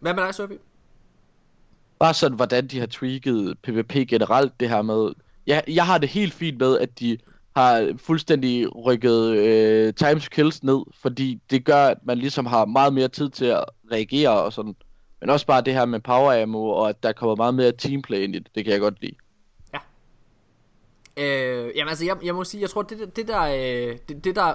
Hvad 0.00 0.14
med 0.14 0.22
dig, 0.22 0.34
Søby? 0.34 0.52
Bare 1.98 2.14
sådan, 2.14 2.36
hvordan 2.36 2.66
de 2.66 2.78
har 2.78 2.86
tweaked 2.86 3.54
PvP 3.54 4.08
generelt, 4.08 4.60
det 4.60 4.68
her 4.68 4.82
med... 4.82 5.12
Jeg, 5.46 5.64
jeg 5.68 5.86
har 5.86 5.98
det 5.98 6.08
helt 6.08 6.32
fint 6.34 6.58
med, 6.58 6.78
at 6.78 7.00
de 7.00 7.18
har 7.56 7.94
fuldstændig 7.96 8.76
rykket 8.86 9.30
øh, 9.36 9.94
times 9.94 10.28
kills 10.28 10.62
ned, 10.62 10.82
fordi 11.02 11.40
det 11.50 11.64
gør, 11.64 11.86
at 11.86 11.98
man 12.02 12.18
ligesom 12.18 12.46
har 12.46 12.64
meget 12.64 12.92
mere 12.92 13.08
tid 13.08 13.30
til 13.30 13.44
at 13.44 13.64
reagere 13.92 14.42
og 14.42 14.52
sådan. 14.52 14.76
Men 15.20 15.30
også 15.30 15.46
bare 15.46 15.60
det 15.60 15.74
her 15.74 15.84
med 15.84 16.00
power 16.00 16.42
ammo, 16.42 16.68
og 16.68 16.88
at 16.88 17.02
der 17.02 17.12
kommer 17.12 17.36
meget 17.36 17.54
mere 17.54 17.72
teamplay 17.72 18.18
ind 18.18 18.36
i 18.36 18.38
det, 18.38 18.48
det 18.54 18.64
kan 18.64 18.72
jeg 18.72 18.80
godt 18.80 19.00
lide. 19.00 19.16
Ja. 19.74 19.78
Øh, 21.16 21.72
jamen 21.76 21.88
altså, 21.88 22.04
jeg, 22.04 22.16
jeg 22.24 22.34
må 22.34 22.44
sige, 22.44 22.60
jeg 22.60 22.70
tror, 22.70 22.82
det, 22.82 23.16
det 23.16 23.28
der, 23.28 23.42
øh, 23.42 23.98
det, 24.08 24.24
det 24.24 24.36
der 24.36 24.54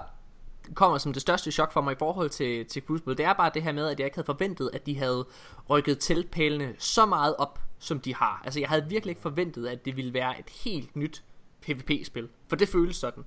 kommer 0.76 0.98
som 0.98 1.14
det 1.14 1.22
største 1.22 1.52
chok 1.52 1.72
for 1.72 1.82
mig 1.82 1.92
i 1.92 1.96
forhold 2.00 2.30
til, 2.30 2.66
til 2.66 2.82
Crucible, 2.82 3.16
det 3.16 3.26
er 3.26 3.34
bare 3.34 3.52
det 3.54 3.64
her 3.64 3.72
med, 3.72 3.88
at 3.88 4.00
jeg 4.00 4.06
ikke 4.06 4.18
havde 4.18 4.26
forventet, 4.26 4.70
at 4.74 4.86
de 4.86 4.98
havde 4.98 5.26
rykket 5.70 6.00
tilpælene 6.00 6.76
så 6.78 7.06
meget 7.06 7.36
op, 7.36 7.60
som 7.80 8.00
de 8.00 8.16
har. 8.16 8.42
Altså, 8.44 8.60
jeg 8.60 8.70
havde 8.70 8.86
virkelig 8.90 9.12
ikke 9.12 9.22
forventet, 9.22 9.68
at 9.68 9.86
det 9.86 9.98
ville 9.98 10.14
være 10.14 10.40
et 10.40 10.50
helt 10.50 10.96
nyt 10.96 11.24
PvP-spil, 11.62 12.30
for 12.48 12.56
det 12.56 12.70
føles 12.70 12.96
sådan. 12.96 13.26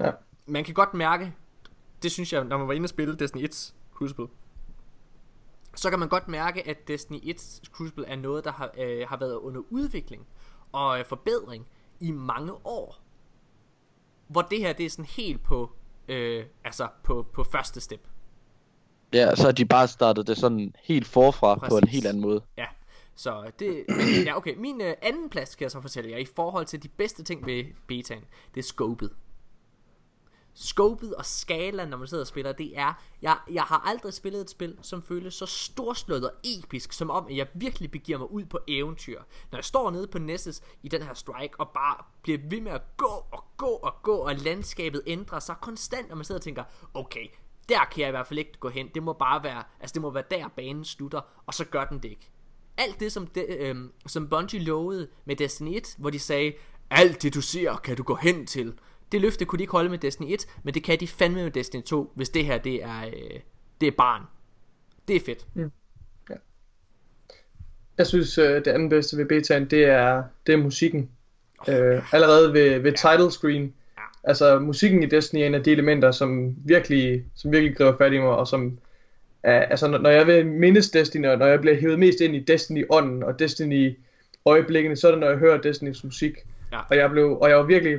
Ja. 0.00 0.10
Man 0.46 0.64
kan 0.64 0.74
godt 0.74 0.94
mærke, 0.94 1.34
det 2.02 2.12
synes 2.12 2.32
jeg, 2.32 2.44
når 2.44 2.58
man 2.58 2.68
var 2.68 2.74
inde 2.74 2.84
og 2.84 2.90
spille 2.90 3.16
Destiny 3.16 3.44
1 3.44 3.74
Crucible, 3.94 4.26
så 5.74 5.90
kan 5.90 5.98
man 5.98 6.08
godt 6.08 6.28
mærke, 6.28 6.68
at 6.68 6.88
Destiny 6.88 7.20
1 7.22 7.60
Crucible 7.72 8.06
er 8.06 8.16
noget, 8.16 8.44
der 8.44 8.52
har, 8.52 8.70
øh, 8.78 9.08
har 9.08 9.16
været 9.16 9.34
under 9.34 9.60
udvikling 9.70 10.26
og 10.72 10.98
øh, 10.98 11.04
forbedring 11.04 11.66
i 12.00 12.10
mange 12.10 12.52
år. 12.52 12.98
Hvor 14.28 14.42
det 14.42 14.58
her, 14.58 14.72
det 14.72 14.86
er 14.86 14.90
sådan 14.90 15.04
helt 15.04 15.42
på, 15.42 15.75
øh, 16.08 16.44
altså 16.64 16.88
på, 17.02 17.26
på 17.34 17.44
første 17.44 17.80
step. 17.80 18.08
Ja, 19.12 19.34
så 19.34 19.44
har 19.44 19.52
de 19.52 19.64
bare 19.64 19.88
startet 19.88 20.26
det 20.26 20.36
sådan 20.36 20.74
helt 20.82 21.06
forfra 21.06 21.54
Præcis. 21.54 21.70
på 21.70 21.78
en 21.78 21.88
helt 21.88 22.06
anden 22.06 22.22
måde. 22.22 22.42
Ja, 22.58 22.66
så 23.14 23.50
det, 23.58 23.84
men, 23.88 24.24
ja 24.24 24.36
okay, 24.36 24.54
min 24.56 24.80
øh, 24.80 24.94
anden 25.02 25.30
plads 25.30 25.54
kan 25.54 25.62
jeg 25.62 25.70
så 25.70 25.80
fortælle 25.80 26.10
jer, 26.10 26.18
i 26.18 26.26
forhold 26.36 26.66
til 26.66 26.82
de 26.82 26.88
bedste 26.88 27.22
ting 27.22 27.46
ved 27.46 27.64
betaen, 27.86 28.24
det 28.54 28.60
er 28.60 28.64
scopet. 28.64 29.10
Scopet 30.58 31.14
og 31.14 31.26
skalaen, 31.26 31.88
når 31.88 31.96
man 31.96 32.08
sidder 32.08 32.22
og 32.22 32.26
spiller, 32.26 32.52
det 32.52 32.78
er, 32.78 32.92
jeg, 33.22 33.38
jeg 33.50 33.62
har 33.62 33.82
aldrig 33.86 34.12
spillet 34.12 34.40
et 34.40 34.50
spil, 34.50 34.78
som 34.82 35.02
føles 35.02 35.34
så 35.34 35.46
storslået 35.46 36.30
og 36.30 36.32
episk, 36.44 36.92
som 36.92 37.10
om, 37.10 37.26
at 37.26 37.36
jeg 37.36 37.46
virkelig 37.54 37.90
begiver 37.90 38.18
mig 38.18 38.30
ud 38.30 38.44
på 38.44 38.58
eventyr. 38.68 39.22
Når 39.50 39.58
jeg 39.58 39.64
står 39.64 39.90
nede 39.90 40.06
på 40.06 40.18
Nessus 40.18 40.60
i 40.82 40.88
den 40.88 41.02
her 41.02 41.14
strike, 41.14 41.60
og 41.60 41.68
bare 41.68 42.04
bliver 42.22 42.38
ved 42.50 42.60
med 42.60 42.72
at 42.72 42.82
gå 42.96 43.26
og 43.32 43.44
gå 43.56 43.66
og 43.66 43.94
gå, 44.02 44.16
og 44.16 44.34
landskabet 44.34 45.02
ændrer 45.06 45.38
sig 45.38 45.56
konstant, 45.60 46.10
og 46.10 46.16
man 46.16 46.24
sidder 46.24 46.38
og 46.38 46.44
tænker, 46.44 46.64
okay, 46.94 47.26
der 47.68 47.84
kan 47.92 48.00
jeg 48.00 48.08
i 48.08 48.10
hvert 48.10 48.26
fald 48.26 48.38
ikke 48.38 48.58
gå 48.60 48.68
hen. 48.68 48.88
Det 48.94 49.02
må 49.02 49.12
bare 49.12 49.42
være, 49.42 49.62
altså 49.80 49.94
det 49.94 50.02
må 50.02 50.10
være 50.10 50.24
der 50.30 50.48
banen 50.48 50.84
slutter, 50.84 51.20
og 51.46 51.54
så 51.54 51.64
gør 51.64 51.84
den 51.84 51.98
det 51.98 52.08
ikke. 52.08 52.30
Alt 52.76 53.00
det, 53.00 53.12
som, 53.12 53.26
de, 53.26 53.40
øh, 53.40 53.76
som 54.06 54.28
Bungie 54.28 54.60
lovede 54.60 55.08
med 55.24 55.36
Destiny 55.36 55.76
1, 55.76 55.94
hvor 55.98 56.10
de 56.10 56.18
sagde, 56.18 56.52
alt 56.90 57.22
det 57.22 57.34
du 57.34 57.40
ser, 57.40 57.76
kan 57.76 57.96
du 57.96 58.02
gå 58.02 58.14
hen 58.14 58.46
til. 58.46 58.78
Det 59.16 59.22
løfte 59.22 59.44
kunne 59.44 59.58
de 59.58 59.62
ikke 59.62 59.72
holde 59.72 59.90
med 59.90 59.98
Destiny 59.98 60.32
1, 60.32 60.46
men 60.62 60.74
det 60.74 60.84
kan 60.84 61.00
de 61.00 61.08
fandme 61.08 61.42
med 61.42 61.50
Destiny 61.50 61.82
2, 61.82 62.12
hvis 62.14 62.28
det 62.28 62.44
her, 62.44 62.58
det 62.58 62.82
er, 62.82 63.06
øh, 63.06 63.40
det 63.80 63.86
er 63.86 63.90
barn. 63.90 64.22
Det 65.08 65.16
er 65.16 65.20
fedt. 65.20 65.46
Jeg 67.98 68.06
synes, 68.06 68.38
øh, 68.38 68.54
det 68.54 68.66
andet 68.66 68.90
bedste 68.90 69.16
ved 69.16 69.24
betaen, 69.24 69.70
det 69.70 69.84
er, 69.84 70.22
det 70.46 70.52
er 70.52 70.56
musikken. 70.56 71.10
Øh, 71.68 72.14
allerede 72.14 72.52
ved, 72.52 72.78
ved 72.78 72.92
title 72.92 73.30
screen. 73.30 73.74
Altså, 74.24 74.58
musikken 74.58 75.02
i 75.02 75.06
Destiny 75.06 75.40
er 75.40 75.46
en 75.46 75.54
af 75.54 75.62
de 75.62 75.72
elementer, 75.72 76.10
som 76.10 76.56
virkelig, 76.64 77.24
som 77.34 77.52
virkelig 77.52 77.76
griber 77.76 77.96
fat 77.98 78.12
i 78.12 78.18
mig, 78.18 78.28
og 78.28 78.46
som 78.46 78.78
er, 79.42 79.60
altså, 79.60 79.88
når 79.88 79.98
når 79.98 80.10
jeg 80.10 80.26
vil 80.26 80.46
mindes 80.46 80.90
Destiny, 80.90 81.26
og 81.26 81.38
når 81.38 81.46
jeg 81.46 81.60
bliver 81.60 81.76
hævet 81.76 81.98
mest 81.98 82.20
ind 82.20 82.36
i 82.36 82.44
Destiny-ånden 82.44 83.22
og 83.22 83.38
Destiny-øjeblikkene, 83.38 84.96
så 84.96 85.06
er 85.06 85.10
det, 85.10 85.20
når 85.20 85.28
jeg 85.28 85.38
hører 85.38 85.60
Destinys 85.60 86.04
musik. 86.04 86.36
Ja. 86.72 86.80
Og 86.90 86.96
jeg 86.96 87.10
blev, 87.10 87.38
og 87.38 87.48
jeg 87.48 87.56
var 87.56 87.64
virkelig, 87.64 87.98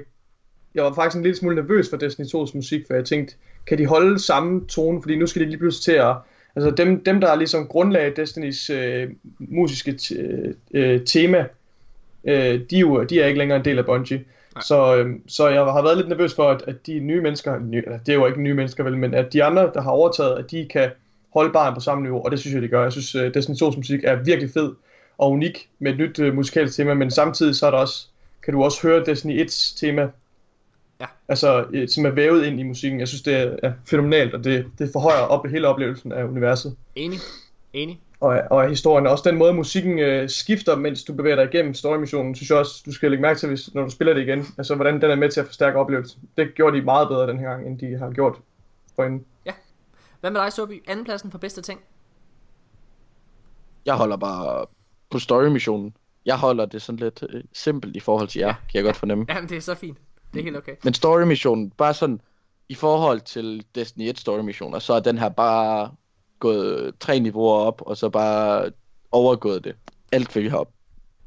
jeg 0.75 0.83
var 0.83 0.93
faktisk 0.93 1.17
en 1.17 1.23
lille 1.23 1.37
smule 1.37 1.55
nervøs 1.55 1.89
for 1.89 1.97
Destiny 1.97 2.25
2's 2.25 2.51
musik, 2.55 2.87
for 2.87 2.93
jeg 2.93 3.05
tænkte, 3.05 3.35
kan 3.67 3.77
de 3.77 3.85
holde 3.85 4.19
samme 4.19 4.65
tone, 4.67 5.01
fordi 5.01 5.15
nu 5.15 5.27
skal 5.27 5.41
de 5.41 5.47
lige 5.47 5.57
pludselig 5.57 5.83
til 5.83 6.01
at, 6.01 6.15
altså 6.55 6.71
dem, 6.71 7.03
dem 7.03 7.21
der 7.21 7.27
er 7.27 7.35
ligesom 7.35 7.67
grundlag 7.67 8.15
Destinys 8.15 8.69
øh, 8.69 9.09
musiske 9.39 9.91
t- 10.01 10.15
øh, 10.73 11.05
tema, 11.05 11.45
øh, 12.23 12.61
de, 12.69 12.75
er 12.75 12.79
jo, 12.79 13.03
de 13.03 13.21
er 13.21 13.27
ikke 13.27 13.39
længere 13.39 13.59
en 13.59 13.65
del 13.65 13.77
af 13.79 13.85
Bungie. 13.85 14.23
Så, 14.61 14.95
øh, 14.95 15.15
så 15.27 15.47
jeg 15.47 15.61
har 15.61 15.81
været 15.81 15.97
lidt 15.97 16.09
nervøs 16.09 16.33
for, 16.35 16.49
at, 16.49 16.63
at 16.67 16.87
de 16.87 16.99
nye 16.99 17.21
mennesker, 17.21 17.59
nye, 17.59 17.83
eller 17.85 17.99
det 17.99 18.09
er 18.09 18.13
jo 18.13 18.25
ikke 18.25 18.41
nye 18.41 18.53
mennesker 18.53 18.83
vel, 18.83 18.97
men 18.97 19.13
at 19.13 19.33
de 19.33 19.43
andre, 19.43 19.71
der 19.73 19.81
har 19.81 19.91
overtaget, 19.91 20.37
at 20.39 20.51
de 20.51 20.67
kan 20.69 20.89
holde 21.33 21.53
barn 21.53 21.73
på 21.73 21.79
samme 21.79 22.03
niveau, 22.03 22.25
og 22.25 22.31
det 22.31 22.39
synes 22.39 22.53
jeg, 22.53 22.61
de 22.61 22.67
gør. 22.67 22.83
Jeg 22.83 22.91
synes, 22.91 23.15
uh, 23.15 23.33
Destiny 23.33 23.55
2's 23.55 23.77
musik 23.77 23.99
er 24.03 24.15
virkelig 24.15 24.51
fed 24.53 24.73
og 25.17 25.31
unik 25.31 25.69
med 25.79 25.91
et 25.91 25.97
nyt 25.97 26.19
uh, 26.19 26.33
musikalsk 26.33 26.75
tema, 26.75 26.93
men 26.93 27.11
samtidig 27.11 27.55
så 27.55 27.67
er 27.67 27.71
der 27.71 27.77
også, 27.77 28.07
kan 28.43 28.53
du 28.53 28.63
også 28.63 28.87
høre 28.87 29.05
Destiny 29.05 29.45
1's 29.45 29.79
tema, 29.79 30.09
Ja. 31.01 31.05
altså, 31.27 31.65
øh, 31.73 31.87
som 31.87 32.05
er 32.05 32.09
vævet 32.09 32.45
ind 32.45 32.59
i 32.59 32.63
musikken. 32.63 32.99
Jeg 32.99 33.07
synes, 33.07 33.21
det 33.21 33.57
er, 33.63 33.73
fænomenalt, 33.85 34.33
og 34.33 34.43
det, 34.43 34.65
det 34.79 34.89
forhøjer 34.93 35.21
op 35.21 35.47
hele 35.47 35.67
oplevelsen 35.67 36.11
af 36.11 36.23
universet 36.23 36.75
Enig. 36.95 37.19
Enig. 37.73 38.01
og, 38.19 38.41
og 38.51 38.63
af 38.63 38.69
historien. 38.69 39.07
Også 39.07 39.29
den 39.29 39.37
måde, 39.37 39.53
musikken 39.53 39.99
øh, 39.99 40.29
skifter, 40.29 40.75
mens 40.75 41.03
du 41.03 41.13
bevæger 41.13 41.35
dig 41.35 41.45
igennem 41.53 41.73
storymissionen, 41.73 42.35
synes 42.35 42.49
jeg 42.49 42.57
også, 42.57 42.83
du 42.85 42.91
skal 42.91 43.11
lægge 43.11 43.21
mærke 43.21 43.39
til, 43.39 43.49
hvis, 43.49 43.73
når 43.73 43.83
du 43.83 43.89
spiller 43.89 44.13
det 44.13 44.21
igen. 44.21 44.45
Altså, 44.57 44.75
hvordan 44.75 45.01
den 45.01 45.11
er 45.11 45.15
med 45.15 45.29
til 45.31 45.39
at 45.39 45.45
forstærke 45.45 45.79
oplevelsen. 45.79 46.21
Det 46.37 46.55
gjorde 46.55 46.77
de 46.77 46.81
meget 46.81 47.07
bedre 47.07 47.27
den 47.27 47.39
her 47.39 47.49
gang, 47.49 47.67
end 47.67 47.79
de 47.79 47.97
har 47.97 48.11
gjort 48.11 48.35
forinden. 48.95 49.25
Hvad 50.19 50.31
med 50.31 50.41
dig, 50.41 50.53
Sobi? 50.53 50.81
Andenpladsen 50.87 51.31
for 51.31 51.37
bedste 51.37 51.61
ting? 51.61 51.79
Jeg 53.85 53.95
holder 53.95 54.17
bare 54.17 54.65
på 55.09 55.19
story-missionen. 55.19 55.95
Jeg 56.25 56.37
holder 56.37 56.65
det 56.65 56.81
sådan 56.81 56.99
lidt 56.99 57.23
øh, 57.29 57.43
simpelt 57.53 57.95
i 57.95 57.99
forhold 57.99 58.27
til 58.27 58.39
jer, 58.39 58.53
kan 58.53 58.73
jeg 58.73 58.83
godt 58.83 58.95
fornemme. 58.95 59.25
Jamen, 59.29 59.49
det 59.49 59.57
er 59.57 59.61
så 59.61 59.75
fint. 59.75 59.97
Det 60.33 60.39
er 60.39 60.43
helt 60.43 60.57
okay. 60.57 60.75
Men 60.83 60.93
story-missionen, 60.93 61.69
bare 61.69 61.93
sådan 61.93 62.21
i 62.69 62.75
forhold 62.75 63.21
til 63.21 63.65
Destiny 63.75 64.09
1 64.09 64.19
story-missioner, 64.19 64.79
så 64.79 64.93
er 64.93 64.99
den 64.99 65.17
her 65.17 65.29
bare 65.29 65.91
gået 66.39 66.93
tre 66.99 67.19
niveauer 67.19 67.59
op, 67.59 67.81
og 67.85 67.97
så 67.97 68.09
bare 68.09 68.71
overgået 69.11 69.63
det. 69.63 69.75
alt, 70.11 70.31
hvad 70.33 70.43
vi 70.43 70.49
har 70.49 70.67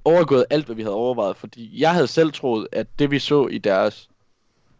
overgået 0.05 0.45
alt, 0.51 0.67
hvad 0.67 0.77
vi 0.77 0.83
havde 0.83 0.95
overvejet, 0.95 1.37
fordi 1.37 1.81
jeg 1.81 1.95
havde 1.95 2.07
selv 2.07 2.33
troet, 2.33 2.69
at 2.73 2.99
det 2.99 3.11
vi 3.11 3.19
så 3.19 3.47
i 3.47 3.59
deres, 3.59 4.09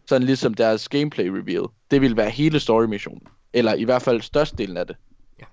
sådan 0.05 0.25
ligesom 0.25 0.53
deres 0.53 0.89
gameplay 0.89 1.27
reveal, 1.27 1.65
det 1.91 2.01
ville 2.01 2.17
være 2.17 2.29
hele 2.29 2.59
story 2.59 2.85
missionen. 2.85 3.27
Eller 3.53 3.73
i 3.73 3.83
hvert 3.83 4.01
fald 4.01 4.21
størstedelen 4.21 4.77
af 4.77 4.87
det. 4.87 4.95
Ja. 5.39 5.45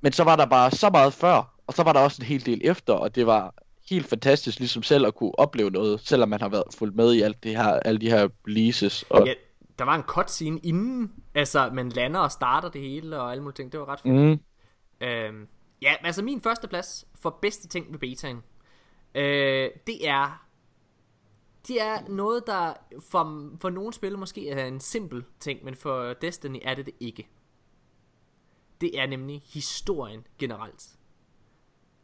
Men 0.00 0.12
så 0.12 0.24
var 0.24 0.36
der 0.36 0.46
bare 0.46 0.70
så 0.70 0.90
meget 0.90 1.12
før, 1.12 1.54
og 1.66 1.74
så 1.74 1.82
var 1.82 1.92
der 1.92 2.00
også 2.00 2.22
en 2.22 2.26
hel 2.26 2.46
del 2.46 2.60
efter, 2.64 2.92
og 2.92 3.14
det 3.14 3.26
var 3.26 3.54
helt 3.94 4.06
fantastisk 4.06 4.58
ligesom 4.58 4.82
selv 4.82 5.06
at 5.06 5.14
kunne 5.14 5.38
opleve 5.38 5.70
noget, 5.70 6.00
selvom 6.00 6.28
man 6.28 6.40
har 6.40 6.48
været 6.48 6.64
fuldt 6.78 6.96
med 6.96 7.14
i 7.14 7.20
alt 7.20 7.42
det 7.42 7.56
her, 7.56 7.68
alle 7.68 8.00
de 8.00 8.10
her 8.10 8.28
releases. 8.48 9.04
Og, 9.10 9.26
Ja, 9.26 9.34
der 9.78 9.84
var 9.84 9.94
en 9.94 10.02
cutscene 10.02 10.60
inden, 10.62 11.12
altså 11.34 11.70
man 11.72 11.88
lander 11.88 12.20
og 12.20 12.32
starter 12.32 12.68
det 12.68 12.80
hele 12.80 13.20
og 13.20 13.30
alle 13.30 13.42
mulige 13.42 13.56
ting. 13.56 13.72
Det 13.72 13.80
var 13.80 13.88
ret 13.88 14.00
fedt. 14.00 14.14
mm, 14.14 14.40
Øhm, 15.00 15.48
ja, 15.82 15.94
men 16.00 16.06
altså 16.06 16.22
min 16.22 16.40
første 16.40 16.68
plads 16.68 17.04
for 17.20 17.38
bedste 17.42 17.68
ting 17.68 17.92
ved 17.92 17.98
betaen, 17.98 18.42
øh, 19.14 19.70
det 19.86 20.08
er, 20.08 20.46
det 21.68 21.82
er 21.82 22.08
noget, 22.08 22.42
der 22.46 22.72
for, 23.10 23.50
for 23.60 23.70
nogle 23.70 23.92
spil 23.92 24.18
måske 24.18 24.50
er 24.50 24.66
en 24.66 24.80
simpel 24.80 25.24
ting, 25.40 25.64
men 25.64 25.74
for 25.74 26.12
Destiny 26.12 26.58
er 26.62 26.74
det 26.74 26.86
det 26.86 26.94
ikke. 27.00 27.28
Det 28.80 29.00
er 29.00 29.06
nemlig 29.06 29.42
historien 29.54 30.26
generelt. 30.38 30.88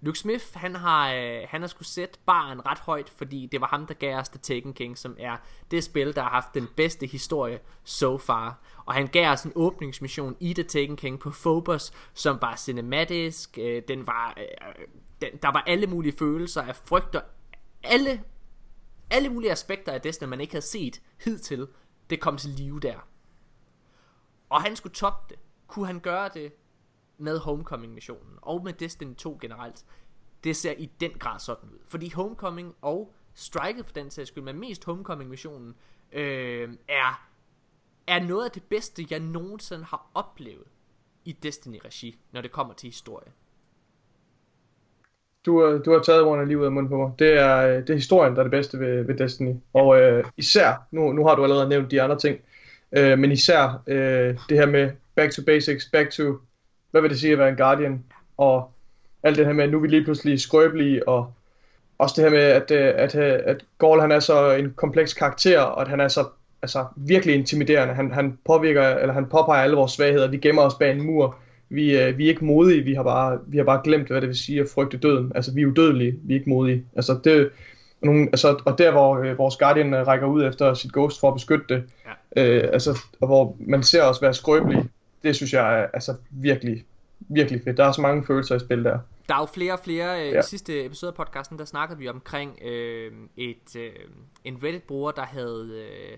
Luke 0.01 0.19
Smith, 0.19 0.45
han 0.55 0.77
har, 0.77 1.13
øh, 1.13 1.41
han 1.49 1.61
har 1.61 1.69
skulle 1.69 1.89
sætte 1.89 2.19
baren 2.27 2.67
ret 2.67 2.79
højt, 2.79 3.11
fordi 3.11 3.49
det 3.53 3.61
var 3.61 3.67
ham, 3.67 3.87
der 3.87 3.95
gav 3.95 4.17
os 4.17 4.29
The 4.29 4.39
Taken 4.39 4.75
King, 4.75 4.99
som 4.99 5.17
er 5.19 5.37
det 5.71 5.85
spil, 5.85 6.15
der 6.15 6.23
har 6.23 6.31
haft 6.31 6.55
den 6.55 6.69
bedste 6.77 7.07
historie 7.07 7.61
so 7.85 8.19
far. 8.19 8.61
Og 8.87 8.95
han 8.95 9.07
gav 9.07 9.31
os 9.31 9.43
en 9.43 9.53
åbningsmission 9.55 10.37
i 10.41 10.55
The 10.55 10.63
Taken 10.63 10.97
King 10.97 11.21
på 11.21 11.31
Phobos, 11.31 11.93
som 12.15 12.39
var 12.41 12.57
cinematisk, 12.57 13.59
øh, 13.59 13.83
den 13.89 14.07
var, 14.07 14.35
øh, 14.37 14.85
den, 15.21 15.39
der 15.43 15.53
var 15.53 15.65
alle 15.67 15.87
mulige 15.87 16.19
følelser 16.19 16.63
af 16.63 16.77
frygt 16.77 17.17
og 17.17 17.23
alle, 17.83 18.23
alle 19.11 19.29
mulige 19.29 19.53
aspekter 19.53 19.93
af 19.93 20.01
Destiny, 20.01 20.29
man 20.29 20.41
ikke 20.41 20.53
havde 20.53 20.67
set 20.67 21.03
hidtil, 21.25 21.69
det 22.11 22.21
kom 22.21 22.37
til 22.37 22.51
live 22.51 22.81
der. 22.81 23.07
Og 24.49 24.63
han 24.63 24.77
skulle 24.77 24.95
toppe 24.95 25.35
det. 25.35 25.39
Kunne 25.67 25.87
han 25.87 26.01
gøre 26.01 26.31
det 26.35 26.53
med 27.19 27.39
Homecoming-missionen 27.39 28.39
og 28.43 28.65
med 28.65 28.73
Destiny 28.73 29.15
2 29.15 29.39
generelt? 29.41 29.85
Det 30.45 30.57
ser 30.57 30.73
i 30.73 30.91
den 31.01 31.11
grad 31.11 31.39
sådan 31.39 31.71
ud. 31.71 31.79
Fordi 31.87 32.11
Homecoming 32.11 32.75
og 32.83 33.15
Striket 33.35 33.87
for 33.87 33.93
den 33.93 34.11
sags 34.11 34.29
skyld, 34.29 34.45
men 34.45 34.61
mest 34.61 34.85
Homecoming-missionen, 34.85 35.75
øh, 36.13 36.69
er, 36.89 37.29
er 38.07 38.21
noget 38.21 38.45
af 38.45 38.51
det 38.51 38.63
bedste, 38.63 39.07
jeg 39.11 39.21
nogensinde 39.21 39.85
har 39.85 40.11
oplevet 40.15 40.67
i 41.25 41.33
Destiny-regi, 41.33 42.19
når 42.33 42.41
det 42.41 42.53
kommer 42.53 42.75
til 42.75 42.87
historie. 42.87 43.33
Du, 45.47 45.67
øh, 45.67 45.85
du 45.85 45.93
har 45.93 45.99
taget 45.99 46.23
ordene 46.23 46.47
lige 46.47 46.59
ud 46.59 46.65
af 46.65 46.73
munden 46.73 46.91
på 46.91 46.97
mig. 46.97 47.13
Det 47.19 47.33
er, 47.33 47.57
øh, 47.57 47.77
det 47.77 47.91
er 47.91 47.95
historien, 47.95 48.35
der 48.35 48.39
er 48.39 48.45
det 48.45 48.51
bedste 48.51 48.81
ved, 48.81 49.03
ved 49.03 49.15
Destiny. 49.15 49.55
Og 49.73 50.01
øh, 50.01 50.25
især, 50.37 50.87
nu, 50.91 51.13
nu 51.13 51.27
har 51.27 51.35
du 51.35 51.43
allerede 51.43 51.69
nævnt 51.69 51.91
de 51.91 52.03
andre 52.03 52.19
ting, 52.19 52.41
øh, 52.93 53.19
men 53.19 53.33
især 53.33 53.83
øh, 53.87 54.39
det 54.49 54.59
her 54.59 54.67
med 54.67 54.91
back 55.15 55.33
to 55.33 55.43
basics, 55.45 55.91
back 55.93 56.11
to, 56.11 56.37
hvad 56.91 57.01
vil 57.01 57.11
det 57.11 57.21
sige 57.21 57.33
at 57.33 57.39
være 57.39 57.49
en 57.49 57.57
Guardian, 57.57 58.05
og 58.37 58.71
alt 59.23 59.39
det 59.39 59.47
her 59.47 59.53
med, 59.53 59.65
at 59.65 59.71
nu 59.71 59.77
er 59.77 59.83
vi 59.83 59.89
lige 59.89 60.05
pludselig 60.05 60.41
skrøbelige, 60.41 61.09
og 61.09 61.33
også 61.99 62.15
det 62.17 62.25
her 62.25 62.31
med, 62.31 62.45
at, 62.45 62.71
øh, 62.71 62.95
at, 62.97 63.15
at, 63.15 63.41
at 63.41 63.65
Gaul 63.79 64.01
han 64.01 64.13
er 64.13 64.21
så 64.21 64.51
en 64.51 64.73
kompleks 64.77 65.15
karakter, 65.15 65.61
og 65.61 65.81
at 65.81 65.89
han 65.89 66.01
er 66.01 66.09
så 66.09 66.25
altså, 66.63 66.85
virkelig 66.97 67.35
intimiderende. 67.35 67.95
Han, 67.95 68.13
han 68.13 68.39
påvirker, 68.47 68.83
eller 68.83 69.15
han 69.15 69.27
påpeger 69.27 69.63
alle 69.63 69.77
vores 69.77 69.93
svagheder. 69.93 70.29
Vi 70.29 70.37
gemmer 70.37 70.63
os 70.63 70.75
bag 70.75 70.93
en 70.93 71.07
mur. 71.07 71.37
Vi, 71.69 71.99
øh, 71.99 72.19
vi 72.19 72.25
er 72.25 72.29
ikke 72.29 72.45
modige, 72.45 72.83
vi 72.83 72.95
har, 72.95 73.03
bare, 73.03 73.39
vi 73.47 73.57
har 73.57 73.65
bare 73.65 73.81
glemt, 73.85 74.09
hvad 74.09 74.21
det 74.21 74.29
vil 74.29 74.39
sige 74.39 74.61
at 74.61 74.69
frygte 74.75 74.97
døden. 74.97 75.33
Altså, 75.35 75.55
vi 75.55 75.63
er 75.63 75.67
udødelige, 75.67 76.15
vi 76.23 76.35
er 76.35 76.39
ikke 76.39 76.51
modige. 76.51 76.85
Altså, 76.97 77.21
det, 77.25 77.51
nogle, 78.03 78.27
altså, 78.27 78.63
og 78.65 78.79
der, 78.79 78.91
hvor 78.91 79.19
øh, 79.19 79.39
vores 79.39 79.57
Guardian 79.57 79.95
øh, 79.95 80.07
rækker 80.07 80.27
ud 80.27 80.45
efter 80.45 80.75
sit 80.75 80.93
ghost 80.93 81.21
for 81.21 81.29
at 81.29 81.35
beskytte 81.35 81.65
det, 81.69 81.83
ja. 82.37 82.43
øh, 82.43 82.69
altså, 82.73 82.99
og 83.21 83.27
hvor 83.27 83.57
man 83.61 83.83
ser 83.83 84.03
os 84.03 84.23
være 84.23 84.35
skrøbelige, 84.35 84.89
det 85.23 85.37
synes 85.37 85.53
jeg 85.53 85.81
er 85.81 85.87
altså, 85.95 86.17
virkelig, 86.31 86.85
virkelig 87.19 87.61
fedt. 87.65 87.77
Der 87.77 87.85
er 87.85 87.93
så 87.93 88.01
mange 88.01 88.25
følelser 88.27 88.57
i 88.57 88.59
spil 88.59 88.85
der. 88.85 88.99
Der 89.29 89.35
er 89.35 89.39
jo 89.41 89.47
flere 89.47 89.73
og 89.73 89.81
flere, 89.85 90.27
øh, 90.27 90.33
Ja. 90.33 90.39
i 90.39 90.43
sidste 90.43 90.85
episode 90.85 91.09
af 91.09 91.15
podcasten, 91.15 91.59
der 91.59 91.65
snakkede 91.65 91.99
vi 91.99 92.09
omkring 92.09 92.59
øh, 92.63 93.13
et, 93.37 93.77
øh, 93.77 93.93
en 94.45 94.59
Reddit-bruger, 94.63 95.11
der 95.11 95.23
havde, 95.25 95.87
øh, 95.89 96.17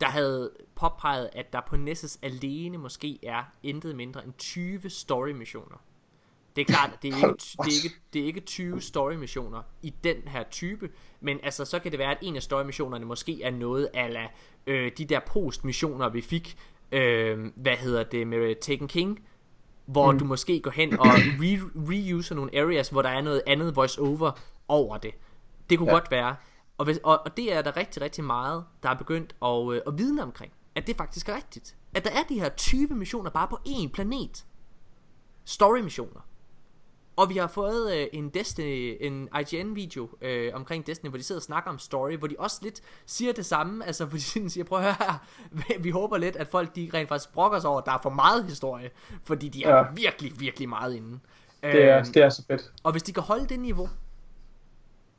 der 0.00 0.06
havde 0.06 0.50
påpeget, 0.74 1.30
at 1.32 1.52
der 1.52 1.60
på 1.68 1.76
Nessus 1.76 2.18
alene 2.22 2.78
måske 2.78 3.18
er 3.22 3.42
intet 3.62 3.96
mindre 3.96 4.24
end 4.24 4.32
20 4.38 4.90
story-missioner. 4.90 5.82
Det 6.56 6.62
er 6.62 6.64
klart, 6.64 6.90
det 7.02 7.12
er 7.12 7.16
ikke, 7.16 7.28
det 7.38 7.58
er 7.58 7.84
ikke, 7.84 7.96
det 8.12 8.22
er 8.22 8.26
ikke 8.26 8.40
20 8.40 8.80
story-missioner 8.80 9.62
i 9.82 9.94
den 10.04 10.16
her 10.26 10.42
type, 10.50 10.90
men 11.20 11.38
altså, 11.42 11.64
så 11.64 11.78
kan 11.78 11.90
det 11.90 11.98
være, 11.98 12.10
at 12.10 12.18
en 12.22 12.36
af 12.36 12.42
story-missionerne 12.42 13.04
måske 13.04 13.42
er 13.42 13.50
noget 13.50 13.88
ala 13.94 14.26
øh, 14.66 14.92
de 14.98 15.04
der 15.04 15.20
post-missioner, 15.26 16.08
vi 16.08 16.20
fik, 16.20 16.56
øh, 16.92 17.52
hvad 17.56 17.76
hedder 17.76 18.02
det, 18.02 18.26
med 18.26 18.60
Taken 18.60 18.88
King, 18.88 19.20
hvor 19.86 20.12
mm. 20.12 20.18
du 20.18 20.24
måske 20.24 20.60
går 20.60 20.70
hen 20.70 20.98
og 20.98 21.06
re- 21.06 21.38
reuser 21.76 22.34
nogle 22.34 22.58
areas, 22.58 22.88
hvor 22.88 23.02
der 23.02 23.08
er 23.08 23.20
noget 23.20 23.42
andet 23.46 23.76
voice-over 23.76 24.30
over 24.68 24.98
det. 24.98 25.14
Det 25.70 25.78
kunne 25.78 25.90
ja. 25.90 25.94
Godt 25.94 26.10
være. 26.10 26.36
Og, 26.78 26.84
hvis, 26.84 26.98
og, 26.98 27.20
og 27.24 27.36
det 27.36 27.52
er 27.52 27.62
der 27.62 27.76
rigtig, 27.76 28.02
rigtig 28.02 28.24
meget, 28.24 28.64
der 28.82 28.88
er 28.88 28.94
begyndt 28.94 29.34
at, 29.42 29.72
øh, 29.72 29.80
at 29.86 29.98
vidne 29.98 30.22
omkring. 30.22 30.52
At 30.74 30.86
det 30.86 30.96
faktisk 30.96 31.28
er 31.28 31.36
rigtigt. 31.36 31.76
At 31.94 32.04
der 32.04 32.10
er 32.10 32.22
de 32.28 32.40
her 32.40 32.48
20 32.48 32.86
missioner 32.88 33.30
bare 33.30 33.48
på 33.48 33.58
én 33.68 33.88
planet. 33.88 34.44
Story-missioner. 35.44 36.20
Og 37.16 37.28
vi 37.28 37.36
har 37.36 37.46
fået 37.46 37.96
øh, 37.96 38.06
en 38.12 38.28
Destiny, 38.28 38.96
en 39.00 39.28
IGN-video 39.40 40.08
øh, 40.22 40.50
omkring 40.54 40.86
Destiny, 40.86 41.08
hvor 41.08 41.18
de 41.18 41.24
sidder 41.24 41.38
og 41.38 41.42
snakker 41.42 41.70
om 41.70 41.78
story, 41.78 42.16
hvor 42.16 42.26
de 42.26 42.34
også 42.38 42.58
lidt 42.62 42.80
siger 43.06 43.32
det 43.32 43.46
samme, 43.46 43.86
altså 43.86 44.04
hvor 44.04 44.16
de 44.16 44.22
sådan 44.22 44.50
siger, 44.50 44.64
prøv 44.64 44.78
at 44.78 44.84
høre 44.84 44.94
her, 45.00 45.26
vi 45.84 45.90
håber 45.90 46.18
lidt, 46.18 46.36
at 46.36 46.48
folk 46.48 46.76
de 46.76 46.90
rent 46.94 47.08
faktisk 47.08 47.32
brokker 47.32 47.58
sig 47.58 47.70
over, 47.70 47.80
at 47.80 47.86
der 47.86 47.92
er 47.92 47.98
for 48.02 48.10
meget 48.10 48.44
historie, 48.44 48.90
fordi 49.24 49.48
de 49.48 49.64
er 49.64 49.76
ja. 49.76 49.82
Virkelig, 49.94 50.32
virkelig 50.40 50.68
meget 50.68 50.94
inde. 50.94 51.18
Det 51.62 51.84
er, 51.84 51.98
Øhm, 51.98 52.06
det 52.12 52.22
er 52.22 52.28
så 52.28 52.42
fedt. 52.46 52.72
og 52.82 52.92
hvis 52.92 53.02
de 53.02 53.12
kan 53.12 53.22
holde 53.22 53.46
det 53.46 53.60
niveau, 53.60 53.88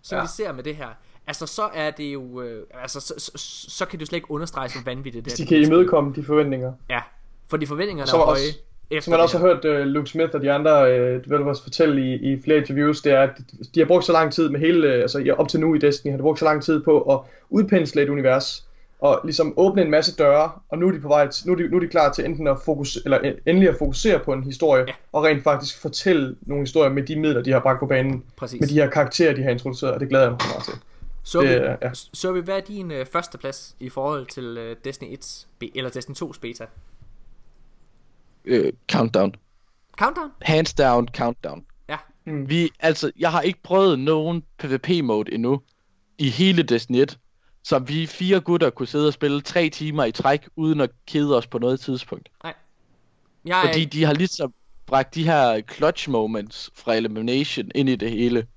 som 0.02 0.16
ja. 0.16 0.22
Vi 0.22 0.28
ser 0.28 0.52
med 0.52 0.64
det 0.64 0.76
her, 0.76 0.88
altså 1.28 1.46
så 1.48 1.64
er 1.74 1.92
det 1.92 2.14
jo, 2.14 2.42
øh, 2.42 2.68
altså 2.74 3.00
så, 3.00 3.14
så, 3.18 3.32
så, 3.36 3.70
så 3.70 3.86
kan 3.86 4.00
jo 4.00 4.06
slet 4.06 4.18
ikke 4.18 4.32
understrege, 4.32 4.70
hvor 4.74 4.84
vanvittigt 4.92 5.26
det 5.26 5.34
Hvis 5.34 5.40
er. 5.40 5.46
de 5.46 5.50
kan 5.50 5.58
imødekomme 5.62 6.14
de 6.16 6.24
forventninger. 6.24 6.74
Ja, 6.90 7.02
fordi 7.48 7.66
forventningerne 7.66 8.08
Så 8.10 8.18
er 8.18 8.26
høje. 8.26 8.32
også- 8.32 8.60
efter 8.98 9.02
Som 9.06 9.12
man 9.12 9.20
også 9.20 9.38
har 9.38 9.46
hørt 9.48 9.66
uh, 9.66 9.86
Luke 9.88 10.10
Smith 10.10 10.30
og 10.34 10.42
de 10.42 10.52
andre 10.52 10.82
uh, 11.16 11.24
developers 11.24 11.62
fortælle 11.62 12.02
i, 12.02 12.14
i 12.34 12.42
flere 12.42 12.58
interviews, 12.58 13.02
det 13.02 13.12
er, 13.14 13.20
at 13.22 13.32
de 13.76 13.80
har 13.80 13.88
brugt 13.88 14.06
så 14.06 14.12
lang 14.12 14.34
tid 14.34 14.50
med 14.50 14.60
hele, 14.60 14.88
uh, 14.88 14.94
altså 14.94 15.36
op 15.38 15.48
til 15.48 15.60
nu 15.60 15.76
i 15.76 15.78
Destiny, 15.78 16.12
har 16.12 16.18
de 16.18 16.22
brugt 16.22 16.40
så 16.40 16.46
lang 16.46 16.64
tid 16.64 16.84
på 16.84 17.02
at 17.02 17.20
udpensle 17.50 18.02
et 18.02 18.10
univers, 18.10 18.66
og 19.00 19.22
ligesom 19.24 19.54
åbne 19.58 19.82
en 19.82 19.92
masse 19.92 20.16
døre, 20.16 20.52
og 20.70 20.78
nu 20.78 20.88
er 20.88 20.92
de 20.92 21.00
på 21.00 21.08
vej, 21.08 21.28
til, 21.28 21.48
nu 21.48 21.54
er 21.54 21.58
de, 21.58 21.68
nu 21.68 21.76
er 21.78 21.82
de 21.82 21.88
klar 21.88 22.12
til 22.14 22.26
enten 22.26 22.48
at 22.48 22.58
fokus, 22.66 22.96
eller 23.06 23.20
en- 23.20 23.34
endelig 23.46 23.70
at 23.70 23.76
fokusere 23.80 24.20
på 24.20 24.34
en 24.34 24.44
historie, 24.44 24.84
Ja. 24.88 24.94
og 25.12 25.24
rent 25.24 25.44
faktisk 25.44 25.82
fortælle 25.82 26.36
nogle 26.42 26.62
historier 26.64 26.92
med 26.92 27.04
de 27.04 27.20
midler, 27.20 27.42
de 27.42 27.52
har 27.52 27.60
bragt 27.60 27.80
på 27.80 27.86
banen, 27.86 28.24
Præcis. 28.38 28.60
med 28.60 28.68
de 28.70 28.74
her 28.74 28.90
karakterer, 28.90 29.34
de 29.36 29.44
har 29.44 29.50
introduceret, 29.52 29.94
og 29.94 30.00
det 30.00 30.10
glæder 30.10 30.24
jeg 30.24 30.32
mig 30.32 30.40
meget 30.54 30.64
til. 30.64 30.74
Så 31.24 31.42
vi, 31.42 31.48
Det 31.48 31.78
ja. 31.82 31.90
så 31.94 32.32
vi 32.32 32.40
hvad 32.40 32.56
er 32.56 32.60
din 32.60 32.92
øh, 32.92 33.06
første 33.06 33.38
plads 33.38 33.76
i 33.80 33.90
forhold 33.90 34.26
til 34.26 34.58
øh, 34.58 34.76
Destiny 34.86 35.14
1 35.14 35.46
be- 35.60 35.78
eller 35.78 35.90
Destiny 35.90 36.16
2's 36.16 36.40
beta? 36.42 36.64
Øh, 38.46 38.74
countdown. 38.92 39.36
Countdown? 39.98 40.30
Hands 40.42 40.74
down, 40.74 41.08
countdown. 41.08 41.66
Ja. 41.90 41.98
Mm. 42.26 42.50
Vi, 42.50 42.70
altså, 42.80 43.12
jeg 43.20 43.32
har 43.32 43.42
ikke 43.42 43.64
prøvet 43.64 44.00
nogen 44.00 44.44
PvP-mode 44.58 45.34
endnu 45.34 45.62
i 46.18 46.30
hele 46.30 46.64
Destiny 46.64 46.98
1, 46.98 47.20
så 47.64 47.80
vi 47.80 48.06
fire 48.06 48.40
gutter 48.40 48.70
kunne 48.70 48.88
sidde 48.88 49.08
og 49.08 49.14
spille 49.14 49.42
tre 49.42 49.70
timer 49.70 50.06
i 50.06 50.12
træk, 50.12 50.48
uden 50.56 50.82
at 50.82 50.90
kede 51.08 51.38
os 51.38 51.48
på 51.48 51.60
noget 51.60 51.80
tidspunkt. 51.80 52.30
Jeg, 53.46 53.64
Fordi 53.66 53.86
de 53.86 54.04
har 54.04 54.14
ligesom 54.14 54.54
bragt 54.86 55.16
de 55.16 55.24
her 55.24 55.62
clutch 55.74 56.10
moments 56.10 56.70
fra 56.76 56.96
Elimination 56.96 57.72
ind 57.76 57.90
i 57.90 57.96
det 57.96 58.12
hele. 58.12 58.48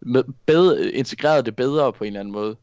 Med 0.00 0.24
bedre, 0.46 0.90
integreret 0.90 1.46
det 1.46 1.56
bedre 1.56 1.92
på 1.92 2.04
en 2.04 2.08
eller 2.08 2.20
anden 2.20 2.32
måde. 2.32 2.56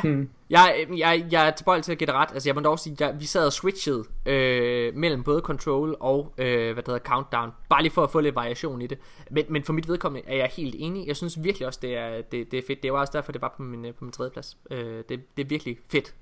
Hmm. 0.00 0.28
Jeg, 0.50 0.86
jeg, 0.96 1.26
jeg 1.30 1.46
er 1.46 1.50
tilbøjelig 1.50 1.84
til 1.84 1.92
at 1.92 1.98
gætte 1.98 2.14
ret. 2.14 2.28
Altså, 2.32 2.48
jeg 2.48 2.54
må 2.54 2.60
dog 2.60 2.78
sige, 2.78 3.04
at 3.04 3.20
vi 3.20 3.26
sad 3.26 3.46
og 3.46 3.52
switchede 3.52 4.04
øh, 4.26 4.94
mellem 4.94 5.22
både 5.22 5.40
Control 5.40 5.96
og 6.00 6.34
øh, 6.38 6.72
hvad 6.72 6.82
det 6.82 6.86
hedder, 6.86 6.98
Countdown. 6.98 7.50
Bare 7.68 7.82
lige 7.82 7.92
for 7.92 8.02
at 8.02 8.10
få 8.10 8.20
lidt 8.20 8.34
variation 8.34 8.82
i 8.82 8.86
det. 8.86 8.98
Men, 9.30 9.44
men 9.48 9.64
for 9.64 9.72
mit 9.72 9.88
vedkommende 9.88 10.28
er 10.28 10.36
jeg 10.36 10.50
helt 10.56 10.74
enig. 10.78 11.06
Jeg 11.06 11.16
synes 11.16 11.44
virkelig 11.44 11.66
også, 11.66 11.78
det 11.82 11.96
er, 11.96 12.22
det, 12.22 12.50
det 12.50 12.58
er 12.58 12.62
fedt. 12.66 12.82
Det 12.82 12.92
var 12.92 13.00
også 13.00 13.12
derfor, 13.12 13.32
det 13.32 13.42
var 13.42 13.54
på 13.56 13.62
min, 13.62 13.84
øh, 13.84 13.94
på 13.94 14.04
min 14.04 14.12
tredje 14.12 14.30
plads. 14.30 14.56
Øh, 14.70 15.04
det, 15.08 15.36
det 15.36 15.44
er 15.44 15.48
virkelig 15.48 15.78
fedt. 15.90 16.14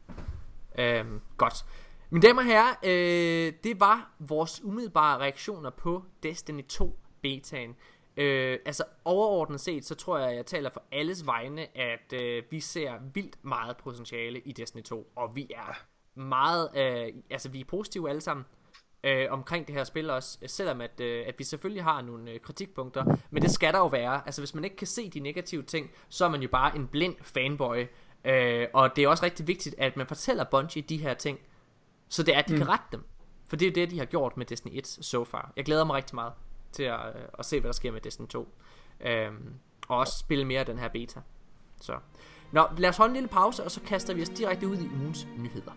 Øh, 0.79 1.05
godt. 1.37 1.65
Mine 2.11 2.23
damer 2.23 2.43
og 2.43 2.47
herrer, 2.47 2.75
øh, 2.83 3.53
det 3.65 3.81
var 3.81 4.11
vores 4.19 4.61
umiddelbare 4.65 5.19
reaktioner 5.19 5.71
på 5.71 6.05
Destiny 6.23 6.65
2 6.69 6.99
betaen. 7.23 7.77
Øh, 8.21 8.59
altså 8.65 8.85
overordnet 9.05 9.61
set, 9.61 9.85
så 9.85 9.95
tror 9.95 10.19
jeg, 10.19 10.29
at 10.29 10.37
jeg 10.37 10.47
taler 10.47 10.71
for 10.71 10.83
alles 10.93 11.27
vegne, 11.27 11.79
at 11.79 12.13
øh, 12.13 12.43
vi 12.51 12.61
ser 12.61 12.93
vildt 13.15 13.45
meget 13.45 13.77
potentiale 13.77 14.41
i 14.41 14.53
Destiny 14.53 14.83
2, 14.83 15.13
og 15.17 15.37
vi 15.37 15.51
er 15.57 15.83
meget, 16.15 16.69
øh, 16.77 17.13
altså 17.31 17.49
vi 17.49 17.61
er 17.61 17.65
positive 17.65 18.09
alle 18.09 18.21
sammen. 18.21 18.47
øh, 19.05 19.27
omkring 19.31 19.67
det 19.67 19.75
her 19.75 19.85
spil 19.85 20.11
også, 20.11 20.39
selvom 20.47 20.81
at, 20.81 21.01
øh, 21.01 21.25
at 21.27 21.35
vi 21.39 21.45
selvfølgelig 21.45 21.85
har 21.85 22.03
nogle 22.03 22.31
øh, 22.31 22.41
kritikpunkter, 22.41 23.17
men 23.31 23.43
det 23.43 23.51
skal 23.51 23.73
der 23.73 23.79
jo 23.79 23.87
være. 23.87 24.23
Altså 24.27 24.41
hvis 24.41 24.55
man 24.55 24.65
ikke 24.65 24.77
kan 24.77 24.87
se 24.87 25.11
de 25.11 25.21
negative 25.21 25.63
ting, 25.63 25.91
så 26.09 26.25
er 26.25 26.29
man 26.29 26.43
jo 26.43 26.49
bare 26.49 26.77
en 26.77 26.87
blind 26.87 27.17
fanboy. 27.23 27.87
Øh, 28.25 28.67
og 28.73 28.97
det 28.97 29.05
er 29.05 29.09
også 29.09 29.25
rigtig 29.25 29.47
vigtigt, 29.47 29.75
at 29.79 29.97
man 29.97 30.07
fortæller 30.07 30.45
Bungie 30.45 30.83
de 30.83 30.97
her 30.97 31.15
ting, 31.15 31.39
så 32.09 32.23
det 32.23 32.35
er, 32.35 32.39
at 32.39 32.49
de 32.49 32.53
mm. 32.53 32.59
kan 32.59 32.69
rette 32.69 32.87
dem. 32.93 33.05
For 33.49 33.57
det 33.57 33.69
er 33.69 33.73
det, 33.73 33.91
de 33.91 33.99
har 33.99 34.07
gjort 34.07 34.37
med 34.37 34.47
Destiny 34.47 34.79
1 34.79 34.87
so 34.87 35.25
far. 35.25 35.53
Jeg 35.57 35.65
glæder 35.65 35.85
mig 35.85 35.97
rigtig 35.97 36.15
meget 36.15 36.33
til 36.73 36.83
at, 36.83 37.01
øh, 37.15 37.23
at 37.39 37.45
se, 37.45 37.61
hvad 37.61 37.69
der 37.69 37.73
sker 37.73 37.93
med 37.93 38.01
Destiny 38.01 38.27
2. 38.27 38.49
Øhm, 39.01 39.55
og 39.89 39.99
også 39.99 40.19
spille 40.19 40.45
mere 40.45 40.61
af 40.61 40.67
den 40.67 40.79
her 40.79 40.89
beta. 40.89 41.21
Så. 41.81 41.99
Nå, 42.53 42.67
lad 42.79 42.89
os 42.89 42.97
holde 42.97 43.11
en 43.11 43.15
lille 43.15 43.29
pause, 43.29 43.65
og 43.65 43.71
så 43.71 43.81
kaster 43.81 44.15
vi 44.15 44.23
os 44.23 44.29
direkte 44.29 44.69
ud 44.69 44.77
i 44.77 44.89
ugens 45.01 45.27
nyheder. 45.39 45.73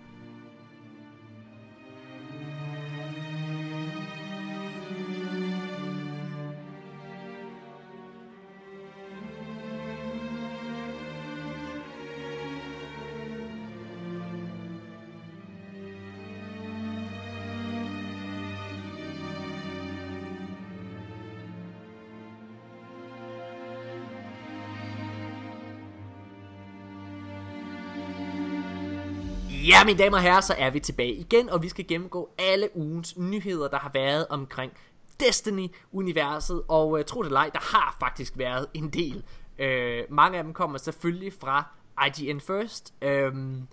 Ja, 29.84 29.86
mine 29.86 30.00
damer 30.00 30.18
og 30.18 30.24
herrer, 30.24 30.42
så 30.42 30.56
er 30.58 30.70
vi 30.70 30.80
tilbage 30.80 31.14
igen, 31.14 31.50
og 31.50 31.62
vi 31.62 31.70
skal 31.70 31.88
gennemgå 31.88 32.30
alle 32.38 32.70
ugens 32.76 33.18
nyheder, 33.18 33.68
der 33.68 33.78
har 33.78 33.92
været 33.94 34.28
omkring 34.28 34.74
Destiny-universet. 35.20 36.64
Og 36.68 36.90
uh, 36.90 37.02
tro 37.02 37.22
det 37.22 37.28
eller 37.28 37.40
ej, 37.40 37.50
der 37.54 37.60
har 37.60 37.98
faktisk 38.00 38.38
været 38.38 38.68
en 38.74 38.90
del. 38.90 39.24
Uh, 39.60 40.16
mange 40.16 40.38
af 40.38 40.44
dem 40.44 40.54
kommer 40.54 40.78
selvfølgelig 40.78 41.34
fra 41.34 41.68
IGN 42.08 42.40
First, 42.40 42.94
um, 43.06 43.68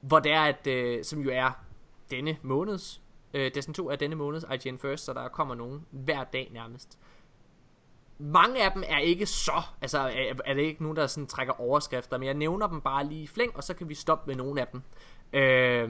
hvor 0.00 0.18
det 0.18 0.32
er, 0.32 0.40
at, 0.40 0.66
uh, 0.66 1.04
som 1.04 1.20
jo 1.20 1.30
er 1.32 1.50
denne 2.10 2.36
måneds, 2.42 3.02
uh, 3.34 3.40
Destiny 3.40 3.74
2 3.74 3.90
er 3.90 3.96
denne 3.96 4.16
måneds 4.16 4.44
IGN 4.64 4.78
First, 4.78 5.04
så 5.04 5.12
der 5.12 5.28
kommer 5.28 5.54
nogen 5.54 5.86
hver 5.90 6.24
dag 6.24 6.50
nærmest. 6.52 6.98
Mange 8.18 8.64
af 8.64 8.72
dem 8.72 8.82
er 8.86 8.98
ikke 8.98 9.26
så, 9.26 9.62
altså 9.80 9.98
er, 9.98 10.34
er 10.44 10.54
det 10.54 10.62
ikke 10.62 10.82
nogen, 10.82 10.96
der 10.96 11.06
sådan 11.06 11.26
trækker 11.26 11.60
overskrifter, 11.60 12.18
men 12.18 12.26
jeg 12.26 12.34
nævner 12.34 12.66
dem 12.66 12.80
bare 12.80 13.06
lige 13.06 13.22
i 13.22 13.26
flæng, 13.26 13.56
og 13.56 13.64
så 13.64 13.74
kan 13.74 13.88
vi 13.88 13.94
stoppe 13.94 14.26
med 14.26 14.36
nogle 14.36 14.60
af 14.60 14.66
dem. 14.66 14.82
Øh, 15.32 15.88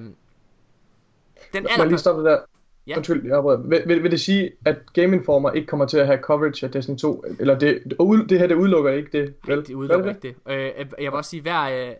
den 1.53 1.62
Må 1.62 1.69
jeg 1.79 1.87
lige 1.87 1.99
stoppe 1.99 2.25
der? 2.25 2.39
Ja. 2.87 2.97
Undskyld, 2.97 3.27
jeg 3.27 3.37
afbryder. 3.37 3.59
Vil, 3.59 3.83
vil, 3.87 4.03
vil 4.03 4.11
det 4.11 4.21
sige, 4.21 4.51
at 4.65 4.77
Game 4.93 5.17
Informer 5.17 5.51
ikke 5.51 5.67
kommer 5.67 5.87
til 5.87 5.99
at 5.99 6.07
have 6.07 6.19
coverage 6.19 6.67
af 6.67 6.73
Destiny 6.73 6.97
2? 6.97 7.25
Eller 7.41 7.59
det, 7.59 7.83
det, 7.85 7.99
det 8.29 8.39
her, 8.39 8.47
det 8.47 8.55
udelukker 8.55 8.91
ikke 8.91 9.19
det, 9.19 9.35
vel? 9.47 9.57
Nej, 9.57 9.65
det 9.67 9.75
udelukker 9.75 10.05
Gør 10.05 10.11
ikke 10.11 10.37
det. 10.47 10.53
Øh, 10.53 11.05
jeg 11.05 11.12
vil 11.12 11.17
også 11.17 11.31
sige, 11.31 11.43
hver... 11.43 11.89
Øh, 11.89 11.95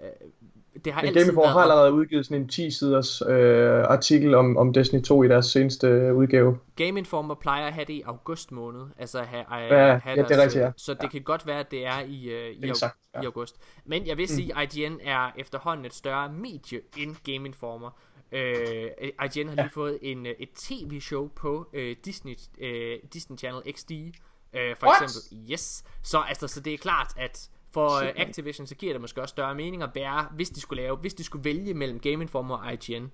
det 0.85 0.93
har 0.93 1.03
Men 1.03 1.15
Game 1.15 1.27
Informer 1.27 1.53
har 1.53 1.61
allerede 1.61 1.93
udgivet 1.93 2.27
sådan 2.27 2.43
en 2.43 2.49
10-siders 2.53 3.23
øh, 3.23 3.85
artikel 3.85 4.35
om, 4.35 4.57
om 4.57 4.73
Destiny 4.73 5.03
2 5.03 5.23
i 5.23 5.29
deres 5.29 5.47
seneste 5.47 5.87
øh, 5.87 6.17
udgave. 6.17 6.59
Game 6.77 6.99
Informer 6.99 7.35
plejer 7.35 7.67
at 7.67 7.73
have 7.73 7.85
det 7.85 7.93
i 7.93 8.03
august 8.07 8.53
måned. 8.53 8.87
Altså 8.99 9.23
have, 9.23 9.45
at 9.53 9.63
Ja, 9.63 9.99
have 9.99 10.17
ja, 10.17 10.23
det 10.23 10.31
er 10.31 10.43
rigtigt, 10.43 10.65
ja. 10.65 10.71
Så 10.77 10.95
det 10.95 11.11
kan 11.11 11.23
godt 11.23 11.47
være, 11.47 11.61
at 11.61 11.71
det 11.71 11.87
er 11.87 12.01
i, 12.01 12.27
uh, 12.27 12.65
i, 12.65 12.71
Exakt, 12.71 12.97
ja. 13.15 13.19
ja. 13.19 13.23
i 13.23 13.27
august. 13.27 13.57
Men 13.85 14.07
jeg 14.07 14.17
vil 14.17 14.29
sige, 14.29 14.59
at 14.59 14.77
IGN 14.77 14.99
er 15.03 15.31
efterhånden 15.39 15.87
et 15.87 15.95
større 15.95 16.33
medie 16.33 16.81
end 16.97 17.17
Game 17.25 17.49
Informer. 17.49 17.91
Uh, 18.33 18.39
IGN 18.39 19.49
har 19.49 19.55
lige 19.55 19.71
fået 19.75 19.99
en, 20.03 20.27
et 20.27 20.51
tv-show 20.55 21.29
på 21.29 21.69
uh, 21.75 21.81
Disney, 22.05 22.35
uh, 22.63 23.09
Disney 23.13 23.39
Channel 23.39 23.63
XD. 23.73 23.91
Uh, 23.93 24.61
for 24.79 24.87
What? 24.87 25.03
eksempel. 25.03 25.51
Yes. 25.53 25.85
Så, 26.03 26.19
altså, 26.29 26.49
så 26.49 26.61
det 26.61 26.75
er 26.75 26.79
klart, 26.79 27.13
at 27.17 27.49
for 27.73 27.89
uh, 27.97 28.09
Activision, 28.17 28.67
så 28.67 28.75
giver 28.75 28.93
det 28.93 29.01
måske 29.01 29.23
også 29.23 29.33
større 29.33 29.55
mening 29.55 29.83
at 29.83 29.91
være, 29.95 30.27
hvis 30.35 30.51
de 30.51 30.61
skulle 30.61 30.83
lave, 30.83 30.97
hvis 30.97 31.15
de 31.15 31.25
skulle 31.25 31.45
vælge 31.45 31.75
mellem 31.75 32.01
Game 32.01 32.23
Informer 32.23 32.57
og 32.57 32.73
IGN, 32.73 33.13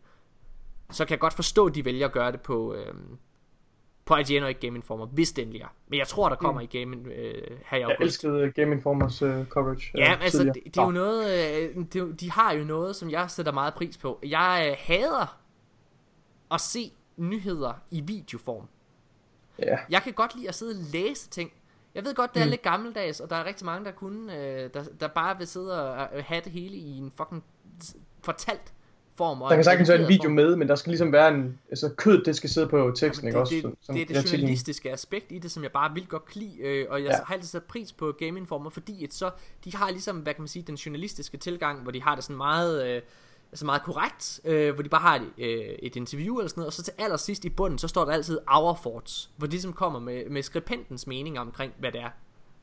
så 0.90 1.04
kan 1.04 1.10
jeg 1.10 1.20
godt 1.20 1.34
forstå, 1.34 1.66
at 1.66 1.74
de 1.74 1.84
vælger 1.84 2.06
at 2.06 2.12
gøre 2.12 2.32
det 2.32 2.40
på, 2.40 2.74
øhm, 2.74 3.18
på 4.04 4.16
IGN 4.16 4.42
og 4.42 4.48
ikke 4.48 4.60
Game 4.60 4.76
Informer, 4.76 5.06
hvis 5.06 5.32
det 5.32 5.42
endelig 5.42 5.62
er. 5.62 5.74
Men 5.88 5.98
jeg 5.98 6.08
tror, 6.08 6.28
der 6.28 6.36
kommer 6.36 6.60
mm. 6.60 6.68
i 6.72 6.78
Game 6.78 6.96
øh, 6.96 7.58
her 7.66 7.76
i 7.76 7.80
Jeg 7.80 7.90
august. 7.90 8.00
elskede 8.00 8.52
Game 8.52 8.72
Informers 8.72 9.22
øh, 9.22 9.46
coverage. 9.46 9.90
Ja, 9.94 10.12
øh, 10.12 10.24
altså, 10.24 10.44
det, 10.44 10.54
det 10.64 10.76
er 10.76 10.84
jo 10.84 10.90
noget, 10.90 11.52
øh, 11.60 11.84
det, 11.92 12.20
de 12.20 12.30
har 12.30 12.52
jo 12.52 12.64
noget, 12.64 12.96
som 12.96 13.10
jeg 13.10 13.30
sætter 13.30 13.52
meget 13.52 13.74
pris 13.74 13.98
på. 13.98 14.18
Jeg 14.22 14.68
øh, 14.70 14.76
hader 14.78 15.40
at 16.50 16.60
se 16.60 16.92
nyheder 17.16 17.72
i 17.90 18.00
videoform. 18.00 18.68
Ja. 19.58 19.78
Jeg 19.90 20.02
kan 20.02 20.12
godt 20.12 20.34
lide 20.36 20.48
at 20.48 20.54
sidde 20.54 20.70
og 20.70 20.84
læse 20.92 21.30
ting. 21.30 21.52
Jeg 21.97 22.05
ved 22.05 22.14
godt, 22.14 22.35
det 22.35 22.40
er 22.40 22.44
Mm. 22.44 22.51
lidt 22.51 22.62
gammeldags, 22.62 23.20
og 23.20 23.31
der 23.31 23.36
er 23.36 23.44
rigtig 23.44 23.64
mange, 23.66 23.85
der 23.85 23.90
kunne, 23.90 24.39
øh, 24.39 24.70
der, 24.74 24.85
der 25.01 25.09
bare 25.09 25.39
vil 25.39 25.47
sidde 25.47 25.90
og 25.94 26.24
have 26.24 26.40
det 26.44 26.52
hele 26.52 26.77
i 26.77 26.98
en 26.98 27.12
fucking 27.16 27.44
fortalt 28.23 28.73
form. 29.16 29.43
Og 29.43 29.51
Der 29.51 29.56
kan 29.56 29.64
sagtens 29.64 29.89
være 29.89 30.01
en 30.02 30.09
video 30.09 30.23
form. 30.23 30.32
med, 30.32 30.56
men 30.56 30.68
der 30.68 30.74
skal 30.74 30.90
ligesom 30.90 31.12
være 31.12 31.28
en... 31.35 31.59
Altså 31.70 31.89
kød, 31.97 32.24
det 32.24 32.36
skal 32.36 32.51
sidde 32.51 32.66
på 32.68 32.93
teksten, 32.97 33.27
ikke 33.28 33.35
det, 33.35 33.40
også? 33.40 33.55
det, 33.55 33.62
Som- 33.62 33.77
som 33.81 33.94
det 33.94 34.02
er 34.16 34.20
det 34.23 34.32
journalistiske 34.32 34.93
aspekt 34.93 35.32
i 35.32 35.39
det, 35.39 35.51
som 35.51 35.62
jeg 35.62 35.73
bare 35.73 35.94
vil 35.94 36.06
godt 36.06 36.36
lide, 36.36 36.56
øh, 36.60 36.86
og 36.90 37.02
jeg 37.02 37.10
Ja. 37.10 37.16
har 37.27 37.35
altid 37.35 37.48
sat 37.48 37.62
pris 37.64 37.93
på 37.93 38.12
Game 38.18 38.39
Informer, 38.40 38.70
fordi 38.70 39.05
at 39.05 39.14
så, 39.14 39.31
de 39.64 39.77
har 39.77 39.90
ligesom, 39.90 40.16
hvad 40.18 40.35
kan 40.35 40.43
man 40.43 40.48
sige, 40.48 40.62
den 40.62 40.74
journalistiske 40.74 41.36
tilgang, 41.36 41.82
hvor 41.82 41.90
de 41.93 42.02
har 42.02 42.14
det 42.14 42.24
sådan 42.24 42.36
meget, 42.36 42.86
øh, 42.86 43.02
altså 43.52 43.66
meget 43.66 43.82
korrekt, 43.82 44.40
øh, 44.44 44.74
hvor 44.74 44.82
de 44.82 44.89
bare 44.89 45.01
har 45.01 45.16
et, 45.16 45.32
øh, 45.39 45.74
et 45.78 45.97
interview 45.97 46.39
eller 46.39 46.48
sådan 46.48 46.60
noget, 46.60 46.66
og 46.66 46.73
så 46.73 46.82
til 46.82 46.94
allersidst 46.98 47.44
i 47.44 47.48
bunden, 47.48 47.78
så 47.78 47.89
står 47.89 48.05
der 48.05 48.12
altid 48.12 48.39
our 48.47 48.74
thoughts, 48.74 49.31
hvor 49.36 49.47
de 49.47 49.51
ligesom 49.51 49.73
kommer 49.73 50.01
med, 50.01 50.31
med 50.31 50.43
skribentens 50.43 51.06
mening 51.06 51.39
omkring, 51.39 51.73
hvad 51.78 51.93
det 51.93 52.01
er, 52.01 52.10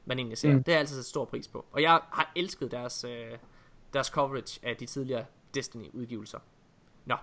man 0.06 0.20
egentlig 0.20 0.38
ser. 0.38 0.54
Mm. 0.54 0.64
Det 0.64 0.74
er 0.74 0.80
altid 0.80 0.96
sat 0.96 1.06
stor 1.06 1.26
pris 1.26 1.48
på. 1.48 1.66
Og 1.72 1.82
jeg 1.82 2.00
har 2.12 2.32
elsket 2.36 2.72
deres, 2.72 3.04
øh, 3.04 3.32
deres 3.94 4.08
coverage 4.08 4.60
af 4.64 4.78
de 4.78 4.86
tidligere 4.86 5.26
Destiny-udgivelser. 5.54 6.40
Nå. 7.06 7.16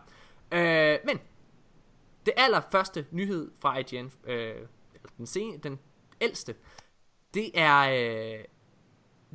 Øh, 0.52 0.98
men, 1.04 1.18
det 2.26 2.34
allerførste 2.36 3.06
nyhed 3.10 3.50
fra 3.60 3.78
IGN, 3.78 4.12
øh, 4.24 4.54
den, 5.18 5.26
sen, 5.26 5.58
den 5.58 5.78
ældste, 6.20 6.54
det 7.34 7.50
er, 7.54 7.78
øh, 7.80 8.44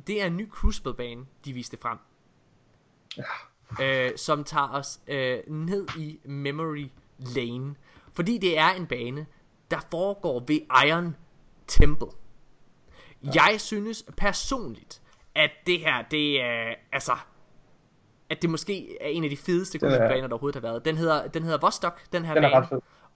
det 0.06 0.22
er 0.22 0.26
en 0.26 0.36
ny 0.36 0.50
Crucible-bane, 0.50 1.26
de 1.44 1.52
viste 1.52 1.76
frem. 1.76 1.98
Øh, 3.82 4.10
som 4.16 4.44
tager 4.44 4.68
os 4.72 5.00
øh, 5.08 5.38
ned 5.48 5.86
i 5.98 6.18
Memory 6.24 6.86
Lane. 7.18 7.74
Fordi 8.12 8.38
det 8.38 8.58
er 8.58 8.68
en 8.70 8.86
bane, 8.86 9.26
der 9.70 9.78
foregår 9.90 10.44
ved 10.46 10.60
Iron 10.88 11.16
Temple. 11.66 12.06
Jeg 13.34 13.54
synes 13.58 14.04
personligt, 14.16 15.02
at 15.34 15.50
det 15.66 15.80
her, 15.80 16.02
det 16.10 16.40
er, 16.42 16.74
altså, 16.92 17.12
at 18.30 18.42
det 18.42 18.50
måske 18.50 18.96
er 19.02 19.08
en 19.08 19.24
af 19.24 19.30
de 19.30 19.36
fedeste 19.36 19.78
er- 19.78 19.80
Crucible-baner, 19.80 20.26
der 20.26 20.34
overhovedet 20.34 20.62
har 20.62 20.68
været. 20.70 20.84
Den 20.84 20.96
hedder, 20.96 21.26
den 21.26 21.42
hedder 21.42 21.58
Vostok, 21.58 22.00
den 22.12 22.24
her 22.24 22.34
Den 22.34 22.42
bane. 22.42 22.66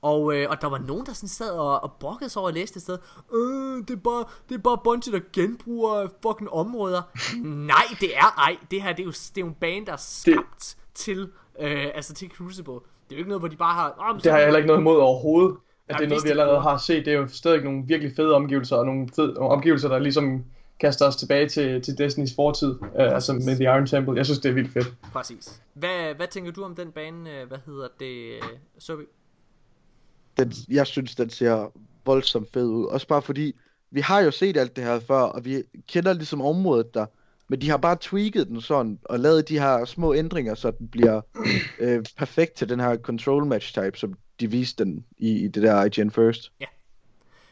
Og, 0.02 0.36
øh, 0.36 0.46
og 0.50 0.60
der 0.60 0.68
var 0.68 0.78
nogen, 0.78 1.06
der 1.06 1.12
sådan 1.12 1.28
sad 1.28 1.50
og, 1.50 1.82
og 1.82 1.92
brokkede 2.00 2.30
sig 2.30 2.40
over 2.40 2.48
at 2.48 2.54
læse 2.54 2.74
det 2.74 2.82
sted. 2.82 2.98
Øh, 3.34 3.88
det 3.88 3.90
er 3.90 4.00
bare, 4.04 4.24
det 4.48 4.54
er 4.54 4.58
bare 4.58 4.78
Bungie, 4.84 5.12
der 5.12 5.20
genbruger 5.32 6.08
fucking 6.22 6.50
områder. 6.50 7.02
Nej, 7.44 7.84
det 8.00 8.16
er 8.16 8.38
ej. 8.38 8.56
Det 8.70 8.82
her, 8.82 8.92
det 8.92 9.00
er 9.00 9.04
jo, 9.04 9.10
det 9.10 9.36
er 9.36 9.40
jo 9.40 9.46
en 9.46 9.54
bane, 9.60 9.86
der 9.86 9.92
er 9.92 9.96
skabt 9.96 10.76
til, 10.94 11.28
øh, 11.60 11.86
altså 11.94 12.14
til 12.14 12.30
Crucible. 12.36 12.72
Det 12.74 12.80
er 13.10 13.16
jo 13.16 13.16
ikke 13.16 13.28
noget, 13.28 13.40
hvor 13.40 13.48
de 13.48 13.56
bare 13.56 13.74
har... 13.74 13.94
Oh, 13.98 14.20
Det 14.20 14.30
har 14.32 14.38
jeg 14.38 14.46
heller 14.46 14.58
ikke 14.58 14.66
noget 14.66 14.80
imod 14.80 14.96
overhovedet. 14.96 15.56
At 15.88 15.98
det 15.98 16.04
er 16.04 16.08
noget, 16.08 16.24
vi 16.24 16.30
allerede 16.30 16.54
det 16.54 16.62
har 16.62 16.78
set. 16.78 17.04
Det 17.04 17.12
er 17.12 17.18
jo 17.18 17.28
stadig 17.28 17.64
nogle 17.64 17.82
virkelig 17.86 18.12
fede 18.16 18.34
omgivelser, 18.34 18.76
og 18.76 18.86
nogle, 18.86 19.08
fede, 19.16 19.36
omgivelser, 19.36 19.88
der 19.88 19.98
ligesom 19.98 20.44
kaster 20.80 21.06
os 21.06 21.16
tilbage 21.16 21.48
til, 21.48 21.82
til 21.82 21.98
Destinys 21.98 22.34
fortid. 22.36 22.70
Uh, 22.80 22.88
altså 22.94 23.32
med 23.32 23.54
The 23.56 23.64
Iron 23.64 23.86
Temple. 23.86 24.16
Jeg 24.16 24.24
synes, 24.26 24.38
det 24.38 24.48
er 24.48 24.52
vildt 24.52 24.72
fedt. 24.72 24.94
Præcis. 25.12 25.62
Hvad, 25.74 26.14
hvad 26.14 26.26
tænker 26.26 26.52
du 26.52 26.64
om 26.64 26.74
den 26.74 26.92
bane? 26.92 27.40
øh, 27.40 27.48
Hvad 27.48 27.58
hedder 27.66 27.88
det? 28.00 28.34
øh, 28.34 28.42
Sobi? 28.78 29.02
Den, 30.44 30.52
jeg 30.70 30.86
synes, 30.86 31.14
den 31.14 31.30
ser 31.30 31.72
voldsomt 32.06 32.48
fed 32.52 32.66
ud. 32.66 32.84
Også 32.84 33.06
bare 33.06 33.22
fordi, 33.22 33.52
vi 33.90 34.00
har 34.00 34.20
jo 34.20 34.30
set 34.30 34.56
alt 34.56 34.76
det 34.76 34.84
her 34.84 35.00
før, 35.00 35.20
og 35.20 35.44
vi 35.44 35.62
kender 35.88 36.12
ligesom 36.12 36.40
området 36.42 36.94
der. 36.94 37.06
Men 37.48 37.60
de 37.60 37.70
har 37.70 37.76
bare 37.76 37.96
tweaked 38.00 38.44
den 38.44 38.60
sådan, 38.60 38.98
og 39.04 39.18
lavet 39.20 39.48
de 39.48 39.58
her 39.60 39.84
små 39.84 40.14
ændringer, 40.14 40.54
så 40.54 40.70
den 40.70 40.88
bliver 40.88 41.20
øh, 41.80 42.04
perfekt 42.18 42.54
til 42.54 42.68
den 42.68 42.80
her 42.80 42.96
control 42.96 43.46
match 43.46 43.72
type, 43.72 43.98
som 43.98 44.14
de 44.40 44.50
viste 44.50 44.84
den 44.84 45.04
i, 45.18 45.30
i 45.44 45.48
det 45.48 45.62
der 45.62 45.84
IGN 45.84 46.10
First. 46.10 46.52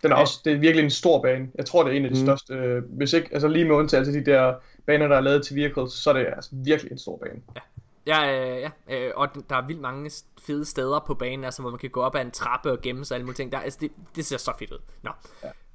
Den 0.03 0.13
er 0.13 0.17
Ja. 0.17 0.21
også, 0.21 0.41
det 0.45 0.53
er 0.53 0.57
virkelig 0.59 0.85
en 0.85 0.91
stor 0.91 1.23
bane. 1.23 1.49
Jeg 1.59 1.67
tror, 1.67 1.85
det 1.85 1.93
er 1.93 1.97
en 1.97 2.05
af 2.05 2.11
de 2.11 2.21
Mm. 2.21 2.27
største. 2.27 2.55
Øh, 2.55 2.83
hvis 2.97 3.13
ikke, 3.13 3.29
altså 3.33 3.49
lige 3.49 3.65
med 3.65 3.75
undtagelse 3.77 4.13
af 4.19 4.25
de 4.25 4.31
der 4.31 4.55
baner, 4.87 5.09
der 5.09 5.17
er 5.17 5.21
lavet 5.21 5.47
til 5.47 5.57
vehicles, 5.57 5.93
så 5.93 6.11
er 6.11 6.15
det 6.15 6.27
altså 6.37 6.51
virkelig 6.53 6.93
en 6.93 6.99
stor 6.99 7.17
bane. 7.19 7.41
Ja, 7.57 7.61
øh, 8.07 8.61
ja. 8.61 8.71
Øh, 8.91 9.13
og 9.17 9.29
der 9.51 9.57
er 9.57 9.67
vildt 9.67 9.81
mange 9.81 10.11
fede 10.41 10.65
steder 10.65 11.05
på 11.07 11.15
banen, 11.15 11.45
altså 11.45 11.63
hvor 11.63 11.71
man 11.71 11.79
kan 11.79 11.91
gå 11.91 12.01
op 12.01 12.17
ad 12.17 12.21
en 12.21 12.31
trappe 12.31 12.73
og 12.73 12.81
gemme 12.83 13.05
sig 13.05 13.15
og 13.15 13.17
alle 13.17 13.25
mulige 13.25 13.37
ting. 13.37 13.53
Der, 13.53 13.59
altså, 13.59 13.79
det, 13.81 13.91
det 14.17 14.27
ser 14.27 14.37
så 14.37 14.53
fedt 14.59 14.73
ud. 14.73 14.79
Nå. 15.03 15.11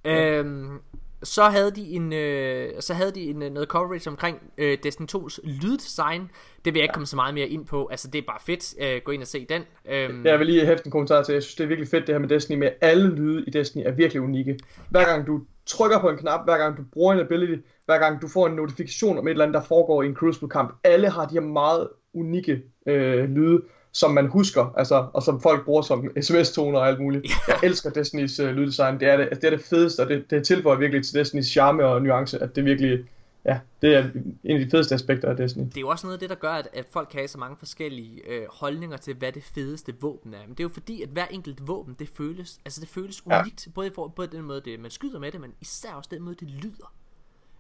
Ja. 0.06 0.40
Øhm, 0.40 0.80
så 1.24 1.44
havde 1.44 1.72
de 1.72 1.82
en, 1.82 2.14
øh, 2.14 2.70
så 2.80 2.94
havde 2.94 3.12
de 3.12 3.22
en, 3.22 3.44
øh, 3.44 3.52
noget 3.52 3.70
coverage 3.70 4.10
omkring 4.10 4.38
øh, 4.58 4.78
Destiny 4.84 5.08
2's 5.16 5.40
lyddesign. 5.44 6.32
Det 6.66 6.74
vil 6.74 6.80
jeg 6.80 6.84
ikke 6.84 6.94
komme 6.94 7.08
så 7.08 7.16
meget 7.16 7.34
mere 7.34 7.48
ind 7.48 7.66
på. 7.66 7.88
Altså, 7.88 8.08
det 8.08 8.20
er 8.20 8.26
bare 8.28 8.40
fedt. 8.46 8.76
Øh, 8.82 9.02
gå 9.06 9.12
ind 9.12 9.22
og 9.22 9.28
se 9.28 9.46
den. 9.50 9.62
Øhm, 9.90 10.26
Jeg 10.26 10.40
vil 10.40 10.48
lige 10.48 10.66
hæfte 10.66 10.88
en 10.88 10.92
kommentar 10.92 11.24
til. 11.24 11.34
Jeg 11.34 11.44
synes, 11.44 11.56
det 11.56 11.64
er 11.64 11.68
virkelig 11.68 11.90
fedt 11.90 12.08
det 12.08 12.16
her 12.16 12.20
med 12.20 12.30
Destiny, 12.30 12.58
med 12.58 12.70
alle 12.82 13.16
lyde 13.16 13.44
i 13.48 13.50
Destiny 13.50 13.84
er 13.86 13.92
virkelig 13.92 14.22
unikke. 14.22 14.60
Hver 14.90 15.06
gang 15.06 15.28
du 15.28 15.42
trykker 15.66 16.00
på 16.00 16.10
en 16.10 16.18
knap, 16.18 16.44
hver 16.44 16.58
gang 16.58 16.78
du 16.78 16.84
bruger 16.94 17.14
en 17.14 17.20
ability, 17.20 17.62
hver 17.86 17.98
gang 17.98 18.22
du 18.22 18.28
får 18.28 18.48
en 18.48 18.54
notifikation 18.54 19.18
om 19.18 19.28
et 19.28 19.32
eller 19.32 19.46
andet, 19.46 19.62
der 19.62 19.68
foregår 19.68 20.04
i 20.04 20.06
en 20.06 20.16
Crucible-kamp, 20.16 20.80
alle 20.84 21.10
har 21.10 21.26
de 21.26 21.34
her 21.34 21.42
meget 21.42 21.90
unikke 22.14 22.62
øh, 22.86 23.30
lyde, 23.30 23.62
som 23.92 24.12
man 24.12 24.28
husker, 24.28 24.74
altså, 24.78 25.08
og 25.14 25.24
som 25.24 25.42
folk 25.42 25.66
bruger 25.66 25.82
som 25.82 26.10
sms-toner 26.22 26.80
og 26.80 26.88
alt 26.88 27.00
muligt. 27.00 27.26
Jeg 27.48 27.60
elsker 27.64 27.90
Destinys 27.90 28.40
øh, 28.40 28.56
lyddesign. 28.56 29.00
Det 29.00 29.08
er 29.08 29.18
det, 29.18 29.24
altså, 29.24 29.40
det 29.42 29.48
er 29.54 29.58
det 29.58 29.66
fedeste, 29.66 30.00
og 30.02 30.10
det, 30.10 30.26
det 30.30 30.46
tilføjer 30.46 30.78
virkelig 30.78 31.06
til 31.06 31.14
Destinys 31.20 31.46
charme 31.46 31.86
og 31.86 32.02
nuance, 32.02 32.40
at 32.40 32.56
det 32.56 32.66
virkelig, 32.66 33.00
ja, 33.46 33.60
det 33.82 33.96
er 33.96 34.10
en 34.44 34.58
af 34.58 34.66
de 34.66 34.70
fedeste 34.72 34.96
aspekter 34.96 35.30
af 35.30 35.38
Destiny. 35.38 35.66
Det 35.66 35.78
er 35.78 35.82
jo 35.82 35.88
også 35.88 36.08
noget 36.08 36.14
af 36.16 36.20
det, 36.20 36.30
der 36.30 36.36
gør, 36.36 36.52
at, 36.52 36.68
at 36.74 36.86
folk 36.92 37.08
kan 37.12 37.20
have 37.20 37.28
så 37.28 37.38
mange 37.38 37.58
forskellige 37.58 38.22
øh, 38.30 38.46
holdninger 38.50 38.98
til, 38.98 39.16
hvad 39.16 39.32
det 39.32 39.44
fedeste 39.44 39.94
våben 40.02 40.34
er. 40.34 40.40
Men 40.42 40.50
det 40.50 40.60
er 40.60 40.64
jo 40.64 40.70
fordi, 40.70 41.02
at 41.02 41.10
hver 41.10 41.26
enkelt 41.26 41.68
våben, 41.68 41.96
det 42.00 42.10
føles, 42.10 42.60
altså 42.66 42.82
det 42.82 42.90
føles 42.90 43.24
Ja. 43.30 43.42
unikt, 43.42 43.68
både, 43.76 43.92
for, 43.96 44.08
både 44.08 44.28
den 44.28 44.42
måde, 44.42 44.62
det, 44.66 44.80
man 44.80 44.92
skyder 44.92 45.20
med 45.20 45.32
det, 45.32 45.42
men 45.42 45.52
især 45.62 45.94
også 45.94 46.10
den 46.14 46.22
måde, 46.22 46.36
det 46.36 46.50
lyder. 46.50 46.94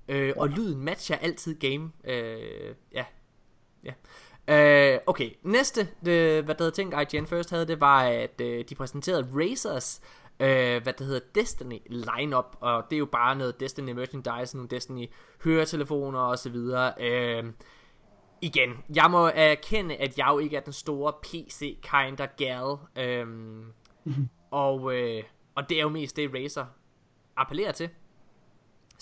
Øh, 0.08 0.34
og 0.38 0.50
lyden 0.50 0.82
matcher 0.86 1.16
altid 1.18 1.56
game. 1.60 1.92
Øh, 2.06 2.76
ja. 2.94 3.06
ja. 3.84 3.92
Øh, 4.48 4.99
okay, 5.07 5.30
næste, 5.44 5.88
det, 6.06 6.44
hvad 6.44 6.56
der 6.56 6.64
hedder 6.64 6.72
ting, 6.72 6.94
IGN 7.02 7.28
First 7.28 7.49
havde, 7.49 7.68
det 7.68 7.82
var, 7.82 8.03
at 8.03 8.41
øh, 8.41 8.65
de 8.70 8.76
præsenterede 8.76 9.28
Razers, 9.36 10.02
øh, 10.40 10.84
hvad 10.84 10.94
der 10.94 11.06
hedder 11.06 11.20
Destiny 11.36 11.80
lineup, 11.90 12.57
og 12.60 12.84
det 12.90 12.95
er 12.95 12.99
jo 12.99 13.06
bare 13.06 13.36
noget 13.36 13.60
Destiny 13.60 13.91
merchandise, 13.91 14.57
nogle 14.57 14.70
Destiny 14.70 15.10
høretelefoner 15.44 16.20
og 16.20 16.40
så 16.40 16.49
videre. 16.49 16.94
Øh, 16.99 17.44
igen, 18.41 18.70
jeg 18.95 19.11
må 19.11 19.30
erkende, 19.36 19.95
at 19.95 20.18
jeg 20.18 20.28
jo 20.32 20.40
ikke 20.40 20.57
er 20.57 20.61
den 20.61 20.74
store 20.74 21.14
PC 21.24 21.82
kinder 21.82 22.26
gal. 22.38 22.78
Øhm, 23.06 23.65
og, 24.52 24.95
øh, 24.95 25.24
og 25.56 25.70
det 25.70 25.78
er 25.78 25.82
jo 25.82 25.90
mest 25.90 26.15
det, 26.15 26.32
Razer 26.34 26.65
appellerer 27.36 27.72
til. 27.72 27.90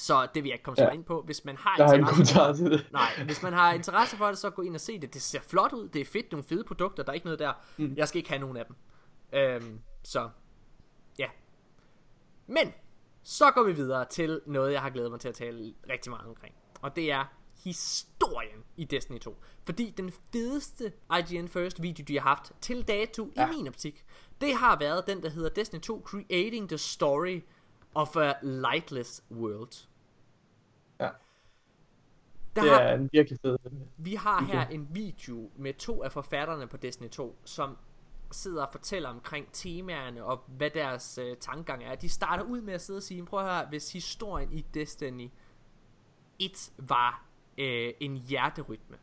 Så 0.01 0.27
det 0.33 0.43
vil 0.43 0.49
jeg 0.49 0.55
ikke 0.55 0.63
komme 0.63 0.77
så 0.77 0.83
Ja. 0.83 0.89
ind 0.91 1.03
på. 1.03 1.21
Hvis 1.21 1.45
man 1.45 1.57
har 1.57 1.93
en 1.93 1.99
interesse 1.99 2.63
til 2.63 2.71
det. 2.71 2.87
Nej, 2.91 3.23
hvis 3.25 3.43
man 3.43 3.53
har 3.53 3.73
interesse 3.73 4.17
for 4.17 4.27
det, 4.27 4.37
så 4.37 4.49
gå 4.49 4.61
ind 4.61 4.75
og 4.75 4.81
se 4.81 4.99
det. 4.99 5.13
Det 5.13 5.21
ser 5.21 5.39
flot 5.41 5.73
ud, 5.73 5.87
det 5.89 6.01
er 6.01 6.05
fedt, 6.05 6.31
nogle 6.31 6.43
fede 6.43 6.63
produkter, 6.63 7.03
der 7.03 7.09
er 7.09 7.13
ikke 7.13 7.25
noget 7.25 7.39
der. 7.39 7.53
Mm. 7.77 7.93
Jeg 7.97 8.07
skal 8.07 8.17
ikke 8.17 8.29
have 8.29 8.39
nogen 8.39 8.57
af 8.57 8.65
dem. 8.65 8.75
Øhm, 9.33 9.79
så, 10.03 10.29
ja. 11.19 11.27
Men, 12.47 12.73
så 13.23 13.51
går 13.51 13.63
vi 13.63 13.71
videre 13.73 14.05
til 14.05 14.41
noget, 14.45 14.73
jeg 14.73 14.81
har 14.81 14.89
glædet 14.89 15.11
mig 15.11 15.19
til 15.19 15.29
at 15.29 15.35
tale 15.35 15.73
rigtig 15.89 16.09
meget 16.09 16.27
omkring. 16.27 16.55
Og 16.81 16.95
det 16.95 17.11
er 17.11 17.25
historien 17.63 18.63
i 18.77 18.85
Destiny 18.85 19.19
2. 19.19 19.37
Fordi 19.65 19.93
den 19.97 20.11
fedeste 20.33 20.93
IGN 21.19 21.47
First 21.47 21.81
video, 21.81 22.05
de 22.07 22.19
har 22.19 22.27
haft 22.27 22.51
til 22.61 22.87
dato 22.87 23.31
ja. 23.35 23.47
i 23.51 23.55
min 23.55 23.67
optik, 23.67 24.05
det 24.41 24.55
har 24.55 24.79
været 24.79 25.07
den, 25.07 25.23
der 25.23 25.29
hedder 25.29 25.49
Destiny 25.49 25.81
2 25.81 26.01
Creating 26.05 26.69
the 26.69 26.77
Story 26.77 27.41
of 27.95 28.15
a 28.15 28.33
Lightless 28.41 29.23
World. 29.31 29.87
Der 32.55 32.61
Det 32.61 32.71
har, 32.71 32.79
er 32.79 32.95
en 32.95 33.09
virkelig 33.13 33.39
fed. 33.41 33.57
vi 33.97 34.15
har 34.15 34.43
her 34.45 34.67
en 34.67 34.87
video 34.91 35.49
med 35.55 35.73
to 35.73 36.03
af 36.03 36.11
forfatterne 36.11 36.67
på 36.67 36.77
Destiny 36.77 37.09
2, 37.09 37.37
som 37.45 37.77
sidder 38.31 38.65
og 38.65 38.71
fortæller 38.71 39.09
omkring 39.09 39.47
temaerne 39.51 40.23
og 40.23 40.43
hvad 40.47 40.69
deres 40.69 41.17
øh, 41.17 41.37
tankegang 41.37 41.83
er. 41.83 41.95
De 41.95 42.09
starter 42.09 42.43
ud 42.43 42.61
med 42.61 42.73
at 42.73 42.81
sidde 42.81 42.97
og 42.97 43.03
sige, 43.03 43.25
prøv 43.25 43.39
at 43.39 43.45
høre, 43.45 43.65
hvis 43.69 43.93
historien 43.93 44.51
i 44.53 44.65
Destiny 44.73 45.29
1 46.39 46.71
var 46.77 47.25
øh, 47.57 47.93
en 47.99 48.15
hjerterytme, 48.17 48.97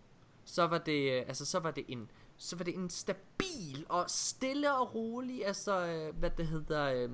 så 0.45 0.67
var 0.67 0.79
det, 0.79 1.13
øh, 1.13 1.25
altså 1.29 1.47
så 1.47 1.59
var 1.61 1.71
det 1.71 1.85
en 1.89 2.11
så 2.41 2.57
var 2.57 2.65
det 2.65 2.75
en 2.75 2.91
stabil 2.91 3.87
og 3.89 4.05
stille 4.11 4.75
og 4.75 4.95
rolig, 4.95 5.47
altså, 5.47 5.87
øh, 5.87 6.17
hvad 6.19 6.31
det 6.31 6.47
hedder, 6.47 6.85
øh, 6.85 7.11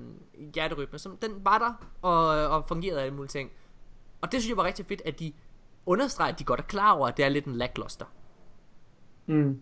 hjerterytme, 0.53 0.99
som 0.99 1.17
den 1.17 1.45
var 1.45 1.57
der, 1.57 1.73
og, 2.01 2.27
og 2.47 2.67
fungerede 2.67 3.01
alle 3.01 3.13
mulige 3.13 3.29
ting. 3.29 3.51
Og 4.21 4.31
det 4.31 4.41
synes 4.41 4.49
jeg 4.49 4.57
var 4.57 4.63
rigtig 4.63 4.85
fedt, 4.85 5.01
at 5.05 5.19
de 5.19 5.33
understreger, 5.85 6.33
at 6.33 6.39
de 6.39 6.43
godt 6.43 6.59
er 6.59 6.63
klar 6.63 6.91
over, 6.91 7.07
at 7.07 7.17
det 7.17 7.25
er 7.25 7.29
lidt 7.29 7.45
en 7.45 7.55
lackluster. 7.55 8.05
Mm. 9.25 9.59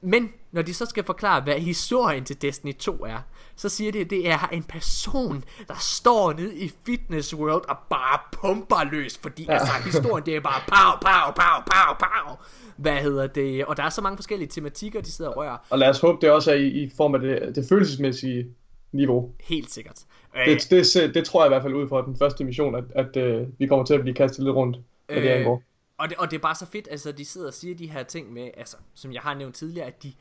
Men 0.00 0.28
når 0.52 0.62
de 0.62 0.74
så 0.74 0.86
skal 0.86 1.04
forklare, 1.04 1.40
hvad 1.40 1.54
historien 1.54 2.24
til 2.24 2.42
Destiny 2.42 2.74
2 2.74 3.04
er, 3.04 3.18
så 3.56 3.68
siger 3.68 3.92
de, 3.92 4.00
at 4.00 4.10
det 4.10 4.28
er 4.28 4.48
en 4.52 4.62
person, 4.62 5.44
der 5.68 5.74
står 5.80 6.32
nede 6.32 6.56
i 6.56 6.70
Fitness 6.86 7.34
World 7.34 7.68
og 7.68 7.76
bare 7.90 8.18
pumper 8.32 8.90
løs, 8.92 9.18
fordi 9.18 9.44
ja. 9.44 9.52
altså, 9.52 9.72
historien 9.84 10.26
det 10.26 10.36
er 10.36 10.40
bare 10.40 10.60
pow, 10.68 11.00
pow, 11.00 11.32
pow, 11.34 11.62
pow, 11.66 11.94
pow. 11.98 12.36
Hvad 12.76 12.96
hedder 12.96 13.26
det? 13.26 13.64
Og 13.64 13.76
der 13.76 13.82
er 13.82 13.88
så 13.88 14.00
mange 14.00 14.16
forskellige 14.16 14.48
tematikker, 14.48 15.00
de 15.00 15.10
sidder 15.10 15.30
og 15.30 15.36
rører. 15.36 15.56
Og 15.70 15.78
lad 15.78 15.88
os 15.88 16.00
håbe, 16.00 16.18
det 16.20 16.30
også 16.30 16.50
er 16.50 16.56
i, 16.56 16.68
i 16.68 16.90
form 16.96 17.14
af 17.14 17.20
det, 17.20 17.56
det 17.56 17.66
følelsesmæssige 17.68 18.46
niveau. 18.92 19.30
Helt 19.40 19.70
sikkert. 19.70 20.00
Det, 20.46 20.70
det, 20.70 20.86
det, 20.94 21.14
det 21.14 21.24
tror 21.24 21.42
jeg 21.42 21.48
i 21.48 21.52
hvert 21.54 21.62
fald 21.62 21.74
ud 21.74 21.88
fra 21.88 22.04
den 22.04 22.16
første 22.16 22.44
mission, 22.44 22.74
at, 22.74 22.84
at 22.94 23.16
øh, 23.16 23.46
vi 23.58 23.66
kommer 23.66 23.84
til 23.84 23.94
at 23.94 24.00
blive 24.00 24.14
kastet 24.14 24.44
lidt 24.44 24.56
rundt, 24.56 24.76
hvad 25.06 25.16
det 25.16 25.30
Øh, 25.30 25.36
angår. 25.36 25.62
Og 25.98 26.08
det, 26.08 26.16
og 26.18 26.30
det 26.30 26.36
er 26.36 26.40
bare 26.40 26.54
så 26.54 26.66
fedt, 26.66 26.88
altså 26.90 27.12
de 27.12 27.24
sidder 27.24 27.46
og 27.46 27.54
siger 27.54 27.74
de 27.74 27.90
her 27.90 28.02
ting 28.02 28.32
med, 28.32 28.50
altså 28.56 28.76
som 28.94 29.12
jeg 29.12 29.22
har 29.22 29.34
nævnt 29.34 29.54
tidligere, 29.54 29.86
at 29.86 30.02
de, 30.02 30.12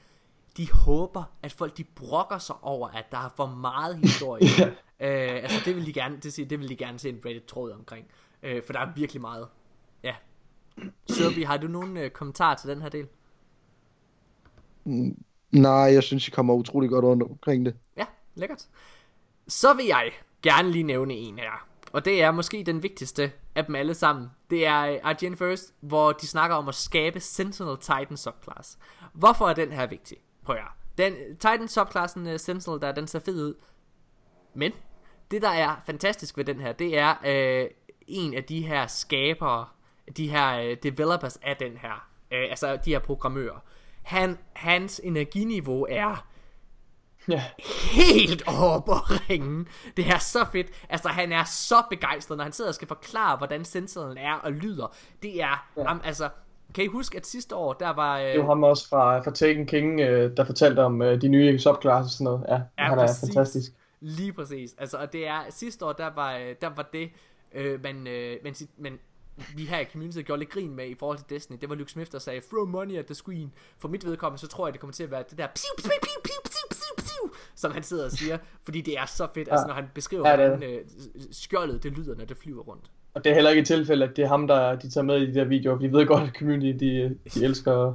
de 0.58 0.72
håber, 0.72 1.24
at 1.44 1.52
folk 1.52 1.78
de 1.78 1.84
brokker 1.84 2.38
sig 2.38 2.56
over, 2.62 2.88
at 2.88 3.06
der 3.12 3.18
er 3.18 3.34
for 3.36 3.46
meget 3.46 3.98
historie. 3.98 4.48
øh, 5.00 5.44
altså 5.44 5.62
det 5.66 5.76
vil 5.76 5.86
de 5.86 5.94
gerne, 5.94 6.18
det, 6.18 6.50
det 6.50 6.60
vil 6.60 6.70
de 6.70 6.76
gerne 6.76 7.00
se 7.00 7.10
en 7.10 7.22
Reddit-tråd 7.26 7.72
omkring. 7.72 8.08
Øh, 8.44 8.64
for 8.64 8.74
der 8.74 8.80
er 8.80 8.94
virkelig 8.96 9.22
meget. 9.22 9.48
Ja. 10.04 10.16
Sørby, 11.10 11.46
har 11.46 11.58
du 11.58 11.68
nogen 11.68 11.98
øh, 11.98 12.10
kommentar 12.10 12.56
til 12.56 12.70
den 12.70 12.82
her 12.82 12.90
del? 12.90 13.08
Nej, 15.52 15.72
jeg 15.72 16.04
synes, 16.04 16.28
I 16.28 16.32
kommer 16.32 16.54
utrolig 16.54 16.90
godt 16.90 17.06
rundt 17.06 17.24
omkring 17.24 17.66
det. 17.66 17.76
Ja, 17.98 18.06
lækkert. 18.36 18.68
Så 19.48 19.74
vil 19.74 19.86
jeg 19.86 20.12
gerne 20.42 20.72
lige 20.72 20.84
nævne 20.84 21.14
en 21.14 21.40
her. 21.40 21.68
Og 21.92 22.06
det 22.06 22.24
er 22.24 22.32
måske 22.32 22.64
den 22.64 22.84
vigtigste 22.84 23.32
af 23.56 23.66
dem 23.66 23.76
alle 23.76 23.94
sammen. 23.94 24.32
Det 24.50 24.66
er 24.66 24.82
øh, 24.82 25.12
IGN 25.12 25.36
First, 25.36 25.74
hvor 25.80 26.12
de 26.12 26.28
snakker 26.28 26.56
om 26.56 26.68
at 26.68 26.76
skabe 26.76 27.20
Sentinel 27.20 27.78
Titan 27.78 28.18
subclass. 28.18 28.78
Hvorfor 29.14 29.50
er 29.50 29.54
den 29.54 29.72
her 29.72 29.88
vigtig? 29.88 30.18
Prøv 30.44 30.56
at. 30.56 30.64
Den 30.98 31.14
Titan 31.40 31.68
subklassen 31.68 32.26
uh, 32.26 32.34
øh, 32.34 32.40
Sentinel 32.40 32.82
der, 32.82 32.92
den 32.92 33.08
ser 33.08 33.20
fed 33.20 33.44
ud. 33.44 33.54
Men 34.54 34.72
det 35.32 35.42
der 35.42 35.50
er 35.50 35.76
fantastisk 35.86 36.38
ved 36.38 36.46
den 36.46 36.60
her, 36.60 36.72
det 36.72 36.98
er 36.98 37.16
øh, 37.26 37.70
en 38.08 38.34
af 38.34 38.44
de 38.44 38.62
her 38.62 38.88
skabere, 38.88 39.66
de 40.18 40.28
her 40.28 40.60
øh, 40.60 40.78
developers 40.84 41.38
af 41.38 41.58
den 41.58 41.78
her, 41.78 42.10
øh, 42.32 42.50
altså 42.50 42.78
de 42.86 42.92
her 42.92 43.00
programmører. 43.00 43.60
Han, 44.04 44.38
hans 44.54 45.02
energiniveau 45.04 45.88
er 45.90 46.28
Ja. 47.30 47.44
helt 47.92 48.44
over 48.48 48.80
på 48.80 48.92
ringen. 49.30 49.68
Det 49.98 50.08
er 50.08 50.18
så 50.18 50.46
fedt. 50.52 50.68
Altså, 50.90 51.10
han 51.10 51.32
er 51.32 51.44
så 51.44 51.84
begejstret, 51.90 52.38
når 52.38 52.44
han 52.44 52.54
sidder 52.54 52.70
og 52.70 52.76
skal 52.76 52.88
forklare, 52.88 53.38
hvordan 53.38 53.66
sensoren 53.66 54.18
er 54.18 54.34
og 54.34 54.52
lyder. 54.52 54.96
Det 55.24 55.42
er, 55.42 55.68
ja. 55.78 55.84
am, 55.92 56.02
altså, 56.04 56.30
kan 56.76 56.84
I 56.84 56.88
huske, 56.88 57.18
at 57.18 57.28
sidste 57.28 57.56
år, 57.56 57.74
der 57.74 57.90
var... 57.94 58.20
Øh, 58.20 58.26
Det 58.26 58.40
var 58.40 58.46
ham 58.46 58.64
også 58.64 58.90
fra, 58.90 59.20
fra 59.20 59.32
Taken 59.32 59.66
King, 59.66 60.00
øh, 60.00 60.38
der 60.38 60.46
fortalte 60.46 60.80
om 60.80 61.02
øh, 61.02 61.22
de 61.22 61.28
nye 61.28 61.60
subclasses 61.60 62.06
og 62.08 62.12
sådan 62.12 62.24
noget. 62.26 62.46
Ja, 62.50 62.54
Ja, 62.54 62.90
han 62.90 63.00
er 63.00 63.08
præcis. 63.08 63.20
fantastisk. 63.30 63.72
Lige 64.02 64.34
præcis. 64.34 64.76
Altså, 64.78 64.98
og 64.98 65.14
det 65.14 65.28
er, 65.28 65.40
sidste 65.50 65.86
år, 65.86 65.94
der 65.94 66.10
var, 66.16 66.36
øh, 66.38 66.56
der 66.62 66.70
var 66.76 66.90
det, 66.94 67.10
øh, 67.54 67.84
man, 67.84 68.08
øh, 68.08 68.38
man, 68.44 68.56
man, 68.78 69.00
vi 69.56 69.66
her 69.66 69.80
i 69.80 69.86
community 69.86 70.20
gjorde 70.22 70.40
lidt 70.40 70.50
grin 70.52 70.76
med 70.76 70.88
i 70.88 70.96
forhold 71.00 71.18
til 71.18 71.26
Destiny. 71.30 71.58
Det 71.62 71.70
var 71.70 71.76
Luke 71.76 71.92
Smith, 71.92 72.12
der 72.12 72.20
sagde, 72.20 72.42
throw 72.52 72.66
money 72.66 72.98
at 72.98 73.06
the 73.06 73.16
screen. 73.16 73.54
For 73.80 73.88
mit 73.88 74.06
vedkommende, 74.06 74.42
så 74.42 74.48
tror 74.48 74.68
jeg, 74.68 74.74
det 74.74 74.82
kommer 74.82 74.94
til 74.94 75.04
at 75.04 75.12
være 75.12 75.24
det 75.30 75.38
der, 75.38 75.48
piu, 75.48 75.72
piu, 75.78 75.90
piu, 75.90 76.22
piu, 76.24 76.34
piu, 76.44 76.68
piu, 76.70 76.85
som 77.56 77.72
han 77.72 77.84
sidder 77.84 78.06
og 78.06 78.12
siger. 78.12 78.38
Fordi 78.66 78.82
det 78.82 79.00
er 79.00 79.06
så 79.06 79.28
fedt, 79.34 79.48
altså 79.52 79.68
når 79.68 79.74
han 79.74 79.86
beskriver, 79.94 80.30
Ja, 80.30 80.38
det 80.38 80.58
hvordan 80.58 80.76
øh, 80.76 80.86
skjoldet 81.32 81.84
det 81.84 81.92
lyder, 81.92 82.16
når 82.16 82.26
det 82.26 82.38
flyver 82.38 82.64
rundt. 82.64 82.92
Og 83.14 83.24
det 83.24 83.30
er 83.30 83.34
heller 83.34 83.50
ikke 83.50 83.62
et 83.62 83.68
tilfælde, 83.68 84.06
at 84.06 84.16
det 84.16 84.24
er 84.24 84.28
ham, 84.28 84.48
der 84.48 84.76
de 84.76 84.90
tager 84.90 85.06
med 85.06 85.22
i 85.22 85.26
de 85.26 85.34
der 85.34 85.46
videoer. 85.46 85.76
Vi 85.76 85.92
ved 85.92 86.06
godt, 86.06 86.24
at 86.24 86.36
community, 86.36 86.86
de, 86.86 87.18
de 87.34 87.44
elsker... 87.46 87.94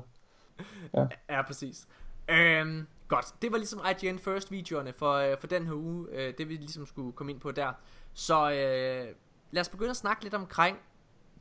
Ja, 1.28 1.42
præcis. 1.42 1.86
Øhm, 2.30 2.86
godt. 3.08 3.26
Det 3.42 3.52
var 3.52 3.58
ligesom 3.58 3.80
IGN 3.90 4.18
First 4.18 4.50
videoerne 4.52 4.92
for, 4.92 5.12
øh, 5.14 5.36
for 5.40 5.46
den 5.46 5.66
her 5.66 5.74
uge. 5.74 6.06
Øh, 6.12 6.34
det 6.38 6.48
vi 6.48 6.54
ligesom 6.54 6.86
skulle 6.86 7.12
komme 7.12 7.32
ind 7.32 7.40
på 7.40 7.50
der. 7.50 7.72
Så 8.14 8.50
øh, 8.50 9.14
lad 9.50 9.60
os 9.60 9.68
begynde 9.68 9.90
at 9.90 9.96
snakke 9.96 10.22
lidt 10.22 10.34
omkring 10.34 10.78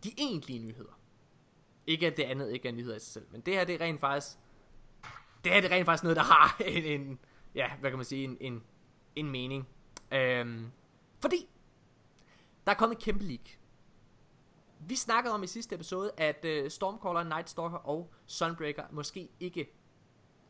de 0.03 0.09
egentlige 0.17 0.59
nyheder. 0.59 0.99
Ikke 1.87 2.07
at 2.07 2.17
det 2.17 2.23
andet 2.23 2.51
ikke 2.51 2.67
er 2.67 2.71
nyheder 2.71 2.95
i 2.95 2.99
sig 2.99 3.13
selv, 3.13 3.25
men 3.31 3.41
det 3.41 3.53
her 3.53 3.63
det 3.63 3.75
er 3.75 3.85
rent 3.85 3.99
faktisk 3.99 4.37
det 5.43 5.51
her 5.51 5.61
det 5.61 5.71
er 5.71 5.75
rent 5.75 5.85
faktisk 5.85 6.03
noget 6.03 6.17
der 6.17 6.23
har 6.23 6.61
en, 6.65 7.01
en 7.01 7.19
ja, 7.55 7.71
hvad 7.79 7.89
kan 7.89 7.97
man 7.97 8.05
sige, 8.05 8.23
en, 8.23 8.37
en, 8.41 8.63
en 9.15 9.31
mening. 9.31 9.67
Øhm, 10.11 10.71
fordi 11.21 11.49
der 12.65 12.71
er 12.71 12.75
kommet 12.75 12.95
en 12.95 13.01
kæmpe 13.01 13.23
leak. 13.23 13.49
Vi 14.79 14.95
snakkede 14.95 15.33
om 15.33 15.43
i 15.43 15.47
sidste 15.47 15.75
episode, 15.75 16.11
at 16.17 16.45
øh, 16.45 16.71
Stormcaller, 16.71 17.23
Nightstalker 17.23 17.77
og 17.77 18.13
Sunbreaker 18.25 18.83
måske 18.91 19.29
ikke 19.39 19.73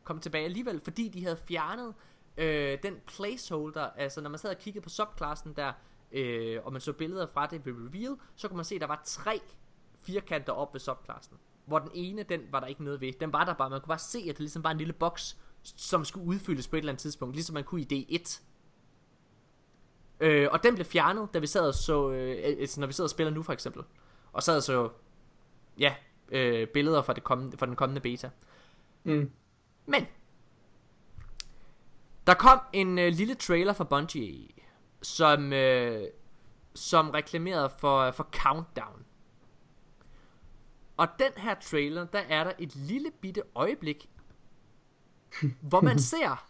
kom 0.04 0.20
tilbage 0.20 0.44
alligevel, 0.44 0.80
fordi 0.80 1.08
de 1.08 1.24
havde 1.24 1.36
fjernet 1.36 1.94
øh, 2.36 2.78
den 2.82 3.00
placeholder, 3.06 3.90
altså 3.90 4.20
når 4.20 4.30
man 4.30 4.38
sad 4.38 4.50
og 4.50 4.58
kiggede 4.58 4.82
på 4.82 4.88
subklassen 4.88 5.56
der, 5.56 5.72
øh, 6.12 6.60
og 6.64 6.72
man 6.72 6.80
så 6.80 6.92
billeder 6.92 7.26
fra 7.26 7.46
det 7.46 7.66
ved 7.66 7.72
reveal, 7.72 8.16
så 8.36 8.48
kunne 8.48 8.56
man 8.56 8.64
se, 8.64 8.74
at 8.74 8.80
der 8.80 8.86
var 8.86 9.02
tre 9.04 9.40
firkanter 10.00 10.52
op 10.52 10.74
ved 10.74 10.80
subklassen. 10.80 11.36
Hvor 11.66 11.78
den 11.78 11.90
ene, 11.94 12.22
den 12.22 12.40
var 12.50 12.60
der 12.60 12.66
ikke 12.66 12.84
noget 12.84 13.00
ved. 13.00 13.12
Den 13.12 13.32
var 13.32 13.44
der 13.44 13.54
bare, 13.54 13.70
man 13.70 13.80
kunne 13.80 13.88
bare 13.88 13.98
se, 13.98 14.18
at 14.18 14.26
det 14.26 14.38
ligesom 14.38 14.64
var 14.64 14.70
en 14.70 14.78
lille 14.78 14.92
boks, 14.92 15.38
som 15.62 16.04
skulle 16.04 16.26
udfyldes 16.26 16.68
på 16.68 16.76
et 16.76 16.78
eller 16.78 16.92
andet 16.92 17.02
tidspunkt, 17.02 17.34
ligesom 17.34 17.54
man 17.54 17.64
kunne 17.64 17.80
i 17.80 18.06
D1. 18.10 18.40
Øh, 20.20 20.48
og 20.52 20.62
den 20.62 20.74
blev 20.74 20.84
fjernet, 20.84 21.34
da 21.34 21.38
vi 21.38 21.46
sad 21.46 21.68
og 21.68 21.74
så, 21.74 22.10
øh, 22.10 22.38
altså, 22.44 22.80
når 22.80 22.86
vi 22.86 22.92
sidder 22.92 23.06
og 23.06 23.10
spiller 23.10 23.30
nu 23.30 23.42
for 23.42 23.52
eksempel. 23.52 23.82
Og 24.32 24.42
sad 24.42 24.56
og 24.56 24.62
så, 24.62 24.90
ja, 25.78 25.94
øh, 26.28 26.68
billeder 26.68 27.02
fra, 27.02 27.12
det 27.12 27.24
kommende, 27.24 27.56
fra 27.56 27.66
den 27.66 27.76
kommende 27.76 28.00
beta. 28.00 28.30
Mm. 29.04 29.30
Men, 29.86 30.06
der 32.26 32.34
kom 32.34 32.60
en 32.72 32.98
øh, 32.98 33.12
lille 33.12 33.34
trailer 33.34 33.72
fra 33.72 33.84
Bungie, 33.84 34.48
som, 35.02 35.52
øh, 35.52 36.06
som 36.74 37.10
reklamerede 37.10 37.70
for, 37.78 38.10
for 38.10 38.28
Countdown. 38.32 39.04
Og 40.96 41.08
den 41.18 41.32
her 41.36 41.54
trailer, 41.54 42.04
der 42.04 42.18
er 42.18 42.44
der 42.44 42.52
et 42.58 42.76
lille 42.76 43.10
bitte 43.20 43.42
øjeblik, 43.54 44.10
hvor 45.60 45.80
man 45.80 45.98
ser 46.12 46.46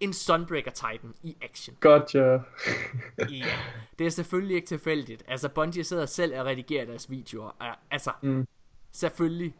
en 0.00 0.12
Sunbreaker 0.12 0.70
Titan 0.70 1.14
i 1.22 1.36
action. 1.42 1.76
Gotcha. 1.80 2.38
Ja, 3.18 3.58
det 3.98 4.06
er 4.06 4.10
selvfølgelig 4.10 4.54
ikke 4.56 4.66
tilfældigt. 4.66 5.22
Altså, 5.28 5.48
Bungie 5.48 5.84
sidder 5.84 6.06
selv 6.06 6.38
og 6.38 6.46
redigerer 6.46 6.84
deres 6.84 7.10
videoer. 7.10 7.76
Altså, 7.90 8.12
Mm. 8.22 8.46
selvfølgelig. 8.92 9.54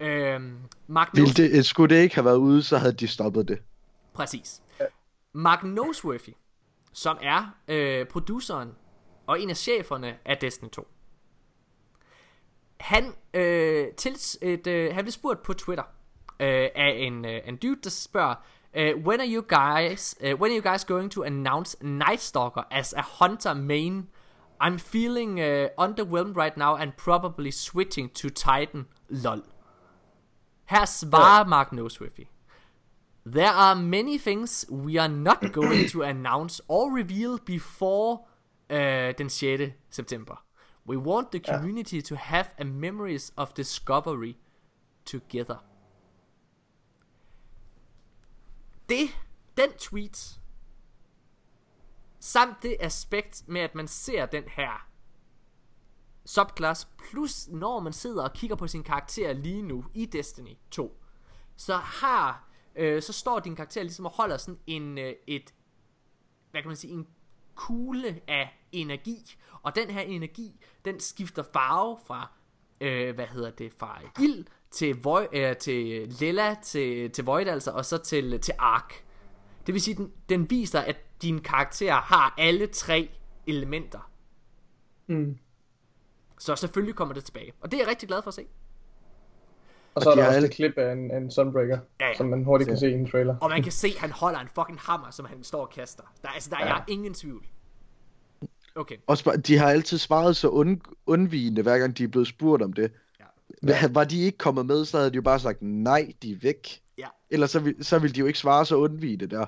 Øhm, 0.00 0.56
Mark 0.86 1.10
Ville 1.14 1.32
det, 1.34 1.66
skulle 1.66 1.96
det 1.96 2.02
ikke 2.02 2.14
have 2.14 2.24
været 2.24 2.36
ude, 2.36 2.62
så 2.62 2.78
havde 2.78 2.92
de 2.92 3.08
stoppet 3.08 3.48
det. 3.48 3.62
Præcis. 4.12 4.62
Mark 5.32 5.64
Noseworthy, 5.64 6.32
som 6.92 7.18
er 7.22 7.54
øh, 7.68 8.06
produceren 8.06 8.72
og 9.26 9.40
en 9.40 9.50
af 9.50 9.56
cheferne 9.56 10.16
af 10.24 10.38
Destiny 10.38 10.68
2. 10.68 10.88
Han, 12.80 13.12
øh, 13.34 13.88
til 13.96 14.16
et, 14.42 14.66
øh, 14.66 14.94
han 14.94 15.04
blev 15.04 15.12
spurgt 15.12 15.42
på 15.42 15.52
Twitter 15.52 15.84
øh, 16.40 16.68
af 16.74 16.94
en, 16.96 17.24
øh, 17.24 17.40
en 17.46 17.56
dude, 17.56 17.80
der 17.84 17.90
spørger, 17.90 18.34
øh, 18.74 18.96
when 18.96 19.20
are 19.20 19.28
you 19.28 19.42
guys, 19.42 20.16
uh, 20.20 20.40
when 20.40 20.52
are 20.52 20.56
you 20.56 20.72
guys 20.72 20.84
going 20.84 21.12
to 21.12 21.22
announce 21.22 21.76
Night 21.82 22.20
Stalker 22.20 22.62
as 22.70 22.92
a 22.92 23.02
hunter 23.02 23.54
main? 23.54 24.08
I'm 24.60 24.78
feeling 24.78 25.40
uh, 25.40 25.68
underwhelmed 25.78 26.36
right 26.36 26.56
now 26.56 26.76
and 26.76 26.92
probably 26.96 27.50
switching 27.50 28.10
to 28.10 28.28
Titan. 28.28 28.86
Lol. 29.08 29.42
Her 30.66 30.86
svarer 30.86 31.46
Mark 31.46 31.72
Noseworthy. 31.72 32.26
There 33.24 33.48
are 33.48 33.74
many 33.74 34.18
things 34.18 34.66
we 34.70 34.98
are 34.98 35.08
not 35.08 35.52
going 35.58 35.88
to 35.88 36.02
announce 36.02 36.60
or 36.68 36.92
reveal 36.92 37.38
before 37.38 38.20
uh, 38.70 39.12
den 39.12 39.28
6. 39.28 39.72
september. 39.90 40.36
We 40.86 40.96
want 40.96 41.32
the 41.32 41.40
community 41.40 42.02
to 42.02 42.16
have 42.16 42.54
a 42.58 42.64
memories 42.64 43.32
of 43.36 43.54
discovery 43.54 44.36
together. 45.04 45.60
Det, 48.90 49.10
den 49.56 49.72
tweet, 49.78 50.40
samt 52.18 52.62
det 52.62 52.76
aspekt 52.80 53.48
med, 53.48 53.60
at 53.60 53.74
man 53.74 53.88
ser 53.88 54.26
den 54.26 54.44
her 54.48 54.88
subclass, 56.24 56.88
plus 56.98 57.48
når 57.48 57.80
man 57.80 57.92
sidder 57.92 58.22
og 58.22 58.32
kigger 58.32 58.56
på 58.56 58.66
sin 58.66 58.84
karakter 58.84 59.32
lige 59.32 59.62
nu 59.62 59.84
i 59.94 60.06
Destiny 60.06 60.56
2, 60.70 61.02
så 61.56 61.76
har 61.76 62.48
øh, 62.74 63.02
så 63.02 63.12
står 63.12 63.40
din 63.40 63.56
karakter 63.56 63.82
ligesom 63.82 64.06
og 64.06 64.12
holder 64.12 64.36
sådan 64.36 64.60
en 64.66 64.98
øh, 64.98 65.14
et 65.26 65.54
hvad 66.50 66.62
kan 66.62 66.68
man 66.68 66.76
sige 66.76 66.92
en 66.92 67.06
kugle 67.54 68.20
af 68.28 68.66
energi. 68.72 69.36
Og 69.62 69.74
den 69.74 69.90
her 69.90 70.00
energi 70.00 70.60
den 70.84 71.00
skifter 71.00 71.42
farve 71.42 71.98
fra 72.06 72.32
øh, 72.80 73.14
hvad 73.14 73.26
hedder 73.26 73.50
det 73.50 73.74
fra 73.78 74.00
ild 74.20 74.46
til 74.70 75.02
void, 75.02 75.26
øh, 75.32 75.56
til 75.56 76.08
lilla 76.20 76.54
til 76.62 77.10
til 77.10 77.24
void 77.24 77.46
altså 77.48 77.70
og 77.70 77.84
så 77.84 77.98
til 77.98 78.40
til 78.40 78.54
ark. 78.58 78.94
Det 79.66 79.74
vil 79.74 79.82
sige 79.82 79.94
den 79.96 80.12
den 80.28 80.50
viser 80.50 80.80
at 80.80 80.96
din 81.22 81.38
karakter 81.40 81.92
har 81.92 82.34
alle 82.38 82.66
tre 82.66 83.10
elementer. 83.46 84.10
Mm. 85.06 85.38
Så 86.38 86.56
selvfølgelig 86.56 86.94
kommer 86.94 87.14
det 87.14 87.24
tilbage. 87.24 87.52
Og 87.60 87.70
det 87.70 87.76
er 87.76 87.82
jeg 87.82 87.88
rigtig 87.88 88.08
glad 88.08 88.22
for 88.22 88.28
at 88.28 88.34
se. 88.34 88.46
Og 89.94 90.02
så 90.02 90.10
er 90.10 90.14
de 90.14 90.20
der 90.20 90.26
også 90.26 90.36
alle- 90.36 90.48
et 90.48 90.54
klip 90.54 90.78
af 90.78 90.92
en, 90.92 91.14
en 91.14 91.30
Sunbreaker, 91.30 91.78
Ja, 92.00 92.06
ja. 92.06 92.14
som 92.16 92.26
man 92.26 92.44
hurtigt 92.44 92.68
kan 92.68 92.78
se 92.78 92.90
i 92.90 92.92
en 92.94 93.06
trailer. 93.10 93.36
Og 93.38 93.50
man 93.50 93.62
kan 93.62 93.72
se, 93.72 93.88
at 93.88 94.00
han 94.00 94.10
holder 94.10 94.38
en 94.38 94.48
fucking 94.54 94.78
hammer, 94.78 95.10
som 95.10 95.24
han 95.26 95.44
står 95.44 95.60
og 95.60 95.70
kaster. 95.70 96.02
Der, 96.22 96.28
altså, 96.28 96.50
der 96.50 96.56
er 96.56 96.66
Ja. 96.66 96.74
ja. 96.76 96.82
ingen 96.88 97.14
tvivl. 97.14 97.44
Okay. 98.74 98.96
Bare- 99.06 99.36
de 99.36 99.56
har 99.58 99.70
altid 99.70 99.98
svaret 99.98 100.36
så 100.36 100.48
und, 100.48 100.80
undvigende, 101.06 101.62
hver 101.62 101.78
gang 101.78 101.98
de 101.98 102.04
er 102.04 102.08
blevet 102.08 102.28
spurgt 102.28 102.62
om 102.62 102.72
det. 102.72 102.92
Ja. 103.66 103.88
Var 103.90 104.04
de 104.04 104.20
ikke 104.22 104.38
kommet 104.38 104.66
med, 104.66 104.84
så 104.84 104.96
havde 104.98 105.10
de 105.10 105.16
jo 105.16 105.22
bare 105.22 105.38
sagt, 105.38 105.62
nej, 105.62 106.12
de 106.22 106.32
er 106.32 106.36
væk. 106.42 106.82
Ja. 106.98 107.06
Ellers 107.30 107.50
så, 107.50 107.60
vil, 107.60 107.84
så 107.84 107.98
ville 107.98 108.14
de 108.14 108.20
jo 108.20 108.26
ikke 108.26 108.38
svare 108.38 108.66
så 108.66 108.76
undvigende 108.76 109.26
der. 109.26 109.46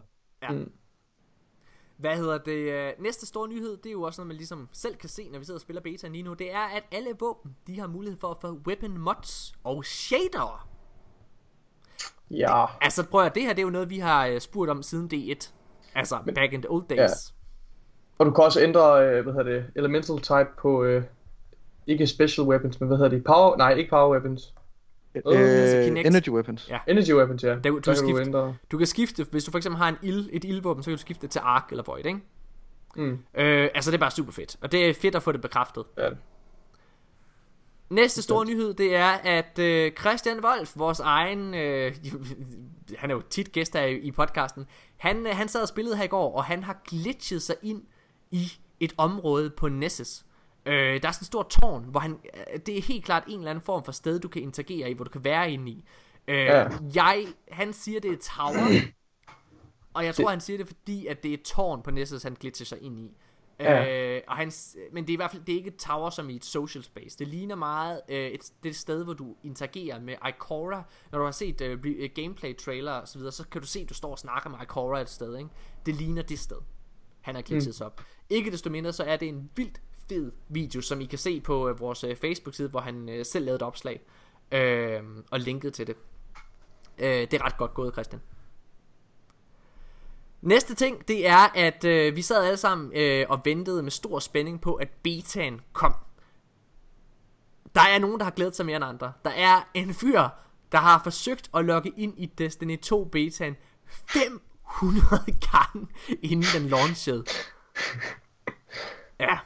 Hvad 1.97 2.17
hedder 2.17 2.39
det? 2.39 2.53
øh, 2.73 2.93
Næste 2.99 3.27
store 3.27 3.49
nyhed, 3.49 3.77
det 3.77 3.87
er 3.87 3.93
jo 3.93 4.03
også 4.03 4.21
noget, 4.21 4.29
man 4.29 4.37
ligesom 4.37 4.69
selv 4.73 4.97
kan 4.97 5.09
se, 5.09 5.29
når 5.29 5.39
vi 5.39 5.45
sidder 5.45 5.59
og 5.59 5.61
spiller 5.63 5.83
beta 5.83 6.09
lige 6.09 6.23
nu. 6.23 6.35
Det 6.35 6.53
er, 6.55 6.61
at 6.77 6.83
alle 6.93 7.11
våben, 7.21 7.57
de 7.67 7.81
har 7.81 7.87
mulighed 7.87 8.19
for 8.19 8.29
at 8.29 8.37
få 8.41 8.59
weapon 8.67 8.99
mods 8.99 9.53
og 9.65 9.85
shader. 9.85 10.69
Ja, 12.31 12.65
Altså 12.81 13.07
prøv 13.07 13.25
at 13.25 13.35
det 13.35 13.43
her, 13.43 13.49
det 13.53 13.59
er 13.59 13.63
jo 13.67 13.71
noget, 13.71 13.91
vi 13.91 13.99
har 13.99 14.27
øh, 14.27 14.41
spurgt 14.41 14.71
om 14.71 14.83
siden 14.83 15.11
D1. 15.15 15.51
Altså, 15.95 16.19
back 16.35 16.53
in 16.53 16.63
the 16.63 16.71
old 16.71 16.85
days. 16.89 17.35
og 18.19 18.27
du 18.27 18.31
kan 18.31 18.45
også 18.45 18.61
ændre, 18.61 19.07
øh, 19.07 19.23
hvad 19.23 19.33
hedder 19.33 19.51
det, 19.53 19.65
elemental 19.77 20.19
type 20.21 20.49
på, 20.59 20.85
ikke 21.87 22.07
special 22.07 22.47
weapons, 22.47 22.81
men 22.81 22.87
hvad 22.87 22.97
hedder 22.97 23.11
det, 23.11 23.25
power, 23.25 23.57
nej, 23.57 23.75
ikke 23.75 23.91
power 23.91 24.11
weapons. 24.13 24.55
Øh, 25.15 25.23
altså 25.27 25.83
Kinect. 25.85 26.07
energy 26.07 26.29
weapons. 26.29 26.69
Ja. 26.71 26.79
Energy 26.89 27.13
weapons, 27.13 27.45
ja. 27.45 27.49
du 27.55 27.61
Der 27.63 27.71
kan 27.71 27.81
du 27.83 27.93
skifte- 27.95 28.21
ændre. 28.21 28.57
Du 28.73 28.79
kan 28.79 28.87
skifte, 28.87 29.27
hvis 29.31 29.45
du 29.45 29.51
for 29.51 29.59
eksempel 29.59 29.79
har 29.79 29.89
en 29.89 29.97
ild, 30.03 30.29
et 30.33 30.45
ildvåben, 30.45 30.83
så 30.83 30.91
kan 30.91 30.97
du 30.97 31.01
skifte 31.01 31.23
det 31.23 31.31
til 31.31 31.41
ark 31.45 31.67
eller 31.71 31.85
void, 31.87 32.07
ikke? 32.07 32.21
Mm. 32.97 33.19
Øh, 33.35 33.69
altså 33.75 33.91
det 33.91 33.97
er 33.97 34.01
bare 34.01 34.11
super 34.11 34.33
fedt. 34.33 34.57
Og 34.61 34.73
det 34.73 34.89
er 34.89 34.95
fedt 34.95 35.15
at 35.15 35.23
få 35.23 35.33
det 35.33 35.41
bekræftet. 35.41 35.85
Ja. 35.99 36.09
Næste 37.91 38.23
store 38.23 38.47
nyhed, 38.47 38.75
det 38.75 38.97
er, 38.97 39.09
at 39.11 39.59
øh, 39.59 39.93
Christian 40.01 40.45
Wolf, 40.45 40.73
vores 40.77 41.01
egen, 41.01 41.55
øh, 41.55 41.95
han 42.99 43.11
er 43.11 43.15
jo 43.15 43.23
tit 43.31 43.53
gæst 43.53 43.75
her 43.77 43.83
i, 43.85 43.97
i 43.99 44.11
podcasten, 44.13 44.67
han, 44.97 45.27
øh, 45.27 45.37
han 45.37 45.49
sad 45.49 45.63
og 45.63 45.69
spillede 45.69 45.97
her 45.97 46.05
i 46.05 46.09
går, 46.09 46.37
og 46.37 46.45
han 46.45 46.63
har 46.63 46.83
glitchet 46.89 47.43
sig 47.43 47.55
ind 47.63 47.83
i 48.31 48.53
et 48.81 48.93
område 48.99 49.51
på 49.51 49.69
Nessus. 49.69 50.25
Øh, 50.67 51.03
der 51.03 51.09
er 51.09 51.13
sådan 51.13 51.23
et 51.23 51.27
stort 51.27 51.49
tårn, 51.49 51.85
hvor 51.85 52.01
han, 52.01 52.19
øh, 52.53 52.61
det 52.67 52.79
er 52.79 52.83
helt 52.83 53.05
klart 53.05 53.25
en 53.29 53.39
eller 53.39 53.51
anden 53.51 53.65
form 53.65 53.85
for 53.85 53.93
sted, 53.93 54.21
du 54.21 54.29
kan 54.29 54.43
interagere 54.43 54.91
i, 54.91 54.93
hvor 54.95 55.05
du 55.05 55.11
kan 55.11 55.25
være 55.25 55.51
inde 55.53 55.71
i. 55.71 55.85
Øh, 56.29 56.37
Ja. 56.37 56.69
jeg, 56.95 57.27
han 57.51 57.73
siger, 57.73 58.01
det 58.01 58.13
er 58.13 58.17
tower, 58.37 58.81
og 59.95 60.05
jeg 60.05 60.15
tror, 60.15 60.29
han 60.31 60.41
siger 60.41 60.57
det, 60.59 60.67
fordi 60.67 61.07
at 61.07 61.23
det 61.23 61.29
er 61.29 61.35
et 61.35 61.43
tårn 61.43 61.83
på 61.83 61.91
Nessus, 61.91 62.23
han 62.23 62.37
glitcher 62.41 62.67
sig 62.67 62.83
ind 62.83 63.01
i. 63.01 63.17
Ja. 63.61 64.17
Øh, 64.17 64.23
og 64.29 64.37
han, 64.37 64.53
men 64.93 65.05
det 65.05 65.11
er 65.13 65.15
i 65.15 65.17
hvert 65.17 65.31
fald 65.31 65.43
det 65.45 65.53
er 65.53 65.57
ikke 65.57 65.69
et 65.71 65.77
tower 65.77 66.11
som 66.11 66.31
i 66.31 66.37
et 66.37 66.45
social 66.45 66.85
space. 66.85 67.19
Det 67.19 67.29
ligner 67.29 67.55
meget 67.55 68.01
øh, 68.09 68.27
et, 68.27 68.53
det 68.63 68.69
et 68.69 68.77
sted, 68.77 69.05
hvor 69.05 69.13
du 69.13 69.37
interagerer 69.43 70.01
med 70.01 70.15
Ikora. 70.29 70.83
Når 71.13 71.19
du 71.19 71.25
har 71.25 71.33
set 71.33 71.61
øh, 71.61 71.79
øh, 71.85 72.11
gameplay 72.15 72.57
trailer 72.57 72.93
og 72.93 73.09
så 73.09 73.19
videre, 73.19 73.33
så 73.33 73.49
kan 73.49 73.61
du 73.61 73.67
se, 73.67 73.81
at 73.81 73.89
du 73.89 73.95
står 73.95 74.11
og 74.11 74.19
snakker 74.19 74.51
med 74.51 74.59
Ikora 74.63 75.01
et 75.01 75.11
sted. 75.11 75.37
Ikke? 75.39 75.51
Det 75.87 75.95
ligner 75.95 76.23
det 76.23 76.39
sted, 76.39 76.57
han 77.21 77.35
har 77.35 77.43
glitchet 77.43 77.75
sig 77.75 77.87
op. 77.87 78.01
Ikke 78.31 78.51
desto 78.51 78.71
mindre, 78.71 78.93
så 78.93 79.05
er 79.05 79.17
det 79.17 79.29
en 79.29 79.51
vildt 79.57 79.81
fed 80.09 80.33
video, 80.49 80.81
som 80.81 81.01
I 81.01 81.05
kan 81.05 81.19
se 81.19 81.41
på 81.41 81.69
øh, 81.69 81.81
vores 81.81 82.05
øh, 82.05 82.17
Facebook-side, 82.17 82.69
hvor 82.69 82.81
han 82.81 83.09
øh, 83.09 83.27
selv 83.27 83.45
lavede 83.45 83.57
et 83.57 83.63
opslag 83.63 84.01
øh, 84.53 85.03
og 85.31 85.41
linket 85.41 85.75
til 85.75 85.87
det. 85.87 85.97
Øh, 86.99 87.07
det 87.07 87.35
er 87.35 87.45
ret 87.45 87.57
godt 87.57 87.75
gået, 87.75 87.93
Christian. 87.95 88.23
Næste 90.43 90.75
ting, 90.75 91.09
det 91.09 91.27
er, 91.27 91.49
at 91.55 91.85
øh, 91.85 92.17
vi 92.17 92.23
sad 92.23 92.45
alle 92.45 92.57
sammen 92.57 92.93
øh, 92.95 93.27
og 93.29 93.41
ventede 93.45 93.83
med 93.83 93.91
stor 93.91 94.19
spænding 94.19 94.61
på, 94.61 94.75
at 94.75 94.89
betaen 95.03 95.61
kom. 95.73 95.95
Der 97.75 97.81
er 97.81 97.99
nogen, 97.99 98.19
der 98.19 98.25
har 98.25 98.31
glædet 98.31 98.57
sig 98.57 98.67
mere 98.67 98.77
end 98.77 98.85
andre. 98.85 99.13
Der 99.25 99.31
er 99.31 99.69
en 99.75 99.95
fyr, 99.95 100.29
der 100.73 100.79
har 100.79 101.01
forsøgt 101.03 101.51
at 101.55 101.65
logge 101.65 101.93
ind 101.97 102.15
i 102.17 102.27
Destiny 102.27 102.81
2 102.81 103.05
betaen 103.05 103.57
500 103.87 105.25
gange, 105.53 105.89
inden 106.23 106.47
den 106.55 106.69
launchede. 106.69 107.25
Ja, 109.21 109.39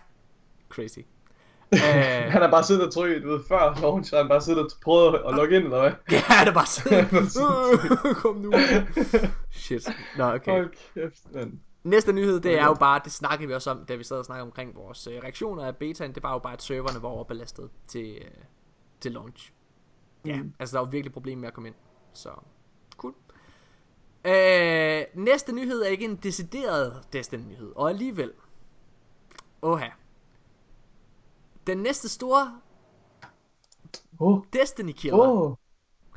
crazy. 0.76 0.98
Øh, 1.74 1.80
Han 2.32 2.42
har 2.42 2.50
bare 2.50 2.64
siddet 2.64 2.86
og 2.86 2.92
trykket, 2.92 3.22
du 3.22 3.28
ved, 3.28 3.40
før 3.48 3.80
launch, 3.80 4.14
han 4.14 4.28
bare 4.28 4.40
siddet 4.40 4.62
og 4.62 4.70
prøvet 4.82 5.14
at 5.26 5.34
logge 5.34 5.56
ind, 5.56 5.64
eller 5.64 5.80
hvad? 5.80 5.90
ja, 6.16 6.40
det 6.40 6.48
er 6.48 6.54
bare 6.54 6.66
sådan. 6.76 8.14
Kom 8.14 8.36
nu. 8.36 8.52
Shit. 9.50 9.88
Nå, 10.16 10.24
okay. 10.24 10.52
Hold 10.52 10.70
kæft, 10.94 11.34
mand. 11.34 11.52
Næste 11.84 12.12
nyhed, 12.12 12.40
det 12.40 12.58
er 12.58 12.64
jo 12.64 12.74
bare, 12.74 13.00
det 13.04 13.12
snakkede 13.12 13.48
vi 13.48 13.54
også 13.54 13.70
om, 13.70 13.84
da 13.88 13.94
vi 13.94 14.04
sad 14.04 14.16
og 14.18 14.24
snakkede 14.24 14.42
omkring 14.42 14.76
vores 14.76 15.06
øh, 15.06 15.22
reaktioner 15.22 15.64
af 15.64 15.76
betaen. 15.76 16.14
Det 16.14 16.22
var 16.22 16.32
jo 16.32 16.38
bare, 16.38 16.52
at 16.52 16.62
serverne 16.62 17.02
var 17.02 17.08
overbelastet 17.08 17.70
til, 17.88 18.14
øh, 18.14 18.30
til 19.00 19.12
launch. 19.12 19.52
Ja, 20.26 20.42
mm. 20.42 20.52
altså 20.58 20.76
der 20.76 20.84
var 20.84 20.90
virkelig 20.90 21.12
problemer 21.12 21.40
med 21.40 21.48
at 21.48 21.54
komme 21.54 21.68
ind. 21.68 21.76
Så, 22.12 22.30
cool. 22.96 23.14
Øh, 24.24 25.04
næste 25.14 25.52
nyhed 25.52 25.82
er 25.82 25.88
ikke 25.88 26.04
en 26.04 26.16
decideret 26.16 27.02
Destiny-nyhed, 27.12 27.72
og 27.76 27.90
alligevel. 27.90 28.32
Oha. 29.62 29.88
Den 31.66 31.78
næste 31.78 32.08
store 32.08 32.60
Oh, 34.18 34.44
Destiny 34.52 34.92
Killer. 34.92 35.18
oh. 35.28 35.54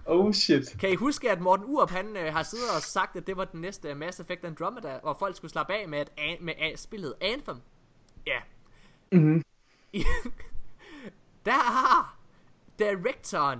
Oh 0.06 0.32
shit. 0.34 0.76
Kan 0.80 0.92
I 0.92 0.96
huske, 0.96 1.32
at 1.32 1.42
Morten 1.42 1.66
Urup, 1.66 1.90
han 1.90 2.18
øh, 2.18 2.34
har 2.34 2.44
siddet 2.44 2.66
og 2.76 2.82
sagt, 2.82 3.16
at 3.16 3.28
det 3.28 3.38
var 3.38 3.46
den 3.46 3.62
næste 3.62 3.96
Mass 3.96 4.20
Effect 4.20 4.46
Andromeda, 4.46 5.00
og 5.04 5.18
folk 5.18 5.36
skulle 5.36 5.52
slappe 5.52 5.74
af 5.74 5.88
med, 5.88 6.00
at 6.00 6.12
an- 6.18 6.38
med 6.46 6.54
at 6.58 6.80
spillet 6.80 7.14
Anthem? 7.22 7.58
Ja. 8.28 8.40
Mhm. 9.12 9.44
Der 11.46 11.52
har 11.52 12.18
directoren 12.80 13.60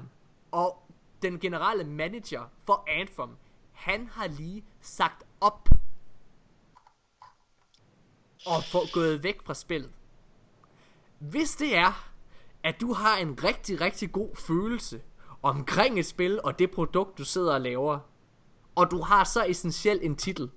og 0.52 0.84
den 1.22 1.40
generelle 1.40 1.84
manager 1.84 2.44
for 2.66 2.84
Anthem, 2.88 3.30
han 3.72 4.08
har 4.08 4.28
lige 4.28 4.64
sagt 4.82 5.24
op 5.42 5.70
og 8.46 8.64
få 8.64 8.80
gået 8.94 9.24
væk 9.24 9.42
fra 9.46 9.54
spillet. 9.54 9.92
Hvis 11.20 11.56
det 11.56 11.78
er, 11.78 12.12
at 12.64 12.76
du 12.82 12.94
har 12.94 13.18
en 13.18 13.44
rigtig, 13.44 13.82
rigtig 13.82 14.12
god 14.12 14.36
følelse 14.36 15.02
omkring 15.42 16.00
et 16.00 16.06
spil 16.06 16.40
og 16.44 16.60
det 16.60 16.72
produkt, 16.72 17.18
du 17.18 17.26
sidder 17.26 17.54
og 17.54 17.62
laver, 17.62 18.00
og 18.76 18.92
du 18.92 19.02
har 19.02 19.24
så 19.24 19.46
essentiel 19.46 20.00
en 20.02 20.16
titel, 20.16 20.50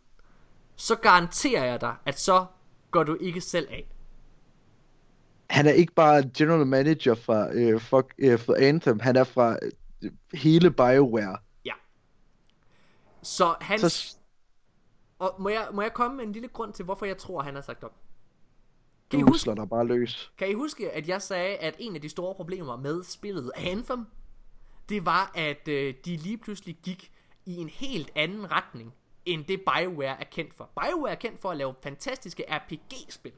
så 0.76 0.96
garanterer 0.96 1.64
jeg 1.64 1.80
dig, 1.80 1.96
at 2.06 2.20
så 2.20 2.46
går 2.90 3.04
du 3.04 3.16
ikke 3.20 3.40
selv 3.40 3.68
af. 3.70 3.88
Han 5.50 5.66
er 5.66 5.72
ikke 5.72 5.92
bare 5.92 6.30
general 6.36 6.66
manager 6.66 7.14
fra, 7.14 7.54
øh, 7.54 7.80
for, 7.80 8.08
øh, 8.18 8.38
for 8.38 8.54
Anthem, 8.54 9.00
han 9.00 9.16
er 9.16 9.24
fra 9.24 9.58
øh, 10.02 10.10
hele 10.34 10.70
BioWare. 10.70 11.38
Ja. 11.64 11.72
Så 13.22 13.54
hans... 13.60 13.80
Så, 13.80 13.88
Så... 13.88 14.16
Og 15.18 15.34
må 15.38 15.48
jeg, 15.48 15.68
må 15.72 15.82
jeg 15.82 15.92
komme 15.92 16.16
med 16.16 16.24
en 16.24 16.32
lille 16.32 16.48
grund 16.48 16.72
til, 16.72 16.84
hvorfor 16.84 17.06
jeg 17.06 17.18
tror, 17.18 17.42
han 17.42 17.54
har 17.54 17.62
sagt 17.62 17.84
op? 17.84 17.94
Kan 19.12 19.20
I, 19.20 19.22
du 19.22 19.28
huske, 19.28 19.42
slår 19.42 19.54
dig 19.54 19.68
bare 19.68 19.86
løs. 19.86 20.32
kan 20.38 20.50
I 20.50 20.54
huske, 20.54 20.90
at 20.90 21.08
jeg 21.08 21.22
sagde, 21.22 21.56
at 21.56 21.74
en 21.78 21.94
af 21.94 22.00
de 22.00 22.08
store 22.08 22.34
problemer 22.34 22.76
med 22.76 23.02
spillet 23.02 23.50
Anthem, 23.56 24.06
det 24.88 25.06
var, 25.06 25.32
at 25.34 25.68
øh, 25.68 25.94
de 26.04 26.16
lige 26.16 26.38
pludselig 26.38 26.76
gik 26.82 27.12
i 27.46 27.56
en 27.56 27.68
helt 27.68 28.10
anden 28.16 28.52
retning, 28.52 28.94
end 29.24 29.44
det 29.44 29.60
BioWare 29.60 30.20
er 30.20 30.24
kendt 30.24 30.54
for. 30.54 30.70
BioWare 30.80 31.10
er 31.10 31.14
kendt 31.14 31.40
for 31.40 31.50
at 31.50 31.56
lave 31.56 31.74
fantastiske 31.82 32.44
RPG-spil. 32.48 33.32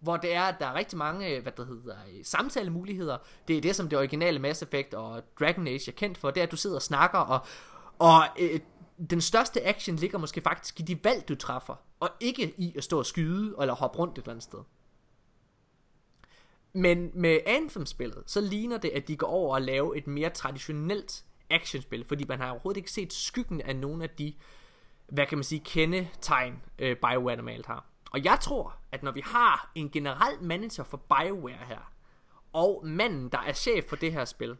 Hvor 0.00 0.16
det 0.16 0.34
er, 0.34 0.42
at 0.42 0.54
der 0.60 0.66
er 0.66 0.74
rigtig 0.74 0.98
mange, 0.98 1.28
øh, 1.28 1.42
hvad 1.42 1.52
der 1.52 1.64
hedder, 1.64 1.96
øh, 2.12 2.24
samtalemuligheder. 2.24 3.18
Det 3.48 3.56
er 3.56 3.60
det, 3.60 3.76
som 3.76 3.88
det 3.88 3.98
originale 3.98 4.38
Mass 4.38 4.62
Effect 4.62 4.94
og 4.94 5.22
Dragon 5.40 5.66
Age 5.66 5.90
er 5.90 5.94
kendt 5.96 6.18
for. 6.18 6.30
Det 6.30 6.40
er, 6.40 6.44
at 6.44 6.50
du 6.50 6.56
sidder 6.56 6.76
og 6.76 6.82
snakker, 6.82 7.18
og, 7.18 7.40
og 7.98 8.22
øh, 8.38 8.60
den 9.10 9.20
største 9.20 9.66
action 9.66 9.96
ligger 9.96 10.18
måske 10.18 10.40
faktisk 10.40 10.80
i 10.80 10.82
de 10.82 11.04
valg, 11.04 11.28
du 11.28 11.34
træffer. 11.34 11.74
Og 12.00 12.10
ikke 12.20 12.54
i 12.56 12.74
at 12.76 12.84
stå 12.84 12.98
og 12.98 13.06
skyde, 13.06 13.54
eller 13.60 13.74
hoppe 13.74 13.98
rundt 13.98 14.18
et 14.18 14.22
eller 14.22 14.30
andet 14.30 14.42
sted. 14.42 14.58
Men 16.72 17.10
med 17.14 17.38
Anthem-spillet, 17.46 18.22
så 18.26 18.40
ligner 18.40 18.78
det, 18.78 18.88
at 18.88 19.08
de 19.08 19.16
går 19.16 19.26
over 19.26 19.54
og 19.54 19.62
lave 19.62 19.98
et 19.98 20.06
mere 20.06 20.30
traditionelt 20.30 21.24
actionspil, 21.50 22.04
fordi 22.04 22.24
man 22.24 22.38
har 22.40 22.50
overhovedet 22.50 22.76
ikke 22.76 22.92
set 22.92 23.12
skyggen 23.12 23.60
af 23.60 23.76
nogle 23.76 24.04
af 24.04 24.10
de, 24.10 24.34
hvad 25.08 25.26
kan 25.26 25.38
man 25.38 25.44
sige, 25.44 25.60
kendetegn, 25.64 26.62
øh, 26.78 26.96
BioWare 26.96 27.36
normalt 27.36 27.66
har. 27.66 27.86
Og 28.10 28.24
jeg 28.24 28.38
tror, 28.40 28.76
at 28.92 29.02
når 29.02 29.12
vi 29.12 29.22
har 29.24 29.72
en 29.74 29.90
generel 29.90 30.42
manager 30.42 30.84
for 30.84 30.96
BioWare 30.96 31.66
her, 31.66 31.92
og 32.52 32.82
manden, 32.86 33.28
der 33.28 33.38
er 33.38 33.52
chef 33.52 33.84
for 33.88 33.96
det 33.96 34.12
her 34.12 34.24
spil, 34.24 34.56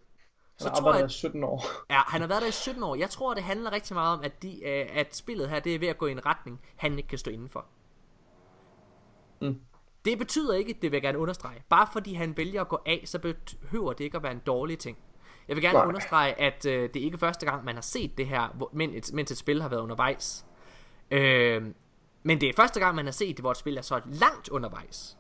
så 0.60 0.68
Han 0.68 0.74
har 0.74 0.80
tror 0.80 0.92
jeg, 0.92 1.00
der 1.00 1.06
i 1.06 1.10
17 1.10 1.44
år. 1.44 1.64
Ja, 1.94 2.00
han 2.06 2.20
har 2.20 2.28
været 2.28 2.42
der 2.42 2.48
i 2.48 2.52
17 2.52 2.82
år. 2.82 2.94
Jeg 2.94 3.10
tror, 3.10 3.34
det 3.34 3.42
handler 3.42 3.72
rigtig 3.72 3.94
meget 3.94 4.18
om, 4.18 4.24
at, 4.24 4.42
de, 4.42 4.64
øh, 4.64 4.86
at 4.94 5.16
spillet 5.16 5.48
her, 5.48 5.60
det 5.60 5.74
er 5.74 5.78
ved 5.78 5.88
at 5.88 5.98
gå 5.98 6.06
i 6.06 6.12
en 6.12 6.26
retning, 6.26 6.60
han 6.76 6.98
ikke 6.98 7.08
kan 7.08 7.18
stå 7.18 7.30
indenfor. 7.30 7.66
Mm. 9.40 9.60
Det 10.04 10.18
betyder 10.18 10.54
ikke, 10.54 10.72
det 10.72 10.82
vil 10.82 10.92
jeg 10.92 11.02
gerne 11.02 11.18
understrege. 11.18 11.62
Bare 11.68 11.88
fordi 11.92 12.14
han 12.14 12.36
vælger 12.36 12.60
at 12.60 12.68
gå 12.68 12.78
af, 12.86 13.02
så 13.04 13.18
behøver 13.18 13.92
det 13.92 14.04
ikke 14.04 14.16
at 14.16 14.22
være 14.22 14.32
en 14.32 14.42
dårlig 14.46 14.78
ting. 14.78 14.98
Jeg 15.48 15.56
vil 15.56 15.62
gerne 15.62 15.78
Nej. 15.78 15.86
understrege, 15.86 16.40
at 16.40 16.66
øh, 16.66 16.88
det 16.94 17.00
er 17.00 17.04
ikke 17.04 17.18
første 17.18 17.46
gang, 17.46 17.64
man 17.64 17.74
har 17.74 17.82
set 17.82 18.18
det 18.18 18.26
her, 18.26 18.48
hvor, 18.48 18.70
men 18.72 18.94
et, 18.94 19.10
mens 19.12 19.30
et 19.30 19.38
spil 19.38 19.62
har 19.62 19.68
været 19.68 19.80
undervejs. 19.80 20.46
Øh, 21.10 21.62
men 22.22 22.40
det 22.40 22.48
er 22.48 22.52
første 22.56 22.80
gang, 22.80 22.94
man 22.94 23.04
har 23.04 23.12
set 23.12 23.36
det, 23.36 23.42
hvor 23.42 23.50
et 23.50 23.56
spil 23.56 23.76
er 23.76 23.82
så 23.82 24.00
langt 24.04 24.48
undervejs. 24.48 25.16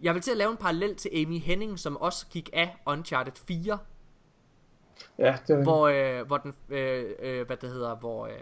Jeg 0.00 0.14
vil 0.14 0.22
til 0.22 0.30
at 0.30 0.36
lave 0.36 0.50
en 0.50 0.56
parallel 0.56 0.96
til 0.96 1.10
Amy 1.14 1.38
Henning, 1.38 1.78
som 1.78 1.96
også 1.96 2.26
gik 2.26 2.50
af 2.52 2.76
Uncharted 2.86 3.32
4, 3.48 3.78
Ja, 5.18 5.36
det 5.48 5.56
er 5.56 5.62
hvor, 5.62 5.88
øh, 5.88 6.26
hvor 6.26 6.36
den, 6.36 6.54
øh, 6.68 7.10
øh, 7.18 7.46
hvad 7.46 7.56
det 7.56 7.70
hedder, 7.70 7.96
hvor, 7.96 8.26
øh, 8.26 8.32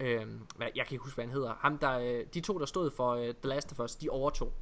øh, 0.00 0.26
jeg 0.60 0.86
kan 0.86 0.94
ikke 0.94 1.04
huske, 1.04 1.14
hvad 1.14 1.24
han 1.24 1.34
hedder, 1.34 1.54
ham 1.60 1.78
der, 1.78 1.98
øh, 1.98 2.24
de 2.34 2.40
to, 2.40 2.58
der 2.58 2.66
stod 2.66 2.90
for 2.90 3.10
øh, 3.14 3.24
The 3.24 3.48
Last 3.48 3.72
of 3.72 3.80
Us, 3.80 3.96
de 3.96 4.10
overtog. 4.10 4.52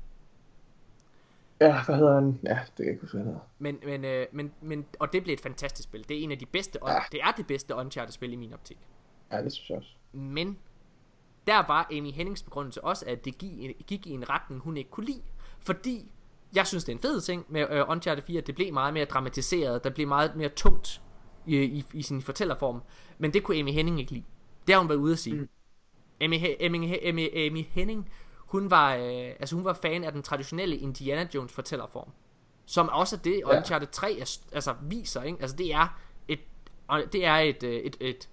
Ja, 1.60 1.84
hvad 1.84 1.96
hedder 1.96 2.14
han? 2.14 2.40
Ja, 2.44 2.58
det 2.66 2.76
kan 2.76 2.84
jeg 2.84 2.92
ikke 2.92 3.00
huske, 3.00 3.16
hvad 3.16 3.24
han 3.24 3.32
hedder. 3.32 3.46
Men, 3.58 3.78
men, 3.84 4.04
øh, 4.04 4.26
men, 4.32 4.52
men, 4.60 4.86
og 4.98 5.12
det 5.12 5.22
blev 5.22 5.32
et 5.32 5.40
fantastisk 5.40 5.88
spil. 5.88 6.08
Det 6.08 6.18
er 6.18 6.22
en 6.22 6.32
af 6.32 6.38
de 6.38 6.46
bedste, 6.46 6.78
Ja. 6.86 6.98
det 7.12 7.20
er 7.22 7.32
det 7.36 7.46
bedste 7.46 7.74
Uncharted-spil 7.74 8.32
i 8.32 8.36
min 8.36 8.52
optik. 8.52 8.78
Ja, 9.32 9.42
det 9.42 9.52
synes 9.52 9.70
jeg 9.70 9.78
også. 9.78 9.90
Men 10.12 10.58
der 11.46 11.66
var 11.66 11.88
Amy 11.90 12.10
Hennings 12.12 12.42
begrundelse 12.42 12.84
også, 12.84 13.04
at 13.08 13.24
det 13.24 13.38
gik, 13.38 13.86
gik 13.86 14.06
i 14.06 14.10
en 14.10 14.30
retning, 14.30 14.60
hun 14.60 14.76
ikke 14.76 14.90
kunne 14.90 15.06
lide. 15.06 15.22
Fordi 15.60 16.10
jeg 16.54 16.66
synes, 16.66 16.84
det 16.84 16.92
er 16.92 16.96
en 16.96 17.02
fed 17.02 17.20
ting 17.20 17.44
med 17.48 17.66
øh, 17.70 17.88
Uncharted 17.88 18.22
4, 18.22 18.38
at 18.40 18.46
det 18.46 18.54
blev 18.54 18.72
meget 18.72 18.94
mere 18.94 19.04
dramatiseret, 19.04 19.84
der 19.84 19.90
blev 19.90 20.08
meget 20.08 20.36
mere 20.36 20.48
tungt 20.48 21.02
i, 21.46 21.56
i, 21.64 21.84
i 21.92 22.02
sin 22.02 22.22
fortællerform. 22.22 22.82
Men 23.18 23.32
det 23.34 23.42
kunne 23.42 23.56
Amy 23.58 23.72
Henning 23.72 24.00
ikke 24.00 24.12
lide. 24.12 24.24
Det 24.66 24.74
har 24.74 24.80
hun 24.80 24.88
været 24.88 24.98
ude 24.98 25.12
at 25.12 25.18
sige. 25.18 25.36
Mm. 25.36 25.48
Amy, 26.20 26.34
Amy, 26.60 27.08
Amy, 27.08 27.46
Amy 27.46 27.64
Henning, 27.70 28.10
hun 28.38 28.70
var, 28.70 28.94
øh, 28.94 29.02
altså 29.40 29.54
hun 29.56 29.64
var 29.64 29.72
fan 29.72 30.04
af 30.04 30.12
den 30.12 30.22
traditionelle 30.22 30.76
Indiana 30.76 31.28
Jones 31.34 31.52
fortællerform. 31.52 32.08
Som 32.66 32.88
også 32.88 33.16
det, 33.16 33.42
Ja. 33.46 33.56
Uncharted 33.58 33.86
3 33.88 34.12
er, 34.18 34.38
altså, 34.52 34.74
viser, 34.82 35.22
ikke? 35.22 35.38
Altså 35.40 35.56
det 35.56 35.72
er 35.74 35.98
et, 36.28 36.40
det 37.12 37.24
er 37.24 37.34
et, 37.34 37.62
øh, 37.62 37.74
et, 37.74 37.96
et 38.00 38.28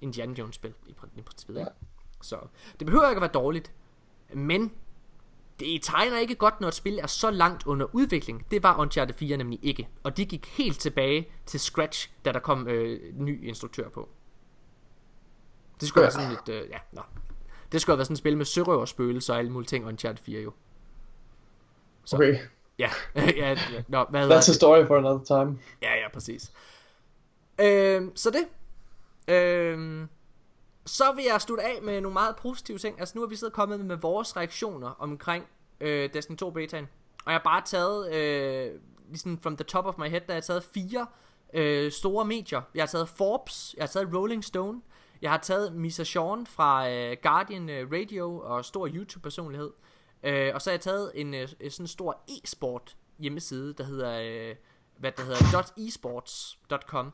Indiana 0.00 0.34
Jones 0.38 0.54
spil 0.54 0.74
i 0.86 0.92
prin- 0.92 1.18
i 1.18 1.22
princippet, 1.22 1.58
ikke? 1.58 1.70
Så 2.22 2.38
det 2.78 2.86
behøver 2.86 3.08
ikke 3.08 3.18
at 3.18 3.22
være 3.22 3.42
dårligt, 3.42 3.72
men 4.34 4.72
det 5.60 5.80
tegner 5.82 6.18
ikke 6.18 6.34
godt, 6.34 6.60
når 6.60 6.68
et 6.68 6.74
spil 6.74 6.98
er 7.02 7.06
så 7.06 7.30
langt 7.30 7.66
under 7.66 7.86
udvikling. 7.92 8.46
Det 8.50 8.62
var 8.62 8.78
Uncharted 8.78 9.14
4 9.14 9.36
nemlig 9.36 9.58
ikke. 9.62 9.88
Og 10.02 10.16
de 10.16 10.24
gik 10.26 10.46
helt 10.46 10.80
tilbage 10.80 11.28
til 11.46 11.60
scratch, 11.60 12.10
da 12.24 12.32
der 12.32 12.38
kom 12.38 12.68
øh, 12.68 13.00
ny 13.14 13.48
instruktør 13.48 13.88
på. 13.88 14.08
Det 15.80 15.88
skulle 15.88 16.02
Ja. 16.02 16.04
være 16.04 16.12
sådan 16.12 16.30
lidt, 16.30 16.48
øh, 16.64 16.70
ja, 16.70 16.78
nå. 16.92 17.02
Det 17.72 17.80
skulle 17.80 17.92
have 17.92 17.98
været 17.98 18.06
sådan 18.06 18.14
et 18.14 18.18
spil 18.18 18.36
med 18.36 18.44
sørøverspøgelser 18.44 19.32
og 19.32 19.38
alle 19.38 19.52
mulige 19.52 19.68
ting, 19.68 19.86
Uncharted 19.86 20.22
4 20.24 20.40
jo. 20.40 20.52
Så. 22.04 22.16
Okay, 22.16 22.38
Ja, 22.78 22.90
ja, 23.16 23.50
ja. 23.72 23.82
Nå, 23.88 24.04
hvad 24.10 24.30
that's 24.30 24.50
a 24.50 24.52
story 24.52 24.86
for 24.86 24.96
another 24.96 25.24
time. 25.44 25.58
Ja, 25.82 25.94
ja, 25.94 26.08
præcis. 26.12 26.52
Øhm, 27.60 28.16
så 28.16 28.30
det. 28.30 28.46
Øhm, 29.34 30.08
så 30.86 31.12
vil 31.12 31.24
jeg 31.24 31.40
slutte 31.40 31.64
af 31.64 31.82
med 31.82 32.00
nogle 32.00 32.12
meget 32.12 32.36
positive 32.36 32.78
ting. 32.78 33.00
Altså 33.00 33.18
nu 33.18 33.24
er 33.24 33.28
vi 33.28 33.36
siddet 33.36 33.54
kommet 33.54 33.84
med 33.84 33.96
vores 33.96 34.36
reaktioner 34.36 34.88
omkring 34.98 35.46
øh, 35.80 36.10
Destiny 36.14 36.36
2 36.36 36.50
betaen. 36.50 36.88
Og 37.24 37.32
jeg 37.32 37.40
har 37.40 37.44
bare 37.44 37.62
taget, 37.64 38.14
øh, 38.14 38.80
ligesom 39.08 39.38
from 39.38 39.56
the 39.56 39.64
top 39.64 39.86
of 39.86 39.98
my 39.98 40.08
head, 40.08 40.20
der 40.20 40.32
har 40.32 40.34
jeg 40.34 40.44
taget 40.44 40.64
fire 40.64 41.06
øh, 41.54 41.92
store 41.92 42.24
medier. 42.24 42.62
Jeg 42.74 42.82
har 42.82 42.86
taget 42.86 43.08
Forbes, 43.08 43.74
jeg 43.76 43.82
har 43.82 43.88
taget 43.88 44.14
Rolling 44.14 44.44
Stone, 44.44 44.80
jeg 45.22 45.30
har 45.30 45.38
taget 45.38 45.72
Misa 45.72 46.04
Sean 46.04 46.46
fra 46.46 46.90
øh, 46.90 47.16
Guardian 47.22 47.68
øh, 47.70 47.92
Radio 47.92 48.38
og 48.38 48.64
stor 48.64 48.88
YouTube-personlighed. 48.88 49.70
Øh, 50.22 50.50
og 50.54 50.62
så 50.62 50.70
har 50.70 50.72
jeg 50.72 50.80
taget 50.80 51.12
en 51.14 51.34
øh, 51.34 51.48
sådan 51.48 51.84
en 51.84 51.86
stor 51.86 52.24
e-sport 52.28 52.96
hjemmeside, 53.18 53.74
der 53.74 53.84
hedder, 53.84 54.20
øh, 54.20 54.56
hvad 54.98 55.12
der 55.12 55.22
hedder, 55.22 55.72
.esports.com. 55.76 57.12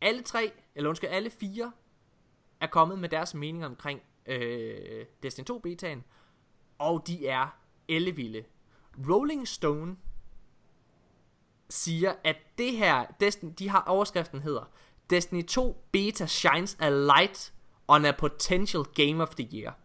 Alle 0.00 0.22
tre, 0.22 0.52
eller 0.74 0.88
undskyld, 0.88 1.10
alle 1.10 1.30
fire 1.30 1.72
er 2.60 2.66
kommet 2.66 2.98
med 2.98 3.08
deres 3.08 3.34
mening 3.34 3.66
omkring 3.66 4.00
øh, 4.26 5.06
Destiny 5.22 5.44
2 5.44 5.58
betaen, 5.58 6.04
og 6.78 7.06
de 7.06 7.26
er 7.26 7.58
ellevilde. 7.88 8.44
Rolling 9.10 9.48
Stone 9.48 9.96
siger, 11.68 12.14
at 12.24 12.36
det 12.58 12.72
her, 12.72 13.06
Destiny, 13.20 13.52
de 13.58 13.68
har 13.68 13.84
overskriften 13.86 14.42
hedder, 14.42 14.70
Destiny 15.10 15.46
2 15.46 15.84
beta 15.92 16.26
shines 16.26 16.76
a 16.80 16.88
light 16.88 17.52
on 17.88 18.04
a 18.04 18.12
potential 18.12 18.84
game 18.84 19.22
of 19.22 19.34
the 19.34 19.48
year. 19.54 19.78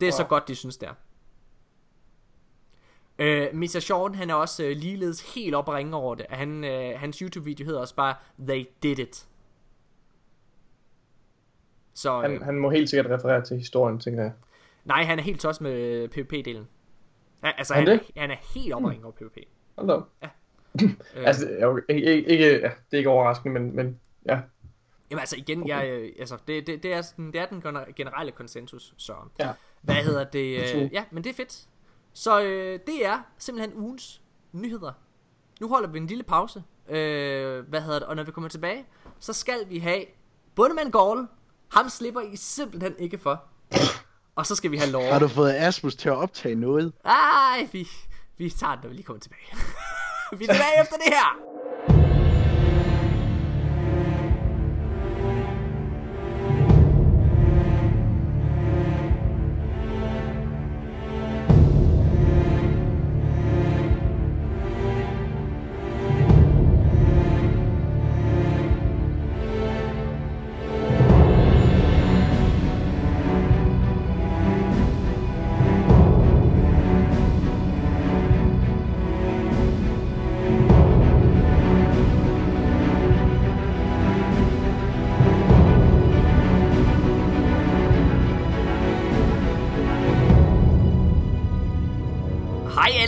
Det 0.00 0.08
er 0.08 0.12
så 0.12 0.24
godt, 0.24 0.48
de 0.48 0.54
synes 0.54 0.76
det 0.76 0.88
er. 0.88 0.94
Øh, 3.18 3.54
Mr. 3.54 3.78
Sean, 3.80 4.14
han 4.14 4.30
er 4.30 4.34
også 4.34 4.64
øh, 4.64 4.76
ligeledes 4.76 5.34
helt 5.34 5.54
op 5.54 5.68
og 5.68 5.74
ringe 5.74 5.96
over 5.96 6.14
det. 6.14 6.26
Han, 6.30 6.64
øh, 6.64 7.00
hans 7.00 7.18
YouTube-video 7.18 7.66
hedder 7.66 7.80
også 7.80 7.94
bare, 7.94 8.14
They 8.48 8.66
Did 8.82 8.98
It. 8.98 9.28
Så 11.94 12.16
øh, 12.16 12.22
Han, 12.22 12.42
han 12.42 12.54
må 12.54 12.70
helt 12.70 12.90
sikkert 12.90 13.10
referere 13.18 13.44
til 13.44 13.56
historien, 13.56 13.98
tænker 14.00 14.22
jeg. 14.22 14.32
nej, 14.84 15.04
han 15.04 15.18
er 15.18 15.22
helt 15.22 15.40
tosset 15.40 15.62
med 15.62 16.08
PvP-delen. 16.08 16.66
Ja, 17.44 17.52
altså, 17.58 17.74
han, 17.74 17.86
han 17.88 17.98
er, 17.98 18.20
han 18.20 18.30
er 18.30 18.36
helt 18.54 18.72
op 18.74 18.84
og 18.84 18.90
ringe 18.90 19.04
over 19.04 19.12
PvP. 19.12 19.36
Hold 19.78 19.88
da. 19.88 19.92
op. 19.94 20.08
Øh, 20.82 21.26
Altså, 21.26 21.48
jo 21.62 21.80
ikke, 21.88 22.24
ikke, 22.26 22.44
ja, 22.60 22.68
det 22.68 22.92
er 22.92 22.96
ikke 22.96 23.10
overraskende, 23.10 23.60
men, 23.60 23.76
men 23.76 24.00
ja. 24.26 24.40
Jamen 25.10 25.20
altså 25.20 25.36
igen, 25.36 25.62
okay. 25.62 25.68
jeg, 25.76 25.88
øh, 25.88 26.12
altså, 26.18 26.36
det, 26.46 26.66
det, 26.66 26.82
det, 26.82 26.92
er, 26.92 27.02
sådan, 27.02 27.26
det 27.26 27.36
er 27.40 27.46
den 27.46 27.62
gener- 27.66 27.92
generelle 27.96 28.32
konsensus, 28.32 28.94
så... 28.96 29.14
Ja. 29.38 29.50
Hvad 29.82 29.94
hedder 29.94 30.24
det? 30.24 30.74
Øh, 30.76 30.92
ja, 30.92 31.04
men 31.10 31.24
det 31.24 31.30
er 31.30 31.34
fedt. 31.34 31.66
Så 32.12 32.42
øh, 32.42 32.78
det 32.86 33.06
er 33.06 33.22
simpelthen 33.38 33.78
ugens 33.78 34.22
nyheder. 34.52 34.92
Nu 35.60 35.68
holder 35.68 35.88
vi 35.88 35.98
en 35.98 36.06
lille 36.06 36.24
pause. 36.24 36.62
Øh, 36.88 37.68
hvad 37.68 37.80
hedder 37.80 37.98
det? 37.98 38.08
Og 38.08 38.16
når 38.16 38.22
vi 38.22 38.30
kommer 38.30 38.48
tilbage, 38.48 38.84
så 39.18 39.32
skal 39.32 39.58
vi 39.68 39.78
have 39.78 40.04
Bundemand 40.54 40.92
Gaul. 40.92 41.26
Ham 41.74 41.88
slipper 41.90 42.20
I 42.20 42.36
simpelthen 42.36 42.94
ikke 42.98 43.18
for. 43.18 43.44
Og 44.36 44.46
så 44.46 44.54
skal 44.54 44.70
vi 44.70 44.76
have 44.76 44.90
lov. 44.90 45.02
Har 45.02 45.18
du 45.18 45.28
fået 45.28 45.52
Asmus 45.54 45.94
til 45.94 46.08
at 46.08 46.16
optage 46.16 46.54
noget? 46.54 46.92
Ej, 47.04 47.68
vi, 47.72 47.88
vi 48.38 48.50
tager 48.50 48.74
det, 48.74 48.82
når 48.82 48.88
vi 48.88 48.94
lige 48.94 49.04
kommer 49.04 49.20
tilbage. 49.20 49.46
vi 50.38 50.44
er 50.44 50.52
tilbage 50.52 50.80
efter 50.82 50.96
det 50.96 51.14
her. 51.14 51.53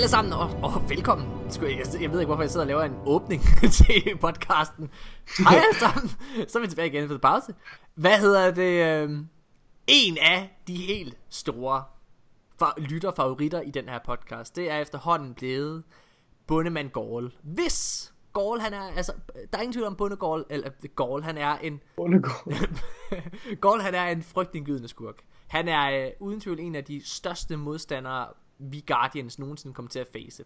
Alle 0.06 0.10
sammen, 0.10 0.32
og, 0.32 0.50
og 0.62 0.88
velkommen. 0.90 1.28
Jeg, 1.62 2.02
jeg 2.02 2.12
ved 2.12 2.20
ikke, 2.20 2.26
hvorfor 2.26 2.42
jeg 2.42 2.50
sidder 2.50 2.64
og 2.64 2.68
laver 2.68 2.82
en 2.82 2.96
åbning 3.06 3.42
til 3.78 4.18
podcasten. 4.20 4.90
Hej 5.38 5.56
alle 5.56 5.78
sammen. 5.78 6.10
Så 6.48 6.58
er 6.58 6.62
vi 6.62 6.68
tilbage 6.68 6.88
igen 6.88 7.04
efter 7.04 7.18
pause. 7.18 7.54
Hvad 7.94 8.18
hedder 8.18 8.50
det? 8.50 9.02
Øh, 9.02 9.10
en 9.86 10.18
af 10.18 10.60
de 10.66 10.76
helt 10.76 11.18
store 11.28 11.84
fa- 12.62 12.80
lytterfavoritter 12.80 13.60
i 13.60 13.70
den 13.70 13.88
her 13.88 13.98
podcast, 14.06 14.56
det 14.56 14.70
er 14.70 14.76
efterhånden 14.78 15.34
blevet 15.34 15.82
Bundemand 16.46 16.90
Gaul. 16.90 17.32
Hvis 17.42 18.12
Gaul, 18.34 18.60
han 18.60 18.74
er, 18.74 18.82
altså, 18.96 19.12
der 19.52 19.58
er 19.58 19.62
ingen 19.62 19.72
tvivl 19.72 19.86
om 19.86 19.96
Bunde 19.96 20.16
Gaul, 20.16 20.44
eller 20.50 20.70
Gaul, 20.96 21.22
han 21.22 21.38
er 21.38 21.56
en 21.58 21.80
Bundegård. 21.96 22.68
Gold 23.60 23.80
han 23.88 23.94
er 23.94 24.04
en 24.06 24.22
frygtindgydende 24.22 24.88
skurk. 24.88 25.14
Han 25.46 25.68
er 25.68 26.04
øh, 26.06 26.10
uden 26.20 26.40
tvivl 26.40 26.60
en 26.60 26.74
af 26.74 26.84
de 26.84 27.02
største 27.04 27.56
modstandere, 27.56 28.26
vi 28.58 28.84
Guardians 28.86 29.38
nogensinde 29.38 29.74
kommer 29.74 29.90
til 29.90 29.98
at 29.98 30.08
face. 30.12 30.44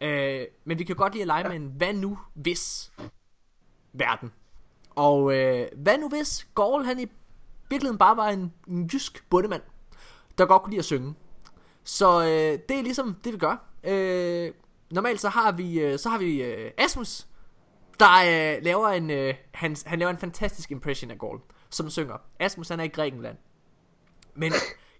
Øh, 0.00 0.46
men 0.64 0.78
vi 0.78 0.84
kan 0.84 0.96
godt 0.96 1.12
lide 1.12 1.22
at 1.22 1.26
lege 1.26 1.48
med 1.48 1.56
en 1.56 1.72
hvad 1.76 1.92
nu 1.92 2.18
hvis 2.34 2.92
verden. 3.92 4.32
Og 4.90 5.34
øh, 5.36 5.68
hvad 5.76 5.98
nu 5.98 6.08
hvis 6.08 6.48
Gaul 6.54 6.84
han 6.84 7.00
i 7.00 7.06
virkeligheden 7.70 7.98
bare 7.98 8.16
var 8.16 8.28
en, 8.28 8.52
en 8.68 8.86
jysk 8.86 9.24
bundemand, 9.30 9.62
der 10.38 10.46
godt 10.46 10.62
kunne 10.62 10.70
lide 10.70 10.78
at 10.78 10.84
synge. 10.84 11.14
Så 11.84 12.20
øh, 12.22 12.58
det 12.68 12.78
er 12.78 12.82
ligesom 12.82 13.16
det 13.24 13.32
vi 13.32 13.38
gør. 13.38 13.64
Øh, 13.84 14.52
normalt 14.90 15.20
så 15.20 15.28
har 15.28 15.52
vi 15.52 15.80
øh, 15.80 15.98
så 15.98 16.08
har 16.08 16.18
vi 16.18 16.42
øh, 16.42 16.70
Asmus, 16.78 17.26
der 18.00 18.16
øh, 18.56 18.64
laver 18.64 18.88
en 18.88 19.10
øh, 19.10 19.34
han, 19.54 19.76
han 19.86 19.98
laver 19.98 20.10
en 20.10 20.18
fantastisk 20.18 20.70
impression 20.70 21.10
af 21.10 21.18
Gaul, 21.18 21.40
som 21.70 21.90
synger. 21.90 22.16
Asmus 22.40 22.68
han 22.68 22.80
er 22.80 22.84
i 22.84 22.88
Grækenland. 22.88 23.36
Men 24.34 24.52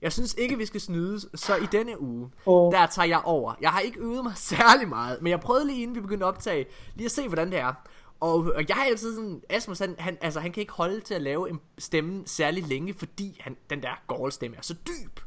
jeg 0.03 0.13
synes 0.13 0.35
ikke 0.39 0.59
vi 0.59 0.67
skal 0.67 0.81
snydes, 0.81 1.27
så 1.35 1.57
i 1.57 1.67
denne 1.73 2.01
uge, 2.01 2.31
Åh. 2.47 2.73
der 2.73 2.87
tager 2.87 3.07
jeg 3.07 3.21
over. 3.25 3.55
Jeg 3.61 3.71
har 3.71 3.81
ikke 3.81 4.01
øvet 4.01 4.25
mig 4.25 4.33
særlig 4.57 4.89
meget, 4.89 5.23
men 5.23 5.31
jeg 5.31 5.41
prøvede 5.41 5.67
lige 5.67 5.83
inden 5.83 5.97
vi 5.97 6.01
begyndte 6.01 6.27
at 6.27 6.29
optage, 6.29 6.67
lige 6.95 7.05
at 7.05 7.11
se 7.11 7.29
hvordan 7.29 7.51
det 7.51 7.59
er. 7.59 7.73
Og, 8.21 8.35
og 8.35 8.65
jeg 8.69 8.77
har 8.77 8.85
altid 8.85 9.15
sådan, 9.15 9.43
Asmus 9.51 9.79
han, 9.79 9.95
han, 9.99 10.19
altså, 10.21 10.41
han 10.41 10.53
kan 10.53 10.61
ikke 10.61 10.73
holde 10.73 11.01
til 11.01 11.15
at 11.15 11.23
lave 11.23 11.51
en 11.51 11.61
stemme 11.79 12.23
særlig 12.27 12.65
længe, 12.67 12.95
fordi 12.95 13.41
han, 13.41 13.57
den 13.71 13.83
der 13.83 14.03
Gaul 14.09 14.33
stemme 14.33 14.57
er 14.57 14.63
så 14.63 14.75
dyb. 14.75 15.21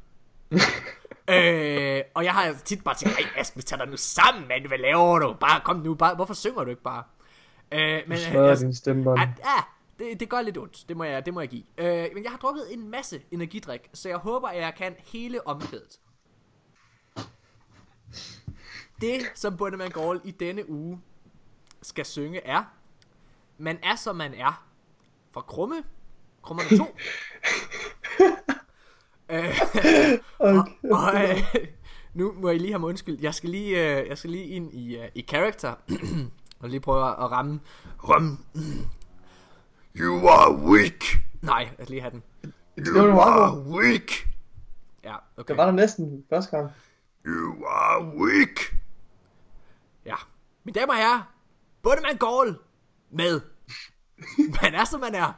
øh, 1.36 2.02
og 2.14 2.24
jeg 2.24 2.34
har 2.34 2.44
altså 2.44 2.64
tit 2.64 2.84
bare 2.84 2.96
tænkt, 2.96 3.18
ej 3.20 3.26
Asmus, 3.38 3.66
tag 3.66 3.80
dig 3.80 3.88
nu 3.88 3.98
sammen, 3.98 4.48
mand, 4.48 4.68
hvad 4.68 4.78
laver 4.78 5.20
du? 5.20 5.36
Bare 5.40 5.62
kom 5.66 5.76
nu, 5.76 5.94
bare, 5.94 6.16
hvorfor 6.16 6.34
synger 6.34 6.64
du 6.64 6.70
ikke 6.70 6.84
bare? 6.84 7.04
Øh, 7.72 8.02
men, 8.08 8.18
Smadrer 8.18 8.50
altså- 8.50 8.66
din 8.66 8.76
stemmebånd. 8.76 9.20
Ja, 9.20 9.28
ja 9.28 9.64
det, 10.02 10.20
det 10.20 10.30
gør 10.30 10.42
lidt 10.42 10.58
ondt. 10.58 10.86
Det 10.90 10.98
må 10.98 11.04
jeg, 11.04 11.26
det 11.26 11.34
må 11.34 11.40
jeg 11.40 11.50
give. 11.50 11.64
Øh, 11.78 12.08
men 12.14 12.24
jeg 12.24 12.32
har 12.32 12.38
drukket 12.38 12.74
en 12.74 12.90
masse 12.90 13.22
energidrik, 13.32 13.90
så 13.94 14.10
jeg 14.10 14.18
håber, 14.18 14.48
at 14.48 14.62
jeg 14.62 14.76
kan 14.76 14.96
hele 15.00 15.48
omkvædet. 15.48 16.00
Det, 19.02 19.22
som 19.36 19.58
Bundeman 19.58 19.92
Gaul 19.92 20.22
i 20.24 20.32
denne 20.32 20.70
uge 20.70 21.02
skal 21.82 22.06
synge 22.06 22.40
er, 22.40 22.64
Man 23.62 23.80
er, 23.84 23.96
som 23.96 24.16
man 24.16 24.34
er. 24.34 24.66
Fra 25.32 25.42
Krumme. 25.42 25.84
Krummerne 26.42 26.78
2. 26.78 26.86
øh, 29.36 29.60
og, 30.40 30.68
og 30.92 31.24
øh, 31.24 31.68
nu 32.14 32.32
må 32.32 32.50
I 32.50 32.58
lige 32.58 32.72
have 32.72 32.86
undskyld. 32.86 33.18
Jeg 33.22 33.34
skal 33.34 33.50
lige, 33.50 34.00
øh, 34.00 34.08
jeg 34.08 34.18
skal 34.18 34.30
lige 34.30 34.46
ind 34.46 34.74
i, 34.74 34.98
øh, 34.98 35.08
i 35.16 35.22
character. 35.22 35.74
og 36.60 36.70
lige 36.70 36.80
prøve 36.80 37.08
at 37.08 37.16
at 37.24 37.32
ramme. 37.32 37.60
ramme. 38.10 38.38
You 39.96 40.28
are 40.28 40.54
weak. 40.54 41.04
Nej, 41.42 41.58
jeg 41.60 41.72
skal 41.74 41.88
lige 41.88 42.02
have 42.02 42.12
den. 42.12 42.24
Det 42.76 42.94
var 42.94 43.08
meget 43.14 43.54
godt. 43.54 43.68
weak. 43.68 44.12
Ja, 45.04 45.16
okay. 45.38 45.48
Det 45.48 45.58
var 45.58 45.66
der 45.66 45.72
næsten 45.72 46.26
første 46.30 46.58
gang. 46.58 46.72
You 47.26 47.66
are 47.68 48.06
weak. 48.06 48.76
Ja. 50.06 50.16
Mine 50.64 50.80
damer 50.80 50.94
og 50.94 51.00
herrer, 51.00 51.34
Bundemann 51.84 52.18
Gaul 52.18 52.58
med 53.12 53.42
Man 54.62 54.74
er, 54.74 54.86
som 54.86 55.00
man 55.00 55.16
er. 55.16 55.34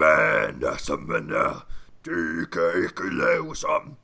Man 0.00 0.62
er 0.62 0.76
som 0.76 1.00
man 1.00 1.30
er. 1.30 1.66
Det 2.04 2.50
kan 2.52 2.82
ikke 2.82 3.16
laves 3.16 3.64
om. 3.64 3.96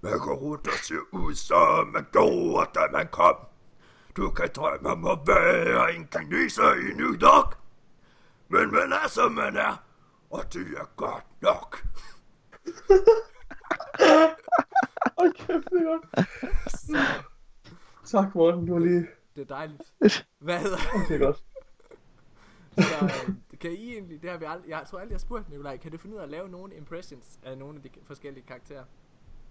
Man 0.00 0.18
går 0.18 0.34
rundt 0.34 0.66
og 0.66 0.72
ser 0.82 1.02
ud 1.12 1.34
som 1.34 1.86
man 1.86 2.06
gjorde, 2.12 2.70
da 2.74 2.80
man 2.92 3.08
kom. 3.12 3.36
Du 4.16 4.30
kan 4.30 4.48
drømme 4.56 4.88
om 4.88 5.06
at 5.06 5.18
være 5.26 5.94
en 5.94 6.08
kineser 6.12 6.72
i 6.74 6.94
New 6.96 7.14
York. 7.14 7.58
Men 8.48 8.72
man 8.72 8.92
er 8.92 9.08
som 9.08 9.32
man 9.32 9.56
er. 9.56 9.84
Og 10.30 10.52
det 10.52 10.60
er 10.76 10.84
godt 10.96 11.24
nok. 11.40 11.82
Okay, 15.16 15.54
det 15.54 15.72
er 15.72 15.84
godt. 15.84 16.04
Tak, 18.04 18.34
Morten. 18.34 18.66
Du 18.66 18.72
var 18.72 18.80
lige... 18.80 19.06
Det 19.36 19.40
er 19.42 19.44
dejligt. 19.54 19.82
Hvad 20.38 20.58
hedder 20.58 20.76
Det 21.08 21.14
er 21.14 21.18
godt. 21.24 21.36
så, 22.88 23.04
øh, 23.04 23.34
Kan 23.60 23.70
I 23.70 23.92
egentlig, 23.92 24.22
det 24.22 24.30
har 24.30 24.38
vi 24.38 24.44
aldrig, 24.48 24.68
jeg 24.70 24.82
tror 24.90 24.98
aldrig, 24.98 25.10
jeg 25.10 25.14
har 25.14 25.18
spurgt 25.18 25.50
Nikolaj, 25.50 25.76
kan 25.76 25.90
du 25.92 25.98
finde 25.98 26.14
ud 26.16 26.20
af 26.20 26.24
at 26.24 26.30
lave 26.30 26.48
nogle 26.48 26.74
impressions 26.76 27.38
af 27.42 27.58
nogle 27.58 27.76
af 27.76 27.82
de 27.82 27.90
forskellige 28.06 28.44
karakterer? 28.46 28.84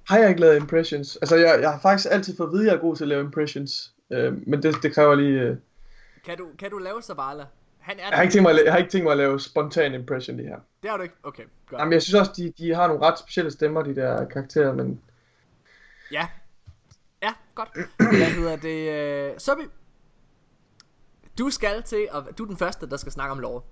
Har 0.10 0.18
jeg 0.18 0.30
ikke 0.30 0.42
lavet 0.42 0.56
impressions? 0.56 1.16
Altså, 1.18 1.36
jeg, 1.36 1.58
jeg 1.62 1.72
har 1.72 1.80
faktisk 1.80 2.08
altid 2.12 2.38
fået 2.38 2.48
at 2.48 2.54
vide, 2.54 2.62
at 2.64 2.68
jeg 2.68 2.76
er 2.76 2.82
god 2.82 2.96
til 2.96 3.04
at 3.04 3.08
lave 3.08 3.22
impressions. 3.24 3.94
Øh, 4.12 4.48
men 4.48 4.64
det, 4.64 4.76
det 4.84 4.94
kræver 4.94 5.16
lige... 5.16 5.42
Øh, 5.42 5.58
Kan 6.26 6.38
du, 6.38 6.48
kan 6.60 6.72
du 6.72 6.78
lave 6.78 7.02
Zavala? 7.02 7.46
Han 7.88 8.00
er 8.00 8.04
jeg, 8.10 8.18
har 8.18 8.22
ikke 8.22 8.32
tænkt 8.34 8.44
mig, 8.44 8.60
at 8.60 8.66
jeg 8.66 8.74
har 8.74 8.78
ikke 8.78 8.92
tænkt 8.92 9.04
mig 9.04 9.12
at 9.12 9.18
lave 9.18 9.40
spontan 9.40 9.94
impression 9.94 10.38
lige 10.38 10.50
her. 10.50 10.60
Det 10.82 10.90
har 10.90 10.98
du 10.98 11.04
ikke? 11.04 11.16
Okay, 11.24 11.44
godt. 11.70 11.80
Jamen, 11.80 11.94
jeg 11.94 12.02
synes 12.02 12.20
også, 12.20 12.32
de, 12.38 12.54
de 12.58 12.76
har 12.76 12.88
nogle 12.88 13.06
ret 13.06 13.20
specielle 13.20 13.52
stemmer, 13.52 13.82
de 13.84 13.96
der 13.96 14.26
karakterer, 14.26 14.74
men... 14.74 15.02
Ja. 16.12 16.28
Ja, 17.24 17.34
godt. 17.56 17.70
Hvad 17.98 18.32
hedder 18.32 18.56
det? 18.56 18.92
Øh, 19.34 19.40
Sobi, 19.40 19.62
du 21.38 21.50
skal 21.50 21.84
til, 21.84 22.08
og 22.12 22.28
du 22.38 22.44
er 22.44 22.48
den 22.48 22.58
første, 22.58 22.90
der 22.90 22.98
skal 22.98 23.12
snakke 23.12 23.32
om 23.32 23.40
lov. 23.40 23.66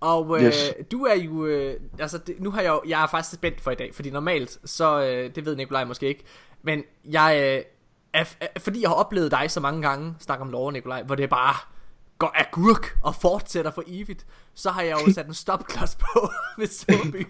Og 0.00 0.36
øh, 0.38 0.44
Yes. 0.44 0.74
du 0.90 1.04
er 1.04 1.14
jo, 1.14 1.46
øh, 1.46 1.80
altså 1.98 2.18
det, 2.18 2.40
nu 2.40 2.50
har 2.50 2.60
jeg 2.62 2.70
jo, 2.70 2.82
jeg 2.88 3.02
er 3.02 3.06
faktisk 3.06 3.34
spændt 3.34 3.60
for 3.60 3.70
i 3.70 3.74
dag, 3.74 3.94
fordi 3.94 4.10
normalt, 4.10 4.58
så, 4.64 5.02
øh, 5.02 5.34
det 5.34 5.44
ved 5.46 5.56
Nikolaj 5.56 5.84
måske 5.84 6.06
ikke, 6.06 6.24
men 6.62 6.82
jeg, 7.04 7.36
øh, 7.42 7.64
er, 8.12 8.34
er, 8.40 8.46
fordi 8.60 8.80
jeg 8.82 8.90
har 8.90 8.94
oplevet 8.94 9.30
dig 9.30 9.50
så 9.50 9.60
mange 9.60 9.82
gange, 9.82 10.14
snakke 10.18 10.42
om 10.42 10.50
lov, 10.50 10.70
Nikolaj, 10.72 11.02
hvor 11.02 11.14
det 11.14 11.30
bare 11.30 11.71
går 12.22 12.32
agurk 12.34 12.98
og 13.02 13.14
fortsætter 13.14 13.70
for 13.70 13.82
evigt, 13.86 14.26
så 14.54 14.70
har 14.70 14.82
jeg 14.82 14.98
jo 15.06 15.12
sat 15.12 15.26
en 15.26 15.34
stopklods 15.34 15.94
på 15.96 16.28
ved 16.58 16.66
Sobi. 16.66 17.24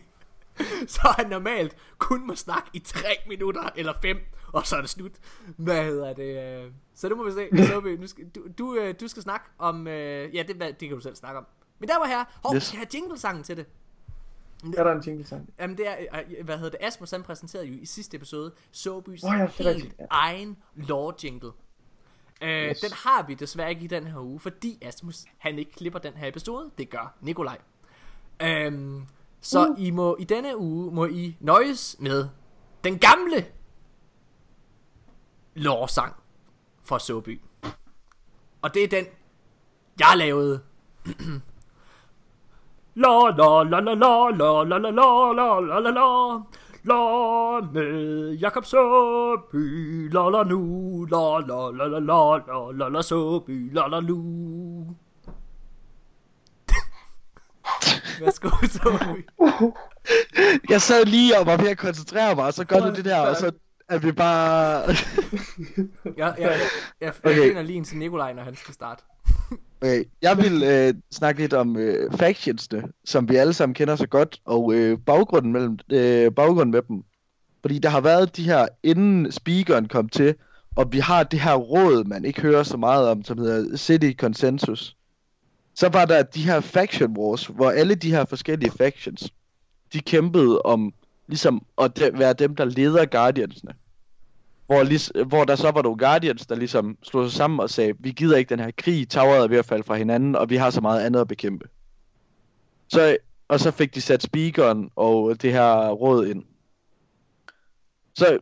så 0.86 1.14
han 1.18 1.26
normalt 1.30 1.76
kun 1.98 2.26
må 2.26 2.34
snakke 2.34 2.70
i 2.72 2.78
3 2.78 2.98
minutter 3.28 3.68
eller 3.76 3.92
5, 4.02 4.18
og 4.52 4.66
så 4.66 4.76
er 4.76 4.80
det 4.80 4.90
slut. 4.90 5.12
Hvad 5.56 5.84
hedder 5.84 6.12
det? 6.12 6.62
øh, 6.64 6.70
Så 6.94 7.08
det 7.08 7.16
må 7.16 7.24
vi 7.24 7.32
se. 7.32 7.96
Nu 8.00 8.06
skal, 8.06 8.28
du, 8.28 8.40
du, 8.58 8.74
øh, 8.74 8.94
du 9.00 9.08
skal 9.08 9.22
snakke 9.22 9.46
om... 9.58 9.86
øh, 9.86 10.34
Ja, 10.34 10.42
det, 10.42 10.60
det 10.60 10.78
kan 10.88 10.90
du 10.90 11.00
selv 11.00 11.16
snakke 11.16 11.38
om. 11.38 11.46
Men 11.78 11.88
der 11.88 11.98
var 11.98 12.06
her. 12.06 12.24
Hov, 12.44 12.54
yes. 12.54 12.62
skal 12.62 12.76
have 12.76 12.88
jinglesangen 12.94 13.44
til 13.44 13.56
det. 13.56 13.66
Er 14.76 14.84
der 14.84 14.92
en 14.92 15.00
jingle 15.06 15.26
sang? 15.26 15.48
Jamen 15.58 15.76
det 15.76 15.88
er, 15.88 16.42
hvad 16.44 16.56
hedder 16.58 16.70
det, 16.70 16.86
Asmus 16.86 17.10
han 17.10 17.22
præsenterede 17.22 17.66
jo 17.66 17.74
i 17.82 17.86
sidste 17.86 18.16
episode 18.16 18.52
Sobys 18.72 19.24
Åh 19.24 19.30
ja, 19.30 19.46
helt 19.46 19.60
rigtigt, 19.68 19.94
ja. 19.98 20.04
egen 20.10 20.56
lore 20.74 21.14
jingle. 21.24 21.50
Øh, 22.42 22.68
Yes. 22.70 22.80
Den 22.80 22.92
har 22.92 23.26
vi 23.26 23.34
desværre 23.34 23.70
ikke 23.70 23.84
i 23.84 23.86
den 23.86 24.06
her 24.06 24.20
uge, 24.20 24.40
fordi 24.40 24.78
Asmus 24.82 25.24
han 25.38 25.58
ikke 25.58 25.72
klipper 25.72 25.98
den 25.98 26.12
her 26.14 26.28
episode. 26.28 26.70
Det 26.78 26.90
gør 26.90 27.14
Nikolaj. 27.20 27.58
Øhm, 28.42 29.06
Så 29.40 29.68
uh. 29.68 29.82
I 29.82 29.90
må 29.90 30.16
i 30.20 30.24
denne 30.24 30.56
uge 30.58 30.94
må 30.94 31.06
I 31.06 31.36
nøjes 31.40 31.96
med 32.00 32.28
den 32.84 32.98
gamle 32.98 33.46
lårsang 35.54 36.14
fra 36.84 36.98
Såby. 36.98 37.40
Og 38.62 38.74
det 38.74 38.84
er 38.84 38.88
den, 38.88 39.04
jeg 40.00 40.12
lavede. 40.16 40.60
La 42.94 43.30
la 43.30 43.62
la 43.62 43.80
la 43.80 43.94
la 43.94 44.30
la 44.30 44.62
la 44.64 44.78
la 44.78 44.90
la 44.90 45.60
la 45.60 45.80
la 45.80 45.90
la 45.90 46.40
la 46.84 47.60
med 47.72 48.32
Jakob 48.40 48.64
Søby 48.64 50.10
La 50.12 50.30
la 50.30 50.44
nu 50.44 51.04
La 51.10 51.38
la 51.40 51.70
la 51.70 51.86
la 51.86 51.98
la 51.98 52.36
la 52.46 52.72
la 52.72 52.88
la 52.88 53.02
Søby 53.02 53.72
La 53.72 53.88
la 53.88 54.00
nu. 54.00 54.96
Værsgo 58.20 58.48
Søby 58.66 59.24
Jeg 60.68 60.82
sad 60.82 61.04
lige 61.04 61.38
og 61.38 61.46
var 61.46 61.56
ved 61.56 61.68
at 61.68 61.78
koncentrere 61.78 62.34
mig, 62.34 62.44
og 62.44 62.52
så 62.54 62.64
gør 62.64 62.80
du 62.80 62.94
det 62.96 63.04
der, 63.04 63.20
og 63.20 63.36
så 63.36 63.52
er 63.88 63.98
vi 63.98 64.12
bare... 64.12 64.84
Jeg, 66.04 66.14
jeg, 66.16 66.34
jeg, 66.38 66.50
jeg, 66.50 66.60
jeg 67.00 67.12
Okay. 67.24 67.46
finder 67.46 67.62
lige 67.62 67.76
en 67.76 67.84
til 67.84 67.98
Nikolaj, 67.98 68.32
når 68.32 68.42
han 68.42 68.56
skal 68.56 68.74
starte 68.74 69.04
Okay, 69.82 70.04
jeg 70.22 70.38
vil 70.38 70.62
øh, 70.62 70.94
snakke 71.10 71.40
lidt 71.40 71.52
om 71.52 71.76
øh, 71.76 72.12
factionsne, 72.12 72.82
som 73.04 73.28
vi 73.28 73.36
alle 73.36 73.52
sammen 73.52 73.74
kender 73.74 73.96
så 73.96 74.06
godt, 74.06 74.40
og 74.44 74.74
øh, 74.74 74.98
baggrunden, 74.98 75.52
mellem, 75.52 75.78
øh, 75.92 76.32
baggrunden 76.32 76.70
med 76.70 76.82
dem. 76.88 77.02
Fordi 77.60 77.78
der 77.78 77.88
har 77.88 78.00
været 78.00 78.36
de 78.36 78.44
her, 78.44 78.66
inden 78.82 79.32
speakeren 79.32 79.88
kom 79.88 80.08
til, 80.08 80.34
og 80.76 80.92
vi 80.92 80.98
har 80.98 81.22
det 81.22 81.40
her 81.40 81.54
råd, 81.54 82.04
man 82.04 82.24
ikke 82.24 82.40
hører 82.40 82.62
så 82.62 82.76
meget 82.76 83.08
om, 83.08 83.24
som 83.24 83.38
hedder 83.38 83.76
City 83.76 84.12
Consensus. 84.16 84.96
Så 85.74 85.88
var 85.88 86.04
der 86.04 86.22
de 86.22 86.42
her 86.42 86.60
faction 86.60 87.16
wars, 87.16 87.46
hvor 87.46 87.70
alle 87.70 87.94
de 87.94 88.10
her 88.10 88.24
forskellige 88.24 88.72
factions, 88.78 89.32
de 89.92 90.00
kæmpede 90.00 90.62
om 90.62 90.92
ligesom 91.28 91.66
at 91.82 91.96
de, 91.96 92.10
være 92.18 92.32
dem, 92.32 92.56
der 92.56 92.64
leder 92.64 93.06
Guardiansne. 93.06 93.70
Hvor, 94.72 94.82
lige, 94.82 95.24
hvor 95.24 95.44
der 95.44 95.56
så 95.56 95.70
var 95.70 95.82
nogle 95.82 95.98
Guardians, 95.98 96.46
der 96.46 96.54
ligesom 96.54 96.98
slog 97.02 97.30
sig 97.30 97.36
sammen 97.36 97.60
og 97.60 97.70
sagde, 97.70 97.94
vi 97.98 98.10
gider 98.10 98.36
ikke 98.36 98.48
den 98.48 98.60
her 98.60 98.70
krig, 98.78 99.08
toweret 99.08 99.44
er 99.44 99.48
ved 99.48 99.58
at 99.58 99.66
falde 99.66 99.84
fra 99.84 99.94
hinanden, 99.94 100.36
og 100.36 100.50
vi 100.50 100.56
har 100.56 100.70
så 100.70 100.80
meget 100.80 101.00
andet 101.00 101.20
at 101.20 101.28
bekæmpe. 101.28 101.68
Så, 102.88 103.16
og 103.48 103.60
så 103.60 103.70
fik 103.70 103.94
de 103.94 104.00
sat 104.00 104.22
speakeren 104.22 104.90
og 104.96 105.42
det 105.42 105.52
her 105.52 105.88
råd 105.88 106.26
ind. 106.26 106.44
Så 108.14 108.38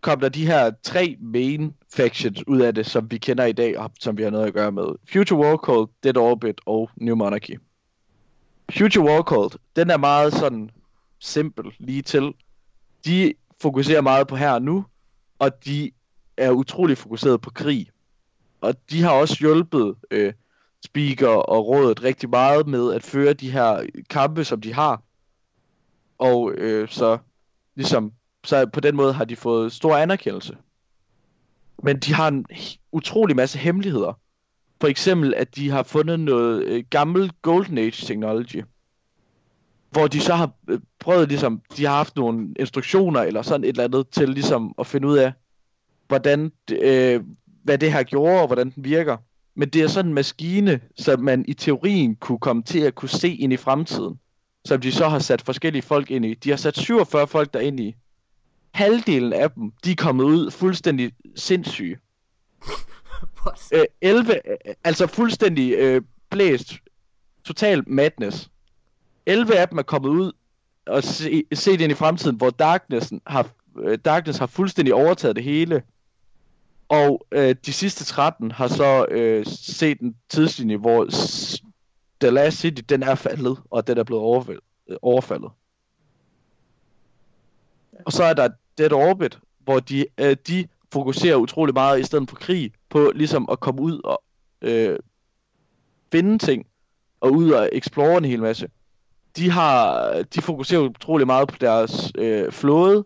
kom 0.00 0.20
der 0.20 0.28
de 0.28 0.46
her 0.46 0.70
tre 0.82 1.16
main 1.20 1.74
factions 1.94 2.46
ud 2.46 2.60
af 2.60 2.74
det, 2.74 2.86
som 2.86 3.10
vi 3.10 3.18
kender 3.18 3.44
i 3.44 3.52
dag, 3.52 3.78
og 3.78 3.90
som 4.00 4.18
vi 4.18 4.22
har 4.22 4.30
noget 4.30 4.46
at 4.46 4.54
gøre 4.54 4.72
med. 4.72 4.86
Future 5.12 5.40
War 5.40 5.56
Cult, 5.56 5.90
Dead 6.02 6.16
Orbit 6.16 6.60
og 6.66 6.90
New 6.96 7.16
Monarchy. 7.16 7.58
Future 8.70 9.04
War 9.04 9.22
Cult, 9.22 9.56
den 9.76 9.90
er 9.90 9.96
meget 9.96 10.32
sådan 10.32 10.70
simpel, 11.18 11.64
lige 11.78 12.02
til. 12.02 12.34
De 13.04 13.34
fokuserer 13.60 14.00
meget 14.00 14.26
på 14.26 14.36
her 14.36 14.50
og 14.50 14.62
nu, 14.62 14.84
og 15.38 15.64
de 15.64 15.90
er 16.36 16.50
utrolig 16.50 16.98
fokuseret 16.98 17.40
på 17.40 17.50
krig. 17.50 17.90
Og 18.60 18.74
de 18.90 19.02
har 19.02 19.10
også 19.10 19.36
hjulpet 19.40 19.94
øh, 20.10 20.32
speaker 20.84 21.28
og 21.28 21.66
rådet 21.66 22.02
rigtig 22.02 22.30
meget 22.30 22.66
med 22.66 22.94
at 22.94 23.02
føre 23.02 23.32
de 23.32 23.50
her 23.50 23.86
kampe, 24.10 24.44
som 24.44 24.60
de 24.60 24.74
har. 24.74 25.02
Og 26.18 26.52
øh, 26.52 26.88
så 26.88 27.18
ligesom 27.74 28.12
så 28.44 28.66
på 28.66 28.80
den 28.80 28.96
måde 28.96 29.12
har 29.12 29.24
de 29.24 29.36
fået 29.36 29.72
stor 29.72 29.96
anerkendelse. 29.96 30.56
Men 31.82 31.98
de 31.98 32.14
har 32.14 32.28
en 32.28 32.46
utrolig 32.92 33.36
masse 33.36 33.58
hemmeligheder. 33.58 34.12
For 34.80 34.88
eksempel, 34.88 35.34
at 35.34 35.56
de 35.56 35.70
har 35.70 35.82
fundet 35.82 36.20
noget 36.20 36.64
øh, 36.64 36.84
gammel 36.90 37.32
Golden 37.42 37.78
Age 37.78 38.06
technology. 38.06 38.62
Hvor 39.90 40.06
de 40.06 40.20
så 40.20 40.34
har 40.34 40.50
øh, 40.68 40.80
prøvet 40.98 41.28
ligesom, 41.28 41.62
de 41.76 41.84
har 41.84 41.96
haft 41.96 42.16
nogle 42.16 42.54
instruktioner 42.58 43.20
eller 43.20 43.42
sådan 43.42 43.64
et 43.64 43.68
eller 43.68 43.84
andet 43.84 44.08
til 44.08 44.28
ligesom 44.28 44.74
at 44.78 44.86
finde 44.86 45.08
ud 45.08 45.16
af, 45.16 45.32
hvordan, 46.08 46.52
øh, 46.72 47.20
hvad 47.62 47.78
det 47.78 47.92
her 47.92 48.02
gjorde 48.02 48.40
og 48.40 48.46
hvordan 48.46 48.70
den 48.70 48.84
virker. 48.84 49.16
Men 49.54 49.68
det 49.68 49.82
er 49.82 49.88
sådan 49.88 50.08
en 50.08 50.14
maskine, 50.14 50.80
som 50.96 51.20
man 51.20 51.44
i 51.48 51.54
teorien 51.54 52.16
kunne 52.16 52.38
komme 52.38 52.62
til 52.62 52.78
at 52.78 52.94
kunne 52.94 53.08
se 53.08 53.34
ind 53.34 53.52
i 53.52 53.56
fremtiden. 53.56 54.18
Som 54.64 54.80
de 54.80 54.92
så 54.92 55.08
har 55.08 55.18
sat 55.18 55.42
forskellige 55.42 55.82
folk 55.82 56.10
ind 56.10 56.24
i. 56.24 56.34
De 56.34 56.50
har 56.50 56.56
sat 56.56 56.76
47 56.76 57.26
folk 57.26 57.54
der 57.54 57.60
ind 57.60 57.80
i. 57.80 57.96
Halvdelen 58.74 59.32
af 59.32 59.50
dem, 59.50 59.72
de 59.84 59.90
er 59.90 59.96
kommet 59.96 60.24
ud 60.24 60.50
fuldstændig 60.50 61.12
sindssyge. 61.36 61.98
Øh, 63.72 63.84
11, 64.00 64.32
øh, 64.32 64.74
altså 64.84 65.06
fuldstændig 65.06 65.72
øh, 65.72 66.02
blæst. 66.30 66.74
Total 67.44 67.82
madness. 67.86 68.50
11 69.28 69.56
af 69.56 69.68
dem 69.68 69.78
er 69.78 69.82
kommet 69.82 70.08
ud 70.08 70.32
og 70.86 71.04
se, 71.04 71.44
set 71.52 71.80
ind 71.80 71.92
i 71.92 71.94
fremtiden, 71.94 72.36
hvor 72.36 72.50
Darknessen 72.50 73.20
har, 73.26 73.50
øh, 73.78 73.98
Darkness 73.98 74.38
har 74.38 74.46
fuldstændig 74.46 74.94
overtaget 74.94 75.36
det 75.36 75.44
hele. 75.44 75.82
Og 76.88 77.26
øh, 77.32 77.56
de 77.66 77.72
sidste 77.72 78.04
13 78.04 78.50
har 78.50 78.68
så 78.68 79.06
øh, 79.10 79.46
set 79.46 80.00
en 80.00 80.16
tidslinje, 80.28 80.76
hvor 80.76 81.04
The 82.20 82.30
Last 82.30 82.58
City, 82.58 82.82
den 82.88 83.02
er 83.02 83.14
faldet, 83.14 83.58
og 83.70 83.86
den 83.86 83.98
er 83.98 84.04
blevet 84.04 84.22
overfaldet. 84.22 84.64
Øh, 84.88 84.96
overfaldet. 85.02 85.50
Og 88.06 88.12
så 88.12 88.24
er 88.24 88.34
der 88.34 88.48
Dead 88.78 88.92
Orbit, 88.92 89.38
hvor 89.58 89.80
de, 89.80 90.06
øh, 90.18 90.36
de 90.46 90.68
fokuserer 90.92 91.36
utrolig 91.36 91.74
meget 91.74 92.00
i 92.00 92.04
stedet 92.04 92.30
for 92.30 92.36
krig, 92.36 92.72
på 92.88 93.12
ligesom 93.14 93.48
at 93.52 93.60
komme 93.60 93.80
ud 93.80 94.00
og 94.04 94.22
øh, 94.62 94.98
finde 96.12 96.38
ting, 96.38 96.66
og 97.20 97.32
ud 97.32 97.50
og 97.50 97.68
explore 97.72 98.18
en 98.18 98.24
hel 98.24 98.40
masse. 98.40 98.68
De 99.38 99.50
har, 99.50 100.12
de 100.34 100.42
fokuserer 100.42 100.80
utrolig 100.80 101.26
meget 101.26 101.48
på 101.48 101.56
deres 101.60 102.12
øh, 102.18 102.52
flåde, 102.52 103.04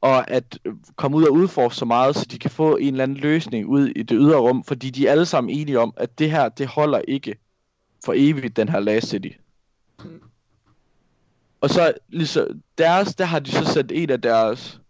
og 0.00 0.30
at 0.30 0.58
øh, 0.64 0.74
komme 0.96 1.16
ud 1.16 1.24
og 1.24 1.32
udforske 1.32 1.76
så 1.76 1.84
meget, 1.84 2.16
så 2.16 2.26
de 2.30 2.38
kan 2.38 2.50
få 2.50 2.76
en 2.76 2.94
eller 2.94 3.02
anden 3.02 3.16
løsning 3.16 3.66
ud 3.66 3.86
i 3.86 4.02
det 4.02 4.16
ydre 4.20 4.38
rum, 4.38 4.64
fordi 4.64 4.90
de 4.90 5.06
er 5.06 5.12
alle 5.12 5.26
sammen 5.26 5.50
enige 5.50 5.80
om, 5.80 5.94
at 5.96 6.18
det 6.18 6.30
her, 6.30 6.48
det 6.48 6.66
holder 6.66 6.98
ikke 6.98 7.36
for 8.04 8.12
evigt, 8.16 8.56
den 8.56 8.68
her 8.68 8.80
Last 8.80 9.08
City. 9.08 9.28
Og 11.60 11.70
så 11.70 11.92
ligesom 12.08 12.62
deres, 12.78 13.14
der 13.14 13.24
har 13.24 13.38
de 13.38 13.50
så 13.50 13.64
sendt 13.64 13.92
en 13.94 14.10
af 14.10 14.20
deres 14.20 14.80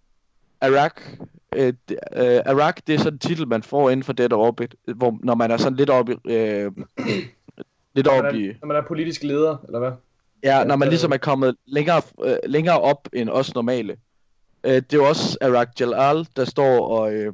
Arak. 0.60 1.00
Øh, 1.56 1.72
øh, 2.16 2.40
Arak, 2.46 2.86
det 2.86 2.94
er 2.94 2.98
sådan 2.98 3.12
en 3.12 3.18
titel, 3.18 3.48
man 3.48 3.62
får 3.62 3.90
inden 3.90 4.04
for 4.04 4.12
Dead 4.12 4.32
Orbit, 4.32 4.74
hvor 4.96 5.18
når 5.22 5.34
man 5.34 5.50
er 5.50 5.56
sådan 5.56 5.76
lidt 5.76 5.90
oppe 5.90 6.12
i, 6.12 6.32
øh, 6.32 6.72
lidt 7.94 8.08
oppe 8.08 8.40
i, 8.40 8.52
når 8.60 8.66
man 8.66 8.76
er 8.76 8.82
politisk 8.88 9.22
leder, 9.22 9.56
eller 9.66 9.78
hvad? 9.78 9.92
Ja, 10.44 10.64
når 10.64 10.76
man 10.76 10.88
øh, 10.88 10.90
ligesom 10.90 11.12
er 11.12 11.16
kommet 11.16 11.56
længere, 11.66 12.02
øh, 12.24 12.36
længere 12.46 12.80
op 12.80 13.08
end 13.12 13.30
os 13.30 13.54
normale. 13.54 13.96
Øh, 14.64 14.72
det 14.72 14.92
er 14.92 14.96
jo 14.96 15.08
også 15.08 15.38
Arak 15.40 15.80
Jalal, 15.80 16.28
der 16.36 16.44
står 16.44 16.88
og 16.88 17.14
øh, 17.14 17.32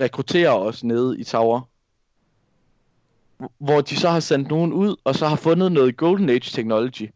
rekrutterer 0.00 0.52
os 0.52 0.84
nede 0.84 1.20
i 1.20 1.24
Tower. 1.24 1.68
Hvor 3.58 3.80
de 3.80 3.96
så 3.96 4.10
har 4.10 4.20
sendt 4.20 4.48
nogen 4.48 4.72
ud, 4.72 4.96
og 5.04 5.14
så 5.14 5.26
har 5.26 5.36
fundet 5.36 5.72
noget 5.72 5.96
Golden 5.96 6.28
Age 6.28 6.40
technology. 6.40 7.10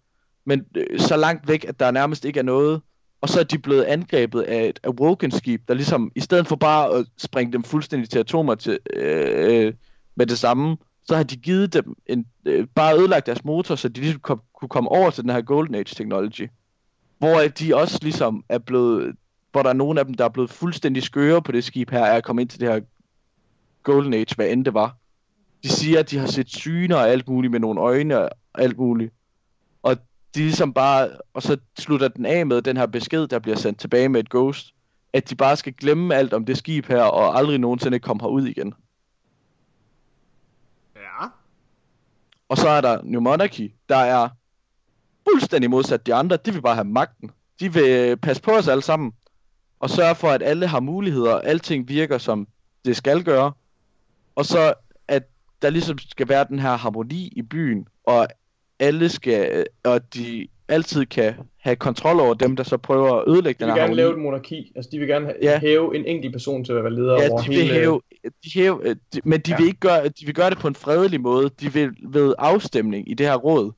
Men 0.45 0.65
øh, 0.75 1.01
så 1.01 1.17
langt 1.17 1.49
væk, 1.49 1.65
at 1.69 1.81
der 1.81 1.91
nærmest 1.91 2.25
ikke 2.25 2.41
er 2.41 2.45
noget. 2.45 2.83
Og 3.21 3.29
så 3.29 3.41
er 3.41 3.45
de 3.45 3.59
blevet 3.59 3.85
angrebet 3.85 4.43
af 4.43 4.69
et 4.69 4.81
Awoken-skib, 4.85 5.69
der 5.69 5.75
ligesom, 5.75 6.13
i 6.15 6.21
stedet 6.21 6.47
for 6.47 6.57
bare 6.57 6.91
at 6.91 7.07
springe 7.19 7.53
dem 7.53 7.65
fuldstændig 7.65 8.11
til 8.11 8.19
atomer 8.19 8.55
til, 8.55 8.79
øh, 8.93 9.67
øh, 9.67 9.75
med 10.17 10.27
det 10.27 10.39
samme, 10.39 10.77
så 11.09 11.17
har 11.17 11.23
de 11.23 11.37
givet 11.37 11.73
dem 11.73 11.95
en, 12.07 12.27
øh, 12.45 12.67
bare 12.75 12.99
ødelagt 12.99 13.27
deres 13.27 13.45
motor, 13.45 13.75
så 13.75 13.89
de 13.89 14.01
ligesom 14.01 14.21
kom, 14.21 14.43
kunne 14.53 14.69
komme 14.69 14.91
over 14.91 15.11
til 15.11 15.23
den 15.23 15.31
her 15.31 15.43
Golden 15.43 15.75
Age 15.75 15.85
technology. 15.85 16.51
Hvor 17.19 17.41
at 17.41 17.59
de 17.59 17.77
også 17.77 17.99
ligesom 18.03 18.45
er 18.49 18.59
blevet, 18.59 19.17
hvor 19.53 19.63
der 19.63 19.71
er 19.71 19.75
nogen 19.75 19.99
af 19.99 20.05
dem, 20.05 20.15
der 20.15 20.25
er 20.25 20.29
blevet 20.29 20.51
fuldstændig 20.51 21.03
skøre 21.03 21.43
på 21.43 21.53
det 21.53 21.65
skib 21.65 21.91
her, 21.91 22.05
er 22.05 22.17
at 22.17 22.25
komme 22.25 22.43
ind 22.43 22.49
til 22.49 22.61
det 22.61 22.69
her 22.69 22.81
Golden 23.83 24.15
Age, 24.15 24.35
hvad 24.37 24.49
end 24.49 24.65
det 24.65 24.75
var. 24.75 24.97
De 25.63 25.69
siger, 25.69 25.99
at 25.99 26.11
de 26.11 26.19
har 26.19 26.27
set 26.27 26.49
syner 26.49 26.97
og 26.97 27.09
alt 27.09 27.29
muligt 27.29 27.51
med 27.51 27.61
nogle 27.61 27.81
øjne 27.81 28.19
og 28.19 28.31
alt 28.55 28.79
muligt. 28.79 29.13
Og 29.83 29.97
de 30.35 30.41
ligesom 30.41 30.75
bare, 30.75 31.11
og 31.35 31.43
så 31.43 31.57
slutter 31.79 32.09
den 32.09 32.27
af 32.27 32.47
med 32.47 32.63
den 32.63 32.77
her 32.77 32.87
besked, 32.87 33.27
der 33.27 33.39
bliver 33.39 33.57
sendt 33.57 33.81
tilbage 33.81 34.09
med 34.09 34.21
et 34.21 34.31
ghost, 34.31 34.75
at 35.13 35.31
de 35.31 35.35
bare 35.35 35.57
skal 35.57 35.73
glemme 35.73 36.15
alt 36.15 36.33
om 36.33 36.45
det 36.45 36.59
skib 36.59 36.87
her, 36.87 37.03
og 37.03 37.39
aldrig 37.39 37.59
nogensinde 37.59 37.99
komme 37.99 38.23
herud 38.23 38.47
igen. 38.47 38.75
Ja. 40.97 41.27
Og 42.49 42.57
så 42.59 42.69
er 42.69 42.81
der 42.81 43.01
New 43.03 43.21
Monarchy, 43.21 43.73
der 43.89 43.97
er 43.97 44.29
fuldstændig 45.31 45.71
modsat 45.71 46.07
de 46.07 46.15
andre. 46.15 46.37
De 46.37 46.53
vil 46.53 46.63
bare 46.63 46.75
have 46.75 46.85
magten. 46.85 47.31
De 47.61 47.73
vil 47.73 47.91
øh, 47.91 48.17
passe 48.17 48.43
på 48.43 48.51
os 48.51 48.69
alle 48.69 48.83
sammen. 48.83 49.13
Og 49.81 49.91
sørge 49.91 50.15
for, 50.15 50.29
at 50.29 50.43
alle 50.43 50.67
har 50.67 50.81
muligheder, 50.81 51.33
og 51.33 51.47
alting 51.47 51.89
virker, 51.89 52.19
som 52.19 52.49
det 52.85 52.97
skal 52.97 53.25
gøre. 53.25 53.53
Og 54.35 54.45
så, 54.45 54.75
at 55.09 55.23
der 55.63 55.71
ligesom 55.71 55.99
skal 55.99 56.29
være 56.29 56.47
den 56.49 56.59
her 56.59 56.77
harmoni 56.77 57.33
i 57.37 57.43
byen, 57.43 57.89
og 58.05 58.29
alle 58.79 59.09
skal, 59.09 59.51
øh, 59.53 59.65
og 59.85 60.15
de 60.15 60.49
altid 60.69 61.07
kan 61.07 61.35
have 61.59 61.77
kontrol 61.77 62.21
over 62.21 62.35
dem, 62.35 62.57
der 62.57 62.63
så 62.65 62.77
prøver 62.77 63.15
at 63.15 63.25
ødelægge 63.29 63.59
De 63.59 63.65
den 63.65 63.75
vil 63.75 63.81
her 63.81 63.87
gerne 63.87 63.97
lave 63.97 64.13
et 64.13 64.19
monarki. 64.19 64.73
Altså, 64.77 64.89
de 64.93 64.99
vil 64.99 65.09
gerne 65.09 65.35
Ja. 65.43 65.59
hæve 65.61 65.97
en 65.97 66.05
enkelt 66.05 66.33
person 66.33 66.65
til 66.65 66.73
at 66.73 66.85
være 66.85 66.95
leder 66.95 67.23
Ja, 67.23 67.31
over 67.31 67.43
de 67.43 67.49
vil 67.49 67.57
hele... 67.57 67.75
hæve, 67.75 68.01
de 68.25 68.51
hæve, 68.55 68.81
øh, 68.89 68.97
de, 69.15 69.21
men 69.25 69.41
de 69.41 69.51
Ja. 69.51 69.57
vil 69.57 69.67
ikke 69.67 69.81
gøre, 69.81 70.09
de 70.09 70.27
vil 70.27 70.35
gøre 70.35 70.51
det 70.51 70.59
på 70.59 70.69
en 70.69 70.75
fredelig 70.75 71.21
måde. 71.21 71.51
De 71.61 71.73
vil 71.73 71.91
ved 72.09 72.35
afstemning 72.39 73.11
i 73.11 73.15
det 73.15 73.27
her 73.27 73.35
råd. 73.37 73.73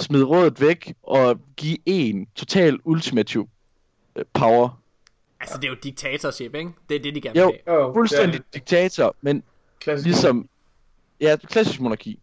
smide 0.00 0.24
rådet 0.24 0.60
væk 0.60 0.94
og 1.02 1.40
give 1.56 1.78
en 1.86 2.26
total 2.34 2.78
ultimativ 2.84 3.48
øh, 4.16 4.24
power. 4.32 4.80
Altså, 5.40 5.56
det 5.58 5.64
er 5.64 5.68
jo 5.68 5.76
diktatorship, 5.84 6.54
ikke? 6.54 6.70
Det 6.88 6.94
er 6.96 7.00
det, 7.02 7.14
de 7.14 7.20
gerne 7.20 7.32
vil 7.34 7.40
Jo, 7.40 7.52
have. 7.66 7.80
Jo, 7.82 7.92
fuldstændig 7.92 8.38
er 8.38 8.42
diktator, 8.54 9.16
men 9.20 9.42
klassisk. 9.80 10.06
ligesom, 10.06 10.48
ja, 11.20 11.36
klassisk 11.36 11.80
monarki. 11.80 12.18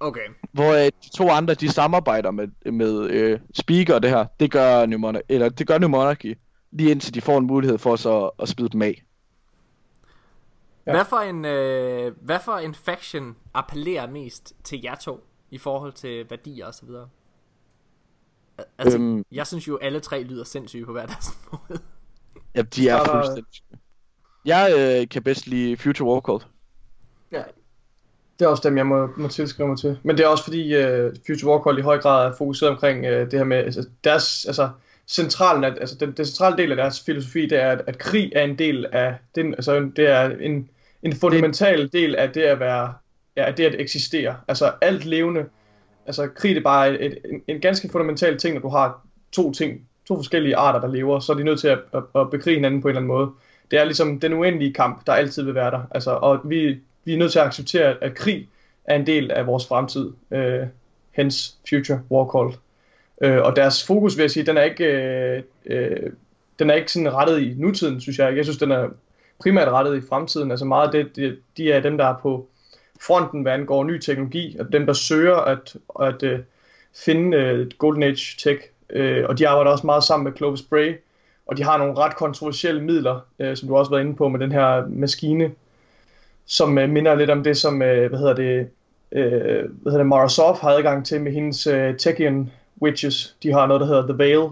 Okay. 0.00 0.20
Hvor 0.52 0.72
øh, 0.72 0.86
de 1.04 1.16
to 1.16 1.28
andre, 1.30 1.54
de 1.54 1.68
samarbejder 1.68 2.30
med, 2.30 2.72
med 2.72 3.10
øh, 3.10 3.40
Speaker 3.54 3.94
og 3.94 4.02
det 4.02 4.10
her. 4.10 4.26
Det 4.40 4.50
gør 4.50 4.86
New 4.86 4.98
Monarchy, 4.98 5.24
eller 5.28 5.48
det 5.48 5.66
gør 5.66 5.78
New 5.78 5.88
Monarchy. 5.88 6.38
Lige 6.72 6.90
indtil 6.90 7.14
de 7.14 7.20
får 7.20 7.38
en 7.38 7.46
mulighed 7.46 7.78
for 7.78 7.96
så 7.96 8.30
at 8.38 8.48
smide 8.48 8.68
dem 8.68 8.82
af. 8.82 9.02
Ja. 10.86 10.92
Hvad 10.92 11.04
for 11.04 11.16
en, 11.16 11.44
øh, 11.44 12.12
hvad 12.20 12.38
for 12.44 12.52
en 12.52 12.74
faction 12.74 13.36
appellerer 13.54 14.10
mest 14.10 14.52
til 14.64 14.80
jer 14.84 14.94
to 14.94 15.26
i 15.50 15.58
forhold 15.58 15.92
til 15.92 16.30
værdier 16.30 16.66
og 16.66 16.74
så 16.74 16.86
videre? 16.86 17.08
Al- 18.58 18.64
Altså, 18.78 18.98
øhm, 18.98 19.24
jeg 19.32 19.46
synes 19.46 19.68
jo, 19.68 19.76
alle 19.76 20.00
tre 20.00 20.22
lyder 20.22 20.44
sindssyge 20.44 20.86
på 20.86 20.92
hver 20.92 21.06
deres 21.06 21.38
måde. 21.52 21.80
Ja, 22.54 22.62
de 22.62 22.88
er 22.88 23.04
fuldstændig... 23.04 23.62
Jeg 24.44 24.74
øh, 25.02 25.08
kan 25.08 25.22
bedst 25.22 25.46
lide 25.46 25.76
Future 25.76 26.08
Warcraft. 26.08 26.46
Det 28.38 28.44
er 28.44 28.48
også 28.48 28.68
dem, 28.68 28.76
jeg 28.76 28.86
må, 28.86 29.08
må 29.16 29.28
tilskrive 29.28 29.68
mig 29.68 29.78
til. 29.78 29.98
Men 30.02 30.16
det 30.16 30.24
er 30.24 30.28
også 30.28 30.44
fordi 30.44 30.76
uh, 30.76 31.12
Future 31.26 31.52
Warcraft 31.52 31.78
i 31.78 31.82
høj 31.82 31.98
grad 31.98 32.26
er 32.26 32.36
fokuseret 32.38 32.72
omkring 32.72 33.06
uh, 33.06 33.12
det 33.12 33.32
her 33.32 33.44
med 33.44 33.56
altså, 33.56 33.88
deres, 34.04 34.44
altså, 34.44 34.68
centralen, 35.08 35.64
at, 35.64 35.78
altså 35.80 35.96
den, 36.00 36.12
den 36.12 36.24
centrale 36.24 36.56
del 36.56 36.70
af 36.70 36.76
deres 36.76 37.00
filosofi, 37.00 37.46
det 37.46 37.62
er, 37.62 37.70
at, 37.70 37.82
at 37.86 37.98
krig 37.98 38.32
er 38.34 38.44
en 38.44 38.58
del 38.58 38.86
af, 38.92 39.14
den, 39.34 39.54
altså 39.54 39.90
det 39.96 40.08
er 40.08 40.30
en, 40.40 40.68
en 41.02 41.12
fundamental 41.12 41.92
del 41.92 42.16
af 42.16 42.30
det 42.30 42.42
at 42.42 42.60
være, 42.60 42.94
ja, 43.36 43.44
af 43.44 43.54
det 43.54 43.64
at 43.64 43.80
eksistere. 43.80 44.36
Altså 44.48 44.72
alt 44.80 45.04
levende, 45.04 45.44
altså 46.06 46.28
krig 46.36 46.50
det 46.54 46.60
er 46.60 46.64
bare 46.64 46.90
et, 46.90 47.06
et, 47.06 47.18
en, 47.32 47.42
en 47.48 47.60
ganske 47.60 47.88
fundamental 47.92 48.38
ting, 48.38 48.54
når 48.54 48.60
du 48.60 48.68
har 48.68 49.06
to 49.32 49.52
ting, 49.52 49.80
to 50.08 50.16
forskellige 50.16 50.56
arter, 50.56 50.80
der 50.80 50.88
lever, 50.88 51.20
så 51.20 51.32
er 51.32 51.36
de 51.36 51.44
nødt 51.44 51.60
til 51.60 51.68
at, 51.68 51.78
at, 51.94 52.02
at 52.14 52.30
bekrige 52.30 52.54
hinanden 52.54 52.82
på 52.82 52.88
en 52.88 52.90
eller 52.90 53.00
anden 53.00 53.08
måde. 53.08 53.30
Det 53.70 53.78
er 53.78 53.84
ligesom 53.84 54.20
den 54.20 54.32
uendelige 54.32 54.74
kamp, 54.74 55.06
der 55.06 55.12
altid 55.12 55.42
vil 55.42 55.54
være 55.54 55.70
der. 55.70 55.82
Altså, 55.90 56.10
og 56.10 56.40
vi, 56.44 56.78
vi 57.08 57.14
er 57.14 57.18
nødt 57.18 57.32
til 57.32 57.38
at 57.38 57.46
acceptere, 57.46 57.96
at 58.00 58.14
krig 58.14 58.48
er 58.84 58.96
en 58.96 59.06
del 59.06 59.30
af 59.30 59.46
vores 59.46 59.66
fremtid. 59.66 60.12
Øh, 60.30 60.66
hence 61.12 61.54
Future 61.68 62.00
War 62.10 62.26
Call. 62.32 62.58
Øh, 63.22 63.42
og 63.42 63.56
deres 63.56 63.86
fokus, 63.86 64.16
vil 64.16 64.22
jeg 64.22 64.30
sige, 64.30 64.46
den 64.46 64.56
er 64.56 64.62
ikke, 64.62 64.84
øh, 64.84 65.42
øh, 65.66 66.10
den 66.58 66.70
er 66.70 66.74
ikke 66.74 66.92
sådan 66.92 67.14
rettet 67.14 67.40
i 67.40 67.54
nutiden, 67.56 68.00
synes 68.00 68.18
jeg. 68.18 68.36
Jeg 68.36 68.44
synes, 68.44 68.58
den 68.58 68.70
er 68.70 68.88
primært 69.40 69.68
rettet 69.68 69.96
i 69.96 70.06
fremtiden. 70.08 70.50
Altså 70.50 70.64
meget 70.64 70.86
af 70.86 70.92
det, 70.92 71.16
de, 71.16 71.36
de 71.56 71.72
er 71.72 71.80
dem, 71.80 71.98
der 71.98 72.04
er 72.04 72.14
på 72.22 72.48
fronten, 73.00 73.42
hvad 73.42 73.52
angår 73.52 73.84
ny 73.84 73.98
teknologi, 73.98 74.56
og 74.60 74.72
dem, 74.72 74.86
der 74.86 74.92
søger 74.92 75.36
at, 75.36 75.76
at 76.00 76.22
øh, 76.22 76.38
finde 76.96 77.36
øh, 77.36 77.70
Golden 77.78 78.02
Age 78.02 78.36
tech. 78.38 78.60
Øh, 78.90 79.24
og 79.28 79.38
de 79.38 79.48
arbejder 79.48 79.70
også 79.70 79.86
meget 79.86 80.04
sammen 80.04 80.24
med 80.24 80.36
Clovis 80.36 80.62
Bray, 80.62 80.94
og 81.46 81.56
de 81.56 81.64
har 81.64 81.78
nogle 81.78 81.94
ret 81.94 82.16
kontroversielle 82.16 82.82
midler, 82.82 83.20
øh, 83.38 83.56
som 83.56 83.68
du 83.68 83.76
også 83.76 83.90
har 83.90 83.96
været 83.96 84.06
inde 84.06 84.16
på 84.16 84.28
med 84.28 84.40
den 84.40 84.52
her 84.52 84.86
maskine, 84.86 85.50
som 86.48 86.78
øh, 86.78 86.88
minder 86.90 87.14
lidt 87.14 87.30
om 87.30 87.42
det, 87.44 87.56
som, 87.56 87.82
øh, 87.82 88.08
hvad 88.08 88.18
hedder 88.18 88.34
det, 88.34 88.68
øh, 89.12 89.30
hvad 89.82 89.92
hedder 89.92 89.98
det, 89.98 90.06
Mara 90.06 90.28
Sof 90.28 90.58
har 90.58 90.70
adgang 90.70 91.06
til 91.06 91.20
med 91.20 91.32
hendes 91.32 91.66
øh, 91.66 91.96
Techian 91.96 92.50
Witches. 92.82 93.36
De 93.42 93.52
har 93.52 93.66
noget, 93.66 93.80
der 93.80 93.86
hedder 93.86 94.06
The 94.06 94.18
Veil, 94.18 94.48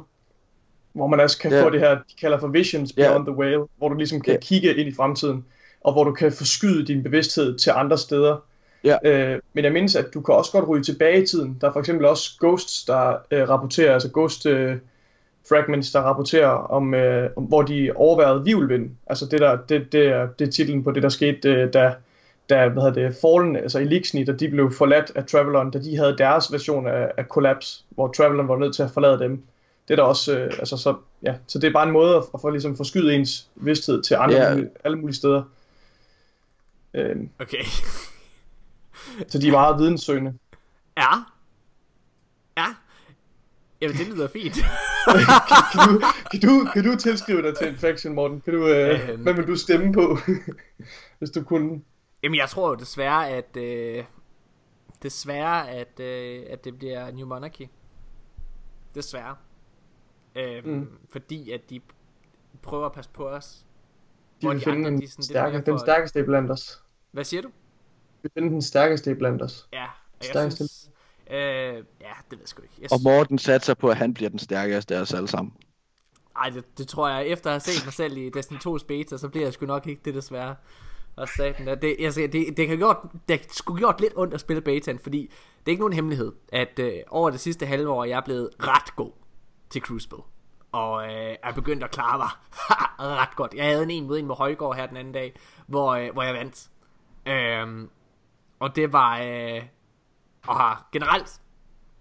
hvor 0.93 1.07
man 1.07 1.21
også 1.21 1.39
kan 1.39 1.53
Ja. 1.53 1.65
få 1.65 1.71
det 1.71 1.81
her, 1.81 1.91
de 1.95 2.15
kalder 2.21 2.39
for 2.39 2.49
Visions. 2.49 2.93
Beyond 2.93 3.27
the 3.27 3.35
Veil, 3.37 3.61
hvor 3.79 3.89
du 3.89 3.95
ligesom 3.95 4.21
kan 4.21 4.33
Ja. 4.33 4.39
kigge 4.41 4.75
ind 4.77 4.89
i 4.89 4.95
fremtiden, 4.95 5.45
og 5.81 5.93
hvor 5.93 6.05
du 6.05 6.13
kan 6.13 6.33
forskyde 6.33 6.87
din 6.87 7.03
bevidsthed 7.03 7.59
til 7.59 7.73
andre 7.77 7.99
steder. 7.99 8.37
Ja. 8.85 8.97
Øh, 9.05 9.41
men 9.53 9.65
jeg 9.65 9.73
mindes, 9.73 9.97
at 9.97 10.07
du 10.15 10.21
kan 10.21 10.35
også 10.35 10.53
godt 10.53 10.69
ryge 10.69 10.83
tilbage 10.83 11.23
i 11.23 11.27
tiden. 11.27 11.59
Der 11.61 11.69
er 11.69 11.73
for 11.73 11.81
eksempel 11.81 12.07
også 12.07 12.31
ghosts, 12.41 12.85
der 12.85 13.17
øh, 13.31 13.49
rapporterer, 13.49 13.93
altså 13.95 14.11
ghost 14.13 14.47
øh, 14.47 14.77
fragments, 15.49 15.91
der 15.93 16.01
rapporterer 16.01 16.49
om, 16.49 16.95
øh, 16.95 17.31
om 17.37 17.45
hvor 17.45 17.63
de 17.63 17.93
overværede 17.95 18.45
vivlvind. 18.45 18.91
Altså 19.07 19.27
det, 19.27 19.41
der, 19.41 19.57
det, 19.57 19.93
det, 19.93 20.07
er, 20.07 20.27
det 20.39 20.49
er 20.49 20.53
titlen 20.53 20.85
på 20.85 20.91
det, 20.91 21.03
der 21.03 21.09
skete, 21.09 21.49
øh, 21.49 21.73
da, 21.73 21.95
da 22.49 22.69
hvad 22.69 22.83
hedder 22.83 23.09
det, 23.09 23.17
Fallen, 23.21 23.57
altså 23.57 23.79
Elixni, 23.79 24.25
da 24.25 24.33
de 24.33 24.49
blev 24.49 24.73
forladt 24.73 25.13
af 25.15 25.27
Travelon, 25.27 25.71
da 25.71 25.79
de 25.79 25.97
havde 25.97 26.19
deres 26.19 26.53
version 26.53 26.89
af, 26.89 27.13
af 27.17 27.25
Collapse, 27.25 27.85
hvor 27.89 28.09
Travelon 28.09 28.49
var 28.49 28.57
nødt 28.57 28.75
til 28.75 28.83
at 28.83 28.91
forlade 28.91 29.19
dem. 29.19 29.43
Det 29.89 29.95
er 29.95 29.97
der 29.97 30.03
også, 30.03 30.39
øh, 30.39 30.53
altså 30.59 30.77
så, 30.77 30.95
ja, 31.23 31.35
så 31.47 31.59
det 31.59 31.69
er 31.69 31.73
bare 31.73 31.87
en 31.87 31.93
måde 31.93 32.17
at, 32.17 32.23
at 32.35 32.41
få 32.41 32.51
ligesom 32.51 32.77
forskyde 32.77 33.15
ens 33.15 33.49
vidsthed 33.57 34.03
til 34.03 34.15
andre, 34.15 34.51
mulige, 34.51 34.71
alle 34.85 34.99
mulige 34.99 35.17
steder. 35.17 35.43
Øh, 36.95 37.17
Okay. 37.39 37.65
så 39.29 39.39
de 39.39 39.49
er 39.49 39.53
meget 39.53 39.79
videnssøgende. 39.79 40.35
Ja. 40.97 41.09
Ja. 42.57 42.67
Jamen, 43.81 43.97
det 43.97 44.07
lyder 44.07 44.29
fint. 44.29 44.57
kan, 45.73 45.81
du, 45.89 46.01
kan, 46.31 46.41
du, 46.41 46.65
kan 46.73 46.85
du 46.85 46.97
tilskrive 46.97 47.43
dig 47.43 47.57
til 47.57 47.69
en 47.69 47.77
faction, 47.77 48.15
Morten? 48.15 48.41
Kan 48.41 48.55
du, 48.55 48.67
øh, 48.69 49.11
Øhm. 49.11 49.23
hvad 49.23 49.35
vil 49.35 49.47
du 49.47 49.57
stemme 49.57 49.93
på, 49.93 50.17
hvis 51.19 51.31
du 51.31 51.43
kunne? 51.45 51.81
Jamen, 52.23 52.39
jeg 52.39 52.49
tror 52.49 52.69
jo 52.69 52.75
desværre, 52.75 53.29
at... 53.31 53.57
Øh, 53.57 54.05
desværre, 55.03 55.71
at, 55.71 56.01
øh, 56.01 56.43
at 56.51 56.65
det 56.65 56.79
bliver 56.79 57.11
New 57.11 57.27
Monarchy. 57.27 57.63
Desværre. 58.95 59.37
Øhm, 60.37 60.69
Mm. 60.69 60.89
Fordi 61.13 61.51
at 61.51 61.61
de 61.71 61.81
prøver 62.63 62.87
at 62.87 62.93
passe 62.93 63.11
på 63.15 63.29
os. 63.29 63.65
De 64.43 64.49
vil 64.49 64.57
de 64.57 64.65
finde 64.65 64.77
andre, 64.79 64.91
den, 64.91 65.01
de 65.01 65.11
sådan 65.11 65.23
stærke, 65.23 65.61
den 65.67 65.79
stærkeste 65.79 66.25
blandt 66.25 66.51
os. 66.51 66.83
Hvad 67.13 67.25
siger 67.25 67.43
du? 67.43 67.49
De 67.49 67.53
vil 68.23 68.31
finde 68.35 68.49
den 68.51 68.63
stærkeste 68.63 69.15
blandt 69.15 69.43
os. 69.43 69.69
Ja, 69.73 69.85
og 69.85 69.89
jeg 70.21 70.29
Stærkeste. 70.31 70.57
synes... 70.57 70.86
Øh, 71.31 71.75
ja, 72.01 72.13
det 72.31 72.31
ved 72.31 72.39
jeg 72.39 72.49
sgu 72.49 72.63
ikke. 72.63 72.75
Jeg 72.81 72.93
Og 72.93 73.01
Morten 73.05 73.39
satser 73.39 73.75
på, 73.75 73.89
at 73.89 73.97
han 73.97 74.15
bliver 74.15 74.31
den 74.31 74.39
stærkeste 74.39 74.97
af 74.97 75.01
os 75.01 75.15
alle 75.15 75.29
sammen. 75.29 75.55
Ej, 76.37 76.51
det, 76.51 76.79
det 76.79 76.89
tror 76.89 77.09
jeg, 77.09 77.27
efter 77.27 77.51
at 77.51 77.53
have 77.55 77.61
set 77.61 77.87
mig 77.87 77.93
selv 77.93 78.17
i 78.17 78.31
Destiny 78.31 78.59
2's 78.59 78.87
beta, 78.87 79.17
så 79.17 79.29
bliver 79.29 79.47
jeg 79.47 79.53
sgu 79.53 79.67
nok 79.67 79.87
ikke 79.87 80.03
det 80.05 80.15
desværre. 80.15 80.57
Og 81.17 81.29
satan, 81.29 81.79
det, 81.83 81.97
altså, 82.01 82.21
det, 82.33 82.57
det, 82.57 82.69
kan 82.69 82.77
gjort, 82.79 82.97
det 83.29 83.53
sgu 83.53 83.77
gjort 83.77 84.01
lidt 84.01 84.13
ondt 84.17 84.35
at 84.35 84.41
spille 84.41 84.61
betaen, 84.63 84.99
fordi 84.99 85.21
det 85.59 85.67
er 85.67 85.71
ikke 85.71 85.81
nogen 85.81 85.93
hemmelighed, 85.93 86.33
at 86.53 86.79
øh, 86.79 86.93
over 87.09 87.31
det 87.31 87.41
sidste 87.41 87.67
halve 87.67 87.91
år, 87.91 88.05
jeg 88.05 88.17
er 88.17 88.25
blevet 88.25 88.51
ret 88.61 88.97
god 88.97 89.13
til 89.71 89.83
Crucible. 89.83 90.19
Og 90.73 91.05
øh, 91.05 91.37
er 91.43 91.53
begyndt 91.55 91.85
at 91.85 91.91
klare 91.91 92.19
mig 92.19 92.29
ret 93.23 93.37
godt. 93.37 93.55
Jeg 93.55 93.65
havde 93.65 93.83
en 93.83 93.91
en 93.91 94.07
mod 94.07 94.19
en 94.19 94.27
med 94.27 94.35
Højgaard 94.35 94.77
her 94.77 94.87
den 94.87 94.97
anden 94.97 95.15
dag, 95.15 95.35
hvor, 95.67 95.95
øh, 95.95 96.13
hvor 96.13 96.23
jeg 96.23 96.35
vandt. 96.35 96.69
Øhm, 97.27 97.91
og 98.59 98.77
det 98.77 98.93
var... 98.93 99.21
Øh, 99.21 99.63
og 100.49 100.57
har 100.57 100.89
generelt 100.93 101.41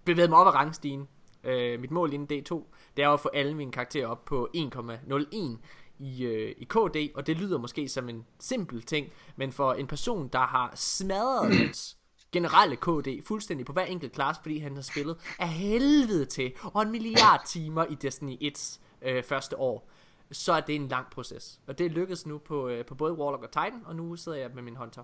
bevæget 0.04 0.30
mig 0.30 0.38
op 0.38 0.46
ad 0.46 0.54
rangstigen. 0.54 1.08
Øh, 1.44 1.80
mit 1.80 1.90
mål 1.90 2.12
inden 2.12 2.38
D2, 2.38 2.62
det 2.96 3.04
er 3.04 3.10
at 3.10 3.20
få 3.20 3.28
alle 3.28 3.54
mine 3.54 3.72
karakterer 3.72 4.06
op 4.06 4.24
på 4.24 4.48
1,01 4.56 5.58
i, 5.98 6.24
øh, 6.24 6.54
i 6.58 6.64
KD, 6.64 7.14
og 7.14 7.26
det 7.26 7.36
lyder 7.36 7.58
måske 7.58 7.88
som 7.88 8.08
en 8.08 8.26
simpel 8.38 8.82
ting, 8.82 9.12
men 9.36 9.52
for 9.52 9.72
en 9.72 9.86
person, 9.86 10.28
der 10.28 10.38
har 10.38 10.72
smadret 10.74 11.54
hans 11.58 11.96
generelle 12.32 12.76
KD 12.76 13.26
fuldstændig 13.26 13.66
på 13.66 13.72
hver 13.72 13.84
enkelt 13.84 14.12
klasse, 14.12 14.42
fordi 14.42 14.58
han 14.58 14.74
har 14.74 14.82
spillet 14.82 15.16
af 15.38 15.48
helvede 15.48 16.24
til, 16.24 16.52
og 16.62 16.82
en 16.82 16.90
milliard 16.90 17.42
timer 17.54 17.84
i 17.84 17.94
Destiny 17.94 18.52
1's 18.52 18.80
øh, 19.02 19.24
første 19.24 19.58
år, 19.58 19.90
så 20.32 20.52
er 20.52 20.60
det 20.60 20.74
en 20.74 20.88
lang 20.88 21.06
proces. 21.10 21.60
Og 21.66 21.78
det 21.78 21.90
lykkedes 21.90 22.26
nu 22.26 22.38
på, 22.38 22.68
øh, 22.68 22.84
på 22.84 22.94
både 22.94 23.12
Warlock 23.12 23.42
og 23.42 23.50
Titan, 23.50 23.82
og 23.84 23.96
nu 23.96 24.16
sidder 24.16 24.38
jeg 24.38 24.50
med 24.54 24.62
min 24.62 24.76
Hunter. 24.76 25.02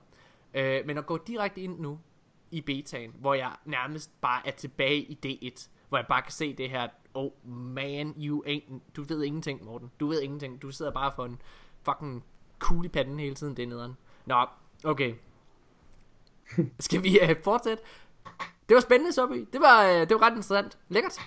Øh, 0.55 0.87
men 0.87 0.99
at 0.99 1.07
gå 1.07 1.19
direkte 1.27 1.61
ind 1.61 1.81
nu 1.81 1.99
i 2.53 2.61
betaen, 2.61 3.15
hvor 3.19 3.35
jeg 3.35 3.53
nærmest 3.65 4.21
bare 4.21 4.47
er 4.47 4.51
tilbage 4.51 5.01
i 5.01 5.19
D1, 5.27 5.69
hvor 5.89 5.99
jeg 5.99 6.07
bare 6.07 6.23
kan 6.23 6.33
se 6.33 6.57
det 6.57 6.71
her, 6.71 6.89
oh 7.15 7.49
man, 7.49 8.15
you 8.19 8.45
ain't, 8.47 8.73
du 8.97 9.03
ved 9.03 9.23
ingenting, 9.23 9.65
Morten. 9.65 9.91
Du 10.01 10.07
ved 10.07 10.23
ingenting. 10.23 10.63
Du 10.63 10.71
sidder 10.71 10.93
bare 10.93 11.13
for 11.17 11.25
en 11.25 11.41
fucking 11.83 12.25
kugle 12.59 12.87
i 12.87 12.89
panden 12.89 13.21
hele 13.21 13.35
tiden, 13.35 13.57
det 13.57 13.63
er 13.63 13.67
nederen. 13.67 13.97
Nå, 14.27 14.47
okay. 14.85 15.15
Skal 16.81 17.03
vi 17.03 17.19
uh, 17.23 17.37
fortsætte? 17.45 17.83
Det 18.69 18.75
var 18.75 18.81
spændende, 18.81 19.13
Sobi. 19.13 19.45
Det 19.53 19.61
var, 19.61 19.93
uh, 19.93 20.01
det 20.01 20.11
var 20.11 20.23
ret 20.23 20.31
interessant. 20.31 20.79
Lækkert. 20.89 21.21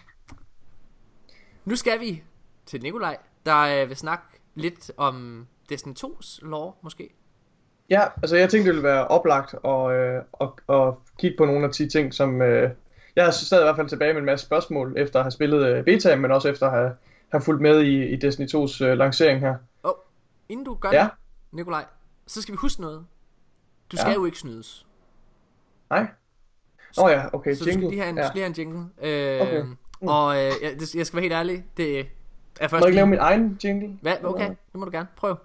Nu 1.65 1.75
skal 1.75 1.99
vi 1.99 2.23
til 2.65 2.81
Nikolaj, 2.81 3.17
der 3.45 3.83
uh, 3.83 3.89
vil 3.89 3.97
snakke 3.97 4.25
lidt 4.55 4.91
om 4.97 5.47
Destiny 5.69 5.93
2's 5.93 6.39
lore, 6.41 6.73
måske. 6.81 7.13
Ja, 7.89 8.03
altså 8.23 8.35
jeg 8.35 8.49
tænkte, 8.49 8.67
det 8.69 8.75
ville 8.75 8.87
være 8.87 9.07
oplagt 9.07 9.53
at, 9.65 9.91
øh, 9.91 10.21
at, 10.41 10.75
at 10.75 10.93
kigge 11.19 11.37
på 11.37 11.45
nogle 11.45 11.65
af 11.65 11.71
de 11.71 11.89
ting, 11.89 12.13
som... 12.13 12.41
Øh, 12.41 12.69
jeg 13.15 13.27
er 13.27 13.31
stadig 13.31 13.63
i 13.63 13.65
hvert 13.65 13.75
fald 13.75 13.89
tilbage 13.89 14.13
med 14.13 14.19
en 14.19 14.25
masse 14.25 14.45
spørgsmål, 14.45 14.93
efter 14.97 15.19
at 15.19 15.23
have 15.23 15.31
spillet 15.31 15.67
øh, 15.67 15.83
beta, 15.85 16.15
men 16.15 16.31
også 16.31 16.49
efter 16.49 16.65
at 16.65 16.71
have, 16.71 16.91
have 17.29 17.41
fulgt 17.41 17.61
med 17.61 17.81
i, 17.81 18.05
i 18.05 18.15
Destiny 18.15 18.47
2's 18.47 18.83
øh, 18.83 18.97
lancering 18.97 19.39
her. 19.39 19.55
Åh, 19.83 19.89
oh, 19.91 19.95
inden 20.49 20.65
du 20.65 20.73
gør 20.75 20.89
Ja. 20.93 21.01
det, 21.03 21.09
Nikolaj, 21.51 21.85
så 22.27 22.41
skal 22.41 22.51
vi 22.51 22.57
huske 22.57 22.81
noget. 22.81 23.05
Du 23.91 23.97
skal 23.97 24.09
Ja. 24.09 24.13
jo 24.15 24.25
ikke 24.25 24.37
snydes. 24.37 24.85
Nej? 25.89 26.07
Åh 26.97 27.03
oh, 27.05 27.11
ja, 27.11 27.23
okay, 27.33 27.53
Så 27.53 27.59
du 27.59 27.63
skal 27.63 27.71
jingle. 27.71 27.89
lige 27.89 28.01
have 28.01 28.09
en, 28.09 28.17
ja. 28.17 28.29
lige 28.33 28.43
have 28.43 28.47
en 28.47 28.53
jingle. 28.57 28.79
Øh, 29.01 29.41
Okay. 29.41 29.61
Mm. 30.01 30.07
Og 30.07 30.35
øh, 30.35 30.51
jeg, 30.61 30.71
det, 30.79 30.95
jeg 30.95 31.05
skal 31.05 31.17
være 31.17 31.21
helt 31.21 31.33
ærlig, 31.33 31.65
det 31.77 31.99
er 31.99 32.03
først 32.59 32.71
Må 32.71 32.77
jeg 32.77 32.87
ikke 32.87 32.95
lave 32.95 33.07
min 33.07 33.19
egen 33.19 33.59
jingle? 33.63 33.99
Hvad? 34.01 34.13
Okay, 34.23 34.47
det 34.49 34.55
må 34.73 34.85
du 34.85 34.91
gerne. 34.91 35.07
Prøv. 35.15 35.35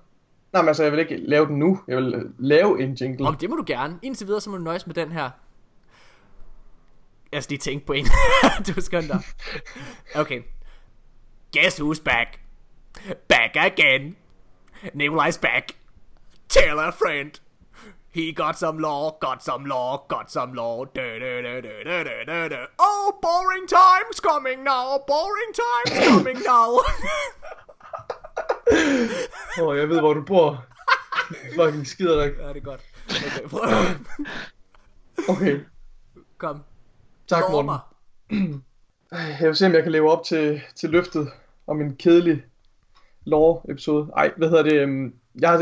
Nej, 0.53 0.63
men 0.63 0.69
altså, 0.69 0.83
jeg 0.83 0.93
vil 0.93 1.01
ikke 1.01 1.17
lave 1.17 1.47
den 1.47 1.59
nu. 1.59 1.81
Jeg 1.89 1.97
vil 1.97 2.15
øh, 2.15 2.31
lave 2.39 2.83
en 2.83 2.95
jingle. 2.95 3.27
Om 3.27 3.37
det 3.37 3.51
må 3.51 3.57
du 3.57 3.65
gerne. 3.67 3.99
Indtil 4.03 4.27
videre, 4.27 4.41
så 4.41 4.51
må 4.51 4.57
du 4.57 4.63
nøjes 4.63 4.87
med 4.87 4.95
den 4.95 5.13
her. 5.13 5.31
Jeg 7.33 7.43
skal 7.43 7.53
lige 7.53 7.61
tænke 7.61 7.87
på 7.87 7.93
en. 7.93 8.07
du 8.75 8.81
skal 8.81 9.09
der. 9.09 9.19
Okay. 10.15 10.43
Guess 11.53 11.81
who's 11.81 12.03
back? 12.05 12.41
Back 13.29 13.57
again. 13.57 14.17
Nikolaj's 14.95 15.39
back. 15.39 15.73
Tell 16.49 16.79
a 16.79 16.91
friend. 16.91 17.41
He 18.13 18.33
got 18.33 18.59
some 18.59 18.81
law, 18.81 19.19
got 19.21 19.45
some 19.45 19.67
law, 19.67 20.07
got 20.09 20.33
some 20.33 20.53
law. 20.55 20.85
Da, 20.85 21.19
da, 21.19 21.43
da, 21.43 21.61
da, 21.61 21.83
da, 21.85 22.03
da, 22.03 22.25
da, 22.25 22.49
da. 22.49 22.67
Oh, 22.79 23.19
boring 23.23 23.69
times 23.69 24.19
coming 24.21 24.65
now. 24.65 24.99
Boring 25.07 25.53
times 25.53 26.07
coming 26.09 26.43
now. 26.43 26.81
Åh, 29.61 29.67
oh, 29.69 29.79
jeg 29.79 29.89
ved, 29.89 30.01
hvor 30.01 30.13
du 30.15 30.23
bor. 30.23 30.65
Fucking 31.57 31.87
skider 31.87 32.23
dig. 32.25 32.33
ja, 32.41 32.49
det 32.49 32.57
er 32.57 32.61
godt. 32.61 32.81
Okay, 33.09 33.49
prøv. 33.49 33.61
Okay, 35.29 35.61
Kom. 36.39 36.63
tak 37.29 37.41
Lov 37.41 37.65
Morten. 37.65 37.67
mig. 37.67 38.61
Jeg 39.41 39.49
vil 39.49 39.57
se, 39.57 39.67
om 39.67 39.73
jeg 39.75 39.83
kan 39.83 39.93
leve 39.93 40.11
op 40.11 40.25
til, 40.25 40.61
til 40.77 40.91
løftet 40.91 41.29
om 41.67 41.81
en 41.81 41.97
kedelig 41.97 42.43
lore-episode. 43.25 44.09
Ej, 44.17 44.33
hvad 44.37 44.49
hedder 44.49 44.63
det? 44.63 44.73
øhm, 44.73 45.15
Jeg 45.41 45.51
har, 45.51 45.59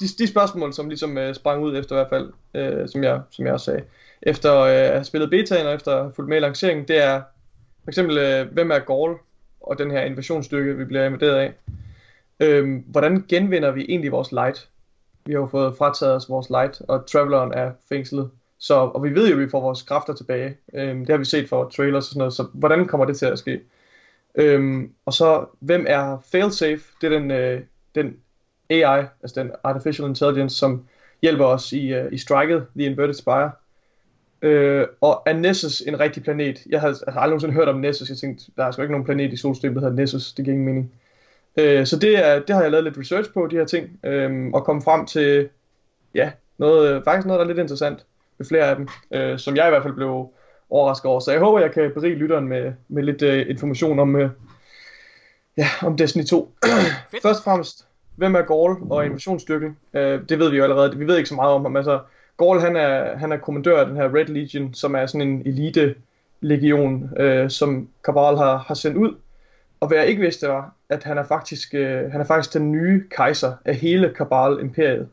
de, 0.00 0.06
de 0.18 0.26
spørgsmål, 0.26 0.72
som 0.72 0.88
ligesom 0.88 1.16
uh, 1.16 1.34
sprang 1.34 1.62
ud 1.64 1.76
efter 1.78 1.96
i 1.96 1.98
hvert 1.98 2.08
fald, 2.08 2.32
uh, 2.82 2.88
som, 2.88 3.04
jeg, 3.04 3.20
som 3.30 3.44
jeg 3.46 3.54
også 3.54 3.64
sagde, 3.64 3.82
efter 4.22 4.52
at 4.52 4.92
have 4.92 5.04
spillet 5.04 5.30
betaen 5.30 5.66
og 5.66 5.74
efter 5.74 5.92
at 5.92 6.02
have 6.02 6.12
fulgt 6.16 6.28
med 6.28 6.36
i 6.36 6.40
lanceringen, 6.40 6.88
det 6.88 7.04
er 7.04 7.22
for 7.84 7.90
eksempel, 7.90 8.42
uh, 8.42 8.52
hvem 8.52 8.70
er 8.70 8.78
Gaul 8.78 9.16
og 9.60 9.78
den 9.78 9.90
her 9.90 10.00
invasionsstyrke, 10.02 10.76
vi 10.76 10.84
bliver 10.84 11.04
invaderet 11.04 11.34
af. 11.36 11.52
Øhm, 12.40 12.84
hvordan 12.86 13.24
genvinder 13.28 13.70
vi 13.70 13.86
egentlig 13.88 14.12
vores 14.12 14.32
light? 14.32 14.68
Vi 15.26 15.32
har 15.32 15.40
jo 15.40 15.46
fået 15.46 15.76
frataget 15.76 16.14
os 16.14 16.28
vores 16.28 16.50
light, 16.50 16.82
og 16.88 17.06
Traveleren 17.06 17.52
er 17.52 17.72
fængslet. 17.88 18.30
Så, 18.58 18.74
og 18.74 19.02
vi 19.02 19.14
ved 19.14 19.28
jo, 19.28 19.36
at 19.36 19.40
vi 19.44 19.50
får 19.50 19.60
vores 19.60 19.82
kræfter 19.82 20.14
tilbage. 20.14 20.56
Øhm, 20.74 20.98
det 20.98 21.08
har 21.08 21.16
vi 21.16 21.24
set 21.24 21.48
for 21.48 21.68
trailers 21.68 22.04
og 22.04 22.08
sådan 22.08 22.18
noget, 22.18 22.32
så 22.32 22.46
hvordan 22.52 22.86
kommer 22.86 23.06
det 23.06 23.16
til 23.16 23.26
at 23.26 23.38
ske? 23.38 23.60
Øhm, 24.34 24.92
og 25.06 25.12
så, 25.12 25.46
hvem 25.60 25.84
er 25.88 26.18
failsafe? 26.32 26.82
Det 27.00 27.12
er 27.12 27.18
den, 27.18 27.30
øh, 27.30 27.60
den 27.94 28.16
AI, 28.70 29.04
altså 29.22 29.40
den 29.40 29.50
Artificial 29.64 30.08
Intelligence, 30.08 30.56
som 30.56 30.86
hjælper 31.22 31.44
os 31.44 31.72
i, 31.72 31.94
øh, 31.94 32.12
i 32.12 32.18
striket, 32.18 32.66
The 32.76 32.86
Inverted 32.86 33.14
Spire. 33.14 33.50
Øh, 34.42 34.86
og 35.00 35.22
er 35.26 35.32
Nessus 35.32 35.80
en 35.80 36.00
rigtig 36.00 36.22
planet? 36.22 36.66
Jeg 36.70 36.80
havde 36.80 36.94
aldrig 37.06 37.28
nogensinde 37.28 37.54
hørt 37.54 37.68
om 37.68 37.80
Nessus. 37.80 38.08
Jeg 38.08 38.18
tænkte, 38.18 38.44
der 38.56 38.64
er 38.64 38.70
sgu 38.70 38.82
ikke 38.82 38.92
nogen 38.92 39.04
planet 39.04 39.32
i 39.32 39.36
solsystemet, 39.36 39.82
der 39.82 39.88
hedder 39.88 40.02
Nessus. 40.02 40.32
Det 40.32 40.44
giver 40.44 40.52
ingen 40.54 40.66
mening. 40.66 40.92
Øh, 41.56 41.86
så 41.86 41.98
det, 41.98 42.26
er, 42.26 42.38
det 42.38 42.54
har 42.54 42.62
jeg 42.62 42.70
lavet 42.70 42.84
lidt 42.84 42.98
research 42.98 43.32
på, 43.32 43.46
de 43.46 43.56
her 43.56 43.64
ting, 43.64 44.00
øh, 44.04 44.50
og 44.54 44.64
kommet 44.64 44.84
frem 44.84 45.06
til, 45.06 45.48
ja, 46.14 46.30
noget, 46.58 46.94
øh, 46.94 47.04
faktisk 47.04 47.26
noget, 47.26 47.38
der 47.38 47.44
er 47.44 47.48
lidt 47.48 47.58
interessant 47.58 48.06
med 48.38 48.46
flere 48.46 48.64
af 48.64 48.76
dem, 48.76 48.88
øh, 49.10 49.38
som 49.38 49.56
jeg 49.56 49.66
i 49.66 49.70
hvert 49.70 49.82
fald 49.82 49.94
blev 49.94 50.30
overrasket 50.70 51.10
over. 51.10 51.20
Så 51.20 51.30
jeg 51.30 51.40
håber, 51.40 51.60
jeg 51.60 51.72
kan 51.72 51.90
berige 51.94 52.14
lytteren 52.14 52.48
med, 52.48 52.72
med 52.88 53.02
lidt 53.02 53.22
øh, 53.22 53.50
information 53.50 53.98
om, 53.98 54.16
øh, 54.16 54.30
ja, 55.56 55.66
om 55.82 55.96
Destiny 55.96 56.24
2. 56.24 56.54
Først 57.22 57.40
og 57.40 57.44
fremmest, 57.44 57.86
hvem 58.16 58.34
er 58.34 58.42
Gaul 58.42 58.76
og 58.90 59.06
invasionsstyrken? 59.06 59.76
Øh, 59.94 60.20
det 60.28 60.38
ved 60.38 60.50
vi 60.50 60.56
jo 60.56 60.62
allerede. 60.62 60.96
Vi 60.96 61.06
ved 61.06 61.16
ikke 61.16 61.28
så 61.28 61.34
meget 61.34 61.52
om 61.52 61.62
ham. 61.62 61.76
Altså, 61.76 62.00
Gaul, 62.38 62.60
han 62.60 62.76
er, 62.76 63.16
han 63.16 63.32
er 63.32 63.36
kommandør 63.36 63.80
af 63.80 63.86
den 63.86 63.96
her 63.96 64.14
Red 64.14 64.26
Legion, 64.26 64.74
som 64.74 64.94
er 64.94 65.06
sådan 65.06 65.28
en 65.28 65.42
elite 65.46 65.94
legion, 66.40 67.10
øh, 67.18 67.50
som 67.50 67.88
Cabal 68.02 68.36
har, 68.36 68.56
har 68.56 68.74
sendt 68.74 68.96
ud. 68.96 69.14
Og 69.80 69.88
hvad 69.88 69.98
jeg 69.98 70.06
ikke 70.06 70.20
vidste 70.20 70.48
var, 70.48 70.74
at 70.88 71.04
han 71.04 71.18
er 71.18 71.24
faktisk, 71.24 71.74
øh, 71.74 72.10
han 72.10 72.20
er 72.20 72.24
faktisk 72.24 72.54
den 72.54 72.72
nye 72.72 73.04
kejser 73.10 73.52
af 73.64 73.74
hele 73.74 74.14
Kabal-imperiet. 74.16 75.08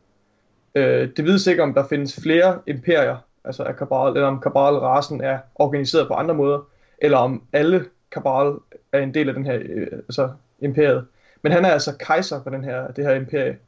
Øh, 0.74 1.08
det 1.16 1.24
vides 1.24 1.46
ikke, 1.46 1.62
om 1.62 1.74
der 1.74 1.88
findes 1.88 2.20
flere 2.22 2.58
imperier, 2.66 3.16
altså 3.44 3.62
af 3.62 3.76
Kabal, 3.76 4.12
eller 4.12 4.28
om 4.28 4.40
Kabal-rasen 4.40 5.20
er 5.20 5.38
organiseret 5.54 6.08
på 6.08 6.14
andre 6.14 6.34
måder, 6.34 6.68
eller 6.98 7.18
om 7.18 7.42
alle 7.52 7.84
Kabal 8.12 8.54
er 8.92 8.98
en 8.98 9.14
del 9.14 9.28
af 9.28 9.34
den 9.34 9.46
her 9.46 9.58
øh, 9.62 9.86
altså 9.92 10.30
imperiet. 10.60 11.06
Men 11.42 11.52
han 11.52 11.64
er 11.64 11.70
altså 11.70 11.96
kejser 12.00 12.42
på 12.42 12.50
den 12.50 12.64
her, 12.64 12.90
det 12.90 13.04
her 13.04 13.14
imperie. 13.14 13.58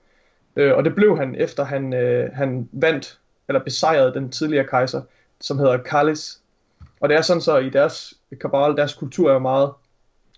Øh, 0.56 0.76
og 0.76 0.84
det 0.84 0.94
blev 0.94 1.18
han, 1.18 1.34
efter 1.34 1.64
han, 1.64 1.94
øh, 1.94 2.32
han 2.32 2.68
vandt, 2.72 3.18
eller 3.48 3.64
besejrede 3.64 4.14
den 4.14 4.30
tidligere 4.30 4.64
kejser, 4.64 5.02
som 5.40 5.58
hedder 5.58 5.76
Kalis. 5.76 6.40
Og 7.00 7.08
det 7.08 7.16
er 7.16 7.22
sådan 7.22 7.40
så, 7.40 7.58
i 7.58 7.70
deres 7.70 8.14
kabal, 8.40 8.76
deres 8.76 8.94
kultur 8.94 9.32
er 9.32 9.38
meget 9.38 9.72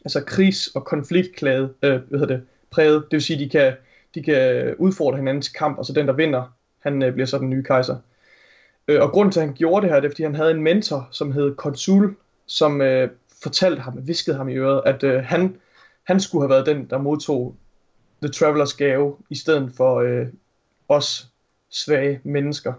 altså 0.08 0.20
krigs- 0.20 0.66
og 0.74 0.84
konfliktklæde, 0.84 1.74
øh, 1.82 2.00
hvad 2.08 2.18
hedder 2.18 2.36
det, 2.36 2.46
præget. 2.70 2.94
Det 2.94 3.12
vil 3.12 3.22
sige, 3.22 3.38
de 3.38 3.48
kan, 3.48 3.72
de 4.14 4.22
kan 4.22 4.74
udfordre 4.78 5.18
hinandens 5.18 5.48
kamp, 5.48 5.78
og 5.78 5.86
så 5.86 5.92
den, 5.92 6.06
der 6.06 6.12
vinder, 6.12 6.54
han 6.78 7.02
øh, 7.02 7.12
bliver 7.12 7.26
så 7.26 7.38
den 7.38 7.50
nye 7.50 7.62
kejser. 7.62 7.96
Øh, 8.88 9.02
og 9.02 9.10
grunden 9.10 9.32
til, 9.32 9.40
at 9.40 9.46
han 9.46 9.54
gjorde 9.54 9.82
det 9.82 9.94
her, 9.94 10.00
det 10.00 10.06
er, 10.06 10.10
fordi 10.10 10.22
han 10.22 10.34
havde 10.34 10.50
en 10.50 10.62
mentor, 10.62 11.08
som 11.10 11.32
hed 11.32 11.54
Konsul, 11.54 12.16
som 12.46 12.80
øh, 12.80 13.10
fortalte 13.42 13.80
ham, 13.80 14.06
viskede 14.06 14.36
ham 14.36 14.48
i 14.48 14.54
øret, 14.54 14.82
at 14.86 15.02
øh, 15.02 15.24
han, 15.24 15.56
han 16.04 16.20
skulle 16.20 16.42
have 16.42 16.50
været 16.50 16.66
den, 16.66 16.90
der 16.90 16.98
modtog 16.98 17.56
The 18.22 18.32
Travelers 18.32 18.74
gave, 18.74 19.16
i 19.30 19.34
stedet 19.34 19.72
for 19.76 20.00
øh, 20.00 20.26
os 20.88 21.28
svage 21.70 22.20
mennesker. 22.24 22.72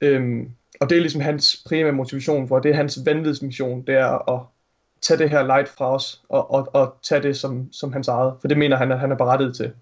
Øhm, 0.00 0.50
og 0.80 0.90
det 0.90 0.96
er 0.96 1.00
ligesom 1.00 1.20
hans 1.20 1.62
primære 1.66 1.92
motivation 1.92 2.48
for, 2.48 2.58
det 2.58 2.70
er 2.70 2.74
hans 2.74 2.98
vanvidsmission, 3.06 3.82
det 3.86 3.94
er 3.94 4.30
at 4.34 4.40
tage 5.00 5.18
det 5.18 5.30
her 5.30 5.46
light 5.46 5.68
fra 5.68 5.94
os, 5.94 6.22
og, 6.28 6.50
og, 6.50 6.68
og 6.72 6.94
tage 7.02 7.22
det 7.22 7.36
som, 7.36 7.72
som 7.72 7.92
hans 7.92 8.08
eget, 8.08 8.34
for 8.40 8.48
det 8.48 8.58
mener 8.58 8.76
han, 8.76 8.92
at 8.92 8.98
han 8.98 9.12
er 9.12 9.16
berettiget 9.16 9.56
til. 9.56 9.72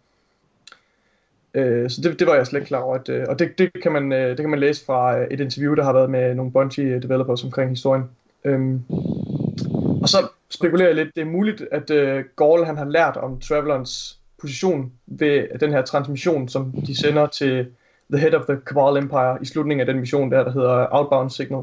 Øh, 1.54 1.90
så 1.90 2.00
det, 2.00 2.18
det 2.18 2.26
var 2.26 2.34
jeg 2.34 2.46
slet 2.46 2.60
ikke 2.60 2.68
klar 2.68 2.80
over, 2.80 2.94
at, 2.94 3.08
øh, 3.08 3.26
og 3.28 3.38
det, 3.38 3.58
det, 3.58 3.82
kan 3.82 3.92
man, 3.92 4.12
øh, 4.12 4.28
det 4.28 4.38
kan 4.38 4.50
man 4.50 4.58
læse 4.58 4.84
fra 4.84 5.18
øh, 5.18 5.26
et 5.30 5.40
interview, 5.40 5.74
der 5.74 5.84
har 5.84 5.92
været 5.92 6.10
med 6.10 6.34
nogle 6.34 6.52
Bungie 6.52 7.00
developers 7.00 7.44
omkring 7.44 7.70
historien. 7.70 8.04
Øhm, 8.44 8.82
og 10.02 10.08
så 10.08 10.28
spekulerer 10.50 10.88
jeg 10.88 10.96
lidt, 10.96 11.14
det 11.16 11.20
er 11.20 11.26
muligt, 11.26 11.64
at 11.72 11.90
øh, 11.90 12.24
Gaul 12.36 12.64
han 12.64 12.76
har 12.76 12.84
lært 12.84 13.16
om 13.16 13.40
Travelerens 13.40 14.18
position 14.40 14.92
ved 15.06 15.58
den 15.60 15.72
her 15.72 15.82
transmission, 15.82 16.48
som 16.48 16.72
de 16.86 16.96
sender 16.96 17.26
til 17.26 17.66
The 18.12 18.20
Head 18.20 18.34
of 18.34 18.46
the 18.46 18.60
Cabal 18.64 19.02
Empire 19.02 19.38
i 19.42 19.44
slutningen 19.44 19.80
af 19.80 19.86
den 19.86 20.00
mission 20.00 20.32
der, 20.32 20.44
der 20.44 20.52
hedder 20.52 20.86
Outbound 20.90 21.30
Signal. 21.30 21.62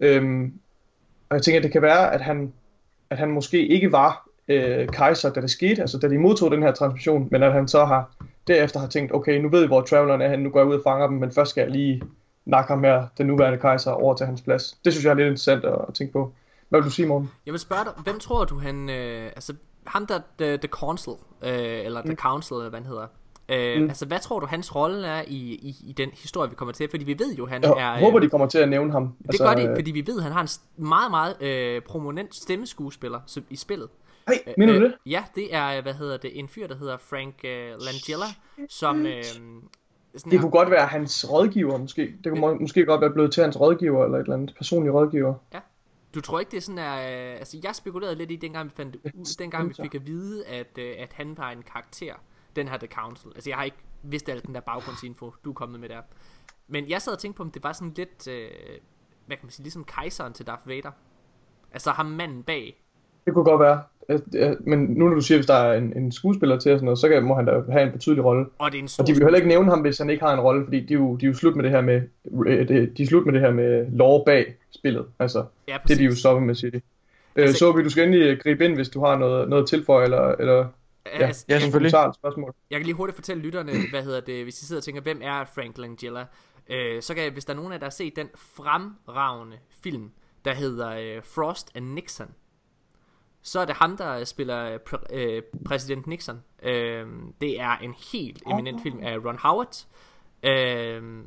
Øhm, 0.00 0.52
og 1.30 1.36
jeg 1.36 1.42
tænker, 1.42 1.58
at 1.58 1.64
det 1.64 1.72
kan 1.72 1.82
være, 1.82 2.14
at 2.14 2.20
han, 2.20 2.52
at 3.10 3.18
han 3.18 3.30
måske 3.30 3.66
ikke 3.66 3.92
var 3.92 4.28
øh, 4.48 4.88
kejser, 4.88 5.32
da 5.32 5.40
det 5.40 5.50
skete, 5.50 5.80
altså 5.80 5.98
da 5.98 6.08
de 6.08 6.18
modtog 6.18 6.50
den 6.50 6.62
her 6.62 6.72
transmission, 6.72 7.28
men 7.30 7.42
at 7.42 7.52
han 7.52 7.68
så 7.68 7.84
har 7.84 8.10
derefter 8.46 8.80
har 8.80 8.86
tænkt, 8.86 9.14
okay, 9.14 9.40
nu 9.40 9.48
ved 9.48 9.60
vi, 9.60 9.66
hvor 9.66 9.80
Traveleren 9.80 10.20
er, 10.20 10.36
nu 10.36 10.50
går 10.50 10.60
jeg 10.60 10.68
ud 10.68 10.74
og 10.74 10.80
fanger 10.84 11.06
dem, 11.06 11.16
men 11.16 11.32
først 11.32 11.50
skal 11.50 11.62
jeg 11.62 11.70
lige 11.70 12.02
nakke 12.46 12.72
ham 12.72 12.84
her, 12.84 13.06
den 13.18 13.26
nuværende 13.26 13.58
kejser, 13.58 13.90
over 13.90 14.14
til 14.14 14.26
hans 14.26 14.42
plads. 14.42 14.78
Det 14.84 14.92
synes 14.92 15.04
jeg 15.04 15.10
er 15.10 15.14
lidt 15.14 15.26
interessant 15.26 15.64
at, 15.64 15.94
tænke 15.94 16.12
på. 16.12 16.32
Hvad 16.68 16.80
vil 16.80 16.84
du 16.84 16.90
sige, 16.90 17.08
Morten? 17.08 17.30
Jeg 17.46 17.52
vil 17.52 17.60
spørge 17.60 17.84
dig, 17.84 17.92
hvem 18.04 18.18
tror 18.18 18.44
du 18.44 18.58
han, 18.58 18.90
øh, 18.90 19.26
altså 19.26 19.54
ham 19.86 20.06
der, 20.06 20.20
the, 20.38 20.56
the 20.56 20.68
Council, 20.68 21.12
øh, 21.42 21.84
eller 21.84 22.02
The 22.02 22.14
Council, 22.14 22.54
eller 22.54 22.68
hvad 22.68 22.80
han 22.80 22.88
hedder, 22.88 23.06
øh, 23.48 23.82
Mm. 23.82 23.88
altså 23.88 24.06
hvad 24.06 24.20
tror 24.20 24.40
du 24.40 24.46
hans 24.46 24.74
rolle 24.74 25.06
er 25.06 25.22
i, 25.26 25.36
i, 25.54 25.76
i 25.86 25.92
den 25.92 26.10
historie, 26.12 26.50
vi 26.50 26.56
kommer 26.56 26.72
til? 26.72 26.90
Fordi 26.90 27.04
vi 27.04 27.18
ved 27.18 27.34
jo, 27.34 27.46
han 27.46 27.62
Jeg 27.62 27.70
er... 27.78 27.94
øh, 27.94 28.00
håber, 28.00 28.18
de 28.18 28.28
kommer 28.28 28.46
til 28.46 28.58
at 28.58 28.68
nævne 28.68 28.92
ham. 28.92 29.14
det 29.32 29.40
gør 29.40 29.54
de, 29.54 29.72
fordi 29.76 29.90
vi 29.90 30.06
ved, 30.06 30.16
at 30.16 30.22
han 30.22 30.32
har 30.32 30.42
en 30.42 30.48
meget, 30.88 31.10
meget 31.10 31.42
øh, 31.42 31.82
prominent 31.82 32.34
stemmeskuespiller 32.34 33.20
i 33.50 33.56
spillet. 33.56 33.88
Hey, 34.28 34.54
mener 34.58 34.72
du 34.78 34.84
det? 34.84 34.94
Ja, 35.06 35.24
det 35.34 35.54
er, 35.54 35.82
hvad 35.82 35.94
hedder 35.94 36.16
det, 36.16 36.38
en 36.38 36.48
fyr, 36.48 36.66
der 36.66 36.76
hedder 36.76 36.96
Frank 36.96 37.34
øh, 37.44 37.70
Langella, 37.80 38.26
som... 38.68 39.06
Øh, 39.06 39.24
sådan 40.16 40.32
Det 40.32 40.40
kunne 40.40 40.50
godt 40.50 40.70
være 40.70 40.86
hans 40.86 41.30
rådgiver, 41.30 41.78
måske. 41.78 42.14
Det 42.24 42.32
kunne 42.32 42.40
må, 42.40 42.54
måske 42.54 42.84
godt 42.84 43.00
være 43.00 43.10
blevet 43.10 43.32
til 43.32 43.42
hans 43.42 43.60
rådgiver, 43.60 44.04
eller 44.04 44.18
et 44.18 44.22
eller 44.22 44.34
andet 44.34 44.54
personlig 44.58 44.94
rådgiver. 44.94 45.34
Du 46.14 46.20
tror 46.20 46.38
ikke, 46.40 46.50
det 46.50 46.56
er 46.56 46.60
sådan 46.60 46.78
er... 46.78 46.94
Øh, 47.32 47.38
altså, 47.38 47.58
jeg 47.64 47.74
spekulerede 47.74 48.14
lidt 48.16 48.30
i, 48.30 48.36
dengang 48.36 48.64
vi 48.70 48.74
fandt 48.76 48.96
ud, 48.96 49.36
dengang 49.38 49.68
vi 49.68 49.74
fik 49.82 49.94
at 49.94 50.06
vide, 50.06 50.46
at, 50.46 50.78
øh, 50.78 50.94
at 50.98 51.12
han 51.12 51.34
var 51.38 51.50
en 51.50 51.62
karakter, 51.72 52.14
den 52.58 52.68
her 52.68 52.78
The 52.78 52.88
Council. 52.88 53.28
Altså, 53.34 53.50
jeg 53.50 53.56
har 53.56 53.64
ikke 53.64 53.76
vidst 54.02 54.28
al 54.28 54.42
den 54.46 54.54
der 54.54 54.60
baggrundsinfo, 54.60 55.32
du 55.44 55.50
er 55.50 55.54
kommet 55.54 55.80
med 55.80 55.88
der. 55.88 56.00
Men 56.68 56.88
jeg 56.90 57.02
sad 57.02 57.12
og 57.12 57.18
tænkte 57.18 57.36
på, 57.36 57.42
om 57.42 57.50
det 57.50 57.62
var 57.64 57.72
sådan 57.72 57.92
lidt, 57.96 58.28
øh, 58.28 58.48
hvad 59.26 59.36
kan 59.36 59.46
man 59.46 59.50
sige, 59.50 59.64
ligesom 59.64 59.84
kejseren 59.84 60.32
til 60.32 60.46
Darth 60.46 60.68
Vader. 60.68 60.90
Altså 61.72 61.90
ham 61.90 62.06
manden 62.06 62.42
bag. 62.42 62.82
Det 63.24 63.34
kunne 63.34 63.44
godt 63.44 63.60
være. 63.60 63.82
Øh, 64.34 64.56
Men 64.60 64.78
nu 64.78 65.08
når 65.08 65.14
du 65.14 65.20
siger, 65.20 65.38
hvis 65.38 65.46
der 65.46 65.54
er 65.54 65.78
en, 65.78 65.96
en 65.96 66.12
skuespiller 66.12 66.58
til 66.58 66.72
og 66.72 66.78
sådan 66.78 66.84
noget, 66.84 66.98
så 66.98 67.08
kan, 67.08 67.22
må 67.24 67.34
han 67.34 67.46
da 67.46 67.62
have 67.70 67.86
en 67.86 67.92
betydelig 67.92 68.24
rolle. 68.24 68.46
Og 68.58 68.72
det 68.72 68.78
er 68.78 68.82
en 68.82 68.88
stor... 68.88 69.02
Og 69.02 69.08
de 69.08 69.12
vil 69.14 69.22
heller 69.22 69.36
ikke 69.36 69.48
nævne 69.48 69.70
ham, 69.70 69.80
hvis 69.80 69.98
han 69.98 70.10
ikke 70.10 70.24
har 70.24 70.34
en 70.34 70.40
rolle, 70.40 70.64
fordi 70.64 70.80
de 70.80 70.94
er 70.94 70.98
jo, 70.98 71.16
de 71.16 71.26
er 71.26 71.28
jo 71.30 71.34
slut 71.34 71.56
med 71.56 71.64
det 71.64 71.70
her 71.70 71.80
med, 71.80 72.02
øh, 72.46 72.68
de 72.68 73.02
er 73.02 73.06
slut 73.06 73.26
med 73.26 73.32
det 73.34 73.40
her 73.40 73.50
med 73.52 73.86
lore 73.92 74.24
bag 74.26 74.54
spillet. 74.70 75.06
Altså, 75.18 75.44
ja, 75.68 75.76
det 75.88 75.94
er 75.94 75.98
de 75.98 76.04
jo 76.04 76.16
stoppet 76.16 76.46
med, 76.46 76.54
siger 76.54 76.70
de. 76.70 76.76
Øh, 76.76 77.42
Altså- 77.42 77.58
så 77.58 77.72
vil 77.72 77.84
du 77.84 77.90
skal 77.90 78.04
endelig 78.04 78.40
gribe 78.40 78.64
ind, 78.64 78.74
hvis 78.74 78.88
du 78.88 79.00
har 79.04 79.18
noget, 79.18 79.48
noget 79.48 79.68
tilføje, 79.68 80.04
eller, 80.04 80.22
eller 80.38 80.66
ja, 81.12 81.26
Altså, 81.26 81.44
Ja, 81.48 81.58
selvfølgelig. 81.60 81.98
et 82.08 82.14
spørgsmål. 82.14 82.54
Jeg 82.70 82.78
kan 82.78 82.86
lige 82.86 82.94
hurtigt 82.96 83.14
fortælle 83.16 83.42
lytterne, 83.42 83.72
hvad 83.92 84.02
hedder 84.02 84.20
det, 84.20 84.42
hvis 84.42 84.62
I 84.62 84.66
sidder 84.66 84.80
og 84.80 84.84
tænker, 84.84 85.00
hvem 85.02 85.20
er 85.22 85.44
Frank 85.44 85.78
Langella? 85.78 86.26
Øh, 86.70 87.02
så 87.02 87.14
kan 87.14 87.22
jeg, 87.24 87.32
hvis 87.32 87.44
der 87.44 87.52
er 87.52 87.56
nogen 87.56 87.72
af 87.72 87.74
jer, 87.74 87.78
der 87.78 87.86
har 87.86 87.90
set 87.90 88.16
den 88.16 88.28
fremragende 88.36 89.58
film, 89.82 90.10
der 90.44 90.54
hedder 90.54 90.90
øh, 90.90 91.22
Frost 91.24 91.70
and 91.74 91.84
Nixon, 91.86 92.28
så 93.42 93.60
er 93.60 93.64
det 93.64 93.74
ham, 93.76 93.96
der 93.96 94.24
spiller 94.24 94.64
øh, 94.72 94.78
præ- 94.90 95.14
øh, 95.16 95.42
præsident 95.64 96.06
Nixon. 96.06 96.42
Øh, 96.62 97.06
det 97.40 97.60
er 97.60 97.76
en 97.76 97.94
helt 98.12 98.42
eminent 98.50 98.82
film 98.82 98.98
af 99.02 99.18
Ron 99.24 99.38
Howard. 99.38 99.86
Øh, 100.42 101.22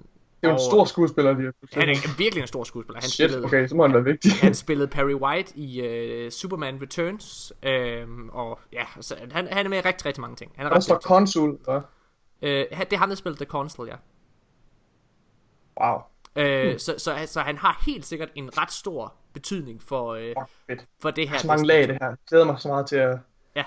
er 0.48 0.52
jo 0.52 0.54
en 0.54 0.60
stor 0.60 0.86
skuespiller, 0.86 1.34
har 1.34 1.80
Han 1.80 1.90
er 1.90 2.18
virkelig 2.18 2.42
en 2.42 2.48
stor 2.48 2.64
skuespiller. 2.64 3.02
Han 3.02 3.10
Shit, 3.10 3.30
spillede, 3.30 3.46
okay, 3.46 3.68
så 3.68 3.76
må 3.76 3.84
han 3.84 3.94
være 3.94 4.04
vigtig. 4.04 4.32
han 4.32 4.56
spillede 4.56 4.88
Perry 4.88 5.14
White 5.14 5.54
i 5.58 6.26
uh, 6.26 6.32
Superman 6.32 6.82
Returns. 6.82 7.54
Øhm, 7.64 8.30
og 8.30 8.60
ja, 8.74 8.84
så 9.02 9.16
han, 9.32 9.48
han 9.52 9.66
er 9.66 9.70
med 9.70 9.78
i 9.78 9.82
rigtig, 9.82 10.06
rigtig 10.06 10.22
mange 10.22 10.36
ting. 10.36 10.52
Han 10.56 10.66
er 10.66 10.70
Der 10.70 10.80
står 10.80 10.98
konsul, 10.98 11.58
og 11.68 11.82
Øh, 12.42 12.66
det 12.80 12.94
er 12.94 12.98
ham, 12.98 13.10
der 13.10 13.16
spillede 13.16 13.46
The 13.46 13.50
Constable, 13.50 13.92
ja. 13.92 13.98
wow. 15.86 16.02
Øh, 16.36 16.80
så, 16.80 16.96
så, 16.98 17.18
så 17.26 17.40
han 17.42 17.58
har 17.58 17.84
helt 17.86 18.06
sikkert 18.06 18.30
en 18.36 18.58
ret 18.58 18.72
stor 18.72 19.14
betydning 19.34 19.84
for, 19.84 20.14
øh, 20.14 20.36
fedt. 20.68 20.86
for 21.02 21.12
det 21.12 21.30
her. 21.30 21.38
Så 21.38 21.48
mange 21.48 21.68
lag 21.68 21.88
det 21.88 21.98
her. 22.02 22.08
Jeg 22.08 22.18
glæder 22.30 22.46
mig 22.46 22.56
så 22.60 22.68
meget 22.68 22.88
til 22.88 22.96
at... 22.96 23.20
Ja. 23.56 23.64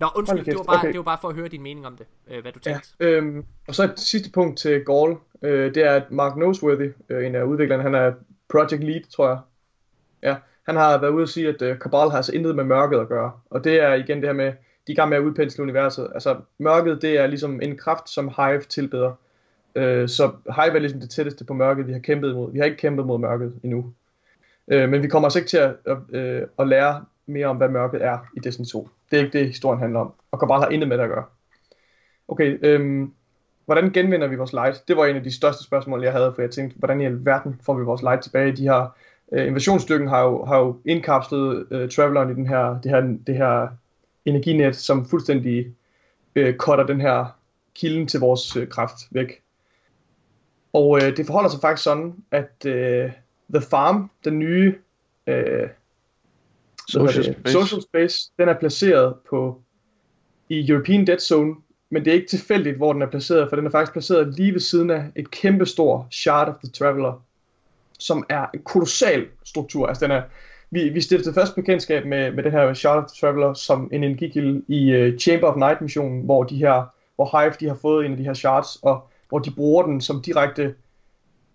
Nå, 0.00 0.08
undskyld, 0.16 0.44
det 0.44 0.56
var, 0.56 0.62
bare, 0.62 0.78
okay. 0.78 0.88
det 0.88 0.96
var 0.96 1.02
bare 1.02 1.18
for 1.20 1.28
at 1.28 1.34
høre 1.34 1.48
din 1.48 1.62
mening 1.62 1.86
om 1.86 1.96
det, 1.96 2.06
øh, 2.30 2.42
hvad 2.42 2.52
du 2.52 2.60
Ja, 2.66 2.72
tænkte. 2.72 2.88
øhm, 3.00 3.44
og 3.68 3.74
så 3.74 3.84
et 3.84 4.00
sidste 4.00 4.30
punkt 4.32 4.58
til 4.58 4.84
Gaul. 4.84 5.16
Øh, 5.44 5.74
det 5.74 5.86
er, 5.86 5.92
at 5.92 6.10
Mark 6.10 6.36
Noseworthy, 6.36 6.92
øh, 7.08 7.26
en 7.26 7.34
af 7.34 7.42
udviklerne, 7.42 7.82
han 7.82 7.94
er 7.94 8.12
project 8.48 8.84
lead, 8.84 9.00
tror 9.10 9.28
jeg. 9.28 9.38
Ja, 10.22 10.36
han 10.66 10.76
har 10.76 10.98
været 10.98 11.10
ude 11.10 11.22
og 11.22 11.28
sige, 11.28 11.48
at 11.48 11.62
øh, 11.62 11.78
Cabal 11.78 12.10
har 12.10 12.16
altså 12.16 12.32
intet 12.32 12.56
med 12.56 12.64
mørket 12.64 13.00
at 13.00 13.08
gøre. 13.08 13.32
Og 13.50 13.64
det 13.64 13.80
er 13.80 13.94
igen 13.94 14.16
det 14.16 14.28
her 14.28 14.32
med, 14.32 14.46
de 14.46 14.52
er 14.88 14.92
i 14.92 14.94
gang 14.94 15.08
med 15.08 15.18
at 15.18 15.22
udpensle 15.22 15.62
universet. 15.62 16.10
Altså, 16.14 16.36
mørket, 16.58 17.02
det 17.02 17.18
er 17.18 17.26
ligesom 17.26 17.60
en 17.60 17.76
kraft, 17.76 18.10
som 18.10 18.28
Hive 18.36 18.60
tilbeder. 18.60 19.12
Øh, 19.74 20.08
så 20.08 20.30
Hive 20.46 20.74
er 20.74 20.78
ligesom 20.78 21.00
det 21.00 21.10
tætteste 21.10 21.44
på 21.44 21.54
mørket, 21.54 21.86
vi 21.86 21.92
har 21.92 21.98
kæmpet 21.98 22.30
imod. 22.30 22.52
Vi 22.52 22.58
har 22.58 22.64
ikke 22.64 22.76
kæmpet 22.76 23.06
mod 23.06 23.18
mørket 23.18 23.60
endnu. 23.62 23.92
Øh, 24.68 24.88
men 24.88 25.02
vi 25.02 25.08
kommer 25.08 25.26
altså 25.26 25.38
ikke 25.38 25.48
til 25.48 25.58
at, 25.58 25.74
at, 25.86 25.96
øh, 26.12 26.42
at 26.58 26.68
lære 26.68 27.04
mere 27.26 27.46
om, 27.46 27.56
hvad 27.56 27.68
mørket 27.68 28.04
er 28.04 28.18
i 28.36 28.40
Destiny 28.40 28.66
2. 28.66 28.88
Det 29.10 29.18
er 29.18 29.24
ikke 29.24 29.38
det, 29.38 29.46
historien 29.46 29.80
handler 29.80 30.00
om. 30.00 30.12
Og 30.30 30.38
Cabal 30.38 30.60
har 30.60 30.68
intet 30.68 30.88
med 30.88 30.98
det 30.98 31.04
at 31.04 31.10
gøre. 31.10 31.24
Okay, 32.28 32.58
øhm, 32.62 33.12
hvordan 33.64 33.90
genvinder 33.90 34.26
vi 34.26 34.36
vores 34.36 34.52
light? 34.52 34.88
Det 34.88 34.96
var 34.96 35.06
en 35.06 35.16
af 35.16 35.22
de 35.22 35.36
største 35.36 35.64
spørgsmål, 35.64 36.02
jeg 36.02 36.12
havde, 36.12 36.32
for 36.34 36.42
jeg 36.42 36.50
tænkte, 36.50 36.78
hvordan 36.78 37.00
i 37.00 37.04
alverden 37.04 37.60
får 37.62 37.74
vi 37.74 37.84
vores 37.84 38.02
light 38.02 38.22
tilbage? 38.22 38.56
De 38.56 38.62
her 38.62 38.96
øh, 39.32 39.46
invasionsstyrken 39.46 40.08
har 40.08 40.22
jo, 40.22 40.44
har 40.44 40.58
jo 40.58 40.80
indkapslet 40.84 41.66
øh, 41.70 41.90
Traveleren 41.90 42.30
i 42.30 42.34
den 42.34 42.46
her, 42.46 42.80
det, 42.80 42.90
her, 42.90 43.00
det 43.26 43.36
her 43.36 43.68
energinet, 44.24 44.76
som 44.76 45.06
fuldstændig 45.06 45.74
øh, 46.34 46.56
cutter 46.56 46.86
den 46.86 47.00
her 47.00 47.38
kilden 47.74 48.06
til 48.06 48.20
vores 48.20 48.56
øh, 48.56 48.68
kraft 48.68 48.96
væk. 49.10 49.42
Og 50.72 50.96
øh, 51.02 51.16
det 51.16 51.26
forholder 51.26 51.50
sig 51.50 51.60
faktisk 51.60 51.84
sådan, 51.84 52.14
at 52.30 52.66
øh, 52.66 53.10
The 53.54 53.60
Farm, 53.70 54.10
den 54.24 54.38
nye 54.38 54.74
øh, 55.26 55.68
Social 56.88 57.24
det? 57.24 57.34
space. 57.34 57.52
social 57.52 57.82
space, 57.82 58.30
den 58.38 58.48
er 58.48 58.58
placeret 58.58 59.14
på 59.30 59.62
i 60.48 60.70
European 60.70 61.06
Dead 61.06 61.18
Zone, 61.18 61.54
men 61.90 62.04
det 62.04 62.10
er 62.10 62.14
ikke 62.14 62.28
tilfældigt, 62.28 62.76
hvor 62.76 62.92
den 62.92 63.02
er 63.02 63.06
placeret, 63.10 63.48
for 63.48 63.56
den 63.56 63.66
er 63.66 63.70
faktisk 63.70 63.92
placeret 63.92 64.34
lige 64.36 64.52
ved 64.52 64.60
siden 64.60 64.90
af 64.90 65.04
et 65.16 65.30
kæmpe 65.30 65.66
stor 65.66 66.06
Shard 66.10 66.48
of 66.48 66.54
the 66.64 66.68
Traveler, 66.72 67.22
som 67.98 68.24
er 68.28 68.46
en 68.54 68.60
kolossal 68.64 69.26
struktur. 69.44 69.86
Altså 69.86 70.04
den 70.04 70.10
er, 70.12 70.22
vi, 70.70 70.88
vi 70.88 71.00
stiftede 71.00 71.34
først 71.34 71.54
bekendtskab 71.54 72.06
med, 72.06 72.32
med 72.32 72.42
den 72.44 72.52
her 72.52 72.74
Shard 72.74 72.98
of 73.04 73.10
the 73.10 73.20
Traveler 73.20 73.54
som 73.54 73.88
en 73.92 74.04
energikilde 74.04 74.62
i 74.68 75.08
uh, 75.12 75.18
Chamber 75.18 75.48
of 75.48 75.56
Night 75.56 75.80
missionen, 75.80 76.22
hvor 76.24 76.42
de 76.44 76.56
her, 76.56 76.92
hvor 77.16 77.40
Hive 77.42 77.54
de 77.60 77.68
har 77.68 77.74
fået 77.82 78.06
en 78.06 78.12
af 78.12 78.18
de 78.18 78.24
her 78.24 78.34
shards, 78.34 78.76
og 78.82 79.08
hvor 79.28 79.38
de 79.38 79.50
bruger 79.50 79.82
den 79.86 80.00
som 80.00 80.22
direkte 80.22 80.74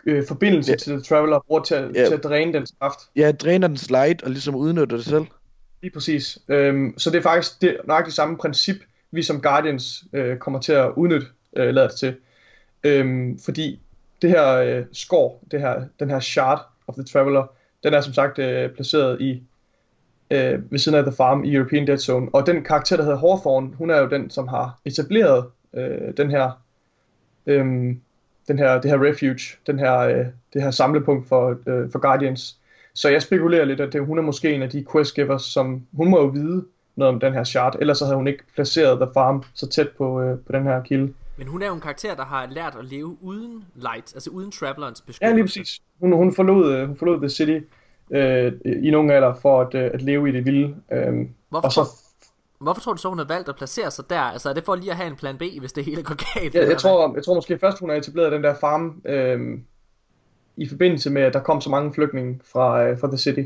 øh, 0.05 0.23
forbindelse 0.27 0.71
Ja. 0.71 0.77
til 0.77 0.91
The 0.93 1.01
Traveler, 1.01 1.39
bruger 1.47 1.61
til, 1.63 1.75
at- 1.75 1.95
Ja. 1.95 2.05
til 2.05 2.13
at 2.13 2.23
dræne 2.23 2.53
dens 2.53 2.73
kraft. 2.81 2.99
Ja, 3.15 3.31
dræner 3.31 3.67
den 3.67 3.77
slide 3.77 4.15
og 4.23 4.29
ligesom 4.31 4.55
udnytter 4.55 4.95
det 4.97 5.05
selv. 5.05 5.25
Lige 5.81 5.93
præcis. 5.93 6.39
Øhm, 6.47 6.93
så 6.97 7.09
det 7.09 7.17
er 7.17 7.21
faktisk 7.21 7.61
det 7.61 7.77
nøjagtigt 7.87 8.15
samme 8.15 8.37
princip, 8.37 8.75
vi 9.11 9.23
som 9.23 9.41
Guardians 9.41 10.03
øh, 10.13 10.37
kommer 10.37 10.59
til 10.59 10.73
at 10.73 10.91
udnytte, 10.95 11.27
øh, 11.55 11.73
lader 11.73 11.87
det 11.87 11.97
til. 11.97 12.15
Øhm, 12.83 13.39
fordi 13.45 13.79
det 14.21 14.29
her 14.29 14.53
øh, 14.53 14.85
skår, 14.91 15.43
det 15.51 15.59
her, 15.59 15.83
den 15.99 16.09
her 16.09 16.19
shard 16.19 16.67
of 16.87 16.95
the 16.95 17.03
Traveler, 17.03 17.45
den 17.83 17.93
er 17.93 18.01
som 18.01 18.13
sagt 18.13 18.39
øh, 18.39 18.71
placeret 18.71 19.21
i 19.21 19.43
øh, 20.31 20.71
ved 20.71 20.79
siden 20.79 20.97
af 20.97 21.03
The 21.03 21.15
Farm 21.15 21.43
i 21.43 21.55
European 21.55 21.87
Dead 21.87 21.97
Zone. 21.97 22.29
Og 22.33 22.45
den 22.45 22.63
karakter, 22.63 22.97
der 22.97 23.03
hedder 23.03 23.17
Hawthorne, 23.17 23.75
hun 23.75 23.89
er 23.89 23.99
jo 23.99 24.09
den, 24.09 24.29
som 24.29 24.47
har 24.47 24.79
etableret 24.85 25.45
øh, 25.73 26.17
den 26.17 26.29
her, 26.31 26.61
øh, 27.45 27.65
den 28.47 28.57
her, 28.57 28.81
det 28.81 28.91
her 28.91 29.03
refuge, 29.03 29.57
den 29.67 29.79
her, 29.79 29.97
øh, 29.97 30.25
det 30.53 30.61
her 30.61 30.71
samlepunkt 30.71 31.27
for, 31.27 31.49
øh, 31.49 31.91
for 31.91 31.99
Guardians. 31.99 32.57
Så 32.93 33.09
jeg 33.09 33.21
spekulerer 33.21 33.65
lidt, 33.65 33.81
at 33.81 33.93
det, 33.93 34.05
hun 34.05 34.17
er 34.17 34.21
måske 34.21 34.53
en 34.53 34.61
af 34.61 34.69
de 34.69 34.85
questgivers, 34.91 35.43
som 35.43 35.87
hun 35.93 36.09
må 36.09 36.19
jo 36.19 36.25
vide 36.25 36.65
noget 36.99 37.13
om 37.13 37.19
den 37.19 37.33
her 37.33 37.43
shard, 37.43 37.75
ellers 37.79 37.97
så 37.97 38.05
havde 38.05 38.17
hun 38.17 38.27
ikke 38.27 38.43
placeret 38.55 38.99
The 38.99 39.09
Farm 39.13 39.43
så 39.53 39.67
tæt 39.67 39.89
på, 39.97 40.21
øh, 40.21 40.39
på 40.39 40.51
den 40.51 40.63
her 40.63 40.83
kilde. 40.83 41.13
Men 41.37 41.47
hun 41.47 41.61
er 41.61 41.67
jo 41.67 41.73
en 41.73 41.81
karakter, 41.81 42.15
der 42.15 42.25
har 42.25 42.47
lært 42.47 42.75
at 42.79 42.85
leve 42.85 43.17
uden 43.21 43.65
light, 43.75 44.13
altså 44.13 44.29
uden 44.29 44.51
Travelerens 44.51 45.01
beskyttelse. 45.01 45.29
Ja, 45.29 45.33
lige 45.33 45.43
præcis. 45.43 45.79
Hun, 45.99 46.13
hun, 46.13 46.33
forlod, 46.33 46.73
øh, 46.73 46.87
hun 46.87 46.97
forlod 46.97 47.19
The 47.19 47.29
City 47.29 47.59
øh, 48.11 48.53
i 48.83 48.91
nogen 48.91 49.11
alder 49.11 49.33
for 49.33 49.61
at, 49.61 49.73
øh, 49.75 49.91
at 49.93 50.01
leve 50.01 50.29
i 50.29 50.31
det 50.31 50.45
vilde. 50.45 50.75
Øh, 50.91 51.27
Hvorfor, 51.49 51.65
og 51.65 51.71
så, 51.71 51.81
hvorfor 52.59 52.81
tror 52.81 52.93
du 52.93 52.97
så, 52.97 53.09
hun 53.09 53.17
har 53.17 53.25
valgt 53.25 53.49
at 53.49 53.55
placere 53.55 53.91
sig 53.91 54.09
der? 54.09 54.21
Altså 54.21 54.49
er 54.49 54.53
det 54.53 54.63
for 54.63 54.75
lige 54.75 54.91
at 54.91 54.97
have 54.97 55.07
en 55.07 55.15
plan 55.15 55.37
B, 55.37 55.43
hvis 55.59 55.73
det 55.73 55.85
hele 55.85 56.03
går 56.03 56.15
galt? 56.15 56.53
jeg, 56.53 56.61
eller 56.61 56.73
jeg, 56.73 56.79
tror, 56.79 57.15
jeg 57.15 57.23
tror 57.23 57.35
måske 57.35 57.59
først, 57.59 57.79
hun 57.79 57.89
har 57.89 57.97
etableret 57.97 58.31
den 58.31 58.43
der 58.43 58.55
farm 58.55 59.01
øh, 59.05 59.59
i 60.57 60.67
forbindelse 60.67 61.09
med, 61.09 61.21
at 61.21 61.33
der 61.33 61.39
kom 61.39 61.61
så 61.61 61.69
mange 61.69 61.93
flygtninge 61.93 62.39
fra, 62.51 62.83
øh, 62.83 62.99
fra 62.99 63.07
The 63.07 63.17
City. 63.17 63.43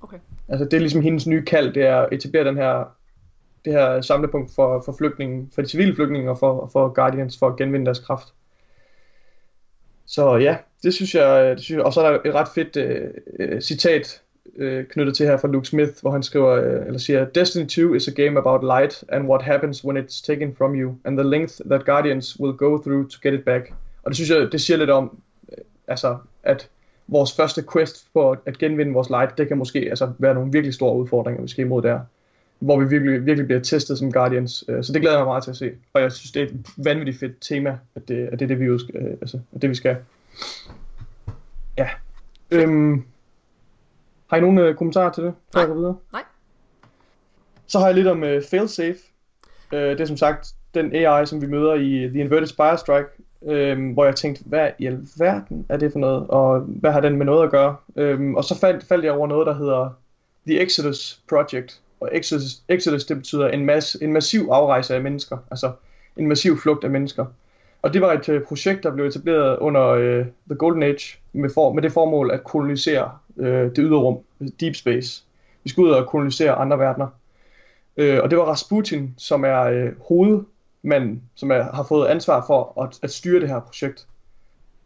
Okay. 0.00 0.18
Altså 0.48 0.64
det 0.64 0.74
er 0.74 0.80
ligesom 0.80 1.02
hendes 1.02 1.26
nye 1.26 1.44
kald, 1.44 1.72
det 1.72 1.82
er 1.82 1.96
at 1.96 2.12
etablere 2.12 2.44
den 2.44 2.56
her, 2.56 2.96
det 3.64 3.72
her 3.72 4.00
samlepunkt 4.00 4.54
for, 4.54 4.82
for 4.84 4.94
flygtninge, 4.98 5.48
for 5.54 5.62
de 5.62 5.68
civile 5.68 5.94
flygtninge 5.94 6.30
og 6.30 6.38
for, 6.38 6.70
for 6.72 6.88
Guardians 6.88 7.38
for 7.38 7.48
at 7.48 7.56
genvinde 7.56 7.86
deres 7.86 7.98
kraft. 7.98 8.28
Så 10.06 10.36
ja, 10.36 10.56
det 10.82 10.94
synes 10.94 11.14
jeg, 11.14 11.56
det 11.56 11.60
synes 11.64 11.76
jeg. 11.76 11.86
og 11.86 11.92
så 11.92 12.00
er 12.00 12.10
der 12.10 12.18
et 12.24 12.34
ret 12.34 12.48
fedt 12.54 12.76
øh, 12.76 13.10
øh, 13.40 13.60
citat 13.60 14.22
øh, 14.56 14.86
knyttet 14.86 15.16
til 15.16 15.26
her 15.26 15.36
fra 15.36 15.48
Luke 15.48 15.66
Smith, 15.66 15.92
hvor 16.00 16.10
han 16.10 16.22
skriver, 16.22 16.50
øh, 16.50 16.86
eller 16.86 16.98
siger, 16.98 17.24
Destiny 17.24 17.66
2 17.66 17.94
is 17.94 18.08
a 18.08 18.10
game 18.10 18.38
about 18.38 18.64
light 18.64 19.04
and 19.08 19.28
what 19.28 19.42
happens 19.42 19.84
when 19.84 19.96
it's 19.96 20.26
taken 20.26 20.54
from 20.56 20.74
you, 20.74 20.94
and 21.04 21.18
the 21.18 21.28
length 21.28 21.60
that 21.70 21.84
Guardians 21.84 22.40
will 22.40 22.52
go 22.52 22.78
through 22.78 23.10
to 23.10 23.18
get 23.22 23.34
it 23.34 23.44
back. 23.44 23.72
Og 24.02 24.10
det 24.10 24.16
synes 24.16 24.30
jeg, 24.30 24.52
det 24.52 24.60
siger 24.60 24.76
lidt 24.76 24.90
om, 24.90 25.18
øh, 25.52 25.64
altså, 25.88 26.16
at 26.42 26.70
vores 27.06 27.36
første 27.36 27.64
quest 27.72 28.08
for 28.12 28.42
at 28.46 28.58
genvinde 28.58 28.92
vores 28.92 29.10
light, 29.10 29.38
det 29.38 29.48
kan 29.48 29.58
måske 29.58 29.78
altså, 29.78 30.12
være 30.18 30.34
nogle 30.34 30.52
virkelig 30.52 30.74
store 30.74 30.96
udfordringer, 30.96 31.42
vi 31.42 31.48
skal 31.48 31.64
imod 31.64 31.82
der. 31.82 32.00
Hvor 32.58 32.80
vi 32.80 32.88
virkelig, 32.88 33.26
virkelig 33.26 33.46
bliver 33.46 33.60
testet 33.60 33.98
som 33.98 34.12
Guardians. 34.12 34.64
Øh, 34.68 34.84
Så 34.84 34.92
det 34.92 35.00
glæder 35.00 35.16
jeg 35.16 35.24
mig 35.24 35.30
meget 35.30 35.44
til 35.44 35.50
at 35.50 35.56
se. 35.56 35.72
Og 35.92 36.00
jeg 36.00 36.12
synes, 36.12 36.32
det 36.32 36.42
er 36.42 36.46
et 36.46 36.66
vanvittigt 36.76 37.18
fedt 37.18 37.40
tema, 37.40 37.78
at 37.94 38.08
det, 38.08 38.28
at 38.32 38.38
det 38.38 38.42
er 38.42 38.48
det, 38.48 38.60
vi, 38.60 38.64
øh, 38.64 38.78
altså, 39.20 39.40
at 39.54 39.62
det, 39.62 39.70
vi 39.70 39.74
skal. 39.74 39.96
Ja. 41.78 41.88
Øhm, 42.50 43.04
har 44.30 44.36
I 44.36 44.40
nogle 44.40 44.62
øh, 44.62 44.74
kommentarer 44.74 45.12
til 45.12 45.24
det, 45.24 45.34
før 45.52 45.60
jeg 45.60 45.68
går 45.68 45.74
videre? 45.74 45.96
Nej. 46.12 46.22
Så 47.66 47.78
har 47.78 47.86
jeg 47.86 47.94
lidt 47.94 48.06
om 48.06 48.22
uh, 48.22 48.42
failsafe. 48.50 48.98
Uh, 49.72 49.78
det 49.78 50.00
er 50.00 50.04
som 50.04 50.16
sagt 50.16 50.48
den 50.74 50.94
AI, 50.94 51.26
som 51.26 51.42
vi 51.42 51.46
møder 51.46 51.74
i 51.74 52.08
The 52.08 52.20
Inverted 52.20 52.46
Spire 52.46 52.78
Strike, 52.78 53.08
øhm, 53.46 53.92
hvor 53.92 54.04
jeg 54.04 54.16
tænkte, 54.16 54.42
hvad 54.46 54.70
i 54.78 54.86
alverden 54.86 55.66
er 55.68 55.76
det 55.76 55.92
for 55.92 55.98
noget, 55.98 56.26
og 56.28 56.60
hvad 56.60 56.92
har 56.92 57.00
den 57.00 57.16
med 57.16 57.26
noget 57.26 57.44
at 57.44 57.50
gøre? 57.50 57.76
Øhm, 57.96 58.34
og 58.34 58.44
så 58.44 58.58
faldt, 58.58 58.84
faldt 58.84 59.04
jeg 59.04 59.12
over 59.12 59.26
noget, 59.26 59.46
der 59.46 59.54
hedder 59.54 59.98
The 60.46 60.60
Exodus 60.60 61.20
Project. 61.28 61.80
Og 62.00 62.08
Exodus, 62.12 62.62
Exodus 62.68 63.04
det 63.04 63.16
betyder 63.16 63.48
en, 63.48 63.64
mass, 63.64 63.94
en 63.94 64.12
massiv 64.12 64.48
afrejse 64.52 64.94
af 64.94 65.00
mennesker, 65.00 65.36
altså 65.50 65.72
en 66.16 66.28
massiv 66.28 66.58
flugt 66.58 66.84
af 66.84 66.90
mennesker. 66.90 67.26
Og 67.82 67.94
det 67.94 68.00
var 68.00 68.12
et 68.12 68.28
øh, 68.28 68.42
projekt, 68.42 68.82
der 68.82 68.94
blev 68.94 69.06
etableret 69.06 69.58
under 69.58 69.88
øh, 69.88 70.26
The 70.46 70.56
Golden 70.58 70.82
Age 70.82 71.18
med, 71.32 71.50
for, 71.54 71.72
med 71.72 71.82
det 71.82 71.92
formål 71.92 72.30
at 72.30 72.44
kolonisere 72.44 73.10
øh, 73.36 73.64
det 73.64 73.78
ydre 73.78 73.98
rum, 73.98 74.18
Deep 74.60 74.74
Space. 74.74 75.24
Vi 75.64 75.70
skulle 75.70 75.90
ud 75.90 75.94
og 75.94 76.06
kolonisere 76.06 76.52
andre 76.52 76.78
verdener. 76.78 77.06
Øh, 77.96 78.20
og 78.22 78.30
det 78.30 78.38
var 78.38 78.44
Rasputin, 78.44 79.14
som 79.18 79.44
er 79.44 79.62
øh, 79.62 79.92
hovedmanden, 80.84 81.22
som 81.34 81.50
er, 81.50 81.62
har 81.62 81.82
fået 81.88 82.08
ansvar 82.08 82.44
for 82.46 82.82
at, 82.82 82.98
at 83.02 83.10
styre 83.10 83.40
det 83.40 83.48
her 83.48 83.60
projekt. 83.60 84.06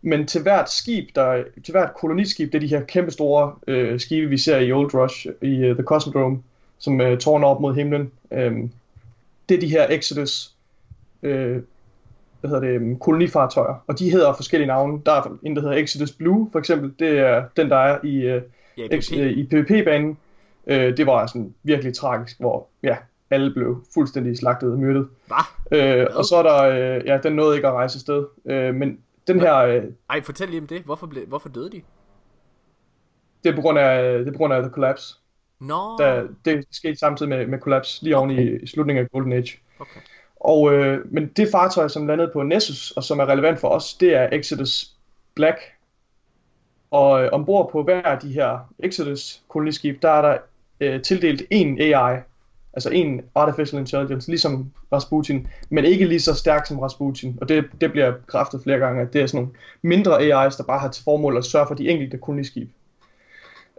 Men 0.02 0.26
til 0.26 0.42
hvert 0.42 0.70
skib, 0.70 1.08
der, 1.14 1.44
til 1.64 1.72
hvert 1.72 1.94
koloniskib, 1.94 2.52
det 2.52 2.54
er 2.54 2.60
de 2.60 2.66
her 2.66 2.84
kæmpe 2.84 3.10
store 3.10 3.54
øh, 3.66 4.00
skibe, 4.00 4.28
vi 4.28 4.38
ser 4.38 4.58
i 4.58 4.72
Old 4.72 4.94
Rush, 4.94 5.26
i 5.42 5.70
uh, 5.70 5.76
The 5.76 5.82
Cosmodrome, 5.82 6.42
som 6.78 7.00
øh, 7.00 7.18
tårner 7.18 7.48
op 7.48 7.60
mod 7.60 7.74
himlen. 7.74 8.10
Øh, 8.30 8.52
det 9.48 9.54
er 9.54 9.60
de 9.60 9.68
her 9.68 9.86
Exodus 9.90 10.52
øh, 11.22 11.62
hvad 12.40 12.50
hedder 12.50 12.60
det, 12.60 12.74
øhm, 12.74 12.98
kolonifartøjer, 12.98 13.84
og 13.86 13.98
de 13.98 14.10
hedder 14.10 14.34
forskellige 14.34 14.66
navne. 14.66 15.00
Der 15.06 15.12
er 15.12 15.38
en, 15.42 15.56
der 15.56 15.62
hedder 15.62 15.76
Exodus 15.76 16.12
Blue, 16.12 16.48
for 16.52 16.58
eksempel. 16.58 16.92
Det 16.98 17.18
er 17.18 17.44
den, 17.56 17.70
der 17.70 17.76
er 17.76 17.98
i, 18.04 18.16
øh, 18.16 18.42
Ja, 18.78 18.96
i 18.96 19.00
X, 19.00 19.08
PvP. 19.10 19.18
øh, 19.18 19.30
i 19.32 19.44
PvP-banen. 19.44 20.18
Øh, 20.66 20.96
det 20.96 21.06
var 21.06 21.26
sådan 21.26 21.54
virkelig 21.62 21.94
tragisk, 21.94 22.40
hvor 22.40 22.66
ja, 22.82 22.96
alle 23.30 23.54
blev 23.54 23.84
fuldstændig 23.94 24.38
slagtet 24.38 24.72
og 24.72 24.78
myrdet. 24.78 25.08
Hva? 25.26 25.36
Øh, 26.00 26.06
og 26.14 26.24
så 26.24 26.36
er 26.36 26.42
der, 26.42 26.62
øh, 26.62 27.06
ja, 27.06 27.18
den 27.22 27.32
nåede 27.32 27.56
ikke 27.56 27.68
at 27.68 27.74
rejse 27.74 27.96
afsted. 27.96 28.26
Øh, 28.44 28.74
men 28.74 28.98
den 29.26 29.40
her, 29.40 29.56
øh, 29.56 29.84
Ej, 30.10 30.22
fortæl 30.22 30.48
lige 30.48 30.60
om 30.60 30.66
det. 30.66 30.82
Hvorfor, 30.82 31.06
ble, 31.06 31.20
hvorfor 31.26 31.48
døde 31.48 31.70
de? 31.70 31.82
det 33.44 33.50
er 33.50 33.54
på 33.56 33.60
grund 33.62 33.78
af, 33.78 34.18
det 34.18 34.28
er 34.28 34.32
på 34.32 34.38
grund 34.38 34.52
af 34.52 34.62
The 34.62 34.70
Collapse. 34.70 35.14
Nå, 35.60 35.96
Der, 35.98 36.26
det 36.44 36.64
skete 36.70 36.96
samtidig 36.96 37.28
med, 37.30 37.46
med 37.46 37.58
Collapse, 37.58 38.02
lige 38.04 38.16
oven 38.16 38.30
i, 38.30 38.56
i 38.56 38.66
slutningen 38.66 39.04
af 39.04 39.10
Golden 39.10 39.32
Age. 39.32 39.58
okay. 39.80 40.00
Og, 40.40 40.72
øh, 40.72 41.12
men 41.12 41.28
det 41.28 41.48
fartøj, 41.52 41.88
som 41.88 42.06
landede 42.06 42.30
på 42.32 42.42
Nessus, 42.42 42.90
og 42.90 43.04
som 43.04 43.18
er 43.18 43.26
relevant 43.26 43.60
for 43.60 43.68
os, 43.68 43.94
det 43.94 44.14
er 44.14 44.28
Exodus 44.32 44.92
Black. 45.34 45.58
Og 46.90 47.24
øh, 47.24 47.28
ombord 47.32 47.70
på 47.72 47.82
hver 47.82 48.02
af 48.02 48.18
de 48.18 48.32
her 48.32 48.58
Exodus 48.78 49.42
koloniskib, 49.48 50.02
der 50.02 50.10
er 50.10 50.22
der 50.22 50.38
øh, 50.80 51.02
tildelt 51.02 51.42
en 51.50 51.80
AI, 51.80 52.20
altså 52.78 52.90
en 52.90 53.20
Artificial 53.34 53.80
Intelligence, 53.80 54.28
ligesom 54.28 54.72
Rasputin, 54.92 55.46
men 55.70 55.84
ikke 55.84 56.04
lige 56.04 56.20
så 56.20 56.34
stærk 56.34 56.66
som 56.66 56.78
Rasputin. 56.78 57.38
Og 57.40 57.48
det, 57.48 57.64
det 57.80 57.92
bliver 57.92 58.10
bekræftet 58.10 58.60
flere 58.62 58.78
gange, 58.78 59.02
at 59.02 59.12
det 59.12 59.20
er 59.22 59.26
sådan 59.26 59.44
nogle 59.44 59.54
mindre 59.82 60.18
AI's, 60.18 60.56
der 60.56 60.64
bare 60.66 60.78
har 60.78 60.88
til 60.88 61.04
formål 61.04 61.36
at 61.36 61.44
sørge 61.44 61.66
for 61.66 61.74
de 61.74 61.88
enkelte 61.88 62.18
koloniskib. 62.18 62.68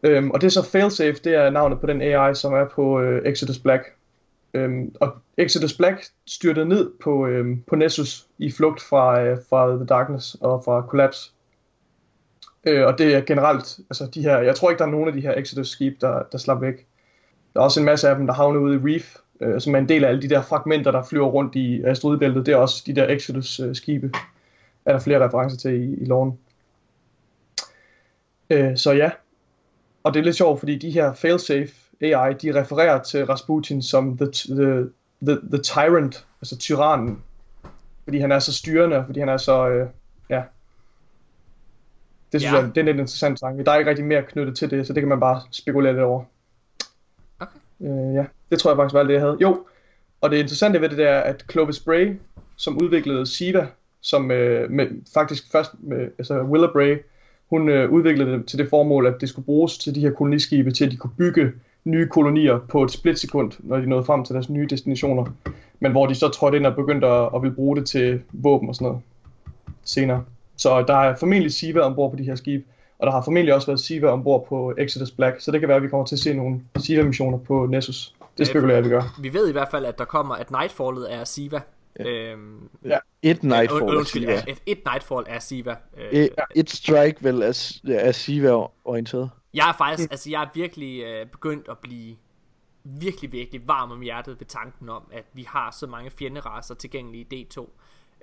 Øhm, 0.04 0.32
og 0.32 0.42
det 0.42 0.48
er 0.48 0.52
så 0.52 0.70
Failsafe, 0.72 1.20
det 1.24 1.36
er 1.36 1.50
navnet 1.50 1.80
på 1.80 1.88
den 1.88 2.02
AI, 2.02 2.36
som 2.36 2.54
er 2.54 2.66
på 2.66 3.00
øh, 3.00 3.32
Exodus 3.32 3.60
Black. 3.60 3.84
Øhm, 4.54 4.96
og 5.02 5.12
Exodus 5.38 5.74
Black 5.74 6.06
styrtede 6.28 6.66
ned 6.66 6.92
på, 7.04 7.28
øhm, 7.28 7.64
på 7.68 7.76
Nessus 7.76 8.28
i 8.38 8.52
flugt 8.52 8.82
fra, 8.82 9.22
øh, 9.22 9.38
fra 9.50 9.76
The 9.76 9.86
Darkness 9.86 10.38
og 10.42 10.64
fra 10.66 10.86
Collapse. 10.90 11.32
Øh, 12.68 12.86
og 12.86 12.98
det 12.98 13.16
er 13.16 13.22
generelt, 13.22 13.80
altså 13.90 14.10
de 14.14 14.22
her, 14.22 14.38
jeg 14.38 14.56
tror 14.56 14.70
ikke, 14.70 14.80
der 14.80 14.86
er 14.86 14.92
nogen 14.92 15.08
af 15.08 15.14
de 15.14 15.22
her 15.22 15.34
Exodus-skib, 15.38 16.02
der, 16.02 16.24
der 16.32 16.38
slap 16.38 16.62
væk. 16.62 16.89
Der 17.54 17.60
er 17.60 17.64
også 17.64 17.80
en 17.80 17.86
masse 17.86 18.10
af 18.10 18.16
dem, 18.16 18.28
der 18.28 18.34
havner 18.34 18.60
ude 18.60 18.76
i 18.76 18.78
Reef, 18.78 19.16
øh, 19.42 19.62
som 19.62 19.76
er 19.76 19.80
en 19.80 19.90
del 19.90 20.04
af 20.04 20.10
alle 20.10 20.22
de 20.22 20.30
der 20.30 20.42
fragmenter, 20.42 20.92
der 20.92 21.04
flyver 21.04 21.28
rundt 21.28 21.56
i 21.56 21.84
asteroidebæltet. 21.84 22.46
Det 22.46 22.52
er 22.52 22.58
også 22.58 22.84
de 22.86 22.96
der 22.96 23.08
Exodus-skibe, 23.10 24.12
er 24.86 24.92
der 24.92 25.00
flere 25.00 25.26
referencer 25.28 25.58
til 25.58 25.72
i, 25.74 26.02
i 26.02 26.06
loven. 26.06 26.40
Øh, 28.50 28.78
så 28.78 28.92
ja, 28.92 29.12
og 30.04 30.14
det 30.14 30.20
er 30.20 30.24
lidt 30.24 30.36
sjovt, 30.36 30.60
fordi 30.60 30.78
de 30.78 30.92
her 30.92 31.14
failsafe 31.14 31.74
AI, 32.02 32.34
de 32.34 32.62
refererer 32.62 33.04
til 33.04 33.26
Rasputin 33.26 33.82
som 33.82 34.18
the, 34.18 34.26
the, 34.56 34.90
the, 35.22 35.38
the 35.54 35.62
tyrant, 35.64 36.26
altså 36.42 36.58
tyrannen. 36.58 37.22
Fordi 38.04 38.20
han 38.20 38.32
er 38.32 38.40
så 38.40 38.54
styrende, 38.54 39.04
fordi 39.06 39.20
han 39.20 39.30
er 39.30 39.38
så, 39.38 39.70
øh, 39.70 39.88
ja. 40.30 40.44
Det 42.32 42.42
synes 42.42 42.54
Ja. 42.54 42.58
jeg, 42.60 42.68
det 42.70 42.78
er 42.78 42.82
en 42.82 42.86
lidt 42.86 42.98
interessant 42.98 43.40
tanke. 43.40 43.64
Der 43.64 43.72
er 43.72 43.78
ikke 43.78 43.90
rigtig 43.90 44.06
mere 44.06 44.24
knyttet 44.24 44.58
til 44.58 44.70
det, 44.72 44.88
så 44.88 44.94
det 44.94 45.02
kan 45.02 45.10
man 45.10 45.20
bare 45.20 45.42
spekulere 45.52 45.94
lidt 45.94 46.04
over. 46.04 46.24
Øh, 47.82 48.14
ja, 48.16 48.26
det 48.52 48.60
tror 48.60 48.72
jeg 48.72 48.78
faktisk 48.78 48.94
var 48.94 49.00
alt 49.00 49.10
det, 49.10 49.14
jeg 49.14 49.22
havde. 49.22 49.38
Jo, 49.42 49.66
og 50.22 50.30
det 50.30 50.38
interessante 50.38 50.82
ved 50.82 50.90
det 50.90 50.98
der 50.98 51.10
er, 51.10 51.22
at 51.22 51.46
Clovis 51.52 51.80
Bray, 51.80 52.20
som 52.56 52.82
udviklede 52.82 53.26
Siva, 53.26 53.68
som 54.02 54.32
øh, 54.32 54.72
med, 54.72 54.88
faktisk 55.14 55.52
først 55.52 55.72
med, 55.80 56.08
altså 56.18 56.42
Willa 56.42 56.68
Bray, 56.68 56.98
hun 57.50 57.70
øh, 57.70 57.92
udviklede 57.92 58.32
det 58.32 58.46
til 58.46 58.60
det 58.60 58.70
formål, 58.70 59.08
at 59.08 59.16
det 59.22 59.30
skulle 59.30 59.46
bruges 59.46 59.78
til 59.78 59.96
de 59.96 60.00
her 60.00 60.12
koloniskibe, 60.12 60.72
til 60.72 60.86
at 60.86 60.92
de 60.92 60.98
kunne 60.98 61.14
bygge 61.18 61.52
nye 61.84 62.08
kolonier 62.08 62.60
på 62.70 62.84
et 62.84 62.92
splitsekund, 62.92 63.52
når 63.60 63.78
de 63.78 63.90
nåede 63.90 64.06
frem 64.06 64.26
til 64.26 64.34
deres 64.34 64.50
nye 64.50 64.68
destinationer. 64.70 65.26
Men 65.80 65.92
hvor 65.92 66.06
de 66.06 66.16
så 66.16 66.30
trådte 66.30 66.58
ind 66.58 66.66
og 66.66 66.76
begyndte 66.76 67.08
at, 67.08 67.30
at 67.36 67.42
ville 67.42 67.56
bruge 67.56 67.78
det 67.78 67.86
til 67.86 68.22
våben 68.32 68.70
og 68.70 68.76
sådan 68.76 68.86
noget 68.86 69.02
senere. 69.84 70.24
Så 70.58 70.84
der 70.88 70.96
er 70.96 71.16
formentlig 71.16 71.54
Siva 71.54 71.80
ombord 71.80 72.12
på 72.12 72.18
de 72.18 72.24
her 72.24 72.36
skibe, 72.36 72.64
og 73.00 73.06
der 73.08 73.12
har 73.12 73.22
formentlig 73.24 73.54
også 73.54 73.68
været 73.68 73.80
Siva 73.80 74.08
ombord 74.08 74.48
på 74.48 74.74
Exodus 74.78 75.12
Black, 75.12 75.42
så 75.42 75.52
det 75.52 75.60
kan 75.60 75.70
være, 75.70 75.78
at 75.78 75.84
vi 75.84 75.88
kommer 75.88 76.06
til 76.06 76.16
at 76.16 76.20
se 76.20 76.34
nogle 76.34 76.62
Siva-missioner 76.78 77.38
på 77.38 77.66
Nessus. 77.66 78.16
Det 78.38 78.48
spekulerer 78.48 78.78
jeg, 78.78 78.86
vi 78.86 78.90
gør. 78.90 79.20
Vi 79.22 79.34
ved 79.34 79.50
i 79.50 79.52
hvert 79.52 79.68
fald, 79.72 79.86
at 79.86 79.98
der 79.98 80.06
kommer, 80.06 80.36
at 80.36 80.52
Nightfallet 80.52 81.14
er 81.14 81.24
Siva. 81.24 81.62
Øhm, 82.00 82.70
Et 83.22 83.44
Nightfall 83.44 83.98
er 83.98 84.04
Siva. 84.04 84.32
ja, 84.32 84.44
et, 84.48 84.62
et 84.66 84.80
Nightfall 84.86 85.26
er 85.28 85.40
Siva. 85.40 85.76
Øh, 85.98 86.12
Et, 86.12 86.30
et 86.56 86.70
strike 86.70 87.24
vel 87.24 87.42
er, 87.42 87.80
er 87.90 88.12
Siva-orienteret. 88.12 89.30
Jeg 89.54 89.70
er 89.70 89.74
faktisk, 89.78 90.12
altså 90.12 90.30
jeg 90.30 90.42
er 90.42 90.48
virkelig 90.54 91.04
øh, 91.04 91.26
begyndt 91.26 91.68
at 91.70 91.78
blive 91.78 92.16
virkelig, 92.84 93.32
virkelig 93.32 93.68
varm 93.68 93.92
om 93.92 94.02
hjertet 94.02 94.40
ved 94.40 94.48
tanken 94.48 94.90
om, 94.90 95.04
at 95.12 95.26
vi 95.34 95.46
har 95.48 95.76
så 95.80 95.88
mange 95.88 96.12
fjenderaser 96.12 96.76
tilgængelige 96.76 97.28
i 97.32 97.48
D2. 97.52 97.70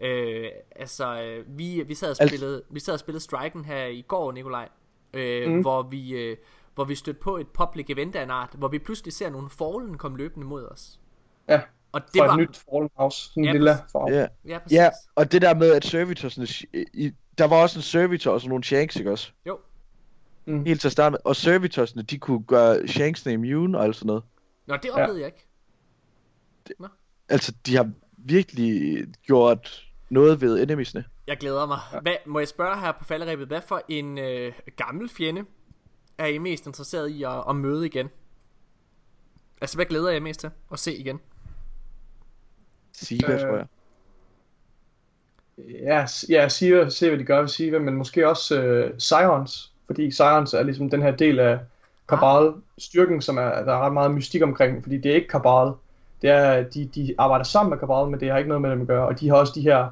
Øh, 0.02 0.48
altså, 0.76 1.22
øh, 1.22 1.58
vi, 1.58 1.82
vi, 1.86 1.94
sad 1.94 2.10
og 2.10 2.28
spillede, 2.28 2.62
vi 2.70 2.80
sad 2.80 2.94
og 2.94 3.00
spillede 3.00 3.24
Striken 3.24 3.64
her 3.64 3.86
i 3.86 4.02
går, 4.02 4.32
Nikolaj, 4.32 4.68
øh, 5.14 5.50
mm. 5.50 5.60
hvor 5.60 5.82
vi... 5.82 6.10
Øh, 6.10 6.36
hvor 6.74 6.84
vi 6.84 6.94
stødte 6.94 7.20
på 7.20 7.36
et 7.36 7.48
public 7.48 7.86
event 7.90 8.16
af 8.16 8.22
en 8.22 8.30
art, 8.30 8.50
hvor 8.54 8.68
vi 8.68 8.78
pludselig 8.78 9.12
ser 9.12 9.30
nogle 9.30 9.50
Fallen 9.50 9.98
komme 9.98 10.18
løbende 10.18 10.46
mod 10.46 10.66
os. 10.66 11.00
Ja, 11.48 11.60
Og 11.92 12.00
det 12.00 12.18
fra 12.18 12.26
var... 12.26 12.32
et 12.32 12.38
nyt 12.40 12.64
Fallen 12.70 12.90
House. 12.94 13.18
Sådan 13.22 13.40
en 13.40 13.44
Ja, 13.44 13.52
lille 13.52 13.74
farve. 13.92 14.16
Ja. 14.16 14.26
Ja, 14.46 14.58
præcis. 14.58 14.76
ja, 14.76 14.90
og 15.14 15.32
det 15.32 15.42
der 15.42 15.54
med, 15.54 15.72
at 15.72 15.84
servitorsne... 15.84 16.46
I, 16.74 17.12
der 17.38 17.44
var 17.44 17.62
også 17.62 17.78
en 17.78 17.82
servitor 17.82 18.32
og 18.32 18.40
sådan 18.40 18.48
nogle 18.48 18.64
shanks, 18.64 18.96
ikke 18.96 19.10
også? 19.10 19.30
Jo. 19.46 19.58
Helt 20.46 20.80
til 20.80 20.88
at 20.88 20.92
starte 20.92 21.10
med. 21.10 21.18
Og 21.24 21.36
servitorsne, 21.36 22.02
de 22.02 22.18
kunne 22.18 22.44
gøre 22.44 22.88
shanksene 22.88 23.32
immune 23.32 23.78
og 23.78 23.84
alt 23.84 23.96
sådan 23.96 24.06
noget. 24.06 24.22
Nå, 24.66 24.76
det 24.76 24.90
oplevede 24.90 25.20
jeg 25.20 25.26
ikke. 25.26 25.46
Altså, 27.28 27.52
de 27.66 27.76
har 27.76 27.90
virkelig 28.18 29.04
gjort 29.22 29.85
noget 30.10 30.40
ved 30.40 30.62
enemiesne. 30.62 31.04
Jeg 31.26 31.36
glæder 31.36 31.66
mig. 31.66 31.78
Hvad, 32.02 32.14
må 32.26 32.38
jeg 32.38 32.48
spørge 32.48 32.80
her 32.80 32.92
på 32.92 33.04
falderæbet, 33.04 33.46
hvad 33.46 33.60
for 33.60 33.82
en 33.88 34.18
øh, 34.18 34.52
gammel 34.76 35.08
fjende 35.08 35.44
er 36.18 36.26
I 36.26 36.38
mest 36.38 36.66
interesseret 36.66 37.08
i 37.08 37.22
at, 37.22 37.44
at 37.48 37.56
møde 37.56 37.86
igen? 37.86 38.08
Altså, 39.60 39.76
hvad 39.76 39.86
glæder 39.86 40.10
jeg 40.10 40.22
mest 40.22 40.40
til 40.40 40.50
at 40.72 40.78
se 40.78 40.94
igen? 40.94 41.20
Siva, 42.92 43.32
Øh, 43.32 43.40
tror 43.40 43.56
jeg. 43.56 43.66
Ja, 45.58 46.06
ja 46.28 46.48
Siva, 46.48 46.88
se 46.88 47.08
hvad 47.08 47.18
de 47.18 47.24
gør 47.24 47.40
ved 47.40 47.48
Siva, 47.48 47.78
men 47.78 47.94
måske 47.94 48.28
også 48.28 48.62
øh, 48.62 48.94
Sirens, 48.98 49.72
fordi 49.86 50.10
Sirens 50.10 50.54
er 50.54 50.62
ligesom 50.62 50.90
den 50.90 51.02
her 51.02 51.16
del 51.16 51.38
af 51.38 51.58
Kabal, 52.08 52.52
styrken, 52.78 53.22
som 53.22 53.36
er, 53.38 53.42
der 53.42 53.72
er 53.72 53.78
ret 53.78 53.92
meget 53.92 54.10
mystik 54.10 54.42
omkring, 54.42 54.82
fordi 54.82 54.98
det 54.98 55.10
er 55.10 55.14
ikke 55.14 55.28
Kabal, 55.28 55.72
det 56.22 56.30
er, 56.30 56.62
de, 56.62 56.84
de 56.94 57.14
arbejder 57.18 57.44
sammen 57.44 57.70
med 57.70 57.78
Cabral, 57.78 58.10
men 58.10 58.20
det 58.20 58.30
har 58.30 58.38
ikke 58.38 58.48
noget 58.48 58.62
med 58.62 58.70
dem 58.70 58.80
at 58.80 58.86
gøre, 58.86 59.06
og 59.06 59.20
de 59.20 59.28
har 59.28 59.36
også 59.36 59.52
de 59.54 59.60
her, 59.60 59.88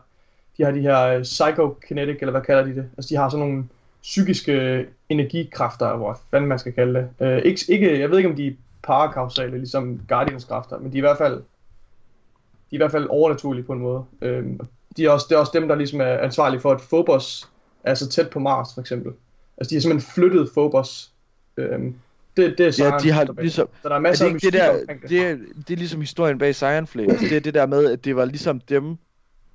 de 0.56 0.64
har 0.64 0.70
de 0.70 0.80
her 0.80 1.06
øh, 1.06 1.22
psychokinetic, 1.22 2.16
eller 2.20 2.30
hvad 2.30 2.42
kalder 2.42 2.64
de 2.64 2.74
det, 2.74 2.90
altså 2.96 3.08
de 3.08 3.16
har 3.16 3.28
sådan 3.28 3.46
nogle 3.46 3.64
psykiske 4.02 4.52
øh, 4.52 4.86
energikræfter, 5.08 5.96
hvor 5.96 6.18
fanden 6.30 6.48
man 6.48 6.58
skal 6.58 6.72
kalde 6.72 6.94
det. 6.94 7.26
Øh, 7.26 7.42
ikke, 7.44 7.60
ikke, 7.68 8.00
jeg 8.00 8.10
ved 8.10 8.18
ikke, 8.18 8.30
om 8.30 8.36
de 8.36 8.46
er 8.46 8.52
parakausale, 8.82 9.58
ligesom 9.58 10.00
Guardians 10.08 10.44
kræfter, 10.44 10.78
men 10.78 10.92
de 10.92 10.96
er 10.96 10.98
i 10.98 11.00
hvert 11.00 11.18
fald, 11.18 11.34
de 11.34 11.42
er 12.70 12.74
i 12.74 12.76
hvert 12.76 12.92
fald 12.92 13.06
overnaturlige 13.10 13.64
på 13.64 13.72
en 13.72 13.78
måde. 13.78 14.04
Øhm, 14.20 14.60
de 14.96 15.04
er 15.06 15.10
også, 15.10 15.26
det 15.28 15.34
er 15.34 15.38
også 15.38 15.52
dem, 15.54 15.68
der 15.68 15.74
ligesom 15.74 16.00
er 16.00 16.18
ansvarlige 16.18 16.60
for, 16.60 16.72
at 16.72 16.80
Phobos 16.80 17.50
er 17.84 17.94
så 17.94 18.08
tæt 18.08 18.30
på 18.30 18.38
Mars, 18.38 18.74
for 18.74 18.80
eksempel. 18.80 19.12
Altså, 19.56 19.70
de 19.70 19.74
har 19.74 19.80
simpelthen 19.80 20.12
flyttet 20.12 20.50
Phobos. 20.52 21.12
Øhm, 21.56 21.96
det, 22.36 22.58
det 22.58 22.80
er 22.80 22.84
Ja, 22.90 22.98
de 22.98 23.10
har 23.10 23.40
ligesom... 23.40 23.68
Så 23.82 23.88
der 23.88 23.94
er 23.94 23.98
Er 23.98 24.00
masser 24.00 24.26
det 24.26 24.34
af 24.34 24.40
det 24.40 24.52
der... 24.52 24.72
det. 24.72 25.08
Det 25.08 25.26
er, 25.26 25.36
det 25.68 25.74
er 25.74 25.76
ligesom 25.76 26.00
historien 26.00 26.38
bag 26.38 26.54
Cyan 26.54 26.86
Flame. 26.86 27.10
Altså, 27.12 27.26
det 27.28 27.36
er 27.36 27.40
det 27.40 27.54
der 27.54 27.66
med, 27.66 27.92
at 27.92 28.04
det 28.04 28.16
var 28.16 28.24
ligesom 28.24 28.60
dem, 28.60 28.96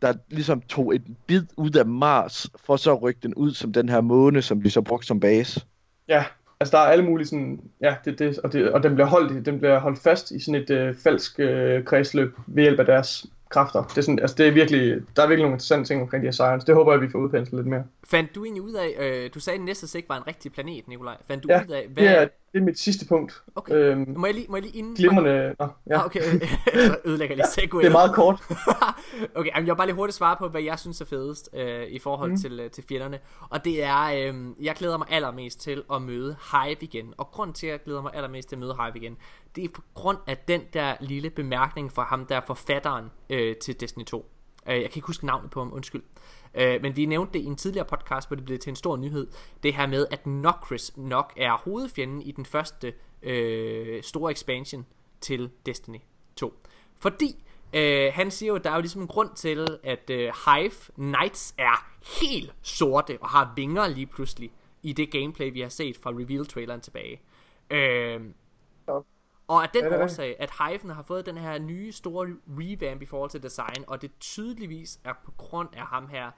der 0.02 0.14
ligesom 0.30 0.62
tog 0.62 0.96
et 0.96 1.04
bid 1.28 1.44
ud 1.58 1.72
af 1.76 1.86
Mars, 1.86 2.48
for 2.66 2.76
så 2.76 2.92
at 2.92 3.02
rykke 3.02 3.20
den 3.24 3.34
ud 3.36 3.54
som 3.54 3.74
den 3.74 3.90
her 3.90 4.02
måne, 4.02 4.42
som 4.42 4.62
de 4.62 4.70
så 4.70 4.82
brugte 4.82 5.08
som 5.08 5.20
base. 5.20 5.62
Ja, 6.08 6.24
altså 6.60 6.78
der 6.78 6.84
er 6.84 6.88
alle 6.88 7.06
mulige 7.06 7.28
sådan, 7.28 7.62
ja, 7.82 7.96
det, 8.06 8.20
det, 8.20 8.40
og, 8.40 8.54
det, 8.54 8.72
og 8.72 8.84
den 8.84 8.94
bliver 8.94 9.08
holdt, 9.08 9.46
den 9.46 9.60
bliver 9.60 9.80
holdt 9.80 10.00
fast 10.00 10.32
i 10.32 10.40
sådan 10.40 10.62
et 10.62 10.70
øh, 10.70 10.96
falsk 10.96 11.40
øh, 11.40 11.84
kredsløb 11.84 12.36
ved 12.48 12.64
hjælp 12.64 12.80
af 12.80 12.86
deres 12.86 13.26
kræfter. 13.50 13.84
Det 13.84 13.98
er, 13.98 14.02
sådan, 14.02 14.20
altså 14.20 14.36
det 14.36 14.48
er 14.48 14.52
virkelig, 14.52 15.02
der 15.16 15.24
er 15.24 15.28
virkelig 15.28 15.44
nogle 15.44 15.54
interessante 15.54 15.88
ting 15.90 16.02
omkring 16.02 16.24
de 16.24 16.28
her 16.28 16.32
science. 16.32 16.68
Det 16.68 16.76
håber 16.76 16.92
jeg, 16.92 17.02
vi 17.02 17.10
får 17.12 17.20
udpenslet 17.20 17.60
lidt 17.60 17.68
mere. 17.68 17.84
Fandt 18.10 18.36
du 18.36 18.44
egentlig 18.44 18.62
ud 18.62 18.74
af, 18.74 18.96
øh, 19.00 19.30
du 19.34 19.40
sagde, 19.40 19.60
at 19.60 19.66
Nessus 19.66 19.96
ikke 19.96 20.10
var 20.10 20.18
en 20.18 20.28
rigtig 20.28 20.52
planet, 20.54 20.88
Nikolaj. 20.88 21.18
Fandt 21.28 21.44
du 21.44 21.48
Ja, 21.52 21.62
ud 21.68 21.72
af, 21.74 21.88
hvad... 21.90 22.04
det 22.04 22.18
er, 22.22 22.28
det 22.54 22.60
er 22.60 22.64
mit 22.64 22.80
sidste 22.80 23.08
punkt. 23.08 23.44
Okay. 23.56 23.74
Øhm, 23.74 24.14
Må 24.18 24.26
jeg 24.26 24.36
lige, 24.36 24.46
må 24.50 24.56
jeg 24.58 24.64
lige 24.64 24.78
inden... 24.78 24.96
glimrende, 24.96 25.56
nå, 25.60 25.68
ja. 25.90 26.00
Ah, 26.00 26.06
okay, 26.06 26.22
så 26.88 26.98
ødelægger 27.06 27.36
lige 27.36 27.48
segwayen. 27.48 27.86
Det 27.86 27.90
er 27.90 27.92
meget 27.92 28.14
kort. 28.14 28.42
okay, 29.36 29.52
jeg 29.56 29.66
vil 29.66 29.76
bare 29.76 29.88
lige 29.88 29.96
hurtigt 29.96 30.18
svare 30.18 30.36
på, 30.40 30.48
hvad 30.48 30.62
jeg 30.62 30.80
synes 30.80 31.02
er 31.02 31.06
fedest 31.06 31.50
øh, 31.54 31.84
i 31.88 32.00
forhold 32.00 32.32
mm. 32.32 32.38
til, 32.38 32.60
øh, 32.60 32.72
til 32.72 32.84
fjenderne. 32.90 33.20
Og 33.50 33.66
det 33.66 33.84
er, 33.84 34.32
øh, 34.32 34.36
jeg 34.62 34.76
glæder 34.76 34.98
mig 34.98 35.08
allermest 35.10 35.62
til 35.62 35.84
at 35.94 36.02
møde 36.02 36.36
Hive 36.52 36.78
igen. 36.82 37.14
Og 37.18 37.28
grund 37.32 37.54
til, 37.54 37.68
at 37.68 37.72
jeg 37.72 37.84
glæder 37.84 38.02
mig 38.02 38.12
allermest 38.14 38.50
til 38.50 38.56
at 38.56 38.60
møde 38.60 38.76
Hive 38.76 38.96
igen, 38.96 39.18
det 39.56 39.64
er 39.64 39.70
på 39.74 39.82
grund 39.94 40.18
af 40.28 40.38
den 40.38 40.62
der 40.74 40.96
lille 41.00 41.30
bemærkning 41.30 41.92
fra 41.92 42.04
ham, 42.04 42.26
der 42.26 42.36
er 42.36 42.42
forfatteren 42.48 43.06
øh, 43.30 43.56
til 43.56 43.80
Destiny 43.80 44.06
2. 44.06 44.32
Øh, 44.68 44.74
jeg 44.74 44.90
kan 44.90 44.98
ikke 44.98 45.08
huske 45.08 45.26
navnet 45.26 45.52
på 45.52 45.60
ham, 45.60 45.74
undskyld. 45.74 46.02
Øh, 46.04 46.39
Øh, 46.54 46.82
men 46.82 46.96
vi 46.96 47.06
nævnte 47.06 47.34
det 47.34 47.40
i 47.40 47.46
en 47.46 47.56
tidligere 47.56 47.86
podcast, 47.86 48.30
hvor 48.30 48.36
det 48.36 48.46
blev 48.46 48.60
til 48.60 48.70
en 48.70 48.76
stor 48.76 48.98
nyhed. 48.98 49.28
Det 49.64 49.74
her 49.74 49.88
med, 49.88 50.08
at 50.12 50.28
Nokris 50.28 50.98
nok 50.98 51.34
er 51.38 51.58
hovedfjenden 51.58 52.22
i 52.22 52.32
den 52.32 52.46
første 52.46 52.94
øh, 53.22 54.04
store 54.04 54.32
expansion 54.32 54.86
til 55.22 55.50
Destiny 55.66 56.00
2. 56.36 56.54
Fordi 57.00 57.44
øh, 57.74 58.12
han 58.14 58.32
siger 58.32 58.48
jo, 58.48 58.56
at 58.56 58.64
der 58.64 58.70
er 58.70 58.76
jo 58.76 58.82
ligesom 58.82 59.02
en 59.02 59.08
grund 59.08 59.30
til, 59.36 59.68
at 59.84 60.10
øh, 60.10 60.32
Hive 60.46 60.72
Knights 60.96 61.56
er 61.58 61.90
helt 62.22 62.54
sorte 62.62 63.18
og 63.22 63.30
har 63.30 63.54
vinger 63.56 63.88
lige 63.88 64.06
pludselig 64.06 64.52
i 64.84 64.94
det 64.94 65.12
gameplay, 65.12 65.54
vi 65.54 65.62
har 65.62 65.70
set 65.70 65.98
fra 65.98 66.10
reveal-traileren 66.10 66.82
tilbage. 66.82 67.22
Øh, 67.70 68.22
og 69.50 69.64
af 69.64 69.70
den 69.70 69.84
Ja, 69.84 69.90
det 69.90 70.04
årsag, 70.04 70.36
at 70.40 70.52
Hiven 70.60 70.90
har 70.90 71.04
fået 71.04 71.26
den 71.26 71.38
her 71.38 71.60
nye 71.60 71.92
store 71.92 72.36
revamp 72.48 73.02
i 73.02 73.06
forhold 73.06 73.30
til 73.30 73.44
design, 73.44 73.84
og 73.88 74.02
det 74.02 74.12
tydeligvis 74.20 75.00
er 75.04 75.14
på 75.26 75.32
grund 75.38 75.70
af 75.74 75.86
ham 75.86 76.10
her, 76.10 76.32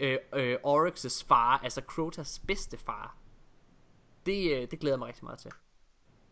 øh, 0.00 0.18
øh, 0.34 0.56
Oryx's 0.66 1.24
far, 1.28 1.60
altså 1.64 1.80
Crotas 1.86 2.38
bedste 2.38 2.78
far. 2.78 3.16
Det, 4.26 4.56
øh, 4.56 4.70
det 4.70 4.80
glæder 4.80 4.94
jeg 4.94 4.98
mig 4.98 5.08
rigtig 5.08 5.24
meget 5.24 5.38
til. 5.38 5.50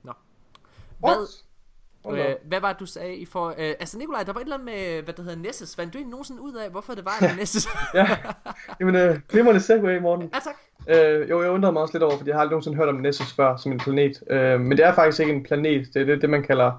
Nå. 0.02 0.12
Hvad, 0.98 1.28
øh, 2.10 2.36
hvad 2.44 2.60
var 2.60 2.72
det, 2.72 2.80
du 2.80 2.86
sagde 2.86 3.16
i 3.16 3.24
for... 3.24 3.48
Øh, 3.48 3.54
altså 3.58 3.98
Nikolaj, 3.98 4.22
der 4.22 4.32
var 4.32 4.40
et 4.40 4.44
eller 4.44 4.56
andet 4.58 4.64
med, 4.64 5.02
hvad 5.02 5.14
der 5.14 5.22
hedder 5.22 5.36
Nessus. 5.36 5.76
Fandt 5.76 5.92
du 5.92 5.98
ikke 5.98 6.10
nogensinde 6.10 6.42
ud 6.42 6.54
af, 6.54 6.70
hvorfor 6.70 6.94
det 6.94 7.04
var 7.04 7.30
en 7.30 7.36
Nessus? 7.40 7.66
Ja, 7.94 8.18
jamen, 8.80 8.96
øh, 8.96 9.20
glimrende 9.28 9.60
segway, 9.60 9.98
Morten. 9.98 10.30
ja, 10.34 10.38
tak. 10.40 10.56
Øh, 10.88 11.30
jo, 11.30 11.42
jeg 11.42 11.50
undrede 11.50 11.72
mig 11.72 11.82
også 11.82 11.94
lidt 11.94 12.02
over, 12.02 12.16
fordi 12.16 12.28
jeg 12.30 12.36
har 12.36 12.40
aldrig 12.40 12.50
nogensinde 12.50 12.76
hørt 12.76 12.88
om 12.88 12.94
Nessus 12.94 13.32
før 13.32 13.56
som 13.56 13.72
en 13.72 13.78
planet. 13.78 14.22
Øh, 14.30 14.60
men 14.60 14.78
det 14.78 14.86
er 14.86 14.94
faktisk 14.94 15.20
ikke 15.20 15.32
en 15.32 15.42
planet. 15.42 15.94
Det 15.94 16.02
er 16.02 16.06
det, 16.06 16.22
det, 16.22 16.30
man 16.30 16.42
kalder 16.42 16.72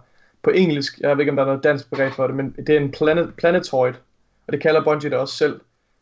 på 0.43 0.49
engelsk. 0.49 0.99
Jeg 0.99 1.17
ved 1.17 1.19
ikke, 1.19 1.31
om 1.31 1.35
der 1.35 1.43
er 1.43 1.47
noget 1.47 1.63
dansk 1.63 1.89
begreb 1.89 2.13
for 2.13 2.27
det, 2.27 2.35
men 2.35 2.55
det 2.67 2.69
er 2.69 2.79
en 2.79 2.91
planet, 2.91 3.33
planetoid. 3.37 3.93
Og 4.47 4.53
det 4.53 4.61
kalder 4.61 4.83
Bungie 4.83 5.09
det 5.09 5.17
også 5.17 5.35
selv. 5.35 5.59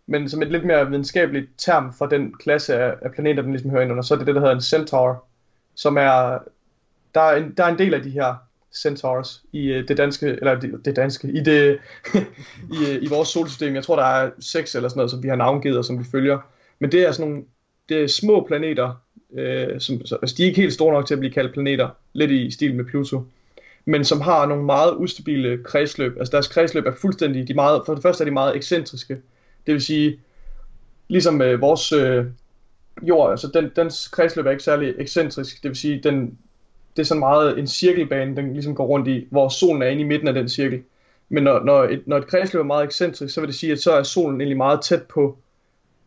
Men 0.08 0.30
som 0.30 0.42
et 0.42 0.52
lidt 0.52 0.66
mere 0.66 0.88
videnskabeligt 0.88 1.50
term 1.58 1.94
for 1.94 2.06
den 2.06 2.34
klasse 2.34 2.76
af, 2.76 2.96
af 3.02 3.12
planeter, 3.12 3.42
den 3.42 3.52
ligesom 3.52 3.72
hører 3.72 3.82
ind 3.82 3.92
under, 3.92 4.04
så 4.04 4.14
er 4.14 4.18
det 4.18 4.28
det, 4.28 4.36
der 4.36 4.42
hedder 4.42 4.56
en 4.56 4.62
centaur. 4.62 5.26
Som 5.76 5.98
er... 5.98 6.40
Der 7.16 7.22
er 7.22 7.36
en, 7.36 7.54
der 7.58 7.64
er 7.64 7.68
en 7.68 7.78
del 7.78 7.94
af 7.94 8.04
de 8.04 8.10
her 8.10 8.36
centaurs 8.76 9.44
i 9.52 9.68
øh, 9.68 9.88
det 9.88 9.98
danske, 9.98 10.28
eller 10.28 10.60
det, 10.60 10.86
det 10.86 10.96
danske, 10.96 11.28
i 11.28 11.44
det, 11.44 11.80
i, 12.76 12.92
øh, 12.92 13.04
i 13.04 13.08
vores 13.08 13.30
solsystem. 13.30 13.76
Jeg 13.76 13.84
tror, 13.84 13.96
der 13.96 14.04
er 14.04 14.32
seks 14.40 14.76
eller 14.76 14.90
sådan 14.90 14.98
noget, 14.98 15.12
som 15.12 15.24
vi 15.24 15.28
har 15.28 15.36
navngivet 15.36 15.78
og 15.78 15.86
som 15.86 16.00
vi 16.00 16.04
følger. 16.12 16.40
Men 16.80 16.92
det 16.92 17.08
er 17.08 17.12
sådan 17.12 17.32
nogle 17.32 17.46
det 17.90 18.04
er 18.04 18.08
små 18.08 18.46
planeter, 18.48 19.02
øh, 19.34 19.80
som, 19.80 20.06
så, 20.06 20.16
altså 20.16 20.36
de 20.38 20.44
er 20.44 20.48
ikke 20.48 20.62
helt 20.62 20.74
store 20.74 20.94
nok 20.94 21.08
til 21.08 21.14
at 21.14 21.20
blive 21.20 21.34
kaldt 21.34 21.54
planeter, 21.54 21.90
lidt 22.14 22.32
i 22.32 22.52
stil 22.52 22.76
med 22.76 22.86
Pluto, 22.86 23.24
men 23.86 24.06
som 24.06 24.22
har 24.22 24.46
nogle 24.46 24.64
meget 24.64 24.94
ustabile 24.98 25.64
kredsløb. 25.64 26.18
Altså 26.18 26.32
deres 26.32 26.48
kredsløb 26.48 26.86
er 26.86 26.96
fuldstændig, 26.96 27.48
de 27.48 27.52
er 27.54 27.56
meget, 27.56 27.82
for 27.86 27.94
det 27.94 28.04
første 28.04 28.24
er 28.24 28.26
de 28.26 28.32
meget 28.32 28.56
ekscentriske. 28.56 29.14
Det 29.66 29.74
vil 29.74 29.82
sige, 29.82 30.20
ligesom 31.08 31.42
øh, 31.42 31.62
vores 31.62 31.92
øh, 31.92 32.26
jord, 33.02 33.32
altså 33.32 33.52
den, 33.54 33.72
dens 33.76 34.08
kredsløb 34.08 34.46
er 34.46 34.52
ikke 34.52 34.64
særlig 34.64 34.94
ekscentrisk. 34.98 35.64
Det 35.64 35.70
vil 35.70 35.78
sige, 35.78 36.02
den, 36.04 36.38
det 36.96 37.02
er 37.02 37.06
sådan 37.06 37.20
meget 37.20 37.60
en 37.60 37.68
cirkelbane, 37.68 38.36
den 38.36 38.54
ligesom 38.54 38.76
går 38.76 38.86
rundt 38.86 39.08
i, 39.08 39.28
hvor 39.32 39.50
solen 39.50 39.82
er 39.82 39.88
inde 39.88 40.02
i 40.02 40.06
midten 40.06 40.28
af 40.28 40.34
den 40.34 40.50
cirkel. 40.50 40.84
Men 41.30 41.44
når, 41.44 41.64
når, 41.64 41.84
et, 41.84 42.08
når 42.08 42.18
et 42.18 42.28
kredsløb 42.28 42.60
er 42.60 42.64
meget 42.64 42.84
ekscentrisk, 42.84 43.34
så 43.34 43.42
vil 43.42 43.48
det 43.48 43.56
sige, 43.56 43.72
at 43.72 43.80
så 43.80 43.92
er 43.92 44.04
solen 44.04 44.42
egentlig 44.42 44.58
meget 44.58 44.82
tæt 44.82 45.04
på, 45.04 45.38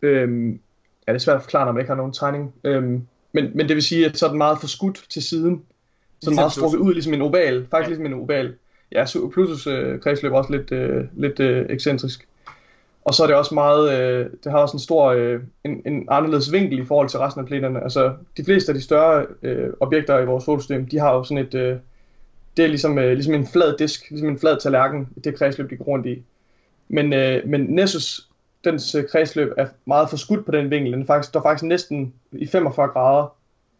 øhm, 0.02 0.60
ja, 1.09 1.12
det 1.12 1.18
er 1.18 1.24
svært 1.24 1.36
at 1.36 1.43
forklare, 1.43 1.64
når 1.64 1.72
man 1.72 1.80
ikke 1.80 1.90
har 1.90 1.97
nogen 1.97 2.12
tegning. 2.12 2.55
Øhm, 2.64 3.06
men, 3.32 3.51
men 3.55 3.68
det 3.68 3.74
vil 3.74 3.82
sige, 3.82 4.06
at 4.06 4.18
så 4.18 4.26
er 4.26 4.30
den 4.30 4.39
meget 4.39 4.59
forskudt 4.60 5.05
til 5.10 5.22
siden. 5.22 5.62
Så 6.20 6.30
den 6.30 6.39
er 6.39 6.43
meget 6.43 6.52
strukket 6.52 6.78
ud, 6.78 6.93
ligesom 6.93 7.14
en 7.14 7.22
oval. 7.22 7.66
Faktisk 7.70 7.72
ja. 7.72 7.89
ligesom 7.89 8.06
en 8.06 8.12
oval. 8.12 8.55
Ja, 8.93 9.06
så 9.06 9.28
Plutos 9.28 9.66
øh, 9.66 10.01
kredsløb 10.01 10.32
er 10.32 10.36
også 10.36 10.52
lidt, 10.52 10.72
øh, 10.72 11.05
lidt 11.16 11.40
øh, 11.40 11.66
ekscentrisk. 11.68 12.28
Og 13.05 13.14
så 13.14 13.22
er 13.22 13.26
det 13.26 13.36
også 13.36 13.55
meget, 13.55 14.01
øh, 14.01 14.26
det 14.44 14.52
har 14.52 14.59
også 14.59 14.76
en 14.76 14.80
stor, 14.80 15.06
øh, 15.06 15.40
en, 15.64 15.82
en 15.86 16.09
anderledes 16.10 16.52
vinkel 16.52 16.78
i 16.78 16.85
forhold 16.85 17.09
til 17.09 17.18
resten 17.18 17.40
af 17.40 17.47
planeterne. 17.47 17.82
Altså, 17.82 18.14
de 18.36 18.44
fleste 18.44 18.72
af 18.72 18.74
de 18.74 18.82
større 18.82 19.26
øh, 19.43 19.68
objekter 19.80 20.18
i 20.18 20.26
vores 20.26 20.44
solsystem, 20.44 20.86
de 20.86 20.98
har 20.98 21.14
jo 21.14 21.24
sådan 21.24 21.44
et, 21.44 21.55
øh, 21.55 21.76
det 22.56 22.64
er 22.64 22.68
ligesom, 22.68 22.98
øh, 22.98 23.12
ligesom 23.12 23.35
en 23.35 23.47
flad 23.47 23.76
disk, 23.78 24.10
ligesom 24.10 24.28
en 24.28 24.39
flad 24.39 24.56
tallerken, 24.62 25.09
det 25.24 25.39
kredsløb, 25.39 25.70
de 25.70 25.76
går 25.76 25.85
rundt 25.85 26.06
i. 26.06 26.22
Men, 26.89 27.12
øh, 27.12 27.48
men 27.48 27.60
Nessus, 27.60 28.27
dens 28.70 28.95
øh, 28.95 29.09
kredsløb 29.09 29.53
er 29.57 29.66
meget 29.85 30.11
forskudt 30.11 30.47
på 30.47 30.53
den 30.53 30.70
vinkel. 30.70 30.93
Den 30.93 31.03
er 31.03 31.07
faktisk, 31.07 31.35
der 31.35 31.39
er 31.39 31.43
faktisk 31.43 31.65
næsten 31.65 32.15
i 32.32 32.47
45 32.47 32.89
grader 32.89 33.36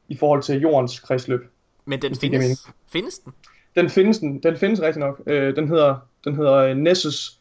i 0.09 0.16
forhold 0.16 0.43
til 0.43 0.60
jordens 0.60 1.01
kredsløb. 1.01 1.40
Men 1.85 2.02
den 2.02 2.16
findes, 2.16 2.66
findes 2.93 3.19
den? 3.19 3.32
Den 3.77 3.90
findes, 3.90 4.19
den, 4.19 4.43
den 4.43 4.56
findes 4.56 4.82
rigtig 4.82 5.01
nok. 5.01 5.23
Øh, 5.27 5.56
den 5.56 5.69
hedder, 5.69 5.97
den 6.24 6.35
hedder 6.36 6.55
øh, 6.55 6.77
Nessus 6.77 7.39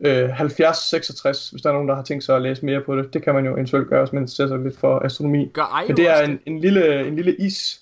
øh, 0.00 0.28
7066, 0.28 1.50
hvis 1.50 1.62
der 1.62 1.68
er 1.68 1.72
nogen, 1.72 1.88
der 1.88 1.94
har 1.94 2.02
tænkt 2.02 2.24
sig 2.24 2.36
at 2.36 2.42
læse 2.42 2.64
mere 2.64 2.80
på 2.80 2.96
det. 2.96 3.14
Det 3.14 3.22
kan 3.22 3.34
man 3.34 3.44
jo 3.44 3.54
eventuelt 3.54 3.88
gøre, 3.88 4.04
hvis 4.04 4.12
man 4.12 4.28
ser 4.28 4.46
sig 4.46 4.58
lidt 4.58 4.78
for 4.78 5.04
astronomi. 5.04 5.50
Gør 5.52 5.82
Io 5.82 5.88
Men 5.88 5.96
det 5.96 6.08
er 6.08 6.22
en, 6.22 6.40
en, 6.46 6.60
lille, 6.60 7.06
en 7.06 7.16
lille 7.16 7.36
is 7.36 7.80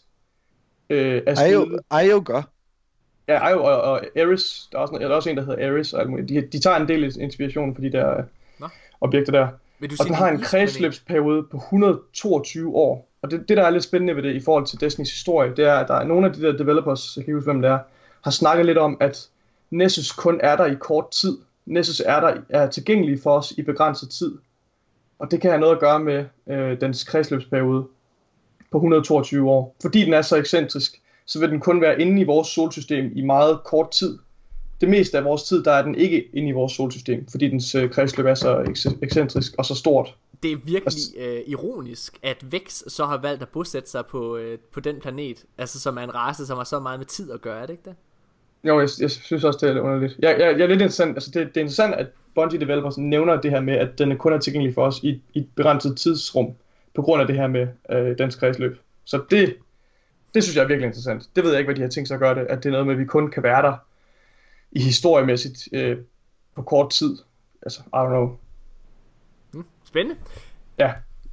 øh. 0.91 1.23
Io, 1.51 1.81
Io 2.05 2.23
gør. 2.25 2.43
Ja, 3.29 3.49
Io 3.49 3.65
og, 3.65 3.81
og 3.81 4.05
Eris. 4.17 4.69
Der 4.73 4.79
er, 4.79 4.83
også, 4.83 4.99
der 4.99 5.09
er 5.09 5.15
også 5.15 5.31
en, 5.31 5.37
der 5.37 5.45
hedder 5.45 5.69
Eris. 5.69 5.93
Og 5.93 6.01
alt 6.01 6.11
muligt. 6.11 6.29
de, 6.29 6.41
de 6.53 6.59
tager 6.59 6.77
en 6.77 6.89
del 6.89 7.21
inspiration 7.21 7.75
for 7.75 7.83
de 7.83 7.93
der 7.93 8.19
øh. 8.19 8.25
Objekter 9.03 9.33
der. 9.33 9.49
Vil 9.79 9.91
du 9.91 9.97
Og 10.01 10.07
den 10.07 10.15
har 10.15 10.29
en 10.29 10.41
kredsløbsperiode 10.41 11.43
på 11.43 11.57
122 11.57 12.75
år. 12.77 13.09
Og 13.23 13.31
det, 13.31 13.49
det, 13.49 13.57
der 13.57 13.63
er 13.65 13.71
lidt 13.71 13.85
spændende 13.85 14.17
ved 14.17 14.23
det 14.23 14.35
i 14.35 14.41
forhold 14.41 14.67
til 14.67 14.81
Destinys 14.81 15.11
historie, 15.11 15.57
det 15.57 15.65
er, 15.65 15.75
at 15.75 15.89
der 15.89 15.95
er 15.95 16.05
nogle 16.05 16.27
af 16.27 16.33
de 16.33 16.43
der 16.43 16.53
developers, 16.53 17.17
jeg 17.17 17.25
kan 17.25 17.31
ikke 17.31 17.37
huske, 17.37 17.51
hvem 17.53 17.63
det 17.63 17.71
er, 17.71 17.79
har 18.25 18.31
snakket 18.31 18.67
lidt 18.67 18.79
om, 18.79 18.97
at 19.01 19.29
Nessus 19.71 20.13
kun 20.13 20.41
er 20.43 20.57
der 20.57 20.67
i 20.67 20.75
kort 20.75 21.11
tid. 21.11 21.39
Nessus 21.67 22.03
er 22.07 22.21
der 22.21 22.35
er 22.49 22.67
tilgængelig 22.67 23.21
for 23.23 23.39
os 23.39 23.51
i 23.51 23.63
begrænset 23.63 24.11
tid. 24.11 24.39
Og 25.19 25.31
det 25.31 25.41
kan 25.41 25.51
have 25.51 25.61
noget 25.61 25.75
at 25.75 25.81
gøre 25.81 26.01
med 26.01 26.25
øh, 26.47 26.81
dens 26.81 27.05
kredsløbsperiode 27.05 27.87
på 28.71 28.79
122 28.79 29.51
år. 29.51 29.77
Fordi 29.83 30.05
den 30.05 30.15
er 30.15 30.23
så 30.23 30.37
ekscentrisk, 30.37 31.01
så 31.27 31.41
vil 31.41 31.51
den 31.51 31.61
kun 31.61 31.81
være 31.81 32.01
inde 32.01 32.21
i 32.21 32.25
vores 32.25 32.49
solsystem 32.49 33.13
i 33.15 33.23
meget 33.23 33.61
kort 33.65 33.91
tid. 33.91 34.19
Det 34.83 34.91
meste 34.91 35.19
af 35.19 35.25
vores 35.25 35.43
tid, 35.43 35.65
der 35.65 35.73
er 35.73 35.83
den 35.83 35.95
ikke 35.95 36.29
inde 36.33 36.49
i 36.49 36.53
vores 36.53 36.73
solsystem, 36.73 37.27
fordi 37.31 37.49
dens 37.49 37.75
øh, 37.75 37.91
kredsløb 37.91 38.27
er 38.27 38.35
så 38.35 38.63
eks- 38.63 38.99
ekscentrisk 39.03 39.55
og 39.59 39.65
så 39.65 39.75
stort. 39.75 40.15
Det 40.43 40.53
er 40.53 40.57
virkelig 40.65 41.03
øh, 41.19 41.41
ironisk, 41.47 42.19
at 42.23 42.53
Vex 42.53 42.83
så 42.87 43.05
har 43.05 43.19
valgt 43.19 43.43
at 43.43 43.49
bosætte 43.49 43.91
sig 43.91 44.07
på, 44.07 44.37
øh, 44.37 44.59
på 44.73 44.81
den 44.81 45.01
planet, 45.01 45.45
altså 45.59 45.81
som 45.81 45.97
er 45.97 46.03
en 46.03 46.15
race, 46.15 46.47
som 46.47 46.57
har 46.57 46.65
så 46.65 46.81
meget 46.81 47.01
med 47.01 47.07
tid 47.07 47.33
at 47.33 47.41
gøre, 47.41 47.63
er 47.63 47.67
det 47.67 47.71
ikke 47.71 47.83
det? 47.85 47.95
Jo, 48.65 48.81
jeg, 48.81 48.89
jeg 49.01 49.11
synes 49.11 49.45
også, 49.45 49.59
det 49.63 49.69
er 49.69 49.73
lidt 49.73 49.85
underligt. 49.85 50.17
Jeg, 50.19 50.37
jeg, 50.39 50.59
jeg 50.59 50.65
er 50.65 50.67
lidt 50.67 50.81
interessant, 50.81 51.17
altså 51.17 51.31
det, 51.31 51.47
det 51.47 51.57
er 51.57 51.61
interessant, 51.61 51.95
at 51.95 52.07
Bungie 52.35 52.61
Developers 52.61 52.99
nævner 52.99 53.41
det 53.41 53.51
her 53.51 53.61
med, 53.61 53.75
at 53.75 53.99
den 53.99 54.19
kun 54.19 54.33
er 54.33 54.39
tilgængelig 54.39 54.75
for 54.75 54.87
os 54.87 55.01
i, 55.03 55.23
i 55.35 55.39
et 55.39 55.49
begrænset 55.57 55.97
tidsrum, 55.97 56.53
på 56.95 57.03
grund 57.03 57.21
af 57.21 57.27
det 57.27 57.37
her 57.37 57.47
med 57.47 57.67
øh, 57.91 58.19
dens 58.19 58.37
kredsløb. 58.37 58.79
Så 59.05 59.21
det, 59.31 59.57
det 60.35 60.43
synes 60.43 60.57
jeg 60.57 60.63
er 60.63 60.69
virkelig 60.69 60.87
interessant. 60.87 61.29
Det 61.37 61.45
ved 61.45 61.51
jeg 61.51 61.59
ikke, 61.61 61.69
hvad 61.69 61.77
de 61.77 61.83
har 61.83 61.89
tænkt 61.89 62.09
sig 62.09 62.15
at 62.15 62.21
gøre 62.21 62.35
det, 62.35 62.41
at 62.41 62.59
det 62.59 62.67
er 62.67 62.73
noget 62.73 62.87
med, 62.87 62.95
at 62.95 63.01
vi 63.01 63.05
kun 63.05 63.31
kan 63.31 63.43
være 63.43 63.63
der 63.63 63.73
i 64.73 64.81
historiemæssigt 64.81 65.69
øh, 65.73 65.99
på 66.57 66.63
kort 66.63 66.91
tid. 66.91 67.19
Altså, 67.63 67.81
I 67.81 67.97
don't 67.97 68.09
know. 68.09 68.37
Spændende. 69.85 70.21
Ja, 70.79 70.93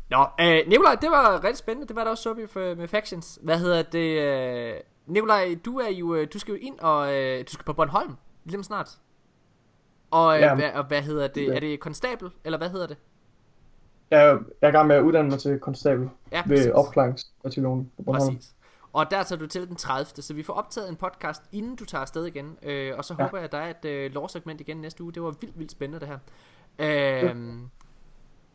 Nå, 0.09 0.25
øh, 0.41 0.67
Nikolaj, 0.67 0.95
det 1.01 1.09
var 1.11 1.43
rigtig 1.43 1.57
spændende. 1.57 1.87
Det 1.87 1.95
var 1.95 2.03
der 2.03 2.11
også 2.11 2.23
så 2.23 2.33
med 2.77 2.87
Factions. 2.87 3.39
Hvad 3.43 3.59
hedder 3.59 3.81
det? 3.81 4.19
Øh, 4.21 4.73
Nikolaj, 5.05 5.55
du 5.65 5.77
er 5.79 5.89
jo, 5.89 6.15
øh, 6.15 6.27
du 6.33 6.39
skal 6.39 6.51
jo 6.51 6.57
ind 6.61 6.79
og 6.79 7.15
øh, 7.15 7.43
du 7.47 7.51
skal 7.51 7.65
på 7.65 7.73
Bornholm 7.73 8.15
lige 8.45 8.63
snart. 8.63 8.89
Og, 10.11 10.35
øh, 10.35 10.41
Ja. 10.41 10.55
hvad, 10.55 10.71
og 10.73 10.83
hvad 10.87 11.01
hedder 11.01 11.27
det? 11.27 11.55
Er 11.55 11.59
det 11.59 11.79
konstabel, 11.79 12.29
eller 12.45 12.57
hvad 12.57 12.69
hedder 12.69 12.87
det? 12.87 12.97
jeg, 14.11 14.39
jeg 14.61 14.67
er 14.67 14.71
i 14.71 14.71
gang 14.71 14.87
med 14.87 14.95
at 14.95 15.01
uddanne 15.01 15.29
mig 15.29 15.39
til 15.39 15.59
konstabel 15.59 16.09
Ja, 16.31 16.43
ved 16.45 16.71
opklaringsbataljonen 16.71 17.91
på 17.97 18.03
Bornholm. 18.03 18.35
Præcis. 18.35 18.55
Og 18.99 19.11
der 19.11 19.23
tager 19.23 19.39
du 19.39 19.47
til 19.47 19.67
den 19.67 19.75
30. 19.75 20.21
Så 20.21 20.33
vi 20.33 20.43
får 20.43 20.53
optaget 20.53 20.89
en 20.89 20.95
podcast, 20.95 21.43
inden 21.51 21.75
du 21.75 21.85
tager 21.85 22.01
afsted 22.01 22.25
igen. 22.25 22.57
Øh, 22.63 22.97
og 22.97 23.05
så 23.05 23.15
Ja. 23.19 23.23
håber 23.23 23.37
jeg, 23.37 23.45
at 23.45 23.51
der 23.51 23.57
er 23.57 23.69
et 23.69 23.85
øh, 23.85 24.11
lovsegment 24.11 24.61
igen 24.61 24.77
næste 24.77 25.03
uge. 25.03 25.13
Det 25.13 25.23
var 25.23 25.31
vildt, 25.41 25.59
vildt 25.59 25.71
spændende 25.71 25.99
det 25.99 26.07
her. 26.07 26.19
Øh, 26.79 27.35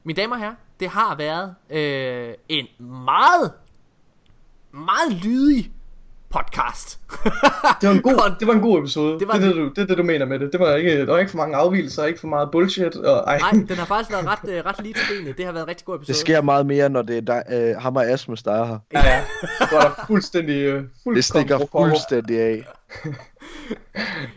Mine 0.06 0.16
damer 0.16 0.34
og 0.36 0.40
herrer, 0.40 0.54
det 0.80 0.88
har 0.88 1.14
været 1.16 1.54
øh, 1.70 2.34
en 2.48 2.66
meget, 2.86 3.52
meget 4.72 5.12
lydig 5.24 5.72
podcast. 6.39 7.01
Det 7.81 7.89
var 7.89 7.94
en 7.94 8.02
god, 8.02 8.35
det 8.40 8.47
var 8.48 8.55
en 8.55 8.61
god 8.61 8.78
episode. 8.78 9.20
Det 9.20 9.28
var 9.28 9.35
det, 9.35 9.43
er 9.43 9.47
det. 9.48 9.56
du, 9.56 9.69
det 9.69 9.78
er 9.78 9.86
det, 9.86 9.98
du 9.98 10.02
mener 10.02 10.27
med 10.27 10.39
det. 10.39 10.52
Det 10.52 10.61
var 10.61 10.74
ikke, 10.74 11.06
der 11.06 11.12
var 11.12 11.19
ikke 11.19 11.31
for 11.31 11.36
mange 11.39 11.56
afvielser, 11.56 12.05
ikke 12.05 12.20
for 12.20 12.27
meget 12.27 12.51
bullshit. 12.51 12.97
Og, 12.97 13.24
ej. 13.27 13.39
Nej, 13.39 13.51
den 13.69 13.77
har 13.77 13.85
faktisk 13.85 14.11
været 14.11 14.27
ret, 14.27 14.51
øh, 14.51 14.65
ret 14.66 14.82
lige 14.82 14.94
til 14.94 15.19
benet. 15.19 15.36
Det 15.36 15.44
har 15.44 15.52
været 15.52 15.65
en 15.65 15.69
rigtig 15.69 15.85
god 15.86 15.94
episode. 15.97 16.12
Det 16.12 16.16
sker 16.16 16.43
meget 16.43 16.66
mere, 16.66 16.89
når 16.89 17.02
det 17.02 17.16
er 17.16 17.20
dig, 17.20 17.43
øh, 17.52 17.77
ham 17.82 17.97
og 17.97 18.06
Asmus, 18.06 18.43
der 18.43 18.52
er 18.52 18.65
her. 18.65 18.78
Ja, 18.93 19.06
ja. 19.06 19.24
Så 19.70 19.77
er 19.77 19.81
der 19.81 20.05
fuldstændig... 20.06 20.56
Øh, 20.56 20.74
fuldkommen 20.74 21.16
Det 21.16 21.24
stikker 21.24 21.59
fuldstændig 21.73 22.40
af. 22.40 22.65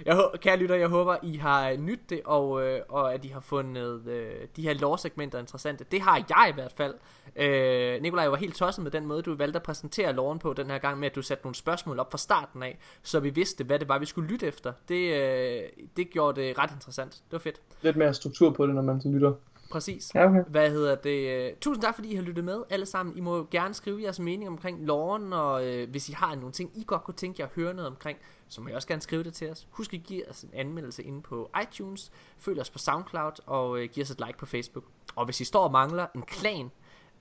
Jeg, 0.05 0.15
hå- 0.15 0.37
kære 0.37 0.57
lytter, 0.57 0.75
jeg 0.75 0.87
håber, 0.87 1.15
I 1.23 1.37
har 1.37 1.77
nyt 1.77 1.99
det, 2.09 2.21
og, 2.25 2.63
øh, 2.63 2.79
og 2.89 3.13
at 3.13 3.25
I 3.25 3.27
har 3.27 3.39
fundet 3.39 4.07
øh, 4.07 4.31
de 4.55 4.61
her 4.61 4.73
lore-segmenter 4.73 5.39
interessante. 5.39 5.85
Det 5.91 6.01
har 6.01 6.23
jeg 6.29 6.49
i 6.49 6.53
hvert 6.53 6.73
fald. 6.77 6.93
Øh, 7.37 8.01
Nikolaj, 8.01 8.23
jeg 8.23 8.31
var 8.31 8.37
helt 8.37 8.55
tosset 8.55 8.83
med 8.83 8.91
den 8.91 9.05
måde, 9.05 9.21
du 9.21 9.35
valgte 9.35 9.57
at 9.57 9.63
præsentere 9.63 10.13
loven 10.13 10.39
på 10.39 10.53
den 10.53 10.69
her 10.69 10.77
gang, 10.77 10.99
med 10.99 11.09
at 11.09 11.15
du 11.15 11.21
satte 11.21 11.43
nogle 11.43 11.55
spørgsmål 11.55 11.99
op 11.99 12.11
fra 12.11 12.17
starten 12.17 12.63
af, 12.63 12.77
så 13.03 13.19
vi 13.19 13.29
vidste, 13.29 13.63
hvad 13.63 13.79
det 13.79 13.89
var, 13.89 13.99
vi 13.99 14.05
skulle 14.05 14.29
lytte 14.29 14.47
efter. 14.47 14.73
Det, 14.89 15.13
øh, 15.13 15.63
det 15.97 16.09
gjorde 16.09 16.41
det 16.41 16.59
ret 16.59 16.71
interessant. 16.71 17.11
Det 17.11 17.31
var 17.31 17.39
fedt. 17.39 17.61
Lidt 17.81 17.95
mere 17.95 18.13
struktur 18.13 18.49
på 18.49 18.67
det, 18.67 18.75
når 18.75 18.81
man 18.81 19.01
så 19.01 19.09
lytter. 19.09 19.33
Præcis. 19.71 20.15
Ja, 20.15 20.29
okay. 20.29 20.43
Hvad 20.47 20.69
hedder 20.71 20.95
det? 20.95 21.29
øh, 21.29 21.53
Tusind 21.61 21.83
tak, 21.83 21.95
fordi 21.95 22.11
I 22.11 22.15
har 22.15 22.23
lyttet 22.23 22.43
med 22.43 22.63
alle 22.69 22.85
sammen. 22.85 23.17
I 23.17 23.21
må 23.21 23.47
gerne 23.51 23.73
skrive 23.73 24.01
jeres 24.01 24.19
mening 24.19 24.49
omkring 24.49 24.85
loven, 24.85 25.33
og 25.33 25.67
øh, 25.67 25.89
hvis 25.89 26.09
I 26.09 26.11
har 26.11 26.35
nogle 26.35 26.51
ting, 26.51 26.71
I 26.75 26.83
godt 26.87 27.03
kunne 27.03 27.13
tænke 27.15 27.41
jer 27.41 27.47
at 27.47 27.53
høre 27.55 27.73
noget 27.73 27.87
omkring, 27.87 28.17
så 28.49 28.61
må 28.61 28.69
I 28.69 28.73
også 28.73 28.87
gerne 28.87 29.01
skrive 29.01 29.23
det 29.23 29.33
til 29.33 29.51
os. 29.51 29.67
Husk 29.69 29.93
at 29.93 30.03
give 30.03 30.29
os 30.29 30.41
en 30.43 30.49
anmeldelse 30.53 31.03
inde 31.03 31.21
på 31.21 31.51
iTunes, 31.63 32.11
følg 32.37 32.61
os 32.61 32.69
på 32.69 32.77
SoundCloud, 32.77 33.31
og 33.45 33.79
øh, 33.79 33.89
giv 33.89 34.01
os 34.01 34.11
et 34.11 34.21
like 34.25 34.37
på 34.37 34.45
Facebook. 34.45 34.83
Og 35.15 35.25
hvis 35.25 35.41
I 35.41 35.45
står 35.45 35.63
og 35.63 35.71
mangler 35.71 36.07
en 36.15 36.21
klan, 36.21 36.71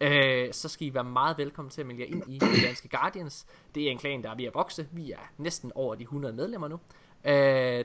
øh, 0.01 0.52
så 0.52 0.68
skal 0.68 0.86
I 0.86 0.94
være 0.94 1.05
meget 1.05 1.39
velkommen 1.39 1.70
til 1.70 1.81
at 1.81 1.86
melde 1.86 2.02
jer 2.02 2.09
ind 2.09 2.23
i 2.28 2.39
The 2.39 2.66
danske 2.66 2.89
Guardians. 2.89 3.47
Det 3.74 3.86
er 3.86 3.90
en 3.90 3.98
klan, 3.98 4.23
der 4.23 4.31
er 4.31 4.35
ved 4.35 4.44
at 4.44 4.55
vokse. 4.55 4.89
Vi 4.93 5.12
er 5.12 5.32
næsten 5.39 5.73
over 5.74 5.94
de 5.94 6.02
100 6.02 6.35
medlemmer 6.35 6.68
nu. 6.68 6.81
Øh, 7.24 7.32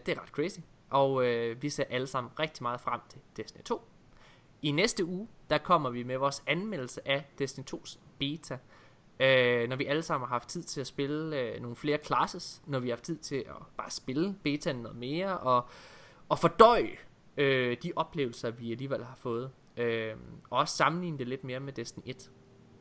det 0.06 0.10
er 0.10 0.22
ret 0.22 0.30
crazy. 0.30 0.60
Og 0.90 1.26
øh, 1.26 1.62
vi 1.62 1.70
ser 1.70 1.84
alle 1.90 2.08
sammen 2.08 2.32
rigtig 2.40 2.64
meget 2.64 2.82
frem 2.82 3.00
til 3.10 3.20
Destiny 3.38 3.64
2. 3.64 3.82
I 4.62 4.72
næste 4.72 5.06
uge, 5.06 5.28
der 5.50 5.58
kommer 5.58 5.90
vi 5.90 6.04
med 6.04 6.18
vores 6.18 6.44
anmeldelse 6.48 7.08
af 7.08 7.26
Destiny 7.40 7.66
2's 7.74 7.98
beta. 8.20 8.58
Øh, 9.20 9.70
når 9.70 9.76
vi 9.76 9.86
alle 9.86 10.02
sammen 10.02 10.28
har 10.28 10.36
haft 10.36 10.50
tid 10.50 10.64
til 10.64 10.82
at 10.82 10.88
spille 10.88 11.40
øh, 11.40 11.62
nogle 11.62 11.76
flere 11.76 11.98
classes, 12.04 12.62
når 12.66 12.80
vi 12.80 12.90
har 12.90 12.96
haft 12.96 13.04
tid 13.04 13.18
til 13.18 13.36
at 13.36 13.56
bare 13.78 13.92
spille 13.92 14.36
betaen 14.44 14.76
noget 14.76 14.98
mere, 14.98 15.38
og, 15.38 15.66
og 16.30 16.40
fordøje 16.40 16.98
øh, 17.38 17.78
de 17.84 17.92
oplevelser, 17.96 18.52
vi 18.52 18.72
alligevel 18.72 19.04
har 19.04 19.16
fået. 19.16 19.52
Øh, 19.78 20.14
og 20.50 20.60
også 20.60 20.78
sammenligne 20.78 21.18
det 21.18 21.28
lidt 21.28 21.44
mere 21.44 21.60
med 21.60 21.74
Destiny 21.74 22.04
1. 22.06 22.32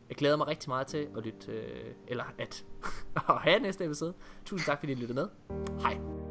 Jeg 0.09 0.17
glæder 0.17 0.37
mig 0.37 0.47
rigtig 0.47 0.69
meget 0.69 0.87
til 0.87 1.09
at 1.17 1.25
lytte, 1.25 1.53
øh, 1.53 1.95
eller 2.09 2.25
at, 2.39 2.65
at 3.29 3.39
have 3.41 3.61
næste 3.61 3.85
episode. 3.85 4.15
Tusind 4.45 4.67
tak, 4.67 4.79
fordi 4.79 4.93
I 4.93 4.95
lyttede 4.95 5.15
med. 5.15 5.29
Hej. 5.81 6.30